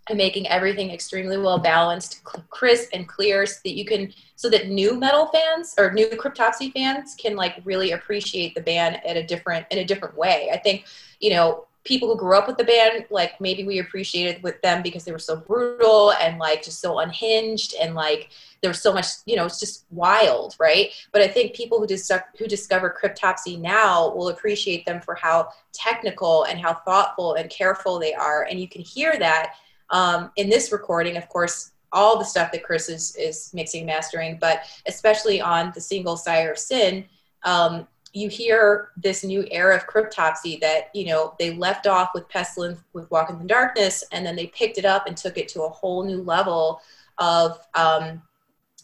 and 0.09 0.17
making 0.17 0.47
everything 0.47 0.91
extremely 0.91 1.37
well 1.37 1.59
balanced, 1.59 2.23
crisp, 2.23 2.89
and 2.93 3.07
clear, 3.07 3.45
so 3.45 3.59
that 3.63 3.75
you 3.75 3.85
can, 3.85 4.13
so 4.35 4.49
that 4.49 4.67
new 4.67 4.99
metal 4.99 5.27
fans 5.27 5.75
or 5.77 5.91
new 5.91 6.07
Cryptopsy 6.07 6.73
fans 6.73 7.15
can 7.15 7.35
like 7.35 7.61
really 7.63 7.91
appreciate 7.91 8.55
the 8.55 8.61
band 8.61 8.99
at 9.05 9.15
a 9.17 9.23
different 9.23 9.65
in 9.71 9.79
a 9.79 9.85
different 9.85 10.17
way. 10.17 10.49
I 10.53 10.57
think, 10.57 10.85
you 11.19 11.31
know, 11.31 11.65
people 11.85 12.09
who 12.09 12.17
grew 12.17 12.37
up 12.37 12.47
with 12.47 12.57
the 12.57 12.63
band, 12.63 13.05
like 13.09 13.39
maybe 13.39 13.63
we 13.63 13.79
appreciated 13.79 14.43
with 14.43 14.61
them 14.61 14.83
because 14.83 15.05
they 15.05 15.11
were 15.11 15.17
so 15.17 15.37
brutal 15.37 16.11
and 16.13 16.37
like 16.37 16.61
just 16.61 16.81
so 16.81 16.99
unhinged 16.99 17.73
and 17.81 17.95
like 17.95 18.29
there 18.61 18.69
was 18.69 18.81
so 18.81 18.93
much, 18.93 19.05
you 19.25 19.35
know, 19.35 19.45
it's 19.45 19.59
just 19.59 19.85
wild, 19.89 20.55
right? 20.59 20.89
But 21.13 21.21
I 21.21 21.27
think 21.27 21.55
people 21.55 21.79
who 21.79 21.87
dis- 21.87 22.11
who 22.37 22.47
discover 22.47 22.95
Cryptopsy 23.01 23.59
now 23.59 24.13
will 24.13 24.27
appreciate 24.29 24.85
them 24.85 24.99
for 25.01 25.15
how 25.15 25.49
technical 25.71 26.43
and 26.43 26.59
how 26.59 26.73
thoughtful 26.73 27.35
and 27.35 27.49
careful 27.49 27.97
they 27.97 28.13
are, 28.13 28.43
and 28.43 28.59
you 28.59 28.67
can 28.67 28.81
hear 28.81 29.17
that 29.17 29.53
um, 29.91 30.31
in 30.35 30.49
this 30.49 30.71
recording, 30.71 31.17
of 31.17 31.27
course, 31.29 31.71
all 31.91 32.19
the 32.19 32.25
stuff 32.25 32.51
that 32.51 32.63
Chris 32.63 32.89
is, 32.89 33.15
is 33.15 33.51
mixing, 33.53 33.85
mastering, 33.85 34.37
but 34.39 34.63
especially 34.85 35.41
on 35.41 35.71
the 35.73 35.81
single 35.81 36.17
Sire 36.17 36.51
of 36.51 36.59
Sin, 36.59 37.05
um, 37.43 37.87
you 38.13 38.29
hear 38.29 38.89
this 38.97 39.23
new 39.23 39.45
era 39.51 39.75
of 39.75 39.87
cryptopsy 39.87 40.59
that, 40.61 40.89
you 40.93 41.05
know, 41.05 41.33
they 41.39 41.53
left 41.53 41.87
off 41.87 42.09
with 42.13 42.27
Pestilence, 42.29 42.79
with 42.93 43.09
Walk 43.11 43.29
in 43.29 43.37
the 43.39 43.45
Darkness, 43.45 44.03
and 44.11 44.25
then 44.25 44.35
they 44.35 44.47
picked 44.47 44.77
it 44.77 44.85
up 44.85 45.07
and 45.07 45.15
took 45.15 45.37
it 45.37 45.47
to 45.49 45.63
a 45.63 45.69
whole 45.69 46.03
new 46.03 46.21
level 46.21 46.81
of 47.19 47.59
um, 47.75 48.21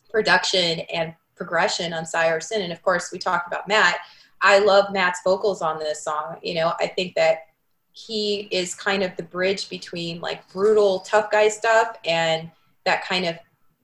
production 0.09 0.81
and 0.93 1.13
progression 1.35 1.93
on 1.93 2.05
Sire 2.05 2.37
of 2.37 2.43
Sin. 2.43 2.61
And 2.61 2.71
of 2.71 2.81
course, 2.81 3.11
we 3.11 3.17
talked 3.17 3.47
about 3.47 3.67
Matt. 3.67 3.97
I 4.41 4.59
love 4.59 4.93
Matt's 4.93 5.21
vocals 5.23 5.61
on 5.61 5.79
this 5.79 6.03
song. 6.03 6.37
You 6.43 6.55
know, 6.55 6.73
I 6.79 6.87
think 6.87 7.15
that 7.15 7.39
he 7.95 8.49
is 8.51 8.75
kind 8.75 9.03
of 9.03 9.15
the 9.15 9.23
bridge 9.23 9.69
between 9.69 10.19
like 10.19 10.47
brutal 10.51 10.99
tough 10.99 11.31
guy 11.31 11.47
stuff 11.47 11.97
and 12.03 12.51
that 12.83 13.05
kind 13.05 13.25
of 13.25 13.37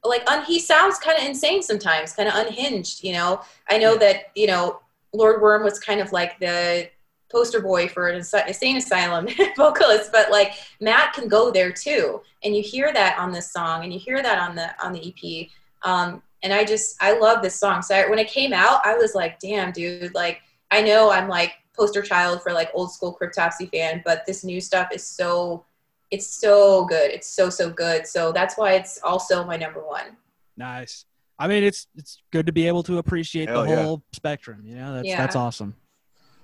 like 0.03 0.29
un- 0.29 0.43
he 0.43 0.59
sounds 0.59 0.97
kind 0.97 1.17
of 1.17 1.23
insane 1.23 1.63
sometimes 1.63 2.11
kind 2.11 2.27
of 2.27 2.35
unhinged 2.35 3.05
you 3.05 3.13
know? 3.13 3.41
I 3.69 3.77
know 3.77 3.97
that 3.97 4.25
you 4.35 4.47
know 4.47 4.81
lord 5.13 5.41
worm 5.41 5.63
was 5.63 5.79
kind 5.79 6.01
of 6.01 6.11
like 6.11 6.38
the 6.39 6.89
poster 7.31 7.61
boy 7.61 7.88
for 7.88 8.09
an 8.09 8.17
insane 8.17 8.75
asylum 8.75 9.29
vocalist 9.55 10.11
but 10.11 10.29
like 10.29 10.55
matt 10.81 11.13
can 11.13 11.29
go 11.29 11.49
there 11.49 11.71
too. 11.71 12.21
And 12.43 12.53
you 12.53 12.61
hear 12.61 12.91
that 12.91 13.17
on 13.17 13.31
this 13.31 13.53
song 13.53 13.85
and 13.85 13.93
you 13.93 13.99
hear 13.99 14.21
that 14.21 14.39
on 14.39 14.55
the 14.55 14.71
on 14.85 14.91
the 14.91 15.07
ep 15.07 15.47
um, 15.89 16.21
and 16.43 16.51
i 16.51 16.65
just 16.65 17.01
i 17.01 17.17
love 17.17 17.41
this 17.41 17.57
song. 17.57 17.81
So 17.81 17.95
I, 17.95 18.09
when 18.09 18.19
it 18.19 18.27
came 18.27 18.51
out 18.51 18.85
i 18.85 18.93
was 18.93 19.15
like 19.15 19.39
damn 19.39 19.71
dude 19.71 20.13
like 20.13 20.41
i 20.69 20.81
know 20.81 21.11
i'm 21.11 21.29
like 21.29 21.53
poster 21.76 22.02
child 22.02 22.41
for 22.41 22.52
like 22.52 22.69
old 22.73 22.91
school 22.91 23.18
cryptopsy 23.19 23.69
fan 23.72 24.02
but 24.06 24.26
this 24.26 24.43
new 24.43 24.60
stuff 24.60 24.89
is 24.93 25.03
so 25.06 25.64
it's 26.11 26.27
so 26.27 26.85
good 26.85 27.10
it's 27.11 27.27
so 27.27 27.49
so 27.49 27.69
good 27.69 28.06
so 28.06 28.31
that's 28.31 28.57
why 28.57 28.73
it's 28.73 28.99
also 29.03 29.43
my 29.43 29.56
number 29.57 29.85
one 29.85 30.18
Nice. 30.57 31.06
I 31.39 31.48
mean, 31.48 31.64
it's 31.64 31.88
it's 31.95 32.22
good 32.31 32.45
to 32.45 32.52
be 32.52 32.68
able 32.68 32.84
to 32.84 32.99
appreciate 32.99 33.49
Hell 33.49 33.64
the 33.64 33.72
yeah. 33.72 33.84
whole 33.84 34.03
spectrum. 34.14 34.61
You 34.64 34.76
know, 34.76 34.93
that's 34.93 35.07
Yeah. 35.07 35.18
that's 35.18 35.35
awesome. 35.35 35.76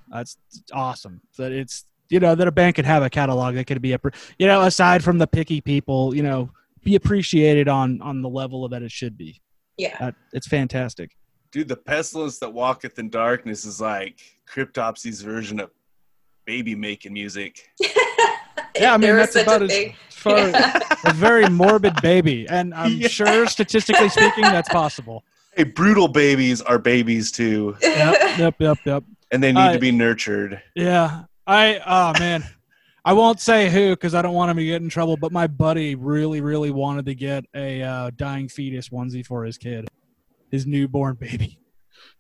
That's 0.10 0.38
awesome. 0.74 1.22
That 1.38 1.52
it's 1.52 1.86
you 2.10 2.20
know 2.20 2.34
that 2.34 2.48
a 2.48 2.52
band 2.52 2.76
could 2.76 2.86
have 2.86 3.04
a 3.04 3.10
catalog 3.10 3.56
that 3.56 3.68
could 3.68 3.82
be 3.82 3.94
a 3.94 4.00
you 4.40 4.48
know 4.48 4.64
aside 4.64 5.04
from 5.04 5.20
the 5.20 5.28
picky 5.28 5.62
people, 5.62 6.16
you 6.16 6.24
know, 6.24 6.50
be 6.84 6.96
appreciated 6.96 7.68
on 7.68 8.02
on 8.02 8.22
the 8.22 8.30
level 8.30 8.68
that 8.70 8.82
it 8.82 8.92
should 8.92 9.18
be. 9.18 9.42
yeah 9.78 9.98
That, 10.00 10.16
it's 10.34 10.48
fantastic. 10.48 11.16
Dude, 11.58 11.68
the 11.68 11.76
pestilence 11.76 12.38
that 12.38 12.54
walketh 12.54 13.00
in 13.00 13.10
darkness 13.10 13.66
is 13.66 13.82
like 13.82 14.20
Cryptopsy's 14.48 15.24
version 15.24 15.60
of 15.60 15.72
baby 16.46 16.76
making 16.76 17.14
music. 17.14 17.68
Yeah, 18.80 18.94
I 18.94 18.98
mean 18.98 19.02
There 19.02 19.18
is 19.20 19.34
that's 19.34 19.34
such 19.34 19.48
a 19.48 19.50
about 19.50 19.62
as 19.64 19.72
thing. 19.72 19.96
far 20.12 21.10
a 21.12 21.14
very 21.16 21.50
morbid 21.50 22.00
baby, 22.04 22.46
and 22.48 22.76
I'm 22.76 22.92
Yeah. 22.94 23.08
sure 23.08 23.48
statistically 23.48 24.08
speaking 24.10 24.44
that's 24.44 24.70
possible. 24.70 25.24
Hey, 25.56 25.64
brutal 25.64 26.08
babies 26.08 26.62
are 26.62 26.78
babies 26.78 27.32
too, 27.32 27.76
Yep, 27.82 28.16
yep, 28.38 28.56
yep, 28.60 28.78
yep. 28.86 29.04
and 29.32 29.42
they 29.42 29.52
need 29.52 29.62
I- 29.62 29.74
to 29.74 29.80
be 29.80 29.92
nurtured. 29.92 30.62
Yeah, 30.76 31.24
I 31.48 31.80
oh 31.88 32.20
man, 32.20 32.44
I 33.04 33.14
won't 33.14 33.40
say 33.40 33.68
who 33.72 33.92
because 33.96 34.14
I 34.14 34.22
don't 34.22 34.36
want 34.36 34.52
him 34.52 34.58
to 34.58 34.66
get 34.66 34.84
in 34.84 34.90
trouble. 34.90 35.18
But 35.18 35.32
my 35.32 35.48
buddy 35.48 35.96
really, 35.96 36.42
really 36.42 36.70
wanted 36.70 37.08
to 37.08 37.16
get 37.16 37.46
a 37.56 37.82
uh, 37.82 38.12
dying 38.16 38.48
fetus 38.48 38.90
onesie 38.90 39.26
for 39.26 39.44
his 39.44 39.58
kid, 39.58 39.88
his 40.52 40.66
newborn 40.66 41.16
baby. 41.16 41.60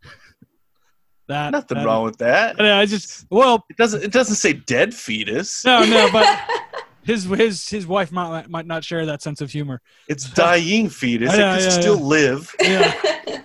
that 1.27 1.51
Nothing 1.51 1.77
that- 1.79 1.85
wrong 1.85 2.03
with 2.05 2.17
that. 2.17 2.55
Yeah, 2.59 2.77
I 2.79 2.85
just 2.85 3.25
well, 3.29 3.65
It 3.69 3.77
doesn't. 3.77 4.03
It 4.03 4.11
doesn't 4.11 4.35
say 4.35 4.53
dead 4.53 4.93
fetus. 4.93 5.65
no, 5.65 5.83
no, 5.85 6.09
but 6.11 6.39
his 7.03 7.25
his 7.25 7.67
his 7.69 7.85
wife 7.87 8.11
might 8.11 8.49
might 8.49 8.65
not 8.65 8.83
share 8.83 9.05
that 9.05 9.21
sense 9.21 9.41
of 9.41 9.51
humor. 9.51 9.81
It's 10.07 10.29
dying 10.29 10.89
fetus. 10.89 11.35
Yeah, 11.35 11.53
it 11.55 11.57
could 11.57 11.63
yeah, 11.65 11.69
still 11.69 11.97
yeah. 11.97 12.03
live. 12.03 12.55
Yeah. 12.61 13.41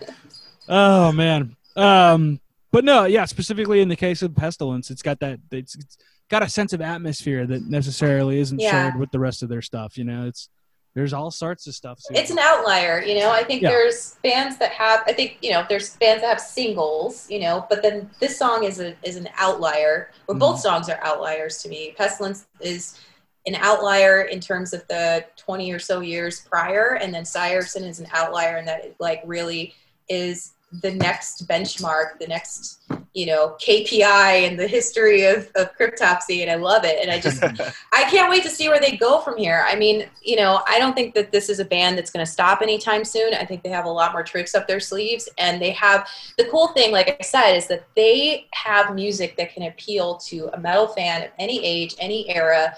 Oh 0.69 1.13
man. 1.13 1.57
Um, 1.77 2.41
but 2.71 2.85
no, 2.85 3.05
yeah, 3.05 3.25
specifically 3.25 3.81
in 3.81 3.89
the 3.89 3.97
case 3.97 4.23
of 4.23 4.35
pestilence, 4.35 4.91
it's 4.91 5.03
got 5.03 5.21
that 5.21 5.41
it's, 5.51 5.75
it's 5.75 5.97
got 6.31 6.43
a 6.43 6.49
sense 6.49 6.73
of 6.73 6.81
atmosphere 6.81 7.47
that 7.47 7.63
necessarily 7.69 8.39
isn't 8.39 8.61
Yeah. 8.61 8.71
shared 8.71 8.99
with 8.99 9.11
the 9.11 9.19
rest 9.19 9.43
of 9.43 9.49
their 9.49 9.63
stuff. 9.63 9.99
You 9.99 10.05
know, 10.05 10.27
it's 10.27 10.49
there's 10.95 11.13
all 11.13 11.31
sorts 11.31 11.67
of 11.67 11.75
stuff. 11.75 11.99
to 12.03 12.19
it's 12.19 12.31
an 12.31 12.39
outlier 12.39 13.03
you 13.03 13.19
know 13.19 13.31
i 13.31 13.43
think 13.43 13.63
Yeah. 13.63 13.71
there's 13.71 14.17
bands 14.23 14.59
that 14.59 14.73
have 14.73 15.03
i 15.07 15.13
think 15.13 15.39
you 15.43 15.51
know 15.51 15.65
there's 15.69 15.97
bands 15.97 16.23
that 16.23 16.29
have 16.29 16.41
singles 16.41 17.29
you 17.31 17.41
know 17.41 17.67
but 17.71 17.83
then 17.83 18.11
this 18.21 18.39
song 18.39 18.65
is 18.65 18.79
a 18.81 18.95
is 19.03 19.17
an 19.17 19.29
outlier 19.37 20.11
or 20.29 20.35
both 20.35 20.57
Mm-hmm. 20.57 20.63
songs 20.63 20.89
are 20.89 21.01
outliers 21.03 21.63
to 21.63 21.69
me 21.69 21.95
pestilence 21.97 22.47
is 22.61 22.99
an 23.47 23.57
outlier 23.57 24.23
in 24.23 24.39
terms 24.39 24.73
of 24.73 24.87
the 24.89 25.25
20 25.37 25.73
or 25.73 25.79
so 25.79 26.01
years 26.01 26.41
prior 26.49 26.95
and 27.03 27.13
then 27.13 27.25
Sire 27.25 27.59
of 27.59 27.69
Sin 27.69 27.83
is 27.85 27.99
an 27.99 28.07
outlier 28.13 28.59
in 28.59 28.65
that 28.67 28.85
it 28.85 28.95
like 29.01 29.21
really 29.25 29.75
is 30.09 30.53
the 30.83 30.93
next 30.93 31.49
benchmark 31.49 32.19
the 32.21 32.27
next 32.27 32.81
you 33.15 33.27
know 33.27 33.57
kpi 33.61 34.49
and 34.49 34.59
the 34.59 34.67
history 34.67 35.25
of, 35.25 35.51
of 35.55 35.77
cryptopsy 35.77 36.41
and 36.41 36.51
i 36.51 36.55
love 36.55 36.85
it 36.85 36.99
and 37.01 37.11
i 37.11 37.21
just 37.21 37.43
I 37.93 38.11
can't 38.11 38.31
wait 38.31 38.43
to 38.45 38.51
see 38.51 38.69
where 38.69 38.81
they 38.81 38.97
go 38.97 39.21
from 39.21 39.37
here. 39.37 39.65
I 39.69 39.77
mean, 39.77 40.09
you 40.23 40.37
know, 40.37 40.63
I 40.67 40.79
don't 40.79 40.95
think 40.95 41.15
that 41.15 41.31
this 41.31 41.49
is 41.49 41.61
a 41.61 41.65
band 41.65 41.99
that's 41.99 42.11
going 42.11 42.25
to 42.25 42.31
stop 42.31 42.63
anytime 42.63 43.05
soon. 43.05 43.35
I 43.35 43.45
think 43.45 43.63
they 43.63 43.69
have 43.69 43.85
a 43.85 43.91
lot 43.91 44.13
more 44.13 44.23
tricks 44.23 44.55
up 44.55 44.67
their 44.67 44.81
sleeves. 44.81 45.29
And 45.39 45.61
they 45.61 45.71
have 45.71 46.09
the 46.39 46.45
cool 46.47 46.69
thing, 46.69 46.93
like 46.93 47.17
I 47.21 47.23
said, 47.23 47.53
is 47.57 47.67
that 47.69 47.87
they 47.95 48.49
have 48.53 48.95
music 48.95 49.37
that 49.37 49.53
can 49.53 49.65
appeal 49.65 50.17
to 50.29 50.51
a 50.55 50.59
metal 50.59 50.89
fan 50.89 51.23
of 51.23 51.31
any 51.39 51.65
age, 51.65 51.95
any 51.99 52.29
era. 52.31 52.75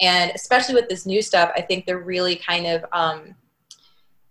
And 0.00 0.32
especially 0.34 0.74
with 0.74 0.88
this 0.88 1.06
new 1.06 1.22
stuff, 1.22 1.52
I 1.54 1.60
think 1.60 1.86
they're 1.86 1.98
really 1.98 2.36
kind 2.36 2.66
of, 2.66 2.84
um, 2.92 3.34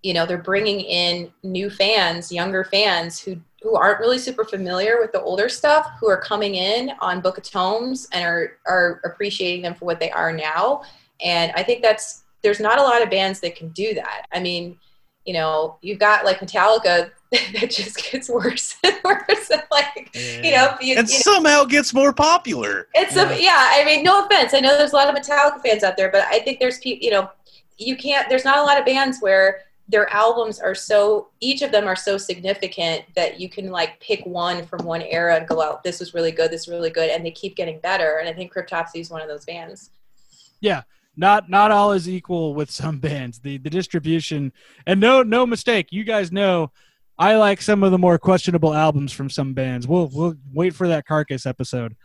you 0.03 0.13
know, 0.13 0.25
they're 0.25 0.37
bringing 0.37 0.81
in 0.81 1.31
new 1.41 1.69
fans, 1.69 2.31
younger 2.31 2.63
fans 2.63 3.19
who 3.19 3.37
who 3.61 3.77
aren't 3.77 4.01
really 4.01 4.17
super 4.17 4.43
familiar 4.43 4.97
with 4.99 5.13
the 5.13 5.21
older 5.21 5.47
stuff 5.47 5.89
who 5.97 6.09
are 6.09 6.19
coming 6.19 6.55
in 6.55 6.91
on 6.99 7.21
Book 7.21 7.37
of 7.37 7.45
Tomes 7.45 8.07
and 8.11 8.23
are 8.23 8.57
are 8.67 8.99
appreciating 9.05 9.63
them 9.63 9.73
for 9.73 9.85
what 9.85 10.01
they 10.01 10.11
are 10.11 10.33
now. 10.33 10.83
And 11.23 11.53
I 11.55 11.63
think 11.63 11.81
that's 11.81 12.23
there's 12.43 12.59
not 12.59 12.77
a 12.77 12.83
lot 12.83 13.01
of 13.01 13.09
bands 13.09 13.39
that 13.39 13.55
can 13.55 13.69
do 13.69 13.93
that. 13.93 14.25
I 14.33 14.41
mean, 14.41 14.77
you 15.25 15.33
know, 15.33 15.77
you've 15.81 15.99
got 15.99 16.25
like 16.25 16.39
Metallica 16.39 17.11
that 17.31 17.71
just 17.71 18.11
gets 18.11 18.29
worse 18.29 18.75
and 18.83 18.99
worse. 19.05 19.49
And 19.49 19.63
like, 19.71 20.09
you 20.13 20.51
know, 20.51 20.75
you, 20.81 20.97
and 20.97 21.07
you 21.07 21.15
know, 21.25 21.33
somehow 21.33 21.63
gets 21.63 21.93
more 21.93 22.11
popular. 22.11 22.89
it's 22.93 23.15
a 23.15 23.41
yeah. 23.41 23.71
I 23.71 23.85
mean, 23.85 24.03
no 24.03 24.25
offense. 24.25 24.53
I 24.53 24.59
know 24.59 24.77
there's 24.77 24.91
a 24.91 24.97
lot 24.97 25.09
of 25.09 25.15
Metallica 25.15 25.61
fans 25.61 25.83
out 25.83 25.95
there, 25.95 26.11
but 26.11 26.23
I 26.23 26.39
think 26.39 26.59
there's 26.59 26.79
people. 26.79 27.05
You 27.05 27.11
know, 27.11 27.31
you 27.77 27.95
can't. 27.95 28.27
There's 28.27 28.43
not 28.43 28.57
a 28.57 28.63
lot 28.63 28.77
of 28.77 28.85
bands 28.85 29.19
where 29.21 29.61
their 29.87 30.09
albums 30.13 30.59
are 30.59 30.75
so. 30.75 31.29
Each 31.39 31.61
of 31.61 31.71
them 31.71 31.87
are 31.87 31.95
so 31.95 32.17
significant 32.17 33.03
that 33.15 33.39
you 33.39 33.49
can 33.49 33.69
like 33.69 33.99
pick 33.99 34.25
one 34.25 34.65
from 34.65 34.85
one 34.85 35.01
era 35.01 35.35
and 35.35 35.47
go 35.47 35.61
out. 35.61 35.83
This 35.83 35.99
was 35.99 36.13
really 36.13 36.31
good. 36.31 36.51
This 36.51 36.61
is 36.61 36.67
really 36.67 36.89
good, 36.89 37.09
and 37.09 37.25
they 37.25 37.31
keep 37.31 37.55
getting 37.55 37.79
better. 37.79 38.17
And 38.19 38.29
I 38.29 38.33
think 38.33 38.53
Cryptopsy 38.53 39.01
is 39.01 39.09
one 39.09 39.21
of 39.21 39.27
those 39.27 39.45
bands. 39.45 39.91
Yeah 40.61 40.83
not 41.15 41.47
not 41.47 41.69
all 41.69 41.91
is 41.91 42.09
equal 42.09 42.55
with 42.55 42.71
some 42.71 42.97
bands. 42.97 43.39
The 43.39 43.57
the 43.59 43.69
distribution 43.69 44.51
and 44.87 44.99
no 44.99 45.21
no 45.21 45.45
mistake, 45.45 45.91
you 45.91 46.03
guys 46.03 46.31
know 46.31 46.71
I 47.17 47.35
like 47.35 47.61
some 47.61 47.83
of 47.83 47.91
the 47.91 47.97
more 47.97 48.17
questionable 48.17 48.73
albums 48.73 49.11
from 49.11 49.29
some 49.29 49.53
bands. 49.53 49.87
We'll 49.87 50.09
we'll 50.11 50.35
wait 50.51 50.73
for 50.73 50.87
that 50.87 51.05
carcass 51.05 51.45
episode. 51.45 51.95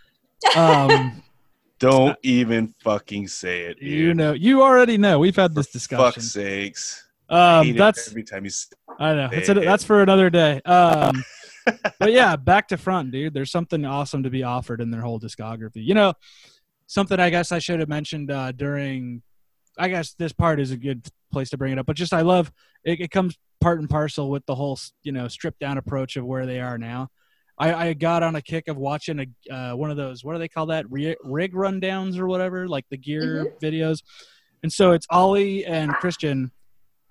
Um, 0.57 1.23
Don't 1.79 2.19
even 2.23 2.75
fucking 2.83 3.29
say 3.29 3.63
it. 3.63 3.79
Dude. 3.79 3.89
you 3.89 4.15
know, 4.15 4.33
you 4.33 4.63
already 4.63 4.99
know. 4.99 5.21
We've 5.21 5.37
had 5.37 5.55
this 5.55 5.69
For 5.69 5.73
discussion. 5.75 6.23
Fuck's 6.23 6.33
sakes. 6.33 7.08
Um, 7.29 7.75
that's 7.77 8.09
every 8.09 8.25
time 8.25 8.45
you. 8.45 8.49
s- 8.49 8.71
I 8.99 9.15
know. 9.15 9.29
That's, 9.31 9.49
a, 9.49 9.55
that's 9.55 9.85
for 9.85 10.03
another 10.03 10.31
day. 10.31 10.61
Um, 10.63 11.23
but 11.99 12.13
yeah, 12.13 12.37
back 12.37 12.69
to 12.69 12.77
front, 12.77 13.11
dude. 13.11 13.35
There's 13.35 13.51
something 13.51 13.85
awesome 13.85 14.23
to 14.23 14.31
be 14.31 14.43
offered 14.43 14.81
in 14.81 14.91
their 14.91 15.03
whole 15.03 15.21
discography. 15.21 15.85
You 15.85 15.95
know, 15.95 16.15
something 16.87 17.21
I 17.21 17.31
guess 17.31 17.53
I 17.53 17.59
should 17.59 17.81
have 17.81 17.89
mentioned 17.89 18.31
uh, 18.31 18.53
during. 18.53 19.23
I 19.79 19.89
guess 19.89 20.15
this 20.15 20.33
part 20.33 20.59
is 20.59 20.73
a 20.73 20.77
good 20.77 21.07
place 21.31 21.51
to 21.51 21.57
bring 21.59 21.73
it 21.73 21.79
up, 21.79 21.87
but 21.87 21.97
just 21.97 22.13
I 22.13 22.23
love 22.23 22.51
it. 22.85 23.01
It 23.01 23.11
comes 23.11 23.37
part 23.61 23.79
and 23.81 23.89
parcel 23.91 24.31
with 24.31 24.45
the 24.47 24.55
whole 24.55 24.79
you 25.03 25.13
know 25.13 25.29
stripped 25.29 25.61
down 25.61 25.79
approach 25.79 26.17
of 26.17 26.25
where 26.25 26.47
they 26.47 26.61
are 26.61 26.79
now. 26.79 27.09
I, 27.61 27.89
I 27.89 27.93
got 27.93 28.23
on 28.23 28.37
a 28.37 28.43
kick 28.43 28.69
of 28.69 28.77
watching 28.77 29.21
a 29.51 29.55
uh, 29.55 29.77
one 29.77 29.91
of 29.91 29.97
those 29.97 30.25
what 30.25 30.33
do 30.33 30.39
they 30.39 30.49
call 30.49 30.67
that 30.67 30.91
rig, 30.91 31.17
rig 31.23 31.53
rundowns 31.53 32.19
or 32.19 32.27
whatever, 32.27 32.67
like 32.69 32.87
the 32.89 32.97
gear 32.97 33.53
videos, 33.63 34.03
and 34.63 34.73
so 34.73 34.93
it's 34.93 35.07
Ollie 35.11 35.65
and 35.67 35.93
Christian 35.95 36.51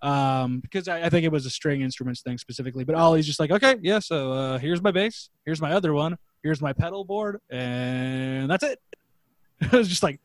um, 0.01 0.59
because 0.59 0.87
I, 0.87 1.03
I 1.03 1.09
think 1.09 1.25
it 1.25 1.31
was 1.31 1.45
a 1.45 1.49
string 1.49 1.81
instruments 1.81 2.21
thing 2.21 2.37
specifically. 2.37 2.83
But 2.83 2.95
Ollie's 2.95 3.25
just 3.25 3.39
like, 3.39 3.51
okay, 3.51 3.75
yeah, 3.81 3.99
so 3.99 4.31
uh, 4.31 4.57
here's 4.59 4.81
my 4.81 4.91
bass, 4.91 5.29
here's 5.45 5.61
my 5.61 5.73
other 5.73 5.93
one, 5.93 6.17
here's 6.43 6.61
my 6.61 6.73
pedal 6.73 7.03
board, 7.03 7.39
and 7.49 8.49
that's 8.49 8.63
it. 8.63 8.79
I 9.71 9.75
was 9.75 9.87
just 9.87 10.03
like, 10.03 10.19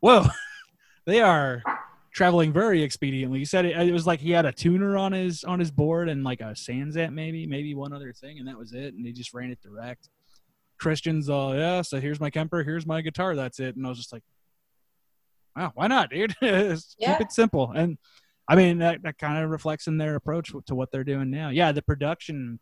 whoa, 0.00 0.26
they 1.06 1.20
are 1.20 1.62
traveling 2.12 2.52
very 2.52 2.80
expediently. 2.80 3.38
He 3.38 3.44
said 3.44 3.64
it, 3.64 3.76
it 3.76 3.92
was 3.92 4.06
like 4.06 4.20
he 4.20 4.30
had 4.30 4.46
a 4.46 4.52
tuner 4.52 4.96
on 4.96 5.12
his 5.12 5.44
on 5.44 5.60
his 5.60 5.70
board 5.70 6.08
and 6.08 6.24
like 6.24 6.40
a 6.40 6.54
SansAmp 6.54 7.12
maybe, 7.12 7.46
maybe 7.46 7.74
one 7.74 7.92
other 7.92 8.12
thing, 8.12 8.38
and 8.38 8.48
that 8.48 8.58
was 8.58 8.72
it. 8.72 8.94
And 8.94 9.06
he 9.06 9.12
just 9.12 9.34
ran 9.34 9.50
it 9.50 9.60
direct. 9.62 10.08
Christian's 10.78 11.28
all, 11.28 11.54
yeah, 11.54 11.82
so 11.82 12.00
here's 12.00 12.20
my 12.20 12.30
Kemper, 12.30 12.62
here's 12.62 12.86
my 12.86 13.00
guitar, 13.00 13.34
that's 13.34 13.60
it. 13.60 13.76
And 13.76 13.84
I 13.84 13.88
was 13.88 13.98
just 13.98 14.12
like, 14.12 14.22
wow, 15.56 15.72
why 15.74 15.88
not, 15.88 16.10
dude? 16.10 16.34
Yeah. 16.42 17.18
Keep 17.18 17.20
it 17.20 17.32
simple. 17.32 17.72
And 17.74 17.98
I 18.48 18.56
mean, 18.56 18.78
that, 18.78 19.02
that 19.02 19.18
kind 19.18 19.42
of 19.42 19.50
reflects 19.50 19.86
in 19.86 19.98
their 19.98 20.14
approach 20.14 20.52
to 20.66 20.74
what 20.74 20.90
they're 20.90 21.04
doing 21.04 21.30
now. 21.30 21.50
Yeah, 21.50 21.70
the 21.72 21.82
production. 21.82 22.58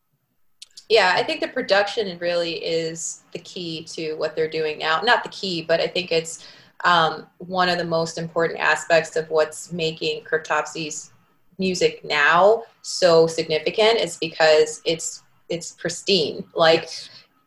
Yeah, 0.89 1.13
I 1.15 1.23
think 1.23 1.41
the 1.41 1.49
production 1.49 2.19
really 2.19 2.65
is 2.65 3.23
the 3.33 3.39
key 3.39 3.85
to 3.93 4.15
what 4.15 4.35
they're 4.35 4.51
doing 4.51 4.79
now. 4.79 5.01
Not 5.01 5.23
the 5.23 5.31
key, 5.31 5.63
but 5.63 5.81
I 5.81 5.87
think 5.87 6.11
it's 6.13 6.47
um, 6.85 7.27
one 7.39 7.69
of 7.69 7.79
the 7.79 7.85
most 7.85 8.19
important 8.19 8.61
aspects 8.61 9.17
of 9.17 9.31
what's 9.31 9.73
making 9.73 10.25
Cryptopsy's 10.25 11.13
music 11.59 12.05
now 12.05 12.63
so 12.83 13.27
significant 13.27 13.99
is 13.99 14.17
because 14.19 14.83
it's 14.85 15.23
it's 15.49 15.73
pristine. 15.73 16.45
Like 16.55 16.91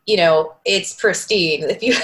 you 0.06 0.16
know, 0.16 0.54
it's 0.64 0.94
pristine. 0.94 1.64
If 1.70 1.82
you 1.82 1.94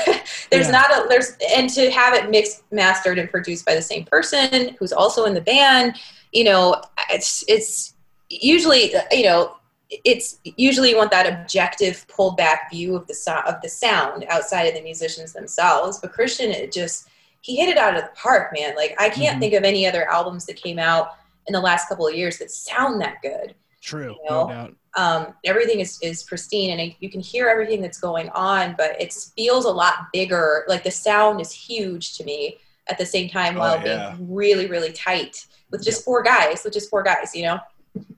there's 0.51 0.67
Yeah. 0.67 0.73
not 0.73 0.91
a 0.91 1.09
there's 1.09 1.37
and 1.57 1.69
to 1.71 1.91
have 1.91 2.15
it 2.15 2.31
mixed, 2.31 2.63
mastered, 2.71 3.19
and 3.19 3.31
produced 3.31 3.65
by 3.65 3.75
the 3.75 3.83
same 3.83 4.05
person 4.05 4.75
who's 4.79 4.93
also 4.93 5.25
in 5.25 5.35
the 5.35 5.41
band, 5.41 5.97
you 6.33 6.45
know, 6.45 6.81
it's 7.11 7.45
it's 7.49 7.95
usually 8.29 8.93
you 9.13 9.25
know 9.25 9.57
it's 10.05 10.39
usually 10.43 10.91
you 10.91 10.97
want 10.97 11.13
that 11.13 11.27
objective 11.33 12.05
pulled 12.09 12.37
back 12.37 12.69
view 12.73 12.97
of 12.97 13.07
the 13.07 13.15
so- 13.15 13.43
of 13.47 13.61
the 13.63 13.69
sound 13.69 14.25
outside 14.29 14.63
of 14.65 14.75
the 14.75 14.83
musicians 14.83 15.33
themselves 15.33 16.01
but 16.01 16.13
christian 16.13 16.51
it 16.51 16.73
just 16.73 17.07
he 17.43 17.55
hit 17.55 17.69
it 17.69 17.79
out 17.79 17.97
of 17.97 18.03
the 18.03 18.11
park 18.17 18.53
man 18.53 18.75
like 18.75 18.97
i 18.99 19.09
can't 19.09 19.37
Mhm. 19.37 19.41
think 19.41 19.55
of 19.55 19.63
any 19.63 19.87
other 19.87 20.11
albums 20.11 20.45
that 20.47 20.57
came 20.57 20.81
out 20.81 21.13
in 21.47 21.53
the 21.53 21.61
last 21.61 21.89
couple 21.89 22.05
of 22.09 22.17
years 22.17 22.37
that 22.39 22.51
sound 22.51 23.01
that 23.01 23.23
good 23.23 23.55
True, 23.87 24.17
You 24.25 24.31
no 24.31 24.49
doubt. 24.49 24.75
um, 24.97 25.35
everything 25.45 25.79
is, 25.81 25.99
is 26.03 26.25
pristine 26.25 26.73
and 26.73 26.81
it, 26.81 26.97
you 26.99 27.09
can 27.09 27.21
hear 27.21 27.47
everything 27.49 27.81
that's 27.81 28.01
going 28.01 28.29
on 28.31 28.75
but 28.77 29.01
it 29.01 29.15
feels 29.37 29.65
a 29.65 29.71
lot 29.71 29.95
bigger 30.13 30.65
like 30.67 30.83
the 30.83 30.91
sound 30.91 31.41
is 31.41 31.53
huge 31.53 32.17
to 32.17 32.25
me 32.25 32.59
at 32.89 32.99
the 32.99 33.07
same 33.07 33.29
time 33.31 33.57
Oh, 33.57 33.61
while 33.61 33.87
yeah. 33.87 34.15
being 34.17 34.35
really 34.35 34.67
really 34.67 34.91
tight 34.93 35.47
with 35.71 35.85
just 35.85 36.05
four 36.05 36.23
guys 36.25 36.63
with 36.65 36.73
just 36.73 36.91
four 36.91 37.03
guys 37.05 37.33
you 37.35 37.43
know 37.45 37.59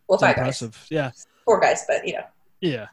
well 0.08 0.18
five 0.18 0.38
impressive. 0.38 0.86
Yeah, 0.90 1.10
four 1.44 1.60
guys 1.60 1.84
but 1.86 2.06
you 2.06 2.14
know 2.14 2.24
yeah. 2.62 2.86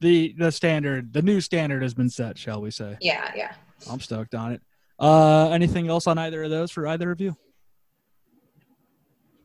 The 0.00 0.34
the 0.38 0.50
standard, 0.50 1.12
the 1.12 1.22
new 1.22 1.40
standard 1.42 1.82
has 1.82 1.94
been 1.94 2.08
set, 2.10 2.36
shall 2.38 2.60
we 2.62 2.70
say? 2.70 2.96
yeah 3.02 3.30
yeah 3.36 3.52
I'm 3.90 4.00
stoked 4.00 4.34
on 4.34 4.52
it. 4.52 4.62
Uh, 4.98 5.50
anything 5.50 5.88
else 5.88 6.06
on 6.06 6.16
either 6.18 6.42
of 6.44 6.50
those 6.50 6.70
for 6.70 6.86
either 6.86 7.10
of 7.10 7.20
you? 7.20 7.36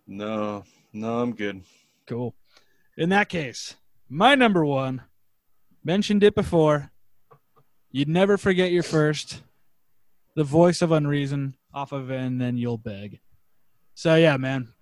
No, 0.08 0.64
no, 0.94 1.20
I'm 1.20 1.34
good. 1.34 1.62
Cool. 2.08 2.34
In 3.00 3.08
that 3.10 3.30
case, 3.30 3.78
my 4.10 4.36
number 4.36 4.66
one, 4.66 5.04
mentioned 5.86 6.22
it 6.22 6.36
before. 6.36 6.92
You'd 7.94 8.10
never 8.10 8.38
forget 8.38 8.74
your 8.74 8.84
first. 8.84 9.42
The 10.36 10.44
voice 10.44 10.82
of 10.82 10.92
unreason 10.92 11.56
off 11.74 11.94
of 11.94 12.10
and 12.10 12.42
then 12.42 12.58
you'll 12.58 12.78
beg. 12.78 13.22
So 13.96 14.16
yeah, 14.16 14.36
man. 14.36 14.74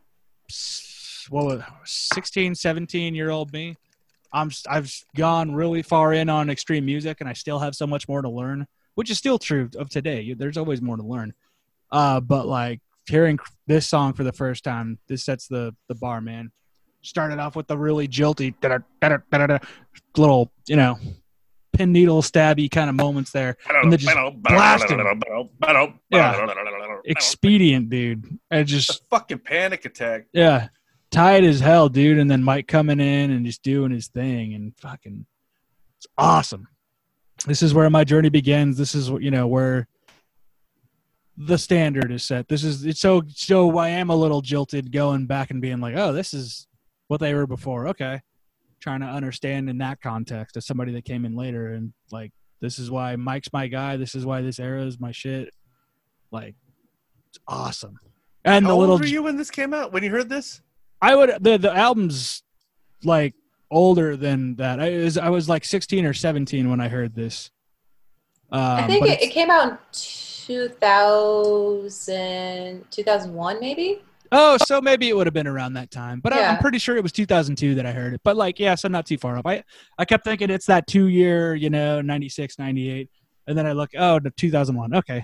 What 1.30 1.45
was 1.45 1.64
16, 1.85 2.56
17 2.56 3.14
year 3.14 3.30
old 3.30 3.53
me? 3.53 3.76
I'm 4.34 4.49
I've 4.68 4.91
gone 5.15 5.53
really 5.53 5.84
far 5.84 6.11
in 6.11 6.27
on 6.27 6.49
extreme 6.49 6.85
music 6.85 7.18
and 7.19 7.30
I 7.30 7.34
still 7.34 7.60
have 7.60 7.76
so 7.76 7.85
much 7.85 8.07
more 8.07 8.23
to 8.23 8.30
learn, 8.30 8.65
which 8.95 9.11
is 9.11 9.19
still 9.19 9.38
true 9.38 9.69
of 9.77 9.89
today. 9.89 10.34
There's 10.34 10.57
always 10.57 10.81
more 10.81 10.98
to 10.98 11.03
learn. 11.03 11.35
Uh, 11.91 12.19
but 12.19 12.48
like 12.48 12.81
hearing 13.07 13.38
this 13.68 13.85
song 13.85 14.14
for 14.14 14.23
the 14.23 14.34
first 14.34 14.64
time, 14.64 14.98
this 15.07 15.23
sets 15.23 15.48
the 15.48 15.76
the 15.88 15.95
bar, 15.95 16.19
man 16.19 16.52
started 17.01 17.39
off 17.39 17.55
with 17.55 17.67
the 17.67 17.77
really 17.77 18.07
jilty 18.07 18.53
little, 20.17 20.51
you 20.67 20.75
know, 20.75 20.97
pin 21.73 21.91
needle 21.91 22.21
stabby 22.21 22.69
kind 22.69 22.89
of 22.89 22.95
moments 22.95 23.31
there. 23.31 23.55
And 23.69 23.91
then 23.91 23.99
just 23.99 24.15
blasting. 24.41 24.99
Expedient, 27.05 27.89
dude. 27.89 28.25
And 28.51 28.61
It's 28.61 28.71
a 28.71 28.75
just 28.75 29.07
fucking 29.09 29.39
panic 29.39 29.85
attack. 29.85 30.25
yeah, 30.33 30.69
tight 31.11 31.43
as 31.43 31.59
hell, 31.59 31.89
dude. 31.89 32.17
And 32.17 32.29
then 32.29 32.43
Mike 32.43 32.67
coming 32.67 32.99
in 32.99 33.31
and 33.31 33.45
just 33.45 33.63
doing 33.63 33.91
his 33.91 34.07
thing 34.07 34.53
and 34.53 34.73
fucking 34.77 35.25
it's 35.97 36.07
awesome. 36.17 36.67
This 37.45 37.61
is 37.61 37.73
where 37.73 37.89
my 37.89 38.03
journey 38.03 38.29
begins. 38.29 38.77
This 38.77 38.95
is 38.95 39.09
you 39.09 39.31
know 39.31 39.47
where 39.47 39.87
the 41.37 41.57
standard 41.57 42.11
is 42.11 42.23
set. 42.23 42.47
This 42.47 42.63
is 42.63 42.85
it's 42.85 42.99
so 42.99 43.23
so 43.29 43.77
I 43.77 43.89
am 43.89 44.09
a 44.09 44.15
little 44.15 44.41
jilted 44.41 44.91
going 44.91 45.27
back 45.27 45.51
and 45.51 45.61
being 45.61 45.79
like, 45.79 45.95
oh, 45.95 46.11
this 46.13 46.33
is 46.33 46.66
what 47.07 47.19
they 47.19 47.34
were 47.34 47.47
before. 47.47 47.88
Okay. 47.89 48.21
Trying 48.79 49.01
to 49.01 49.07
understand 49.07 49.69
in 49.69 49.77
that 49.79 50.01
context 50.01 50.57
as 50.57 50.65
somebody 50.65 50.93
that 50.93 51.05
came 51.05 51.25
in 51.25 51.35
later 51.35 51.73
and 51.73 51.93
like 52.11 52.31
this 52.59 52.79
is 52.79 52.89
why 52.89 53.15
Mike's 53.15 53.53
my 53.53 53.67
guy. 53.67 53.97
This 53.97 54.15
is 54.15 54.25
why 54.25 54.41
this 54.41 54.59
era 54.59 54.84
is 54.84 54.99
my 54.99 55.11
shit. 55.11 55.53
Like 56.31 56.55
it's 57.29 57.38
awesome. 57.47 57.99
And 58.43 58.65
How 58.65 58.71
the 58.71 58.77
little 58.77 58.93
old 58.93 59.01
were 59.01 59.07
you 59.07 59.21
when 59.23 59.38
this 59.38 59.51
came 59.51 59.73
out? 59.73 59.93
When 59.93 60.03
you 60.03 60.09
heard 60.09 60.29
this? 60.29 60.61
I 61.01 61.15
would 61.15 61.31
the 61.41 61.57
the 61.57 61.75
album's 61.75 62.43
like 63.03 63.34
older 63.69 64.15
than 64.15 64.55
that. 64.55 64.79
I 64.79 64.97
was 64.97 65.17
I 65.17 65.29
was 65.29 65.49
like 65.49 65.65
16 65.65 66.05
or 66.05 66.13
17 66.13 66.69
when 66.69 66.79
I 66.79 66.88
heard 66.88 67.15
this. 67.15 67.51
Um, 68.49 68.61
i 68.61 68.88
think 68.88 69.05
it, 69.05 69.21
it 69.21 69.31
came 69.31 69.51
out 69.51 69.73
in 69.73 69.77
2000 69.91 72.85
2001 72.89 73.59
maybe 73.59 74.01
oh, 74.31 74.57
so 74.65 74.81
maybe 74.81 75.09
it 75.09 75.15
would 75.15 75.27
have 75.27 75.33
been 75.33 75.47
around 75.47 75.73
that 75.73 75.91
time. 75.91 76.19
But 76.19 76.33
I, 76.33 76.45
I'm 76.45 76.57
pretty 76.59 76.77
sure 76.77 76.95
it 76.95 77.03
was 77.03 77.11
2002 77.11 77.75
that 77.75 77.85
I 77.85 77.91
heard 77.91 78.13
it. 78.13 78.21
But 78.23 78.37
like, 78.37 78.59
yeah, 78.59 78.75
so 78.75 78.87
not 78.87 79.05
too 79.05 79.17
far 79.17 79.37
off. 79.37 79.45
I 79.45 79.63
I 79.97 80.05
kept 80.05 80.23
thinking 80.23 80.49
it's 80.49 80.65
that 80.67 80.87
two 80.87 81.07
year, 81.07 81.55
you 81.55 81.69
know, 81.69 82.01
96, 82.01 82.59
98, 82.59 83.09
and 83.47 83.57
then 83.57 83.65
I 83.65 83.71
look, 83.71 83.91
oh, 83.97 84.19
the 84.19 84.31
2001. 84.31 84.95
Okay, 84.95 85.23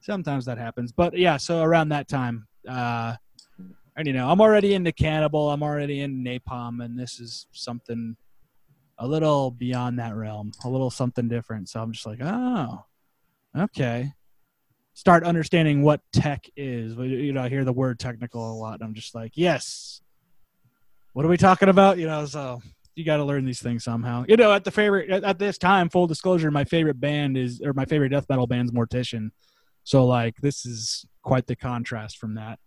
sometimes 0.00 0.44
that 0.46 0.58
happens. 0.58 0.92
But 0.92 1.16
yeah, 1.16 1.36
so 1.36 1.62
around 1.62 1.90
that 1.90 2.08
time, 2.08 2.46
uh, 2.68 3.14
and 3.96 4.06
you 4.06 4.12
know, 4.12 4.28
I'm 4.28 4.40
already 4.40 4.74
into 4.74 4.92
Cannibal. 4.92 5.50
I'm 5.50 5.62
already 5.62 6.00
in 6.00 6.24
Napalm, 6.24 6.84
and 6.84 6.98
this 6.98 7.20
is 7.20 7.46
something 7.52 8.16
a 8.98 9.06
little 9.06 9.50
beyond 9.50 9.98
that 9.98 10.14
realm, 10.14 10.52
a 10.64 10.68
little 10.68 10.90
something 10.90 11.28
different. 11.28 11.68
So 11.68 11.80
I'm 11.80 11.92
just 11.92 12.06
like, 12.06 12.20
oh, 12.22 12.84
okay. 13.56 14.12
Start 14.94 15.24
understanding 15.24 15.82
what 15.82 16.00
tech 16.12 16.46
is. 16.56 16.94
You 16.96 17.32
know, 17.32 17.42
I 17.42 17.48
hear 17.48 17.64
the 17.64 17.72
word 17.72 17.98
technical 17.98 18.52
a 18.52 18.54
lot, 18.54 18.74
and 18.74 18.82
I'm 18.84 18.94
just 18.94 19.14
like, 19.14 19.32
yes. 19.34 20.00
What 21.12 21.24
are 21.24 21.28
we 21.28 21.36
talking 21.36 21.68
about? 21.68 21.98
You 21.98 22.06
know, 22.06 22.26
so 22.26 22.62
you 22.94 23.04
got 23.04 23.16
to 23.16 23.24
learn 23.24 23.44
these 23.44 23.60
things 23.60 23.84
somehow. 23.84 24.24
You 24.28 24.36
know, 24.36 24.52
at 24.52 24.64
the 24.64 24.70
favorite 24.70 25.10
at, 25.10 25.38
this 25.38 25.58
time, 25.58 25.88
full 25.88 26.06
disclosure, 26.06 26.50
my 26.50 26.64
favorite 26.64 27.00
band 27.00 27.36
is 27.36 27.60
or 27.60 27.72
my 27.72 27.84
favorite 27.84 28.10
death 28.10 28.26
metal 28.28 28.46
band's 28.46 28.72
Mortician. 28.72 29.30
So 29.82 30.06
like, 30.06 30.36
this 30.40 30.64
is 30.64 31.04
quite 31.22 31.46
the 31.46 31.56
contrast 31.56 32.18
from 32.18 32.34
that. 32.34 32.58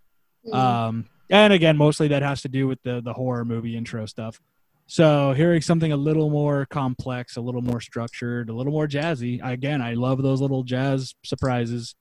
Mm. 0.45 0.54
Um, 0.54 1.06
and 1.30 1.54
again, 1.54 1.78
mostly 1.78 2.10
that 2.10 2.24
has 2.24 2.41
to 2.41 2.49
do 2.49 2.68
with 2.68 2.82
the 2.84 3.02
the 3.02 3.14
horror 3.14 3.45
movie 3.45 3.76
intro 3.76 4.06
stuff. 4.06 4.40
So 4.86 5.34
hearing 5.34 5.62
something 5.62 5.91
a 5.91 5.98
little 5.98 6.30
more 6.30 6.66
complex, 6.66 7.36
a 7.36 7.41
little 7.41 7.62
more 7.62 7.82
structured, 7.82 8.49
a 8.49 8.54
little 8.54 8.72
more 8.72 8.88
jazzy. 8.88 9.41
Again, 9.44 9.82
I 9.82 9.95
love 9.95 10.24
those 10.24 10.40
little 10.40 10.64
jazz 10.64 11.14
surprises. 11.24 11.95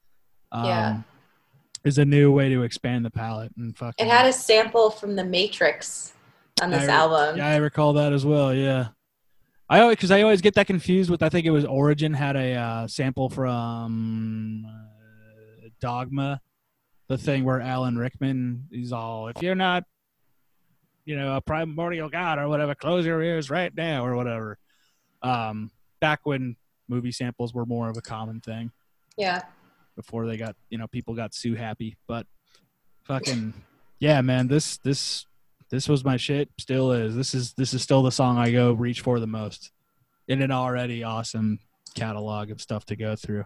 Um, 0.52 0.64
Yeah. 0.64 1.00
is 1.84 1.98
a 1.98 2.04
new 2.04 2.32
way 2.32 2.48
to 2.48 2.62
expand 2.62 3.04
the 3.04 3.10
palette 3.10 3.52
and 3.56 3.76
fucking. 3.76 4.04
it 4.06 4.10
had 4.10 4.26
a 4.26 4.32
sample 4.32 4.90
from 4.90 5.14
the 5.16 5.24
matrix 5.24 6.12
on 6.62 6.70
this 6.70 6.88
I- 6.88 6.92
album 6.92 7.36
Yeah, 7.36 7.48
I 7.48 7.56
recall 7.56 7.92
that 7.94 8.12
as 8.12 8.24
well. 8.24 8.54
Yeah, 8.54 8.88
I 9.68 9.80
always 9.80 9.96
because 9.96 10.10
I 10.10 10.22
always 10.22 10.40
get 10.40 10.54
that 10.54 10.66
confused 10.66 11.10
with. 11.10 11.22
I 11.22 11.28
think 11.28 11.46
it 11.46 11.50
was 11.50 11.64
Origin 11.64 12.14
had 12.14 12.36
a 12.36 12.54
uh, 12.54 12.86
sample 12.88 13.28
from 13.28 14.66
uh, 14.66 15.68
Dogma, 15.80 16.40
the 17.08 17.18
thing 17.18 17.44
where 17.44 17.60
Alan 17.60 17.96
Rickman 17.98 18.68
is 18.70 18.92
all, 18.92 19.28
if 19.28 19.42
you're 19.42 19.54
not, 19.54 19.84
you 21.04 21.16
know, 21.16 21.36
a 21.36 21.40
primordial 21.40 22.08
god 22.08 22.38
or 22.38 22.48
whatever, 22.48 22.74
close 22.74 23.04
your 23.06 23.22
ears 23.22 23.50
right 23.50 23.72
now 23.76 24.04
or 24.04 24.16
whatever. 24.16 24.58
Um, 25.22 25.70
back 26.00 26.20
when 26.24 26.56
movie 26.88 27.12
samples 27.12 27.52
were 27.54 27.66
more 27.66 27.88
of 27.88 27.96
a 27.96 28.00
common 28.00 28.40
thing 28.40 28.70
Yeah. 29.16 29.42
Before 29.96 30.26
they 30.26 30.36
got 30.36 30.54
you 30.70 30.78
know 30.78 30.86
people 30.86 31.14
got 31.14 31.34
Sue 31.34 31.54
happy, 31.54 31.96
but 32.06 32.26
fucking 33.04 33.54
yeah, 33.98 34.20
man, 34.20 34.46
this 34.48 34.76
this 34.78 35.26
this 35.70 35.88
was 35.88 36.04
my 36.04 36.16
shit. 36.16 36.48
Still 36.60 36.92
is. 36.92 37.16
This 37.16 37.34
is 37.34 37.54
this 37.54 37.74
is 37.74 37.82
still 37.82 38.02
the 38.02 38.12
song 38.12 38.38
I 38.38 38.52
go 38.52 38.72
reach 38.72 39.00
for 39.00 39.18
the 39.18 39.26
most 39.26 39.72
in 40.28 40.42
an 40.42 40.50
already 40.52 41.02
awesome 41.02 41.58
catalog 41.94 42.50
of 42.50 42.60
stuff 42.60 42.84
to 42.86 42.96
go 42.96 43.16
through. 43.16 43.44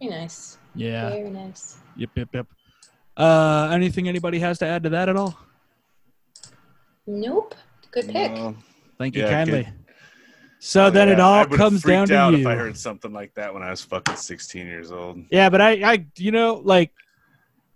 Very 0.00 0.10
nice. 0.12 0.58
Yeah. 0.74 1.10
Very 1.10 1.30
nice. 1.30 1.76
Yep. 1.96 2.10
Yep. 2.14 2.28
Yep. 2.32 2.46
Uh, 3.16 3.68
anything 3.72 4.08
anybody 4.08 4.38
has 4.38 4.58
to 4.60 4.66
add 4.66 4.84
to 4.84 4.88
that 4.90 5.08
at 5.10 5.16
all? 5.16 5.38
Nope. 7.06 7.54
Good 7.90 8.08
pick. 8.08 8.32
No. 8.32 8.54
Thank 8.98 9.16
you 9.16 9.22
Yeah, 9.22 9.30
kindly. 9.30 9.62
good. 9.64 9.72
So 10.62 10.86
oh, 10.86 10.90
then 10.90 11.08
it 11.08 11.18
Yeah, 11.18 11.26
I 11.26 11.28
all 11.28 11.44
would've 11.44 11.56
comes 11.56 11.82
down 11.82 12.06
freaked 12.06 12.18
out 12.18 12.30
to 12.32 12.40
If 12.40 12.46
I 12.46 12.54
heard 12.54 12.76
something 12.76 13.12
like 13.12 13.32
that 13.34 13.52
when 13.52 13.62
I 13.62 13.70
was 13.70 13.82
fucking 13.82 14.16
16 14.16 14.66
years 14.66 14.92
old. 14.92 15.24
Yeah, 15.30 15.48
but 15.48 15.62
I, 15.62 15.92
I, 15.92 16.06
you 16.16 16.32
know, 16.32 16.60
like, 16.62 16.92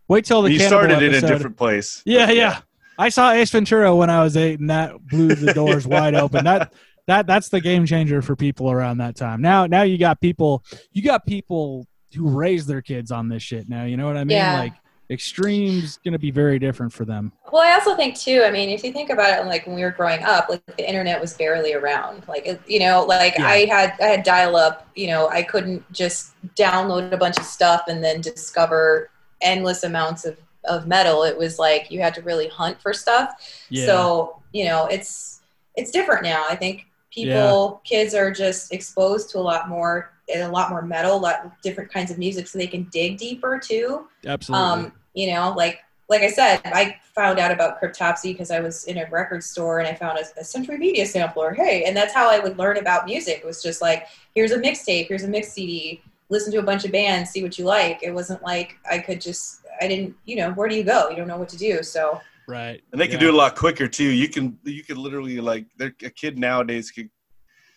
wait 0.06 0.27
till 0.27 0.43
the 0.43 0.52
you 0.52 0.59
Cannibal 0.59 0.78
started 0.78 1.02
in 1.02 1.15
a 1.15 1.20
different 1.27 1.56
place. 1.56 2.02
Yeah, 2.05 2.27
but 2.27 2.36
yeah. 2.36 2.61
I 2.98 3.09
saw 3.09 3.32
Ace 3.32 3.51
Ventura 3.51 3.97
when 3.97 4.11
I 4.11 4.23
was 4.23 4.36
eight, 4.36 4.61
and 4.61 4.69
that 4.69 5.05
blew 5.06 5.35
the 5.35 5.55
doors 5.55 5.86
wide 5.86 6.15
open. 6.15 6.44
That 6.44 6.73
that 7.06 7.27
that's 7.27 7.48
the 7.48 7.61
game 7.61 7.86
changer 7.86 8.23
for 8.23 8.36
people 8.36 8.70
around 8.70 8.98
that 8.98 9.16
time. 9.16 9.40
Now, 9.40 9.66
now 9.66 9.82
you 9.82 9.98
got 9.98 10.20
people, 10.20 10.62
you 10.93 11.02
got 11.02 11.27
people 11.27 11.86
who 12.15 12.28
raise 12.28 12.66
their 12.66 12.82
kids 12.82 13.11
on 13.11 13.28
this 13.28 13.43
shit. 13.43 13.69
Now, 13.69 13.85
you 13.85 13.97
know 13.97 14.06
what 14.06 14.16
I 14.16 14.24
mean? 14.24 14.36
Yeah. 14.36 14.59
Like, 14.59 14.74
extreme's 15.10 15.98
gonna 16.05 16.18
be 16.18 16.31
very 16.31 16.59
different 16.59 16.93
for 16.93 17.05
them. 17.05 17.32
Well, 17.52 17.62
I 17.62 17.74
also 17.74 17.94
think 17.94 18.18
too. 18.18 18.43
I 18.44 18.51
mean, 18.51 18.70
if 18.70 18.82
you 18.82 18.93
think 18.93 19.10
about 19.10 19.39
it, 19.39 19.47
like 19.47 19.66
when 19.66 19.76
we 19.76 19.82
were 19.82 19.90
growing 19.90 20.22
up, 20.22 20.48
like 20.48 20.64
the 20.76 20.89
internet 20.89 21.20
was 21.20 21.35
barely 21.35 21.74
around. 21.74 22.26
Like 22.26 22.60
you 22.66 22.78
know, 22.81 23.05
like 23.05 23.39
Yeah. 23.39 23.47
I 23.47 23.66
had 23.66 23.94
I 24.01 24.06
had 24.06 24.22
dial 24.22 24.56
up. 24.56 24.89
You 24.94 25.09
know, 25.09 25.28
I 25.28 25.43
couldn't 25.43 25.90
just 25.93 26.32
download 26.55 27.12
a 27.12 27.16
bunch 27.16 27.39
of 27.39 27.44
stuff 27.44 27.85
and 27.89 28.02
then 28.02 28.20
discover 28.20 29.10
endless 29.40 29.85
amounts 29.85 30.24
of 30.24 30.36
of 30.64 30.86
metal. 30.86 31.22
It 31.24 31.36
was 31.36 31.59
like 31.59 31.90
you 31.90 32.01
had 32.01 32.14
to 32.14 32.22
really 32.22 32.48
hunt 32.48 32.81
for 32.81 32.93
stuff. 32.93 33.35
Yeah. 33.68 33.86
So 33.86 34.43
you 34.52 34.64
know, 34.64 34.86
it's 34.86 35.43
it's 35.76 35.90
different 35.90 36.22
now. 36.22 36.47
I 36.48 36.56
think 36.56 36.86
people, 37.10 37.81
kids 37.85 38.14
are 38.14 38.31
just 38.31 38.72
exposed 38.72 39.31
to 39.31 39.39
a 39.39 39.40
lot 39.40 39.68
more 39.68 40.12
and 40.32 40.42
a 40.42 40.48
lot 40.48 40.70
more 40.70 40.82
metal, 40.82 41.16
a 41.16 41.18
lot 41.18 41.60
different 41.62 41.92
kinds 41.92 42.10
of 42.10 42.18
music, 42.18 42.46
so 42.46 42.59
they 42.59 42.66
can 42.66 42.84
dig 42.84 43.18
deeper 43.18 43.59
too. 43.59 44.06
Absolutely. 44.26 44.66
Um, 44.66 44.92
you 45.14 45.32
know, 45.32 45.55
like 45.56 45.80
like 46.09 46.22
I 46.22 46.28
said, 46.28 46.60
I 46.64 46.96
found 47.14 47.38
out 47.38 47.51
about 47.51 47.80
Cryptopsy 47.80 48.32
because 48.32 48.51
I 48.51 48.60
was 48.60 48.84
in 48.84 48.98
a 48.98 49.09
record 49.10 49.42
store 49.42 49.78
and 49.78 49.88
I 49.88 49.94
found 49.94 50.18
a, 50.18 50.40
a 50.40 50.44
Century 50.44 50.76
Media 50.76 51.06
sampler. 51.06 51.55
Hey, 51.55 51.84
and 51.84 51.96
that's 51.96 52.12
how 52.12 52.28
I 52.28 52.38
would 52.38 52.59
learn 52.59 52.76
about 52.76 53.06
music. 53.06 53.38
It 53.38 53.46
was 53.46 53.62
just 53.62 53.80
like, 53.80 54.06
here's 54.34 54.52
a 54.52 54.59
mixtape, 54.59 55.09
here's 55.09 55.24
a 55.24 55.28
mix 55.28 55.52
CD. 55.52 56.02
Listen 56.28 56.52
to 56.52 56.59
a 56.59 56.62
bunch 56.62 56.84
of 56.84 56.92
bands, 56.92 57.30
see 57.30 57.42
what 57.42 57.59
you 57.59 57.64
like. 57.64 58.02
It 58.02 58.12
wasn't 58.12 58.42
like 58.42 58.76
I 58.90 58.98
could 58.98 59.20
just, 59.20 59.60
I 59.80 59.88
didn't, 59.88 60.14
you 60.24 60.36
know, 60.36 60.52
where 60.52 60.68
do 60.68 60.74
you 60.74 60.84
go? 60.84 61.09
You 61.09 61.16
don't 61.16 61.28
know 61.28 61.38
what 61.38 61.48
to 61.51 61.56
do. 61.56 61.82
So 61.82 62.20
right. 62.46 62.82
And 62.92 63.01
they 63.01 63.09
can 63.09 63.18
do 63.18 63.28
it 63.28 63.34
a 63.34 63.36
lot 63.36 63.56
quicker 63.56 63.88
too. 63.88 64.09
You 64.10 64.28
can 64.28 64.59
you 64.64 64.82
can 64.82 64.96
literally 64.96 65.40
like 65.40 65.66
a 65.80 65.90
kid 65.90 66.38
nowadays 66.38 66.90
could 66.90 67.09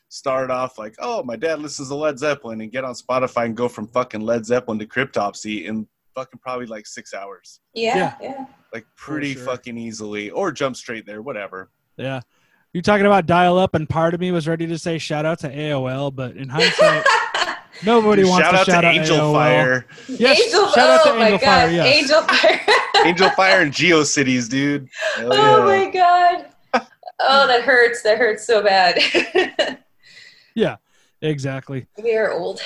start 0.09 0.49
off 0.51 0.77
like, 0.77 0.95
oh, 0.99 1.23
my 1.23 1.35
dad 1.35 1.59
listens 1.59 1.89
to 1.89 1.95
Led 1.95 2.17
Zeppelin 2.19 2.61
and 2.61 2.71
get 2.71 2.84
on 2.84 2.93
Spotify 2.93 3.45
and 3.45 3.55
go 3.55 3.67
from 3.67 3.88
fucking 3.88 4.21
Led 4.21 4.45
Zeppelin 4.45 4.79
to 4.79 4.85
Cryptopsy 4.85 5.65
in 5.65 5.88
fucking 6.15 6.39
probably 6.39 6.65
like 6.65 6.88
six 6.88 7.13
hours, 7.13 7.59
yeah, 7.73 8.15
yeah. 8.21 8.45
like 8.73 8.85
pretty 8.95 9.34
sure. 9.34 9.43
fucking 9.45 9.77
easily, 9.77 10.29
or 10.31 10.51
jump 10.51 10.75
straight 10.75 11.05
there, 11.05 11.21
whatever. 11.21 11.69
Yeah. 11.97 12.21
You're 12.73 12.81
talking 12.84 13.05
about 13.05 13.25
dial 13.25 13.57
up, 13.57 13.75
and 13.75 13.88
part 13.88 14.13
of 14.13 14.19
me 14.19 14.31
was 14.31 14.47
ready 14.47 14.67
to 14.67 14.77
say 14.77 14.97
shout 14.97 15.25
out 15.25 15.39
to 15.39 15.49
AOL, 15.49 16.13
but 16.15 16.35
in 16.35 16.49
hindsight, 16.49 17.05
nobody 17.85 18.23
Dude, 18.23 18.29
wants 18.29 18.45
shout 18.45 18.53
to 18.53 18.59
out 18.59 18.65
shout 18.65 18.75
out 18.75 18.81
to 18.81 18.88
out 18.88 18.95
Angel 18.95 19.17
AOL. 19.17 19.34
Fire, 19.34 19.85
Yes, 20.07 20.41
Angel, 20.41 20.67
shout 20.69 20.89
out 20.89 21.03
to 21.05 21.11
oh 21.11 21.15
my 21.17 21.25
Angel 21.29 21.39
God, 21.39 21.61
Fire, 21.61 21.71
yes. 21.71 21.95
Angel 21.95 22.21
Fire. 22.21 22.61
Angel 23.05 23.29
Fire, 23.31 23.61
and 23.61 23.71
GeoCities, 23.71 24.49
dude. 24.49 24.89
Hell 25.15 25.34
Oh 25.34 25.57
yeah. 25.71 25.85
my 25.85 25.91
god. 25.91 26.45
Oh, 27.19 27.47
that 27.47 27.63
hurts. 27.63 28.03
That 28.03 28.17
hurts 28.19 28.45
so 28.45 28.61
bad. 28.63 28.99
Yeah, 30.57 30.77
exactly. 31.21 31.85
we 32.01 32.15
are 32.15 32.31
old. 32.31 32.59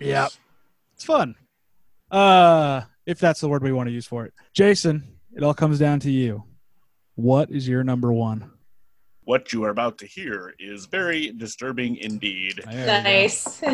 Yeah. 0.00 0.28
It's 0.94 1.04
fun. 1.04 1.34
Uh, 2.10 2.80
if 3.04 3.18
that's 3.18 3.40
the 3.42 3.48
word 3.50 3.62
we 3.62 3.70
want 3.70 3.86
to 3.86 3.92
use 3.92 4.06
for 4.06 4.24
it. 4.24 4.32
Jason, 4.54 5.04
it 5.36 5.42
all 5.42 5.52
comes 5.52 5.78
down 5.78 6.00
to 6.00 6.10
you. 6.10 6.42
What 7.16 7.50
is 7.50 7.68
your 7.68 7.84
number 7.84 8.14
one? 8.14 8.50
What 9.24 9.52
you 9.52 9.62
are 9.64 9.68
about 9.68 9.98
to 9.98 10.06
hear 10.06 10.54
is 10.58 10.86
very 10.86 11.32
disturbing 11.32 11.96
indeed. 11.98 12.62
There 12.64 12.80
we 12.80 12.86
go. 12.86 13.02
Nice. 13.02 13.60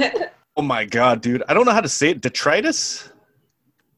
Oh 0.56 0.62
my 0.62 0.84
god, 0.84 1.20
dude! 1.22 1.44
I 1.48 1.54
don't 1.54 1.64
know 1.64 1.72
how 1.72 1.80
to 1.80 1.88
say 1.88 2.10
it. 2.10 2.20
Detritus, 2.20 3.08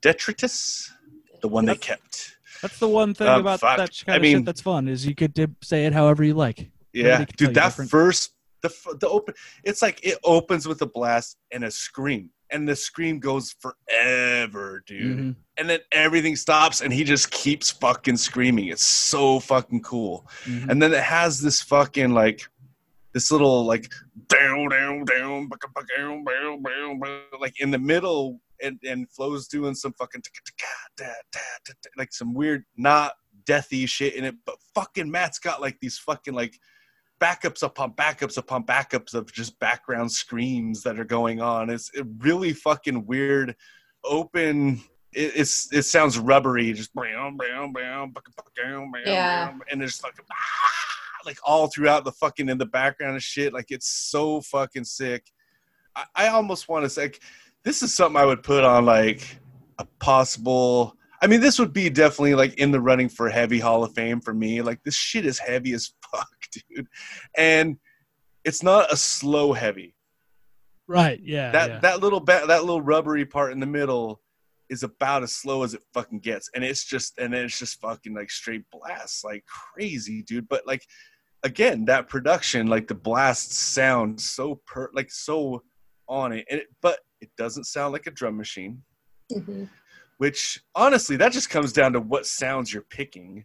detritus, 0.03 0.93
the 1.41 1.49
one 1.49 1.65
they 1.65 1.75
kept. 1.77 2.37
That's 2.61 2.79
the 2.79 2.87
one 2.89 3.15
thing 3.15 3.27
Um, 3.27 3.41
about 3.41 3.61
fuck. 3.61 3.79
that 3.79 3.91
kind 4.07 4.15
I 4.15 4.17
of 4.17 4.23
mean- 4.23 4.37
shit 4.37 4.45
that's 4.45 4.61
fun 4.61 4.87
is 4.87 5.05
you 5.07 5.15
could 5.15 5.35
to 5.37 5.49
say 5.63 5.87
it 5.87 5.95
however 5.95 6.23
you 6.23 6.35
like. 6.35 6.71
Yeah, 6.93 7.05
Nobody 7.05 7.25
can 7.27 7.37
tell 7.37 7.45
you 7.45 7.47
dude, 7.49 7.55
that 7.57 7.65
different. 7.69 7.91
first 7.91 8.33
the 8.63 8.97
the 9.01 9.09
open, 9.09 9.35
it's 9.65 9.83
like 9.83 10.01
it 10.05 10.19
opens 10.25 10.67
with 10.67 10.81
a 10.83 10.87
blast 10.87 11.37
and 11.53 11.65
a 11.65 11.71
scream, 11.71 12.31
and 12.51 12.69
the 12.69 12.77
scream 12.77 13.19
goes 13.19 13.55
forever, 13.61 14.83
dude. 14.87 15.19
Mhm. 15.19 15.37
And 15.59 15.69
then 15.69 15.81
everything 15.93 16.37
stops, 16.37 16.81
and 16.81 16.93
he 16.93 17.05
just 17.05 17.31
keeps 17.31 17.71
fucking 17.71 18.17
screaming. 18.17 18.69
It's 18.69 18.87
so 18.87 19.41
fucking 19.41 19.83
cool. 19.83 20.27
Mhm. 20.45 20.71
And 20.71 20.83
then 20.83 20.93
it 20.93 21.03
has 21.03 21.41
this 21.41 21.61
fucking 21.63 22.15
like 22.15 22.49
this 23.13 23.31
little 23.31 23.65
like 23.67 23.93
down 24.29 24.69
down 24.71 25.05
down 25.05 25.51
like 27.41 27.61
in 27.61 27.71
the 27.71 27.79
middle 27.79 28.41
and 28.63 28.79
and 28.85 29.11
Flo's 29.11 29.49
doing 29.49 29.75
some 29.75 29.93
fucking 29.93 30.23
like 31.97 32.13
some 32.13 32.33
weird 32.33 32.65
not 32.77 33.13
deathy 33.45 33.89
shit 33.89 34.15
in 34.15 34.25
it 34.25 34.35
but 34.47 34.57
fucking 34.75 35.11
Matt's 35.11 35.39
got 35.39 35.61
like 35.61 35.79
these 35.81 35.99
fucking 35.99 36.33
like 36.35 36.59
backups 37.23 37.63
upon 37.63 37.93
backups 37.93 38.37
upon 38.37 38.65
backups 38.65 39.15
of 39.15 39.33
just 39.33 39.59
background 39.61 40.11
screams 40.11 40.83
that 40.83 40.99
are 40.99 41.05
going 41.05 41.41
on 41.41 41.71
it's 41.71 41.91
it 41.95 42.07
really 42.19 42.53
fucking 42.53 43.07
weird 43.07 43.55
open 44.05 44.81
it, 45.13 45.33
it's 45.37 45.73
it 45.73 45.83
sounds 45.83 46.19
rubbery 46.19 46.73
just 46.73 46.95
bam, 46.95 47.37
bam, 47.37 47.73
bam, 47.73 48.13
bam, 48.13 48.91
bam, 48.93 49.61
and 49.71 49.81
there's 49.81 49.97
fucking 49.97 50.25
ah, 50.31 50.73
like 51.25 51.39
all 51.45 51.69
throughout 51.69 52.05
the 52.05 52.13
fucking 52.13 52.49
in 52.49 52.59
the 52.59 52.67
background 52.67 53.15
and 53.15 53.23
shit. 53.23 53.53
Like 53.53 53.71
it's 53.71 53.89
so 53.89 54.41
fucking 54.41 54.85
sick. 54.85 55.31
I, 55.95 56.05
I 56.15 56.29
almost 56.29 56.69
want 56.69 56.85
to 56.85 56.91
say 56.91 57.03
like, 57.03 57.23
this 57.65 57.83
is 57.83 57.95
something 57.95 58.21
I 58.21 58.25
would 58.25 58.43
put 58.43 58.65
on 58.65 58.85
like 58.85 59.39
a 59.79 59.87
possible. 60.01 60.97
I 61.21 61.29
mean, 61.29 61.41
this 61.41 61.59
would 61.59 61.73
be 61.73 61.89
definitely 61.89 62.35
like 62.35 62.55
in 62.55 62.73
the 62.73 62.81
running 62.81 63.09
for 63.09 63.29
heavy 63.29 63.61
Hall 63.61 63.85
of 63.85 63.95
Fame 63.95 64.21
for 64.21 64.35
me. 64.35 64.63
Like 64.63 64.83
this 64.83 64.97
shit 64.97 65.25
is 65.25 65.39
heavy 65.39 65.73
as 65.73 65.93
dude, 66.75 66.87
and 67.37 67.77
it's 68.45 68.63
not 68.63 68.93
a 68.93 68.97
slow 68.97 69.53
heavy. 69.53 69.95
Right. 70.87 71.21
Yeah. 71.23 71.53
That 71.53 71.71
yeah. 71.71 71.79
that 71.81 72.01
little 72.01 72.21
ba- 72.21 72.45
that 72.47 72.65
little 72.65 72.83
rubbery 72.83 73.25
part 73.25 73.53
in 73.53 73.61
the 73.61 73.67
middle 73.67 74.21
is 74.69 74.83
about 74.83 75.23
as 75.23 75.33
slow 75.33 75.63
as 75.63 75.75
it 75.75 75.83
fucking 75.95 76.21
gets, 76.21 76.51
and 76.55 76.65
it's 76.65 76.85
just 76.85 77.19
and 77.19 77.35
it's 77.35 77.59
just 77.59 77.81
fucking 77.81 78.15
like 78.15 78.31
straight 78.31 78.65
blasts 78.73 79.23
like 79.25 79.45
crazy, 79.47 80.23
dude. 80.23 80.49
But 80.49 80.67
like 80.67 80.85
again, 81.43 81.85
that 81.87 82.09
production, 82.09 82.67
like 82.67 82.89
the 82.89 82.95
blasts 82.95 83.59
sound 83.59 84.21
so 84.21 84.61
per 84.67 84.91
like 84.93 85.11
so 85.11 85.63
on 86.09 86.33
it, 86.33 86.47
and 86.51 86.61
it, 86.61 86.67
but 86.81 87.01
it 87.21 87.31
doesn't 87.37 87.65
sound 87.65 87.93
like 87.93 88.07
a 88.07 88.11
drum 88.11 88.37
machine. 88.37 88.83
Mhm. 89.33 89.69
Which 90.19 90.61
honestly, 90.75 91.17
that 91.17 91.33
just 91.33 91.51
comes 91.51 91.73
down 91.73 91.93
to 91.95 92.01
what 92.01 92.27
sounds 92.27 92.73
you're 92.73 92.87
picking, 92.91 93.45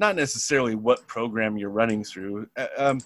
not 0.00 0.16
necessarily 0.16 0.74
what 0.74 1.06
program 1.06 1.56
you're 1.56 1.70
running 1.70 2.02
through. 2.02 2.48
Uh, 2.56 2.66
Um, 2.76 3.00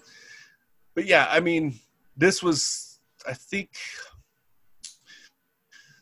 but 0.94 1.06
yeah, 1.06 1.26
I 1.28 1.40
mean, 1.40 1.78
this 2.16 2.42
was 2.42 3.00
I 3.26 3.34
think 3.34 3.70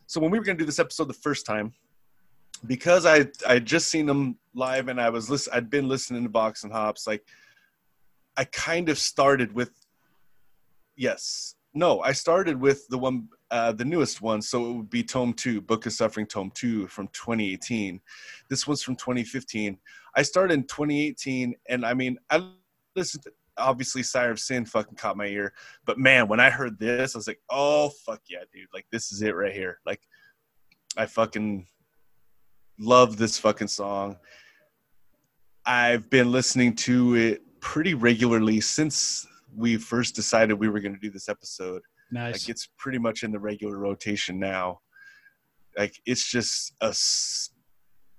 so 0.07 0.21
when 0.21 0.31
we 0.31 0.39
were 0.39 0.45
going 0.45 0.59
to 0.59 0.63
do 0.63 0.67
this 0.67 0.79
episode 0.79 1.09
the 1.09 1.15
first 1.15 1.47
time 1.47 1.73
because 2.67 3.07
i 3.07 3.27
i 3.49 3.59
just 3.59 3.89
seen 3.89 4.05
them 4.05 4.37
live 4.55 4.89
and 4.89 5.01
i 5.01 5.09
was 5.09 5.31
listen 5.31 5.53
i'd 5.55 5.71
been 5.71 5.89
listening 5.89 6.23
to 6.23 6.29
box 6.29 6.65
and 6.65 6.73
hops 6.73 7.07
like 7.07 7.25
i 8.37 8.45
kind 8.45 8.89
of 8.89 8.99
started 8.99 9.53
with 9.55 9.71
yes 10.97 11.55
no 11.73 12.01
i 12.01 12.13
started 12.13 12.61
with 12.61 12.87
the 12.89 12.99
one 12.99 13.27
uh, 13.51 13.73
the 13.73 13.85
newest 13.85 14.23
one 14.23 14.41
so 14.41 14.71
it 14.71 14.73
would 14.75 14.91
be 14.91 15.03
tome 15.03 15.33
2 15.33 15.61
book 15.61 15.87
of 15.87 15.93
suffering 15.93 16.27
tome 16.27 16.51
2 16.55 16.87
from 16.89 17.07
2018 17.09 18.01
this 18.49 18.67
one's 18.67 18.83
from 18.83 18.97
2015 18.97 19.79
i 20.17 20.23
started 20.23 20.55
in 20.55 20.63
2018 20.65 21.55
and 21.69 21.85
i 21.85 21.95
mean 21.95 22.19
i 22.31 22.47
listened 22.97 23.23
to 23.23 23.33
obviously 23.59 24.03
sire 24.03 24.31
of 24.31 24.41
sin 24.41 24.65
fucking 24.65 24.97
caught 24.97 25.17
my 25.17 25.27
ear 25.27 25.53
but 25.85 25.99
man 25.99 26.27
when 26.27 26.41
i 26.41 26.49
heard 26.49 26.79
this 26.79 27.15
i 27.15 27.19
was 27.19 27.27
like 27.27 27.41
oh 27.51 27.91
fuck 28.05 28.21
yeah 28.29 28.39
dude 28.53 28.67
like 28.73 28.87
this 28.91 29.13
is 29.13 29.21
it 29.23 29.35
right 29.37 29.53
here 29.53 29.79
like 29.85 30.01
i 30.97 31.05
fucking 31.05 31.67
love 32.79 33.19
this 33.19 33.39
fucking 33.39 33.69
song 33.69 34.17
i've 35.67 36.09
been 36.09 36.33
listening 36.33 36.75
to 36.75 37.15
it 37.15 37.43
pretty 37.61 37.93
regularly 37.95 38.61
since 38.61 39.27
we 39.55 39.77
first 39.77 40.15
decided 40.15 40.55
we 40.55 40.69
were 40.69 40.81
going 40.81 40.95
to 40.95 41.01
do 41.01 41.11
this 41.11 41.29
episode. 41.29 41.83
Nice. 42.11 42.35
Like 42.35 42.49
it's 42.49 42.69
pretty 42.79 42.99
much 42.99 43.23
in 43.23 43.33
the 43.33 43.39
regular 43.39 43.79
rotation 43.79 44.39
now. 44.39 44.81
Like 45.77 45.95
it's 46.05 46.31
just 46.31 46.75
a 46.81 46.93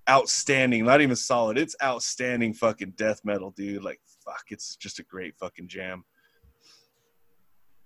outstanding, 0.09 0.85
not 0.85 1.01
even 1.01 1.15
solid. 1.15 1.57
It's 1.57 1.75
outstanding 1.83 2.53
fucking 2.53 2.93
death 2.97 3.21
metal, 3.23 3.51
dude. 3.51 3.83
Like 3.83 3.99
fuck, 4.25 4.43
it's 4.49 4.75
just 4.75 4.99
a 4.99 5.03
great 5.03 5.35
fucking 5.37 5.67
jam. 5.67 6.03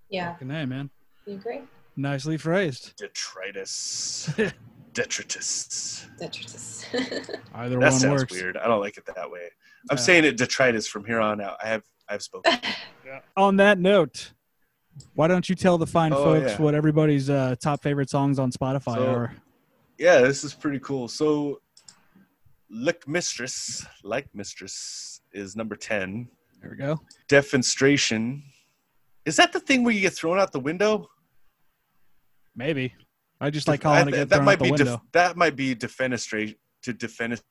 Yeah, 0.10 0.34
Fucking 0.34 0.52
A, 0.52 0.66
man. 0.66 0.90
you 1.26 1.36
agree? 1.36 1.62
Nicely 1.98 2.38
phrased. 2.38 2.94
Detritus. 2.98 4.30
Detritus. 4.94 6.08
Detritus. 6.20 6.86
Either 7.54 7.76
That 7.80 7.92
one 7.92 7.92
sounds 7.92 8.22
works. 8.22 8.32
weird. 8.34 8.56
I 8.58 8.68
don't 8.68 8.80
like 8.80 8.98
it 8.98 9.06
that 9.16 9.30
way. 9.30 9.50
I'm 9.92 9.98
Yeah. 9.98 10.02
saying 10.04 10.26
it 10.26 10.38
detritus 10.38 10.88
from 10.88 11.06
here 11.06 11.20
on 11.20 11.42
out. 11.42 11.58
I 11.64 11.68
have 11.68 11.84
I've 12.10 12.22
spoken. 12.24 12.54
On 13.38 13.56
that 13.58 13.80
note, 13.80 14.32
why 15.14 15.28
don't 15.28 15.48
you 15.50 15.56
tell 15.56 15.78
the 15.78 15.88
fine 15.88 16.12
Oh, 16.14 16.24
folks 16.24 16.52
yeah. 16.54 16.62
what 16.62 16.74
everybody's 16.76 17.30
uh, 17.30 17.56
top 17.62 17.82
favorite 17.84 18.10
songs 18.10 18.38
on 18.40 18.52
Spotify 18.52 18.96
So- 18.96 19.08
are? 19.14 19.36
yeah, 19.98 20.20
this 20.22 20.44
is 20.44 20.54
pretty 20.54 20.80
cool. 20.80 21.08
So, 21.08 21.62
Lichmistress, 22.74 23.86
like 24.04 24.28
Mistress, 24.34 25.22
is 25.34 25.56
number 25.56 25.76
10. 25.76 26.28
There 26.62 26.72
we 26.72 26.78
go. 26.78 27.00
Defenstration. 27.30 28.42
Is 29.26 29.36
that 29.38 29.54
the 29.54 29.60
thing 29.60 29.84
where 29.84 29.94
you 29.94 30.02
get 30.02 30.14
thrown 30.14 30.40
out 30.40 30.52
the 30.52 30.60
window? 30.60 31.08
Maybe. 32.56 32.94
I 33.40 33.50
just 33.50 33.68
like 33.68 33.82
I 33.82 33.84
calling 33.84 34.08
it 34.08 34.12
th- 34.12 34.22
get 34.22 34.30
that 34.30 34.44
might 34.44 34.60
be 34.60 34.72
def- 34.72 35.00
that 35.14 35.38
might 35.38 35.56
be 35.56 35.76
defenestrate 35.76 36.56
to 36.84 36.94
defenestrate 36.94 37.42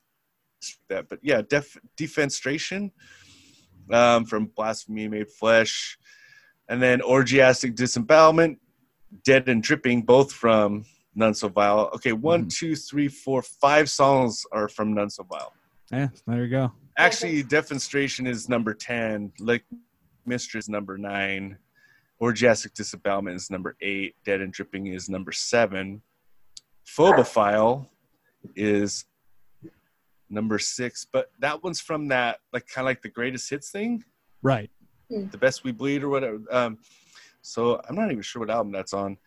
that, 0.89 1.09
but 1.09 1.21
yeah, 1.23 1.43
def- 1.49 1.77
defenstration 1.97 2.91
um, 3.93 4.25
from 4.25 4.51
blasphemy 4.57 5.07
made 5.07 5.31
flesh, 5.31 5.97
and 6.69 6.83
then 6.83 7.01
orgiastic 7.03 7.77
disembowelment, 7.77 8.59
dead 9.25 9.49
and 9.49 9.63
dripping, 9.63 10.03
both 10.03 10.33
from 10.33 10.85
None 11.17 11.35
So 11.35 11.49
Vile. 11.49 11.91
Okay, 11.95 12.13
one, 12.13 12.43
Mm-hmm. 12.43 12.49
two, 12.49 12.77
three, 12.77 13.09
four, 13.09 13.43
five 13.43 13.89
songs 13.91 14.45
are 14.53 14.69
from 14.69 14.95
None 14.95 15.11
So 15.11 15.25
Vile. 15.25 15.53
yeah, 15.91 16.09
there 16.27 16.45
you 16.45 16.51
go. 16.51 16.73
Actually, 16.99 17.43
defenstration 17.43 18.27
is 18.29 18.49
number 18.49 18.75
ten. 18.75 19.33
Lick 19.41 19.65
mistress 20.27 20.69
number 20.69 20.97
nine. 20.99 21.59
Orgiastic 22.23 22.73
disembowelment 22.75 23.37
is 23.37 23.51
number 23.51 23.77
eight. 23.81 24.15
Dead 24.25 24.41
and 24.41 24.53
dripping 24.53 24.87
is 24.89 25.09
number 25.09 25.33
seven. 25.33 26.03
Phobophile 26.87 27.87
is 28.55 29.05
number 30.31 30.59
six, 30.59 31.07
but 31.11 31.31
that 31.41 31.63
one's 31.63 31.81
from 31.81 32.09
that 32.09 32.39
like 32.53 32.67
kind 32.67 32.85
of 32.85 32.91
like 32.91 33.03
the 33.03 33.09
greatest 33.09 33.49
hits 33.51 33.71
thing, 33.71 34.03
Right. 34.43 34.71
the 35.11 35.39
best 35.39 35.65
we 35.65 35.73
bleed 35.73 36.03
or 36.03 36.09
whatever. 36.09 36.39
Um, 36.51 36.79
so 37.43 37.81
I'm 37.89 37.95
not 37.95 38.11
even 38.11 38.23
sure 38.23 38.41
what 38.41 38.51
album 38.51 38.73
that's 38.73 38.93
on. 38.93 39.19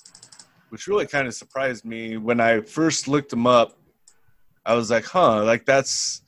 which 0.70 0.86
really 0.86 1.06
kind 1.06 1.28
of 1.28 1.34
surprised 1.34 1.84
me 1.84 2.16
when 2.16 2.40
I 2.40 2.62
first 2.62 3.08
looked 3.08 3.28
them 3.28 3.46
up. 3.46 3.78
I 4.64 4.72
was 4.74 4.90
like, 4.90 5.04
huh, 5.04 5.44
like 5.44 5.66
that's. 5.66 6.22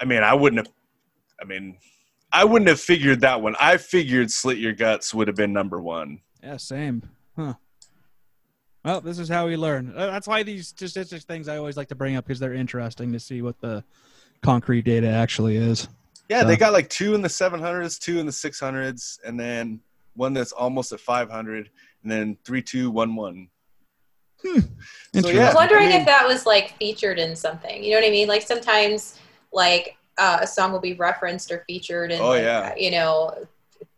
I 0.00 0.04
mean, 0.04 0.24
I 0.24 0.34
wouldn't 0.34 0.66
have. 0.66 0.74
I 1.40 1.44
mean, 1.44 1.78
I 2.32 2.44
wouldn't 2.44 2.68
have 2.68 2.80
figured 2.80 3.20
that 3.22 3.40
one. 3.40 3.56
I 3.60 3.76
figured 3.78 4.30
Slit 4.30 4.58
Your 4.58 4.72
Guts 4.74 5.14
would 5.14 5.28
have 5.28 5.36
been 5.36 5.52
number 5.52 5.80
one. 5.80 6.20
Yeah, 6.42 6.56
same. 6.58 7.02
Huh. 7.36 7.54
Well, 8.84 9.00
this 9.00 9.18
is 9.18 9.28
how 9.28 9.46
we 9.46 9.56
learn. 9.56 9.92
Uh, 9.96 10.06
That's 10.06 10.26
why 10.28 10.42
these 10.42 10.68
statistics 10.68 11.24
things 11.24 11.48
I 11.48 11.56
always 11.56 11.76
like 11.76 11.88
to 11.88 11.94
bring 11.94 12.16
up 12.16 12.24
because 12.26 12.38
they're 12.38 12.54
interesting 12.54 13.12
to 13.12 13.20
see 13.20 13.42
what 13.42 13.58
the 13.60 13.82
concrete 14.42 14.82
data 14.84 15.08
actually 15.08 15.56
is. 15.56 15.88
Yeah, 16.28 16.44
they 16.44 16.56
got 16.56 16.72
like 16.74 16.88
two 16.90 17.14
in 17.14 17.22
the 17.22 17.28
700s, 17.28 17.98
two 17.98 18.18
in 18.18 18.26
the 18.26 18.32
600s, 18.32 19.18
and 19.26 19.38
then 19.40 19.80
one 20.14 20.34
that's 20.34 20.52
almost 20.52 20.92
at 20.92 21.00
500, 21.00 21.70
and 22.02 22.12
then 22.12 22.36
three, 22.44 22.62
two, 22.62 22.90
one, 22.90 23.14
one. 23.14 23.48
So, 24.44 24.54
Interesting. 25.14 25.36
yeah. 25.36 25.42
I 25.42 25.46
was 25.48 25.54
wondering 25.56 25.86
I 25.86 25.90
mean- 25.90 26.00
if 26.00 26.06
that 26.06 26.26
was 26.26 26.46
like 26.46 26.76
featured 26.78 27.18
in 27.18 27.34
something. 27.34 27.82
You 27.82 27.92
know 27.92 27.96
what 28.00 28.06
I 28.06 28.10
mean? 28.10 28.28
Like 28.28 28.42
sometimes, 28.42 29.18
like 29.52 29.96
uh, 30.18 30.38
a 30.42 30.46
song 30.46 30.72
will 30.72 30.80
be 30.80 30.94
referenced 30.94 31.50
or 31.50 31.64
featured 31.66 32.10
in, 32.12 32.20
Oh, 32.20 32.28
like, 32.30 32.42
yeah. 32.42 32.74
you 32.76 32.90
know, 32.90 33.46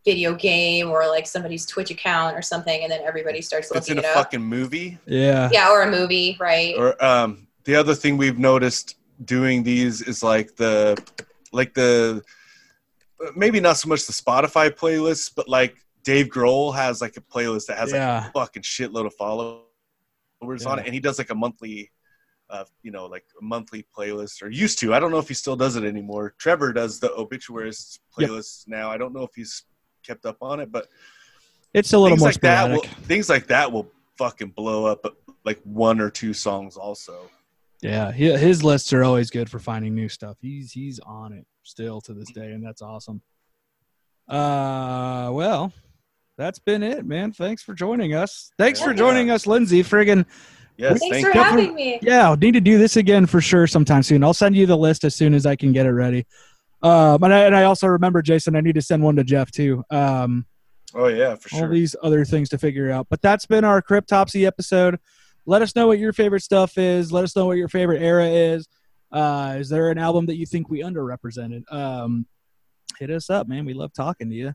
video 0.05 0.35
game 0.35 0.89
or 0.89 1.07
like 1.09 1.27
somebody's 1.27 1.67
Twitch 1.67 1.91
account 1.91 2.37
or 2.37 2.43
something, 2.43 2.83
and 2.83 2.91
then 2.93 3.01
everybody 3.03 3.43
starts 3.43 3.71
If 3.71 3.77
it's 3.77 3.89
looking 3.89 4.03
in 4.03 4.05
a 4.05 4.09
up. 4.09 4.15
fucking 4.15 4.41
movie. 4.43 4.99
Yeah. 5.07 5.49
yeah, 5.53 5.71
or 5.71 5.83
a 5.83 5.91
movie, 5.91 6.37
right? 6.41 6.75
Or 6.79 7.03
um, 7.05 7.47
the 7.65 7.75
other 7.77 7.95
thing 7.95 8.17
we've 8.17 8.39
noticed 8.39 8.97
doing 9.25 9.63
these 9.63 10.01
is 10.03 10.23
like 10.23 10.57
the, 10.57 10.97
like 11.53 11.75
the, 11.75 12.23
maybe 13.37 13.61
not 13.61 13.77
so 13.77 13.89
much 13.89 14.07
the 14.07 14.13
Spotify 14.13 14.71
playlist, 14.71 15.33
but 15.37 15.49
like 15.49 15.77
Dave 16.03 16.29
Grohl 16.29 16.75
has 16.75 17.03
like 17.03 17.17
a 17.19 17.21
playlist 17.21 17.67
that 17.67 17.77
has 17.77 17.93
like 17.93 18.01
a 18.01 18.31
fucking 18.33 18.63
shitload 18.63 19.05
of 19.07 19.15
followers 19.15 19.65
on 20.67 20.79
it, 20.79 20.87
and 20.87 20.95
he 20.95 21.01
does 21.01 21.19
like 21.19 21.29
a 21.31 21.35
monthly, 21.35 21.91
uh, 22.51 22.65
you 22.83 22.91
know, 22.91 23.07
like 23.07 23.25
a 23.41 23.45
monthly 23.45 23.87
playlist 23.97 24.43
or 24.43 24.51
used 24.51 24.79
to. 24.81 24.93
I 24.93 25.01
don't 25.01 25.11
know 25.11 25.19
if 25.19 25.29
he 25.29 25.35
still 25.35 25.57
does 25.57 25.77
it 25.77 25.85
anymore. 25.85 26.35
Trevor 26.39 26.73
does 26.73 26.99
the 27.01 27.13
obituaries 27.15 27.99
Yep. 28.19 28.31
playlist 28.31 28.69
now. 28.69 28.91
I 28.91 28.99
don't 28.99 29.13
know 29.13 29.23
if 29.23 29.31
he's 29.35 29.63
kept 30.05 30.27
up 30.27 30.39
on 30.43 30.61
it, 30.61 30.73
but 30.73 30.89
It's 31.75 31.93
a 31.93 31.99
little 31.99 32.17
more 32.19 32.29
like 32.29 32.41
that 32.41 32.71
will 32.71 32.83
things 32.83 33.29
like 33.29 33.47
that 33.47 33.71
will 33.71 33.89
fucking 34.19 34.51
blow 34.51 34.87
up 34.87 35.05
like 35.45 35.61
one 35.65 36.01
or 36.01 36.11
two 36.11 36.35
songs 36.35 36.77
also. 36.77 37.31
Yeah, 37.81 38.13
he, 38.13 38.31
his 38.37 38.63
lists 38.63 38.93
are 38.93 39.05
always 39.05 39.31
good 39.31 39.49
for 39.49 39.59
finding 39.59 39.95
new 39.95 40.09
stuff. 40.09 40.37
He's 40.41 40.73
he's 40.73 40.99
on 41.01 41.33
it 41.33 41.47
still 41.63 42.01
to 42.03 42.13
this 42.13 42.31
day, 42.31 42.53
and 42.53 42.63
that's 42.65 42.83
awesome. 42.83 43.23
Uh, 44.29 45.31
well, 45.33 45.73
that's 46.37 46.59
been 46.59 46.83
it, 46.83 47.05
man. 47.07 47.33
Thanks 47.33 47.63
for 47.63 47.75
joining 47.75 48.15
us. 48.15 48.53
Thanks 48.59 48.81
for 48.81 48.93
joining 48.95 49.31
us, 49.31 49.47
Lindsay. 49.47 49.83
Friggin' 49.83 50.27
Yes, 50.81 50.99
Thanks 51.01 51.17
thank 51.17 51.27
for 51.27 51.37
you. 51.37 51.45
having 51.45 51.75
me. 51.75 51.99
yeah, 52.03 52.35
need 52.41 52.53
to 52.53 52.61
do 52.61 52.79
this 52.79 52.97
again 52.97 53.27
for 53.27 53.41
sure 53.41 53.67
sometime 53.67 54.03
soon. 54.03 54.25
I'll 54.25 54.33
send 54.35 54.57
you 54.57 54.65
the 54.67 54.77
list 54.77 55.05
as 55.05 55.15
soon 55.15 55.35
as 55.35 55.45
I 55.47 55.55
can 55.57 55.73
get 55.73 55.85
it 55.87 55.91
ready. 55.93 56.27
Um, 56.83 57.23
and 57.23 57.35
I, 57.35 57.41
and 57.41 57.55
I 57.55 57.65
also 57.65 57.87
remember, 57.87 58.23
Jason, 58.23 58.57
I 58.57 58.61
need 58.63 58.77
to 58.77 58.83
send 58.83 59.03
one 59.03 59.17
to 59.17 59.25
Jeff 59.25 59.51
too. 59.51 59.85
Um, 59.91 60.47
Oh 60.95 61.07
yeah, 61.07 61.37
for 61.37 61.49
sure. 61.51 61.63
all 61.67 61.69
these 61.73 61.95
other 62.03 62.25
things 62.25 62.49
to 62.49 62.59
figure 62.59 62.91
out. 62.91 63.07
But 63.11 63.23
that's 63.23 63.47
been 63.47 63.65
our 63.65 63.81
Cryptopsy 63.81 64.45
episode. 64.47 64.99
Let 65.47 65.63
us 65.63 65.77
know 65.77 65.87
what 65.87 65.99
your 66.01 66.13
favorite 66.13 66.43
stuff 66.43 66.77
is. 66.79 67.13
Let 67.13 67.23
us 67.23 67.37
know 67.37 67.47
what 67.47 67.59
your 67.59 67.69
favorite 67.69 68.03
era 68.03 68.27
is. 68.27 68.67
Uh, 69.13 69.57
is 69.59 69.69
there 69.69 69.91
an 69.91 69.99
album 69.99 70.27
that 70.27 70.37
you 70.37 70.47
think 70.47 70.69
we 70.69 70.81
underrepresented? 70.83 71.63
Um, 71.73 72.27
hit 72.99 73.11
us 73.11 73.31
up, 73.31 73.47
man. 73.47 73.65
We 73.67 73.75
love 73.75 73.93
talking 73.93 74.31
to 74.31 74.35
you. 74.35 74.55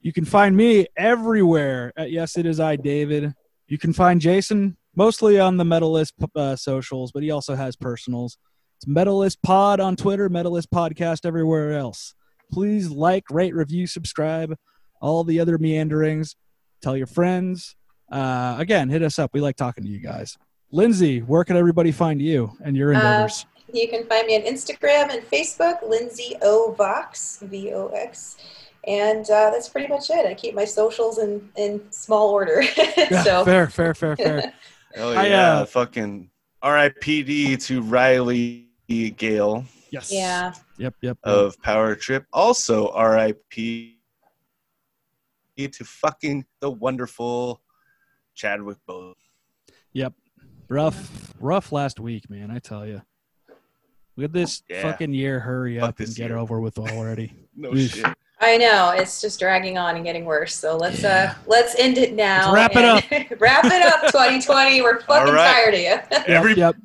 You 0.00 0.12
can 0.12 0.24
find 0.24 0.56
me 0.56 0.86
everywhere 0.96 1.92
at 1.96 2.10
Yes 2.12 2.38
It 2.38 2.46
Is 2.46 2.60
I 2.60 2.76
David. 2.76 3.34
You 3.66 3.76
can 3.76 3.92
find 3.92 4.20
Jason 4.22 4.76
mostly 4.98 5.38
on 5.38 5.56
the 5.56 5.64
Metalist 5.64 6.12
uh, 6.34 6.56
socials, 6.56 7.12
but 7.12 7.22
he 7.22 7.30
also 7.30 7.54
has 7.54 7.76
personals. 7.76 8.36
It's 8.76 8.84
Metalist 8.84 9.36
Pod 9.44 9.78
on 9.78 9.94
Twitter, 9.94 10.28
Metalist 10.28 10.66
Podcast 10.74 11.24
everywhere 11.24 11.72
else. 11.72 12.14
Please 12.50 12.90
like, 12.90 13.22
rate, 13.30 13.54
review, 13.54 13.86
subscribe 13.86 14.56
all 15.00 15.22
the 15.22 15.38
other 15.38 15.56
meanderings. 15.56 16.34
Tell 16.82 16.96
your 16.96 17.06
friends. 17.06 17.76
Uh, 18.10 18.56
again, 18.58 18.88
hit 18.88 19.02
us 19.02 19.20
up. 19.20 19.30
We 19.32 19.40
like 19.40 19.54
talking 19.54 19.84
to 19.84 19.90
you 19.90 20.00
guys. 20.00 20.36
Lindsay, 20.72 21.20
where 21.20 21.44
can 21.44 21.56
everybody 21.56 21.92
find 21.92 22.20
you 22.20 22.50
and 22.64 22.76
your 22.76 22.92
endeavors? 22.92 23.46
You 23.72 23.86
can 23.88 24.04
find 24.06 24.26
me 24.26 24.34
on 24.34 24.42
Instagram 24.42 25.12
and 25.14 25.22
Facebook, 25.30 25.88
Lindsay 25.88 26.34
O 26.42 26.74
Vox, 26.76 27.38
V 27.42 27.72
O 27.72 27.88
X. 27.88 28.36
And 28.84 29.24
uh, 29.30 29.50
that's 29.50 29.68
pretty 29.68 29.86
much 29.86 30.10
it. 30.10 30.26
I 30.26 30.34
keep 30.34 30.54
my 30.56 30.64
socials 30.64 31.18
in, 31.18 31.48
in 31.56 31.80
small 31.92 32.30
order. 32.30 32.62
yeah, 32.96 33.22
so 33.22 33.44
fair, 33.44 33.68
fair, 33.68 33.94
fair, 33.94 34.16
fair. 34.16 34.52
Hell 34.94 35.16
I, 35.18 35.26
yeah, 35.28 35.52
uh, 35.58 35.64
fucking 35.66 36.30
R.I.P.D. 36.62 37.56
to 37.58 37.82
Riley 37.82 38.68
Gale. 38.88 39.64
Yes. 39.90 40.12
Yeah. 40.12 40.52
Yep. 40.78 40.94
Yep. 41.02 41.18
of 41.24 41.60
Power 41.62 41.94
Trip. 41.94 42.24
Also, 42.32 42.90
R.I.P. 42.90 43.98
to 45.56 45.84
fucking 45.84 46.44
the 46.60 46.70
wonderful 46.70 47.60
Chadwick 48.34 48.78
Boseman. 48.88 49.14
Yep. 49.92 50.14
Rough, 50.68 51.34
rough 51.40 51.72
last 51.72 51.98
week, 51.98 52.28
man. 52.28 52.50
I 52.50 52.58
tell 52.58 52.86
you. 52.86 53.02
Look 54.16 54.24
at 54.26 54.32
this 54.32 54.62
Yeah. 54.68 54.82
fucking 54.82 55.14
year. 55.14 55.40
Hurry 55.40 55.78
Fuck 55.80 55.88
up 55.90 56.00
and 56.00 56.08
get 56.08 56.28
year. 56.30 56.36
it 56.38 56.40
over 56.40 56.60
with 56.60 56.78
already. 56.78 57.32
No 57.56 57.74
Oof. 57.74 57.90
shit. 57.90 58.06
I 58.40 58.56
know 58.56 58.90
it's 58.90 59.20
just 59.20 59.40
dragging 59.40 59.78
on 59.78 59.96
and 59.96 60.04
getting 60.04 60.24
worse. 60.24 60.54
So 60.54 60.76
let's 60.76 61.02
uh 61.04 61.34
let's 61.46 61.74
end 61.78 61.98
it 61.98 62.14
now. 62.14 62.52
Let's 62.52 62.74
wrap 62.74 63.02
it 63.10 63.12
and- 63.30 63.40
wrap 63.40 63.64
it 63.64 63.82
up, 63.82 64.02
2020. 64.12 64.80
We're 64.82 65.00
fucking 65.06 65.34
right. 65.34 65.52
tired 65.52 65.74
of 65.74 65.80
you. 65.80 65.96
Everybody 66.34 66.60
yep. 66.60 66.76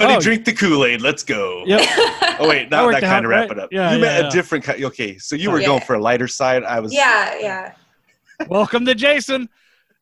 Oh. 0.00 0.20
drink 0.20 0.44
the 0.44 0.52
Kool 0.52 0.84
Aid. 0.84 1.00
Let's 1.02 1.22
go. 1.22 1.62
Yep. 1.66 1.80
Oh 2.40 2.48
wait, 2.48 2.68
not 2.70 2.84
worked 2.84 3.00
that 3.00 3.06
kind 3.06 3.12
out, 3.12 3.24
of 3.24 3.30
wrap 3.30 3.48
right? 3.48 3.58
it 3.58 3.64
up. 3.64 3.72
Yeah, 3.72 3.90
you 3.92 3.96
yeah, 3.98 4.02
meant 4.02 4.22
yeah. 4.24 4.28
a 4.28 4.30
different 4.32 4.64
kind. 4.64 4.84
Okay, 4.84 5.18
so 5.18 5.36
you 5.36 5.50
were 5.50 5.60
Yeah. 5.60 5.66
going 5.68 5.80
for 5.82 5.94
a 5.94 6.00
lighter 6.00 6.26
side. 6.28 6.64
I 6.64 6.80
was. 6.80 6.92
yeah, 6.92 7.38
yeah. 7.38 7.72
Welcome 8.48 8.84
to 8.86 8.94
Jason. 8.94 9.48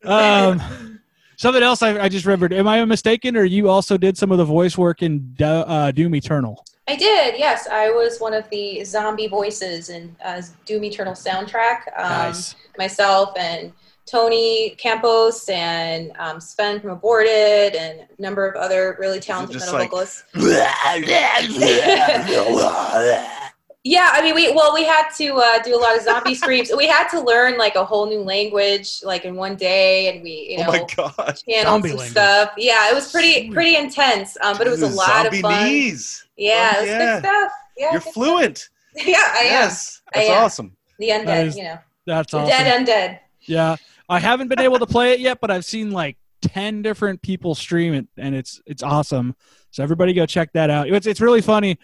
Um, 0.03 0.99
something 1.37 1.61
else 1.63 1.81
I, 1.83 1.99
I 1.99 2.09
just 2.09 2.25
remembered. 2.25 2.53
Am 2.53 2.67
I 2.67 2.83
mistaken, 2.85 3.37
or 3.37 3.43
you 3.45 3.69
also 3.69 3.97
did 3.97 4.17
some 4.17 4.31
of 4.31 4.37
the 4.39 4.45
voice 4.45 4.77
work 4.77 5.01
in 5.03 5.33
Do- 5.35 5.45
uh, 5.45 5.91
Doom 5.91 6.15
Eternal? 6.15 6.65
I 6.87 6.95
did. 6.95 7.37
Yes, 7.37 7.67
I 7.67 7.91
was 7.91 8.19
one 8.19 8.33
of 8.33 8.49
the 8.49 8.83
zombie 8.83 9.27
voices 9.27 9.89
in 9.89 10.15
uh, 10.23 10.41
Doom 10.65 10.83
Eternal 10.83 11.13
soundtrack. 11.13 11.87
Um, 11.97 12.09
nice. 12.09 12.55
Myself 12.77 13.33
and 13.37 13.71
Tony 14.05 14.71
Campos 14.71 15.47
and 15.47 16.11
um, 16.19 16.41
Sven 16.41 16.81
from 16.81 16.89
Aborted 16.89 17.75
and 17.75 18.01
a 18.01 18.21
number 18.21 18.45
of 18.45 18.55
other 18.55 18.97
really 18.99 19.21
talented 19.21 19.59
metal 19.59 19.75
like- 19.75 19.89
vocalists. 19.89 20.25
Yeah, 23.85 24.11
I 24.13 24.21
mean, 24.21 24.33
we 24.33 24.49
well, 24.53 24.73
we 24.73 24.85
had 24.85 25.09
to 25.17 25.33
uh, 25.35 25.61
do 25.61 25.75
a 25.75 25.79
lot 25.79 25.97
of 25.97 26.03
zombie 26.03 26.35
screams. 26.35 26.71
We 26.75 26.87
had 26.87 27.09
to 27.09 27.19
learn 27.19 27.57
like 27.57 27.75
a 27.75 27.83
whole 27.83 28.05
new 28.07 28.21
language, 28.21 29.01
like 29.03 29.25
in 29.25 29.35
one 29.35 29.57
day, 29.57 30.09
and 30.13 30.23
we, 30.23 30.55
you 30.57 30.59
oh 30.59 30.71
know, 30.71 30.71
my 30.71 30.87
god. 30.95 31.41
channeled 31.47 31.65
Zombie 31.65 31.89
some 31.89 31.97
language. 31.97 32.09
stuff. 32.11 32.51
Yeah, 32.57 32.89
it 32.89 32.95
was 32.95 33.11
pretty 33.11 33.33
Sweet. 33.33 33.53
pretty 33.53 33.75
intense, 33.75 34.37
um, 34.41 34.57
but 34.57 34.67
it 34.67 34.69
was 34.69 34.83
a 34.83 34.87
Dude, 34.87 34.95
lot 34.95 35.25
of 35.25 35.35
fun. 35.35 35.65
knees. 35.65 36.25
Yeah, 36.37 36.69
Fuck 36.71 36.77
it 36.77 36.81
was 36.81 36.89
yeah. 36.89 36.97
good 37.13 37.19
stuff. 37.27 37.51
Yeah, 37.77 37.91
You're 37.91 38.01
good 38.01 38.13
fluent. 38.13 38.57
stuff. 38.57 38.69
Yeah, 39.07 39.15
I 39.17 39.39
am. 39.39 39.45
Yes, 39.51 40.01
I 40.13 40.19
that's 40.19 40.29
am. 40.29 40.43
awesome. 40.43 40.77
The 40.99 41.09
undead, 41.09 41.25
That 41.25 41.47
is 41.47 41.57
you 41.57 41.63
know, 41.63 41.79
That's 42.05 42.31
the 42.31 42.37
awesome. 42.37 42.49
dead 42.49 42.85
undead. 42.87 43.19
Yeah, 43.41 43.75
I 44.07 44.19
haven't 44.19 44.47
been 44.47 44.59
able 44.59 44.79
to 44.79 44.85
play 44.85 45.11
it 45.13 45.19
yet, 45.19 45.39
but 45.41 45.51
I've 45.51 45.65
seen 45.65 45.91
like 45.91 46.15
ten 46.41 46.81
different 46.83 47.21
people 47.21 47.53
stream 47.55 47.93
it, 47.95 48.07
and 48.17 48.33
it's 48.33 48.61
it's 48.65 48.81
awesome. 48.83 49.35
So 49.71 49.83
everybody 49.83 50.13
go 50.13 50.25
check 50.25 50.53
that 50.53 50.69
out. 50.69 50.87
It's 50.87 51.05
it's 51.07 51.19
really 51.19 51.41
funny. 51.41 51.77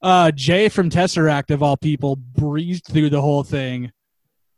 Uh, 0.00 0.30
Jay 0.30 0.68
from 0.68 0.90
Tesseract 0.90 1.50
of 1.50 1.62
all 1.62 1.76
people 1.76 2.16
breezed 2.16 2.86
through 2.86 3.10
the 3.10 3.20
whole 3.20 3.42
thing, 3.42 3.90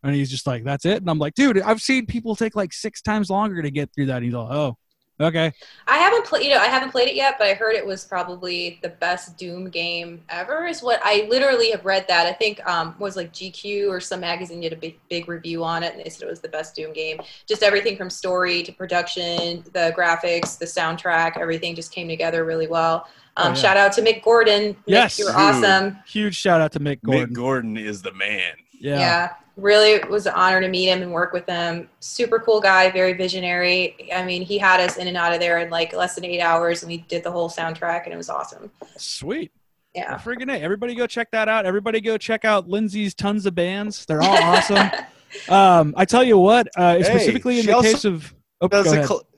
and 0.02 0.15
he's 0.15 0.31
just 0.31 0.47
like, 0.47 0.65
"That's 0.65 0.85
it." 0.85 0.99
And 0.99 1.09
I'm 1.09 1.19
like, 1.19 1.35
"Dude, 1.35 1.60
I've 1.60 1.81
seen 1.81 2.07
people 2.07 2.36
take 2.36 2.55
like 2.55 2.73
six 2.73 3.01
times 3.01 3.31
longer 3.31 3.62
to 3.62 3.70
get 3.70 3.91
through 3.94 4.07
that." 4.07 4.17
And 4.17 4.25
he's 4.25 4.35
like, 4.35 4.52
"Oh, 4.52 4.77
okay." 5.20 5.52
I 5.86 5.97
haven't 5.99 6.24
played, 6.24 6.44
you 6.44 6.50
know, 6.50 6.58
I 6.60 6.66
haven't 6.66 6.90
played 6.90 7.08
it 7.08 7.15
yet, 7.15 7.36
but 7.39 7.47
I 7.49 7.55
heard 7.55 7.74
it 7.74 7.84
was 7.86 8.05
probably 8.05 8.78
the 8.82 8.89
best 8.90 9.36
Doom 9.36 9.70
game 9.70 10.23
ever. 10.28 10.66
Is 10.66 10.82
what 10.82 11.00
I 11.02 11.26
literally 11.28 11.70
have 11.73 11.84
read 11.84 12.07
that. 12.08 12.26
I 12.26 12.32
think 12.32 12.65
um, 12.68 12.94
was 12.99 13.16
like 13.16 13.32
GQ 13.32 13.89
or 13.89 14.00
some 14.00 14.20
magazine 14.20 14.60
did 14.60 14.73
a 14.73 14.76
big 14.76 14.99
big 15.08 15.28
review 15.28 15.65
on 15.65 15.82
it, 15.82 15.94
and 15.94 16.05
they 16.05 16.08
said 16.10 16.23
it 16.26 16.31
was 16.31 16.40
the 16.40 16.49
best 16.49 16.74
Doom 16.74 16.92
game. 16.92 17.20
Just 17.47 17.62
everything 17.62 17.97
from 17.97 18.10
story 18.10 18.62
to 18.62 18.73
production, 18.73 19.65
the 19.73 19.92
graphics, 19.97 20.58
the 20.58 20.66
soundtrack, 20.66 21.39
everything 21.39 21.74
just 21.74 21.92
came 21.92 22.08
together 22.08 22.44
really 22.44 22.66
well. 22.68 23.07
Um, 23.36 23.47
Oh, 23.47 23.49
yeah. 23.50 23.55
Shout 23.55 23.76
out 23.76 23.92
to 23.94 24.02
Mick 24.02 24.23
Gordon. 24.24 24.74
Mick, 24.74 24.76
Yes. 24.86 25.18
you 25.18 25.24
were 25.24 25.31
Dude. 25.31 25.40
awesome. 25.40 25.99
Huge 26.07 26.34
shout 26.36 26.60
out 26.60 26.73
to 26.73 26.81
Mick 26.81 27.00
Gordon. 27.02 27.28
Mick 27.28 27.32
Gordon 27.32 27.76
is 27.76 28.02
the 28.02 28.12
man. 28.12 28.52
Yeah. 28.81 28.99
Yeah. 28.99 29.33
Really 29.57 30.02
was 30.09 30.26
an 30.26 30.33
honor 30.34 30.60
to 30.62 30.68
meet 30.68 30.86
him 30.86 31.02
and 31.02 31.12
work 31.12 31.33
with 31.34 31.47
him. 31.47 31.89
Super 32.00 32.39
cool 32.39 32.60
guy, 32.60 32.91
very 32.91 33.12
visionary. 33.12 34.10
I 34.12 34.25
mean, 34.25 34.41
he 34.42 34.57
had 34.57 34.81
us 34.81 34.97
in 34.97 35.07
and 35.07 35.17
out 35.18 35.34
of 35.34 35.41
there 35.41 35.59
in 35.59 35.68
like 35.68 35.92
less 35.92 36.15
than 36.15 36.25
eight 36.25 36.41
hours, 36.41 36.83
and 36.83 36.91
we 36.91 36.99
did 37.09 37.23
the 37.23 37.31
whole 37.31 37.50
soundtrack, 37.50 38.05
and 38.05 38.12
it 38.15 38.17
was 38.17 38.31
awesome. 38.31 38.70
sweet. 38.97 39.52
Yeah. 39.94 40.17
Friggin' 40.18 40.50
A. 40.50 40.60
Everybody 40.62 40.94
go 40.94 41.07
check 41.07 41.31
that 41.33 41.49
out. 41.49 41.67
Everybody 41.67 42.00
go 42.00 42.17
check 42.17 42.44
out 42.44 42.68
Lindsay's 42.68 43.12
tons 43.12 43.44
of 43.44 43.55
bands. 43.55 44.07
They're 44.07 44.23
all 44.23 44.36
awesome. 44.42 44.89
Um, 45.49 45.94
I 45.97 46.05
tell 46.07 46.25
you 46.25 46.36
what, 46.39 46.67
uh, 46.76 46.97
Hey, 46.97 47.02
specifically 47.05 47.60
in 47.60 47.67
the 47.67 47.81
case 47.81 48.05
of. 48.05 48.34
Oh, 48.60 48.67
Does 48.67 48.86
go 48.86 48.91
a 48.91 48.94
ahead. 48.94 49.07
col- 49.07 49.28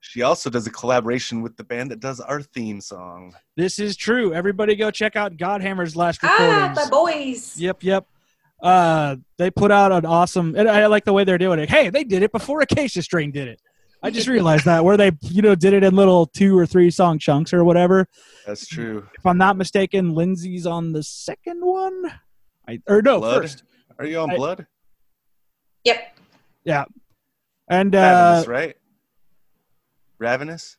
she 0.00 0.22
also 0.22 0.48
does 0.48 0.66
a 0.66 0.70
collaboration 0.70 1.42
with 1.42 1.58
the 1.58 1.64
band 1.64 1.90
that 1.90 2.00
does 2.00 2.20
our 2.20 2.40
theme 2.40 2.80
song. 2.80 3.34
This 3.54 3.78
is 3.78 3.96
true. 3.98 4.32
Everybody 4.32 4.76
go 4.76 4.90
check 4.90 5.14
out 5.14 5.36
Godhammer's 5.36 5.94
last 5.94 6.22
recordings. 6.22 6.48
ah, 6.54 6.68
recordings. 6.68 6.84
the 6.84 6.90
boys. 6.90 7.60
Yep, 7.60 7.82
yep. 7.82 8.06
Uh, 8.62 9.16
they 9.38 9.50
put 9.50 9.70
out 9.70 9.92
an 9.92 10.06
awesome, 10.06 10.54
and 10.56 10.68
I 10.68 10.86
like 10.86 11.04
the 11.04 11.12
way 11.12 11.24
they're 11.24 11.38
doing 11.38 11.58
it. 11.58 11.68
Hey, 11.68 11.90
they 11.90 12.04
did 12.04 12.22
it 12.22 12.32
before 12.32 12.60
Acacia 12.62 13.02
Strain 13.02 13.30
did 13.30 13.48
it. 13.48 13.60
I 14.02 14.10
just 14.10 14.28
realized 14.28 14.66
that 14.66 14.84
where 14.84 14.96
they, 14.96 15.10
you 15.22 15.42
know, 15.42 15.54
did 15.54 15.72
it 15.72 15.82
in 15.82 15.94
little 15.96 16.26
two 16.26 16.56
or 16.56 16.64
three 16.66 16.90
song 16.90 17.18
chunks 17.18 17.52
or 17.52 17.64
whatever. 17.64 18.06
That's 18.46 18.66
true. 18.66 19.06
If 19.18 19.26
I'm 19.26 19.38
not 19.38 19.56
mistaken, 19.56 20.14
Lindsay's 20.14 20.66
on 20.66 20.92
the 20.92 21.02
second 21.02 21.64
one. 21.64 22.12
I 22.68 22.80
or 22.86 23.02
no, 23.02 23.18
Blood? 23.20 23.42
first. 23.42 23.62
Are 23.98 24.06
you 24.06 24.18
on 24.20 24.30
I- 24.30 24.36
Blood? 24.36 24.66
Yep. 25.84 26.18
Yeah. 26.64 26.84
And 27.68 27.94
uh, 27.94 28.44
right? 28.46 28.76
Ravenous? 30.18 30.76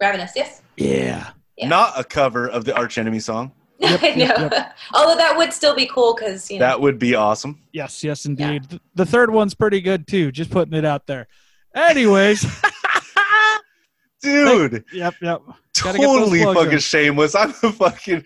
Ravenous, 0.00 0.32
yes. 0.34 0.62
yeah, 0.76 1.30
Yeah. 1.56 1.68
Not 1.68 1.98
a 1.98 2.04
cover 2.04 2.48
of 2.48 2.64
the 2.64 2.74
Arch 2.74 2.96
Enemy 2.98 3.20
song. 3.20 3.52
Yep, 3.80 4.02
I 4.02 4.08
yep, 4.10 4.38
know. 4.38 4.64
Although 4.94 5.16
that 5.16 5.36
would 5.36 5.52
still 5.52 5.74
be 5.74 5.86
cool 5.86 6.14
because, 6.14 6.50
you 6.50 6.58
know. 6.58 6.66
That 6.66 6.80
would 6.80 6.98
be 6.98 7.14
awesome. 7.14 7.62
yes, 7.72 8.04
yes, 8.04 8.26
indeed. 8.26 8.68
Th- 8.70 8.82
The 8.94 9.06
third 9.06 9.30
one's 9.30 9.54
pretty 9.54 9.80
good 9.80 10.06
too. 10.06 10.30
Just 10.32 10.50
putting 10.50 10.74
it 10.74 10.84
out 10.84 11.06
there. 11.06 11.26
Anyways, 11.74 12.44
Dude, 14.22 14.84
yep, 14.92 15.14
yep. 15.22 15.40
Gotta 15.82 15.96
totally 15.98 16.42
fucking 16.44 16.72
in. 16.72 16.78
shameless. 16.78 17.34
I'm 17.34 17.50
a 17.50 17.72
fucking. 17.72 18.22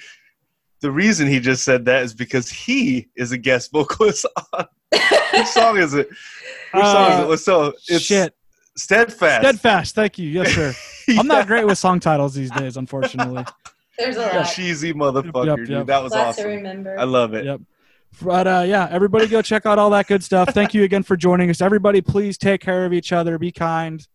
The 0.80 0.90
reason 0.90 1.28
he 1.28 1.38
just 1.38 1.62
said 1.62 1.84
that 1.84 2.02
is 2.02 2.14
because 2.14 2.48
he 2.50 3.08
is 3.14 3.30
a 3.30 3.38
guest 3.38 3.70
vocalist 3.70 4.26
on. 4.52 4.66
Which 5.32 5.46
song 5.46 5.78
is 5.78 5.94
it? 5.94 6.08
Which 6.72 6.84
song 6.84 7.12
Uh, 7.12 7.28
is 7.30 7.40
it? 7.40 7.44
So 7.44 7.72
it's 7.88 8.04
Shit, 8.04 8.34
Steadfast. 8.76 9.42
steadfast. 9.42 9.94
Thank 9.94 10.18
you. 10.18 10.28
Yes, 10.28 10.52
sir. 10.52 10.74
I'm 11.16 11.28
not 11.28 11.46
great 11.46 11.64
with 11.64 11.78
song 11.78 12.00
titles 12.00 12.34
these 12.34 12.50
days, 12.50 12.76
unfortunately. 12.76 13.44
There's 13.98 14.16
a 14.16 14.20
Yeah, 14.20 14.36
lot. 14.38 14.52
cheesy 14.52 14.92
motherfucker, 14.92 15.46
Yep, 15.46 15.56
dude. 15.56 15.68
yep. 15.68 15.86
That 15.86 16.02
was 16.02 16.12
Lots 16.12 16.36
to 16.36 16.42
awesome. 16.42 16.50
remember. 16.56 16.98
I 16.98 17.04
love 17.04 17.34
it. 17.34 17.44
Yep. 17.44 17.60
But 18.22 18.46
uh, 18.46 18.64
yeah, 18.66 18.88
everybody 18.90 19.26
go 19.26 19.42
check 19.42 19.66
out 19.66 19.78
all 19.78 19.90
that 19.90 20.06
good 20.06 20.22
stuff. 20.22 20.50
Thank 20.54 20.72
you 20.74 20.84
again 20.84 21.02
for 21.02 21.16
joining 21.16 21.50
us. 21.50 21.60
Everybody, 21.60 22.00
please 22.00 22.38
take 22.38 22.60
care 22.60 22.84
of 22.86 22.92
each 22.92 23.12
other. 23.12 23.38
Be 23.38 23.50
kind. 23.52 24.06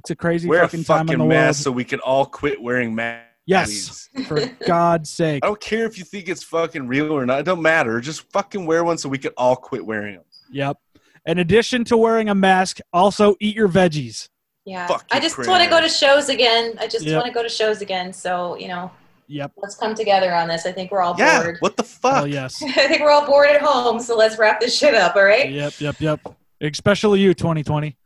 It's 0.00 0.10
a 0.10 0.16
crazy 0.16 0.48
Wear 0.48 0.62
a 0.62 0.68
fucking 0.68 0.84
time 0.84 1.02
in 1.02 1.06
fucking 1.06 1.18
the 1.18 1.24
mask 1.24 1.58
world. 1.58 1.64
so 1.64 1.70
we 1.72 1.84
can 1.84 2.00
all 2.00 2.26
quit 2.26 2.60
wearing 2.60 2.94
masks. 2.94 3.28
Yes. 3.46 4.08
please. 4.14 4.26
For 4.26 4.40
God's 4.66 5.10
sake. 5.10 5.44
I 5.44 5.46
don't 5.46 5.60
care 5.60 5.84
if 5.86 5.98
you 5.98 6.04
think 6.04 6.28
it's 6.28 6.42
fucking 6.42 6.88
real 6.88 7.12
or 7.12 7.24
not. 7.26 7.40
It 7.40 7.42
don't 7.44 7.62
matter. 7.62 8.00
Just 8.00 8.30
fucking 8.32 8.66
wear 8.66 8.82
one 8.84 8.98
so 8.98 9.08
we 9.08 9.18
can 9.18 9.32
all 9.36 9.54
quit 9.56 9.84
wearing 9.84 10.14
them. 10.16 10.24
Yep. 10.50 10.78
In 11.26 11.38
addition 11.38 11.84
to 11.84 11.96
wearing 11.96 12.28
a 12.30 12.34
mask, 12.34 12.78
also 12.92 13.36
eat 13.40 13.54
your 13.54 13.68
veggies. 13.68 14.28
Yeah. 14.64 14.86
Fuck 14.86 15.04
I 15.12 15.20
just 15.20 15.36
want 15.46 15.62
to 15.62 15.68
go 15.70 15.80
to 15.80 15.88
shows 15.88 16.28
again. 16.28 16.74
I 16.80 16.86
just 16.88 17.04
Yep. 17.04 17.14
want 17.16 17.26
to 17.26 17.32
go 17.32 17.42
to 17.42 17.48
shows 17.50 17.82
again. 17.82 18.12
So, 18.12 18.56
you 18.56 18.68
know, 18.68 18.90
Yep. 19.26 19.52
let's 19.56 19.74
come 19.74 19.94
together 19.94 20.34
on 20.34 20.48
this. 20.48 20.66
I 20.66 20.72
think 20.72 20.90
we're 20.90 21.00
all 21.02 21.14
Yeah. 21.18 21.42
bored. 21.42 21.56
What 21.60 21.76
the 21.76 21.82
fuck? 21.82 22.22
Oh 22.22 22.24
yes. 22.26 22.62
I 22.62 22.88
think 22.88 23.00
we're 23.02 23.10
all 23.10 23.26
bored 23.26 23.48
at 23.50 23.62
home. 23.62 24.00
So 24.00 24.16
let's 24.16 24.38
wrap 24.38 24.60
this 24.60 24.76
shit 24.76 24.94
up, 24.94 25.16
all 25.16 25.24
right? 25.24 25.50
Yep. 25.50 25.74
Yep. 25.80 26.00
Yep. 26.00 26.20
Especially 26.60 27.20
you, 27.20 27.34
2020. 27.34 27.96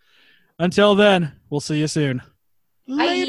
Until 0.59 0.95
then, 0.95 1.33
we'll 1.51 1.61
see 1.61 1.79
you 1.79 1.87
soon. 1.89 2.23
Bye. 2.87 3.25